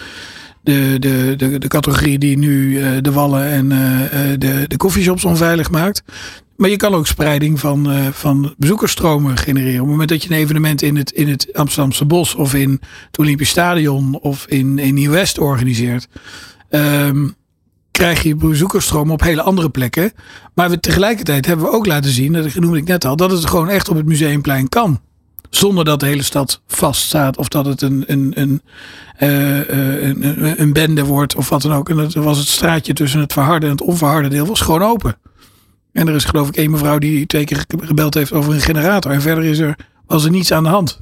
de, 0.65 0.97
de, 0.99 1.35
de, 1.37 1.59
de 1.59 1.69
categorie 1.69 2.19
die 2.19 2.39
nu 2.39 2.81
eh, 2.81 2.91
de 3.01 3.13
wallen 3.13 3.51
en 3.51 3.73
eh, 3.73 4.33
eh, 4.33 4.39
de, 4.39 4.65
de 4.67 4.77
coffeeshops 4.77 5.25
onveilig 5.25 5.71
maakt. 5.71 6.03
Maar 6.57 6.71
je 6.71 6.77
kan 6.77 6.95
ook 6.95 7.07
spreiding 7.07 7.61
van, 7.61 8.13
van 8.13 8.55
bezoekersstromen 8.57 9.37
genereren. 9.37 9.75
Op 9.75 9.81
het 9.81 9.91
moment 9.91 10.09
dat 10.09 10.23
je 10.23 10.31
een 10.31 10.37
evenement 10.37 10.83
in 10.83 10.97
het, 10.97 11.11
in 11.11 11.29
het 11.29 11.49
Amsterdamse 11.53 12.05
Bos 12.05 12.35
of 12.35 12.55
in 12.55 12.81
het 13.07 13.19
Olympisch 13.19 13.49
Stadion 13.49 14.19
of 14.21 14.47
in, 14.47 14.79
in 14.79 14.95
Nieuw-West 14.95 15.39
organiseert. 15.39 16.09
ehm, 16.69 17.27
krijg 17.91 18.23
je 18.23 18.37
bezoekersstromen 18.37 19.13
op 19.13 19.21
hele 19.21 19.43
andere 19.43 19.71
plekken. 19.71 20.13
Maar 20.55 20.71
we, 20.71 20.81
tegelijkertijd 20.81 21.47
hebben 21.47 21.67
we 21.67 21.73
ook 21.73 21.87
laten 21.87 22.11
zien, 22.11 22.33
dat 22.33 22.55
noemde 22.55 22.79
ik 22.79 22.89
net 22.89 23.05
al, 23.05 23.17
dat 23.17 23.31
het 23.31 23.47
gewoon 23.47 23.69
echt 23.69 23.89
op 23.89 23.97
het 23.97 24.07
museumplein 24.07 24.69
kan. 24.69 25.01
Zonder 25.57 25.85
dat 25.85 26.01
de 26.01 26.07
hele 26.07 26.23
stad 26.23 26.61
vaststaat 26.67 27.37
of 27.37 27.49
dat 27.49 27.67
het 27.67 27.83
een, 27.83 28.05
een, 28.07 28.33
een, 28.35 28.63
eh, 29.17 29.61
eh, 29.61 30.03
een, 30.03 30.25
een, 30.25 30.61
een 30.61 30.73
bende 30.73 31.05
wordt 31.05 31.35
of 31.35 31.49
wat 31.49 31.63
dan 31.63 31.73
ook. 31.73 31.89
En 31.89 31.97
dat 31.97 32.15
was 32.15 32.39
het 32.39 32.47
straatje 32.47 32.93
tussen 32.93 33.21
het 33.21 33.33
verharde 33.33 33.67
en 33.67 33.73
het 33.73 33.83
onverharde 33.83 34.29
deel 34.29 34.47
was 34.47 34.61
gewoon 34.61 34.83
open. 34.83 35.17
En 35.93 36.09
er 36.09 36.15
is 36.15 36.25
geloof 36.25 36.49
ik 36.49 36.57
één 36.57 36.71
mevrouw 36.71 36.99
die 36.99 37.27
twee 37.27 37.45
keer 37.45 37.65
gebeld 37.77 38.15
heeft 38.15 38.33
over 38.33 38.55
een 38.55 38.61
generator. 38.61 39.13
En 39.13 39.23
verder 39.23 39.45
is 39.45 39.59
er, 39.59 39.77
was 40.07 40.25
er 40.25 40.31
niets 40.31 40.53
aan 40.53 40.63
de 40.63 40.69
hand. 40.69 41.01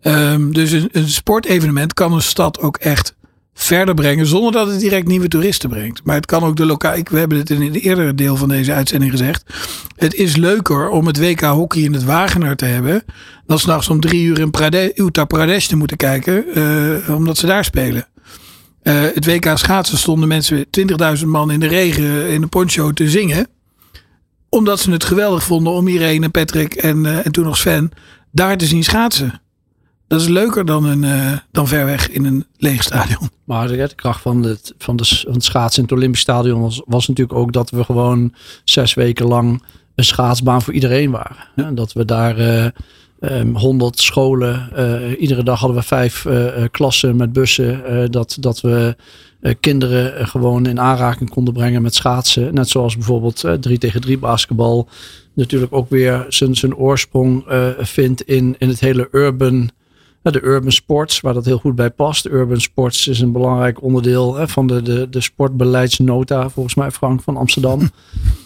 Ehm, 0.00 0.50
dus 0.50 0.72
een 0.72 1.08
sportevenement 1.08 1.94
kan 1.94 2.12
een 2.12 2.22
stad 2.22 2.60
ook 2.60 2.76
echt 2.76 3.14
verder 3.54 3.94
brengen 3.94 4.26
zonder 4.26 4.52
dat 4.52 4.66
het 4.66 4.80
direct 4.80 5.06
nieuwe 5.06 5.28
toeristen 5.28 5.68
brengt. 5.68 6.00
Maar 6.04 6.14
het 6.14 6.26
kan 6.26 6.42
ook 6.42 6.56
de 6.56 6.66
lokaal. 6.66 6.96
We 7.10 7.18
hebben 7.18 7.38
het 7.38 7.50
in 7.50 7.62
het 7.62 7.74
eerdere 7.74 8.14
deel 8.14 8.36
van 8.36 8.48
deze 8.48 8.72
uitzending 8.72 9.10
gezegd. 9.10 9.44
Het 9.96 10.14
is 10.14 10.36
leuker 10.36 10.88
om 10.88 11.06
het 11.06 11.18
WK 11.18 11.40
hockey 11.40 11.82
in 11.82 11.92
het 11.92 12.04
Wagener 12.04 12.56
te 12.56 12.64
hebben 12.64 13.04
dan 13.46 13.58
s'nachts 13.58 13.88
om 13.88 14.00
drie 14.00 14.24
uur 14.24 14.38
in 14.38 14.50
Pradesh, 14.50 14.90
Uttar 14.94 15.26
Pradesh 15.26 15.66
te 15.66 15.76
moeten 15.76 15.96
kijken, 15.96 16.44
eh, 16.54 17.14
omdat 17.16 17.38
ze 17.38 17.46
daar 17.46 17.64
spelen. 17.64 18.06
Eh, 18.82 18.94
het 19.14 19.26
WK 19.26 19.50
schaatsen 19.54 19.98
stonden 19.98 20.28
mensen 20.28 20.66
20.000 20.70 21.30
man 21.30 21.50
in 21.50 21.60
de 21.60 21.68
regen 21.68 22.28
in 22.28 22.42
een 22.42 22.48
poncho 22.48 22.92
te 22.92 23.08
zingen 23.10 23.46
omdat 24.52 24.80
ze 24.80 24.90
het 24.90 25.04
geweldig 25.04 25.42
vonden 25.42 25.72
om 25.72 25.88
Irene, 25.88 26.28
Patrick 26.28 26.74
en, 26.74 27.06
eh, 27.06 27.26
en 27.26 27.32
toen 27.32 27.44
nog 27.44 27.56
Sven 27.56 27.90
daar 28.30 28.56
te 28.56 28.66
zien 28.66 28.84
schaatsen. 28.84 29.40
Dat 30.12 30.20
is 30.20 30.28
leuker 30.28 30.64
dan, 30.64 30.84
een, 30.84 31.04
eh, 31.04 31.32
dan 31.50 31.68
ver 31.68 31.84
weg 31.84 32.10
in 32.10 32.24
een 32.24 32.46
leeg 32.56 32.82
stadion. 32.82 33.30
Maar 33.44 33.68
de 33.68 33.76
de 33.76 33.94
kracht 33.94 34.20
van 34.20 34.42
het, 34.42 34.74
van, 34.78 34.96
de, 34.96 35.04
van 35.04 35.32
het 35.32 35.44
schaatsen 35.44 35.82
in 35.82 35.88
het 35.88 35.98
Olympisch 35.98 36.20
Stadion 36.20 36.60
was, 36.60 36.82
was 36.86 37.08
natuurlijk 37.08 37.38
ook 37.38 37.52
dat 37.52 37.70
we 37.70 37.84
gewoon 37.84 38.34
zes 38.64 38.94
weken 38.94 39.26
lang 39.26 39.62
een 39.94 40.04
schaatsbaan 40.04 40.62
voor 40.62 40.72
iedereen 40.74 41.10
waren. 41.10 41.36
Ja, 41.56 41.70
dat 41.70 41.92
we 41.92 42.04
daar 42.04 42.38
eh, 42.38 42.66
ehm, 43.20 43.54
honderd 43.54 44.00
scholen, 44.00 44.68
eh, 44.74 45.20
iedere 45.20 45.42
dag 45.42 45.58
hadden 45.58 45.78
we 45.78 45.84
vijf 45.84 46.26
klassen 46.70 47.16
met 47.16 47.32
bussen. 47.32 48.10
dat, 48.10 48.36
dat 48.40 48.60
we 48.60 48.96
kinderen 49.60 50.28
gewoon 50.28 50.66
in 50.66 50.80
aanraking 50.80 51.30
konden 51.30 51.54
brengen 51.54 51.82
met 51.82 51.94
schaatsen. 51.94 52.54
Net 52.54 52.68
zoals 52.68 52.96
bijvoorbeeld 52.96 53.44
eh, 53.44 53.52
3 53.52 53.78
tegen 53.78 54.00
3 54.00 54.18
basketbal. 54.18 54.88
Natuurlijk 55.34 55.72
ook 55.72 55.90
weer 55.90 56.24
zijn, 56.28 56.54
zijn 56.54 56.76
oorsprong 56.76 57.44
vindt 57.78 58.22
in, 58.22 58.54
in 58.58 58.68
het 58.68 58.80
hele 58.80 59.08
urban 59.10 59.70
de 60.30 60.42
urban 60.42 60.72
sports, 60.72 61.20
waar 61.20 61.34
dat 61.34 61.44
heel 61.44 61.58
goed 61.58 61.74
bij 61.74 61.90
past. 61.90 62.26
Urban 62.26 62.60
sports 62.60 63.08
is 63.08 63.20
een 63.20 63.32
belangrijk 63.32 63.82
onderdeel 63.82 64.34
hè, 64.34 64.48
van 64.48 64.66
de, 64.66 64.82
de, 64.82 65.08
de 65.10 65.20
sportbeleidsnota, 65.20 66.50
volgens 66.50 66.74
mij, 66.74 66.90
Frank, 66.90 67.22
van 67.22 67.36
Amsterdam. 67.36 67.80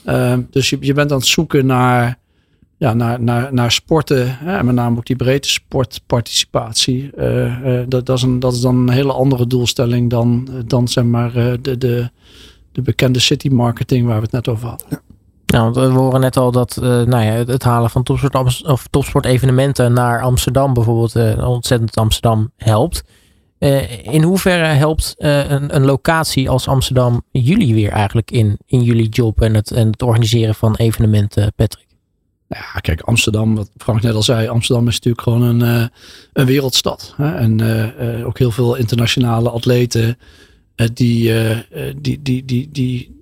Ehm, 0.05 0.43
dus 0.51 0.70
je, 0.70 0.77
je 0.81 0.93
bent 0.93 1.12
aan 1.12 1.19
het 1.19 1.27
zoeken 1.27 1.66
naar, 1.66 2.19
ja, 2.77 2.94
naar, 2.94 3.23
naar, 3.23 3.55
naar 3.55 3.73
sporten, 3.73 4.39
hè, 4.39 4.57
en 4.57 4.65
met 4.65 4.74
name 4.74 4.97
ook 4.97 5.07
die 5.07 5.16
breedte 5.16 5.48
sportparticipatie. 5.48 7.11
Eh, 7.16 7.81
eh, 7.81 7.86
dat, 7.89 8.07
dat, 8.07 8.16
is 8.16 8.23
een, 8.23 8.39
dat 8.39 8.53
is 8.53 8.61
dan 8.61 8.77
een 8.77 8.90
hele 8.90 9.12
andere 9.12 9.47
doelstelling 9.47 10.11
dan, 10.11 10.48
dan 10.66 10.89
zeg 10.89 11.05
maar, 11.05 11.36
eh, 11.36 11.53
de, 11.61 11.78
de, 11.78 12.11
de 12.73 12.82
bekende 12.82 13.19
city 13.19 13.48
marketing 13.48 14.07
waar 14.07 14.16
we 14.16 14.23
het 14.23 14.32
net 14.32 14.48
over 14.48 14.69
hadden. 14.69 14.86
Ja, 14.90 15.01
want 15.47 15.77
we 15.77 15.82
horen 15.82 16.20
net 16.20 16.36
al 16.36 16.52
dat 16.52 16.78
uh, 16.82 16.85
nou 16.85 17.24
ja, 17.24 17.32
het 17.32 17.62
halen 17.62 17.90
van 17.90 18.02
topsport, 18.02 18.64
of 18.64 18.86
topsportevenementen 18.90 19.93
naar 19.93 20.23
Amsterdam 20.23 20.74
bijvoorbeeld 20.74 21.16
uh, 21.16 21.48
ontzettend 21.48 21.97
Amsterdam 21.97 22.52
helpt. 22.56 23.05
In 24.02 24.23
hoeverre 24.23 24.64
helpt 24.64 25.14
een, 25.16 25.74
een, 25.77 25.85
locatie 25.85 26.51
als 26.51 26.68
Amsterdam 26.68 27.23
jullie 27.31 27.74
weer 27.74 27.90
eigenlijk 27.90 28.31
in, 28.31 28.59
in 28.66 28.82
jullie 28.82 29.09
job 29.09 29.40
en 29.40 29.55
het, 29.55 29.70
en 29.70 29.90
het 29.90 30.02
organiseren 30.02 30.55
van 30.55 30.74
evenementen, 30.74 31.52
Patrick? 31.56 31.86
Ja, 32.48 32.81
kijk, 32.81 33.01
Amsterdam, 33.01 33.55
wat 33.55 33.70
Frank 33.77 34.02
net 34.02 34.14
al 34.14 34.23
zei, 34.23 34.48
Amsterdam 34.48 34.89
is 34.89 34.94
natuurlijk 34.94 35.23
gewoon 35.23 35.43
een, 35.43 35.90
een 36.32 36.47
wereldstad. 36.47 37.14
Hè? 37.16 37.35
En 37.35 38.24
ook 38.24 38.39
heel 38.39 38.51
veel 38.51 38.74
internationale 38.74 39.51
atleten 39.51 40.18
die, 40.93 41.32
die, 42.01 42.23
die, 42.23 42.44
die, 42.44 42.68
die, 42.73 43.15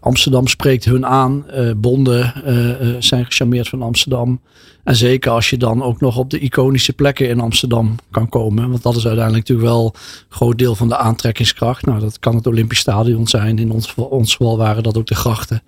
Amsterdam 0.00 0.46
spreekt 0.46 0.84
hun 0.84 1.06
aan. 1.06 1.44
Uh, 1.54 1.70
bonden 1.76 2.34
uh, 2.46 2.96
zijn 2.98 3.24
gecharmeerd 3.24 3.68
van 3.68 3.82
Amsterdam. 3.82 4.40
En 4.84 4.96
zeker 4.96 5.30
als 5.30 5.50
je 5.50 5.56
dan 5.56 5.82
ook 5.82 6.00
nog 6.00 6.16
op 6.16 6.30
de 6.30 6.38
iconische 6.38 6.92
plekken 6.92 7.28
in 7.28 7.40
Amsterdam 7.40 7.94
kan 8.10 8.28
komen. 8.28 8.70
Want 8.70 8.82
dat 8.82 8.96
is 8.96 9.06
uiteindelijk 9.06 9.48
natuurlijk 9.48 9.68
wel 9.68 9.84
een 9.94 10.00
groot 10.28 10.58
deel 10.58 10.74
van 10.74 10.88
de 10.88 10.96
aantrekkingskracht. 10.96 11.86
Nou, 11.86 12.00
dat 12.00 12.18
kan 12.18 12.34
het 12.34 12.46
Olympisch 12.46 12.78
Stadion 12.78 13.26
zijn. 13.26 13.58
In 13.58 13.70
ons, 13.70 13.94
ons 13.94 14.34
geval 14.34 14.56
waren 14.56 14.82
dat 14.82 14.98
ook 14.98 15.06
de 15.06 15.14
grachten. 15.14 15.62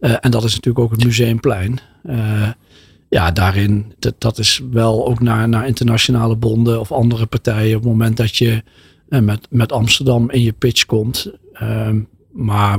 En 0.00 0.30
dat 0.30 0.44
is 0.44 0.54
natuurlijk 0.54 0.84
ook 0.84 0.90
het 0.90 1.04
Museumplein. 1.04 1.78
ja, 3.08 3.30
daarin, 3.30 3.94
dat, 3.98 4.14
dat 4.18 4.38
is 4.38 4.62
wel 4.70 5.06
ook 5.06 5.20
naar, 5.20 5.48
naar 5.48 5.66
internationale 5.66 6.36
bonden 6.36 6.80
of 6.80 6.92
andere 6.92 7.26
partijen. 7.26 7.76
Op 7.76 7.82
het 7.82 7.90
moment 7.90 8.16
dat 8.16 8.36
je 8.36 8.62
met, 9.08 9.46
met 9.50 9.72
Amsterdam 9.72 10.30
in 10.30 10.42
je 10.42 10.52
pitch 10.52 10.84
komt. 10.84 11.32
Ehm, 11.52 12.00
maar 12.32 12.78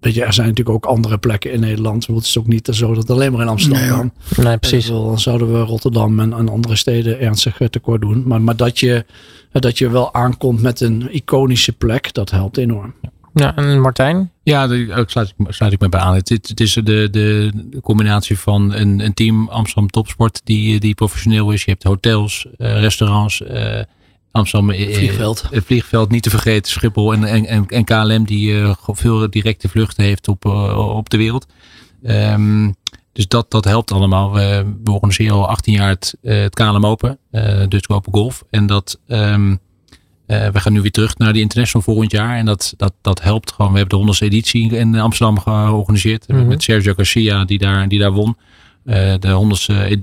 weet 0.00 0.14
je, 0.14 0.24
er 0.24 0.32
zijn 0.32 0.48
natuurlijk 0.48 0.76
ook 0.76 0.92
andere 0.92 1.18
plekken 1.18 1.52
in 1.52 1.60
Nederland. 1.60 2.06
Het 2.06 2.24
is 2.24 2.38
ook 2.38 2.46
niet 2.46 2.68
zo 2.72 2.88
dat 2.88 2.96
het 2.96 3.10
alleen 3.10 3.32
maar 3.32 3.40
in 3.40 3.48
Amsterdam 3.48 3.88
kan. 3.88 4.12
Nee, 4.44 4.58
precies. 4.58 4.86
Dan 4.86 5.20
zouden 5.20 5.52
we 5.52 5.58
Rotterdam 5.58 6.20
en, 6.20 6.32
en 6.32 6.48
andere 6.48 6.76
steden 6.76 7.20
ernstig 7.20 7.60
tekort 7.70 8.00
doen. 8.00 8.22
Maar, 8.26 8.42
maar 8.42 8.56
dat, 8.56 8.78
je, 8.78 9.04
dat 9.52 9.78
je 9.78 9.90
wel 9.90 10.14
aankomt 10.14 10.62
met 10.62 10.80
een 10.80 11.14
iconische 11.14 11.72
plek, 11.72 12.12
dat 12.12 12.30
helpt 12.30 12.56
enorm. 12.56 12.94
Ja, 13.34 13.56
en 13.56 13.80
Martijn? 13.80 14.30
Ja, 14.42 14.66
daar 14.66 15.04
sluit, 15.06 15.34
sluit 15.48 15.72
ik 15.72 15.80
me 15.80 15.88
bij 15.88 16.00
aan. 16.00 16.14
Het, 16.14 16.28
het 16.28 16.60
is 16.60 16.72
de, 16.72 17.08
de, 17.10 17.52
combinatie 17.82 18.38
van 18.38 18.74
een, 18.74 19.00
een 19.00 19.14
team 19.14 19.48
Amsterdam 19.48 19.90
Topsport 19.90 20.40
die, 20.44 20.80
die 20.80 20.94
professioneel 20.94 21.50
is. 21.50 21.64
Je 21.64 21.70
hebt 21.70 21.82
hotels, 21.82 22.46
uh, 22.58 22.80
restaurants, 22.80 23.40
uh, 23.40 23.80
Amsterdam 24.38 24.70
eh, 24.70 24.94
vliegveld. 24.94 25.44
Het 25.50 25.64
vliegveld 25.64 26.10
niet 26.10 26.22
te 26.22 26.30
vergeten, 26.30 26.72
Schiphol 26.72 27.12
en, 27.12 27.24
en, 27.46 27.66
en 27.68 27.84
KLM 27.84 28.24
die 28.24 28.52
uh, 28.52 28.74
veel 28.78 29.30
directe 29.30 29.68
vluchten 29.68 30.04
heeft 30.04 30.28
op, 30.28 30.44
uh, 30.44 30.94
op 30.96 31.08
de 31.10 31.16
wereld. 31.16 31.46
Um, 32.02 32.74
dus 33.12 33.28
dat, 33.28 33.50
dat 33.50 33.64
helpt 33.64 33.92
allemaal. 33.92 34.32
We, 34.32 34.74
we 34.84 34.90
organiseren 34.90 35.36
al 35.36 35.48
18 35.48 35.72
jaar 35.72 35.88
het, 35.88 36.16
het 36.22 36.54
KLM 36.54 36.86
Open, 36.86 37.18
Dutch 37.68 37.88
Open 37.88 38.12
Golf. 38.12 38.44
En 38.50 38.66
dat, 38.66 39.00
um, 39.06 39.58
we 40.26 40.50
gaan 40.52 40.72
nu 40.72 40.80
weer 40.80 40.90
terug 40.90 41.18
naar 41.18 41.32
die 41.32 41.42
International 41.42 41.82
volgend 41.82 42.10
jaar. 42.10 42.36
En 42.36 42.44
dat, 42.44 42.74
dat, 42.76 42.92
dat 43.02 43.22
helpt 43.22 43.52
gewoon. 43.52 43.72
We 43.72 43.78
hebben 43.78 44.06
de 44.06 44.14
100ste 44.14 44.18
editie 44.18 44.76
in 44.76 44.94
Amsterdam 44.94 45.38
georganiseerd. 45.38 46.28
Mm 46.28 46.36
-hmm. 46.36 46.46
Met 46.46 46.62
Sergio 46.62 46.94
Garcia 46.94 47.44
die 47.44 47.58
daar, 47.58 47.88
die 47.88 47.98
daar 47.98 48.12
won. 48.12 48.36
de 48.84 49.56
100ste 49.58 49.96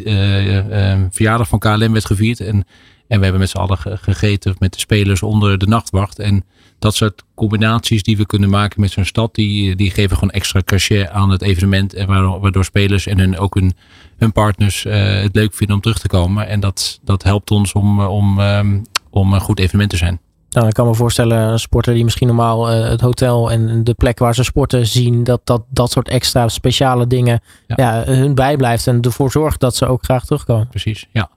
verjaardag 1.11 1.47
van 1.47 1.59
KLM 1.59 1.91
werd 1.91 2.05
gevierd. 2.05 2.39
En 2.39 2.65
en 3.07 3.17
we 3.17 3.23
hebben 3.23 3.41
met 3.41 3.49
z'n 3.49 3.57
allen 3.57 3.77
gegeten 3.77 4.55
met 4.59 4.73
de 4.73 4.79
spelers 4.79 5.23
onder 5.23 5.57
de 5.57 5.67
nachtwacht. 5.67 6.19
En 6.19 6.43
dat 6.79 6.95
soort 6.95 7.23
combinaties 7.35 8.03
die 8.03 8.17
we 8.17 8.25
kunnen 8.25 8.49
maken 8.49 8.81
met 8.81 8.91
zo'n 8.91 9.05
stad, 9.05 9.35
die, 9.35 9.75
die 9.75 9.91
geven 9.91 10.17
gewoon 10.17 10.33
extra 10.33 10.61
cachet 10.65 11.09
aan 11.09 11.29
het 11.29 11.41
evenement. 11.41 11.93
En 11.93 12.07
waardoor, 12.41 12.65
spelers 12.65 13.07
en 13.07 13.19
hun, 13.19 13.37
ook 13.37 13.53
hun, 13.53 13.73
hun 14.17 14.31
partners 14.31 14.85
uh, 14.85 14.93
het 15.21 15.35
leuk 15.35 15.53
vinden 15.53 15.75
om 15.75 15.81
terug 15.81 15.99
te 15.99 16.07
komen. 16.07 16.47
En 16.47 16.59
dat, 16.59 16.99
dat 17.03 17.23
helpt 17.23 17.51
ons 17.51 17.73
om, 17.73 18.01
om, 18.01 18.39
um, 18.39 18.81
om 19.09 19.33
een 19.33 19.41
goed 19.41 19.59
evenement 19.59 19.89
te 19.89 19.97
zijn. 19.97 20.19
Nou, 20.49 20.67
ik 20.67 20.73
kan 20.73 20.87
me 20.87 20.93
voorstellen, 20.93 21.37
een 21.37 21.59
sporter 21.59 21.93
die 21.93 22.03
misschien 22.03 22.27
normaal 22.27 22.71
uh, 22.71 22.89
het 22.89 23.01
hotel 23.01 23.51
en 23.51 23.83
de 23.83 23.93
plek 23.93 24.19
waar 24.19 24.35
ze 24.35 24.43
sporten 24.43 24.87
zien, 24.87 25.23
dat 25.23 25.41
dat, 25.43 25.63
dat 25.69 25.91
soort 25.91 26.09
extra 26.09 26.47
speciale 26.47 27.07
dingen 27.07 27.39
ja. 27.67 27.75
ja 27.77 28.13
hun 28.13 28.35
bijblijft 28.35 28.87
en 28.87 29.01
ervoor 29.01 29.31
zorgt 29.31 29.59
dat 29.59 29.75
ze 29.75 29.85
ook 29.85 30.03
graag 30.03 30.25
terugkomen. 30.25 30.67
Precies, 30.67 31.07
ja. 31.11 31.29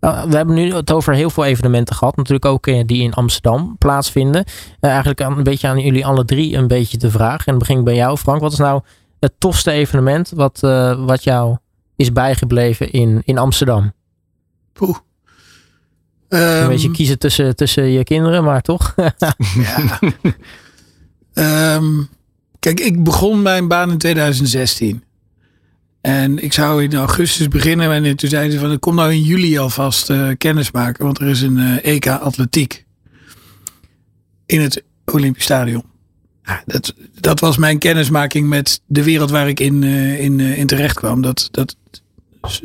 Nou, 0.00 0.30
we 0.30 0.36
hebben 0.36 0.54
nu 0.54 0.74
het 0.74 0.92
over 0.92 1.14
heel 1.14 1.30
veel 1.30 1.44
evenementen 1.44 1.94
gehad. 1.94 2.16
Natuurlijk 2.16 2.44
ook 2.44 2.66
eh, 2.66 2.82
die 2.86 3.02
in 3.02 3.14
Amsterdam 3.14 3.76
plaatsvinden. 3.78 4.44
Uh, 4.80 4.90
eigenlijk 4.90 5.20
een 5.20 5.42
beetje 5.42 5.68
aan 5.68 5.80
jullie 5.80 6.06
alle 6.06 6.24
drie 6.24 6.56
een 6.56 6.66
beetje 6.66 6.98
de 6.98 7.10
vraag. 7.10 7.38
En 7.38 7.44
dan 7.44 7.58
begin 7.58 7.84
bij 7.84 7.94
jou, 7.94 8.16
Frank. 8.16 8.40
Wat 8.40 8.52
is 8.52 8.58
nou 8.58 8.82
het 9.20 9.32
tofste 9.38 9.70
evenement 9.70 10.32
wat, 10.34 10.60
uh, 10.64 11.06
wat 11.06 11.24
jou 11.24 11.56
is 11.96 12.12
bijgebleven 12.12 12.90
in, 12.90 13.22
in 13.24 13.38
Amsterdam? 13.38 13.92
Poeh. 14.72 14.96
Um, 16.28 16.40
een 16.40 16.68
beetje 16.68 16.90
kiezen 16.90 17.18
tussen, 17.18 17.56
tussen 17.56 17.84
je 17.84 18.04
kinderen, 18.04 18.44
maar 18.44 18.62
toch? 18.62 18.94
ja. 19.54 19.98
um, 21.74 22.08
kijk, 22.58 22.80
ik 22.80 23.04
begon 23.04 23.42
mijn 23.42 23.68
baan 23.68 23.90
in 23.90 23.98
2016. 23.98 25.02
En 26.00 26.42
ik 26.42 26.52
zou 26.52 26.82
in 26.82 26.94
augustus 26.94 27.48
beginnen. 27.48 28.04
En 28.04 28.16
toen 28.16 28.30
zeiden 28.30 28.52
ze 28.52 28.58
van, 28.58 28.78
kom 28.78 28.94
nou 28.94 29.12
in 29.12 29.22
juli 29.22 29.58
alvast 29.58 30.10
uh, 30.10 30.30
kennis 30.38 30.70
maken. 30.70 31.04
Want 31.04 31.18
er 31.18 31.28
is 31.28 31.40
een 31.40 31.58
uh, 31.58 31.84
EK 31.84 32.06
atletiek. 32.06 32.84
In 34.46 34.60
het 34.60 34.84
Olympisch 35.04 35.44
Stadion. 35.44 35.82
Ja, 36.42 36.62
dat, 36.66 36.94
dat 37.20 37.40
was 37.40 37.56
mijn 37.56 37.78
kennismaking 37.78 38.48
met 38.48 38.80
de 38.86 39.02
wereld 39.02 39.30
waar 39.30 39.48
ik 39.48 39.60
in, 39.60 39.82
uh, 39.82 40.20
in, 40.20 40.40
in 40.40 40.66
terecht 40.66 40.96
kwam. 40.96 41.22
Dat, 41.22 41.48
dat 41.50 41.76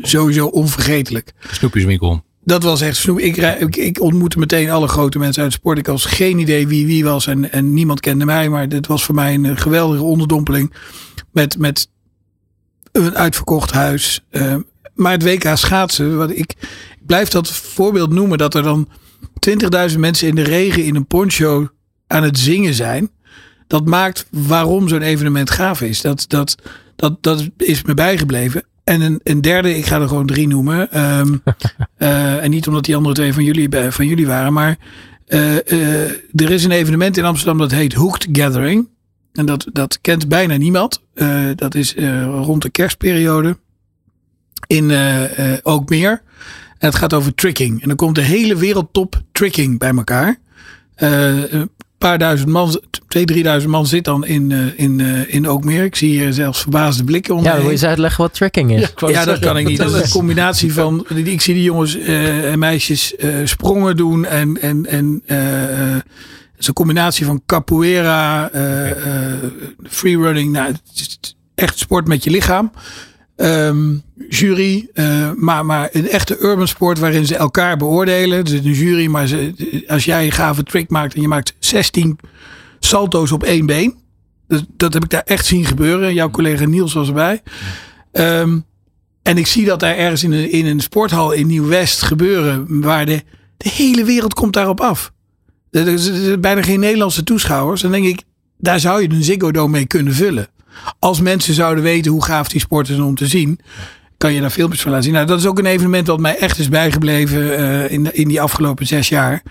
sowieso 0.01 0.45
onvergetelijk. 0.45 1.33
Snoepjeswinkel. 1.51 2.23
Dat 2.45 2.63
was 2.63 2.81
echt 2.81 2.97
snoep. 2.97 3.19
Ik, 3.19 3.37
ik, 3.37 3.75
ik, 3.75 4.01
ontmoette 4.01 4.39
meteen 4.39 4.69
alle 4.69 4.87
grote 4.87 5.19
mensen 5.19 5.43
uit 5.43 5.53
sport. 5.53 5.77
Ik 5.77 5.85
had 5.85 6.01
geen 6.01 6.39
idee 6.39 6.67
wie 6.67 6.85
wie 6.85 7.03
was 7.03 7.27
en, 7.27 7.51
en 7.51 7.73
niemand 7.73 7.99
kende 7.99 8.25
mij. 8.25 8.49
Maar 8.49 8.69
dit 8.69 8.87
was 8.87 9.03
voor 9.03 9.15
mij 9.15 9.33
een 9.33 9.57
geweldige 9.57 10.03
onderdompeling. 10.03 10.73
Met, 11.31 11.57
met 11.57 11.87
een 13.01 13.15
uitverkocht 13.15 13.71
huis. 13.71 14.25
Uh, 14.31 14.55
maar 14.93 15.11
het 15.11 15.23
WK 15.23 15.51
schaatsen, 15.53 16.17
wat 16.17 16.29
ik, 16.29 16.37
ik 16.37 16.55
blijf 17.05 17.29
dat 17.29 17.51
voorbeeld 17.51 18.11
noemen, 18.11 18.37
dat 18.37 18.55
er 18.55 18.63
dan 18.63 18.87
20.000 19.91 19.99
mensen 19.99 20.27
in 20.27 20.35
de 20.35 20.43
regen 20.43 20.85
in 20.85 20.95
een 20.95 21.07
poncho 21.07 21.69
aan 22.07 22.23
het 22.23 22.39
zingen 22.39 22.73
zijn. 22.73 23.09
Dat 23.67 23.85
maakt 23.85 24.27
waarom 24.31 24.87
zo'n 24.87 25.01
evenement 25.01 25.49
gaaf 25.51 25.81
is. 25.81 26.01
Dat, 26.01 26.25
dat, 26.27 26.55
dat, 26.95 27.23
dat 27.23 27.49
is 27.57 27.83
me 27.83 27.93
bijgebleven. 27.93 28.63
En 28.83 29.01
een, 29.01 29.19
een 29.23 29.41
derde, 29.41 29.77
ik 29.77 29.85
ga 29.85 29.99
er 29.99 30.07
gewoon 30.07 30.25
drie 30.25 30.47
noemen. 30.47 30.99
Um, 31.19 31.43
uh, 31.97 32.37
en 32.43 32.49
niet 32.49 32.67
omdat 32.67 32.85
die 32.85 32.95
andere 32.95 33.15
twee 33.15 33.33
van 33.33 33.43
jullie, 33.43 33.69
van 33.89 34.07
jullie 34.07 34.27
waren. 34.27 34.53
Maar 34.53 34.77
uh, 35.27 35.55
uh, 35.65 36.09
er 36.11 36.51
is 36.51 36.63
een 36.63 36.71
evenement 36.71 37.17
in 37.17 37.25
Amsterdam 37.25 37.57
dat 37.57 37.71
heet 37.71 37.93
Hooked 37.93 38.27
Gathering. 38.31 38.87
En 39.33 39.45
dat, 39.45 39.65
dat 39.71 39.99
kent 40.01 40.27
bijna 40.27 40.55
niemand. 40.57 41.01
Uh, 41.15 41.45
dat 41.55 41.75
is 41.75 41.95
uh, 41.95 42.25
rond 42.25 42.61
de 42.61 42.69
kerstperiode 42.69 43.57
in 44.67 44.89
uh, 44.89 45.21
ook 45.63 45.89
meer. 45.89 46.21
En 46.77 46.89
het 46.89 46.95
gaat 46.95 47.13
over 47.13 47.35
tricking. 47.35 47.81
En 47.81 47.87
dan 47.87 47.97
komt 47.97 48.15
de 48.15 48.21
hele 48.21 48.55
wereldtop 48.55 49.21
tricking 49.31 49.79
bij 49.79 49.91
elkaar. 49.95 50.37
een 50.95 51.69
paar 51.97 52.17
duizend 52.17 52.49
man, 52.49 52.81
twee, 53.07 53.25
drieduizend 53.25 53.71
man 53.71 53.87
zit 53.87 54.03
dan 54.03 54.25
in, 54.25 54.51
in, 54.75 54.99
in 55.27 55.47
Ookmeer. 55.47 55.83
Ik 55.83 55.95
zie 55.95 56.09
hier 56.09 56.33
zelfs 56.33 56.61
verbaasde 56.61 57.03
blikken 57.03 57.35
om. 57.35 57.43
Ja, 57.43 57.55
wil 57.55 57.65
je 57.65 57.71
eens 57.71 57.83
uitleggen 57.83 58.21
wat 58.23 58.33
tricking 58.33 58.75
is? 58.75 58.93
Ja, 58.95 59.09
ja 59.09 59.25
dat 59.25 59.39
kan 59.39 59.57
ik 59.57 59.67
niet. 59.67 59.77
Dat 59.77 59.93
is 59.93 60.01
een 60.01 60.09
combinatie 60.09 60.73
van. 60.73 61.05
Ik 61.15 61.41
zie 61.41 61.53
die 61.53 61.63
jongens 61.63 61.97
en 61.97 62.59
meisjes 62.59 63.15
sprongen 63.43 63.95
doen 63.95 64.25
en. 64.25 64.61
en, 64.61 64.85
en 64.85 65.23
is 66.63 66.69
een 66.69 66.73
combinatie 66.73 67.25
van 67.25 67.41
capoeira, 67.45 68.53
uh, 68.53 68.89
uh, 68.89 69.33
freerunning. 69.83 70.51
Nou, 70.51 70.67
het 70.67 70.81
is 70.93 71.35
echt 71.55 71.77
sport 71.77 72.07
met 72.07 72.23
je 72.23 72.29
lichaam. 72.29 72.71
Um, 73.35 74.03
jury, 74.29 74.89
uh, 74.93 75.31
maar, 75.35 75.65
maar 75.65 75.89
een 75.91 76.09
echte 76.09 76.37
urban 76.39 76.67
sport 76.67 76.99
waarin 76.99 77.25
ze 77.25 77.35
elkaar 77.35 77.77
beoordelen. 77.77 78.39
Er 78.39 78.47
zit 78.47 78.65
een 78.65 78.71
jury, 78.71 79.07
maar 79.07 79.27
ze, 79.27 79.83
als 79.87 80.05
jij 80.05 80.25
een 80.25 80.31
gave 80.31 80.63
trick 80.63 80.89
maakt 80.89 81.15
en 81.15 81.21
je 81.21 81.27
maakt 81.27 81.55
16 81.59 82.19
salto's 82.79 83.31
op 83.31 83.43
één 83.43 83.65
been. 83.65 83.95
Dat, 84.47 84.65
dat 84.77 84.93
heb 84.93 85.03
ik 85.03 85.09
daar 85.09 85.23
echt 85.25 85.45
zien 85.45 85.65
gebeuren. 85.65 86.13
Jouw 86.13 86.29
collega 86.29 86.65
Niels 86.65 86.93
was 86.93 87.07
erbij. 87.07 87.41
Um, 88.11 88.65
en 89.21 89.37
ik 89.37 89.47
zie 89.47 89.65
dat 89.65 89.79
daar 89.79 89.95
ergens 89.95 90.23
in 90.23 90.31
een, 90.31 90.51
in 90.51 90.65
een 90.65 90.79
sporthal 90.79 91.31
in 91.31 91.47
Nieuw-West 91.47 92.01
gebeuren. 92.01 92.81
Waar 92.81 93.05
de, 93.05 93.23
de 93.57 93.69
hele 93.69 94.03
wereld 94.03 94.33
komt 94.33 94.53
daarop 94.53 94.81
af. 94.81 95.12
Er 95.73 95.99
zijn 95.99 96.41
bijna 96.41 96.61
geen 96.61 96.79
Nederlandse 96.79 97.23
toeschouwers. 97.23 97.81
Dan 97.81 97.91
denk 97.91 98.05
ik, 98.05 98.23
daar 98.57 98.79
zou 98.79 99.01
je 99.01 99.09
een 99.09 99.23
Ziggo 99.23 99.51
Dome 99.51 99.71
mee 99.71 99.87
kunnen 99.87 100.13
vullen. 100.13 100.47
Als 100.99 101.21
mensen 101.21 101.53
zouden 101.53 101.83
weten 101.83 102.11
hoe 102.11 102.23
gaaf 102.23 102.47
die 102.47 102.61
sport 102.61 102.89
is 102.89 102.97
om 102.97 103.15
te 103.15 103.27
zien, 103.27 103.59
kan 104.17 104.33
je 104.33 104.41
daar 104.41 104.49
filmpjes 104.49 104.81
van 104.81 104.91
laten 104.91 105.05
zien. 105.05 105.13
Nou, 105.13 105.27
dat 105.27 105.39
is 105.39 105.45
ook 105.45 105.59
een 105.59 105.65
evenement 105.65 106.07
wat 106.07 106.19
mij 106.19 106.37
echt 106.37 106.59
is 106.59 106.69
bijgebleven 106.69 107.41
uh, 107.59 107.91
in, 107.91 108.13
in 108.13 108.27
die 108.27 108.41
afgelopen 108.41 108.87
zes 108.87 109.09
jaar. 109.09 109.43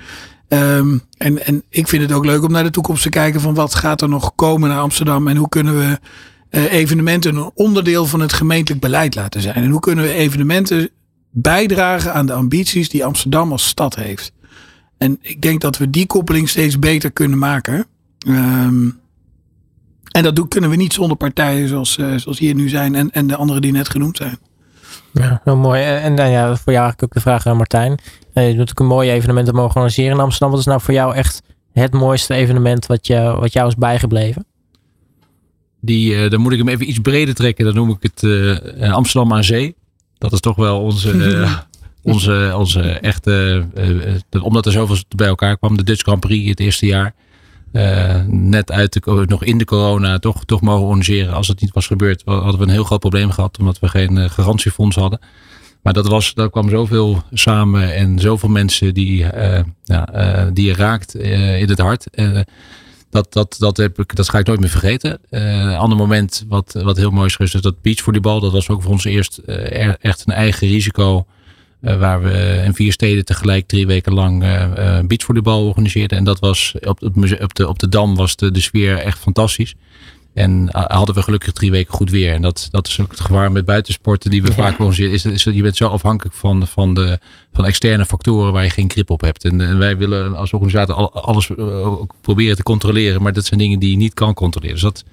Um, 0.48 1.02
en, 1.18 1.46
en 1.46 1.62
ik 1.68 1.88
vind 1.88 2.02
het 2.02 2.12
ook 2.12 2.24
leuk 2.24 2.42
om 2.42 2.52
naar 2.52 2.62
de 2.62 2.70
toekomst 2.70 3.02
te 3.02 3.08
kijken 3.08 3.40
van 3.40 3.54
wat 3.54 3.74
gaat 3.74 4.00
er 4.00 4.08
nog 4.08 4.34
komen 4.34 4.68
naar 4.68 4.78
Amsterdam 4.78 5.28
en 5.28 5.36
hoe 5.36 5.48
kunnen 5.48 5.78
we 5.78 5.98
eh, 6.48 6.72
evenementen 6.72 7.36
een 7.36 7.50
onderdeel 7.54 8.06
van 8.06 8.20
het 8.20 8.32
gemeentelijk 8.32 8.82
beleid 8.82 9.14
laten 9.14 9.40
zijn? 9.40 9.54
En 9.54 9.70
hoe 9.70 9.80
kunnen 9.80 10.04
we 10.04 10.12
evenementen 10.12 10.90
bijdragen 11.30 12.14
aan 12.14 12.26
de 12.26 12.32
ambities 12.32 12.88
die 12.88 13.04
Amsterdam 13.04 13.52
als 13.52 13.66
stad 13.66 13.94
heeft? 13.94 14.32
En 15.02 15.18
ik 15.20 15.42
denk 15.42 15.60
dat 15.60 15.76
we 15.76 15.90
die 15.90 16.06
koppeling 16.06 16.48
steeds 16.48 16.78
beter 16.78 17.10
kunnen 17.10 17.38
maken. 17.38 17.86
Ehm, 18.18 18.88
en 20.10 20.22
dat 20.22 20.36
doen, 20.36 20.48
kunnen 20.48 20.70
we 20.70 20.76
niet 20.76 20.92
zonder 20.92 21.16
partijen 21.16 21.68
zoals, 21.68 21.96
uh, 21.96 22.16
zoals 22.16 22.38
hier 22.38 22.54
nu 22.54 22.68
zijn 22.68 22.94
en, 22.94 23.10
en 23.10 23.26
de 23.26 23.36
anderen 23.36 23.62
die 23.62 23.72
net 23.72 23.88
genoemd 23.88 24.16
zijn. 24.16 24.38
Ja, 25.12 25.40
heel 25.44 25.56
mooi. 25.56 25.82
En 25.82 26.16
dan 26.16 26.30
ja, 26.30 26.44
voor 26.46 26.72
jou 26.72 26.84
eigenlijk 26.84 27.02
ook 27.02 27.12
de 27.12 27.20
vraag 27.20 27.46
aan 27.46 27.56
Martijn. 27.56 27.98
Uh, 28.34 28.50
je 28.50 28.56
doet 28.56 28.70
ook 28.70 28.80
een 28.80 28.86
mooi 28.86 29.10
evenement 29.10 29.52
mogen 29.52 29.74
organiseren 29.74 30.12
in 30.12 30.22
Amsterdam. 30.22 30.50
Wat 30.50 30.58
is 30.58 30.66
nou 30.66 30.80
voor 30.80 30.94
jou 30.94 31.14
echt 31.14 31.42
het 31.72 31.92
mooiste 31.92 32.34
evenement 32.34 32.86
wat, 32.86 33.06
je, 33.06 33.36
wat 33.38 33.52
jou 33.52 33.68
is 33.68 33.76
bijgebleven? 33.76 34.46
Die, 35.80 36.14
uh, 36.14 36.30
dan 36.30 36.40
moet 36.40 36.52
ik 36.52 36.58
hem 36.58 36.68
even 36.68 36.88
iets 36.88 36.98
breder 36.98 37.34
trekken. 37.34 37.64
Dan 37.64 37.74
noem 37.74 37.90
ik 37.90 38.02
het 38.02 38.22
uh, 38.22 38.92
Amsterdam 38.92 39.32
aan 39.32 39.44
Zee. 39.44 39.74
Dat 40.18 40.32
is 40.32 40.40
toch 40.40 40.56
wel 40.56 40.80
onze, 40.80 41.48
onze, 42.02 42.52
onze 42.56 42.80
echte. 42.80 43.66
omdat 44.42 44.66
er 44.66 44.72
zoveel 44.72 44.96
bij 45.16 45.26
elkaar 45.26 45.58
kwam. 45.58 45.76
De 45.76 45.82
Dutch 45.82 46.02
Grand 46.02 46.20
Prix 46.20 46.48
het 46.48 46.60
eerste 46.60 46.86
jaar. 46.86 47.14
net 48.26 48.70
uit 48.70 48.92
de, 48.92 49.24
nog 49.26 49.44
in 49.44 49.58
de 49.58 49.64
corona 49.64 50.18
toch, 50.18 50.44
toch 50.44 50.60
mogen 50.60 50.84
organiseren. 50.84 51.34
Als 51.34 51.48
het 51.48 51.60
niet 51.60 51.72
was 51.72 51.86
gebeurd, 51.86 52.22
hadden 52.24 52.58
we 52.58 52.64
een 52.64 52.70
heel 52.70 52.84
groot 52.84 53.00
probleem 53.00 53.30
gehad. 53.30 53.58
Omdat 53.58 53.78
we 53.78 53.88
geen 53.88 54.30
garantiefonds 54.30 54.96
hadden. 54.96 55.20
Maar 55.82 55.92
dat 55.92 56.08
was, 56.08 56.34
daar 56.34 56.50
kwam 56.50 56.68
zoveel 56.68 57.22
samen 57.32 57.94
en 57.94 58.18
zoveel 58.18 58.48
mensen 58.48 58.94
die, 58.94 59.26
ja, 59.84 60.50
die 60.52 60.66
je 60.66 60.74
raakt 60.74 61.14
in 61.14 61.68
het 61.68 61.78
hart 61.78 62.06
dat, 63.12 63.32
dat, 63.32 63.56
dat, 63.58 63.76
heb 63.76 63.98
ik, 63.98 64.16
dat 64.16 64.28
ga 64.28 64.38
ik 64.38 64.46
nooit 64.46 64.60
meer 64.60 64.68
vergeten. 64.68 65.20
Uh, 65.30 65.58
een 65.58 65.76
ander 65.76 65.98
moment 65.98 66.44
wat, 66.48 66.72
wat 66.72 66.96
heel 66.96 67.10
mooi 67.10 67.26
is 67.26 67.36
geweest, 67.36 67.54
is 67.54 67.60
dat 67.60 67.82
beachvolleybal. 67.82 68.40
Dat 68.40 68.52
was 68.52 68.68
ook 68.68 68.82
voor 68.82 68.90
ons 68.90 69.04
eerst 69.04 69.40
uh, 69.46 70.04
echt 70.04 70.22
een 70.26 70.34
eigen 70.34 70.68
risico. 70.68 71.26
Uh, 71.82 71.98
waar 71.98 72.22
we 72.22 72.62
in 72.64 72.74
vier 72.74 72.92
steden 72.92 73.24
tegelijk 73.24 73.66
drie 73.66 73.86
weken 73.86 74.12
lang 74.12 74.44
beachvolleybal 75.06 75.66
organiseerden. 75.66 76.18
En 76.18 76.24
dat 76.24 76.38
was 76.38 76.74
op, 76.80 77.00
het, 77.00 77.40
op, 77.42 77.54
de, 77.54 77.68
op 77.68 77.78
de 77.78 77.88
Dam 77.88 78.16
was 78.16 78.36
de, 78.36 78.50
de 78.50 78.60
sfeer 78.60 78.98
echt 78.98 79.18
fantastisch. 79.18 79.74
En 80.34 80.68
hadden 80.70 81.14
we 81.14 81.22
gelukkig 81.22 81.52
drie 81.52 81.70
weken 81.70 81.94
goed 81.94 82.10
weer. 82.10 82.32
En 82.32 82.42
dat, 82.42 82.68
dat 82.70 82.86
is 82.86 83.00
ook 83.00 83.10
het 83.10 83.20
gevaar 83.20 83.52
met 83.52 83.64
buitensporten 83.64 84.30
die 84.30 84.42
we 84.42 84.48
ja. 84.48 84.54
vaak 84.54 84.78
organiseren. 84.78 85.12
Is, 85.12 85.24
is, 85.24 85.44
je 85.44 85.62
bent 85.62 85.76
zo 85.76 85.88
afhankelijk 85.88 86.36
van, 86.36 86.66
van, 86.66 86.94
de, 86.94 87.18
van 87.52 87.64
externe 87.64 88.06
factoren 88.06 88.52
waar 88.52 88.64
je 88.64 88.70
geen 88.70 88.90
grip 88.90 89.10
op 89.10 89.20
hebt. 89.20 89.44
En, 89.44 89.60
en 89.60 89.78
wij 89.78 89.96
willen 89.96 90.36
als 90.36 90.52
organisator 90.52 91.10
alles 91.10 91.48
uh, 91.48 91.94
proberen 92.20 92.56
te 92.56 92.62
controleren. 92.62 93.22
Maar 93.22 93.32
dat 93.32 93.44
zijn 93.44 93.60
dingen 93.60 93.78
die 93.78 93.90
je 93.90 93.96
niet 93.96 94.14
kan 94.14 94.34
controleren. 94.34 94.74
Dus 94.74 94.84
dat, 94.84 95.04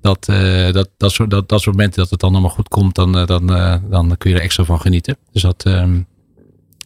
dat, 0.00 0.26
uh, 0.30 0.72
dat, 0.72 0.88
dat, 0.96 1.12
soort, 1.12 1.30
dat, 1.30 1.48
dat 1.48 1.60
soort 1.60 1.76
momenten 1.76 2.00
dat 2.00 2.10
het 2.10 2.20
dan 2.20 2.32
allemaal 2.32 2.50
goed 2.50 2.68
komt, 2.68 2.94
dan, 2.94 3.18
uh, 3.18 3.26
dan, 3.26 3.46
dan 3.90 4.16
kun 4.18 4.30
je 4.30 4.36
er 4.36 4.42
extra 4.42 4.64
van 4.64 4.80
genieten. 4.80 5.16
Dus 5.32 5.42
dat, 5.42 5.62
ehm, 5.64 6.00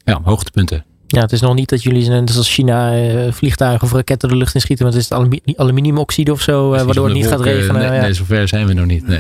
ja, 0.05 0.21
hoogtepunten. 0.25 0.85
Ja, 1.07 1.21
het 1.21 1.33
is 1.33 1.41
nog 1.41 1.55
niet 1.55 1.69
dat 1.69 1.83
jullie, 1.83 2.09
net 2.09 2.37
als 2.37 2.51
China, 2.55 2.93
vliegtuigen 3.33 3.83
of 3.83 3.93
raketten 3.93 4.29
de 4.29 4.37
lucht 4.37 4.55
in 4.55 4.61
schieten. 4.61 4.85
Want 4.85 4.97
het 4.97 5.05
is 5.05 5.11
het 5.11 5.19
aluminium, 5.19 5.57
aluminiumoxide 5.57 6.33
of 6.33 6.41
zo, 6.41 6.69
waardoor 6.69 7.05
het 7.05 7.15
niet 7.15 7.27
gaat 7.27 7.41
regenen. 7.41 7.81
Nee, 7.81 7.93
ja. 7.93 8.01
nee, 8.01 8.13
zover 8.13 8.49
zijn 8.49 8.67
we 8.67 8.73
nog 8.73 8.87
niet. 8.87 9.07
Nee. 9.07 9.19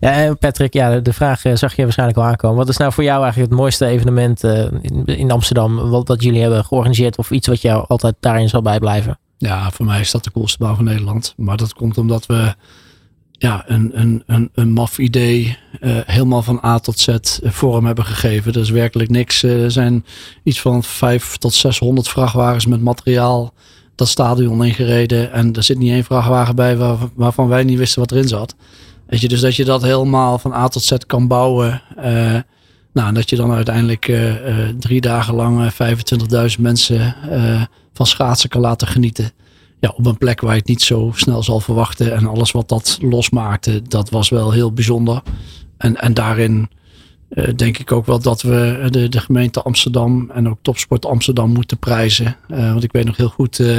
ja, 0.26 0.34
Patrick, 0.34 0.72
ja, 0.72 0.98
de 0.98 1.12
vraag 1.12 1.40
zag 1.54 1.76
je 1.76 1.82
waarschijnlijk 1.82 2.18
al 2.18 2.24
aankomen. 2.24 2.56
Wat 2.56 2.68
is 2.68 2.76
nou 2.76 2.92
voor 2.92 3.04
jou 3.04 3.22
eigenlijk 3.22 3.50
het 3.50 3.60
mooiste 3.60 3.86
evenement 3.86 4.42
in, 4.42 5.04
in, 5.04 5.30
Amsterdam, 5.30 5.76
wat, 5.90 6.08
wat 6.08 6.22
jullie 6.22 6.40
hebben 6.40 6.64
georganiseerd 6.64 7.18
of 7.18 7.30
iets 7.30 7.46
wat 7.46 7.60
jou 7.60 7.84
altijd 7.88 8.14
daarin 8.20 8.48
zal 8.48 8.62
bijblijven? 8.62 9.18
Ja, 9.38 9.70
voor 9.70 9.86
mij 9.86 10.00
is 10.00 10.10
dat 10.10 10.24
de 10.24 10.30
coolste 10.30 10.58
baan 10.58 10.76
van 10.76 10.84
Nederland. 10.84 11.34
Maar 11.36 11.56
dat 11.56 11.74
komt 11.74 11.98
omdat 11.98 12.26
we 12.26 12.54
ja, 13.32 13.64
een, 13.66 14.00
een, 14.00 14.22
een, 14.26 14.50
een 14.54 14.72
maf 14.72 14.98
idee 14.98 15.58
uh, 15.80 15.96
helemaal 16.06 16.42
van 16.42 16.60
A 16.64 16.78
tot 16.78 16.98
Z 16.98 17.16
vorm 17.42 17.86
hebben 17.86 18.04
gegeven. 18.04 18.52
Is 18.52 18.70
werkelijk 18.70 19.10
niks. 19.10 19.42
Uh, 19.42 19.62
er 19.62 19.70
zijn 19.70 20.04
iets 20.42 20.60
van 20.60 20.82
5 20.82 21.36
tot 21.36 21.54
600 21.54 22.08
vrachtwagens 22.08 22.66
met 22.66 22.82
materiaal 22.82 23.54
dat 23.94 24.08
stadion 24.08 24.64
ingereden. 24.64 25.32
En 25.32 25.52
er 25.52 25.62
zit 25.62 25.78
niet 25.78 25.90
één 25.90 26.04
vrachtwagen 26.04 26.56
bij 26.56 26.76
waar, 26.76 26.96
waarvan 27.14 27.48
wij 27.48 27.64
niet 27.64 27.78
wisten 27.78 28.00
wat 28.00 28.12
erin 28.12 28.28
zat. 28.28 28.54
Weet 29.06 29.20
je, 29.20 29.28
dus 29.28 29.40
dat 29.40 29.56
je 29.56 29.64
dat 29.64 29.82
helemaal 29.82 30.38
van 30.38 30.52
A 30.52 30.68
tot 30.68 30.82
Z 30.82 30.92
kan 31.06 31.26
bouwen. 31.26 31.82
Uh, 31.98 32.38
nou, 32.92 33.12
dat 33.12 33.30
je 33.30 33.36
dan 33.36 33.52
uiteindelijk 33.52 34.12
drie 34.78 35.00
dagen 35.00 35.34
lang 35.34 35.72
25.000 35.72 36.60
mensen 36.60 37.16
van 37.96 38.06
schaatsen 38.06 38.48
kan 38.48 38.60
laten 38.60 38.88
genieten 38.88 39.32
ja, 39.80 39.92
op 39.96 40.06
een 40.06 40.18
plek 40.18 40.40
waar 40.40 40.52
je 40.52 40.58
het 40.58 40.68
niet 40.68 40.82
zo 40.82 41.12
snel 41.14 41.42
zal 41.42 41.60
verwachten. 41.60 42.14
En 42.14 42.26
alles 42.26 42.50
wat 42.50 42.68
dat 42.68 42.98
losmaakte, 43.00 43.82
dat 43.82 44.10
was 44.10 44.28
wel 44.28 44.52
heel 44.52 44.72
bijzonder. 44.72 45.22
En, 45.76 45.96
en 45.96 46.14
daarin 46.14 46.68
uh, 47.30 47.54
denk 47.56 47.78
ik 47.78 47.92
ook 47.92 48.06
wel 48.06 48.20
dat 48.20 48.42
we 48.42 48.86
de, 48.90 49.08
de 49.08 49.20
gemeente 49.20 49.62
Amsterdam 49.62 50.30
en 50.30 50.48
ook 50.48 50.58
Topsport 50.62 51.06
Amsterdam 51.06 51.52
moeten 51.52 51.78
prijzen. 51.78 52.36
Uh, 52.48 52.72
want 52.72 52.84
ik 52.84 52.92
weet 52.92 53.04
nog 53.04 53.16
heel 53.16 53.28
goed 53.28 53.58
uh, 53.58 53.78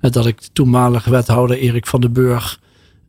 dat 0.00 0.26
ik 0.26 0.40
de 0.40 0.48
toenmalige 0.52 1.10
wethouder 1.10 1.58
Erik 1.58 1.86
van 1.86 2.00
den 2.00 2.12
Burg 2.12 2.60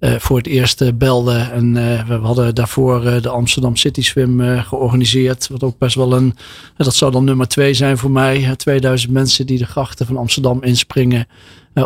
voor 0.04 0.38
het 0.38 0.48
eerst 0.48 0.98
belde. 0.98 1.38
En 1.38 1.74
we 2.08 2.14
hadden 2.14 2.56
daarvoor 2.56 3.22
de 3.22 3.30
Amsterdam 3.30 3.76
City 3.76 4.02
Swim 4.02 4.40
georganiseerd. 4.64 5.48
Wat 5.48 5.64
ook 5.64 5.78
best 5.78 5.96
wel 5.96 6.14
een, 6.14 6.36
dat 6.78 6.96
zou 6.96 7.12
dan 7.12 7.24
nummer 7.24 7.48
twee 7.48 7.74
zijn 7.74 7.98
voor 7.98 8.12
mij. 8.12 8.56
2000 8.56 9.12
mensen 9.12 9.46
die 9.46 9.58
de 9.58 9.66
grachten 9.66 10.06
van 10.06 10.18
Amsterdam 10.18 10.64
inspringen. 10.64 11.28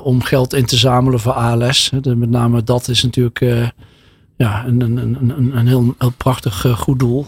Om 0.03 0.21
geld 0.21 0.53
in 0.53 0.65
te 0.65 0.77
zamelen 0.77 1.19
voor 1.19 1.31
ALS. 1.31 1.89
Met 2.03 2.29
name 2.29 2.63
dat 2.63 2.87
is 2.87 3.03
natuurlijk 3.03 3.39
ja, 4.37 4.65
een, 4.65 4.81
een, 4.81 4.97
een, 4.97 5.57
een 5.57 5.67
heel, 5.67 5.95
heel 5.97 6.13
prachtig 6.17 6.65
goed 6.77 6.99
doel. 6.99 7.27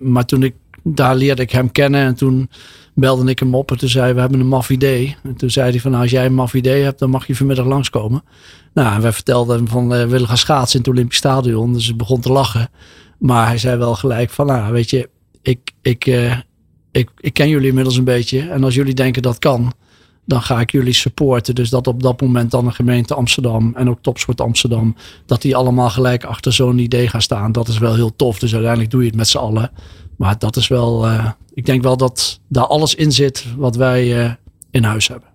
maar 0.00 0.24
toen 0.24 0.42
ik 0.42 0.54
daar 0.82 1.16
leerde 1.16 1.42
ik 1.42 1.50
hem 1.50 1.72
kennen 1.72 2.00
en 2.00 2.14
toen 2.14 2.50
belde 2.94 3.30
ik 3.30 3.38
hem 3.38 3.54
op 3.54 3.70
en 3.70 3.78
toen 3.78 3.88
zei 3.88 4.12
we 4.12 4.20
hebben 4.20 4.40
een 4.40 4.48
maf 4.48 4.70
idee. 4.70 5.16
En 5.22 5.36
toen 5.36 5.50
zei 5.50 5.70
hij 5.70 5.80
van 5.80 5.90
nou, 5.90 6.02
als 6.02 6.12
jij 6.12 6.26
een 6.26 6.34
maf 6.34 6.54
idee 6.54 6.82
hebt, 6.82 6.98
dan 6.98 7.10
mag 7.10 7.26
je 7.26 7.36
vanmiddag 7.36 7.66
langskomen. 7.66 8.22
Nou, 8.74 8.94
en 8.94 9.02
wij 9.02 9.12
vertelden 9.12 9.56
hem 9.56 9.68
van 9.68 9.88
we 9.88 10.06
willen 10.06 10.28
gaan 10.28 10.38
schaatsen 10.38 10.78
in 10.78 10.84
het 10.84 10.94
Olympisch 10.94 11.16
Stadion. 11.16 11.72
Dus 11.72 11.86
hij 11.86 11.96
begon 11.96 12.20
te 12.20 12.32
lachen. 12.32 12.68
Maar 13.18 13.46
hij 13.46 13.58
zei 13.58 13.76
wel 13.76 13.94
gelijk 13.94 14.30
van 14.30 14.46
nou, 14.46 14.72
weet 14.72 14.90
je, 14.90 15.10
ik, 15.42 15.70
ik, 15.82 16.06
ik, 16.90 17.10
ik 17.16 17.34
ken 17.34 17.48
jullie 17.48 17.68
inmiddels 17.68 17.96
een 17.96 18.04
beetje. 18.04 18.48
En 18.50 18.64
als 18.64 18.74
jullie 18.74 18.94
denken 18.94 19.22
dat 19.22 19.38
kan, 19.38 19.72
dan 20.24 20.42
ga 20.42 20.60
ik 20.60 20.70
jullie 20.70 20.92
supporten. 20.92 21.54
Dus 21.54 21.70
dat 21.70 21.86
op 21.86 22.02
dat 22.02 22.20
moment 22.20 22.50
dan 22.50 22.64
de 22.64 22.70
gemeente 22.70 23.14
Amsterdam 23.14 23.72
en 23.74 23.90
ook 23.90 23.98
Topsport 24.02 24.40
Amsterdam, 24.40 24.96
dat 25.26 25.42
die 25.42 25.56
allemaal 25.56 25.90
gelijk 25.90 26.24
achter 26.24 26.52
zo'n 26.52 26.78
idee 26.78 27.08
gaan 27.08 27.22
staan. 27.22 27.52
Dat 27.52 27.68
is 27.68 27.78
wel 27.78 27.94
heel 27.94 28.16
tof. 28.16 28.38
Dus 28.38 28.52
uiteindelijk 28.52 28.90
doe 28.90 29.00
je 29.00 29.06
het 29.06 29.16
met 29.16 29.28
z'n 29.28 29.38
allen. 29.38 29.70
Maar 30.20 30.38
dat 30.38 30.56
is 30.56 30.68
wel, 30.68 31.08
uh, 31.08 31.30
ik 31.54 31.66
denk 31.66 31.82
wel 31.82 31.96
dat 31.96 32.40
daar 32.48 32.66
alles 32.66 32.94
in 32.94 33.12
zit 33.12 33.46
wat 33.56 33.76
wij 33.76 34.24
uh, 34.24 34.32
in 34.70 34.84
huis 34.84 35.08
hebben. 35.08 35.28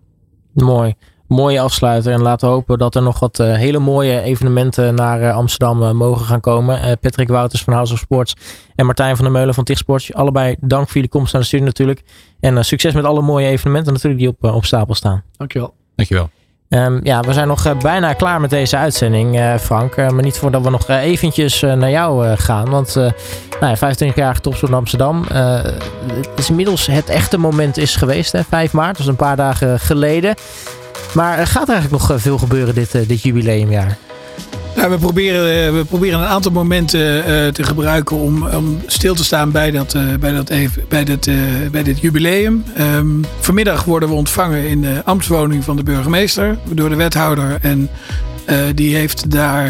Mooi 0.54 0.96
mooie 1.28 1.60
afsluiter. 1.60 2.12
En 2.12 2.22
laten 2.22 2.48
we 2.48 2.54
hopen 2.54 2.78
dat 2.78 2.96
er 2.96 3.02
nog 3.02 3.20
wat 3.20 3.40
uh, 3.40 3.54
hele 3.54 3.80
mooie 3.80 4.22
evenementen 4.22 4.96
naar 4.96 5.22
uh, 5.22 5.36
Amsterdam 5.36 5.82
uh, 5.84 5.92
mogen 5.92 6.26
gaan 6.26 6.40
komen. 6.40 7.00
Patrick 7.00 7.28
Wouters 7.28 7.64
van 7.64 7.74
House 7.74 7.94
of 7.94 8.00
Sports 8.00 8.36
en 8.76 8.86
Martijn 8.86 9.16
van 9.16 9.26
der 9.26 9.34
Meulen 9.34 9.54
van 9.54 9.64
Tichtsports. 9.64 10.14
Allebei 10.14 10.56
dank 10.60 10.86
voor 10.86 10.94
jullie 10.94 11.10
komst 11.10 11.34
naar 11.34 11.42
de 11.42 11.48
studio 11.48 11.66
natuurlijk. 11.66 12.04
En 12.40 12.66
succes 12.66 12.94
met 12.94 13.06
alle 13.06 13.22
mooie 13.22 13.48
evenementen 13.48 13.94
natuurlijk 13.94 14.22
die 14.22 14.30
op, 14.30 14.56
op 14.56 14.66
stapel 14.66 14.96
staan. 14.96 15.24
Dankjewel. 15.38 15.74
Dankjewel. 15.96 16.30
Um, 16.76 17.00
ja, 17.04 17.20
we 17.20 17.34
zijn 17.34 17.48
nog 17.48 17.78
bijna 17.78 18.14
klaar 18.14 18.42
met 18.42 18.50
deze 18.50 18.78
uitzending, 18.78 19.40
Frank. 19.60 19.96
maar 19.96 20.24
niet 20.24 20.38
voordat 20.38 20.64
we 20.64 20.70
nog 20.70 20.88
eventjes 20.88 21.62
naar 21.62 21.90
jou 21.90 22.36
gaan. 22.36 22.70
Want 22.70 22.96
nou 23.60 23.78
ja, 23.80 23.94
25-jarige 23.94 24.42
topsport 24.42 24.74
Amsterdam. 24.74 25.26
het 25.28 26.30
is 26.36 26.50
inmiddels 26.50 26.86
het 26.88 27.10
echte 27.10 27.38
moment 27.38 27.78
is 27.78 27.96
geweest, 27.96 28.32
hè, 28.32 28.44
5 28.44 28.72
maart. 28.72 28.98
Was 28.98 29.08
een 29.08 29.16
paar 29.16 29.36
dagen 29.36 29.80
geleden. 29.80 30.36
Maar 31.14 31.38
er 31.38 31.48
gaat 31.48 31.70
eigenlijk 31.70 32.08
nog 32.08 32.22
veel 32.22 32.38
gebeuren 32.38 32.76
dit, 32.76 32.92
dit 33.08 33.22
jubileumjaar. 33.22 33.98
Ja, 34.76 34.90
we, 34.90 34.98
proberen, 34.98 35.74
we 35.78 35.86
proberen 35.86 36.20
een 36.20 36.26
aantal 36.26 36.52
momenten 36.52 37.18
uh, 37.18 37.48
te 37.48 37.64
gebruiken 37.64 38.18
om, 38.18 38.48
om 38.48 38.82
stil 38.86 39.16
te 39.16 39.24
staan 39.24 39.52
bij, 39.52 39.72
dat, 39.72 39.94
uh, 39.94 40.02
bij, 40.20 40.32
dat 40.32 40.50
even, 40.50 40.86
bij, 40.88 41.06
uh, 41.30 41.36
bij 41.72 41.84
dit 41.84 42.00
jubileum. 42.00 42.64
Um, 42.80 43.26
vanmiddag 43.40 43.84
worden 43.84 44.10
we 44.10 44.16
ontvangen 44.16 44.68
in 44.68 44.82
de 44.82 45.02
ambtswoning 45.06 45.64
van 45.64 45.76
de 45.76 45.84
burgemeester 45.84 46.58
door 46.74 46.90
de 46.90 46.96
wethouder. 46.96 47.58
En 47.62 47.90
die 48.76 48.96
heeft 48.96 49.32
daar 49.32 49.70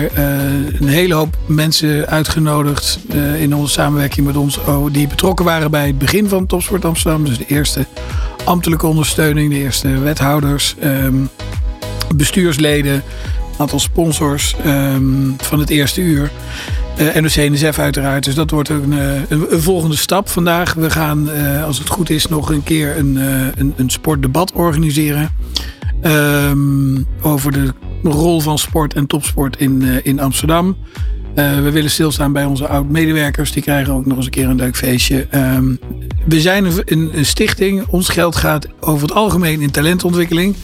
een 0.79 0.87
hele 0.87 1.13
hoop 1.13 1.37
mensen 1.45 2.07
uitgenodigd 2.07 2.99
in 3.39 3.55
onze 3.55 3.73
samenwerking 3.73 4.25
met 4.25 4.37
ons, 4.37 4.57
oh, 4.57 4.93
die 4.93 5.07
betrokken 5.07 5.45
waren 5.45 5.71
bij 5.71 5.87
het 5.87 5.97
begin 5.97 6.29
van 6.29 6.45
Topsport 6.45 6.85
Amsterdam. 6.85 7.25
Dus 7.25 7.37
de 7.37 7.45
eerste 7.47 7.85
ambtelijke 8.43 8.87
ondersteuning, 8.87 9.51
de 9.51 9.59
eerste 9.59 9.99
wethouders, 9.99 10.75
um, 10.83 11.29
bestuursleden, 12.15 13.03
aantal 13.57 13.79
sponsors 13.79 14.55
um, 14.65 15.35
van 15.37 15.59
het 15.59 15.69
eerste 15.69 16.01
uur. 16.01 16.31
Uh, 16.99 17.15
NOC 17.15 17.35
NSF 17.35 17.79
uiteraard. 17.79 18.23
Dus 18.23 18.35
dat 18.35 18.51
wordt 18.51 18.69
een, 18.69 18.91
een, 18.91 19.53
een, 19.53 19.61
volgende 19.61 19.95
stap 19.95 20.29
vandaag. 20.29 20.73
We 20.73 20.89
gaan, 20.89 21.29
uh, 21.29 21.63
als 21.63 21.79
het 21.79 21.89
goed 21.89 22.09
is, 22.09 22.27
nog 22.27 22.49
een 22.49 22.63
keer 22.63 22.97
een, 22.97 23.15
een, 23.55 23.73
een 23.75 23.89
sportdebat 23.89 24.53
organiseren. 24.53 25.29
Um, 26.03 27.05
over 27.21 27.51
de 27.51 27.73
rol 28.03 28.39
van 28.39 28.57
sport 28.57 28.93
en 28.93 29.07
topsport 29.07 29.57
in, 29.57 30.03
in 30.03 30.19
Amsterdam. 30.19 30.77
Eh, 31.35 31.55
we 31.55 31.71
willen 31.71 31.89
stilstaan 31.89 32.33
bij 32.33 32.45
onze 32.45 32.67
oud-medewerkers. 32.67 33.51
Die 33.51 33.63
krijgen 33.63 33.93
ook 33.93 34.05
nog 34.05 34.17
eens 34.17 34.25
een 34.25 34.31
keer 34.31 34.49
een 34.49 34.55
leuk 34.55 34.75
feestje. 34.75 35.27
Ehm, 35.29 35.75
we 36.25 36.41
zijn 36.41 36.65
een, 36.65 37.09
een, 37.17 37.25
stichting. 37.25 37.85
Ons 37.87 38.09
geld 38.09 38.35
gaat 38.35 38.67
over 38.79 39.07
het 39.07 39.15
algemeen 39.15 39.61
in 39.61 39.71
talentontwikkeling. 39.71 40.55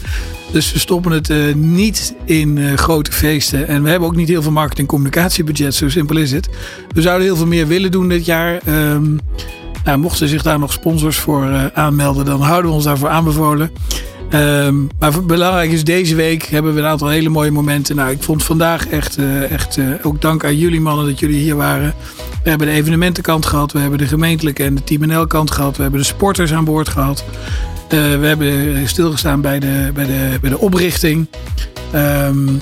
Dus 0.52 0.72
we 0.72 0.78
stoppen 0.78 1.12
het 1.12 1.30
uh, 1.30 1.54
niet 1.54 2.14
in 2.24 2.56
uh, 2.56 2.74
grote 2.74 3.12
feesten. 3.12 3.68
En 3.68 3.82
we 3.82 3.90
hebben 3.90 4.08
ook 4.08 4.16
niet 4.16 4.28
heel 4.28 4.42
veel 4.42 4.52
marketing- 4.52 4.88
en 4.88 4.94
communicatiebudget. 4.94 5.74
Zo 5.74 5.88
simpel 5.88 6.16
is 6.16 6.32
het. 6.32 6.48
We 6.94 7.02
zouden 7.02 7.26
heel 7.26 7.36
veel 7.36 7.46
meer 7.46 7.66
willen 7.66 7.90
doen 7.90 8.08
dit 8.08 8.24
jaar. 8.24 8.60
Um, 8.68 9.18
nou, 9.84 9.98
mochten 9.98 10.28
zich 10.28 10.42
daar 10.42 10.58
nog 10.58 10.72
sponsors 10.72 11.16
voor 11.16 11.70
aanmelden, 11.74 12.24
dan 12.24 12.40
houden 12.40 12.70
we 12.70 12.76
ons 12.76 12.84
daarvoor 12.84 13.08
aanbevolen. 13.08 13.70
Um, 14.34 14.88
maar 14.98 15.24
belangrijk 15.24 15.70
is, 15.70 15.84
deze 15.84 16.14
week 16.14 16.42
hebben 16.42 16.74
we 16.74 16.80
een 16.80 16.86
aantal 16.86 17.08
hele 17.08 17.28
mooie 17.28 17.50
momenten. 17.50 17.96
Nou, 17.96 18.10
ik 18.10 18.22
vond 18.22 18.44
vandaag 18.44 18.88
echt, 18.88 19.18
uh, 19.18 19.50
echt 19.50 19.76
uh, 19.76 19.94
ook 20.02 20.20
dank 20.20 20.44
aan 20.44 20.56
jullie 20.56 20.80
mannen 20.80 21.06
dat 21.06 21.20
jullie 21.20 21.40
hier 21.40 21.56
waren. 21.56 21.94
We 22.42 22.48
hebben 22.48 22.66
de 22.66 22.72
evenementenkant 22.72 23.46
gehad, 23.46 23.72
we 23.72 23.78
hebben 23.78 23.98
de 23.98 24.06
gemeentelijke 24.06 24.64
en 24.64 24.74
de 24.74 24.84
Team 24.84 25.06
NL 25.06 25.26
kant 25.26 25.50
gehad. 25.50 25.76
We 25.76 25.82
hebben 25.82 26.00
de 26.00 26.06
sporters 26.06 26.52
aan 26.52 26.64
boord 26.64 26.88
gehad. 26.88 27.24
Uh, 27.84 28.00
we 28.18 28.26
hebben 28.26 28.88
stilgestaan 28.88 29.40
bij 29.40 29.58
de, 29.58 29.90
bij 29.94 30.06
de, 30.06 30.38
bij 30.40 30.50
de 30.50 30.58
oprichting. 30.58 31.26
Um, 31.94 32.60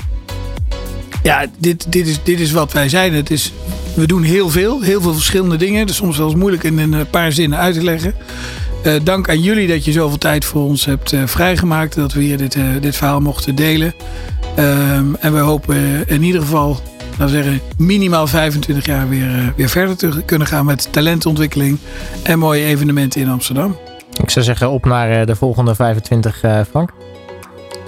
ja, 1.23 1.47
dit, 1.59 1.93
dit, 1.93 2.07
is, 2.07 2.23
dit 2.23 2.41
is 2.41 2.53
wat 2.53 2.73
wij 2.73 2.89
zijn. 2.89 3.15
Het 3.15 3.31
is, 3.31 3.53
we 3.95 4.07
doen 4.07 4.23
heel 4.23 4.51
veel, 4.51 4.81
heel 4.83 5.01
veel 5.01 5.15
verschillende 5.15 5.57
dingen. 5.57 5.87
Dus 5.87 5.97
soms 5.97 6.17
wel 6.17 6.27
eens 6.27 6.37
moeilijk 6.37 6.65
in 6.65 6.79
een 6.79 7.11
paar 7.11 7.33
zinnen 7.33 7.59
uit 7.59 7.75
te 7.75 7.85
leggen. 7.85 8.15
Uh, 8.85 8.95
dank 9.03 9.29
aan 9.29 9.41
jullie 9.41 9.69
dat 9.69 9.85
je 9.85 9.93
zoveel 9.93 10.19
tijd 10.19 10.45
voor 10.45 10.63
ons 10.63 10.85
hebt 10.85 11.13
uh, 11.13 11.27
vrijgemaakt. 11.27 11.95
Dat 11.95 12.13
we 12.13 12.21
hier 12.21 12.37
dit, 12.37 12.55
uh, 12.55 12.65
dit 12.81 12.97
verhaal 12.97 13.21
mochten 13.21 13.55
delen. 13.55 13.95
Um, 14.59 15.17
en 15.17 15.33
we 15.33 15.39
hopen 15.39 16.09
in 16.09 16.23
ieder 16.23 16.41
geval, 16.41 16.81
laten 17.11 17.37
we 17.37 17.43
zeggen, 17.43 17.61
minimaal 17.77 18.27
25 18.27 18.87
jaar 18.87 19.09
weer, 19.09 19.53
weer 19.57 19.69
verder 19.69 19.97
te 19.97 20.23
kunnen 20.25 20.47
gaan 20.47 20.65
met 20.65 20.93
talentontwikkeling 20.93 21.79
en 22.23 22.39
mooie 22.39 22.65
evenementen 22.65 23.21
in 23.21 23.29
Amsterdam. 23.29 23.77
Ik 24.23 24.31
zou 24.31 24.45
zeggen, 24.45 24.71
op 24.71 24.85
naar 24.85 25.27
de 25.27 25.37
volgende 25.37 25.75
25, 25.75 26.45
Frank. 26.71 26.91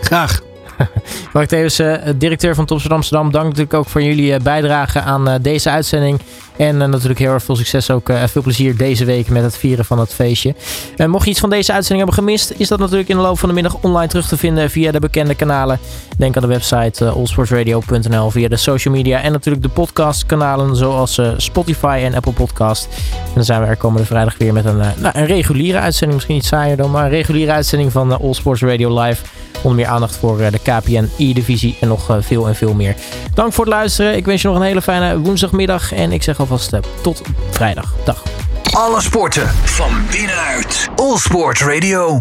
Graag. 0.01 0.43
Mark 1.32 1.48
Tevens, 1.48 1.80
uh, 1.80 1.96
directeur 2.16 2.54
van 2.54 2.64
Topsport 2.64 2.94
Amsterdam. 2.94 3.30
Dank 3.30 3.44
natuurlijk 3.44 3.74
ook 3.74 3.88
voor 3.88 4.02
jullie 4.02 4.32
uh, 4.32 4.40
bijdrage 4.40 5.00
aan 5.00 5.28
uh, 5.28 5.34
deze 5.40 5.70
uitzending. 5.70 6.20
En 6.56 6.76
natuurlijk 6.76 7.18
heel 7.18 7.32
erg 7.32 7.42
veel 7.42 7.56
succes 7.56 7.90
ook. 7.90 8.10
veel 8.26 8.42
plezier 8.42 8.76
deze 8.76 9.04
week 9.04 9.28
met 9.28 9.42
het 9.42 9.56
vieren 9.56 9.84
van 9.84 9.98
het 9.98 10.14
feestje. 10.14 10.54
mocht 11.06 11.24
je 11.24 11.30
iets 11.30 11.40
van 11.40 11.50
deze 11.50 11.72
uitzending 11.72 12.09
hebben 12.09 12.24
gemist, 12.24 12.54
is 12.56 12.68
dat 12.68 12.78
natuurlijk 12.78 13.09
in 13.09 13.16
de 13.16 13.22
loop 13.22 13.38
van 13.38 13.48
de 13.48 13.54
middag 13.54 13.76
online 13.80 14.09
terug 14.09 14.28
te 14.28 14.36
vinden 14.36 14.70
via 14.70 14.92
de 14.92 14.98
bekende 14.98 15.34
kanalen. 15.34 15.78
Denk 16.18 16.36
aan 16.36 16.42
de 16.42 16.48
website 16.48 17.09
allsportsradio.nl, 17.09 18.30
via 18.30 18.48
de 18.48 18.56
social 18.56 18.94
media 18.94 19.22
en 19.22 19.32
natuurlijk 19.32 19.62
de 19.62 19.68
podcastkanalen 19.68 20.76
zoals 20.76 21.20
Spotify 21.36 22.00
en 22.04 22.14
Apple 22.14 22.32
Podcast. 22.32 22.88
En 23.10 23.34
dan 23.34 23.44
zijn 23.44 23.60
we 23.60 23.66
er 23.66 23.76
komende 23.76 24.06
vrijdag 24.06 24.38
weer 24.38 24.52
met 24.52 24.64
een, 24.64 24.76
nou, 24.76 25.18
een 25.18 25.26
reguliere 25.26 25.78
uitzending. 25.78 26.14
Misschien 26.14 26.36
iets 26.36 26.48
saaier 26.48 26.76
dan, 26.76 26.90
maar 26.90 27.04
een 27.04 27.10
reguliere 27.10 27.52
uitzending 27.52 27.92
van 27.92 28.20
All 28.20 28.32
Sports 28.32 28.62
Radio 28.62 29.00
Live. 29.00 29.24
Onder 29.62 29.74
meer 29.74 29.86
aandacht 29.86 30.16
voor 30.16 30.36
de 30.36 30.59
KPN 30.78 31.10
E-divisie 31.18 31.76
en 31.80 31.88
nog 31.88 32.18
veel 32.20 32.48
en 32.48 32.54
veel 32.54 32.74
meer. 32.74 32.94
Dank 33.34 33.52
voor 33.52 33.64
het 33.64 33.74
luisteren. 33.74 34.16
Ik 34.16 34.24
wens 34.24 34.42
je 34.42 34.48
nog 34.48 34.56
een 34.56 34.62
hele 34.62 34.82
fijne 34.82 35.18
woensdagmiddag. 35.18 35.92
En 35.92 36.12
ik 36.12 36.22
zeg 36.22 36.40
alvast 36.40 36.72
tot 37.00 37.22
vrijdag. 37.50 37.94
Dag. 38.04 38.22
Alle 38.70 39.00
sporten 39.00 39.48
van 39.48 39.90
binnenuit. 40.10 40.88
All 40.96 41.16
Sport 41.16 41.60
Radio. 41.60 42.20